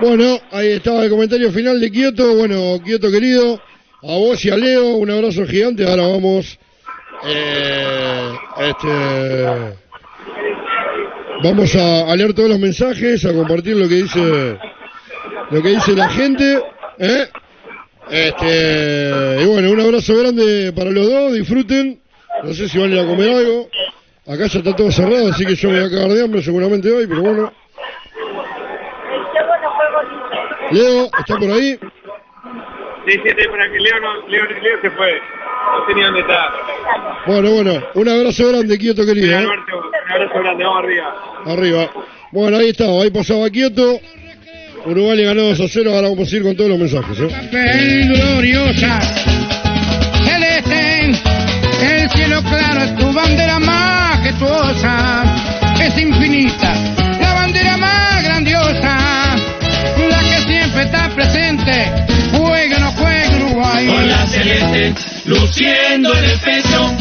Bueno, 0.00 0.38
ahí 0.52 0.74
estaba 0.74 1.02
el 1.02 1.10
comentario 1.10 1.50
final 1.50 1.80
de 1.80 1.90
Kioto. 1.90 2.36
Bueno, 2.36 2.80
Kioto 2.84 3.10
querido, 3.10 3.60
a 4.02 4.06
vos 4.06 4.44
y 4.44 4.50
a 4.50 4.56
Leo, 4.56 4.94
un 4.94 5.10
abrazo 5.10 5.44
gigante. 5.44 5.88
Ahora 5.88 6.06
vamos. 6.06 6.56
eh, 7.24 8.32
este, 8.60 9.76
vamos 11.42 11.74
a, 11.74 12.14
leer 12.14 12.32
todos 12.32 12.48
los 12.48 12.60
mensajes, 12.60 13.24
a 13.24 13.32
compartir 13.32 13.76
lo 13.76 13.88
que 13.88 13.96
dice 13.96 14.58
lo 15.50 15.62
que 15.62 15.68
dice 15.70 15.92
la 15.96 16.08
gente. 16.10 16.62
¿eh? 16.98 17.28
Este, 18.08 19.42
y 19.42 19.46
bueno, 19.46 19.72
un 19.72 19.80
abrazo 19.80 20.16
grande 20.16 20.72
para 20.76 20.90
los 20.90 21.10
dos, 21.10 21.32
disfruten. 21.32 21.98
No 22.44 22.54
sé 22.54 22.68
si 22.68 22.78
van 22.78 22.96
a 22.96 23.04
comer 23.04 23.30
algo. 23.30 23.68
Acá 24.28 24.46
ya 24.46 24.58
está 24.60 24.76
todo 24.76 24.92
cerrado, 24.92 25.32
así 25.32 25.44
que 25.44 25.56
yo 25.56 25.70
voy 25.70 25.80
a 25.80 25.90
cagar 25.90 26.10
de 26.10 26.22
hambre 26.22 26.40
seguramente 26.40 26.88
hoy, 26.92 27.08
pero 27.08 27.22
bueno. 27.22 27.52
Leo, 30.70 31.04
¿está 31.18 31.36
por 31.36 31.50
ahí? 31.50 31.78
Sí, 33.06 33.12
sí, 33.12 33.28
estoy 33.28 33.48
por 33.48 33.60
aquí. 33.60 33.78
Leo, 33.78 34.00
no, 34.00 34.28
Leo, 34.28 34.44
Leo 34.44 34.80
se 34.82 34.90
fue. 34.90 35.20
No 35.72 35.86
sé 35.86 35.94
ni 35.94 36.02
dónde 36.02 36.20
está. 36.20 36.52
Bueno, 37.26 37.50
bueno, 37.50 37.82
un 37.94 38.08
abrazo 38.08 38.48
grande, 38.48 38.78
Kioto 38.78 39.04
querido. 39.04 39.30
¿eh? 39.30 39.36
Alberto, 39.36 39.78
un 39.78 40.12
abrazo 40.12 40.38
grande, 40.40 40.64
vamos 40.64 40.84
arriba. 40.84 41.14
Arriba. 41.46 41.90
Bueno, 42.32 42.56
ahí 42.58 42.70
estaba, 42.70 43.02
ahí 43.02 43.10
pasaba 43.10 43.48
Kioto. 43.50 44.00
Uruguay 44.86 45.16
le 45.18 45.24
ganó 45.24 45.42
2 45.42 45.60
a 45.60 45.68
0, 45.68 45.90
ahora 45.94 46.08
vamos 46.08 46.32
a 46.32 46.36
ir 46.36 46.42
con 46.42 46.56
todos 46.56 46.70
los 46.70 46.78
mensajes. 46.78 47.18
¿eh? 47.20 48.04
gloriosa, 48.08 49.00
celeste, 50.24 51.10
el 51.82 52.10
cielo 52.10 52.40
claro 52.42 52.84
es 52.84 52.96
tu 52.96 53.12
bandera 53.12 53.58
majestuosa, 53.58 55.24
es 55.82 55.98
infinita, 55.98 56.74
luciendo 65.26 66.14
en 66.14 66.24
el 66.24 66.38
pecho, 66.40 66.92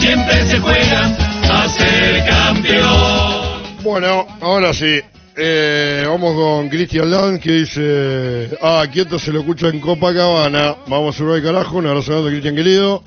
siempre 0.00 0.46
se 0.46 0.58
juega 0.60 1.16
a 1.50 1.68
ser 1.68 2.24
campeón. 2.26 3.82
Bueno, 3.82 4.26
ahora 4.40 4.72
sí. 4.72 5.00
Eh, 5.40 6.04
vamos 6.04 6.34
con 6.34 6.68
Cristian 6.68 7.08
Land 7.08 7.40
que 7.40 7.52
dice, 7.52 8.58
ah, 8.60 8.84
quieto 8.90 9.20
se 9.20 9.30
lo 9.30 9.40
escucha 9.40 9.68
en 9.68 9.78
Copacabana. 9.78 10.74
Vamos 10.88 11.18
Uruguay 11.20 11.40
carajo, 11.40 11.76
un 11.76 11.86
abrazo 11.86 12.10
grande 12.10 12.30
Cristian 12.30 12.56
querido. 12.56 13.04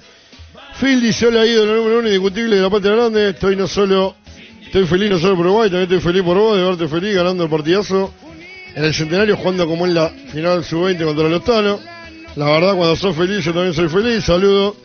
Phil 0.80 1.02
dice, 1.02 1.28
hola 1.28 1.46
ídolo 1.46 1.76
número 1.76 2.00
uno 2.00 2.08
indiscutible 2.08 2.56
de 2.56 2.62
la 2.62 2.70
patria 2.70 2.96
grande. 2.96 3.32
Estoy 3.32 3.58
no 3.58 3.68
solo, 3.68 4.16
estoy 4.64 4.86
feliz 4.86 5.10
no 5.10 5.20
solo 5.20 5.36
por 5.36 5.46
Uruguay, 5.48 5.70
también 5.70 5.92
estoy 5.92 6.00
feliz 6.00 6.24
por 6.24 6.38
vos, 6.38 6.56
de 6.56 6.64
verte 6.64 6.88
feliz 6.88 7.16
ganando 7.16 7.44
el 7.44 7.50
partidazo. 7.50 8.14
En 8.76 8.86
el 8.86 8.94
centenario 8.94 9.36
jugando 9.36 9.68
como 9.68 9.86
en 9.86 9.94
la 9.94 10.08
final 10.32 10.64
sub-20 10.64 11.04
contra 11.04 11.28
los 11.28 11.44
Tano. 11.44 11.80
La 12.36 12.46
verdad, 12.46 12.76
cuando 12.76 12.96
sos 12.96 13.16
feliz, 13.16 13.44
yo 13.44 13.54
también 13.54 13.74
soy 13.74 13.90
feliz. 13.90 14.24
Saludo. 14.24 14.76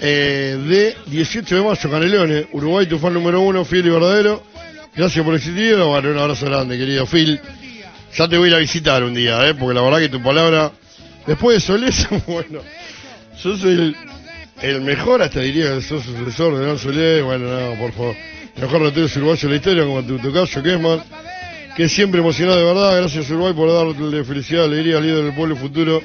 Eh, 0.00 0.58
de 0.66 0.96
18 1.06 1.56
de 1.56 1.62
mayo, 1.62 1.90
Canelones, 1.90 2.46
Uruguay, 2.52 2.86
tu 2.86 2.98
fan 2.98 3.14
número 3.14 3.40
uno, 3.40 3.64
fiel 3.64 3.86
y 3.86 3.90
verdadero. 3.90 4.42
Gracias 4.94 5.24
por 5.24 5.34
existir. 5.34 5.76
Bueno, 5.76 6.10
un 6.10 6.18
abrazo 6.18 6.46
grande, 6.46 6.76
querido 6.76 7.06
Phil. 7.06 7.40
Ya 8.16 8.28
te 8.28 8.36
voy 8.36 8.48
a 8.48 8.50
ir 8.50 8.54
a 8.56 8.58
visitar 8.58 9.02
un 9.02 9.14
día, 9.14 9.48
¿eh? 9.48 9.54
porque 9.54 9.74
la 9.74 9.82
verdad 9.82 9.98
que 9.98 10.08
tu 10.08 10.22
palabra, 10.22 10.70
después 11.26 11.56
de 11.56 11.60
Solés, 11.60 12.06
bueno, 12.26 12.60
soy 13.36 13.60
el, 13.62 13.96
el 14.60 14.80
mejor, 14.82 15.22
hasta 15.22 15.40
diría 15.40 15.74
que 15.74 15.82
sos 15.82 16.04
sucesor 16.04 16.58
de 16.58 16.64
Gran 16.64 16.78
Solés. 16.78 17.24
Bueno, 17.24 17.48
no, 17.48 17.76
por 17.76 17.92
favor. 17.92 18.16
El 18.56 18.62
mejor 18.62 18.82
retiro 18.82 19.06
uruguayo 19.16 19.48
de 19.48 19.54
la 19.54 19.56
historia, 19.56 19.84
como 19.84 20.02
tu 20.02 20.18
tocayo, 20.18 20.62
Kesman, 20.62 21.02
que 21.74 21.84
es 21.84 21.92
siempre 21.92 22.20
emocionado 22.20 22.58
de 22.58 22.64
verdad. 22.64 22.96
Gracias, 22.98 23.30
Uruguay, 23.30 23.54
por 23.54 23.72
darle 23.72 24.24
felicidad, 24.24 24.64
alegría 24.64 24.98
al 24.98 25.04
líder 25.04 25.24
del 25.24 25.34
pueblo 25.34 25.56
futuro, 25.56 26.02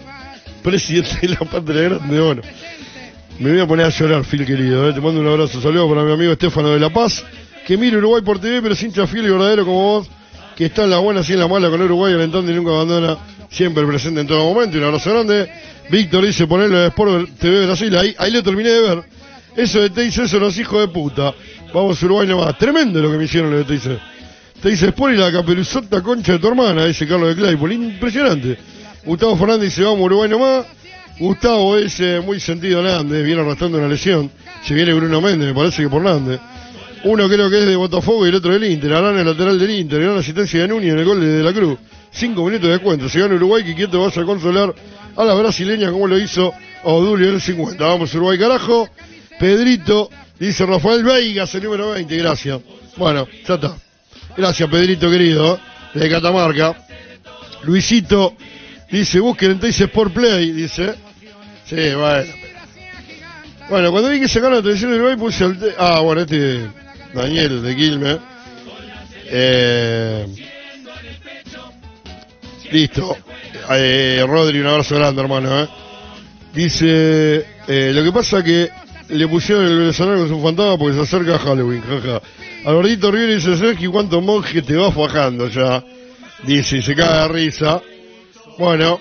presidente 0.68 1.20
de 1.22 1.30
la 1.30 1.40
patria 1.40 1.84
grande. 1.84 2.20
Bueno, 2.20 2.42
me 3.40 3.52
voy 3.52 3.60
a 3.62 3.66
poner 3.66 3.86
a 3.86 3.90
llorar, 3.90 4.26
Phil 4.26 4.46
querido. 4.46 4.90
¿eh? 4.90 4.94
Te 4.94 5.00
mando 5.00 5.22
un 5.22 5.28
abrazo. 5.28 5.62
Saludos 5.62 5.90
para 5.90 6.04
mi 6.04 6.12
amigo 6.12 6.34
Estefano 6.34 6.70
de 6.72 6.80
La 6.80 6.90
Paz, 6.90 7.24
que 7.66 7.78
mira 7.78 7.98
Uruguay 7.98 8.22
por 8.22 8.40
TV, 8.40 8.62
pero 8.62 8.74
es 8.74 8.84
hincha 8.84 9.06
y 9.10 9.22
verdadero 9.22 9.64
como 9.64 9.82
vos, 9.82 10.10
que 10.58 10.66
está 10.66 10.84
en 10.84 10.90
la 10.90 10.98
buena 10.98 11.22
y 11.26 11.32
en 11.32 11.40
la 11.40 11.48
mala 11.48 11.70
con 11.70 11.82
Uruguay, 11.82 12.14
alentando 12.14 12.52
y 12.52 12.56
nunca 12.56 12.72
abandona, 12.72 13.18
siempre 13.50 13.86
presente 13.86 14.20
en 14.20 14.28
todo 14.28 14.54
momento. 14.54 14.78
Un 14.78 14.84
abrazo 14.84 15.10
grande. 15.10 15.50
Víctor 15.90 16.26
dice 16.26 16.46
ponerlo 16.48 16.80
de 16.80 16.88
Sport 16.88 17.30
TV 17.40 17.66
Brasil. 17.66 17.96
Ahí, 17.96 18.14
ahí 18.18 18.32
lo 18.32 18.44
terminé 18.44 18.70
de 18.70 18.82
ver. 18.82 19.04
Eso 19.56 19.80
de 19.80 19.90
Teis, 19.90 20.18
eso 20.18 20.38
los 20.38 20.58
hijos 20.60 20.82
de 20.82 20.90
puta. 20.90 21.34
Vamos 21.74 22.04
Uruguay 22.04 22.28
nomás. 22.28 22.58
Tremendo 22.58 23.02
lo 23.02 23.10
que 23.10 23.18
me 23.18 23.24
hicieron 23.24 23.52
los 23.52 23.66
de 23.66 23.78
Teis. 23.78 23.98
Teis 24.62 24.84
Sport 24.84 25.14
y 25.14 25.18
la 25.18 25.32
caperuzota 25.32 26.02
concha 26.02 26.34
de 26.34 26.40
tu 26.40 26.48
hermana, 26.50 26.86
dice 26.86 27.08
Carlos 27.08 27.30
de 27.30 27.42
Claypool. 27.42 27.72
Impresionante. 27.72 28.77
Gustavo 29.06 29.38
Fernández 29.38 29.69
dice 29.69 29.84
vamos 29.84 30.06
Uruguay 30.06 30.30
nomás. 30.30 30.66
Gustavo 31.19 31.77
es 31.77 32.00
eh, 32.00 32.22
muy 32.24 32.40
sentido 32.40 32.82
Nández, 32.84 33.26
viene 33.26 33.42
arrastrando 33.42 33.77
una 33.77 33.88
lesión. 33.88 34.30
Se 34.64 34.74
viene 34.74 34.93
Bruno 34.93 35.19
Méndez, 35.19 35.48
me 35.48 35.53
parece 35.53 35.84
que 35.84 35.90
por 35.90 36.01
Nández. 36.01 36.40
Uno 37.03 37.27
creo 37.30 37.50
que 37.50 37.59
es 37.59 37.66
de 37.66 37.76
Botafogo 37.76 38.26
y 38.26 38.30
el 38.30 38.35
otro 38.35 38.51
del 38.51 38.64
Inter. 38.66 38.93
Arana 38.93 39.22
el 39.22 39.27
lateral 39.27 39.58
del 39.58 39.72
Inter. 39.72 40.01
Gran 40.01 40.17
asistencia 40.17 40.61
de 40.61 40.67
Núñez 40.67 40.93
en 40.93 41.00
el 41.00 41.06
gol 41.06 41.19
de, 41.19 41.43
la 41.43 41.53
Cruz. 41.53 41.77
Cinco 42.11 42.43
minutos 42.45 42.69
de 42.69 42.80
cuenta. 42.80 43.08
Se 43.09 43.19
gana 43.19 43.35
Uruguay 43.35 43.64
que 43.64 43.76
quieto 43.76 44.01
vaya 44.01 44.22
a 44.22 44.26
consolar 44.26 44.74
a 45.16 45.24
la 45.24 45.34
brasileña 45.34 45.92
como 45.92 46.08
lo 46.08 46.17
hizo 46.17 46.53
Odulio 46.84 47.30
en 47.30 47.35
el 47.35 47.42
50. 47.42 47.84
Vamos 47.84 48.14
Uruguay 48.14 48.38
carajo. 48.38 48.90
Pedrito, 49.40 50.09
dice 50.40 50.66
Rafael 50.66 51.03
Veigas, 51.03 51.53
el 51.56 51.64
número 51.64 51.92
20. 51.92 52.17
Gracias. 52.17 52.59
Bueno, 52.95 53.27
ya 53.48 53.56
está. 53.56 53.77
Gracias 54.35 54.69
Pedrito 54.69 55.09
querido. 55.09 55.59
De 55.93 56.09
Catamarca. 56.09 56.76
Luisito 57.64 58.35
dice, 58.91 59.19
busquen 59.19 59.51
entonces 59.51 59.82
Sport 59.82 60.14
Play. 60.14 60.51
Dice. 60.51 60.95
Sí, 61.66 61.75
bueno. 61.95 62.32
Bueno, 63.69 63.91
cuando 63.91 64.09
vi 64.09 64.19
que 64.22 64.27
sacaron 64.30 64.56
la 64.56 64.61
televisión 64.61 64.91
de 64.91 64.98
Uruguay 64.98 65.17
puse 65.17 65.45
te- 65.56 65.75
Ah, 65.77 65.99
bueno, 65.99 66.22
este 66.22 66.67
Daniel 67.14 67.61
de 67.61 67.75
Quilmes. 67.75 68.17
Eh... 69.30 70.25
Listo. 72.72 73.17
Eh, 73.69 74.24
Rodri, 74.27 74.59
un 74.59 74.67
abrazo 74.67 74.95
grande, 74.95 75.22
hermano. 75.22 75.61
¿eh? 75.64 75.67
Dice, 76.53 77.45
eh, 77.67 77.91
lo 77.93 78.03
que 78.03 78.11
pasa 78.11 78.43
que 78.43 78.69
le 79.09 79.27
pusieron 79.27 79.66
el 79.66 79.77
venezolano 79.80 80.19
con 80.19 80.30
su 80.30 80.41
fantasma 80.41 80.77
porque 80.77 80.95
se 80.95 81.01
acerca 81.03 81.35
a 81.35 81.40
Halloween, 81.40 81.82
jaja. 81.82 82.22
Albertito 82.66 83.11
Rivera 83.11 83.35
dice, 83.35 83.57
Sergio, 83.57 83.91
¿cuántos 83.91 84.22
monjes 84.24 84.66
te 84.66 84.75
vas 84.75 84.93
bajando 84.95 85.48
ya? 85.49 85.83
Dice, 86.43 86.77
y 86.77 86.82
se 86.82 86.95
caga 86.95 87.24
de 87.24 87.27
risa. 87.30 87.82
Bueno, 88.58 88.98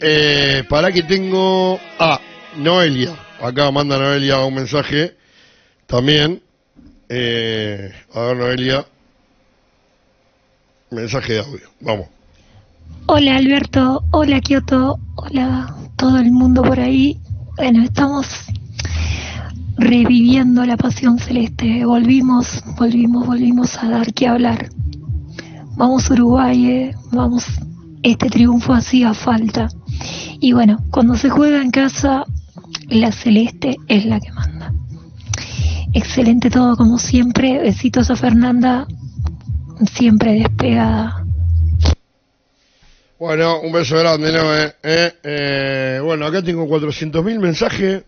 eh, 0.00 0.62
para 0.68 0.92
que 0.92 1.02
tengo... 1.02 1.80
Ah, 1.98 2.20
Noelia. 2.56 3.16
Acá 3.42 3.70
manda 3.72 3.98
Noelia 3.98 4.44
un 4.44 4.54
mensaje 4.54 5.16
también. 5.86 6.40
Eh, 7.08 7.92
a 8.14 8.20
ver, 8.20 8.36
Noelia. 8.36 8.86
Mensaje 10.90 11.32
de 11.34 11.38
audio. 11.40 11.70
Vamos. 11.80 12.06
Hola 13.06 13.36
Alberto, 13.36 14.02
hola 14.12 14.40
Kioto, 14.40 14.98
hola 15.16 15.76
todo 15.96 16.18
el 16.18 16.30
mundo 16.30 16.62
por 16.62 16.80
ahí. 16.80 17.18
Bueno, 17.56 17.82
estamos 17.82 18.26
reviviendo 19.76 20.64
la 20.64 20.76
pasión 20.76 21.18
celeste. 21.18 21.84
Volvimos, 21.84 22.62
volvimos, 22.78 23.26
volvimos 23.26 23.76
a 23.82 23.90
dar 23.90 24.14
que 24.14 24.28
hablar. 24.28 24.68
Vamos 25.76 26.08
Uruguay, 26.10 26.66
eh, 26.66 26.94
vamos. 27.12 27.44
Este 28.04 28.28
triunfo 28.28 28.74
hacía 28.74 29.14
falta. 29.14 29.68
Y 30.38 30.52
bueno, 30.52 30.84
cuando 30.90 31.16
se 31.16 31.30
juega 31.30 31.62
en 31.62 31.70
casa, 31.70 32.24
la 32.90 33.10
celeste 33.10 33.78
es 33.88 34.04
la 34.04 34.20
que 34.20 34.30
manda. 34.30 34.74
Excelente 35.94 36.50
todo 36.50 36.76
como 36.76 36.98
siempre. 36.98 37.58
Besitos 37.60 38.10
a 38.10 38.16
Fernanda, 38.16 38.86
siempre 39.90 40.34
despegada. 40.34 41.24
Bueno, 43.18 43.60
un 43.60 43.72
beso 43.72 43.96
grande, 43.96 44.32
¿no? 44.32 44.54
Eh, 44.54 44.74
eh, 44.82 45.12
eh, 45.22 46.00
bueno, 46.04 46.26
acá 46.26 46.42
tengo 46.42 46.66
400.000 46.66 47.38
mensajes 47.38 48.04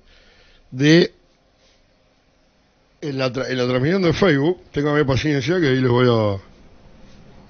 de 0.73 1.15
en 3.00 3.16
la, 3.16 3.26
en 3.28 3.57
la 3.57 3.66
transmisión 3.66 4.02
de 4.02 4.12
Facebook. 4.12 4.60
Téngame 4.73 5.07
paciencia 5.07 5.58
que 5.58 5.68
ahí 5.68 5.81
les 5.81 5.91
voy 5.91 6.07
a 6.07 6.39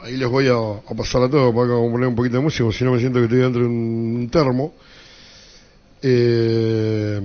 ahí 0.07 0.17
les 0.17 0.29
voy 0.29 0.47
a, 0.47 0.95
pasar 0.95 1.23
a 1.23 1.29
todos 1.29 1.53
para 1.53 1.69
poner 1.69 2.09
un 2.09 2.15
poquito 2.15 2.37
de 2.37 2.43
música, 2.43 2.63
porque 2.63 2.79
si 2.79 2.85
no 2.85 2.93
me 2.93 3.01
siento 3.01 3.19
que 3.19 3.25
estoy 3.25 3.41
dentro 3.41 3.63
de 3.63 3.67
un 3.67 4.29
termo. 4.31 4.73
Eh, 6.01 7.21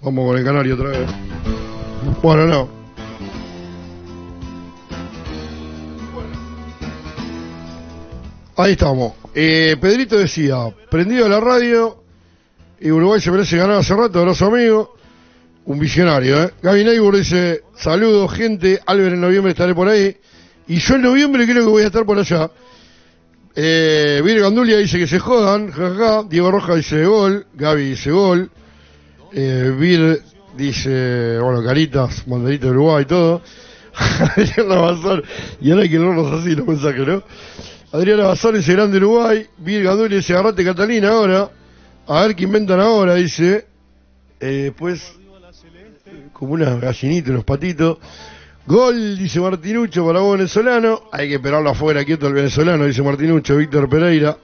Vamos 0.00 0.26
con 0.26 0.38
el 0.38 0.44
canario 0.44 0.74
otra 0.76 0.88
vez. 0.88 1.10
Bueno, 2.22 2.46
no. 2.46 2.68
Ahí 8.56 8.72
estamos. 8.72 9.12
Eh, 9.34 9.76
Pedrito 9.78 10.16
decía, 10.16 10.74
prendido 10.90 11.28
la 11.28 11.38
radio, 11.38 12.02
y 12.80 12.90
Uruguay 12.90 13.20
se 13.20 13.30
merece 13.30 13.58
ganar 13.58 13.76
hace 13.76 13.94
rato, 13.94 14.20
abrazo 14.20 14.46
amigo. 14.46 14.96
Un 15.66 15.78
visionario, 15.78 16.44
¿eh? 16.44 16.50
Gaby 16.62 16.84
Neibur 16.84 17.16
dice, 17.16 17.62
saludos 17.76 18.32
gente, 18.32 18.80
Albert 18.86 19.12
en 19.12 19.20
noviembre 19.20 19.52
estaré 19.52 19.74
por 19.74 19.88
ahí. 19.88 20.16
Y 20.70 20.78
yo 20.78 20.94
en 20.94 21.02
noviembre 21.02 21.46
creo 21.46 21.64
que 21.64 21.68
voy 21.68 21.82
a 21.82 21.86
estar 21.86 22.06
por 22.06 22.16
allá. 22.16 22.48
Eh, 23.56 24.22
Vir 24.24 24.38
Gandulia 24.38 24.76
dice 24.76 25.00
que 25.00 25.08
se 25.08 25.18
jodan, 25.18 25.72
jajaja. 25.72 26.22
Diego 26.22 26.48
Roja 26.52 26.76
dice 26.76 27.04
gol, 27.06 27.44
Gaby 27.54 27.90
dice 27.90 28.12
gol. 28.12 28.48
Eh, 29.32 29.74
Vir 29.76 30.22
dice, 30.56 31.40
bueno, 31.40 31.64
caritas, 31.64 32.24
banderita 32.24 32.66
de 32.66 32.70
Uruguay 32.70 33.02
y 33.02 33.06
todo. 33.06 33.42
Adriana 34.36 34.76
Bazar, 34.76 35.24
y 35.60 35.72
ahora 35.72 35.82
hay 35.82 35.90
que 35.90 35.98
leerlos 35.98 36.40
así 36.40 36.54
los 36.54 36.68
mensajes, 36.68 37.04
¿no? 37.04 37.24
Adriana 37.90 38.26
Bazar 38.28 38.54
dice 38.54 38.72
grande 38.72 38.98
Uruguay. 38.98 39.44
Vir 39.58 39.82
Gandulia 39.82 40.18
dice 40.18 40.34
agarrate 40.34 40.64
Catalina 40.64 41.08
ahora. 41.08 41.50
A 42.06 42.22
ver 42.22 42.36
qué 42.36 42.44
inventan 42.44 42.78
ahora, 42.78 43.16
dice. 43.16 43.66
Eh, 44.38 44.70
pues, 44.78 45.02
como 46.32 46.52
unas 46.52 46.80
gallinitas, 46.80 47.30
unos 47.30 47.44
patitos. 47.44 47.98
Gol, 48.66 49.18
dice 49.18 49.40
Martinucho 49.40 50.06
para 50.06 50.20
vos 50.20 50.36
venezolano. 50.36 51.02
Hay 51.12 51.28
que 51.28 51.34
esperarlo 51.36 51.70
afuera, 51.70 52.04
quieto 52.04 52.26
el 52.28 52.34
venezolano, 52.34 52.84
dice 52.84 53.02
Martinucho. 53.02 53.56
Víctor 53.56 53.88
Pereira, 53.88 54.36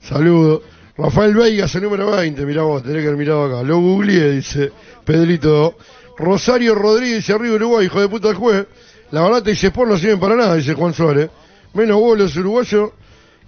saludo. 0.00 0.62
Rafael 0.96 1.34
Veigas, 1.34 1.74
el 1.76 1.84
número 1.84 2.10
20, 2.10 2.44
mirá 2.44 2.62
vos, 2.62 2.82
tenés 2.82 3.00
que 3.00 3.06
haber 3.06 3.18
mirado 3.18 3.44
acá. 3.44 3.62
Lo 3.62 3.78
googleé, 3.78 4.32
dice 4.32 4.70
Pedrito. 5.04 5.76
Rosario 6.18 6.74
Rodríguez, 6.74 7.30
arriba 7.30 7.54
Uruguay, 7.54 7.86
hijo 7.86 8.00
de 8.00 8.08
puta 8.08 8.28
el 8.28 8.34
juez. 8.34 8.66
La 9.10 9.22
verdad 9.22 9.42
te 9.42 9.50
dice 9.50 9.68
Sport 9.68 9.90
no 9.90 9.98
sirven 9.98 10.20
para 10.20 10.36
nada, 10.36 10.54
dice 10.56 10.74
Juan 10.74 10.92
Suárez. 10.92 11.30
Menos 11.72 11.98
vos 11.98 12.36
uruguayos 12.36 12.90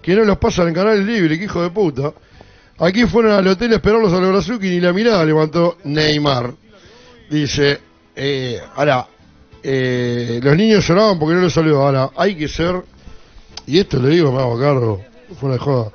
que 0.00 0.14
no 0.14 0.24
los 0.24 0.38
pasan 0.38 0.68
en 0.68 0.74
canales 0.74 1.04
libres, 1.04 1.38
que 1.38 1.44
hijo 1.44 1.62
de 1.62 1.70
puta. 1.70 2.12
Aquí 2.78 3.04
fueron 3.06 3.32
al 3.32 3.46
hotel 3.46 3.72
a 3.72 3.76
esperarlos 3.76 4.12
a 4.12 4.20
los 4.20 4.30
Brazuki 4.30 4.66
y 4.68 4.70
ni 4.70 4.80
la 4.80 4.92
mirada 4.92 5.24
levantó 5.24 5.78
Neymar. 5.84 6.54
Dice, 7.30 7.78
eh, 8.16 8.60
ahora, 8.74 9.06
eh, 9.62 10.40
los 10.42 10.56
niños 10.56 10.86
lloraban 10.86 11.18
porque 11.18 11.34
no 11.34 11.42
los 11.42 11.52
saludó. 11.52 11.82
Ahora, 11.82 12.10
hay 12.16 12.34
que 12.34 12.48
ser, 12.48 12.82
y 13.66 13.78
esto 13.78 13.98
le 14.00 14.08
digo, 14.08 14.32
me 14.32 14.40
hago 14.40 14.58
cargo, 14.58 15.04
fuera 15.38 15.54
de 15.54 15.60
joda. 15.60 15.92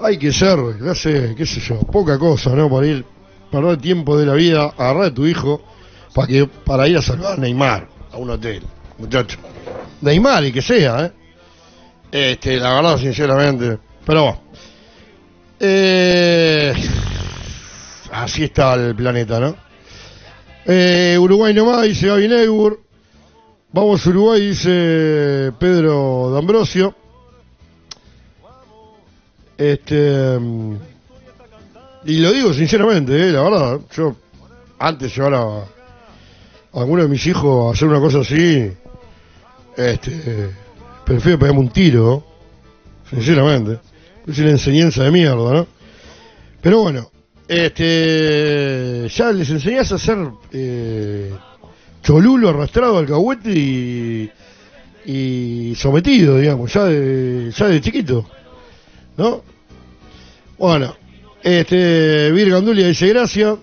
Hay 0.00 0.18
que 0.18 0.32
ser, 0.32 0.58
no 0.58 0.94
sé, 0.94 1.34
qué 1.36 1.44
sé 1.44 1.60
yo, 1.60 1.80
poca 1.80 2.18
cosa, 2.18 2.50
¿no? 2.50 2.70
Para 2.70 2.86
ir, 2.86 3.04
perder 3.50 3.78
tiempo 3.78 4.16
de 4.16 4.26
la 4.26 4.34
vida, 4.34 4.72
agarrar 4.76 5.04
a 5.04 5.14
tu 5.14 5.26
hijo 5.26 5.62
para 6.14 6.28
que 6.28 6.46
para 6.46 6.88
ir 6.88 6.96
a 6.98 7.02
saludar 7.02 7.34
a 7.34 7.36
Neymar 7.36 7.88
a 8.12 8.16
un 8.16 8.30
hotel, 8.30 8.62
muchacho. 8.98 9.38
Neymar 10.00 10.44
y 10.44 10.52
que 10.52 10.62
sea, 10.62 11.06
¿eh? 11.06 11.12
Este, 12.10 12.56
la 12.56 12.74
verdad, 12.74 12.98
sinceramente. 12.98 13.78
Pero 14.04 14.22
bueno. 14.22 14.40
Eh, 15.60 16.72
así 18.12 18.44
está 18.44 18.74
el 18.74 18.94
planeta, 18.94 19.40
¿no? 19.40 19.67
Eh, 20.70 21.16
Uruguay 21.18 21.54
nomás, 21.54 21.84
dice 21.84 22.08
Gaby 22.08 22.28
Neibur. 22.28 22.78
Vamos 23.72 24.04
Uruguay, 24.04 24.48
dice 24.48 25.50
Pedro 25.58 26.30
D'Ambrosio. 26.30 26.94
Este. 29.56 30.38
mm, 30.38 30.76
Y 32.04 32.18
lo 32.18 32.32
digo 32.32 32.52
sinceramente, 32.52 33.14
eh, 33.14 33.32
la 33.32 33.42
verdad. 33.44 33.80
Yo, 33.96 34.14
antes 34.78 35.16
llevar 35.16 35.34
a 35.34 35.64
alguno 36.74 37.02
de 37.02 37.08
mis 37.08 37.26
hijos 37.26 37.68
a 37.70 37.74
hacer 37.74 37.88
una 37.88 38.00
cosa 38.00 38.18
así, 38.18 38.70
este. 39.74 40.50
Prefiero 41.06 41.38
pegarme 41.38 41.60
un 41.60 41.70
tiro, 41.70 42.26
sinceramente. 43.08 43.80
Es 44.26 44.38
una 44.38 44.50
enseñanza 44.50 45.04
de 45.04 45.10
mierda, 45.12 45.50
¿no? 45.54 45.66
Pero 46.60 46.82
bueno, 46.82 47.10
este. 47.48 49.08
Ya 49.08 49.32
les 49.32 49.50
enseñás 49.50 49.90
a 49.92 49.94
hacer 49.96 50.18
eh, 50.52 51.32
cholulo 52.02 52.50
arrastrado 52.50 52.98
al 52.98 53.06
cahuete 53.06 53.50
y. 53.50 54.30
y 55.06 55.74
sometido, 55.74 56.38
digamos, 56.38 56.72
ya 56.72 56.84
de, 56.84 57.50
ya 57.50 57.66
de 57.68 57.80
chiquito. 57.80 58.28
¿No? 59.16 59.42
Bueno, 60.58 60.94
este. 61.42 62.30
Vir 62.32 62.50
Gandulia 62.50 62.86
dice 62.86 63.08
gracias. 63.08 63.56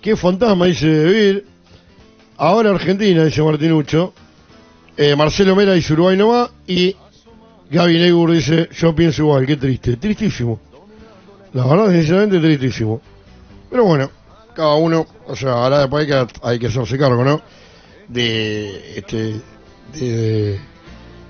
Qué 0.00 0.16
fantasma, 0.16 0.66
dice 0.66 0.86
Vir. 0.86 1.44
Ahora 2.38 2.70
Argentina, 2.70 3.24
dice 3.24 3.42
Martinucho. 3.42 4.14
Eh, 4.96 5.14
Marcelo 5.14 5.54
Mera 5.54 5.74
dice 5.74 5.92
Uruguay 5.92 6.16
no 6.16 6.28
va. 6.28 6.50
Y 6.66 6.96
Gaby 7.70 7.98
Negur 7.98 8.32
dice, 8.32 8.68
yo 8.72 8.94
pienso 8.94 9.22
igual, 9.22 9.46
qué 9.46 9.56
triste. 9.56 9.96
Tristísimo. 9.96 10.58
La 11.52 11.66
verdad, 11.66 11.92
sinceramente, 11.92 12.40
tristísimo. 12.40 13.00
Pero 13.70 13.84
bueno, 13.84 14.10
cada 14.54 14.74
uno, 14.74 15.06
o 15.26 15.36
sea, 15.36 15.52
ahora 15.52 15.80
después 15.80 16.02
hay 16.02 16.26
que, 16.26 16.32
hay 16.42 16.66
hacerse 16.66 16.98
cargo, 16.98 17.24
¿no? 17.24 17.40
De, 18.08 18.98
este, 18.98 19.40
de, 19.94 20.60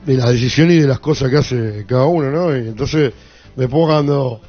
de 0.06 0.14
las 0.14 0.30
decisiones 0.30 0.78
y 0.78 0.80
de 0.80 0.88
las 0.88 1.00
cosas 1.00 1.30
que 1.30 1.36
hace 1.36 1.84
cada 1.86 2.06
uno, 2.06 2.30
¿no? 2.30 2.56
Y 2.56 2.68
entonces, 2.68 3.12
después 3.54 3.86
cuando, 3.86 4.40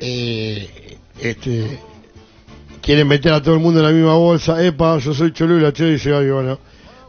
eh, 0.00 0.98
este, 1.20 1.78
quieren 2.82 3.06
meter 3.06 3.32
a 3.32 3.42
todo 3.42 3.54
el 3.54 3.60
mundo 3.60 3.80
en 3.80 3.86
la 3.86 3.92
misma 3.92 4.14
bolsa, 4.14 4.64
epa, 4.64 4.98
yo 4.98 5.14
soy 5.14 5.32
Cholula, 5.32 5.72
che, 5.72 5.84
dice 5.84 6.10
Gaby, 6.10 6.30
bueno. 6.30 6.58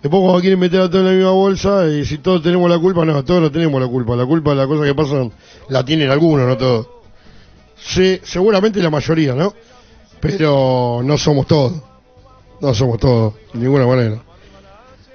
Después 0.01 0.21
cuando 0.21 0.39
quieren 0.39 0.59
meter 0.59 0.79
a 0.79 0.89
todos 0.89 1.01
en 1.01 1.05
la 1.05 1.11
misma 1.11 1.31
bolsa 1.31 1.87
y 1.89 2.05
si 2.05 2.19
todos 2.19 2.41
tenemos 2.41 2.69
la 2.69 2.79
culpa, 2.79 3.03
no, 3.03 3.23
todos 3.25 3.41
no 3.41 3.51
tenemos 3.51 3.81
la 3.81 3.87
culpa. 3.87 4.15
La 4.15 4.25
culpa 4.25 4.51
de 4.51 4.55
las 4.55 4.67
cosas 4.67 4.85
que 4.85 4.95
pasan 4.95 5.31
la 5.67 5.83
tienen 5.83 6.09
algunos, 6.09 6.47
no 6.47 6.55
todos. 6.55 6.87
Sí, 7.75 8.19
seguramente 8.23 8.81
la 8.81 8.89
mayoría, 8.89 9.33
¿no? 9.35 9.53
Pero 10.19 11.01
no 11.03 11.17
somos 11.17 11.47
todos. 11.47 11.81
No 12.61 12.73
somos 12.73 12.99
todos, 12.99 13.35
de 13.53 13.59
ninguna 13.59 13.87
manera. 13.87 14.21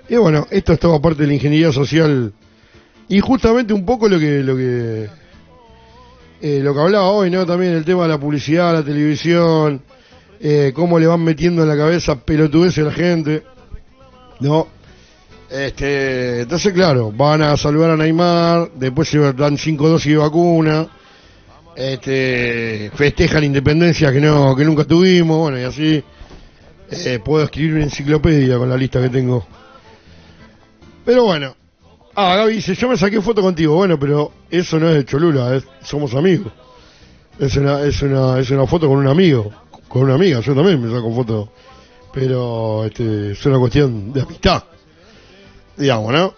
Y 0.09 0.17
bueno, 0.17 0.47
esto 0.51 0.73
es 0.73 0.81
todo 0.81 1.01
parte 1.01 1.23
de 1.23 1.29
la 1.29 1.35
ingeniería 1.35 1.73
social. 1.73 2.33
Y 3.09 3.21
justamente 3.21 3.73
un 3.75 3.85
poco 3.85 4.09
lo 4.09 4.19
que 4.19 4.43
lo 4.43 4.57
que 4.57 5.09
eh, 6.41 6.61
lo 6.63 6.75
que 6.75 6.81
hablaba 6.81 7.09
hoy, 7.11 7.31
¿no? 7.31 7.45
También 7.45 7.73
el 7.73 7.85
tema 7.85 8.03
de 8.03 8.09
la 8.09 8.19
publicidad, 8.19 8.73
la 8.73 8.83
televisión, 8.83 9.83
eh, 10.41 10.73
cómo 10.75 10.99
le 10.99 11.07
van 11.07 11.23
metiendo 11.23 11.63
en 11.63 11.69
la 11.69 11.77
cabeza 11.77 12.21
pelotudeces 12.25 12.85
a 12.85 12.89
la 12.89 12.93
gente. 12.93 13.43
¿no? 14.41 14.69
Este, 15.51 16.41
entonces, 16.43 16.73
claro, 16.73 17.13
van 17.13 17.43
a 17.43 17.57
saludar 17.57 17.91
a 17.91 17.97
Neymar, 17.97 18.71
después 18.75 19.09
se 19.09 19.19
dan 19.35 19.57
cinco 19.57 19.89
dosis 19.89 20.13
de 20.13 20.19
vacuna, 20.19 20.89
este, 21.77 22.91
festejan 22.95 23.41
la 23.41 23.47
independencia 23.47 24.13
que 24.13 24.21
no 24.21 24.55
que 24.57 24.65
nunca 24.65 24.85
tuvimos, 24.85 25.39
bueno, 25.39 25.59
y 25.59 25.63
así 25.63 26.05
eh, 26.91 27.21
puedo 27.25 27.45
escribir 27.45 27.75
una 27.75 27.85
enciclopedia 27.85 28.59
con 28.59 28.69
la 28.69 28.77
lista 28.77 29.01
que 29.01 29.09
tengo. 29.09 29.47
Pero 31.05 31.25
bueno, 31.25 31.55
ah, 32.15 32.37
Gaby 32.37 32.55
dice, 32.55 32.75
yo 32.75 32.89
me 32.89 32.97
saqué 32.97 33.21
foto 33.21 33.43
contigo, 33.43 33.75
bueno, 33.75 33.99
pero 33.99 34.33
eso 34.51 34.79
no 34.79 34.89
es 34.89 34.97
de 34.97 35.05
Cholula, 35.05 35.63
somos 35.83 36.15
amigos. 36.15 36.53
Es 37.39 37.57
una, 37.57 37.83
es 37.83 38.01
una, 38.03 38.39
es 38.39 38.51
una 38.51 38.67
foto 38.67 38.89
con 38.89 38.99
un 38.99 39.09
amigo, 39.09 39.51
con 39.89 40.03
una 40.03 40.15
amiga, 40.15 40.41
yo 40.41 40.55
también 40.55 40.81
me 40.81 40.95
saco 40.95 41.13
foto 41.13 41.51
pero 42.15 42.85
este, 42.85 43.33
es 43.33 43.45
una 43.45 43.59
cuestión 43.59 44.13
de 44.13 44.23
amistad, 44.23 44.63
digamos, 45.77 46.13
¿no? 46.13 46.35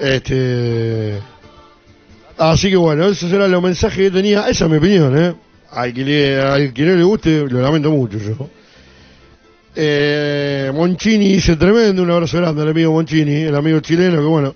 Este, 0.00 1.20
así 2.50 2.70
que 2.70 2.76
bueno, 2.76 3.06
esos 3.06 3.32
eran 3.32 3.50
los 3.50 3.62
mensajes 3.62 3.96
que 3.98 4.10
tenía, 4.10 4.48
esa 4.48 4.64
es 4.64 4.70
mi 4.70 4.78
opinión, 4.78 5.16
¿eh? 5.18 5.34
Al 5.70 5.92
que, 5.94 6.04
le, 6.04 6.40
al 6.40 6.74
no 6.74 6.96
le 6.96 7.02
guste, 7.04 7.46
lo 7.48 7.62
lamento 7.62 7.90
mucho 7.90 8.18
yo. 8.18 8.48
Eh, 9.74 10.70
Monchini 10.74 11.28
dice 11.34 11.56
tremendo, 11.56 12.02
un 12.02 12.10
abrazo 12.10 12.36
grande 12.38 12.60
al 12.62 12.68
amigo 12.68 12.92
Monchini, 12.92 13.42
el 13.42 13.54
amigo 13.56 13.80
chileno 13.80 14.18
que 14.18 14.26
bueno, 14.26 14.54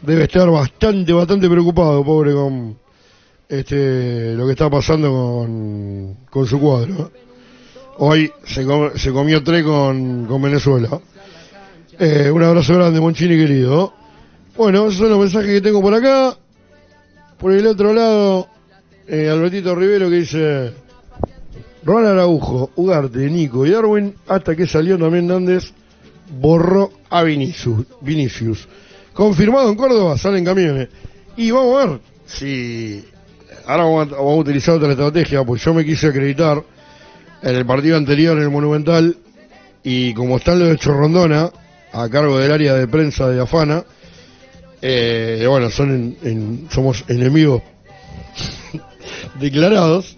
debe 0.00 0.22
estar 0.24 0.48
bastante, 0.48 1.12
bastante 1.12 1.48
preocupado, 1.48 2.02
pobre, 2.02 2.32
con 2.32 2.76
este 3.48 4.34
lo 4.34 4.46
que 4.46 4.52
está 4.52 4.70
pasando 4.70 5.10
con, 5.10 6.14
con 6.30 6.46
su 6.46 6.58
cuadro. 6.58 7.10
Hoy 7.98 8.32
se, 8.44 8.64
com- 8.64 8.90
se 8.96 9.12
comió 9.12 9.42
tres 9.44 9.62
con, 9.62 10.24
con 10.26 10.40
Venezuela. 10.40 10.88
Eh, 11.98 12.30
un 12.30 12.42
abrazo 12.42 12.74
grande, 12.74 12.98
Monchini 13.00 13.36
querido. 13.36 13.92
Bueno, 14.56 14.86
esos 14.86 14.96
son 14.98 15.10
los 15.10 15.18
mensajes 15.18 15.50
que 15.50 15.60
tengo 15.60 15.82
por 15.82 15.92
acá. 15.92 16.36
Por 17.44 17.52
el 17.52 17.66
otro 17.66 17.92
lado, 17.92 18.48
eh, 19.06 19.28
Albertito 19.28 19.74
Rivero 19.74 20.08
que 20.08 20.16
dice: 20.16 20.72
Ronald 21.84 22.14
Araujo, 22.14 22.70
Ugarte, 22.76 23.18
Nico 23.28 23.66
y 23.66 23.70
Darwin, 23.70 24.14
hasta 24.26 24.56
que 24.56 24.66
salió 24.66 24.96
también 24.96 25.26
Nández, 25.26 25.74
borró 26.40 26.90
a 27.10 27.22
Vinicius. 27.22 27.84
Vinicius. 28.00 28.66
Confirmado 29.12 29.68
en 29.68 29.74
Córdoba, 29.74 30.16
salen 30.16 30.42
camiones. 30.42 30.88
Y 31.36 31.50
vamos 31.50 31.76
a 31.76 31.86
ver 31.86 32.00
si. 32.24 33.04
Ahora 33.66 33.84
vamos 33.84 34.08
a, 34.10 34.16
vamos 34.16 34.38
a 34.38 34.40
utilizar 34.40 34.76
otra 34.76 34.92
estrategia, 34.92 35.44
pues 35.44 35.62
yo 35.62 35.74
me 35.74 35.84
quise 35.84 36.06
acreditar 36.06 36.64
en 37.42 37.54
el 37.54 37.66
partido 37.66 37.98
anterior 37.98 38.38
en 38.38 38.44
el 38.44 38.50
Monumental 38.50 39.18
y 39.82 40.14
como 40.14 40.38
están 40.38 40.60
los 40.60 40.70
de 40.70 40.78
Chorrondona 40.78 41.50
a 41.92 42.08
cargo 42.08 42.38
del 42.38 42.52
área 42.52 42.72
de 42.72 42.88
prensa 42.88 43.28
de 43.28 43.42
Afana, 43.42 43.84
eh, 44.86 45.46
bueno, 45.48 45.70
son 45.70 45.90
en- 45.94 46.16
en- 46.28 46.68
somos 46.70 47.04
enemigos 47.08 47.62
declarados, 49.40 50.16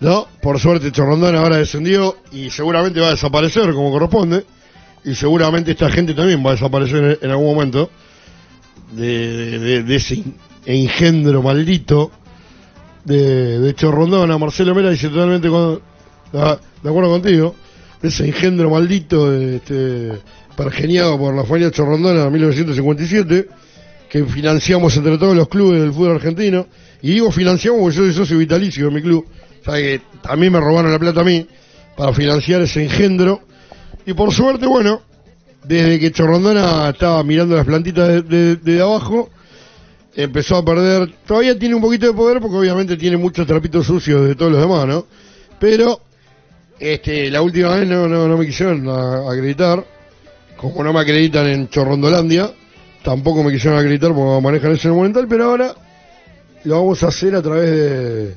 ¿no? 0.00 0.26
Por 0.40 0.60
suerte 0.60 0.92
Chorrondona 0.92 1.40
ahora 1.40 1.56
descendió 1.56 2.16
y 2.32 2.50
seguramente 2.50 3.00
va 3.00 3.08
a 3.08 3.10
desaparecer 3.10 3.72
como 3.72 3.90
corresponde 3.90 4.44
y 5.04 5.14
seguramente 5.14 5.72
esta 5.72 5.90
gente 5.90 6.14
también 6.14 6.44
va 6.44 6.50
a 6.50 6.54
desaparecer 6.54 7.18
en, 7.20 7.30
algún 7.30 7.46
momento 7.54 7.90
de, 8.92 9.82
de- 9.82 9.96
ese 9.96 10.22
engendro 10.66 11.42
maldito 11.42 12.10
de, 13.04 13.58
de 13.58 13.74
Chorrondona. 13.74 14.38
Marcelo 14.38 14.74
Mera 14.74 14.90
dice 14.90 15.08
totalmente 15.08 15.48
con- 15.48 15.80
ah, 16.34 16.58
de 16.82 16.88
acuerdo 16.88 17.10
contigo, 17.10 17.54
ese 18.02 18.26
engendro 18.26 18.70
maldito 18.70 19.32
este, 19.32 20.12
pergeniado 20.56 21.18
por 21.18 21.34
la 21.34 21.44
familia 21.44 21.70
Chorrondona 21.70 22.24
en 22.26 22.32
1957 22.32 23.48
que 24.10 24.24
financiamos 24.24 24.96
entre 24.96 25.18
todos 25.18 25.36
los 25.36 25.48
clubes 25.48 25.80
del 25.80 25.92
fútbol 25.92 26.16
argentino. 26.16 26.66
Y 27.02 27.12
digo 27.12 27.30
financiamos 27.30 27.80
porque 27.80 27.96
yo 27.96 28.02
soy 28.04 28.12
socio 28.14 28.38
vitalicio 28.38 28.86
de 28.86 28.90
mi 28.94 29.02
club. 29.02 29.26
O 29.66 29.72
que 29.72 30.00
mí 30.36 30.48
me 30.50 30.60
robaron 30.60 30.92
la 30.92 30.98
plata 30.98 31.20
a 31.20 31.24
mí 31.24 31.46
para 31.96 32.12
financiar 32.12 32.62
ese 32.62 32.82
engendro. 32.84 33.40
Y 34.06 34.12
por 34.14 34.32
suerte, 34.32 34.66
bueno, 34.66 35.02
desde 35.64 35.98
que 35.98 36.12
Chorrondona 36.12 36.90
estaba 36.90 37.22
mirando 37.24 37.56
las 37.56 37.66
plantitas 37.66 38.08
de, 38.08 38.22
de- 38.22 38.56
de 38.56 38.80
abajo, 38.80 39.30
empezó 40.14 40.56
a 40.56 40.64
perder. 40.64 41.12
Todavía 41.26 41.58
tiene 41.58 41.74
un 41.74 41.80
poquito 41.82 42.06
de 42.06 42.12
poder 42.12 42.40
porque 42.40 42.56
obviamente 42.56 42.96
tiene 42.96 43.16
muchos 43.16 43.46
trapitos 43.46 43.86
sucios 43.86 44.26
de 44.28 44.34
todos 44.36 44.52
los 44.52 44.60
demás, 44.60 44.86
¿no? 44.86 45.06
Pero 45.58 46.00
este, 46.78 47.30
la 47.30 47.42
última 47.42 47.74
vez 47.74 47.88
no, 47.88 48.06
no, 48.06 48.28
no 48.28 48.36
me 48.38 48.46
quisieron 48.46 48.88
acreditar. 48.88 49.84
Como 50.56 50.82
no 50.84 50.92
me 50.92 51.00
acreditan 51.00 51.46
en 51.48 51.68
Chorrondolandia, 51.68 52.50
tampoco 53.06 53.44
me 53.44 53.52
quisieron 53.52 53.78
acreditar 53.78 54.12
porque 54.12 54.42
manejan 54.42 54.72
eso 54.72 54.88
en 54.88 54.94
el 54.94 54.96
Monumental, 54.96 55.28
pero 55.28 55.44
ahora 55.44 55.74
lo 56.64 56.74
vamos 56.74 57.00
a 57.04 57.06
hacer 57.06 57.36
a 57.36 57.42
través 57.42 57.70
de. 57.70 58.34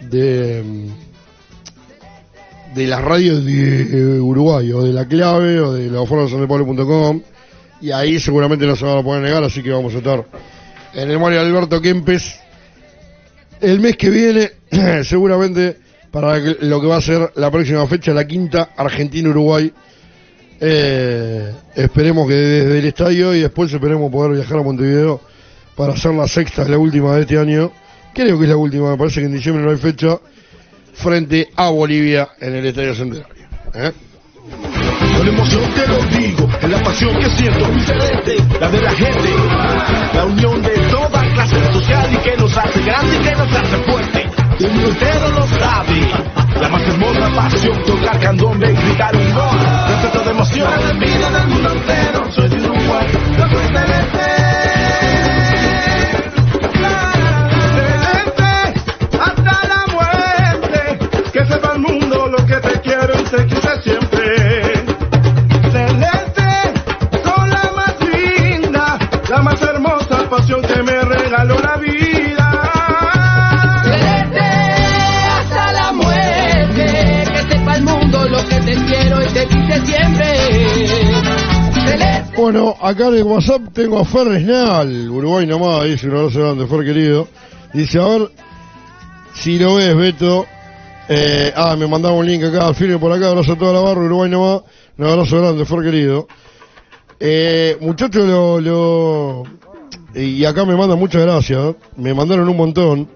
de. 0.00 0.62
mm, 0.62 0.88
de 2.74 2.86
las 2.86 3.02
radios 3.02 3.42
de 3.44 4.20
Uruguay, 4.20 4.70
o 4.72 4.82
de 4.82 4.92
La 4.92 5.06
Clave, 5.06 5.60
o 5.60 5.72
de 5.72 5.88
la 5.88 6.04
Pablo.com, 6.04 7.22
y 7.80 7.90
ahí 7.90 8.20
seguramente 8.20 8.66
no 8.66 8.76
se 8.76 8.84
van 8.84 8.98
a 8.98 9.02
poder 9.02 9.22
negar, 9.22 9.42
así 9.44 9.62
que 9.62 9.70
vamos 9.70 9.94
a 9.94 9.98
estar 9.98 10.24
en 10.94 11.10
el 11.10 11.18
Mario 11.18 11.40
Alberto 11.40 11.80
Kempes 11.80 12.38
el 13.60 13.80
mes 13.80 13.96
que 13.96 14.10
viene, 14.10 14.50
seguramente 15.04 15.78
para 16.10 16.38
lo 16.38 16.80
que 16.80 16.86
va 16.86 16.96
a 16.96 17.00
ser 17.00 17.32
la 17.36 17.50
próxima 17.50 17.86
fecha, 17.86 18.12
la 18.12 18.26
quinta 18.26 18.70
Argentina-Uruguay. 18.76 19.72
Eh, 20.64 21.52
esperemos 21.74 22.28
que 22.28 22.34
desde 22.34 22.78
el 22.78 22.84
estadio 22.84 23.34
y 23.34 23.40
después 23.40 23.72
esperemos 23.72 24.12
poder 24.12 24.36
viajar 24.36 24.58
a 24.58 24.62
Montevideo 24.62 25.20
para 25.74 25.94
hacer 25.94 26.14
la 26.14 26.28
sexta, 26.28 26.64
la 26.68 26.78
última 26.78 27.16
de 27.16 27.22
este 27.22 27.36
año. 27.36 27.72
Creo 28.14 28.38
que 28.38 28.44
es 28.44 28.50
la 28.50 28.56
última, 28.56 28.90
me 28.90 28.96
parece 28.96 29.20
que 29.20 29.26
en 29.26 29.32
diciembre 29.32 29.64
no 29.64 29.72
hay 29.72 29.78
fecha, 29.78 30.18
frente 30.92 31.48
a 31.56 31.70
Bolivia 31.70 32.28
en 32.40 32.54
el 32.54 32.66
Estadio 32.66 32.94
Centenario. 32.94 33.44
la 40.14 40.24
unión 40.26 40.62
de 40.62 40.72
y 42.12 42.16
que 42.18 42.36
nos 42.36 42.56
hace 42.56 42.80
y 42.80 43.18
que 43.24 43.32
nos 43.32 43.52
hace 43.52 43.76
fuerte. 43.78 44.26
De 50.52 50.58
emoción, 50.58 50.84
la 50.84 50.92
vida 50.92 51.30
del 51.30 51.48
mundo 51.48 51.72
entero, 51.72 52.41
acá 82.92 83.08
en 83.08 83.14
el 83.16 83.22
WhatsApp 83.24 83.62
tengo 83.72 83.98
a 83.98 84.04
Fer 84.04 84.26
Resnal, 84.28 85.10
Uruguay 85.10 85.46
nomás, 85.46 85.84
dice 85.84 86.08
un 86.08 86.16
abrazo 86.16 86.38
grande, 86.40 86.66
Fer 86.66 86.84
querido. 86.84 87.28
Dice, 87.72 87.98
a 87.98 88.06
ver 88.06 88.30
si 89.34 89.58
lo 89.58 89.74
ves, 89.76 89.96
Beto. 89.96 90.46
Eh, 91.08 91.52
ah, 91.56 91.74
me 91.76 91.86
mandaba 91.86 92.14
un 92.14 92.26
link 92.26 92.42
acá, 92.44 92.72
firme 92.74 92.98
por 92.98 93.10
acá, 93.12 93.28
abrazo 93.30 93.52
a 93.52 93.58
toda 93.58 93.72
la 93.72 93.80
barra, 93.80 94.00
Uruguay 94.02 94.30
nomás. 94.30 94.62
Un 94.98 95.06
abrazo 95.06 95.40
grande, 95.40 95.64
Fer 95.64 95.82
querido. 95.82 96.26
Eh, 97.18 97.76
muchachos, 97.80 98.26
lo, 98.26 98.60
lo- 98.60 99.42
y 100.14 100.44
acá 100.44 100.64
me 100.64 100.76
mandan 100.76 100.98
muchas 100.98 101.22
gracias, 101.22 101.74
me 101.96 102.12
mandaron 102.14 102.48
un 102.48 102.56
montón. 102.56 103.08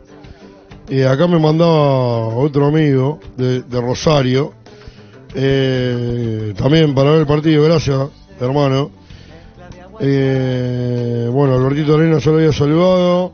Eh, 0.88 1.05
acá 1.06 1.26
me 1.26 1.38
mandaba 1.38 2.28
otro 2.28 2.66
amigo 2.66 3.18
de, 3.36 3.62
de 3.62 3.80
Rosario, 3.80 4.52
eh, 5.34 6.55
también 6.56 6.94
para 6.94 7.10
ver 7.10 7.20
el 7.20 7.26
partido, 7.26 7.64
gracias, 7.64 7.98
hermano. 8.40 8.90
Eh, 10.00 11.28
bueno, 11.33 11.55
Albertito 11.55 11.94
Arena 11.94 12.18
ya 12.18 12.31
lo 12.31 12.36
había 12.39 12.52
saludado. 12.52 13.33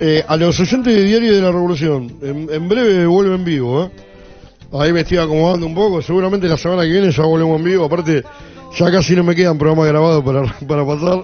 Eh, 0.00 0.24
a 0.26 0.36
los 0.36 0.58
oyentes 0.60 0.94
de 0.94 1.02
Diario 1.04 1.34
de 1.34 1.42
la 1.42 1.50
Revolución, 1.50 2.12
en, 2.22 2.68
breve 2.68 3.04
vuelvo 3.06 3.34
en 3.34 3.44
vivo, 3.44 3.84
¿eh? 3.84 3.90
Ahí 4.72 4.92
me 4.92 5.00
estoy 5.00 5.18
acomodando 5.18 5.66
un 5.66 5.74
poco, 5.74 6.00
seguramente 6.02 6.46
la 6.46 6.56
semana 6.56 6.82
que 6.82 6.90
viene 6.90 7.10
ya 7.10 7.24
volvemos 7.24 7.58
en 7.58 7.64
vivo, 7.64 7.84
aparte 7.86 8.22
ya 8.76 8.90
casi 8.92 9.16
no 9.16 9.24
me 9.24 9.34
quedan 9.34 9.58
programas 9.58 9.88
grabados 9.88 10.22
para, 10.22 10.44
para 10.68 10.86
pasar. 10.86 11.22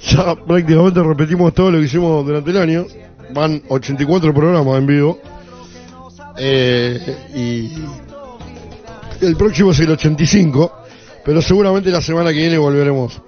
Ya 0.00 0.36
prácticamente 0.36 1.02
repetimos 1.02 1.52
todo 1.54 1.72
lo 1.72 1.78
que 1.78 1.86
hicimos 1.86 2.24
durante 2.24 2.50
el 2.50 2.58
año. 2.58 2.86
Van 3.34 3.60
84 3.68 4.32
programas 4.32 4.78
en 4.78 4.86
vivo. 4.86 5.18
Eh, 6.38 7.16
y 7.34 7.72
el 9.24 9.36
próximo 9.36 9.72
es 9.72 9.80
el 9.80 9.90
85, 9.90 10.72
pero 11.28 11.42
seguramente 11.42 11.90
la 11.90 12.00
semana 12.00 12.32
que 12.32 12.38
viene 12.38 12.56
volveremos 12.56 13.20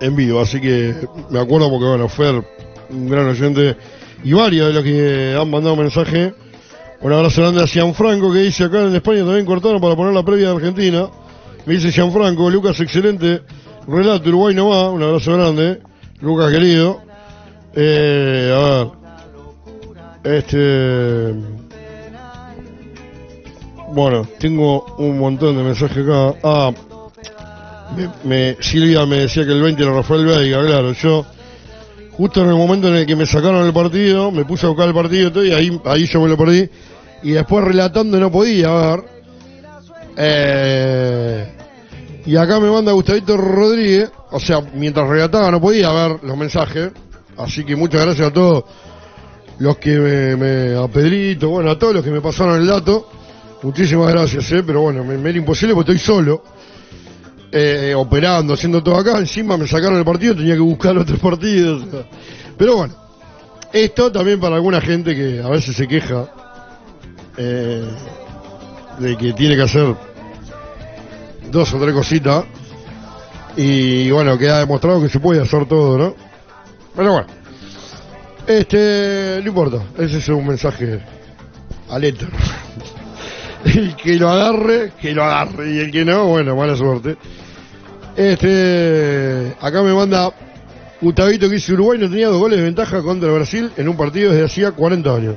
en 0.00 0.16
vivo. 0.16 0.40
Así 0.40 0.58
que 0.62 0.94
me 1.28 1.38
acuerdo 1.38 1.68
porque, 1.68 1.84
bueno, 1.84 2.08
Fer, 2.08 2.42
un 2.88 3.06
gran 3.06 3.28
oyente, 3.28 3.76
y 4.24 4.32
varios 4.32 4.68
de 4.68 4.72
los 4.72 4.82
que 4.82 5.36
han 5.38 5.50
mandado 5.50 5.76
mensaje. 5.76 6.32
Un 7.02 7.12
abrazo 7.12 7.42
grande 7.42 7.62
a 7.62 7.66
Gianfranco 7.66 8.32
que 8.32 8.38
dice 8.38 8.64
acá 8.64 8.80
en 8.80 8.94
España 8.94 9.26
también 9.26 9.44
cortaron 9.44 9.78
para 9.78 9.94
poner 9.94 10.14
la 10.14 10.22
previa 10.22 10.48
de 10.48 10.56
Argentina. 10.56 11.10
Me 11.66 11.74
dice 11.74 11.92
Gianfranco, 11.92 12.48
Lucas, 12.48 12.80
excelente 12.80 13.42
relato, 13.86 14.30
Uruguay 14.30 14.54
no 14.54 14.70
va. 14.70 14.88
Un 14.88 15.02
abrazo 15.02 15.34
grande, 15.34 15.82
Lucas 16.22 16.50
querido. 16.50 17.02
Eh, 17.74 18.54
a 18.56 18.86
ver, 20.24 20.38
este. 20.38 21.59
Bueno, 23.92 24.26
tengo 24.38 24.84
un 24.98 25.18
montón 25.18 25.56
de 25.56 25.62
mensajes 25.64 26.04
acá. 26.06 26.34
Ah, 26.44 26.72
me, 27.96 28.08
me- 28.24 28.56
Silvia 28.60 29.04
me 29.06 29.18
decía 29.20 29.44
que 29.44 29.52
el 29.52 29.62
20 29.62 29.82
era 29.82 29.92
Rafael 29.92 30.24
Veiga, 30.26 30.64
claro. 30.64 30.92
Yo, 30.92 31.26
justo 32.12 32.42
en 32.42 32.50
el 32.50 32.54
momento 32.56 32.88
en 32.88 32.94
el 32.96 33.06
que 33.06 33.16
me 33.16 33.26
sacaron 33.26 33.66
el 33.66 33.72
partido, 33.72 34.30
me 34.30 34.44
puse 34.44 34.66
a 34.66 34.68
buscar 34.68 34.88
el 34.88 34.94
partido 34.94 35.32
todo, 35.32 35.44
y 35.44 35.52
ahí, 35.52 35.80
ahí 35.84 36.06
yo 36.06 36.20
me 36.20 36.28
lo 36.28 36.36
perdí. 36.36 36.68
Y 37.22 37.32
después 37.32 37.64
relatando 37.64 38.18
no 38.18 38.30
podía 38.30 38.70
ver. 38.72 39.04
Eh, 40.16 41.52
y 42.26 42.36
acá 42.36 42.60
me 42.60 42.70
manda 42.70 42.92
Gustavito 42.92 43.36
Rodríguez, 43.36 44.10
o 44.30 44.38
sea, 44.38 44.60
mientras 44.74 45.08
relataba 45.08 45.50
no 45.50 45.60
podía 45.60 45.90
ver 45.92 46.22
los 46.22 46.36
mensajes. 46.36 46.90
Así 47.36 47.64
que 47.64 47.74
muchas 47.74 48.04
gracias 48.04 48.28
a 48.28 48.32
todos 48.32 48.64
los 49.58 49.78
que 49.78 49.90
me, 49.98 50.36
me- 50.36 50.76
a 50.76 50.86
Pedrito, 50.88 51.48
bueno, 51.48 51.70
a 51.70 51.78
todos 51.78 51.94
los 51.94 52.04
que 52.04 52.10
me 52.10 52.20
pasaron 52.20 52.60
el 52.60 52.66
dato. 52.66 53.08
Muchísimas 53.62 54.10
gracias, 54.12 54.50
eh, 54.52 54.62
pero 54.66 54.80
bueno, 54.82 55.04
me, 55.04 55.18
me 55.18 55.30
era 55.30 55.38
imposible 55.38 55.74
porque 55.74 55.92
estoy 55.92 56.04
solo. 56.06 56.42
eh, 57.52 57.94
operando, 57.96 58.54
haciendo 58.54 58.82
todo 58.82 58.96
acá. 58.96 59.18
Encima 59.18 59.56
me 59.56 59.66
sacaron 59.66 59.98
el 59.98 60.04
partido, 60.04 60.36
tenía 60.36 60.54
que 60.54 60.60
buscar 60.60 60.96
otros 60.96 61.18
partidos. 61.22 61.84
Pero 62.56 62.76
bueno, 62.76 62.94
esto 63.72 64.10
también 64.12 64.38
para 64.40 64.56
alguna 64.56 64.80
gente 64.80 65.14
que 65.14 65.40
a 65.42 65.48
veces 65.48 65.74
se 65.76 65.86
queja 65.88 66.28
eh, 67.36 67.84
de 68.98 69.16
que 69.16 69.32
tiene 69.32 69.56
que 69.56 69.62
hacer 69.62 69.94
dos 71.50 71.72
o 71.74 71.78
tres 71.80 71.94
cositas. 71.94 72.44
Y 73.56 74.10
bueno, 74.12 74.38
queda 74.38 74.60
demostrado 74.60 75.02
que 75.02 75.08
se 75.08 75.18
puede 75.18 75.42
hacer 75.42 75.66
todo, 75.66 75.98
¿no? 75.98 76.14
Pero 76.94 77.12
bueno, 77.12 77.26
este, 78.46 79.40
no 79.42 79.48
importa, 79.48 79.78
ese 79.98 80.18
es 80.18 80.28
un 80.28 80.46
mensaje 80.46 81.00
al 81.88 82.04
éter. 82.04 82.28
el 83.64 83.96
que 83.96 84.16
lo 84.16 84.28
agarre, 84.28 84.92
que 85.00 85.12
lo 85.12 85.24
agarre. 85.24 85.72
Y 85.72 85.78
el 85.78 85.90
que 85.90 86.04
no, 86.04 86.26
bueno, 86.26 86.56
mala 86.56 86.76
suerte. 86.76 87.16
Este, 88.16 89.54
acá 89.60 89.82
me 89.82 89.94
manda 89.94 90.32
Gustavito 91.00 91.48
que 91.48 91.54
dice 91.54 91.72
Uruguay 91.72 91.98
no 91.98 92.10
tenía 92.10 92.28
dos 92.28 92.38
goles 92.38 92.58
de 92.58 92.64
ventaja 92.64 93.00
contra 93.02 93.32
Brasil 93.32 93.70
en 93.76 93.88
un 93.88 93.96
partido 93.96 94.32
desde 94.32 94.44
hacía 94.44 94.72
40 94.72 95.14
años. 95.14 95.36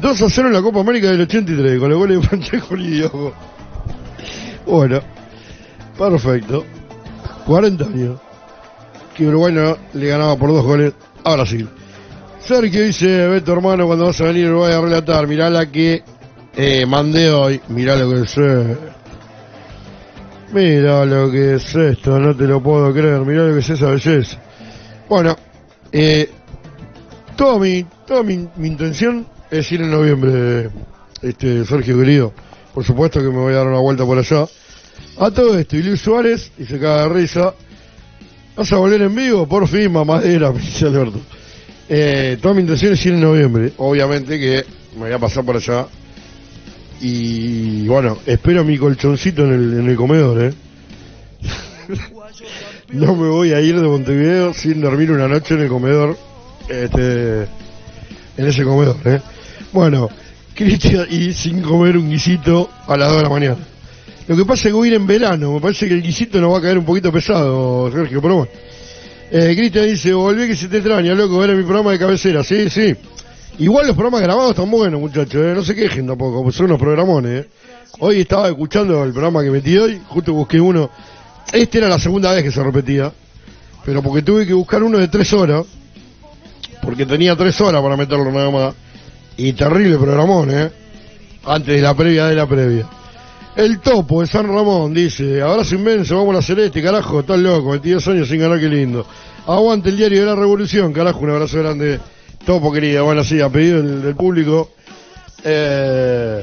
2 0.00 0.22
a 0.22 0.30
0 0.30 0.48
en 0.48 0.54
la 0.54 0.62
Copa 0.62 0.80
América 0.80 1.08
del 1.08 1.20
83, 1.22 1.78
con 1.78 1.90
los 1.90 1.98
goles 1.98 2.20
de 2.20 2.28
Francesco 2.28 2.76
Lidiogo. 2.76 3.34
Bueno, 4.64 5.00
perfecto. 5.98 6.64
40 7.46 7.84
años. 7.84 8.20
Que 9.14 9.26
Uruguay 9.26 9.52
no 9.52 9.76
le 9.92 10.06
ganaba 10.06 10.36
por 10.36 10.50
dos 10.50 10.64
goles 10.64 10.94
a 11.24 11.34
Brasil. 11.34 11.68
Sergio 12.40 12.82
dice, 12.82 13.26
Beto 13.26 13.52
hermano, 13.52 13.86
cuando 13.86 14.06
vas 14.06 14.20
a 14.20 14.24
venir 14.24 14.46
a 14.46 14.50
Uruguay 14.50 14.72
a 14.72 14.80
relatar, 14.80 15.26
mirá 15.26 15.50
la 15.50 15.66
que 15.66 16.02
eh, 16.56 16.86
mandé 16.86 17.30
hoy, 17.30 17.60
mirá 17.68 17.96
lo 17.96 18.10
que 18.10 18.28
eh. 18.36 18.76
Mira 20.52 21.04
lo 21.04 21.30
que 21.30 21.56
es 21.56 21.74
esto, 21.74 22.18
no 22.18 22.34
te 22.34 22.44
lo 22.44 22.62
puedo 22.62 22.92
creer, 22.92 23.20
mirá 23.20 23.44
lo 23.44 23.54
que 23.54 23.60
es 23.60 23.70
esa 23.70 23.90
belleza. 23.90 24.38
Bueno, 25.08 25.36
eh, 25.92 26.30
toda 27.36 27.58
mi, 27.58 27.84
toda 28.06 28.22
mi, 28.22 28.48
mi 28.56 28.68
intención 28.68 29.26
es 29.50 29.70
ir 29.72 29.82
en 29.82 29.90
noviembre, 29.90 30.70
este 31.22 31.64
Sergio 31.64 31.98
querido. 31.98 32.32
Por 32.72 32.84
supuesto 32.84 33.20
que 33.20 33.28
me 33.28 33.38
voy 33.38 33.54
a 33.54 33.58
dar 33.58 33.66
una 33.66 33.80
vuelta 33.80 34.04
por 34.04 34.18
allá. 34.18 34.46
A 35.18 35.30
todo 35.30 35.58
esto, 35.58 35.76
y 35.76 35.82
Luis 35.82 36.00
Suárez, 36.00 36.52
y 36.58 36.64
se 36.64 36.78
caga 36.78 37.02
de 37.02 37.08
risa. 37.08 37.54
¿Vas 38.56 38.72
a 38.72 38.76
volver 38.76 39.02
en 39.02 39.14
vivo? 39.14 39.46
Por 39.46 39.66
fin, 39.68 39.92
mamadera, 39.92 40.48
Alberto. 40.82 41.20
Eh, 41.88 42.38
toda 42.40 42.54
mi 42.54 42.60
intención 42.60 42.92
es 42.92 43.06
ir 43.06 43.14
en 43.14 43.20
noviembre. 43.20 43.72
Obviamente 43.78 44.38
que 44.38 44.64
me 44.94 45.06
voy 45.06 45.12
a 45.12 45.18
pasar 45.18 45.44
por 45.44 45.56
allá. 45.56 45.86
Y 47.00 47.86
bueno, 47.86 48.18
espero 48.26 48.64
mi 48.64 48.76
colchoncito 48.76 49.44
en 49.44 49.52
el, 49.52 49.78
en 49.80 49.88
el 49.90 49.96
comedor, 49.96 50.42
¿eh? 50.42 50.54
no 52.92 53.14
me 53.14 53.28
voy 53.28 53.52
a 53.52 53.60
ir 53.60 53.80
de 53.80 53.86
Montevideo 53.86 54.52
sin 54.52 54.80
dormir 54.80 55.10
una 55.12 55.28
noche 55.28 55.54
en 55.54 55.60
el 55.60 55.68
comedor. 55.68 56.16
Este, 56.68 57.42
en 58.36 58.46
ese 58.46 58.64
comedor, 58.64 58.96
¿eh? 59.04 59.20
Bueno, 59.72 60.10
Cristian, 60.54 61.06
y 61.10 61.32
sin 61.32 61.62
comer 61.62 61.96
un 61.96 62.10
guisito 62.10 62.70
a 62.86 62.96
las 62.96 63.08
2 63.08 63.16
de 63.16 63.22
la 63.22 63.28
mañana. 63.28 63.56
Lo 64.26 64.36
que 64.36 64.44
pasa 64.44 64.62
es 64.62 64.66
que 64.68 64.72
voy 64.72 64.88
a 64.88 64.90
ir 64.92 64.96
en 64.96 65.06
verano, 65.06 65.54
me 65.54 65.60
parece 65.60 65.88
que 65.88 65.94
el 65.94 66.02
guisito 66.02 66.40
nos 66.40 66.52
va 66.52 66.58
a 66.58 66.60
caer 66.60 66.78
un 66.78 66.84
poquito 66.84 67.10
pesado, 67.10 67.90
Sergio, 67.90 68.20
pero 68.20 68.34
bueno. 68.36 68.50
Eh, 69.30 69.54
Cristian 69.56 69.86
dice, 69.86 70.12
volví 70.12 70.46
que 70.46 70.56
se 70.56 70.68
te 70.68 70.78
extraña, 70.78 71.14
loco, 71.14 71.42
era 71.42 71.54
mi 71.54 71.62
programa 71.62 71.92
de 71.92 71.98
cabecera, 71.98 72.44
sí, 72.44 72.68
sí. 72.68 72.94
Igual 73.58 73.88
los 73.88 73.96
programas 73.96 74.22
grabados 74.22 74.50
están 74.50 74.70
buenos, 74.70 75.00
muchachos, 75.00 75.34
¿eh? 75.34 75.52
no 75.52 75.64
se 75.64 75.74
quejen 75.74 76.06
tampoco, 76.06 76.52
son 76.52 76.66
unos 76.66 76.78
programones. 76.78 77.44
¿eh? 77.44 77.48
Hoy 77.98 78.20
estaba 78.20 78.46
escuchando 78.46 79.02
el 79.02 79.10
programa 79.10 79.42
que 79.42 79.50
metí 79.50 79.76
hoy, 79.76 80.00
justo 80.06 80.32
busqué 80.32 80.60
uno. 80.60 80.88
Este 81.52 81.78
era 81.78 81.88
la 81.88 81.98
segunda 81.98 82.32
vez 82.32 82.44
que 82.44 82.52
se 82.52 82.62
repetía, 82.62 83.12
pero 83.84 84.00
porque 84.00 84.22
tuve 84.22 84.46
que 84.46 84.52
buscar 84.52 84.80
uno 84.84 84.98
de 84.98 85.08
tres 85.08 85.32
horas, 85.32 85.66
porque 86.80 87.04
tenía 87.04 87.34
tres 87.34 87.60
horas 87.60 87.82
para 87.82 87.96
meterlo 87.96 88.30
nada 88.30 88.48
más. 88.48 88.74
Y 89.36 89.52
terrible 89.54 89.98
programón, 89.98 90.50
¿eh? 90.52 90.70
Antes 91.44 91.74
de 91.74 91.82
la 91.82 91.94
previa 91.96 92.26
de 92.26 92.36
la 92.36 92.46
previa. 92.46 92.86
El 93.56 93.80
topo 93.80 94.20
de 94.20 94.28
San 94.28 94.46
Ramón 94.46 94.94
dice, 94.94 95.42
abrazo 95.42 95.74
inmenso, 95.74 96.16
vamos 96.16 96.30
a 96.30 96.36
la 96.36 96.42
celeste, 96.42 96.80
carajo, 96.80 97.20
estás 97.20 97.40
loco, 97.40 97.70
22 97.70 98.06
años 98.06 98.28
sin 98.28 98.38
ganar, 98.38 98.60
qué 98.60 98.68
lindo. 98.68 99.04
Aguante 99.48 99.88
el 99.88 99.96
diario 99.96 100.20
de 100.20 100.26
la 100.26 100.36
revolución, 100.36 100.92
carajo, 100.92 101.18
un 101.20 101.30
abrazo 101.30 101.58
grande, 101.58 101.98
topo 102.48 102.72
querida, 102.72 103.02
bueno, 103.02 103.22
sí, 103.24 103.42
a 103.42 103.50
pedido 103.50 103.82
del, 103.82 104.16
público. 104.16 104.70
Eh, 105.44 106.42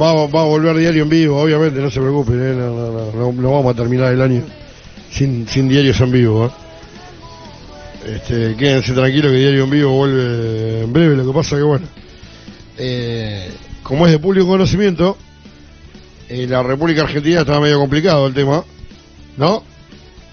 va, 0.00 0.26
va 0.26 0.40
a 0.40 0.44
volver 0.44 0.74
diario 0.74 1.02
en 1.02 1.10
vivo, 1.10 1.38
obviamente, 1.38 1.80
no 1.80 1.90
se 1.90 2.00
preocupen, 2.00 2.40
eh, 2.40 2.54
no, 2.54 2.70
no, 2.70 3.12
no, 3.12 3.32
no, 3.32 3.52
vamos 3.52 3.74
a 3.74 3.76
terminar 3.76 4.10
el 4.10 4.22
año 4.22 4.42
sin, 5.10 5.46
sin 5.46 5.68
diarios 5.68 6.00
en 6.00 6.12
vivo. 6.12 6.46
¿eh? 6.46 6.50
Este, 8.14 8.56
quédense 8.56 8.94
tranquilos 8.94 9.32
que 9.32 9.36
diario 9.36 9.64
en 9.64 9.70
vivo 9.70 9.90
vuelve 9.92 10.84
en 10.84 10.92
breve, 10.94 11.14
lo 11.14 11.26
que 11.26 11.32
pasa 11.34 11.56
que 11.56 11.62
bueno, 11.62 11.86
eh, 12.78 13.50
como 13.82 14.06
es 14.06 14.12
de 14.12 14.18
público 14.18 14.46
conocimiento, 14.46 15.18
en 16.30 16.50
la 16.50 16.62
República 16.62 17.02
Argentina 17.02 17.40
estaba 17.40 17.60
medio 17.60 17.78
complicado 17.78 18.26
el 18.26 18.32
tema, 18.32 18.64
¿no? 19.36 19.62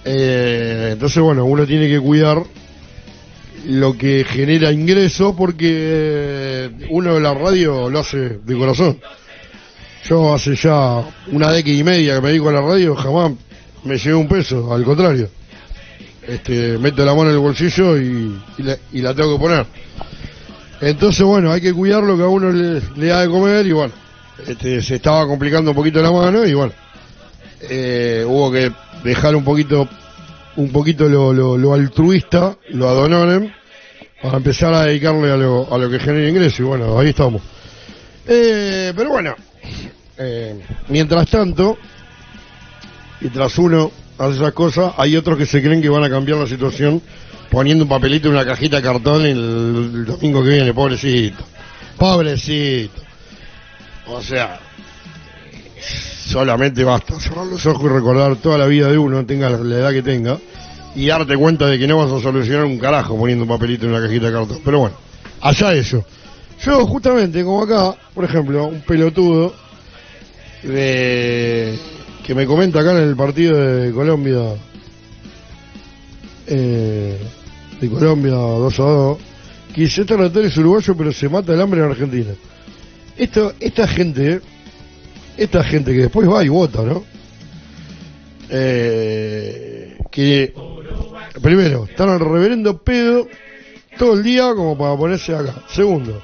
Eh, 0.05 0.91
entonces, 0.93 1.21
bueno, 1.21 1.43
uno 1.43 1.65
tiene 1.65 1.89
que 1.89 1.99
cuidar 1.99 2.41
lo 3.67 3.97
que 3.97 4.23
genera 4.23 4.71
ingresos 4.71 5.35
porque 5.35 6.69
uno 6.89 7.15
de 7.15 7.19
la 7.19 7.33
radio 7.33 7.89
lo 7.89 7.99
hace 7.99 8.39
de 8.43 8.57
corazón. 8.57 8.99
Yo 10.07 10.33
hace 10.33 10.55
ya 10.55 11.03
una 11.31 11.51
década 11.51 11.75
y 11.75 11.83
media 11.83 12.15
que 12.15 12.21
me 12.21 12.29
dedico 12.29 12.49
a 12.49 12.53
la 12.53 12.61
radio, 12.61 12.95
jamás 12.95 13.33
me 13.83 13.97
llevé 13.97 14.15
un 14.15 14.27
peso, 14.27 14.73
al 14.73 14.83
contrario. 14.83 15.29
Este, 16.27 16.77
meto 16.77 17.03
la 17.03 17.13
mano 17.13 17.29
en 17.29 17.35
el 17.35 17.41
bolsillo 17.41 17.97
y, 17.97 18.39
y 18.57 18.63
la, 18.63 18.77
y 18.93 19.01
la 19.01 19.13
tengo 19.13 19.35
que 19.35 19.41
poner. 19.41 19.65
Entonces, 20.81 21.23
bueno, 21.23 21.51
hay 21.51 21.59
que 21.59 21.73
cuidar 21.73 22.03
lo 22.03 22.15
que 22.15 22.23
a 22.23 22.27
uno 22.27 22.51
le, 22.51 22.81
le 22.95 23.07
da 23.07 23.21
de 23.21 23.29
comer 23.29 23.65
y 23.65 23.71
bueno, 23.71 23.93
este, 24.47 24.81
se 24.81 24.95
estaba 24.95 25.27
complicando 25.27 25.71
un 25.71 25.75
poquito 25.75 26.01
la 26.01 26.11
mano 26.11 26.45
y 26.45 26.53
bueno, 26.53 26.71
eh, 27.61 28.23
hubo 28.25 28.51
que 28.51 28.71
dejar 29.03 29.35
un 29.35 29.43
poquito 29.43 29.87
un 30.55 30.71
poquito 30.71 31.07
lo, 31.07 31.33
lo, 31.33 31.73
altruista, 31.73 32.57
lo 32.69 32.89
adononem, 32.89 33.51
para 34.21 34.37
empezar 34.37 34.73
a 34.73 34.83
dedicarle 34.83 35.31
a 35.31 35.37
lo, 35.37 35.73
a 35.73 35.77
lo 35.77 35.89
que 35.89 35.99
genera 35.99 36.27
ingreso 36.27 36.63
y 36.63 36.65
bueno, 36.65 36.99
ahí 36.99 37.09
estamos. 37.09 37.41
Eh, 38.27 38.93
pero 38.95 39.09
bueno, 39.09 39.35
eh, 40.17 40.59
mientras 40.89 41.27
tanto, 41.29 41.77
mientras 43.21 43.57
uno 43.57 43.91
hace 44.17 44.35
esas 44.35 44.53
cosas, 44.53 44.93
hay 44.97 45.15
otros 45.15 45.37
que 45.37 45.45
se 45.45 45.61
creen 45.61 45.81
que 45.81 45.89
van 45.89 46.03
a 46.03 46.09
cambiar 46.09 46.37
la 46.37 46.47
situación 46.47 47.01
poniendo 47.49 47.85
un 47.85 47.89
papelito 47.89 48.27
en 48.27 48.35
una 48.35 48.45
cajita 48.45 48.77
de 48.77 48.83
cartón 48.83 49.25
el 49.25 50.05
domingo 50.05 50.43
que 50.43 50.49
viene, 50.49 50.73
pobrecito. 50.73 51.43
Pobrecito. 51.97 53.01
O 54.07 54.21
sea, 54.21 54.59
solamente 56.29 56.83
basta 56.83 57.19
cerrar 57.19 57.47
los 57.47 57.65
ojos 57.65 57.85
y 57.85 57.93
recordar 57.93 58.35
toda 58.37 58.57
la 58.57 58.67
vida 58.67 58.91
de 58.91 58.97
uno, 58.97 59.25
tenga 59.25 59.49
la, 59.49 59.75
edad 59.75 59.91
que 59.91 60.03
tenga, 60.03 60.37
y 60.95 61.07
darte 61.07 61.35
cuenta 61.35 61.65
de 61.65 61.79
que 61.79 61.87
no 61.87 61.97
vas 61.97 62.11
a 62.11 62.21
solucionar 62.21 62.65
un 62.65 62.77
carajo 62.77 63.17
poniendo 63.17 63.43
un 63.45 63.49
papelito 63.49 63.85
en 63.85 63.93
una 63.93 64.01
cajita 64.01 64.27
de 64.27 64.33
cartón. 64.33 64.59
Pero 64.63 64.79
bueno, 64.79 64.95
allá 65.41 65.73
eso. 65.73 66.05
Yo 66.63 66.85
justamente, 66.85 67.43
como 67.43 67.63
acá, 67.63 67.95
por 68.13 68.25
ejemplo, 68.25 68.67
un 68.67 68.81
pelotudo 68.81 69.53
de 70.61 71.79
que 72.23 72.35
me 72.35 72.45
comenta 72.45 72.81
acá 72.81 72.91
en 72.91 73.09
el 73.09 73.15
partido 73.15 73.57
de 73.57 73.91
Colombia, 73.91 74.55
eh, 76.45 77.17
de 77.81 77.89
Colombia 77.89 78.33
2 78.33 78.79
a 78.79 78.83
2, 78.83 79.17
que 79.73 79.81
dice, 79.81 80.01
este 80.01 80.15
relator 80.15 80.45
es 80.45 80.57
uruguayo 80.57 80.95
pero 80.95 81.11
se 81.11 81.27
mata 81.29 81.53
el 81.53 81.61
hambre 81.61 81.79
en 81.79 81.89
Argentina. 81.89 82.31
Esto, 83.17 83.53
esta 83.59 83.87
gente, 83.87 84.41
esta 85.43 85.63
gente 85.63 85.91
que 85.93 86.01
después 86.01 86.29
va 86.29 86.43
y 86.43 86.49
vota, 86.49 86.81
¿no? 86.83 87.03
Eh, 88.49 89.97
que 90.11 90.53
primero, 91.41 91.85
están 91.85 92.09
al 92.09 92.19
reverendo 92.19 92.81
pedo 92.81 93.27
todo 93.97 94.13
el 94.15 94.23
día 94.23 94.53
como 94.55 94.77
para 94.77 94.95
ponerse 94.97 95.35
acá. 95.35 95.53
Segundo, 95.69 96.21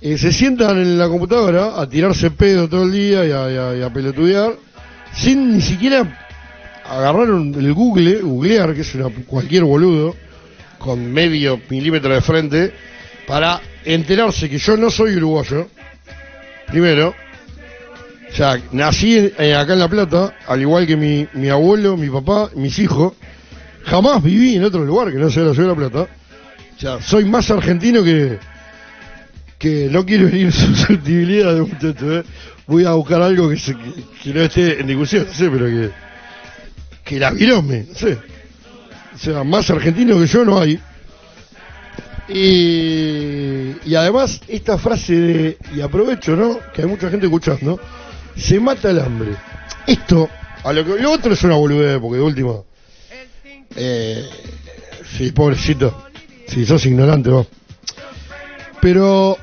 eh, 0.00 0.16
se 0.18 0.32
sientan 0.32 0.78
en 0.78 0.98
la 0.98 1.08
computadora 1.08 1.80
a 1.80 1.88
tirarse 1.88 2.30
pedo 2.30 2.68
todo 2.68 2.84
el 2.84 2.92
día 2.92 3.24
y 3.26 3.30
a, 3.32 3.50
y 3.52 3.56
a- 3.56 3.76
y 3.78 3.82
a 3.82 3.92
pelotudear 3.92 4.54
sin 5.14 5.54
ni 5.56 5.60
siquiera 5.60 6.20
agarrar 6.88 7.30
un- 7.30 7.54
el 7.54 7.72
Google, 7.72 8.20
googlear, 8.20 8.74
que 8.74 8.82
es 8.82 8.94
una, 8.94 9.08
cualquier 9.26 9.64
boludo, 9.64 10.14
con 10.78 11.12
medio 11.12 11.60
milímetro 11.70 12.14
de 12.14 12.20
frente, 12.20 12.72
para 13.26 13.60
enterarse 13.84 14.50
que 14.50 14.58
yo 14.58 14.76
no 14.76 14.90
soy 14.90 15.16
uruguayo, 15.16 15.68
primero, 16.66 17.14
o 18.34 18.36
sea, 18.36 18.60
nací 18.72 19.16
en- 19.16 19.32
eh, 19.38 19.54
acá 19.54 19.74
en 19.74 19.78
La 19.78 19.86
Plata, 19.88 20.34
al 20.48 20.60
igual 20.60 20.88
que 20.88 20.96
mi, 20.96 21.24
mi 21.34 21.48
abuelo, 21.50 21.96
mi 21.96 22.08
papá, 22.10 22.50
mis 22.56 22.76
hijos, 22.80 23.12
jamás 23.84 24.20
viví 24.24 24.56
en 24.56 24.64
otro 24.64 24.84
lugar 24.84 25.12
que 25.12 25.18
no 25.18 25.30
sea 25.30 25.44
la 25.44 25.54
ciudad 25.54 25.68
de 25.68 25.80
La 25.80 25.88
Plata, 25.88 26.08
o 26.76 26.80
sea, 26.80 27.00
soy 27.00 27.26
más 27.26 27.48
argentino 27.52 28.02
que, 28.02 28.40
que 29.56 29.88
no 29.88 30.04
quiero 30.04 30.26
herir 30.26 30.52
susceptibilidad 30.52 31.54
de 31.54 31.60
muchacho, 31.60 32.12
¿eh? 32.18 32.24
voy 32.66 32.84
a 32.84 32.92
buscar 32.94 33.22
algo 33.22 33.48
que, 33.48 33.56
se- 33.56 33.76
que, 34.22 34.34
no 34.34 34.40
esté 34.42 34.80
en 34.80 34.88
discusión, 34.88 35.26
no 35.26 35.50
pero 35.52 35.66
que, 35.66 35.90
que 37.04 37.20
la 37.20 37.30
virome, 37.30 37.86
no 37.88 37.94
sé. 37.94 38.18
O 39.14 39.18
sea, 39.18 39.44
más 39.44 39.70
argentino 39.70 40.18
que 40.18 40.26
yo 40.26 40.44
no 40.44 40.58
hay. 40.58 40.80
Y, 42.28 43.76
y 43.88 43.94
además, 43.94 44.40
esta 44.48 44.76
frase 44.78 45.14
de, 45.14 45.58
y 45.76 45.80
aprovecho, 45.82 46.34
¿no? 46.34 46.58
Que 46.74 46.82
hay 46.82 46.88
mucha 46.88 47.10
gente 47.10 47.26
escuchando, 47.26 47.78
se 48.36 48.60
mata 48.60 48.90
el 48.90 49.00
hambre. 49.00 49.36
Esto, 49.86 50.28
a 50.62 50.72
lo 50.72 50.84
que 50.84 51.02
lo 51.02 51.12
otro 51.12 51.32
es 51.32 51.42
una 51.44 51.56
boludez, 51.56 51.98
porque 52.00 52.16
de 52.16 52.22
última. 52.22 52.54
Eh, 53.76 54.24
sí, 55.16 55.32
pobrecito. 55.32 56.06
Si 56.48 56.64
sos 56.64 56.84
ignorante, 56.86 57.30
va. 57.30 57.44
Pero 58.80 59.36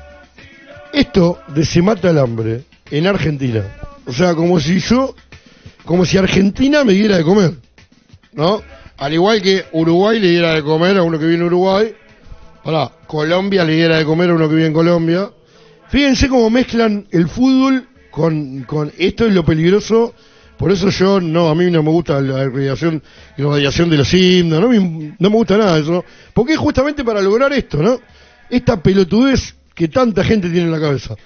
esto 0.92 1.40
de 1.48 1.64
se 1.64 1.82
mata 1.82 2.10
el 2.10 2.18
hambre 2.18 2.64
en 2.90 3.06
Argentina. 3.06 3.64
O 4.06 4.12
sea, 4.12 4.34
como 4.34 4.60
si 4.60 4.78
yo, 4.80 5.14
como 5.84 6.04
si 6.04 6.18
Argentina 6.18 6.84
me 6.84 6.92
diera 6.92 7.16
de 7.16 7.24
comer, 7.24 7.54
¿no? 8.32 8.62
Al 8.98 9.12
igual 9.12 9.42
que 9.42 9.64
Uruguay 9.72 10.20
le 10.20 10.30
diera 10.30 10.54
de 10.54 10.62
comer 10.62 10.96
a 10.96 11.02
uno 11.02 11.18
que 11.18 11.24
vive 11.24 11.38
en 11.38 11.44
Uruguay, 11.44 11.94
ahora 12.64 12.92
Colombia 13.06 13.64
le 13.64 13.74
diera 13.74 13.96
de 13.98 14.04
comer 14.04 14.30
a 14.30 14.34
uno 14.34 14.48
que 14.48 14.54
vive 14.54 14.66
en 14.66 14.72
Colombia. 14.72 15.30
Fíjense 15.88 16.28
cómo 16.28 16.48
mezclan 16.50 17.06
el 17.10 17.28
fútbol 17.28 17.88
con, 18.12 18.62
con 18.62 18.92
esto 18.96 19.26
es 19.26 19.34
lo 19.34 19.44
peligroso. 19.44 20.14
Por 20.56 20.70
eso 20.70 20.90
yo, 20.90 21.20
no, 21.20 21.48
a 21.48 21.56
mí 21.56 21.68
no 21.70 21.82
me 21.82 21.90
gusta 21.90 22.20
la 22.20 22.48
radiación, 22.48 23.02
la 23.36 23.48
radiación 23.48 23.90
de 23.90 23.96
los 23.96 24.14
himnos, 24.14 24.60
no 24.60 24.68
me, 24.68 24.78
no 25.18 25.30
me 25.30 25.36
gusta 25.36 25.56
nada 25.56 25.78
eso. 25.78 26.04
Porque 26.32 26.52
es 26.52 26.58
justamente 26.58 27.02
para 27.02 27.20
lograr 27.20 27.52
esto, 27.52 27.82
¿no? 27.82 27.98
Esta 28.48 28.80
pelotudez 28.80 29.56
que 29.74 29.88
tanta 29.88 30.22
gente 30.22 30.48
tiene 30.50 30.66
en 30.66 30.70
la 30.70 30.78
cabeza. 30.78 31.16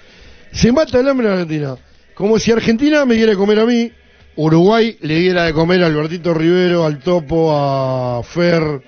Se 0.51 0.71
mata 0.71 0.99
el 0.99 1.07
hambre 1.07 1.27
en 1.27 1.33
Argentina. 1.33 1.75
Como 2.15 2.39
si 2.39 2.51
Argentina 2.51 3.05
me 3.05 3.13
diera 3.13 3.31
de 3.33 3.37
comer 3.37 3.59
a 3.59 3.65
mí, 3.65 3.91
Uruguay 4.37 4.97
le 5.01 5.19
diera 5.19 5.43
de 5.43 5.53
comer 5.53 5.83
a 5.83 5.87
Albertito 5.87 6.33
Rivero, 6.33 6.85
al 6.85 6.99
Topo, 6.99 7.51
a 7.53 8.23
Fer, 8.23 8.81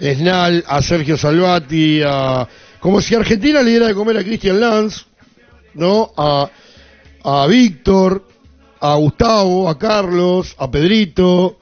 Snal, 0.00 0.64
a 0.66 0.82
Sergio 0.82 1.16
Salvati, 1.16 2.00
a... 2.04 2.48
Como 2.80 3.00
si 3.00 3.14
Argentina 3.14 3.62
le 3.62 3.70
diera 3.70 3.86
de 3.86 3.94
comer 3.94 4.16
a 4.16 4.24
Cristian 4.24 4.58
Lanz, 4.58 5.06
¿no? 5.74 6.12
A, 6.16 6.50
a 7.28 7.44
Víctor, 7.48 8.24
a 8.80 8.94
Gustavo, 8.94 9.68
a 9.68 9.76
Carlos, 9.76 10.54
a 10.58 10.70
Pedrito, 10.70 11.58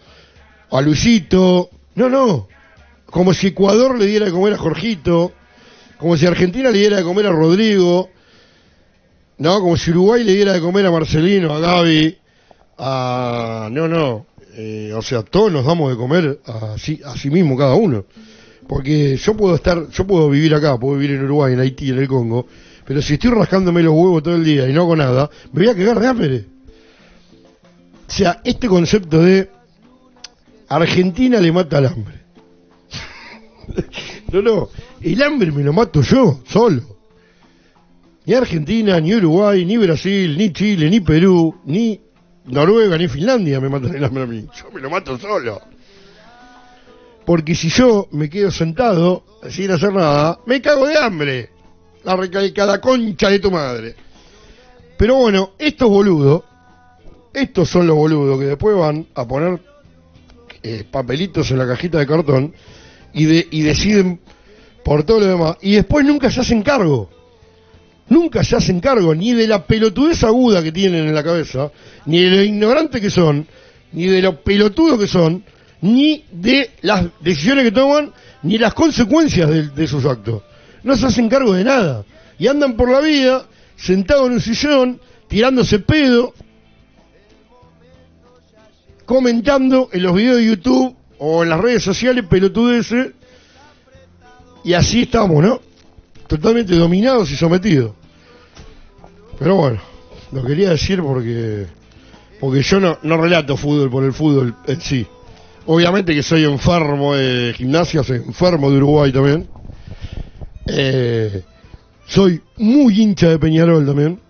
a 0.70 0.80
Luisito. 0.82 1.70
No, 1.94 2.10
no. 2.10 2.48
Como 3.06 3.32
si 3.32 3.46
Ecuador 3.46 3.98
le 3.98 4.04
diera 4.04 4.26
de 4.26 4.32
comer 4.32 4.52
a 4.52 4.58
Jorgito, 4.58 5.32
como 5.96 6.18
si 6.18 6.26
Argentina 6.26 6.70
le 6.70 6.80
diera 6.80 6.98
de 6.98 7.02
comer 7.02 7.26
a 7.26 7.30
Rodrigo, 7.30 8.10
no, 9.38 9.60
como 9.60 9.78
si 9.78 9.90
Uruguay 9.90 10.22
le 10.22 10.34
diera 10.34 10.52
de 10.52 10.60
comer 10.60 10.84
a 10.84 10.90
Marcelino, 10.90 11.54
a 11.54 11.60
Gaby, 11.60 12.18
a... 12.76 13.68
No, 13.72 13.88
no. 13.88 14.26
Eh, 14.56 14.92
o 14.94 15.00
sea, 15.00 15.22
todos 15.22 15.50
nos 15.50 15.64
damos 15.64 15.90
de 15.90 15.96
comer 15.96 16.40
a 16.44 16.76
sí, 16.76 17.00
a 17.02 17.16
sí 17.16 17.30
mismo 17.30 17.56
cada 17.56 17.74
uno. 17.74 18.04
Porque 18.68 19.16
yo 19.16 19.34
puedo 19.34 19.54
estar, 19.54 19.88
yo 19.88 20.06
puedo 20.06 20.28
vivir 20.28 20.54
acá, 20.54 20.78
puedo 20.78 20.98
vivir 20.98 21.16
en 21.16 21.24
Uruguay, 21.24 21.54
en 21.54 21.60
Haití, 21.60 21.88
en 21.88 21.98
el 22.00 22.08
Congo, 22.08 22.46
pero 22.86 23.00
si 23.00 23.14
estoy 23.14 23.30
rascándome 23.30 23.82
los 23.82 23.94
huevos 23.94 24.22
todo 24.22 24.36
el 24.36 24.44
día 24.44 24.68
y 24.68 24.72
no 24.72 24.82
hago 24.82 24.96
nada, 24.96 25.30
me 25.52 25.64
voy 25.64 25.70
a 25.70 25.76
cagar 25.76 26.00
de 26.00 26.06
hambre. 26.06 26.44
O 28.06 28.12
sea, 28.12 28.40
este 28.44 28.68
concepto 28.68 29.22
de 29.22 29.50
Argentina 30.68 31.40
le 31.40 31.50
mata 31.50 31.78
al 31.78 31.86
hambre. 31.86 32.20
no, 34.32 34.42
no, 34.42 34.68
el 35.00 35.22
hambre 35.22 35.50
me 35.50 35.62
lo 35.62 35.72
mato 35.72 36.02
yo, 36.02 36.40
solo. 36.46 36.82
Ni 38.26 38.34
Argentina, 38.34 39.00
ni 39.00 39.14
Uruguay, 39.14 39.64
ni 39.64 39.76
Brasil, 39.76 40.36
ni 40.36 40.52
Chile, 40.52 40.88
ni 40.90 41.00
Perú, 41.00 41.60
ni 41.64 42.00
Noruega, 42.46 42.98
ni 42.98 43.08
Finlandia 43.08 43.60
me 43.60 43.68
matan 43.68 43.94
el 43.94 44.04
hambre 44.04 44.22
a 44.22 44.26
mí. 44.26 44.46
Yo 44.54 44.70
me 44.70 44.80
lo 44.80 44.90
mato 44.90 45.18
solo. 45.18 45.60
Porque 47.24 47.54
si 47.54 47.70
yo 47.70 48.08
me 48.12 48.28
quedo 48.28 48.50
sentado 48.50 49.24
sin 49.48 49.70
hacer 49.70 49.92
nada, 49.92 50.38
me 50.46 50.60
cago 50.60 50.86
de 50.86 50.98
hambre. 50.98 51.53
La 52.04 52.16
recalcada 52.16 52.80
concha 52.80 53.30
de 53.30 53.38
tu 53.38 53.50
madre. 53.50 53.94
Pero 54.96 55.16
bueno, 55.16 55.52
estos 55.58 55.88
boludos, 55.88 56.42
estos 57.32 57.68
son 57.68 57.86
los 57.86 57.96
boludos 57.96 58.38
que 58.38 58.46
después 58.46 58.76
van 58.76 59.06
a 59.14 59.26
poner 59.26 59.60
eh, 60.62 60.84
papelitos 60.90 61.50
en 61.50 61.58
la 61.58 61.66
cajita 61.66 61.98
de 61.98 62.06
cartón 62.06 62.54
y, 63.12 63.24
de, 63.24 63.48
y 63.50 63.62
deciden 63.62 64.20
por 64.84 65.04
todo 65.04 65.20
lo 65.20 65.26
demás. 65.26 65.56
Y 65.62 65.72
después 65.74 66.04
nunca 66.04 66.30
se 66.30 66.40
hacen 66.40 66.62
cargo. 66.62 67.10
Nunca 68.08 68.44
se 68.44 68.56
hacen 68.56 68.80
cargo 68.80 69.14
ni 69.14 69.32
de 69.32 69.46
la 69.46 69.66
pelotudez 69.66 70.22
aguda 70.24 70.62
que 70.62 70.72
tienen 70.72 71.06
en 71.06 71.14
la 71.14 71.24
cabeza, 71.24 71.70
ni 72.04 72.22
de 72.22 72.30
lo 72.30 72.42
ignorantes 72.42 73.00
que 73.00 73.10
son, 73.10 73.46
ni 73.92 74.06
de 74.06 74.20
lo 74.20 74.42
pelotudos 74.42 75.00
que 75.00 75.08
son, 75.08 75.42
ni 75.80 76.24
de 76.30 76.70
las 76.82 77.06
decisiones 77.20 77.64
que 77.64 77.72
toman, 77.72 78.12
ni 78.42 78.58
las 78.58 78.74
consecuencias 78.74 79.48
de, 79.48 79.68
de 79.68 79.86
sus 79.86 80.04
actos. 80.04 80.42
No 80.84 80.96
se 80.96 81.06
hacen 81.06 81.28
cargo 81.28 81.54
de 81.54 81.64
nada. 81.64 82.04
Y 82.38 82.46
andan 82.46 82.76
por 82.76 82.90
la 82.90 83.00
vida, 83.00 83.46
sentados 83.76 84.26
en 84.28 84.34
un 84.34 84.40
sillón, 84.40 85.00
tirándose 85.28 85.80
pedo, 85.80 86.34
comentando 89.04 89.88
en 89.92 90.02
los 90.02 90.14
videos 90.14 90.36
de 90.36 90.46
YouTube 90.46 90.96
o 91.18 91.42
en 91.42 91.48
las 91.48 91.60
redes 91.60 91.82
sociales 91.82 92.24
pelotudeces, 92.28 93.12
y 94.64 94.72
así 94.72 95.02
estamos, 95.02 95.42
¿no? 95.44 95.60
Totalmente 96.26 96.74
dominados 96.74 97.30
y 97.30 97.36
sometidos. 97.36 97.92
Pero 99.38 99.56
bueno, 99.56 99.80
lo 100.32 100.44
quería 100.44 100.70
decir 100.70 101.02
porque 101.02 101.66
porque 102.40 102.62
yo 102.62 102.80
no, 102.80 102.98
no 103.02 103.16
relato 103.16 103.56
fútbol 103.56 103.90
por 103.90 104.04
el 104.04 104.12
fútbol 104.12 104.54
en 104.66 104.80
sí. 104.80 105.06
Obviamente 105.66 106.14
que 106.14 106.22
soy 106.22 106.44
enfermo 106.44 107.14
de 107.14 107.54
gimnasia, 107.56 108.02
soy 108.02 108.18
enfermo 108.18 108.70
de 108.70 108.76
Uruguay 108.78 109.12
también. 109.12 109.48
Eh, 110.66 111.42
soy 112.06 112.40
muy 112.56 113.00
hincha 113.00 113.30
de 113.30 113.38
Peñarol 113.38 113.86
también. 113.86 114.20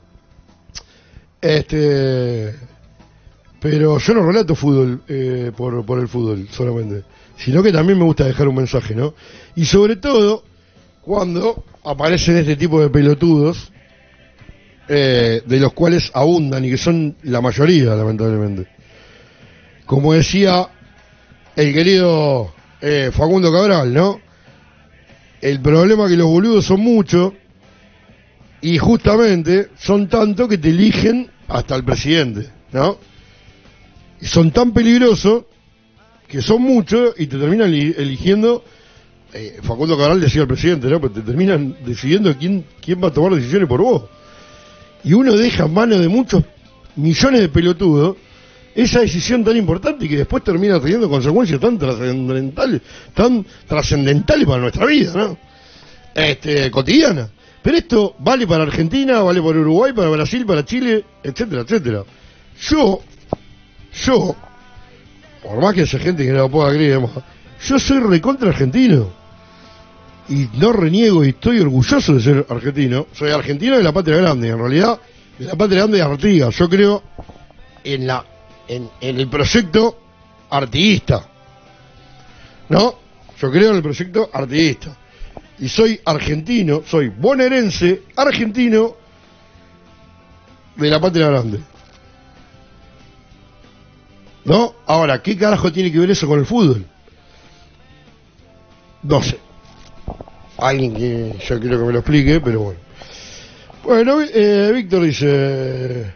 Este, 1.41 2.55
pero 3.61 3.99
yo 3.99 4.15
no 4.15 4.27
relato 4.27 4.55
fútbol 4.55 5.03
eh, 5.09 5.53
por, 5.57 5.85
por 5.85 5.99
el 5.99 6.09
fútbol 6.09 6.49
solamente, 6.51 7.05
sino 7.37 7.63
que 7.63 7.73
también 7.73 7.99
me 7.99 8.05
gusta 8.05 8.25
dejar 8.25 8.49
un 8.49 8.57
mensaje, 8.57 8.95
¿no? 8.95 9.15
Y 9.57 9.65
sobre 9.65 9.97
todo 9.97 10.45
cuando 11.03 11.65
aparecen 11.85 12.39
este 12.39 12.57
tipo 12.57 12.81
de 12.81 12.89
pelotudos, 12.89 13.71
eh, 14.89 15.43
de 15.47 15.61
los 15.61 15.73
cuales 15.73 16.11
abundan 16.13 16.65
y 16.65 16.71
que 16.71 16.77
son 16.77 17.17
la 17.23 17.41
mayoría, 17.41 17.95
lamentablemente. 17.95 18.67
Como 19.87 20.13
decía 20.13 20.69
el 21.57 21.73
querido 21.73 22.53
eh, 22.81 23.11
Facundo 23.13 23.51
Cabral, 23.53 23.93
¿no? 23.95 24.21
El 25.45 25.61
problema 25.61 26.05
es 26.05 26.11
que 26.13 26.17
los 26.17 26.27
boludos 26.27 26.65
son 26.65 26.81
muchos 26.81 27.35
y 28.63 28.79
justamente 28.79 29.69
son 29.79 30.09
tantos 30.09 30.49
que 30.49 30.57
te 30.57 30.71
eligen 30.71 31.29
hasta 31.49 31.77
el 31.77 31.85
presidente, 31.85 32.49
¿no? 32.73 32.97
Y 34.23 34.25
son 34.27 34.51
tan 34.53 34.73
peligrosos 34.73 35.45
que 36.27 36.41
son 36.41 36.63
muchos 36.63 37.13
y 37.19 37.27
te 37.27 37.37
terminan 37.37 37.69
eli- 37.69 37.95
eligiendo. 37.99 38.65
eh, 39.35 39.59
Facundo 39.63 39.99
Cabral 39.99 40.19
decía 40.19 40.41
al 40.41 40.49
presidente, 40.49 40.87
¿no? 40.89 40.99
Pero 40.99 41.13
te 41.13 41.21
terminan 41.21 41.77
decidiendo 41.85 42.35
quién, 42.39 42.65
quién 42.81 43.05
va 43.05 43.09
a 43.09 43.13
tomar 43.13 43.35
decisiones 43.35 43.69
por 43.69 43.83
vos. 43.83 44.05
Y 45.05 45.13
uno 45.13 45.37
deja 45.37 45.67
en 45.67 45.75
manos 45.75 46.01
de 46.01 46.09
muchos 46.09 46.43
millones 46.97 47.41
de 47.43 47.49
pelotudos 47.51 48.17
esa 48.75 49.01
decisión 49.01 49.45
tan 49.45 49.57
importante 49.57 50.07
y 50.07 50.09
que 50.09 50.17
después 50.17 50.43
termina 50.43 50.81
teniendo 50.81 51.09
consecuencias 51.09 51.61
tan 51.61 51.79
trascendentales, 51.79 52.83
tan 53.15 53.47
trascendentales 53.67 54.47
para 54.47 54.61
nuestra 54.61 54.87
vida, 54.87 55.13
¿no? 55.15 55.39
Este, 56.15 56.71
cotidiana. 56.71 57.29
Pero 57.63 57.77
esto 57.79 58.17
vale 58.19 58.47
para 58.47 58.65
Argentina, 58.65 59.23
vale 59.23 59.41
para 59.41 59.59
Uruguay, 59.59 59.93
para 59.93 60.09
Brasil, 60.11 60.45
para 60.45 60.65
Chile, 60.65 61.05
etcétera, 61.23 61.63
etcétera. 61.63 62.05
Yo, 62.61 63.01
yo, 64.05 64.37
por 65.43 65.63
más 65.63 65.75
que 65.75 65.83
haya 65.83 65.99
gente 65.99 66.25
que 66.25 66.33
no 66.33 66.39
lo 66.39 66.51
pueda 66.51 66.73
creer, 66.73 67.01
yo 67.67 67.79
soy 67.79 68.01
recontra 68.01 68.51
argentino. 68.51 69.25
Y 70.29 70.49
no 70.59 70.73
reniego 70.73 71.25
y 71.25 71.31
estoy 71.31 71.61
orgulloso 71.61 72.15
de 72.15 72.23
ser 72.23 72.47
argentino. 72.49 73.07
Soy 73.13 73.31
argentino 73.31 73.77
de 73.77 73.83
la 73.83 73.93
patria 73.93 74.17
grande, 74.17 74.49
en 74.49 74.59
realidad, 74.59 74.99
de 75.39 75.45
la 75.45 75.55
patria 75.55 75.81
grande 75.81 75.99
de 75.99 76.03
Artigas. 76.03 76.57
Yo 76.57 76.69
creo 76.69 77.03
en 77.85 78.07
la 78.07 78.25
en, 78.69 78.91
en 79.01 79.21
el 79.21 79.29
proyecto 79.29 79.99
artiguista. 80.51 81.27
¿No? 82.69 82.95
Yo 83.39 83.51
creo 83.51 83.71
en 83.71 83.77
el 83.77 83.83
proyecto 83.83 84.31
artiguista. 84.33 84.97
Y 85.59 85.69
soy 85.69 86.01
argentino, 86.05 86.83
soy 86.87 87.09
bonaerense, 87.09 88.03
argentino 88.17 88.97
de 90.77 90.91
la 90.91 91.01
patria 91.01 91.29
grande. 91.29 91.61
¿No? 94.45 94.75
Ahora, 94.87 95.23
¿qué 95.23 95.37
carajo 95.37 95.73
tiene 95.73 95.91
que 95.91 95.99
ver 95.99 96.11
eso 96.11 96.27
con 96.27 96.39
el 96.39 96.47
fútbol? 96.47 96.87
No 99.03 99.23
sé. 99.23 99.39
Alguien 100.59 100.95
que 100.95 101.39
yo 101.47 101.61
quiero 101.61 101.79
que 101.79 101.85
me 101.85 101.93
lo 101.93 101.99
explique, 101.99 102.41
pero 102.41 102.61
bueno. 102.61 102.81
Bueno, 103.83 104.23
eh, 104.23 104.71
Víctor 104.73 105.03
dice, 105.03 106.15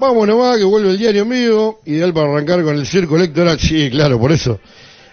vamos 0.00 0.26
nomás 0.26 0.56
que 0.56 0.64
vuelve 0.64 0.90
el 0.90 0.98
diario 0.98 1.26
mío, 1.26 1.78
ideal 1.84 2.12
para 2.12 2.32
arrancar 2.32 2.62
con 2.64 2.74
el 2.74 2.86
circo 2.86 3.16
electoral. 3.16 3.60
Sí, 3.60 3.90
claro, 3.90 4.18
por 4.18 4.32
eso. 4.32 4.58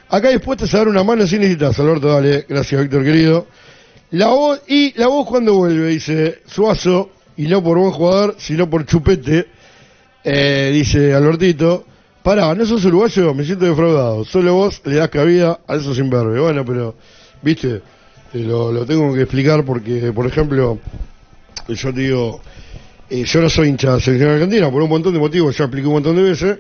Acá 0.09 0.30
dispuestos 0.30 0.74
a 0.74 0.77
dar 0.77 0.88
una 0.88 1.03
mano 1.03 1.27
si 1.27 1.38
necesitas, 1.38 1.77
Alberto, 1.80 2.07
dale. 2.07 2.45
Gracias, 2.48 2.82
Víctor, 2.82 3.03
querido. 3.03 3.48
La 4.11 4.27
voz, 4.27 4.61
y 4.67 4.98
la 4.98 5.07
voz 5.07 5.27
cuando 5.27 5.56
vuelve, 5.56 5.90
dice 5.90 6.40
Suazo, 6.48 7.09
y 7.35 7.48
no 7.48 7.61
por 7.61 7.77
buen 7.77 7.91
jugador, 7.91 8.35
sino 8.40 8.69
por 8.69 8.85
chupete, 8.85 9.48
eh, 10.24 10.72
dice 10.74 11.14
Albertito. 11.14 11.85
Pará, 12.24 12.53
no 12.56 12.66
sos 12.66 12.83
uruguayo, 12.85 13.33
me 13.33 13.43
siento 13.43 13.66
defraudado. 13.66 14.24
Solo 14.24 14.53
vos 14.53 14.82
le 14.85 14.95
das 14.95 15.09
cabida 15.09 15.59
a 15.67 15.75
esos 15.75 15.98
imberbes. 15.99 16.41
Bueno, 16.41 16.66
pero, 16.66 16.95
viste, 17.41 17.82
te 18.32 18.40
lo, 18.40 18.72
lo 18.72 18.85
tengo 18.85 19.14
que 19.14 19.22
explicar 19.22 19.64
porque, 19.64 20.11
por 20.14 20.25
ejemplo, 20.25 20.80
yo 21.67 21.93
te 21.93 21.99
digo, 21.99 22.41
eh, 23.10 23.24
yo 23.26 23.42
no 23.42 23.50
soy 23.50 23.69
hincha 23.69 23.88
de 23.90 23.94
la 23.98 24.00
selección 24.00 24.32
argentina 24.32 24.69
por 24.72 24.82
un 24.82 24.90
montón 24.90 25.14
de 25.14 25.19
motivos, 25.19 25.56
yo 25.58 25.64
apliqué 25.66 25.88
un 25.88 25.94
montón 25.94 26.16
de 26.16 26.24
veces, 26.24 26.58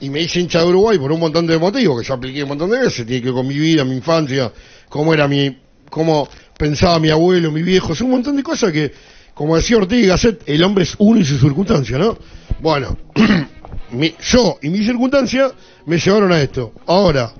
y 0.00 0.10
me 0.10 0.20
hice 0.20 0.40
hincha 0.40 0.60
de 0.60 0.66
Uruguay 0.66 0.98
por 0.98 1.10
un 1.10 1.20
montón 1.20 1.46
de 1.46 1.58
motivos 1.58 2.00
que 2.00 2.06
yo 2.06 2.14
apliqué 2.14 2.42
un 2.42 2.50
montón 2.50 2.70
de 2.70 2.78
veces, 2.78 3.04
tiene 3.06 3.20
que 3.20 3.26
ver 3.26 3.34
con 3.34 3.46
mi 3.48 3.58
vida, 3.58 3.84
mi 3.84 3.96
infancia, 3.96 4.52
cómo 4.88 5.12
era 5.12 5.26
mi, 5.26 5.56
cómo 5.90 6.28
pensaba 6.56 6.98
mi 6.98 7.08
abuelo, 7.10 7.50
mi 7.50 7.62
viejo, 7.62 7.92
es 7.92 8.00
un 8.00 8.10
montón 8.10 8.36
de 8.36 8.42
cosas 8.42 8.72
que, 8.72 8.92
como 9.34 9.56
decía 9.56 9.76
Ortega 9.76 10.02
y 10.02 10.06
Gasset, 10.06 10.42
el 10.46 10.62
hombre 10.64 10.84
es 10.84 10.94
uno 10.98 11.20
y 11.20 11.24
su 11.24 11.38
circunstancia, 11.38 11.98
¿no? 11.98 12.16
Bueno, 12.60 12.96
mi- 13.92 14.14
yo 14.20 14.58
y 14.62 14.68
mi 14.70 14.84
circunstancia 14.84 15.50
me 15.86 15.98
llevaron 15.98 16.32
a 16.32 16.40
esto. 16.40 16.72
Ahora, 16.86 17.32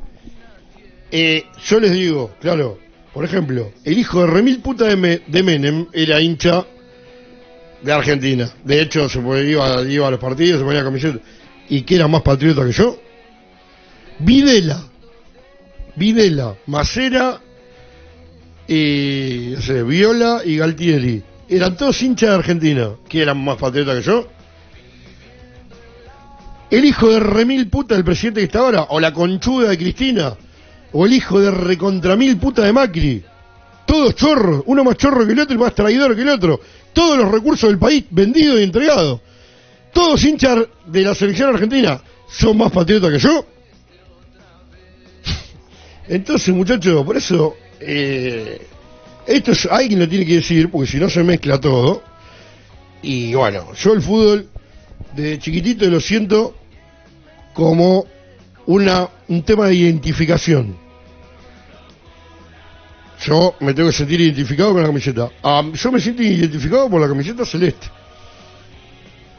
eh, 1.10 1.44
yo 1.66 1.80
les 1.80 1.92
digo, 1.92 2.32
claro, 2.40 2.78
por 3.12 3.24
ejemplo, 3.24 3.72
el 3.84 3.98
hijo 3.98 4.20
de 4.20 4.26
Remil 4.28 4.60
Puta 4.60 4.84
de, 4.86 4.96
Me- 4.96 5.20
de 5.26 5.42
Menem 5.42 5.86
era 5.92 6.20
hincha 6.20 6.64
de 7.82 7.92
Argentina. 7.92 8.50
De 8.64 8.80
hecho, 8.82 9.08
se 9.08 9.20
fue- 9.20 9.46
iba, 9.48 9.74
a 9.74 10.10
los 10.10 10.20
partidos, 10.20 10.60
se 10.60 10.64
ponía 10.64 10.82
camiseta. 10.84 11.18
¿Y 11.68 11.82
que 11.82 11.96
era 11.96 12.08
más 12.08 12.22
patriota 12.22 12.64
que 12.64 12.72
yo? 12.72 12.98
Videla. 14.20 14.82
Videla, 15.96 16.54
Macera, 16.66 17.40
y, 18.68 19.54
Viola 19.82 20.42
y 20.44 20.56
Galtieri. 20.56 21.22
Eran 21.48 21.76
todos 21.76 22.00
hinchas 22.02 22.30
de 22.30 22.34
Argentina. 22.36 22.90
que 23.08 23.22
eran 23.22 23.42
más 23.42 23.56
patriotas 23.56 23.96
que 23.96 24.02
yo? 24.02 24.28
El 26.70 26.84
hijo 26.84 27.08
de 27.08 27.20
remil 27.20 27.68
puta 27.68 27.94
del 27.94 28.04
presidente 28.04 28.40
que 28.40 28.44
está 28.46 28.58
ahora, 28.60 28.86
o 28.90 29.00
la 29.00 29.12
conchuda 29.12 29.70
de 29.70 29.78
Cristina, 29.78 30.34
o 30.92 31.06
el 31.06 31.14
hijo 31.14 31.40
de 31.40 31.50
recontramil 31.50 32.36
puta 32.36 32.62
de 32.62 32.72
Macri. 32.72 33.24
Todos 33.86 34.14
chorros, 34.14 34.62
uno 34.66 34.84
más 34.84 34.96
chorro 34.98 35.26
que 35.26 35.32
el 35.32 35.40
otro 35.40 35.54
y 35.54 35.58
más 35.58 35.74
traidor 35.74 36.14
que 36.14 36.20
el 36.22 36.28
otro. 36.28 36.60
Todos 36.98 37.16
los 37.16 37.30
recursos 37.30 37.70
del 37.70 37.78
país 37.78 38.04
vendidos 38.10 38.58
y 38.58 38.64
entregados. 38.64 39.20
Todos 39.92 40.24
hinchas 40.24 40.66
de 40.84 41.02
la 41.02 41.14
selección 41.14 41.50
argentina. 41.54 42.02
¿Son 42.28 42.58
más 42.58 42.72
patriotas 42.72 43.12
que 43.12 43.20
yo? 43.20 43.46
Entonces, 46.08 46.52
muchachos, 46.52 47.06
por 47.06 47.16
eso, 47.16 47.54
eh, 47.78 48.66
esto 49.28 49.52
es, 49.52 49.66
alguien 49.66 50.00
lo 50.00 50.08
tiene 50.08 50.26
que 50.26 50.34
decir, 50.34 50.72
porque 50.72 50.90
si 50.90 50.96
no 50.96 51.08
se 51.08 51.22
mezcla 51.22 51.60
todo. 51.60 52.02
Y 53.00 53.32
bueno, 53.32 53.72
yo 53.74 53.92
el 53.92 54.02
fútbol, 54.02 54.48
de 55.14 55.38
chiquitito 55.38 55.86
lo 55.86 56.00
siento 56.00 56.56
como 57.54 58.06
una, 58.66 59.08
un 59.28 59.44
tema 59.44 59.68
de 59.68 59.76
identificación. 59.76 60.76
Yo 63.24 63.56
me 63.60 63.74
tengo 63.74 63.88
que 63.90 63.96
sentir 63.96 64.20
identificado 64.20 64.72
con 64.72 64.80
la 64.82 64.88
camiseta. 64.88 65.28
Ah, 65.42 65.62
yo 65.74 65.92
me 65.92 66.00
siento 66.00 66.22
identificado 66.22 66.88
por 66.88 67.00
la 67.00 67.08
camiseta 67.08 67.44
celeste. 67.44 67.86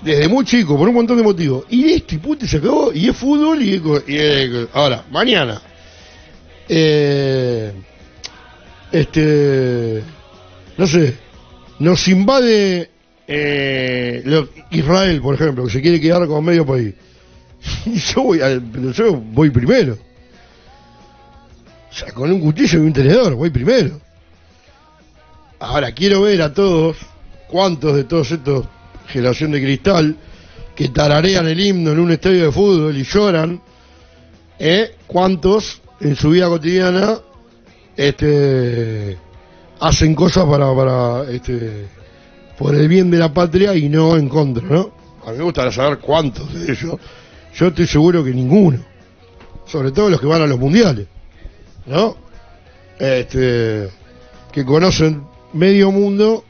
Desde 0.01 0.27
muy 0.27 0.45
chico, 0.45 0.77
por 0.77 0.87
un 0.87 0.95
montón 0.95 1.17
de 1.17 1.23
motivos. 1.23 1.65
Y 1.69 1.91
esto, 1.93 2.15
y 2.15 2.17
puta, 2.19 2.47
se 2.47 2.57
acabó. 2.57 2.91
Y 2.93 3.09
es 3.09 3.15
fútbol 3.15 3.61
y 3.61 3.75
es 4.15 4.67
Ahora, 4.73 5.03
mañana. 5.11 5.61
Eh, 6.67 7.73
este. 8.91 10.03
No 10.77 10.87
sé. 10.87 11.15
Nos 11.79 12.07
invade 12.07 12.89
eh, 13.27 14.21
lo- 14.25 14.49
Israel, 14.71 15.21
por 15.21 15.35
ejemplo, 15.35 15.65
que 15.65 15.71
se 15.71 15.81
quiere 15.81 15.99
quedar 16.01 16.27
con 16.27 16.43
medio 16.43 16.65
país. 16.65 16.93
Y 17.85 17.95
yo 18.13 18.23
voy, 18.23 18.39
yo 18.93 19.13
voy 19.15 19.49
primero. 19.49 19.97
O 21.89 21.93
sea, 21.93 22.11
con 22.11 22.31
un 22.31 22.39
cuchillo 22.39 22.79
y 22.79 22.85
un 22.85 22.93
tenedor, 22.93 23.35
voy 23.35 23.49
primero. 23.49 23.99
Ahora, 25.59 25.91
quiero 25.91 26.21
ver 26.21 26.41
a 26.41 26.53
todos, 26.53 26.97
cuántos 27.47 27.95
de 27.95 28.03
todos 28.03 28.31
estos 28.31 28.65
generación 29.09 29.51
de 29.51 29.61
cristal, 29.61 30.15
que 30.75 30.89
tararean 30.89 31.47
el 31.47 31.59
himno 31.59 31.91
en 31.91 31.99
un 31.99 32.11
estadio 32.11 32.45
de 32.45 32.51
fútbol 32.51 32.95
y 32.95 33.03
lloran, 33.03 33.61
¿eh? 34.57 34.95
cuántos 35.07 35.81
en 35.99 36.15
su 36.15 36.29
vida 36.29 36.47
cotidiana 36.47 37.19
este, 37.97 39.17
hacen 39.79 40.15
cosas 40.15 40.45
para, 40.45 40.73
para 40.73 41.29
este, 41.31 41.87
por 42.57 42.75
el 42.75 42.87
bien 42.87 43.11
de 43.11 43.17
la 43.17 43.33
patria 43.33 43.75
y 43.75 43.89
no 43.89 44.15
en 44.15 44.29
contra, 44.29 44.63
¿no? 44.67 44.91
A 45.25 45.31
mí 45.31 45.37
me 45.37 45.43
gustaría 45.43 45.71
saber 45.71 45.99
cuántos 45.99 46.53
de 46.53 46.71
ellos. 46.71 46.95
Yo 47.55 47.67
estoy 47.67 47.87
seguro 47.87 48.23
que 48.23 48.31
ninguno. 48.31 48.79
Sobre 49.65 49.91
todo 49.91 50.09
los 50.09 50.21
que 50.21 50.27
van 50.27 50.41
a 50.41 50.47
los 50.47 50.57
mundiales. 50.57 51.07
¿No? 51.85 52.17
Este, 52.99 53.89
que 54.51 54.65
conocen 54.65 55.23
medio 55.53 55.91
mundo 55.91 56.43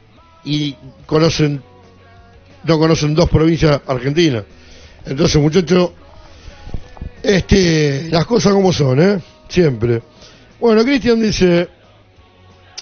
y 0.43 0.75
conocen, 1.06 1.61
no 2.64 2.80
conocen 2.80 3.16
dos 3.16 3.30
provincias 3.30 3.82
argentinas. 3.88 4.43
Entonces, 5.06 5.41
muchachos, 5.41 5.91
este, 7.24 8.09
las 8.09 8.25
cosas 8.25 8.53
como 8.53 8.74
son, 8.74 9.01
¿eh? 9.01 9.19
Siempre. 9.48 10.01
Bueno, 10.59 10.83
Cristian 10.83 11.22
dice, 11.22 11.67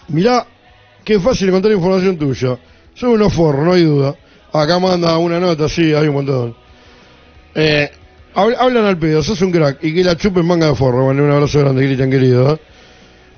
mirá, 0.10 0.46
qué 1.04 1.20
fácil 1.20 1.50
encontrar 1.50 1.74
información 1.74 2.18
tuya. 2.18 2.58
Soy 2.94 3.14
unos 3.14 3.34
forros, 3.34 3.66
no 3.66 3.74
hay 3.74 3.84
duda. 3.84 4.16
Acá 4.52 4.80
manda 4.80 5.18
una 5.18 5.40
nota, 5.40 5.70
sí, 5.70 5.94
hay 5.94 6.08
un 6.08 6.16
montón. 6.16 6.56
Eh, 7.54 7.92
hablan 8.38 8.86
al 8.86 8.98
pedo, 8.98 9.24
sos 9.24 9.42
un 9.42 9.52
crack. 9.52 9.84
Y 9.84 9.94
que 9.94 10.04
la 10.04 10.16
chupen 10.16 10.46
manga 10.46 10.68
de 10.68 10.76
forro. 10.76 11.06
Bueno, 11.06 11.24
un 11.24 11.32
abrazo 11.32 11.60
grande, 11.60 11.84
Cristian, 11.84 12.12
querido. 12.12 12.60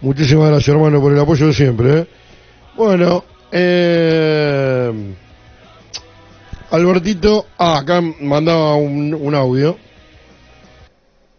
Muchísimas 0.02 0.50
gracias, 0.50 0.76
hermano, 0.76 1.02
por 1.02 1.14
el 1.14 1.20
apoyo 1.20 1.48
de 1.48 1.54
siempre. 1.54 2.00
¿eh? 2.00 2.08
Bueno, 2.76 3.24
eh, 3.52 4.92
Albertito, 6.72 7.48
ah, 7.58 7.80
acá 7.80 8.02
mandaba 8.02 8.76
un, 8.76 9.14
un 9.14 9.36
audio. 9.36 9.78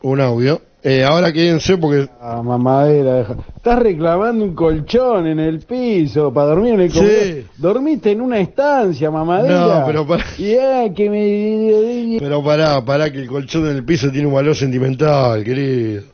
Un 0.02 0.20
audio. 0.20 0.69
Eh, 0.82 1.04
ahora 1.04 1.30
quédense 1.30 1.76
porque 1.76 2.08
Ah, 2.20 2.42
mamadera, 2.42 3.16
deja. 3.16 3.36
Estás 3.54 3.78
reclamando 3.80 4.44
un 4.44 4.54
colchón 4.54 5.26
en 5.26 5.38
el 5.38 5.60
piso 5.60 6.32
para 6.32 6.48
dormir 6.48 6.72
en 6.74 6.80
el 6.80 6.90
Sí. 6.90 7.46
Dormiste 7.58 8.12
en 8.12 8.22
una 8.22 8.40
estancia, 8.40 9.10
mamadera. 9.10 9.80
No, 9.80 9.86
pero 9.86 10.06
para- 10.06 10.24
Y 10.38 10.52
eh, 10.52 10.90
que 10.96 11.10
me... 11.10 12.18
Pero 12.18 12.42
pará, 12.42 12.82
pará, 12.82 13.10
que 13.12 13.18
el 13.18 13.26
colchón 13.28 13.66
en 13.68 13.76
el 13.76 13.84
piso 13.84 14.10
tiene 14.10 14.26
un 14.26 14.32
valor 14.34 14.56
sentimental, 14.56 15.44
querido. 15.44 16.04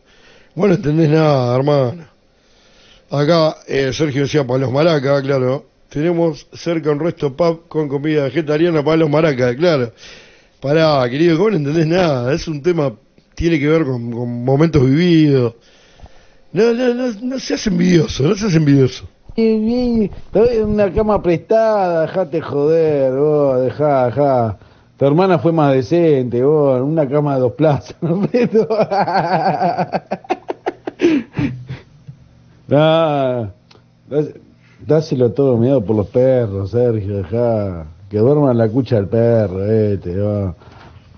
Vos 0.57 0.69
no 0.69 0.75
entendés 0.75 1.11
nada, 1.11 1.55
hermano. 1.55 2.03
Acá 3.09 3.59
eh, 3.69 3.93
Sergio 3.93 4.23
decía 4.23 4.45
Palos 4.45 4.73
Maracas, 4.73 5.23
claro. 5.23 5.65
Tenemos 5.91 6.49
cerca 6.53 6.91
un 6.91 6.99
resto 6.99 7.37
pub 7.37 7.69
con 7.69 7.89
comida 7.89 8.25
vegetariana 8.25 8.83
Palos 8.85 9.09
Maracas, 9.09 9.55
claro. 9.55 9.93
Pará, 10.61 11.09
querido, 11.09 11.37
que 11.37 11.43
vos 11.43 11.51
no 11.53 11.59
entendés 11.59 11.87
nada. 11.87 12.33
Es 12.35 12.49
un 12.49 12.61
tema, 12.63 12.93
tiene 13.37 13.61
que 13.61 13.69
ver 13.69 13.85
con, 13.85 14.11
con 14.11 14.45
momentos 14.45 14.83
vividos. 14.85 15.55
No, 16.53 16.73
no, 16.73 16.95
no, 16.95 17.13
no 17.23 17.39
seas 17.39 17.65
envidioso, 17.69 18.25
no 18.25 18.35
seas 18.35 18.55
envidioso. 18.55 19.05
Te 20.33 20.39
doy 20.39 20.57
una 20.65 20.91
cama 20.93 21.23
prestada, 21.23 22.03
dejate 22.03 22.41
joder, 22.41 23.13
vos, 23.15 23.61
dejá, 23.63 24.07
dejá. 24.07 24.57
Tu 24.97 25.05
hermana 25.05 25.39
fue 25.39 25.53
más 25.53 25.75
decente, 25.75 26.43
vos, 26.43 26.81
una 26.81 27.07
cama 27.07 27.35
de 27.35 27.41
dos 27.41 27.53
plazas, 27.53 27.95
¿no? 28.01 28.27
Nah, 32.69 33.47
dás- 34.11 34.35
dáselo 34.85 35.31
todo 35.31 35.57
miedo 35.57 35.85
por 35.85 35.95
los 35.97 36.09
perros, 36.09 36.71
Sergio, 36.71 37.19
dejá. 37.19 37.87
Que 38.11 38.19
duerman 38.19 38.57
la 38.57 38.69
cucha 38.69 38.97
del 38.97 39.07
perro, 39.09 39.65
este, 39.65 40.21
vos. 40.21 40.55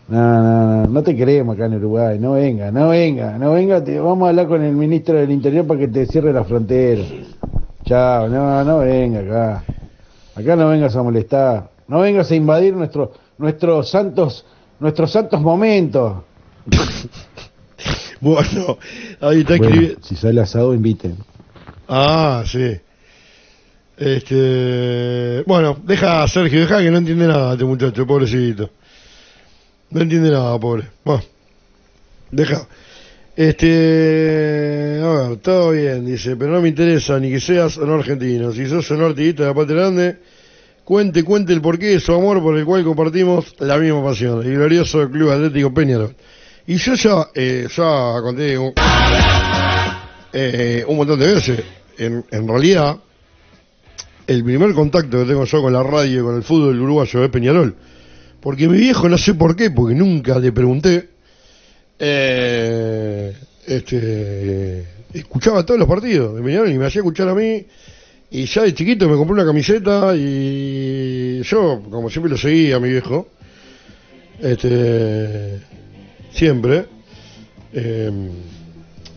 No, 0.08 0.42
no, 0.42 0.42
no, 0.42 0.86
no 0.86 1.02
te 1.02 1.14
queremos 1.14 1.54
acá 1.54 1.66
en 1.66 1.74
Uruguay, 1.74 2.18
no 2.18 2.32
venga, 2.32 2.70
no 2.70 2.88
venga, 2.88 3.36
no 3.36 3.52
venga, 3.52 3.84
te, 3.84 4.00
vamos 4.00 4.24
a 4.26 4.30
hablar 4.30 4.48
con 4.48 4.62
el 4.62 4.72
ministro 4.74 5.14
del 5.18 5.30
Interior 5.30 5.66
para 5.66 5.80
que 5.80 5.88
te 5.88 6.06
cierre 6.06 6.32
la 6.32 6.44
frontera. 6.44 7.02
Chao, 7.84 8.26
no, 8.28 8.64
no 8.64 8.78
venga 8.78 9.20
acá. 9.20 9.64
Acá 10.34 10.56
no 10.56 10.68
vengas 10.68 10.96
a 10.96 11.02
molestar, 11.02 11.70
no 11.88 12.00
vengas 12.00 12.30
a 12.30 12.34
invadir 12.34 12.74
nuestro, 12.74 13.12
nuestros 13.36 13.90
santos, 13.90 14.46
nuestros 14.80 15.10
santos 15.12 15.40
momentos. 15.40 16.22
Bueno, 18.20 18.78
ahí 19.20 19.40
está 19.42 19.56
Bueno, 19.56 19.66
escribiendo. 19.68 20.02
si 20.02 20.16
sale 20.16 20.40
asado, 20.40 20.74
inviten. 20.74 21.16
Ah, 21.86 22.42
sí. 22.44 22.76
Este, 23.96 25.42
bueno, 25.46 25.76
deja 25.84 26.24
a 26.24 26.28
Sergio, 26.28 26.58
deja 26.60 26.80
que 26.82 26.90
no 26.90 26.98
entiende 26.98 27.28
nada 27.28 27.52
este 27.52 27.64
muchacho, 27.64 28.04
pobrecito. 28.06 28.70
No 29.91 30.02
entiende 30.02 30.31
nada, 30.31 30.58
pobre. 30.58 30.89
Bueno, 31.05 31.23
deja. 32.31 32.67
Este, 33.34 35.00
a 35.00 35.07
ver, 35.07 35.36
todo 35.39 35.70
bien, 35.70 36.05
dice, 36.05 36.34
pero 36.36 36.50
no 36.52 36.60
me 36.60 36.68
interesa 36.68 37.20
ni 37.20 37.31
que 37.31 37.41
seas 37.41 37.78
o 37.78 37.86
no 37.86 37.94
argentino. 37.94 38.52
Si 38.52 38.67
sos 38.67 38.91
un 38.91 39.02
artista 39.02 39.44
de 39.44 39.49
la 39.50 39.55
patria 39.55 39.76
grande, 39.76 40.17
cuente, 40.84 41.23
cuente 41.23 41.52
el 41.52 41.60
porqué 41.60 41.86
de 41.86 42.00
su 42.00 42.12
amor 42.12 42.42
por 42.42 42.58
el 42.58 42.65
cual 42.65 42.83
compartimos 42.83 43.55
la 43.60 43.78
misma 43.78 44.02
pasión, 44.02 44.44
el 44.44 44.55
glorioso 44.55 45.08
Club 45.08 45.31
Atlético 45.31 45.73
Peñarol. 45.73 46.17
Y 46.67 46.76
yo 46.76 46.94
ya, 46.94 47.28
eh, 47.34 47.68
ya 47.75 48.20
conté 48.20 48.58
un, 48.58 48.73
eh, 50.33 50.84
un 50.86 50.97
montón 50.97 51.20
de 51.20 51.34
veces. 51.34 51.62
En, 51.97 52.25
en 52.31 52.49
realidad, 52.49 52.97
el 54.26 54.44
primer 54.44 54.75
contacto 54.75 55.20
que 55.20 55.25
tengo 55.25 55.44
yo 55.44 55.62
con 55.62 55.73
la 55.73 55.83
radio 55.83 56.20
y 56.20 56.25
con 56.25 56.36
el 56.36 56.42
fútbol 56.42 56.78
uruguayo 56.81 57.25
es 57.25 57.31
Peñarol. 57.31 57.75
Porque 58.41 58.68
mi 58.68 58.78
viejo, 58.78 59.08
no 59.08 59.18
sé 59.18 59.34
por 59.34 59.57
qué, 59.57 59.70
porque 59.70 59.94
nunca 59.94 60.39
le 60.39 60.52
pregunté, 60.52 61.08
eh, 61.99 63.36
este, 63.67 64.86
escuchaba 65.12 65.67
todos 65.67 65.81
los 65.81 65.89
partidos 65.89 66.36
de 66.36 66.42
Peñarol 66.42 66.70
y 66.70 66.78
me 66.78 66.86
hacía 66.86 67.00
escuchar 67.00 67.28
a 67.28 67.34
mí. 67.34 67.67
Y 68.31 68.44
ya 68.44 68.62
de 68.62 68.75
chiquito 68.75 69.08
me 69.08 69.17
compré 69.17 69.34
una 69.34 69.47
camiseta 69.47 70.15
y 70.15 71.42
yo, 71.42 71.83
como 71.91 72.10
siempre 72.10 72.31
lo 72.31 72.36
seguía 72.36 72.76
a 72.76 72.81
mi 72.81 72.91
viejo, 72.91 73.28
este, 74.39 75.60
siempre, 76.31 76.84
eh, 77.73 78.10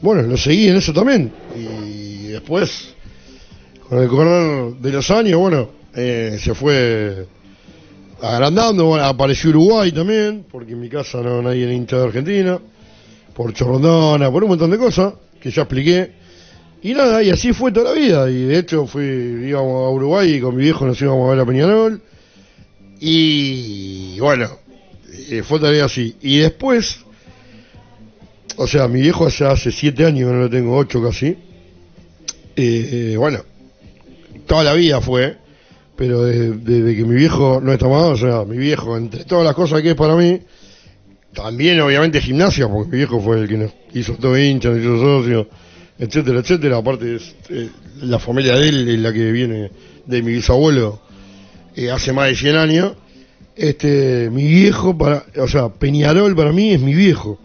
bueno, 0.01 0.23
lo 0.23 0.37
seguí 0.37 0.69
en 0.69 0.77
eso 0.77 0.93
también. 0.93 1.31
Y 1.55 2.27
después, 2.27 2.95
con 3.87 4.01
el 4.01 4.07
correr 4.07 4.75
de 4.75 4.91
los 4.91 5.11
años, 5.11 5.37
bueno, 5.37 5.69
eh, 5.93 6.39
se 6.41 6.55
fue 6.55 7.27
agrandando, 8.21 8.85
bueno, 8.85 9.05
apareció 9.05 9.49
Uruguay 9.49 9.91
también, 9.91 10.45
porque 10.49 10.73
en 10.73 10.79
mi 10.79 10.89
casa 10.89 11.21
no 11.21 11.41
nadie 11.41 11.63
era 11.63 11.73
hincha 11.73 11.97
de 11.97 12.03
Argentina, 12.03 12.59
por 13.33 13.53
Chorrondona, 13.53 14.31
por 14.31 14.43
un 14.43 14.49
montón 14.49 14.71
de 14.71 14.77
cosas 14.77 15.13
que 15.39 15.51
ya 15.51 15.63
expliqué. 15.63 16.13
Y 16.83 16.93
nada, 16.93 17.21
y 17.21 17.29
así 17.29 17.53
fue 17.53 17.71
toda 17.71 17.93
la 17.93 17.99
vida. 17.99 18.29
Y 18.29 18.43
de 18.43 18.57
hecho 18.57 18.87
fui, 18.87 19.03
íbamos 19.03 19.87
a 19.87 19.89
Uruguay 19.89 20.35
y 20.35 20.41
con 20.41 20.55
mi 20.55 20.63
viejo 20.63 20.85
nos 20.85 21.01
íbamos 21.01 21.27
a 21.27 21.31
ver 21.31 21.39
a 21.39 21.45
Peñarol. 21.45 22.01
Y 22.99 24.19
bueno, 24.19 24.49
eh, 25.29 25.43
fue 25.43 25.59
todavía 25.59 25.85
así. 25.85 26.15
Y 26.21 26.39
después, 26.39 26.99
o 28.57 28.67
sea, 28.67 28.87
mi 28.87 29.01
viejo 29.01 29.27
hace, 29.27 29.45
hace 29.45 29.71
siete 29.71 30.05
años 30.05 30.31
no 30.31 30.39
lo 30.39 30.49
tengo, 30.49 30.75
ocho 30.75 31.03
casi. 31.03 31.27
Eh, 31.27 31.37
eh, 32.55 33.15
bueno, 33.17 33.39
toda 34.45 34.63
la 34.63 34.73
vida 34.73 35.01
fue, 35.01 35.37
pero 36.01 36.23
desde, 36.23 36.95
que 36.95 37.05
mi 37.05 37.13
viejo 37.13 37.61
no 37.61 37.71
está 37.71 37.87
más, 37.87 38.05
o 38.05 38.17
sea, 38.17 38.43
mi 38.43 38.57
viejo, 38.57 38.97
entre 38.97 39.23
todas 39.23 39.45
las 39.45 39.53
cosas 39.53 39.83
que 39.83 39.91
es 39.91 39.95
para 39.95 40.15
mí, 40.15 40.41
también 41.31 41.79
obviamente 41.79 42.19
gimnasia, 42.19 42.67
porque 42.67 42.89
mi 42.89 42.97
viejo 42.97 43.21
fue 43.21 43.41
el 43.41 43.47
que 43.47 43.55
nos 43.55 43.71
hizo 43.93 44.13
todo 44.15 44.35
hincha, 44.35 44.69
nos 44.69 44.79
hizo 44.79 44.99
socio, 44.99 45.47
etcétera, 45.99 46.39
etcétera. 46.39 46.77
Aparte, 46.77 47.17
eh, 47.49 47.69
la 48.01 48.17
familia 48.17 48.55
de 48.55 48.69
él 48.69 48.89
es 48.89 48.99
la 48.99 49.13
que 49.13 49.31
viene 49.31 49.69
de 50.07 50.23
mi 50.23 50.31
bisabuelo 50.31 51.01
eh, 51.75 51.91
hace 51.91 52.13
más 52.13 52.29
de 52.29 52.35
100 52.35 52.55
años. 52.55 52.93
Este, 53.55 54.31
mi 54.31 54.47
viejo, 54.47 54.97
para, 54.97 55.23
o 55.37 55.47
sea, 55.47 55.69
Peñarol 55.69 56.35
para 56.35 56.51
mí 56.51 56.73
es 56.73 56.81
mi 56.81 56.95
viejo. 56.95 57.37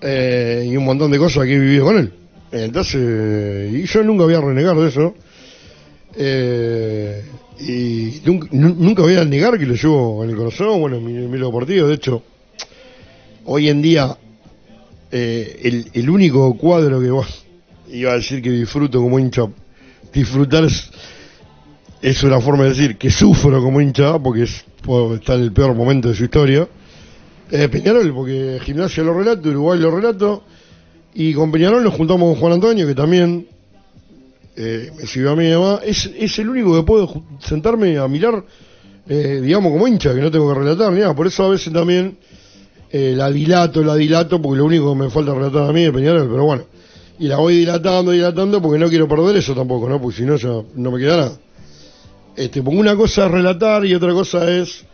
Eh, 0.00 0.68
y 0.70 0.76
un 0.76 0.84
montón 0.84 1.10
de 1.10 1.18
cosas 1.18 1.46
que 1.46 1.56
he 1.56 1.58
vivido 1.58 1.86
con 1.86 1.98
él. 1.98 2.12
Entonces, 2.52 3.74
y 3.74 3.86
yo 3.86 4.04
nunca 4.04 4.22
voy 4.22 4.34
a 4.34 4.40
renegar 4.40 4.76
de 4.76 4.88
eso. 4.88 5.16
Eh, 6.14 7.24
y 7.60 8.20
nunca, 8.24 8.48
nu- 8.52 8.74
nunca 8.78 9.02
voy 9.02 9.16
a 9.16 9.24
negar 9.24 9.58
que 9.58 9.66
lo 9.66 9.74
llevo 9.74 10.24
en 10.24 10.30
el 10.30 10.36
corazón, 10.36 10.80
bueno, 10.80 10.96
en 10.96 11.30
mi, 11.30 11.50
partido. 11.52 11.88
De 11.88 11.94
hecho, 11.94 12.22
hoy 13.44 13.68
en 13.68 13.82
día, 13.82 14.16
eh, 15.12 15.60
el, 15.62 15.90
el 15.92 16.10
único 16.10 16.56
cuadro 16.56 17.00
que 17.00 17.10
vos 17.10 17.44
iba 17.92 18.12
a 18.12 18.14
decir 18.14 18.40
que 18.42 18.50
disfruto 18.50 19.00
como 19.00 19.18
hincha, 19.18 19.42
disfrutar 20.12 20.64
es, 22.02 22.22
una 22.22 22.40
forma 22.40 22.64
de 22.64 22.70
decir 22.70 22.96
que 22.96 23.10
sufro 23.10 23.62
como 23.62 23.80
hincha, 23.80 24.18
porque 24.18 24.44
es, 24.44 24.64
estar 25.14 25.36
en 25.36 25.42
el 25.42 25.52
peor 25.52 25.74
momento 25.74 26.08
de 26.08 26.14
su 26.14 26.24
historia. 26.24 26.66
Eh, 27.50 27.68
Peñarol, 27.68 28.14
porque 28.14 28.58
Gimnasia 28.62 29.02
lo 29.02 29.12
relato, 29.12 29.48
Uruguay 29.48 29.78
lo 29.80 29.90
relato, 29.90 30.44
y 31.14 31.34
con 31.34 31.50
Peñarol 31.50 31.82
nos 31.82 31.94
juntamos 31.94 32.32
con 32.32 32.40
Juan 32.40 32.52
Antonio, 32.54 32.86
que 32.86 32.94
también 32.94 33.46
eh, 34.62 34.92
me 34.94 35.06
sirvió 35.06 35.30
a 35.30 35.36
mí 35.36 35.46
además. 35.46 35.80
Es, 35.84 36.10
es 36.14 36.38
el 36.38 36.50
único 36.50 36.76
que 36.76 36.82
puedo 36.82 37.24
sentarme 37.38 37.96
a 37.96 38.06
mirar, 38.08 38.44
eh, 39.08 39.40
digamos, 39.42 39.72
como 39.72 39.88
hincha, 39.88 40.14
que 40.14 40.20
no 40.20 40.30
tengo 40.30 40.52
que 40.52 40.58
relatar 40.60 40.92
ni 40.92 41.00
nada. 41.00 41.14
Por 41.14 41.26
eso 41.26 41.44
a 41.44 41.48
veces 41.48 41.72
también 41.72 42.18
eh, 42.90 43.14
la 43.16 43.30
dilato, 43.30 43.82
la 43.82 43.96
dilato, 43.96 44.40
porque 44.42 44.58
lo 44.58 44.66
único 44.66 44.92
que 44.92 44.98
me 45.04 45.08
falta 45.08 45.32
relatar 45.32 45.70
a 45.70 45.72
mí 45.72 45.84
es 45.84 45.90
Peñarol, 45.90 46.28
pero 46.28 46.44
bueno. 46.44 46.64
Y 47.18 47.28
la 47.28 47.36
voy 47.36 47.56
dilatando, 47.56 48.12
dilatando, 48.12 48.60
porque 48.60 48.78
no 48.78 48.88
quiero 48.90 49.08
perder 49.08 49.36
eso 49.36 49.54
tampoco, 49.54 49.88
¿no? 49.88 49.98
Porque 49.98 50.18
si 50.18 50.24
no, 50.24 50.36
ya 50.36 50.62
no 50.74 50.90
me 50.90 50.98
queda 50.98 51.16
nada. 51.16 51.38
Este, 52.36 52.62
porque 52.62 52.78
una 52.78 52.96
cosa 52.96 53.26
es 53.26 53.30
relatar 53.30 53.86
y 53.86 53.94
otra 53.94 54.12
cosa 54.12 54.50
es 54.50 54.84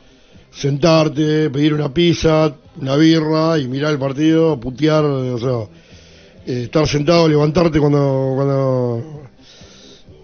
sentarte, 0.52 1.50
pedir 1.50 1.74
una 1.74 1.92
pizza, 1.92 2.54
una 2.80 2.94
birra 2.94 3.58
y 3.58 3.66
mirar 3.66 3.92
el 3.92 3.98
partido, 3.98 4.60
putear, 4.60 5.04
o 5.04 5.38
sea, 5.38 5.68
eh, 6.46 6.62
estar 6.64 6.86
sentado, 6.86 7.28
levantarte 7.28 7.80
cuando, 7.80 8.32
cuando 8.36 9.25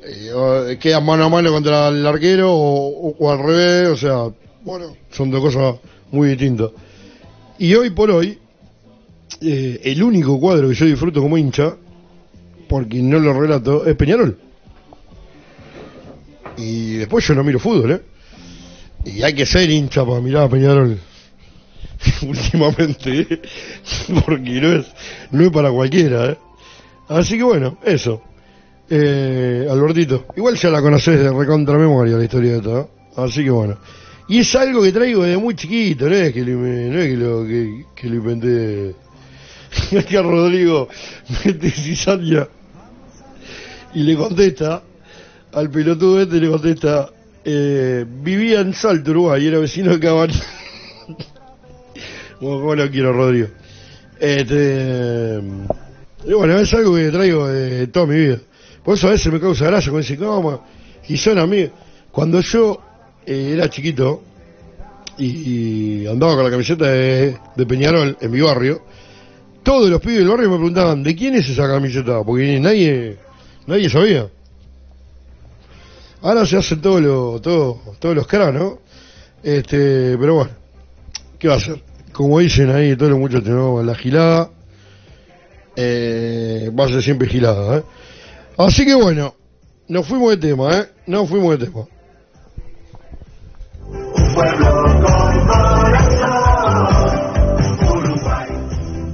eh, 0.04 0.32
o- 0.32 0.78
quedas 0.78 1.02
mano 1.02 1.24
a 1.24 1.28
mano 1.28 1.50
contra 1.52 1.88
el 1.88 2.04
arquero 2.06 2.52
o 2.54 3.30
al 3.30 3.38
revés, 3.38 3.88
o 3.88 3.96
sea, 3.96 4.24
bueno, 4.64 4.96
son 5.10 5.30
dos 5.30 5.40
cosas 5.40 5.76
muy 6.10 6.28
distintas. 6.30 6.70
Y 7.58 7.74
hoy 7.74 7.90
por 7.90 8.10
hoy, 8.10 8.38
eh, 9.40 9.80
el 9.84 10.02
único 10.02 10.38
cuadro 10.40 10.68
que 10.68 10.74
yo 10.74 10.86
disfruto 10.86 11.20
como 11.22 11.38
hincha, 11.38 11.76
porque 12.68 13.02
no 13.02 13.18
lo 13.18 13.32
relato, 13.38 13.84
es 13.86 13.94
Peñarol. 13.96 14.38
Y 16.56 16.94
después 16.96 17.26
yo 17.26 17.34
no 17.34 17.44
miro 17.44 17.58
fútbol, 17.58 17.92
¿eh? 17.92 18.00
Y 19.04 19.22
hay 19.22 19.34
que 19.34 19.46
ser 19.46 19.68
hincha 19.70 20.04
para 20.04 20.20
mirar 20.20 20.44
a 20.44 20.48
Peñarol 20.48 20.98
últimamente, 22.22 23.20
¿eh? 23.20 23.42
porque 24.26 24.60
no 24.60 24.72
es, 24.72 24.86
no 25.30 25.44
es 25.44 25.50
para 25.50 25.70
cualquiera, 25.70 26.30
¿eh? 26.30 26.38
Así 27.08 27.36
que 27.36 27.42
bueno, 27.42 27.78
eso. 27.84 28.22
Eh, 28.88 29.66
Albertito, 29.70 30.26
igual 30.36 30.56
ya 30.56 30.70
la 30.70 30.82
conoces 30.82 31.18
de 31.18 31.32
recontra 31.32 31.78
memoria 31.78 32.16
la 32.16 32.24
historia 32.24 32.54
de 32.54 32.60
todo, 32.60 32.90
Así 33.16 33.44
que 33.44 33.50
bueno. 33.50 33.78
Y 34.28 34.38
es 34.38 34.54
algo 34.54 34.82
que 34.82 34.92
traigo 34.92 35.24
desde 35.24 35.38
muy 35.38 35.54
chiquito, 35.54 36.08
no 36.08 36.14
es 36.14 36.32
que 36.32 36.44
lo, 36.44 36.58
no 36.58 36.98
es 36.98 37.08
que 37.08 37.16
lo, 37.16 37.44
que, 37.44 37.84
que 37.94 38.08
lo 38.08 38.16
inventé. 38.16 38.94
Aquí 39.98 40.16
a 40.16 40.22
Rodrigo 40.22 40.88
mete 41.44 41.70
cizaña 41.70 42.46
y 43.94 44.02
le 44.02 44.16
contesta 44.16 44.82
al 45.52 45.70
pelotudo 45.70 46.22
este 46.22 46.40
le 46.40 46.48
contesta 46.48 47.10
eh, 47.44 48.06
vivía 48.08 48.60
en 48.60 48.72
Salto, 48.72 49.10
Uruguay, 49.10 49.44
y 49.44 49.48
era 49.48 49.58
vecino 49.58 49.92
de 49.92 50.00
Cabaña. 50.00 50.34
bueno, 52.40 52.60
cómo 52.60 52.74
lo 52.74 52.90
quiero, 52.90 53.12
Rodrigo. 53.12 53.48
Este, 54.18 55.42
y 56.24 56.32
bueno, 56.32 56.58
es 56.58 56.72
algo 56.72 56.94
que 56.94 57.10
traigo 57.10 57.48
de 57.48 57.86
toda 57.88 58.06
mi 58.06 58.14
vida. 58.14 58.38
Por 58.84 58.94
eso 58.94 59.08
a 59.08 59.10
veces 59.10 59.32
me 59.32 59.40
causa 59.40 59.66
gracia 59.66 59.90
cuando 59.90 60.08
dicen, 60.08 60.24
¿cómo? 60.24 60.64
Y 61.08 61.16
son 61.16 61.38
amigos. 61.38 61.70
Cuando 62.10 62.40
yo 62.40 62.80
eh, 63.24 63.52
era 63.54 63.70
chiquito 63.70 64.22
y, 65.18 66.06
andaba 66.06 66.34
con 66.34 66.44
la 66.44 66.50
camiseta 66.50 66.86
de, 66.86 67.36
de 67.54 67.66
Peñarol 67.66 68.16
en 68.20 68.30
mi 68.30 68.40
barrio, 68.40 68.82
todos 69.62 69.88
los 69.88 70.00
pibes 70.00 70.18
del 70.18 70.28
barrio 70.28 70.50
me 70.50 70.56
preguntaban, 70.56 71.02
¿de 71.02 71.14
quién 71.14 71.34
es 71.34 71.48
esa 71.48 71.68
camiseta? 71.68 72.22
Porque 72.24 72.58
nadie, 72.58 73.18
nadie 73.66 73.88
sabía. 73.88 74.28
Ahora 76.22 76.46
se 76.46 76.56
hacen 76.56 76.80
todos 76.80 77.00
los, 77.00 77.42
todos, 77.42 77.98
todos 77.98 78.14
los 78.14 78.26
caras, 78.26 78.54
¿no? 78.54 78.78
Este, 79.42 80.16
pero 80.18 80.34
bueno, 80.36 80.50
¿qué 81.38 81.48
va 81.48 81.54
a 81.54 81.56
hacer? 81.56 81.82
Como 82.12 82.38
dicen 82.38 82.70
ahí 82.70 82.96
todos 82.96 83.10
los 83.10 83.20
muchachos, 83.20 83.48
¿no? 83.48 83.82
La 83.82 83.94
gilada, 83.94 84.50
eh, 85.74 86.70
va 86.78 86.84
a 86.84 86.88
ser 86.88 87.02
siempre 87.02 87.28
gilada, 87.28 87.78
¿eh? 87.78 87.82
Así 88.58 88.84
que 88.84 88.94
bueno, 88.94 89.34
nos 89.88 90.06
fuimos 90.06 90.30
de 90.30 90.36
tema, 90.36 90.78
¿eh? 90.78 90.88
Nos 91.06 91.28
fuimos 91.28 91.58
de 91.58 91.66
tema. 91.66 91.86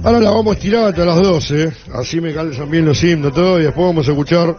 Ahora 0.03 0.19
la 0.19 0.31
vamos 0.31 0.55
a 0.55 0.57
estirar 0.57 0.85
hasta 0.85 1.05
las 1.05 1.21
12, 1.21 1.73
así 1.93 2.21
me 2.21 2.33
calzan 2.33 2.71
bien 2.71 2.85
los 2.85 3.03
himnos 3.03 3.33
todo, 3.33 3.59
y 3.59 3.63
después 3.63 3.85
vamos 3.85 4.07
a 4.07 4.11
escuchar 4.11 4.57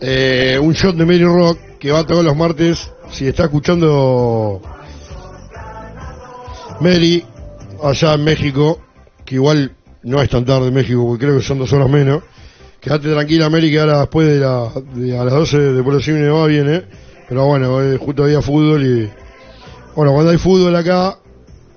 eh, 0.00 0.58
un 0.60 0.72
shot 0.72 0.96
de 0.96 1.04
Mary 1.04 1.24
Rock 1.24 1.58
que 1.78 1.92
va 1.92 2.04
todos 2.04 2.24
los 2.24 2.36
martes. 2.36 2.90
Si 3.10 3.26
está 3.26 3.44
escuchando 3.44 4.60
Mary 6.80 7.24
allá 7.82 8.14
en 8.14 8.24
México, 8.24 8.80
que 9.24 9.36
igual 9.36 9.72
no 10.02 10.20
es 10.20 10.28
tan 10.28 10.44
tarde 10.44 10.68
en 10.68 10.74
México, 10.74 11.06
porque 11.06 11.26
creo 11.26 11.38
que 11.38 11.44
son 11.44 11.58
dos 11.58 11.72
horas 11.72 11.88
menos. 11.88 12.22
Quédate 12.88 13.10
tranquila, 13.10 13.50
Mary, 13.50 13.70
que 13.70 13.80
ahora 13.80 14.00
después 14.00 14.26
de, 14.26 14.38
la, 14.38 14.72
de 14.94 15.18
a 15.18 15.22
las 15.22 15.34
12 15.34 15.58
de 15.58 15.78
el 15.80 16.32
va 16.32 16.46
viene. 16.46 16.84
Pero 17.28 17.44
bueno, 17.44 17.82
eh, 17.82 17.98
justo 17.98 18.24
había 18.24 18.40
fútbol 18.40 18.82
y. 18.82 19.10
Bueno, 19.94 20.14
cuando 20.14 20.30
hay 20.30 20.38
fútbol 20.38 20.74
acá, 20.74 21.18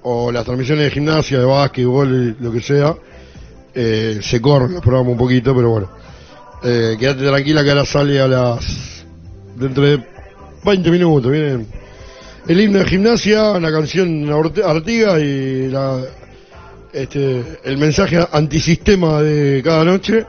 o 0.04 0.32
las 0.32 0.46
transmisiones 0.46 0.86
de 0.86 0.92
gimnasia, 0.92 1.40
de 1.40 1.44
básquetbol, 1.44 2.38
lo 2.40 2.50
que 2.54 2.62
sea, 2.62 2.96
eh, 3.76 4.20
se 4.22 4.40
corren 4.40 4.76
los 4.76 4.86
un 4.86 5.18
poquito, 5.18 5.54
pero 5.54 5.72
bueno. 5.72 5.90
Eh, 6.64 6.96
quédate 6.98 7.28
tranquila 7.28 7.62
que 7.62 7.72
ahora 7.72 7.86
sale 7.86 8.22
a 8.22 8.28
las. 8.30 9.04
dentro 9.58 9.84
de 9.84 10.02
20 10.64 10.92
minutos. 10.92 11.30
Viene 11.30 11.66
el 12.48 12.62
himno 12.62 12.80
de 12.80 12.86
gimnasia, 12.86 13.60
la 13.60 13.70
canción 13.70 14.30
Artiga 14.66 15.20
y 15.20 15.68
la, 15.68 16.06
este, 16.94 17.60
el 17.66 17.78
mensaje 17.78 18.18
antisistema 18.32 19.22
de 19.22 19.62
cada 19.62 19.84
noche. 19.84 20.26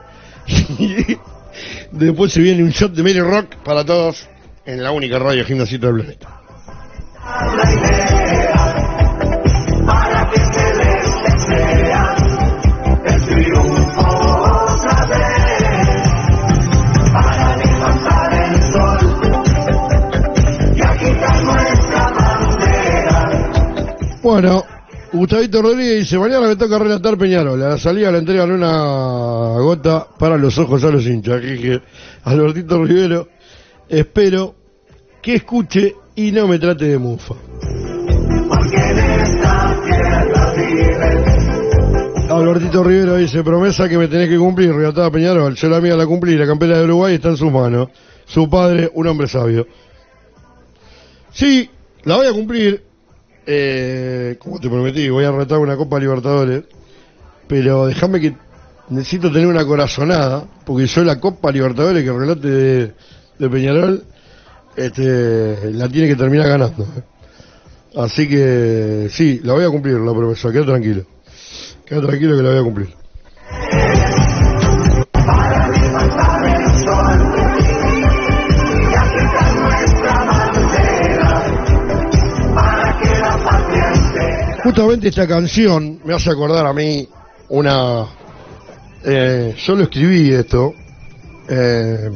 Después 1.91 2.33
se 2.33 2.41
viene 2.41 2.63
un 2.63 2.69
shot 2.69 2.93
de 2.93 3.03
Mary 3.03 3.19
Rock 3.19 3.55
para 3.57 3.85
todos 3.85 4.27
en 4.65 4.83
la 4.83 4.91
única 4.91 5.19
radio 5.19 5.45
gimnasita 5.45 5.87
del 5.87 5.95
planeta. 5.95 6.39
Bueno, 24.23 24.63
Gustavito 25.13 25.61
Rodríguez 25.61 25.99
dice, 25.99 26.17
mañana 26.17 26.47
me 26.47 26.55
toca 26.55 26.79
relatar 26.79 27.19
Peñarol. 27.19 27.59
La 27.59 27.77
salida 27.77 28.11
le 28.11 28.17
entregan 28.17 28.51
una 28.51 29.61
gota 29.61 30.07
para 30.17 30.37
los 30.37 30.57
ojos 30.57 30.83
a 30.83 30.89
los 30.89 31.05
hinchas. 31.05 31.39
Que 31.39 31.51
dije, 31.51 31.81
Albertito 32.23 32.83
Rivero, 32.83 33.27
espero 33.87 34.55
que 35.21 35.35
escuche 35.35 35.93
y 36.15 36.31
no 36.31 36.47
me 36.47 36.57
trate 36.57 36.85
de 36.85 36.97
mufa. 36.97 37.35
Albertito 42.31 42.83
Rivero 42.83 43.15
dice, 43.17 43.43
promesa 43.43 43.87
que 43.87 43.99
me 43.99 44.07
tenés 44.07 44.29
que 44.29 44.37
cumplir, 44.39 44.73
relatada 44.73 45.11
Peñarol. 45.11 45.53
Yo 45.53 45.69
la 45.69 45.79
mía 45.79 45.95
la 45.95 46.07
cumplí, 46.07 46.35
la 46.35 46.47
campera 46.47 46.79
de 46.79 46.85
Uruguay 46.85 47.13
está 47.13 47.29
en 47.29 47.37
sus 47.37 47.51
manos. 47.51 47.89
Su 48.25 48.49
padre, 48.49 48.89
un 48.95 49.05
hombre 49.05 49.27
sabio. 49.27 49.67
Sí, 51.31 51.69
la 52.03 52.15
voy 52.15 52.25
a 52.25 52.33
cumplir. 52.33 52.92
Eh, 53.45 54.37
como 54.39 54.59
te 54.59 54.69
prometí, 54.69 55.09
voy 55.09 55.25
a 55.25 55.31
retar 55.31 55.59
una 55.59 55.75
Copa 55.75 55.99
Libertadores. 55.99 56.63
Pero 57.47 57.87
déjame 57.87 58.21
que 58.21 58.35
necesito 58.89 59.31
tener 59.31 59.47
una 59.47 59.65
corazonada, 59.65 60.45
porque 60.65 60.87
yo 60.87 61.03
la 61.03 61.19
Copa 61.19 61.51
Libertadores 61.51 62.03
que 62.03 62.11
relate 62.11 62.93
de, 63.37 63.49
Peñarol, 63.49 64.03
este, 64.75 65.71
la 65.73 65.89
tiene 65.89 66.07
que 66.07 66.15
terminar 66.15 66.47
ganando. 66.47 66.83
eh. 66.83 67.03
Así 67.95 68.27
que 68.27 69.09
sí, 69.11 69.41
la 69.43 69.53
voy 69.53 69.65
a 69.65 69.69
cumplir 69.69 69.95
la 69.95 70.13
promesa, 70.13 70.51
queda 70.51 70.65
tranquilo. 70.65 71.05
Queda 71.85 72.01
tranquilo 72.01 72.35
que 72.37 72.43
la 72.43 72.49
voy 72.49 72.59
a 72.59 72.63
cumplir. 72.63 73.02
Justamente 84.73 85.09
esta 85.09 85.27
canción 85.27 85.99
me 86.03 86.15
hace 86.15 86.31
acordar 86.31 86.65
a 86.65 86.73
mí 86.73 87.07
una... 87.49 88.07
eh, 89.03 89.53
yo 89.55 89.75
lo 89.75 89.83
escribí 89.83 90.33
esto, 90.33 90.73
eh, 91.47 92.09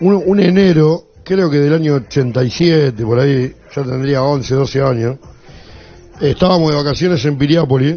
un, 0.00 0.40
enero, 0.40 1.10
creo 1.22 1.48
que 1.48 1.58
del 1.58 1.74
año 1.74 1.94
87, 1.94 3.00
por 3.04 3.20
ahí, 3.20 3.54
ya 3.72 3.84
tendría 3.84 4.24
11, 4.24 4.54
12 4.56 4.82
años. 4.82 5.18
Estábamos 6.20 6.72
de 6.72 6.78
vacaciones 6.78 7.24
en 7.24 7.38
Piriápolis 7.38 7.94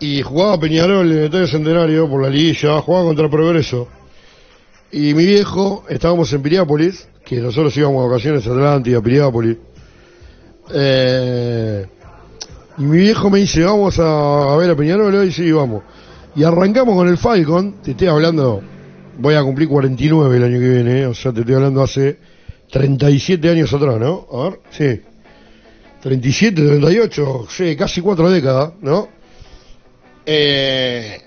y 0.00 0.22
jugaba 0.22 0.58
Peñarol 0.58 1.12
en 1.12 1.18
el 1.18 1.24
Estadio 1.24 1.48
Centenario 1.48 2.08
por 2.08 2.22
la 2.22 2.30
liguilla, 2.30 2.80
jugaba 2.80 3.04
contra 3.04 3.28
Progreso. 3.28 3.88
Y 4.90 5.12
mi 5.12 5.26
viejo, 5.26 5.84
estábamos 5.86 6.32
en 6.32 6.40
Piriápolis, 6.40 7.06
que 7.26 7.42
nosotros 7.42 7.76
íbamos 7.76 8.04
de 8.04 8.08
vacaciones 8.08 8.46
a 8.46 8.52
Atlántida, 8.52 9.02
Piriápolis. 9.02 9.58
Eh, 10.72 11.86
y 12.78 12.82
mi 12.82 12.98
viejo 12.98 13.28
me 13.30 13.40
dice, 13.40 13.62
vamos 13.64 13.98
a, 13.98 14.56
ver 14.56 14.70
a 14.70 14.76
Peñarol 14.76 15.14
hoy, 15.14 15.30
sí, 15.30 15.50
vamos. 15.52 15.82
Y 16.34 16.44
arrancamos 16.44 16.94
con 16.94 17.08
el 17.08 17.18
Falcon, 17.18 17.82
te 17.82 17.90
estoy 17.90 18.08
hablando, 18.08 18.62
voy 19.18 19.34
a 19.34 19.42
cumplir 19.42 19.68
49 19.68 20.36
el 20.36 20.44
año 20.44 20.58
que 20.58 20.68
viene, 20.68 21.00
¿eh? 21.00 21.06
o 21.06 21.14
sea, 21.14 21.32
te 21.32 21.40
estoy 21.40 21.54
hablando 21.54 21.82
hace 21.82 22.18
37 22.70 23.50
años 23.50 23.72
atrás, 23.72 24.00
¿no? 24.00 24.26
A 24.32 24.44
ver, 24.44 24.60
sí. 24.70 25.00
37, 26.00 26.54
38, 26.54 27.46
sí, 27.50 27.76
casi 27.76 28.00
cuatro 28.00 28.30
décadas, 28.30 28.72
¿no? 28.80 29.08
Eh, 30.24 31.20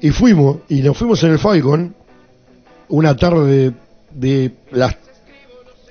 y 0.00 0.10
fuimos, 0.10 0.58
y 0.68 0.80
nos 0.80 0.96
fuimos 0.96 1.22
en 1.22 1.32
el 1.32 1.38
Falcon, 1.38 1.94
una 2.88 3.14
tarde 3.16 3.72
de 4.10 4.52
las 4.70 4.96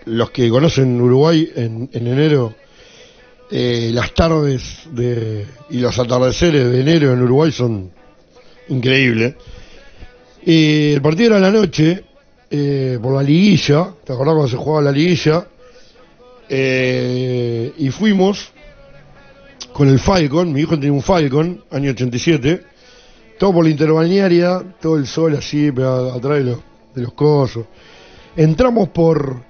los 0.05 0.29
que 0.29 0.49
conocen 0.49 1.01
Uruguay 1.01 1.51
en 1.55 1.89
enero, 1.93 2.53
eh, 3.51 3.91
las 3.93 4.13
tardes 4.13 4.81
de, 4.91 5.45
y 5.69 5.77
los 5.77 5.97
atardeceres 5.99 6.71
de 6.71 6.81
enero 6.81 7.13
en 7.13 7.21
Uruguay 7.21 7.51
son 7.51 7.91
increíbles. 8.69 9.35
Y 10.43 10.93
el 10.93 11.01
partido 11.01 11.27
era 11.27 11.37
a 11.37 11.51
la 11.51 11.51
noche, 11.51 12.03
eh, 12.49 12.97
por 13.01 13.13
la 13.15 13.23
liguilla, 13.23 13.93
¿te 14.03 14.13
acordás 14.13 14.33
cuando 14.33 14.47
se 14.47 14.57
jugaba 14.57 14.81
la 14.83 14.91
liguilla? 14.91 15.47
Eh, 16.47 17.73
y 17.77 17.89
fuimos 17.89 18.51
con 19.73 19.89
el 19.89 19.99
Falcon, 19.99 20.51
mi 20.51 20.61
hijo 20.61 20.75
tenía 20.75 20.93
un 20.93 21.01
Falcon, 21.01 21.63
año 21.71 21.91
87, 21.91 22.63
todo 23.37 23.53
por 23.53 23.63
la 23.65 23.71
interbalnearia, 23.71 24.63
todo 24.79 24.97
el 24.97 25.05
sol 25.05 25.35
así, 25.35 25.67
atrás 25.67 26.37
de 26.37 26.43
los, 26.43 26.59
de 26.95 27.01
los 27.01 27.13
cosos. 27.13 27.65
Entramos 28.35 28.89
por, 28.89 29.43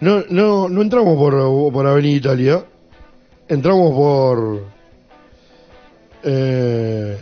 no, 0.00 0.24
no, 0.28 0.68
no 0.68 0.82
entramos 0.82 1.16
por, 1.16 1.72
por 1.72 1.86
Avenida 1.86 2.16
Italia, 2.16 2.64
entramos 3.50 3.92
por, 3.92 4.62
eh, 6.22 7.18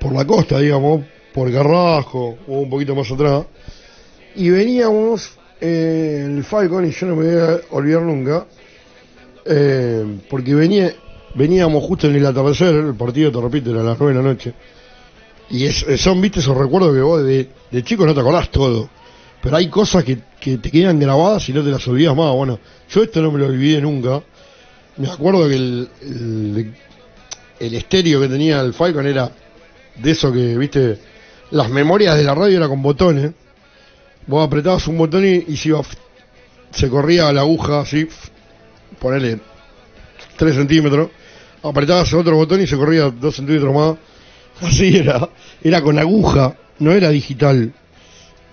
por 0.00 0.12
la 0.12 0.24
costa, 0.24 0.58
digamos, 0.58 1.04
por 1.32 1.52
Carrasco, 1.52 2.38
o 2.48 2.60
un 2.60 2.70
poquito 2.70 2.94
más 2.94 3.10
atrás, 3.10 3.44
y 4.34 4.48
veníamos 4.48 5.38
eh, 5.60 6.24
el 6.26 6.42
Falcon, 6.42 6.86
y 6.86 6.90
yo 6.90 7.06
no 7.06 7.16
me 7.16 7.26
voy 7.26 7.40
a 7.40 7.60
olvidar 7.70 8.02
nunca, 8.02 8.46
eh, 9.44 10.20
porque 10.30 10.54
venía, 10.54 10.94
veníamos 11.34 11.84
justo 11.84 12.08
en 12.08 12.16
el 12.16 12.24
atardecer, 12.24 12.74
el 12.74 12.94
partido, 12.94 13.30
te 13.30 13.40
repito, 13.40 13.70
era 13.70 13.82
a 13.82 13.84
las 13.84 13.98
9 13.98 14.14
de 14.14 14.22
la 14.22 14.28
noche, 14.28 14.54
y 15.50 15.66
es, 15.66 15.84
son, 15.98 16.18
viste, 16.22 16.40
esos 16.40 16.56
recuerdos 16.56 16.94
que 16.94 17.02
vos 17.02 17.22
de, 17.22 17.48
de 17.70 17.84
chico 17.84 18.06
no 18.06 18.14
te 18.14 18.20
acordás 18.20 18.50
todo, 18.50 18.88
pero 19.42 19.56
hay 19.56 19.68
cosas 19.68 20.02
que, 20.02 20.18
que 20.40 20.56
te 20.56 20.70
quedan 20.70 20.98
grabadas 20.98 21.46
y 21.50 21.52
no 21.52 21.62
te 21.62 21.70
las 21.70 21.86
olvidas 21.86 22.16
más. 22.16 22.32
Bueno, 22.32 22.58
yo 22.88 23.02
esto 23.02 23.20
no 23.20 23.30
me 23.30 23.38
lo 23.38 23.46
olvidé 23.46 23.80
nunca. 23.80 24.22
Me 24.98 25.10
acuerdo 25.10 25.48
que 25.48 25.54
el, 25.54 25.88
el, 27.60 27.74
estéreo 27.74 28.20
que 28.20 28.28
tenía 28.28 28.60
el 28.60 28.72
Falcon 28.72 29.06
era 29.06 29.30
de 29.96 30.10
eso 30.10 30.32
que, 30.32 30.56
viste, 30.56 30.98
las 31.50 31.68
memorias 31.68 32.16
de 32.16 32.24
la 32.24 32.34
radio 32.34 32.56
era 32.56 32.68
con 32.68 32.82
botones. 32.82 33.32
Vos 34.26 34.46
apretabas 34.46 34.86
un 34.88 34.98
botón 34.98 35.26
y, 35.26 35.44
y 35.48 35.56
se, 35.56 35.68
iba, 35.68 35.82
se 36.70 36.88
corría 36.88 37.32
la 37.32 37.42
aguja 37.42 37.80
así, 37.80 38.08
ponele 38.98 39.40
3 40.36 40.54
centímetros. 40.54 41.10
Apretabas 41.62 42.12
otro 42.14 42.36
botón 42.36 42.62
y 42.62 42.66
se 42.66 42.76
corría 42.76 43.10
2 43.10 43.36
centímetros 43.36 43.74
más. 43.74 43.96
Así 44.62 44.96
era. 44.96 45.28
Era 45.62 45.82
con 45.82 45.98
aguja, 45.98 46.56
no 46.78 46.92
era 46.92 47.10
digital. 47.10 47.72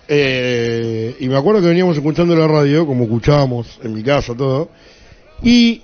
Eh, 0.08 1.16
y 1.20 1.30
me 1.30 1.38
acuerdo 1.38 1.62
que 1.62 1.68
veníamos 1.68 1.96
escuchando 1.96 2.36
la 2.36 2.48
radio, 2.48 2.86
como 2.86 3.06
escuchábamos 3.06 3.80
en 3.82 3.94
mi 3.94 4.04
casa, 4.04 4.36
todo. 4.36 4.70
Y 5.42 5.82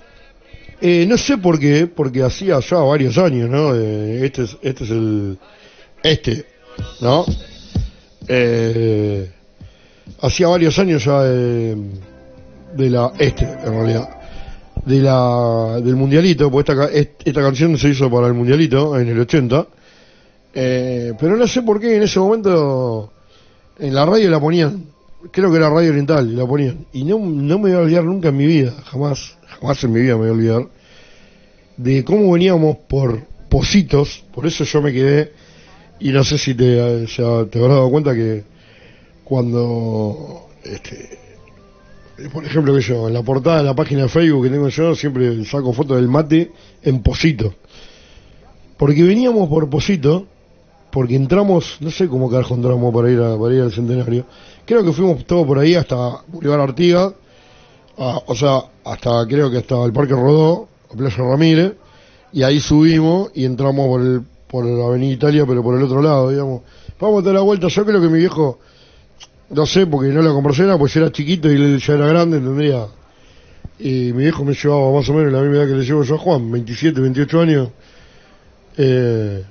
eh, 0.82 1.06
no 1.08 1.18
sé 1.18 1.38
por 1.38 1.60
qué, 1.60 1.88
porque 1.88 2.24
hacía 2.24 2.60
ya 2.60 2.78
varios 2.78 3.18
años, 3.18 3.50
¿no? 3.50 3.76
Eh, 3.76 4.26
este, 4.26 4.44
es, 4.44 4.58
este 4.62 4.84
es 4.84 4.90
el. 4.90 5.38
Este, 6.02 6.46
¿no? 7.02 7.26
Eh, 8.28 9.30
hacía 10.22 10.48
varios 10.48 10.78
años 10.80 11.04
ya 11.04 11.24
de, 11.24 11.78
de 12.76 12.90
la. 12.90 13.12
Este, 13.18 13.46
en 13.46 13.72
realidad. 13.72 14.10
De 14.86 15.00
la, 15.00 15.82
del 15.84 15.96
mundialito, 15.96 16.50
porque 16.50 16.72
esta, 16.72 16.90
esta 17.26 17.42
canción 17.42 17.78
se 17.78 17.90
hizo 17.90 18.10
para 18.10 18.28
el 18.28 18.34
mundialito 18.34 18.98
en 18.98 19.10
el 19.10 19.20
80. 19.20 19.68
Eh, 20.54 21.14
pero 21.20 21.38
no 21.38 21.48
sé 21.48 21.62
por 21.62 21.80
qué 21.80 21.98
en 21.98 22.04
ese 22.04 22.20
momento 22.20 23.12
en 23.78 23.94
la 23.94 24.06
radio 24.06 24.30
la 24.30 24.40
ponían, 24.40 24.86
creo 25.32 25.52
que 25.52 25.58
era 25.58 25.70
Radio 25.70 25.90
Oriental, 25.90 26.36
la 26.36 26.46
ponían. 26.46 26.86
Y 26.94 27.04
no, 27.04 27.20
no 27.20 27.60
me 27.60 27.70
voy 27.70 27.74
a 27.74 27.80
olvidar 27.80 28.04
nunca 28.04 28.30
en 28.30 28.38
mi 28.38 28.46
vida, 28.46 28.74
jamás, 28.86 29.38
jamás 29.60 29.84
en 29.84 29.92
mi 29.92 30.02
vida 30.02 30.14
me 30.14 30.20
voy 30.20 30.30
a 30.30 30.32
olvidar, 30.32 30.68
de 31.78 32.04
cómo 32.04 32.32
veníamos 32.32 32.78
por 32.88 33.28
Positos, 33.50 34.24
por 34.32 34.46
eso 34.46 34.64
yo 34.64 34.82
me 34.82 34.94
quedé, 34.94 35.32
y 36.00 36.10
no 36.10 36.24
sé 36.24 36.38
si 36.38 36.54
te, 36.54 37.06
te 37.08 37.24
habrás 37.24 37.50
dado 37.52 37.90
cuenta 37.90 38.14
que 38.14 38.44
cuando, 39.24 40.50
este, 40.64 41.20
por 42.32 42.46
ejemplo, 42.46 42.76
que 42.76 42.82
yo, 42.82 43.08
en 43.08 43.14
la 43.14 43.24
portada 43.24 43.58
de 43.58 43.64
la 43.64 43.76
página 43.76 44.04
de 44.04 44.10
Facebook 44.10 44.44
que 44.44 44.50
tengo 44.50 44.70
yo, 44.70 44.96
siempre 44.96 45.44
saco 45.46 45.74
fotos 45.74 45.98
del 45.98 46.08
mate 46.08 46.52
en 46.84 47.02
Posito. 47.02 47.54
Porque 48.78 49.04
veníamos 49.04 49.50
por 49.50 49.70
Posito, 49.70 50.28
porque 50.92 51.16
entramos, 51.16 51.78
no 51.80 51.92
sé 51.92 52.08
cómo 52.08 52.30
carajo 52.30 52.56
entramos 52.56 52.94
para 52.94 53.12
ir, 53.12 53.20
a, 53.20 53.38
para 53.38 53.56
ir 53.56 53.62
al 53.62 53.72
centenario. 53.72 54.26
Creo 54.66 54.84
que 54.84 54.92
fuimos 54.92 55.26
todo 55.26 55.46
por 55.46 55.60
ahí 55.60 55.76
hasta 55.76 56.22
Boulevard 56.28 56.62
Artigas, 56.62 57.14
a- 58.00 58.24
o 58.26 58.36
sea, 58.36 58.64
hasta 58.86 59.28
creo 59.28 59.52
que 59.52 59.58
hasta 59.58 59.84
el 59.86 59.94
Parque 59.94 60.14
Rodó, 60.14 60.68
Playa 60.96 61.18
Ramírez, 61.18 61.74
y 62.32 62.44
ahí 62.44 62.60
subimos 62.60 63.32
y 63.36 63.46
entramos 63.46 63.88
por 63.88 64.02
el 64.02 64.22
por 64.48 64.66
la 64.66 64.86
Avenida 64.88 65.14
Italia, 65.14 65.46
pero 65.48 65.62
por 65.62 65.78
el 65.78 65.84
otro 65.84 66.02
lado, 66.02 66.32
digamos. 66.32 66.64
Vamos 67.00 67.22
a 67.22 67.26
dar 67.28 67.36
la 67.36 67.42
vuelta, 67.42 67.68
yo 67.68 67.86
creo 67.86 68.02
que 68.02 68.08
mi 68.08 68.18
viejo 68.18 68.58
no 69.52 69.66
sé, 69.66 69.88
porque 69.88 70.10
no 70.10 70.22
lo 70.22 70.34
conversé 70.34 70.64
nada, 70.64 70.78
pues 70.78 70.96
era 70.96 71.12
chiquito 71.12 71.52
y 71.52 71.56
él 71.56 71.80
ya 71.80 71.94
era 71.94 72.08
grande, 72.08 72.40
tendría. 72.40 72.88
Y 73.80 74.12
mi 74.14 74.24
viejo 74.24 74.44
me 74.44 74.54
llevaba 74.54 74.92
más 74.92 75.08
o 75.10 75.14
menos 75.14 75.32
la 75.32 75.42
misma 75.42 75.58
edad 75.58 75.68
que 75.68 75.74
le 75.76 75.84
llevo 75.84 76.04
yo 76.04 76.16
a 76.16 76.18
Juan, 76.18 76.52
27, 76.52 77.00
28 77.00 77.42
años. 77.42 77.70
Eh, 78.78 79.44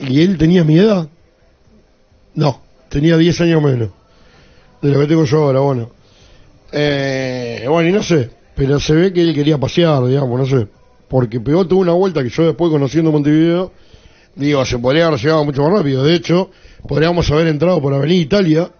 y 0.00 0.22
él 0.22 0.38
tenía 0.38 0.64
mi 0.64 0.78
edad. 0.78 1.08
No, 2.34 2.60
tenía 2.88 3.16
10 3.16 3.40
años 3.40 3.62
menos 3.62 3.90
de 4.82 4.90
lo 4.90 5.00
que 5.00 5.06
tengo 5.06 5.24
yo 5.24 5.44
ahora, 5.44 5.60
bueno. 5.60 5.90
Eh, 6.72 7.64
bueno, 7.68 7.88
y 7.88 7.92
no 7.92 8.02
sé, 8.02 8.30
pero 8.54 8.78
se 8.78 8.94
ve 8.94 9.12
que 9.12 9.22
él 9.22 9.34
quería 9.34 9.58
pasear, 9.58 10.04
digamos, 10.06 10.38
no 10.38 10.46
sé. 10.46 10.68
Porque 11.08 11.40
pegó 11.40 11.66
toda 11.66 11.80
una 11.80 11.92
vuelta 11.92 12.22
que 12.22 12.28
yo 12.28 12.44
después 12.44 12.70
conociendo 12.70 13.10
Montevideo, 13.10 13.72
digo, 14.36 14.64
se 14.64 14.78
podría 14.78 15.08
haber 15.08 15.18
llegado 15.18 15.44
mucho 15.44 15.62
más 15.62 15.72
rápido. 15.72 16.04
De 16.04 16.14
hecho, 16.14 16.50
podríamos 16.86 17.28
haber 17.30 17.48
entrado 17.48 17.80
por 17.80 17.92
Avenida 17.92 18.20
Italia, 18.20 18.70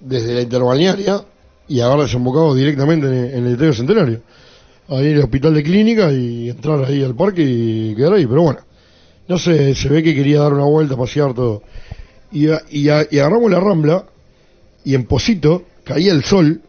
desde 0.00 0.34
la 0.34 0.42
interbalnearia, 0.42 1.24
y 1.68 1.80
haber 1.80 2.06
desembocado 2.06 2.54
directamente 2.54 3.06
en 3.06 3.46
el, 3.46 3.60
en 3.60 3.74
Centenario. 3.74 4.20
Ahí 4.88 5.06
en 5.06 5.16
el 5.16 5.22
hospital 5.24 5.52
de 5.54 5.64
clínica 5.64 6.12
y 6.12 6.48
entrar 6.48 6.84
ahí 6.84 7.02
al 7.02 7.16
parque 7.16 7.42
y 7.42 7.94
quedar 7.96 8.12
ahí. 8.12 8.26
Pero 8.26 8.42
bueno, 8.42 8.60
no 9.26 9.38
sé, 9.38 9.74
se 9.74 9.88
ve 9.88 10.00
que 10.00 10.14
quería 10.14 10.40
dar 10.40 10.52
una 10.52 10.64
vuelta, 10.64 10.96
pasear 10.96 11.34
todo. 11.34 11.62
Y, 12.30 12.46
y, 12.48 12.88
y 12.88 12.88
agarramos 12.88 13.50
la 13.50 13.58
rambla 13.58 14.04
y 14.84 14.94
en 14.94 15.06
Posito 15.06 15.64
caía 15.86 16.12
el 16.12 16.24
sol, 16.24 16.60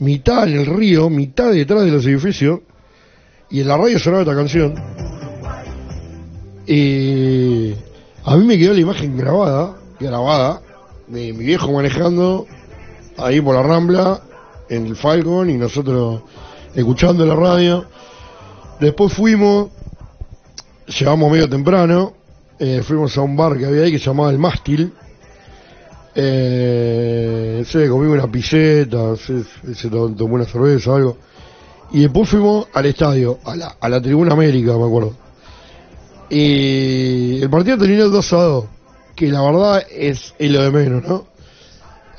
mitad 0.00 0.48
en 0.48 0.58
el 0.58 0.66
río, 0.66 1.08
mitad 1.08 1.52
detrás 1.52 1.84
de 1.84 1.92
los 1.92 2.04
edificios, 2.04 2.60
y 3.48 3.60
en 3.60 3.68
la 3.68 3.76
radio 3.76 3.98
sonaba 3.98 4.22
esta 4.22 4.34
canción. 4.34 4.74
Y 6.66 7.72
a 8.24 8.36
mí 8.36 8.44
me 8.44 8.58
quedó 8.58 8.74
la 8.74 8.80
imagen 8.80 9.16
grabada, 9.16 9.76
grabada, 10.00 10.62
de 11.06 11.32
mi 11.32 11.44
viejo 11.44 11.72
manejando 11.72 12.46
ahí 13.16 13.40
por 13.40 13.54
la 13.54 13.62
rambla, 13.62 14.20
en 14.68 14.86
el 14.86 14.96
Falcon, 14.96 15.48
y 15.48 15.54
nosotros 15.54 16.22
escuchando 16.74 17.24
la 17.24 17.36
radio. 17.36 17.86
Después 18.80 19.12
fuimos, 19.12 19.70
llegamos 20.86 21.30
medio 21.30 21.48
temprano, 21.48 22.14
eh, 22.58 22.82
fuimos 22.82 23.16
a 23.16 23.20
un 23.20 23.36
bar 23.36 23.56
que 23.56 23.66
había 23.66 23.82
ahí 23.82 23.92
que 23.92 23.98
se 23.98 24.06
llamaba 24.06 24.30
El 24.30 24.38
Mástil. 24.38 24.92
Eh, 26.14 27.62
se 27.66 27.88
comí 27.88 28.06
una 28.06 28.30
piseta, 28.30 29.14
se, 29.16 29.42
se 29.74 29.88
to- 29.88 30.10
tomó 30.10 30.34
una 30.34 30.44
cerveza, 30.44 30.94
algo. 30.96 31.16
Y 31.92 32.02
después 32.02 32.28
fuimos 32.28 32.66
al 32.72 32.86
estadio, 32.86 33.38
a 33.44 33.56
la, 33.56 33.76
a 33.80 33.88
la 33.88 34.00
Tribuna 34.00 34.32
América, 34.32 34.76
me 34.76 34.84
acuerdo. 34.86 35.14
Y 36.28 37.40
el 37.42 37.50
partido 37.50 37.78
terminó 37.78 38.08
2 38.08 38.32
a 38.32 38.36
2, 38.42 38.64
que 39.16 39.28
la 39.28 39.42
verdad 39.42 39.82
es, 39.90 40.34
es 40.38 40.50
lo 40.50 40.62
de 40.62 40.70
menos, 40.70 41.02
¿no? 41.06 41.26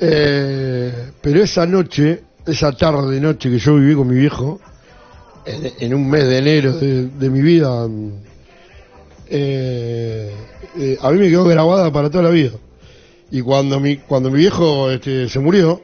Eh, 0.00 1.10
pero 1.20 1.42
esa 1.42 1.64
noche, 1.66 2.22
esa 2.46 2.72
tarde 2.72 3.20
noche 3.20 3.48
que 3.50 3.58
yo 3.58 3.76
viví 3.76 3.94
con 3.94 4.08
mi 4.08 4.16
viejo, 4.16 4.60
en, 5.46 5.72
en 5.80 5.94
un 5.94 6.08
mes 6.10 6.24
de 6.24 6.38
enero 6.38 6.72
de, 6.74 7.06
de 7.08 7.30
mi 7.30 7.40
vida, 7.40 7.88
eh, 9.28 10.30
eh, 10.76 10.98
a 11.00 11.10
mí 11.10 11.18
me 11.18 11.28
quedó 11.28 11.44
grabada 11.44 11.90
para 11.92 12.10
toda 12.10 12.24
la 12.24 12.30
vida. 12.30 12.50
Y 13.32 13.40
cuando 13.40 13.80
mi, 13.80 13.96
cuando 13.96 14.30
mi 14.30 14.40
viejo 14.40 14.90
este, 14.90 15.26
se 15.26 15.38
murió, 15.38 15.80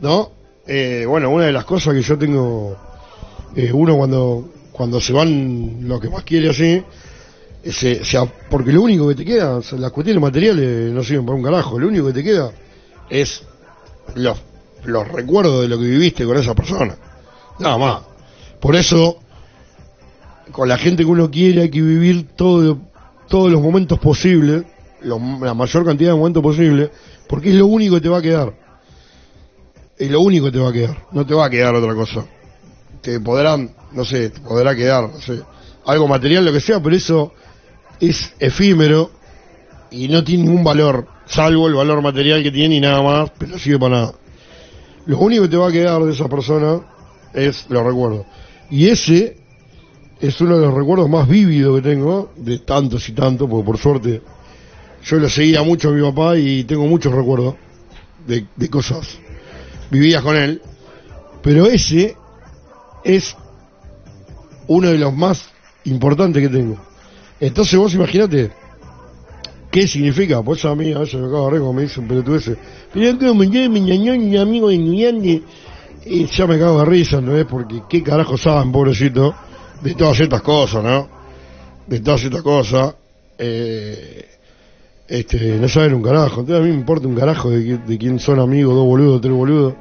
¿no? 0.00 0.30
Eh, 0.64 1.04
bueno, 1.08 1.28
una 1.30 1.46
de 1.46 1.52
las 1.52 1.64
cosas 1.64 1.92
que 1.92 2.02
yo 2.02 2.16
tengo, 2.16 2.76
eh, 3.56 3.72
uno 3.72 3.96
cuando, 3.96 4.48
cuando 4.70 5.00
se 5.00 5.12
van 5.12 5.88
lo 5.88 5.98
que 5.98 6.08
más 6.08 6.22
quiere 6.22 6.50
así, 6.50 6.80
eh, 7.64 7.72
se, 7.72 8.04
se 8.04 8.16
porque 8.48 8.70
lo 8.70 8.82
único 8.82 9.08
que 9.08 9.16
te 9.16 9.24
queda, 9.24 9.60
las 9.72 9.90
cuestiones 9.90 10.22
materiales 10.22 10.92
no 10.92 11.02
sirven 11.02 11.26
para 11.26 11.36
un 11.36 11.42
carajo, 11.42 11.80
lo 11.80 11.88
único 11.88 12.06
que 12.06 12.12
te 12.12 12.22
queda 12.22 12.52
es 13.10 13.42
los, 14.14 14.38
los 14.84 15.08
recuerdos 15.08 15.62
de 15.62 15.68
lo 15.68 15.78
que 15.78 15.84
viviste 15.84 16.24
con 16.24 16.36
esa 16.36 16.54
persona. 16.54 16.94
Nada 17.58 17.76
más. 17.76 18.02
Por 18.60 18.76
eso, 18.76 19.18
con 20.52 20.68
la 20.68 20.78
gente 20.78 21.02
que 21.02 21.10
uno 21.10 21.28
quiere 21.28 21.62
hay 21.62 21.70
que 21.70 21.82
vivir 21.82 22.28
todo, 22.36 22.78
todos 23.26 23.50
los 23.50 23.60
momentos 23.60 23.98
posibles, 23.98 24.62
lo- 25.04 25.20
la 25.44 25.54
mayor 25.54 25.84
cantidad 25.84 26.10
de 26.10 26.16
momentos 26.16 26.42
posibles, 26.42 26.90
porque 27.28 27.50
es 27.50 27.54
lo 27.54 27.66
único 27.66 27.94
que 27.96 28.00
te 28.00 28.08
va 28.08 28.18
a 28.18 28.22
quedar. 28.22 28.52
Es 29.98 30.10
lo 30.10 30.20
único 30.20 30.46
que 30.46 30.52
te 30.52 30.58
va 30.58 30.70
a 30.70 30.72
quedar. 30.72 30.96
No 31.12 31.24
te 31.26 31.34
va 31.34 31.46
a 31.46 31.50
quedar 31.50 31.74
otra 31.74 31.94
cosa. 31.94 32.24
Te 33.00 33.20
podrán, 33.20 33.70
no 33.92 34.04
sé, 34.04 34.30
te 34.30 34.40
podrá 34.40 34.74
quedar, 34.74 35.08
no 35.10 35.20
sé, 35.20 35.40
algo 35.86 36.08
material, 36.08 36.44
lo 36.44 36.52
que 36.52 36.60
sea, 36.60 36.80
pero 36.82 36.94
eso 36.96 37.32
es 38.00 38.32
efímero 38.38 39.10
y 39.90 40.08
no 40.08 40.24
tiene 40.24 40.44
ningún 40.44 40.64
valor, 40.64 41.06
salvo 41.26 41.68
el 41.68 41.74
valor 41.74 42.00
material 42.02 42.42
que 42.42 42.50
tiene 42.50 42.76
y 42.76 42.80
nada 42.80 43.02
más, 43.02 43.30
pero 43.38 43.52
no 43.52 43.58
sirve 43.58 43.78
para 43.78 43.96
nada. 43.96 44.14
Lo 45.06 45.18
único 45.18 45.42
que 45.42 45.48
te 45.48 45.56
va 45.56 45.68
a 45.68 45.72
quedar 45.72 46.02
de 46.02 46.12
esa 46.12 46.28
persona 46.28 46.80
es 47.34 47.66
los 47.68 47.84
recuerdos. 47.84 48.24
Y 48.70 48.88
ese 48.88 49.36
es 50.20 50.40
uno 50.40 50.58
de 50.58 50.66
los 50.66 50.74
recuerdos 50.74 51.10
más 51.10 51.28
vívidos 51.28 51.76
que 51.76 51.88
tengo, 51.90 52.30
de 52.36 52.60
tantos 52.60 53.08
y 53.08 53.12
tantos, 53.12 53.48
porque 53.50 53.66
por 53.66 53.78
suerte 53.78 54.22
yo 55.04 55.16
lo 55.16 55.28
seguía 55.28 55.62
mucho 55.62 55.88
a 55.88 55.92
mi 55.92 56.02
papá 56.02 56.36
y 56.38 56.64
tengo 56.64 56.86
muchos 56.86 57.12
recuerdos 57.12 57.54
de, 58.26 58.46
de 58.56 58.70
cosas 58.70 59.18
vividas 59.90 60.22
con 60.22 60.36
él, 60.36 60.62
pero 61.42 61.66
ese 61.66 62.16
es 63.04 63.36
uno 64.68 64.88
de 64.88 64.98
los 64.98 65.12
más 65.14 65.48
importantes 65.84 66.42
que 66.42 66.48
tengo. 66.48 66.76
Entonces 67.40 67.78
vos 67.78 67.92
imaginate 67.94 68.52
qué 69.70 69.88
significa, 69.88 70.42
pues 70.42 70.64
a 70.64 70.74
mí 70.74 70.92
a 70.92 71.00
veces 71.00 71.20
me 71.20 71.28
cago 71.28 71.50
de 71.50 71.72
me 71.72 71.82
dicen 71.82 72.06
pelotudeces, 72.06 72.56
pero 72.92 73.18
como 73.18 73.42
yo 73.44 73.68
mi 73.70 73.80
ñañón, 73.80 74.30
mi 74.30 74.36
amigo 74.36 74.68
de 74.68 74.78
Ñuñande, 74.78 75.42
y 76.04 76.26
ya 76.26 76.46
me 76.46 76.58
cago 76.58 76.80
de 76.80 76.84
risa, 76.84 77.20
¿no 77.20 77.36
es? 77.36 77.46
Porque 77.46 77.82
qué 77.88 78.02
carajo 78.02 78.36
saben, 78.36 78.70
pobrecito, 78.70 79.34
de 79.80 79.94
todas 79.94 80.20
estas 80.20 80.42
cosas, 80.42 80.84
¿no? 80.84 81.08
De 81.86 82.00
todas 82.00 82.22
estas 82.22 82.42
cosas, 82.42 82.94
eh, 83.38 84.28
este, 85.12 85.58
no 85.58 85.68
saben 85.68 85.92
un 85.92 86.02
carajo. 86.02 86.40
Entonces 86.40 86.56
a 86.56 86.60
mí 86.60 86.70
me 86.70 86.80
importa 86.80 87.06
un 87.06 87.14
carajo 87.14 87.50
de, 87.50 87.76
de 87.76 87.98
quién 87.98 88.18
son 88.18 88.40
amigos, 88.40 88.74
dos 88.74 88.86
boludos, 88.86 89.20
tres 89.20 89.34
boludos. 89.34 89.74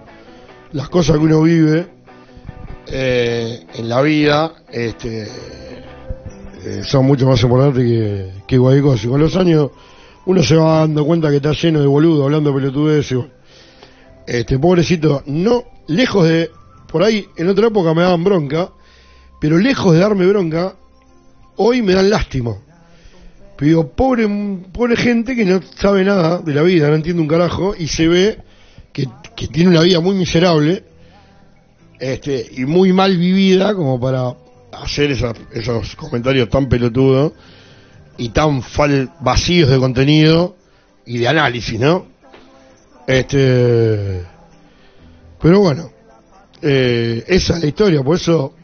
Las 0.73 0.89
cosas 0.89 1.17
que 1.17 1.23
uno 1.23 1.41
vive 1.41 1.87
eh, 2.87 3.65
en 3.75 3.87
la 3.87 4.01
vida 4.01 4.51
este, 4.69 5.23
eh, 6.65 6.81
son 6.83 7.05
mucho 7.05 7.25
más 7.27 7.41
importantes 7.41 7.81
que, 7.81 8.29
que 8.45 8.59
cualquier. 8.59 9.05
Y 9.05 9.07
con 9.07 9.21
los 9.21 9.33
años 9.37 9.71
uno 10.25 10.43
se 10.43 10.57
va 10.57 10.79
dando 10.79 11.05
cuenta 11.05 11.29
que 11.29 11.37
está 11.37 11.53
lleno 11.53 11.79
de 11.79 11.87
boludos 11.87 12.25
hablando 12.25 12.51
bueno. 12.51 13.29
Este, 14.27 14.59
pobrecito, 14.59 15.23
no, 15.27 15.63
lejos 15.87 16.27
de, 16.27 16.51
por 16.91 17.03
ahí 17.03 17.25
en 17.37 17.47
otra 17.47 17.67
época 17.67 17.93
me 17.93 18.01
daban 18.01 18.25
bronca, 18.25 18.69
pero 19.39 19.57
lejos 19.57 19.93
de 19.93 19.99
darme 19.99 20.27
bronca, 20.27 20.75
hoy 21.55 21.81
me 21.81 21.93
dan 21.93 22.09
lástima. 22.09 22.57
Pero 23.61 23.69
digo, 23.69 23.91
pobre, 23.91 24.27
pobre 24.73 24.95
gente 24.95 25.35
que 25.35 25.45
no 25.45 25.59
sabe 25.79 26.03
nada 26.03 26.39
de 26.39 26.51
la 26.51 26.63
vida, 26.63 26.87
no 26.89 26.95
entiende 26.95 27.21
un 27.21 27.27
carajo, 27.27 27.75
y 27.77 27.85
se 27.87 28.07
ve 28.07 28.39
que, 28.91 29.07
que 29.35 29.47
tiene 29.49 29.69
una 29.69 29.81
vida 29.81 29.99
muy 29.99 30.15
miserable 30.15 30.83
este, 31.99 32.43
y 32.57 32.65
muy 32.65 32.91
mal 32.91 33.15
vivida 33.15 33.75
como 33.75 33.99
para 33.99 34.33
hacer 34.71 35.11
esa- 35.11 35.35
esos 35.53 35.95
comentarios 35.95 36.49
tan 36.49 36.67
pelotudos 36.67 37.33
y 38.17 38.29
tan 38.29 38.63
fal- 38.63 39.11
vacíos 39.19 39.69
de 39.69 39.77
contenido 39.77 40.55
y 41.05 41.19
de 41.19 41.27
análisis, 41.27 41.79
¿no? 41.79 42.07
Este, 43.05 44.23
pero 45.39 45.59
bueno, 45.59 45.91
eh, 46.63 47.23
esa 47.27 47.57
es 47.57 47.61
la 47.61 47.67
historia, 47.67 48.01
por 48.01 48.15
eso 48.15 48.55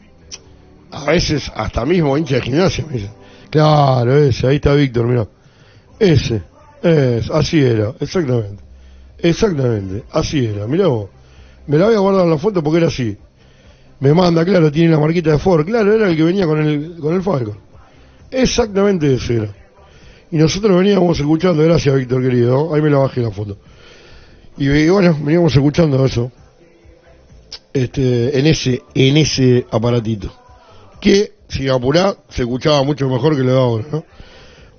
a 0.90 1.04
veces 1.04 1.52
hasta 1.54 1.84
mismo 1.84 2.18
hincha 2.18 2.34
de 2.34 2.42
gimnasia 2.42 2.84
me 2.84 2.94
dicen, 2.94 3.12
claro, 3.50 4.16
ese, 4.16 4.46
ahí 4.46 4.56
está 4.56 4.74
Víctor, 4.74 5.06
mira, 5.06 5.26
ese, 5.98 6.42
es, 6.82 7.30
así 7.30 7.60
era, 7.60 7.92
exactamente, 8.00 8.62
exactamente, 9.18 10.04
así 10.12 10.46
era, 10.46 10.66
mirá 10.66 10.86
vos, 10.88 11.08
me 11.66 11.78
la 11.78 11.86
voy 11.86 11.94
a 11.94 11.98
guardar 11.98 12.26
la 12.26 12.38
foto 12.38 12.62
porque 12.62 12.78
era 12.78 12.88
así, 12.88 13.16
me 14.00 14.14
manda, 14.14 14.44
claro, 14.44 14.70
tiene 14.70 14.90
la 14.90 15.00
marquita 15.00 15.30
de 15.30 15.38
Ford, 15.38 15.66
claro, 15.66 15.92
era 15.92 16.08
el 16.08 16.16
que 16.16 16.22
venía 16.22 16.46
con 16.46 16.60
el, 16.60 16.96
con 16.98 17.14
el 17.14 17.22
Falcon, 17.22 17.58
exactamente 18.30 19.14
ese 19.14 19.36
era, 19.36 19.48
y 20.30 20.36
nosotros 20.36 20.76
veníamos 20.76 21.18
escuchando, 21.18 21.62
gracias 21.62 21.94
Víctor 21.94 22.22
querido, 22.22 22.74
ahí 22.74 22.82
me 22.82 22.90
la 22.90 22.98
bajé 22.98 23.22
la 23.22 23.30
foto, 23.30 23.58
y 24.56 24.88
bueno, 24.88 25.16
veníamos 25.22 25.54
escuchando 25.54 26.04
eso, 26.04 26.32
este, 27.72 28.38
en 28.38 28.46
ese, 28.46 28.82
en 28.94 29.16
ese 29.16 29.66
aparatito. 29.70 30.32
Que, 31.00 31.32
si 31.48 31.68
apurá, 31.68 32.14
se 32.28 32.42
escuchaba 32.42 32.82
mucho 32.82 33.08
mejor 33.08 33.36
que 33.36 33.42
lo 33.42 33.52
de 33.52 33.58
ahora, 33.58 33.84
¿no? 33.90 34.04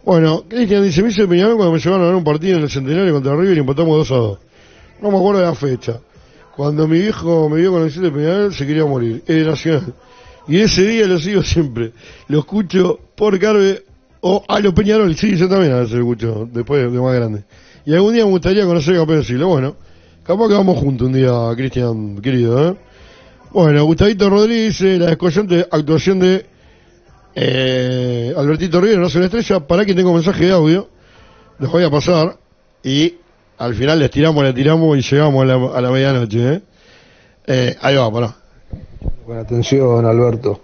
Bueno, 0.06 0.44
Cristian 0.48 0.84
dice, 0.84 1.04
me 1.04 1.10
hice 1.10 1.28
Peñarol 1.28 1.56
cuando 1.56 1.74
me 1.74 1.80
llevaron 1.80 2.06
a 2.06 2.08
ver 2.08 2.16
un 2.16 2.24
partido 2.24 2.58
en 2.58 2.64
el 2.64 2.70
Centenario 2.70 3.14
contra 3.14 3.36
River 3.36 3.58
y 3.58 3.60
empatamos 3.60 4.10
2 4.10 4.12
a 4.12 4.16
2. 4.16 4.40
No 5.02 5.12
me 5.12 5.18
acuerdo 5.18 5.42
de 5.42 5.46
la 5.46 5.56
fecha. 5.56 6.00
Cuando 6.56 6.88
mi 6.88 7.00
viejo 7.00 7.50
me 7.50 7.58
vio 7.58 7.72
con 7.72 7.84
el 7.84 7.94
de 7.94 8.12
Peñarol, 8.12 8.54
se 8.54 8.66
quería 8.66 8.86
morir. 8.86 9.24
Es 9.28 9.46
Nacional. 9.46 9.94
Y 10.48 10.60
ese 10.60 10.86
día 10.88 11.06
lo 11.06 11.20
sigo 11.20 11.44
siempre. 11.44 11.92
Lo 12.28 12.40
escucho 12.40 13.00
por 13.16 13.38
Carve 13.40 13.84
o 14.22 14.44
a 14.48 14.60
los 14.60 14.74
Peñarol. 14.74 15.16
Sí, 15.16 15.36
yo 15.36 15.48
también 15.48 15.74
a 15.74 15.82
veces 15.82 15.94
lo 15.94 16.00
escucho, 16.00 16.50
después 16.52 16.92
de 16.92 17.00
más 17.00 17.16
grande. 17.16 17.44
Y 17.86 17.94
algún 17.94 18.14
día 18.14 18.26
me 18.26 18.32
gustaría 18.32 18.66
conocer 18.66 18.96
a 18.96 19.00
Campeón 19.00 19.24
Siglo. 19.24 19.48
Bueno, 19.48 19.76
capaz 20.24 20.48
que 20.48 20.54
vamos 20.54 20.78
juntos 20.80 21.08
un 21.08 21.14
día, 21.14 21.32
Cristian, 21.56 22.20
querido, 22.22 22.70
¿eh? 22.72 22.76
Bueno, 23.52 23.84
Gustavito 23.86 24.30
Rodríguez 24.30 24.80
la 24.82 25.08
descollante 25.08 25.68
actuación 25.72 26.20
de 26.20 26.46
eh, 27.36 28.34
Albertito 28.36 28.82
Rivera, 28.82 29.00
no 29.00 29.10
se 29.10 29.20
la 29.20 29.26
estrella. 29.26 29.60
Para 29.62 29.86
que 29.86 29.94
tengo 29.94 30.14
mensaje 30.14 30.46
de 30.46 30.52
audio, 30.52 30.88
los 31.60 31.72
voy 31.72 31.84
a 31.84 31.90
pasar 31.90 32.38
y 32.84 33.16
al 33.58 33.76
final 33.76 34.00
les 34.00 34.12
tiramos, 34.12 34.44
le 34.44 34.54
tiramos 34.54 34.98
y 34.98 35.02
llegamos 35.02 35.44
a 35.44 35.46
la, 35.46 35.78
a 35.78 35.82
la 35.82 35.92
medianoche, 35.92 36.54
¿eh? 36.54 36.62
Eh, 37.48 37.76
Ahí 37.82 37.96
va, 37.96 38.12
pará. 38.12 38.36
Buena 39.26 39.42
atención, 39.42 40.06
Alberto. 40.06 40.62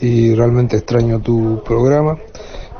Y 0.00 0.34
realmente 0.34 0.76
extraño 0.76 1.20
tu 1.20 1.62
programa. 1.64 2.16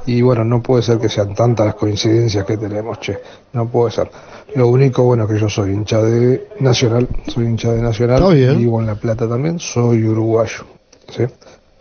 Y 0.07 0.21
bueno, 0.23 0.45
no 0.45 0.63
puede 0.63 0.83
ser 0.83 0.99
que 0.99 1.09
sean 1.09 1.35
tantas 1.35 1.67
las 1.67 1.75
coincidencias 1.77 2.45
que 2.45 2.57
tenemos, 2.57 2.99
che. 3.01 3.19
No 3.53 3.69
puede 3.69 3.93
ser. 3.93 4.11
Lo 4.57 4.69
único, 4.69 5.05
bueno, 5.05 5.27
que 5.27 5.39
yo 5.39 5.49
soy 5.49 5.73
hincha 5.73 6.03
de 6.03 6.49
Nacional. 6.61 7.09
Soy 7.29 7.47
hincha 7.47 7.73
de 7.73 7.83
Nacional. 7.83 8.19
Está 8.23 8.35
bien. 8.35 8.59
Vivo 8.59 8.81
en 8.81 8.87
La 8.87 8.95
Plata 8.97 9.29
también. 9.29 9.59
Soy 9.59 10.05
uruguayo. 10.05 10.65
¿sí? 11.09 11.25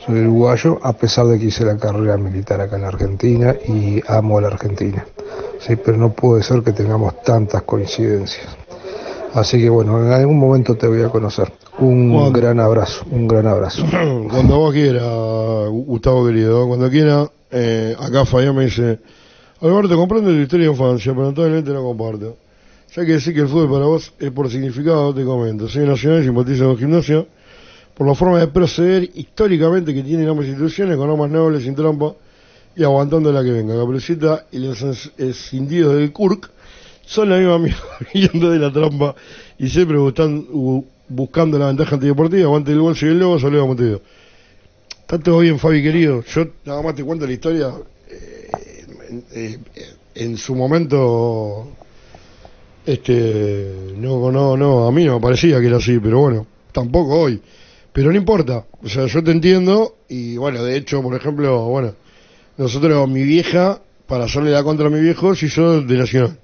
Soy 0.06 0.20
uruguayo 0.22 0.80
a 0.82 0.94
pesar 0.94 1.28
de 1.28 1.38
que 1.40 1.46
hice 1.46 1.64
la 1.64 1.78
carrera 1.78 2.18
militar 2.18 2.60
acá 2.62 2.78
en 2.78 2.86
Argentina 2.86 3.56
y 3.68 4.02
amo 4.08 4.38
a 4.38 4.42
la 4.42 4.48
Argentina. 4.48 5.06
Sí, 5.60 5.76
pero 5.76 5.98
no 5.98 6.12
puede 6.12 6.42
ser 6.44 6.64
que 6.64 6.72
tengamos 6.72 7.22
tantas 7.24 7.62
coincidencias. 7.64 8.48
Así 9.34 9.60
que 9.60 9.70
bueno, 9.70 10.04
en 10.06 10.12
algún 10.12 10.40
momento 10.40 10.76
te 10.76 10.88
voy 10.88 11.04
a 11.04 11.10
conocer. 11.10 11.54
Un 11.80 12.12
Cuando- 12.12 12.40
gran 12.40 12.60
abrazo, 12.60 13.06
un 13.12 13.28
gran 13.28 13.48
abrazo. 13.48 13.86
Cuando 14.30 14.58
vos 14.58 14.74
quieras, 14.74 15.04
Gustavo 15.70 16.26
querido, 16.26 16.68
cuando 16.68 16.90
quiera, 16.90 17.30
eh, 17.52 17.96
acá 18.00 18.26
Fabián 18.26 18.56
me 18.56 18.66
dice, 18.66 19.00
Alberto, 19.62 19.96
comprendo 19.96 20.30
tu 20.32 20.36
historia 20.38 20.66
de 20.66 20.72
infancia, 20.74 21.12
pero 21.14 21.24
lamentablemente 21.24 21.72
no 21.72 21.84
comparto. 21.84 22.38
Ya 22.96 23.06
que 23.06 23.14
decir 23.14 23.34
que 23.34 23.42
el 23.42 23.48
fútbol 23.48 23.70
para 23.72 23.86
vos 23.86 24.14
es 24.20 24.32
por 24.32 24.50
significado, 24.50 25.14
te 25.14 25.24
comento. 25.24 25.70
Soy 25.70 25.86
nacional 25.88 26.22
y 26.22 26.26
simpatizo 26.26 26.66
con 26.66 26.78
gimnasia 26.78 27.26
por 28.02 28.08
la 28.08 28.16
forma 28.16 28.40
de 28.40 28.48
proceder 28.48 29.12
históricamente 29.14 29.94
que 29.94 30.02
tienen 30.02 30.28
ambas 30.28 30.48
instituciones, 30.48 30.98
con 30.98 31.08
armas 31.08 31.30
nobles, 31.30 31.62
sin 31.62 31.76
trampa 31.76 32.16
y 32.76 32.84
aguantando 32.84 33.32
la 33.32 33.44
que 33.44 33.52
venga. 33.52 33.76
Caperucita 33.76 34.48
y 34.52 34.58
los 34.58 34.82
escindidos 35.20 35.96
del 35.98 36.12
Kurk 36.12 36.50
son 37.06 37.30
la 37.30 37.38
misma 37.38 37.60
mierda, 38.16 38.50
de 38.50 38.58
la 38.58 38.74
trampa 38.74 39.14
y 39.60 39.70
siempre 39.70 39.98
buscan- 40.00 40.48
bu- 40.48 40.84
buscando 41.10 41.60
la 41.60 41.68
ventaja 41.68 41.94
antideportiva. 41.94 42.46
Aguante 42.46 42.72
el 42.72 42.80
bolso 42.80 43.06
y 43.06 43.10
el 43.10 43.20
lobo, 43.20 43.40
saludos 43.40 43.66
a 43.66 43.68
Montevideo. 43.68 44.02
Está 45.02 45.20
todo 45.20 45.38
bien, 45.38 45.60
Fabi 45.60 45.84
querido. 45.84 46.24
Yo 46.24 46.48
nada 46.66 46.82
más 46.82 46.96
te 46.96 47.04
cuento 47.04 47.28
la 47.28 47.34
historia. 47.34 47.72
eh, 48.10 49.60
eh, 49.76 49.90
en 50.16 50.38
su 50.38 50.56
momento, 50.56 51.68
este, 52.84 53.94
no, 53.96 54.32
no, 54.32 54.58
no, 54.58 54.88
a 54.88 54.92
mí 54.92 55.06
no 55.06 55.20
me 55.20 55.22
parecía 55.22 55.60
que 55.60 55.68
era 55.68 55.78
así, 55.78 56.00
pero 56.00 56.20
bueno, 56.22 56.48
tampoco 56.72 57.20
hoy. 57.20 57.40
Pero 57.94 58.11
no 58.11 58.18
importa. 58.18 58.66
O 58.82 58.90
sea, 58.90 59.06
yo 59.08 59.24
te 59.24 59.32
entiendo 59.32 59.98
y 60.08 60.38
bueno, 60.38 60.64
de 60.64 60.78
hecho, 60.78 61.02
por 61.02 61.16
ejemplo, 61.16 61.66
bueno, 61.66 61.94
nosotros, 62.58 63.10
mi 63.10 63.24
vieja, 63.24 63.82
para 64.08 64.26
hacerle 64.26 64.52
la 64.52 64.64
contra 64.64 64.88
a 64.88 64.90
mi 64.90 65.02
viejo, 65.02 65.36
se 65.36 65.48
hizo 65.48 65.82
de 65.82 65.98
Nacional. 65.98 66.38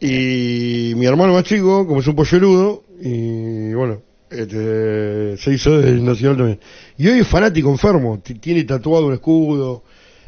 Y 0.00 0.92
mi 0.96 1.06
hermano 1.06 1.32
más 1.32 1.44
chico, 1.44 1.86
como 1.86 2.00
es 2.00 2.06
un 2.06 2.14
pollerudo, 2.14 2.82
y 3.00 3.72
bueno, 3.72 4.02
este, 4.30 5.36
se 5.36 5.52
hizo 5.52 5.80
del 5.80 6.04
Nacional 6.04 6.36
también. 6.36 6.60
Y 6.98 7.08
hoy 7.08 7.20
es 7.20 7.28
fanático 7.28 7.70
enfermo, 7.70 8.20
tiene 8.40 8.64
tatuado 8.64 9.06
un 9.06 9.14
escudo. 9.14 9.82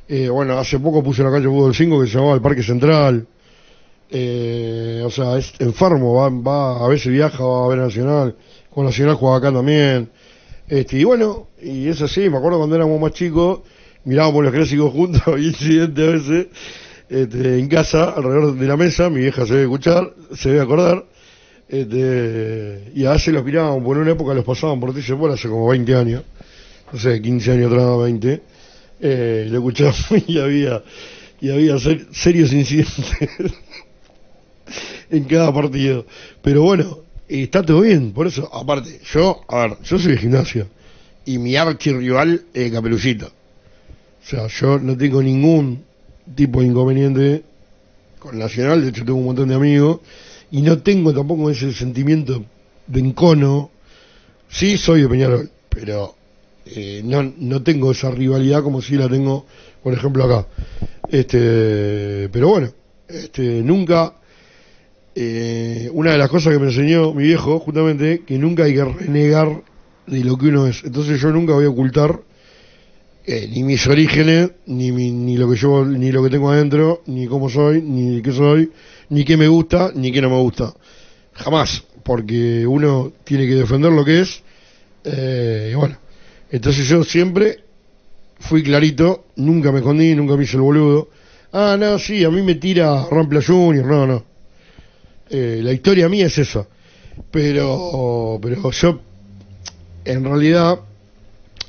eh, 0.08 0.28
bueno, 0.28 0.58
hace 0.58 0.78
poco 0.78 1.02
puse 1.02 1.22
una 1.22 1.30
cancha 1.30 1.48
de 1.48 1.54
fútbol 1.54 1.74
5 1.74 2.00
que 2.00 2.06
se 2.06 2.14
llamaba 2.14 2.34
el 2.34 2.40
Parque 2.40 2.62
Central. 2.62 3.26
Eh, 4.08 5.02
o 5.04 5.10
sea, 5.10 5.36
es 5.36 5.52
enfermo, 5.58 6.14
va, 6.14 6.28
va, 6.30 6.84
a 6.84 6.88
veces 6.88 7.12
viaja, 7.12 7.42
va 7.44 7.64
a 7.64 7.68
ver 7.68 7.80
a 7.80 7.84
Nacional, 7.86 8.36
con 8.70 8.84
Nacional 8.84 9.16
juega 9.16 9.36
acá 9.38 9.52
también. 9.52 10.10
Este, 10.68 10.98
y 10.98 11.04
bueno, 11.04 11.48
y 11.62 11.88
es 11.88 12.00
así, 12.02 12.28
me 12.28 12.38
acuerdo 12.38 12.58
cuando 12.58 12.76
éramos 12.76 13.00
más 13.00 13.12
chicos, 13.12 13.60
mirábamos 14.04 14.44
los 14.44 14.52
clásicos 14.52 14.92
juntos 14.92 15.22
y 15.38 15.46
incidente 15.48 16.02
a 16.02 16.10
veces, 16.10 16.46
este, 17.08 17.58
en 17.58 17.68
casa, 17.68 18.10
alrededor 18.10 18.54
de 18.56 18.66
la 18.66 18.76
mesa, 18.76 19.08
mi 19.08 19.20
vieja 19.20 19.46
se 19.46 19.52
debe 19.54 19.64
escuchar, 19.64 20.12
se 20.34 20.48
debe 20.50 20.62
acordar, 20.62 21.04
este, 21.68 22.90
y 22.94 23.04
a 23.04 23.12
veces 23.12 23.32
los 23.32 23.44
mirábamos, 23.44 23.84
por 23.84 23.96
una 23.98 24.10
época 24.10 24.34
los 24.34 24.44
pasaban 24.44 24.80
por 24.80 24.92
Tilla 24.92 25.16
por 25.16 25.30
hace 25.30 25.48
como 25.48 25.68
20 25.68 25.94
años, 25.94 26.24
no 26.92 26.98
sé, 26.98 27.20
15 27.22 27.52
años 27.52 27.72
atrás, 27.72 27.98
20, 27.98 28.42
eh, 29.00 29.46
lo 29.48 29.58
escuchábamos 29.58 30.04
y 30.26 30.38
había, 30.40 30.82
y 31.40 31.50
había 31.50 31.78
ser- 31.78 32.06
serios 32.12 32.52
incidentes 32.52 33.04
en 35.10 35.24
cada 35.24 35.52
partido. 35.52 36.06
Pero 36.42 36.62
bueno, 36.62 36.98
está 37.28 37.62
todo 37.62 37.80
bien, 37.80 38.12
por 38.12 38.26
eso, 38.26 38.48
aparte, 38.52 39.00
yo, 39.12 39.42
a 39.48 39.66
ver, 39.66 39.78
yo 39.82 39.98
soy 39.98 40.12
de 40.12 40.18
gimnasia 40.18 40.66
y 41.24 41.38
mi 41.38 41.56
archirrival 41.56 42.44
es 42.54 42.72
Caperucita. 42.72 43.26
O 43.26 44.28
sea, 44.28 44.46
yo 44.48 44.78
no 44.78 44.96
tengo 44.96 45.22
ningún 45.22 45.84
tipo 46.34 46.60
de 46.60 46.66
inconveniente 46.66 47.42
con 48.18 48.38
Nacional, 48.38 48.82
de 48.82 48.88
hecho 48.88 49.04
tengo 49.04 49.18
un 49.18 49.26
montón 49.26 49.48
de 49.48 49.54
amigos 49.54 50.00
y 50.50 50.62
no 50.62 50.78
tengo 50.78 51.12
tampoco 51.12 51.50
ese 51.50 51.72
sentimiento 51.72 52.44
de 52.86 53.00
encono. 53.00 53.70
Sí, 54.48 54.78
soy 54.78 55.02
de 55.02 55.08
Peñarol, 55.08 55.50
pero 55.68 56.14
eh, 56.66 57.02
no, 57.04 57.22
no 57.22 57.62
tengo 57.62 57.90
esa 57.90 58.10
rivalidad 58.10 58.62
como 58.62 58.80
si 58.80 58.94
la 58.94 59.08
tengo, 59.08 59.46
por 59.82 59.92
ejemplo, 59.92 60.24
acá. 60.24 60.46
Este, 61.08 62.28
pero 62.32 62.48
bueno, 62.48 62.68
este, 63.08 63.62
nunca 63.62 64.14
eh, 65.16 65.90
una 65.94 66.12
de 66.12 66.18
las 66.18 66.30
cosas 66.30 66.52
que 66.52 66.58
me 66.60 66.66
enseñó 66.68 67.14
mi 67.14 67.24
viejo, 67.24 67.58
justamente, 67.60 68.22
que 68.26 68.38
nunca 68.38 68.64
hay 68.64 68.74
que 68.74 68.84
renegar 68.84 69.62
de 70.06 70.24
lo 70.24 70.36
que 70.38 70.48
uno 70.48 70.66
es. 70.68 70.84
Entonces 70.84 71.20
yo 71.20 71.30
nunca 71.32 71.54
voy 71.54 71.64
a 71.64 71.70
ocultar 71.70 72.20
eh, 73.26 73.48
ni 73.52 73.64
mis 73.64 73.86
orígenes, 73.86 74.50
ni, 74.66 74.92
mi- 74.92 75.10
ni 75.10 75.36
lo 75.36 75.50
que 75.50 75.56
yo, 75.56 75.84
ni 75.84 76.12
lo 76.12 76.22
que 76.22 76.30
tengo 76.30 76.50
adentro, 76.50 77.02
ni 77.06 77.26
cómo 77.26 77.50
soy, 77.50 77.82
ni 77.82 78.22
qué 78.22 78.32
soy, 78.32 78.70
ni 79.10 79.24
qué 79.24 79.36
me 79.36 79.48
gusta, 79.48 79.90
ni 79.94 80.12
qué 80.12 80.20
no 80.22 80.30
me 80.30 80.36
gusta. 80.40 80.72
Jamás, 81.32 81.82
porque 82.04 82.66
uno 82.66 83.12
tiene 83.24 83.46
que 83.46 83.54
defender 83.56 83.92
lo 83.92 84.04
que 84.04 84.20
es. 84.20 84.42
eh, 85.04 85.70
y 85.72 85.76
bueno, 85.76 85.96
entonces 86.50 86.86
yo 86.88 87.04
siempre 87.04 87.60
fui 88.40 88.62
clarito, 88.62 89.26
nunca 89.36 89.72
me 89.72 89.78
escondí, 89.78 90.14
nunca 90.14 90.36
me 90.36 90.44
hice 90.44 90.56
el 90.56 90.62
boludo. 90.62 91.08
Ah, 91.52 91.76
no, 91.78 91.98
sí, 91.98 92.24
a 92.24 92.30
mí 92.30 92.42
me 92.42 92.56
tira 92.56 93.06
Rampla 93.10 93.42
Junior, 93.42 93.86
no, 93.86 94.06
no. 94.06 94.24
Eh, 95.30 95.60
la 95.62 95.72
historia 95.72 96.08
mía 96.08 96.26
es 96.26 96.38
esa. 96.38 96.66
Pero, 97.30 98.38
pero 98.42 98.70
yo, 98.70 99.00
en 100.04 100.24
realidad, 100.24 100.80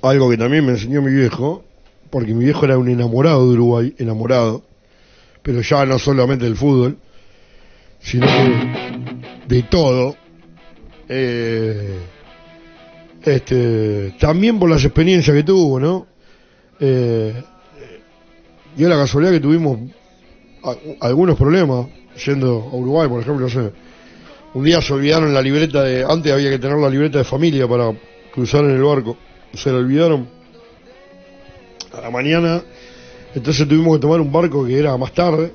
algo 0.02 0.30
que 0.30 0.38
también 0.38 0.66
me 0.66 0.74
enseñó 0.74 1.02
mi 1.02 1.14
viejo, 1.14 1.64
porque 2.10 2.34
mi 2.34 2.46
viejo 2.46 2.66
era 2.66 2.78
un 2.78 2.90
enamorado 2.90 3.48
de 3.48 3.54
Uruguay, 3.54 3.96
enamorado, 3.98 4.64
pero 5.42 5.62
ya 5.62 5.86
no 5.86 5.98
solamente 6.00 6.46
del 6.46 6.56
fútbol, 6.56 6.98
sino 8.00 8.28
de 9.48 9.64
todo. 9.64 10.16
Eh, 11.10 12.00
este, 13.24 14.16
también 14.20 14.60
por 14.60 14.70
las 14.70 14.84
experiencias 14.84 15.36
que 15.36 15.44
tuvo, 15.44 15.80
¿no? 15.80 16.08
Eh, 16.80 17.44
dio 18.76 18.90
la 18.90 18.96
casualidad 18.96 19.32
que 19.32 19.40
tuvimos 19.40 19.80
algunos 21.02 21.38
problemas 21.38 21.88
yendo 22.26 22.70
a 22.72 22.76
Uruguay, 22.76 23.08
por 23.08 23.22
ejemplo, 23.22 23.48
no 23.48 23.52
sé. 23.52 23.72
Un 24.54 24.64
día 24.64 24.82
se 24.82 24.94
olvidaron 24.94 25.34
la 25.34 25.42
libreta 25.42 25.84
de. 25.84 26.04
Antes 26.04 26.32
había 26.32 26.50
que 26.50 26.60
tener 26.60 26.78
la 26.78 26.90
libreta 26.90 27.20
de 27.20 27.24
familia 27.24 27.68
para 27.68 27.92
cruzar 28.34 28.64
en 28.64 28.72
el 28.72 28.84
barco. 28.84 29.18
Se 29.54 29.72
la 29.72 29.78
olvidaron 29.78 30.28
a 31.94 32.02
la 32.02 32.10
mañana. 32.10 32.64
Entonces 33.36 33.68
tuvimos 33.68 33.98
que 33.98 34.02
tomar 34.02 34.22
un 34.22 34.32
barco 34.32 34.66
que 34.66 34.80
era 34.80 34.98
más 34.98 35.14
tarde. 35.14 35.52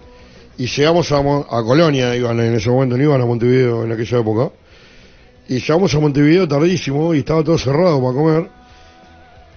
Y 0.59 0.67
llegamos 0.67 1.11
a, 1.11 1.19
a 1.19 1.65
Colonia, 1.65 2.15
iban 2.15 2.39
en 2.39 2.55
ese 2.55 2.71
momento, 2.71 2.97
no 2.97 3.03
iban 3.03 3.21
a 3.21 3.27
Montevideo 3.27 3.85
en 3.85 3.93
aquella 3.93 4.19
época. 4.19 4.53
Y 5.49 5.59
llegamos 5.59 5.95
a 5.95 5.99
Montevideo 5.99 6.47
tardísimo 6.47 7.15
y 7.15 7.21
estaba 7.21 7.43
todo 7.43 7.59
cerrado 7.59 8.01
para 8.01 8.15
comer. 8.15 8.51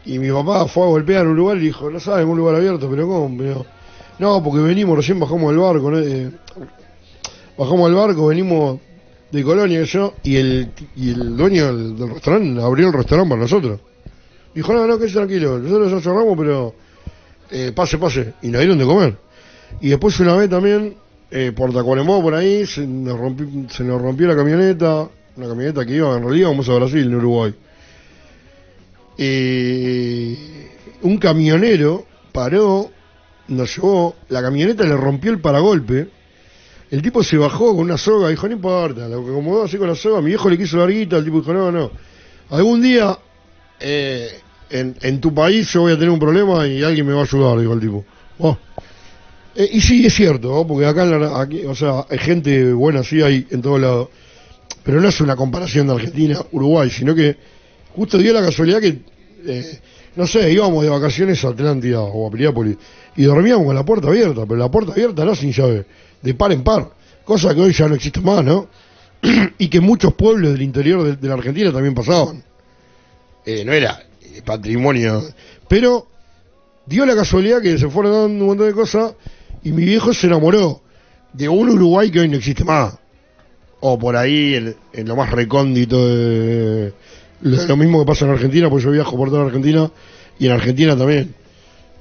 Y 0.06 0.19
mi 0.19 0.32
papá 0.32 0.67
fue 0.67 0.84
a 0.84 0.88
golpear 0.88 1.27
un 1.27 1.35
lugar 1.35 1.58
y 1.58 1.61
dijo, 1.61 1.90
no 1.90 2.00
sabes, 2.00 2.25
un 2.25 2.38
lugar 2.38 2.56
abierto, 2.56 2.90
pero 2.90 3.08
¿cómo? 3.08 3.35
Pero, 3.38 3.66
no, 4.19 4.43
porque 4.43 4.61
venimos, 4.61 4.97
recién 4.97 5.19
bajamos 5.19 5.51
del 5.51 5.59
barco. 5.59 5.97
Eh, 5.97 6.31
bajamos 7.57 7.85
del 7.87 7.95
barco, 7.95 8.27
venimos 8.27 8.79
de 9.31 9.43
Colonia 9.43 9.83
yo, 9.83 10.13
y 10.23 10.37
el, 10.37 10.71
y 10.95 11.11
el 11.11 11.35
dueño 11.35 11.65
del, 11.65 12.09
restaurante 12.09 12.61
abrió 12.61 12.87
el 12.87 12.93
restaurante 12.93 13.29
para 13.29 13.41
nosotros. 13.41 13.79
Dijo, 14.53 14.73
no, 14.73 14.87
no, 14.87 14.97
que 14.97 15.07
tranquilo, 15.07 15.59
nosotros 15.59 15.91
ya 15.91 15.99
cerramos, 15.99 16.37
pero 16.37 16.73
eh, 17.51 17.71
pase, 17.75 17.97
pase. 17.97 18.33
Y 18.41 18.47
nos 18.47 18.61
dieron 18.61 18.77
de 18.77 18.85
comer. 18.85 19.17
Y 19.81 19.89
después 19.89 20.17
una 20.21 20.35
vez 20.35 20.49
también, 20.49 20.95
eh, 21.31 21.51
por 21.53 21.73
Tacuarembó, 21.73 22.21
por 22.21 22.35
ahí, 22.35 22.65
se 22.65 22.87
nos, 22.87 23.19
rompió, 23.19 23.47
se 23.69 23.83
nos 23.83 24.01
rompió 24.01 24.27
la 24.27 24.35
camioneta, 24.35 25.09
una 25.35 25.47
camioneta 25.47 25.85
que 25.85 25.95
iba, 25.95 26.15
en 26.15 26.23
realidad 26.23 26.49
vamos 26.49 26.69
a 26.69 26.75
Brasil, 26.75 27.03
en 27.03 27.15
Uruguay. 27.15 27.53
Y 29.17 30.37
un 31.01 31.17
camionero 31.17 32.05
paró, 32.31 32.89
nos 33.48 33.75
llevó, 33.75 34.15
la 34.30 34.41
camioneta 34.41 34.83
le 34.83 34.95
rompió 34.95 35.32
el 35.32 35.40
paragolpe, 35.40 36.07
El 36.91 37.01
tipo 37.01 37.24
se 37.24 37.35
bajó 37.38 37.75
con 37.75 37.80
una 37.85 37.98
soga, 37.98 38.30
dijo, 38.30 38.48
no 38.48 38.53
importa, 38.53 39.07
lo 39.07 39.24
que 39.25 39.32
acomodó 39.32 39.64
así 39.64 39.77
con 39.77 39.88
la 39.88 39.95
soga, 39.95 40.22
mi 40.22 40.27
viejo 40.27 40.49
le 40.49 40.57
quiso 40.57 40.77
larguita, 40.77 41.17
el 41.17 41.25
tipo 41.25 41.40
dijo, 41.40 41.51
no, 41.53 41.72
no. 41.72 41.91
Algún 42.51 42.82
día 42.82 43.17
eh, 43.80 44.30
en, 44.69 44.95
en 45.01 45.19
tu 45.19 45.33
país 45.33 45.72
yo 45.74 45.82
voy 45.82 45.93
a 45.93 45.95
tener 45.95 46.09
un 46.11 46.19
problema 46.19 46.65
y 46.67 46.83
alguien 46.83 47.06
me 47.07 47.14
va 47.14 47.22
a 47.22 47.24
ayudar, 47.24 47.59
dijo 47.59 47.74
el 47.74 47.80
tipo. 47.80 48.06
Oh. 48.40 48.57
Eh, 49.56 49.69
y 49.74 49.82
sí, 49.82 50.06
es 50.06 50.14
cierto, 50.14 50.49
¿no? 50.49 50.67
porque 50.67 50.85
acá, 50.85 51.03
en 51.03 51.19
la- 51.22 51.48
o 51.69 51.75
sea, 51.75 52.06
hay 52.09 52.17
gente 52.19 52.72
buena, 52.74 53.03
sí, 53.03 53.22
hay 53.22 53.48
en 53.49 53.61
todos 53.61 53.80
lados. 53.82 54.09
Pero 54.83 55.01
no 55.01 55.07
es 55.09 55.19
una 55.22 55.35
comparación 55.35 55.88
de 55.88 55.93
Argentina, 55.93 56.40
Uruguay, 56.51 56.90
sino 56.91 57.15
que 57.15 57.35
justo 57.95 58.17
dio 58.19 58.32
la 58.33 58.41
casualidad 58.41 58.80
que, 58.80 58.99
eh, 59.48 59.80
no 60.15 60.27
sé, 60.27 60.51
íbamos 60.51 60.83
de 60.83 60.89
vacaciones 60.89 61.43
a 61.43 61.49
Atlántida 61.49 62.01
o 62.01 62.27
a 62.27 62.31
Piriápolis 62.31 62.77
y 63.15 63.23
dormíamos 63.23 63.65
con 63.65 63.75
la 63.75 63.83
puerta 63.83 64.07
abierta, 64.07 64.45
pero 64.45 64.57
la 64.57 64.71
puerta 64.71 64.93
abierta 64.93 65.25
no 65.25 65.35
sin 65.35 65.51
llave, 65.51 65.85
de 66.21 66.33
par 66.33 66.51
en 66.51 66.63
par, 66.63 66.89
cosa 67.23 67.53
que 67.53 67.61
hoy 67.61 67.73
ya 67.73 67.87
no 67.87 67.95
existe 67.95 68.21
más, 68.21 68.43
¿no? 68.43 68.67
y 69.57 69.67
que 69.67 69.81
muchos 69.81 70.13
pueblos 70.13 70.53
del 70.53 70.61
interior 70.61 71.17
de, 71.17 71.27
la 71.27 71.33
Argentina 71.33 71.71
también 71.71 71.93
pasaban. 71.93 72.43
Eh, 73.45 73.63
no 73.65 73.73
era 73.73 74.03
eh, 74.21 74.41
patrimonio, 74.43 75.23
pero 75.67 76.07
dio 76.85 77.05
la 77.05 77.15
casualidad 77.15 77.61
que 77.61 77.77
se 77.77 77.89
fueron 77.89 78.11
dando 78.11 78.43
un 78.43 78.47
montón 78.47 78.67
de 78.67 78.73
cosas 78.73 79.13
y 79.63 79.71
mi 79.71 79.83
viejo 79.83 80.13
se 80.13 80.27
enamoró 80.27 80.81
de 81.33 81.49
un 81.49 81.69
Uruguay 81.69 82.09
que 82.11 82.21
hoy 82.21 82.29
no 82.29 82.37
existe 82.37 82.63
más. 82.63 82.97
O 83.81 83.99
por 83.99 84.15
ahí, 84.15 84.75
en 84.93 85.07
lo 85.07 85.15
más 85.15 85.29
recóndito 85.31 86.07
de 86.07 86.93
lo, 87.41 87.77
mismo 87.77 87.99
que 87.99 88.05
pasa 88.05 88.25
en 88.25 88.31
Argentina, 88.31 88.69
pues 88.69 88.83
yo 88.83 88.91
viajo 88.91 89.17
por 89.17 89.30
toda 89.30 89.41
la 89.41 89.47
Argentina 89.47 89.91
y 90.39 90.45
en 90.47 90.51
Argentina 90.51 90.97
también. 90.97 91.33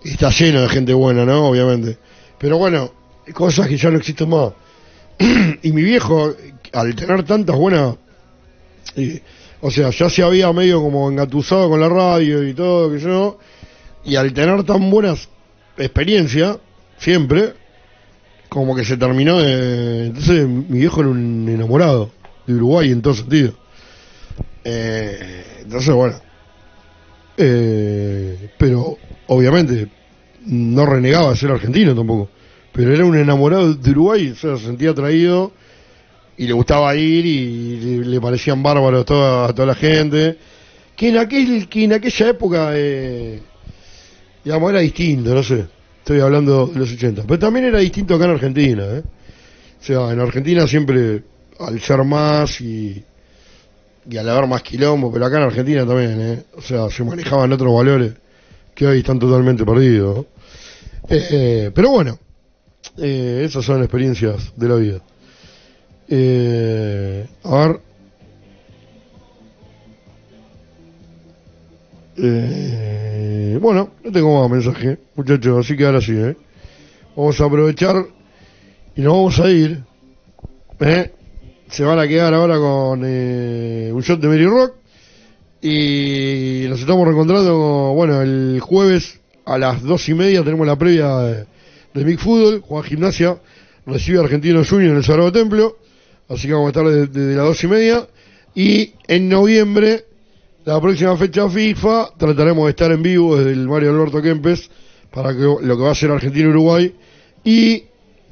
Está 0.02 0.30
lleno 0.30 0.62
de 0.62 0.68
gente 0.68 0.92
buena, 0.92 1.24
¿no? 1.24 1.48
Obviamente. 1.48 1.98
Pero 2.38 2.58
bueno, 2.58 2.92
cosas 3.32 3.68
que 3.68 3.76
ya 3.76 3.90
no 3.90 3.98
existen 3.98 4.28
más. 4.28 4.52
y 5.62 5.72
mi 5.72 5.82
viejo, 5.82 6.34
al 6.72 6.94
tener 6.94 7.24
tantas 7.24 7.56
buenas... 7.56 7.96
eh, 8.96 9.22
o 9.60 9.70
sea, 9.70 9.88
ya 9.88 10.10
se 10.10 10.22
había 10.22 10.52
medio 10.52 10.82
como 10.82 11.10
engatusado 11.10 11.70
con 11.70 11.80
la 11.80 11.88
radio 11.88 12.46
y 12.46 12.52
todo, 12.52 12.90
que 12.90 12.98
yo... 12.98 13.38
Y 14.04 14.16
al 14.16 14.34
tener 14.34 14.62
tan 14.64 14.90
buenas 14.90 15.26
experiencias, 15.78 16.58
siempre, 16.98 17.54
como 18.50 18.76
que 18.76 18.84
se 18.84 18.98
terminó 18.98 19.38
de... 19.38 20.08
Entonces 20.08 20.46
mi 20.46 20.80
viejo 20.80 21.00
era 21.00 21.08
un 21.08 21.48
enamorado 21.48 22.10
de 22.46 22.54
Uruguay 22.54 22.92
en 22.92 23.00
todo 23.00 23.14
sentido. 23.14 23.54
Eh, 24.64 25.44
bueno. 25.94 26.20
Eh, 27.36 28.50
pero, 28.58 28.96
obviamente, 29.26 29.88
no 30.46 30.86
renegaba 30.86 31.30
de 31.30 31.36
ser 31.36 31.50
argentino 31.50 31.94
tampoco. 31.94 32.30
Pero 32.72 32.92
era 32.92 33.04
un 33.04 33.16
enamorado 33.16 33.74
de 33.74 33.90
Uruguay, 33.90 34.30
o 34.30 34.34
sea, 34.34 34.56
se 34.56 34.66
sentía 34.66 34.90
atraído 34.90 35.52
y 36.36 36.46
le 36.46 36.52
gustaba 36.52 36.94
ir 36.96 37.24
y 37.24 37.76
le, 37.76 38.04
le 38.06 38.20
parecían 38.20 38.62
bárbaros 38.62 39.04
toda, 39.04 39.48
a 39.48 39.54
toda 39.54 39.66
la 39.66 39.74
gente. 39.74 40.36
Que 40.96 41.08
en, 41.08 41.18
aquel, 41.18 41.68
que 41.68 41.84
en 41.84 41.92
aquella 41.92 42.28
época, 42.30 42.70
eh, 42.74 43.40
digamos, 44.44 44.70
era 44.70 44.80
distinto, 44.80 45.34
no 45.34 45.42
sé. 45.42 45.66
Estoy 45.98 46.20
hablando 46.20 46.66
de 46.66 46.78
los 46.78 46.92
80. 46.92 47.22
Pero 47.26 47.38
también 47.38 47.66
era 47.66 47.78
distinto 47.78 48.14
acá 48.14 48.24
en 48.26 48.30
Argentina, 48.30 48.84
¿eh? 48.84 49.02
O 49.80 49.86
sea, 49.86 50.12
en 50.12 50.20
Argentina 50.20 50.66
siempre, 50.66 51.22
al 51.60 51.80
ser 51.80 52.04
más 52.04 52.60
y, 52.60 53.02
y 54.08 54.16
al 54.16 54.28
haber 54.28 54.46
más 54.46 54.62
quilombo, 54.62 55.12
pero 55.12 55.26
acá 55.26 55.38
en 55.38 55.44
Argentina 55.44 55.86
también, 55.86 56.20
¿eh? 56.20 56.42
O 56.56 56.60
sea, 56.60 56.90
se 56.90 57.02
manejaban 57.04 57.52
otros 57.52 57.74
valores 57.74 58.12
que 58.74 58.86
hoy 58.86 58.98
están 58.98 59.18
totalmente 59.18 59.64
perdidos. 59.64 60.26
Eh, 61.08 61.26
eh, 61.30 61.70
pero 61.74 61.90
bueno, 61.90 62.18
eh, 62.98 63.42
esas 63.44 63.64
son 63.64 63.82
experiencias 63.82 64.52
de 64.56 64.68
la 64.68 64.74
vida. 64.76 65.00
Eh, 66.08 67.26
a 67.44 67.66
ver. 67.66 67.80
Bueno, 73.60 73.90
no 74.04 74.12
tengo 74.12 74.40
más 74.40 74.50
mensaje, 74.50 74.98
muchachos, 75.14 75.64
así 75.64 75.76
que 75.76 75.86
ahora 75.86 76.00
sí, 76.00 76.12
¿eh? 76.12 76.36
Vamos 77.16 77.40
a 77.40 77.44
aprovechar 77.44 78.04
y 78.94 79.00
nos 79.00 79.12
vamos 79.12 79.40
a 79.40 79.50
ir. 79.50 79.82
¿eh? 80.80 81.10
Se 81.68 81.84
van 81.84 81.98
a 81.98 82.06
quedar 82.06 82.34
ahora 82.34 82.58
con 82.58 83.02
eh, 83.04 83.90
un 83.92 84.00
shot 84.02 84.20
de 84.20 84.28
Mary 84.28 84.46
Rock. 84.46 84.74
Y 85.62 86.66
nos 86.68 86.80
estamos 86.80 87.04
reencontrando, 87.06 87.92
bueno, 87.94 88.20
el 88.20 88.60
jueves 88.60 89.20
a 89.46 89.56
las 89.58 89.82
dos 89.82 90.08
y 90.08 90.14
media 90.14 90.44
tenemos 90.44 90.66
la 90.66 90.76
previa 90.76 91.16
de, 91.18 91.46
de 91.94 92.04
Big 92.04 92.18
Fútbol. 92.18 92.60
Juan 92.60 92.84
Gimnasia 92.84 93.38
recibe 93.86 94.18
a 94.18 94.22
Argentino 94.22 94.62
Junior 94.64 94.90
en 94.90 94.96
el 94.98 95.04
Sagrado 95.04 95.32
Templo. 95.32 95.78
Así 96.28 96.46
que 96.46 96.54
vamos 96.54 96.66
a 96.66 96.80
estar 96.80 96.86
desde, 96.86 97.34
las 97.34 97.46
dos 97.46 97.64
y 97.64 97.66
media. 97.66 98.06
Y 98.54 98.94
en 99.08 99.28
noviembre, 99.28 100.04
la 100.64 100.80
próxima 100.80 101.16
fecha 101.16 101.48
FIFA, 101.48 102.10
trataremos 102.16 102.64
de 102.64 102.70
estar 102.70 102.92
en 102.92 103.02
vivo 103.02 103.36
desde 103.36 103.52
el 103.52 103.68
Mario 103.68 103.90
Alberto 103.90 104.22
Kempes 104.22 104.70
para 105.10 105.32
que 105.32 105.40
lo 105.40 105.76
que 105.76 105.82
va 105.82 105.90
a 105.90 105.94
ser 105.94 106.10
Argentina-Uruguay. 106.10 106.94
Y 107.44 107.84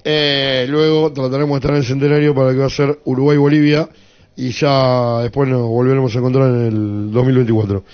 eh, 0.05 0.67
luego 0.69 1.13
trataremos 1.13 1.51
de 1.51 1.57
estar 1.59 1.71
en 1.73 1.77
el 1.79 1.85
Centenario 1.85 2.35
para 2.35 2.51
que 2.53 2.59
va 2.59 2.67
a 2.67 2.71
ser 2.71 2.99
Uruguay-Bolivia. 3.05 3.89
Y 4.37 4.51
ya 4.53 5.19
después 5.21 5.49
nos 5.49 5.63
volveremos 5.69 6.15
a 6.15 6.19
encontrar 6.19 6.49
en 6.49 6.67
el 6.67 7.13
2024. 7.13 7.85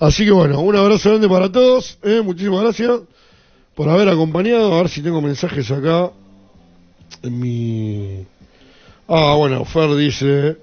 Así 0.00 0.24
que 0.24 0.30
bueno, 0.30 0.60
un 0.60 0.76
abrazo 0.76 1.08
grande 1.10 1.28
para 1.28 1.50
todos. 1.50 1.98
eh, 2.04 2.20
muchísimas 2.22 2.62
gracias 2.62 3.00
por 3.74 3.88
haber 3.88 4.08
acompañado. 4.08 4.74
A 4.74 4.78
ver 4.82 4.88
si 4.88 5.02
tengo 5.02 5.20
mensajes 5.20 5.70
acá 5.70 6.10
en 7.22 7.38
mi... 7.40 8.24
Ah, 9.08 9.34
bueno, 9.36 9.64
Fer 9.64 9.94
dice... 9.96 10.56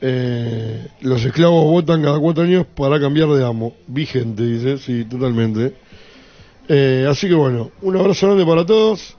eh, 0.00 0.86
los 1.00 1.24
esclavos 1.24 1.64
votan 1.64 2.02
cada 2.02 2.18
cuatro 2.20 2.44
años 2.44 2.66
para 2.76 3.00
cambiar 3.00 3.28
de 3.30 3.44
amo. 3.44 3.74
Vigente, 3.86 4.44
dice, 4.44 4.78
sí, 4.78 5.04
totalmente. 5.06 5.74
Eh, 6.68 7.06
así 7.08 7.26
que 7.28 7.34
bueno, 7.34 7.70
un 7.82 7.96
abrazo 7.96 8.26
grande 8.26 8.46
para 8.46 8.64
todos. 8.64 9.16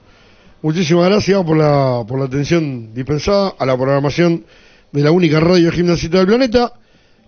Muchísimas 0.62 1.08
gracias 1.08 1.44
por 1.44 1.56
la, 1.56 2.04
por 2.06 2.18
la 2.18 2.24
atención 2.26 2.94
dispensada 2.94 3.54
a 3.58 3.66
la 3.66 3.76
programación 3.76 4.44
de 4.92 5.02
la 5.02 5.10
única 5.10 5.40
radio 5.40 5.70
gimnasita 5.70 6.18
del 6.18 6.26
planeta. 6.26 6.72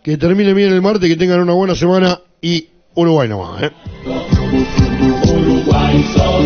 Que 0.03 0.17
termine 0.17 0.55
bien 0.55 0.73
el 0.73 0.81
martes, 0.81 1.09
que 1.09 1.17
tengan 1.17 1.41
una 1.41 1.53
buena 1.53 1.75
semana 1.75 2.21
y 2.41 2.69
Uruguay 2.95 3.29
nomás. 3.29 3.63
¿eh? 3.63 3.71
Uruguay 5.33 6.05
sos. 6.15 6.39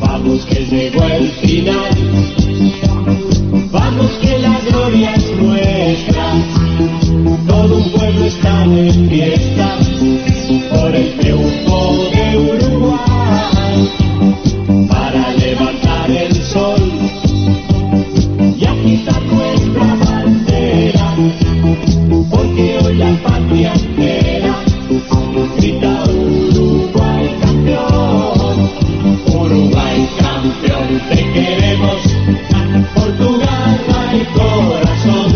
Vamos 0.00 0.46
que 0.46 0.64
llegó 0.66 1.04
el 1.04 1.30
final. 1.32 1.90
Vamos 3.70 4.10
que 4.20 4.38
la 4.38 4.60
gloria 4.60 5.14
es 5.14 5.30
nuestra. 5.36 6.32
Todo 7.46 7.76
un 7.76 7.92
pueblo 7.92 8.24
está 8.24 8.64
en 8.64 9.08
fiesta 9.08 9.78
por 10.70 10.94
el 10.94 11.18
triunfo. 11.18 12.11
Para 14.88 15.32
levantar 15.34 16.10
el 16.10 16.34
sol 16.34 16.82
y 18.56 18.64
agitar 18.64 19.22
nuestra 19.22 19.94
bandera. 20.04 21.14
Porque 22.30 22.78
hoy 22.82 22.94
la 22.96 23.16
patria 23.22 23.72
entera 23.74 24.62
grita 25.56 26.04
Uruguay 26.04 27.36
campeón, 27.40 28.70
Uruguay 29.34 30.08
campeón, 30.18 31.00
te 31.08 31.32
queremos 31.32 32.02
por 32.94 33.10
tu 33.18 33.38
garra 33.38 34.14
y 34.14 34.24
corazón, 34.36 35.32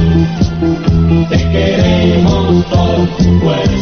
te 1.30 1.38
queremos 1.50 2.64
por 2.66 3.06
tu 3.16 3.75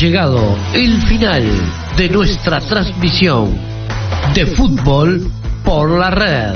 llegado 0.00 0.56
el 0.72 0.98
final 1.02 1.44
de 1.98 2.08
nuestra 2.08 2.58
transmisión 2.60 3.54
de 4.34 4.46
fútbol 4.46 5.30
por 5.62 5.90
la 5.90 6.10
red 6.10 6.54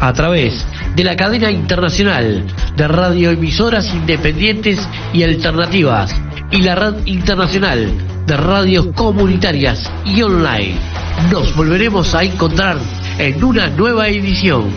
a 0.00 0.12
través 0.12 0.64
de 0.94 1.02
la 1.02 1.16
cadena 1.16 1.50
internacional 1.50 2.46
de 2.76 2.88
radioemisoras 2.88 3.92
independientes 3.92 4.78
y 5.12 5.24
alternativas 5.24 6.14
y 6.52 6.58
la 6.58 6.76
red 6.76 6.94
internacional 7.06 7.92
de 8.26 8.36
radios 8.36 8.86
comunitarias 8.94 9.90
y 10.04 10.22
online. 10.22 10.76
Nos 11.32 11.54
volveremos 11.56 12.14
a 12.14 12.22
encontrar 12.22 12.78
en 13.18 13.42
una 13.42 13.66
nueva 13.70 14.06
edición. 14.06 14.70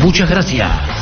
Muchas 0.00 0.30
gracias. 0.30 0.97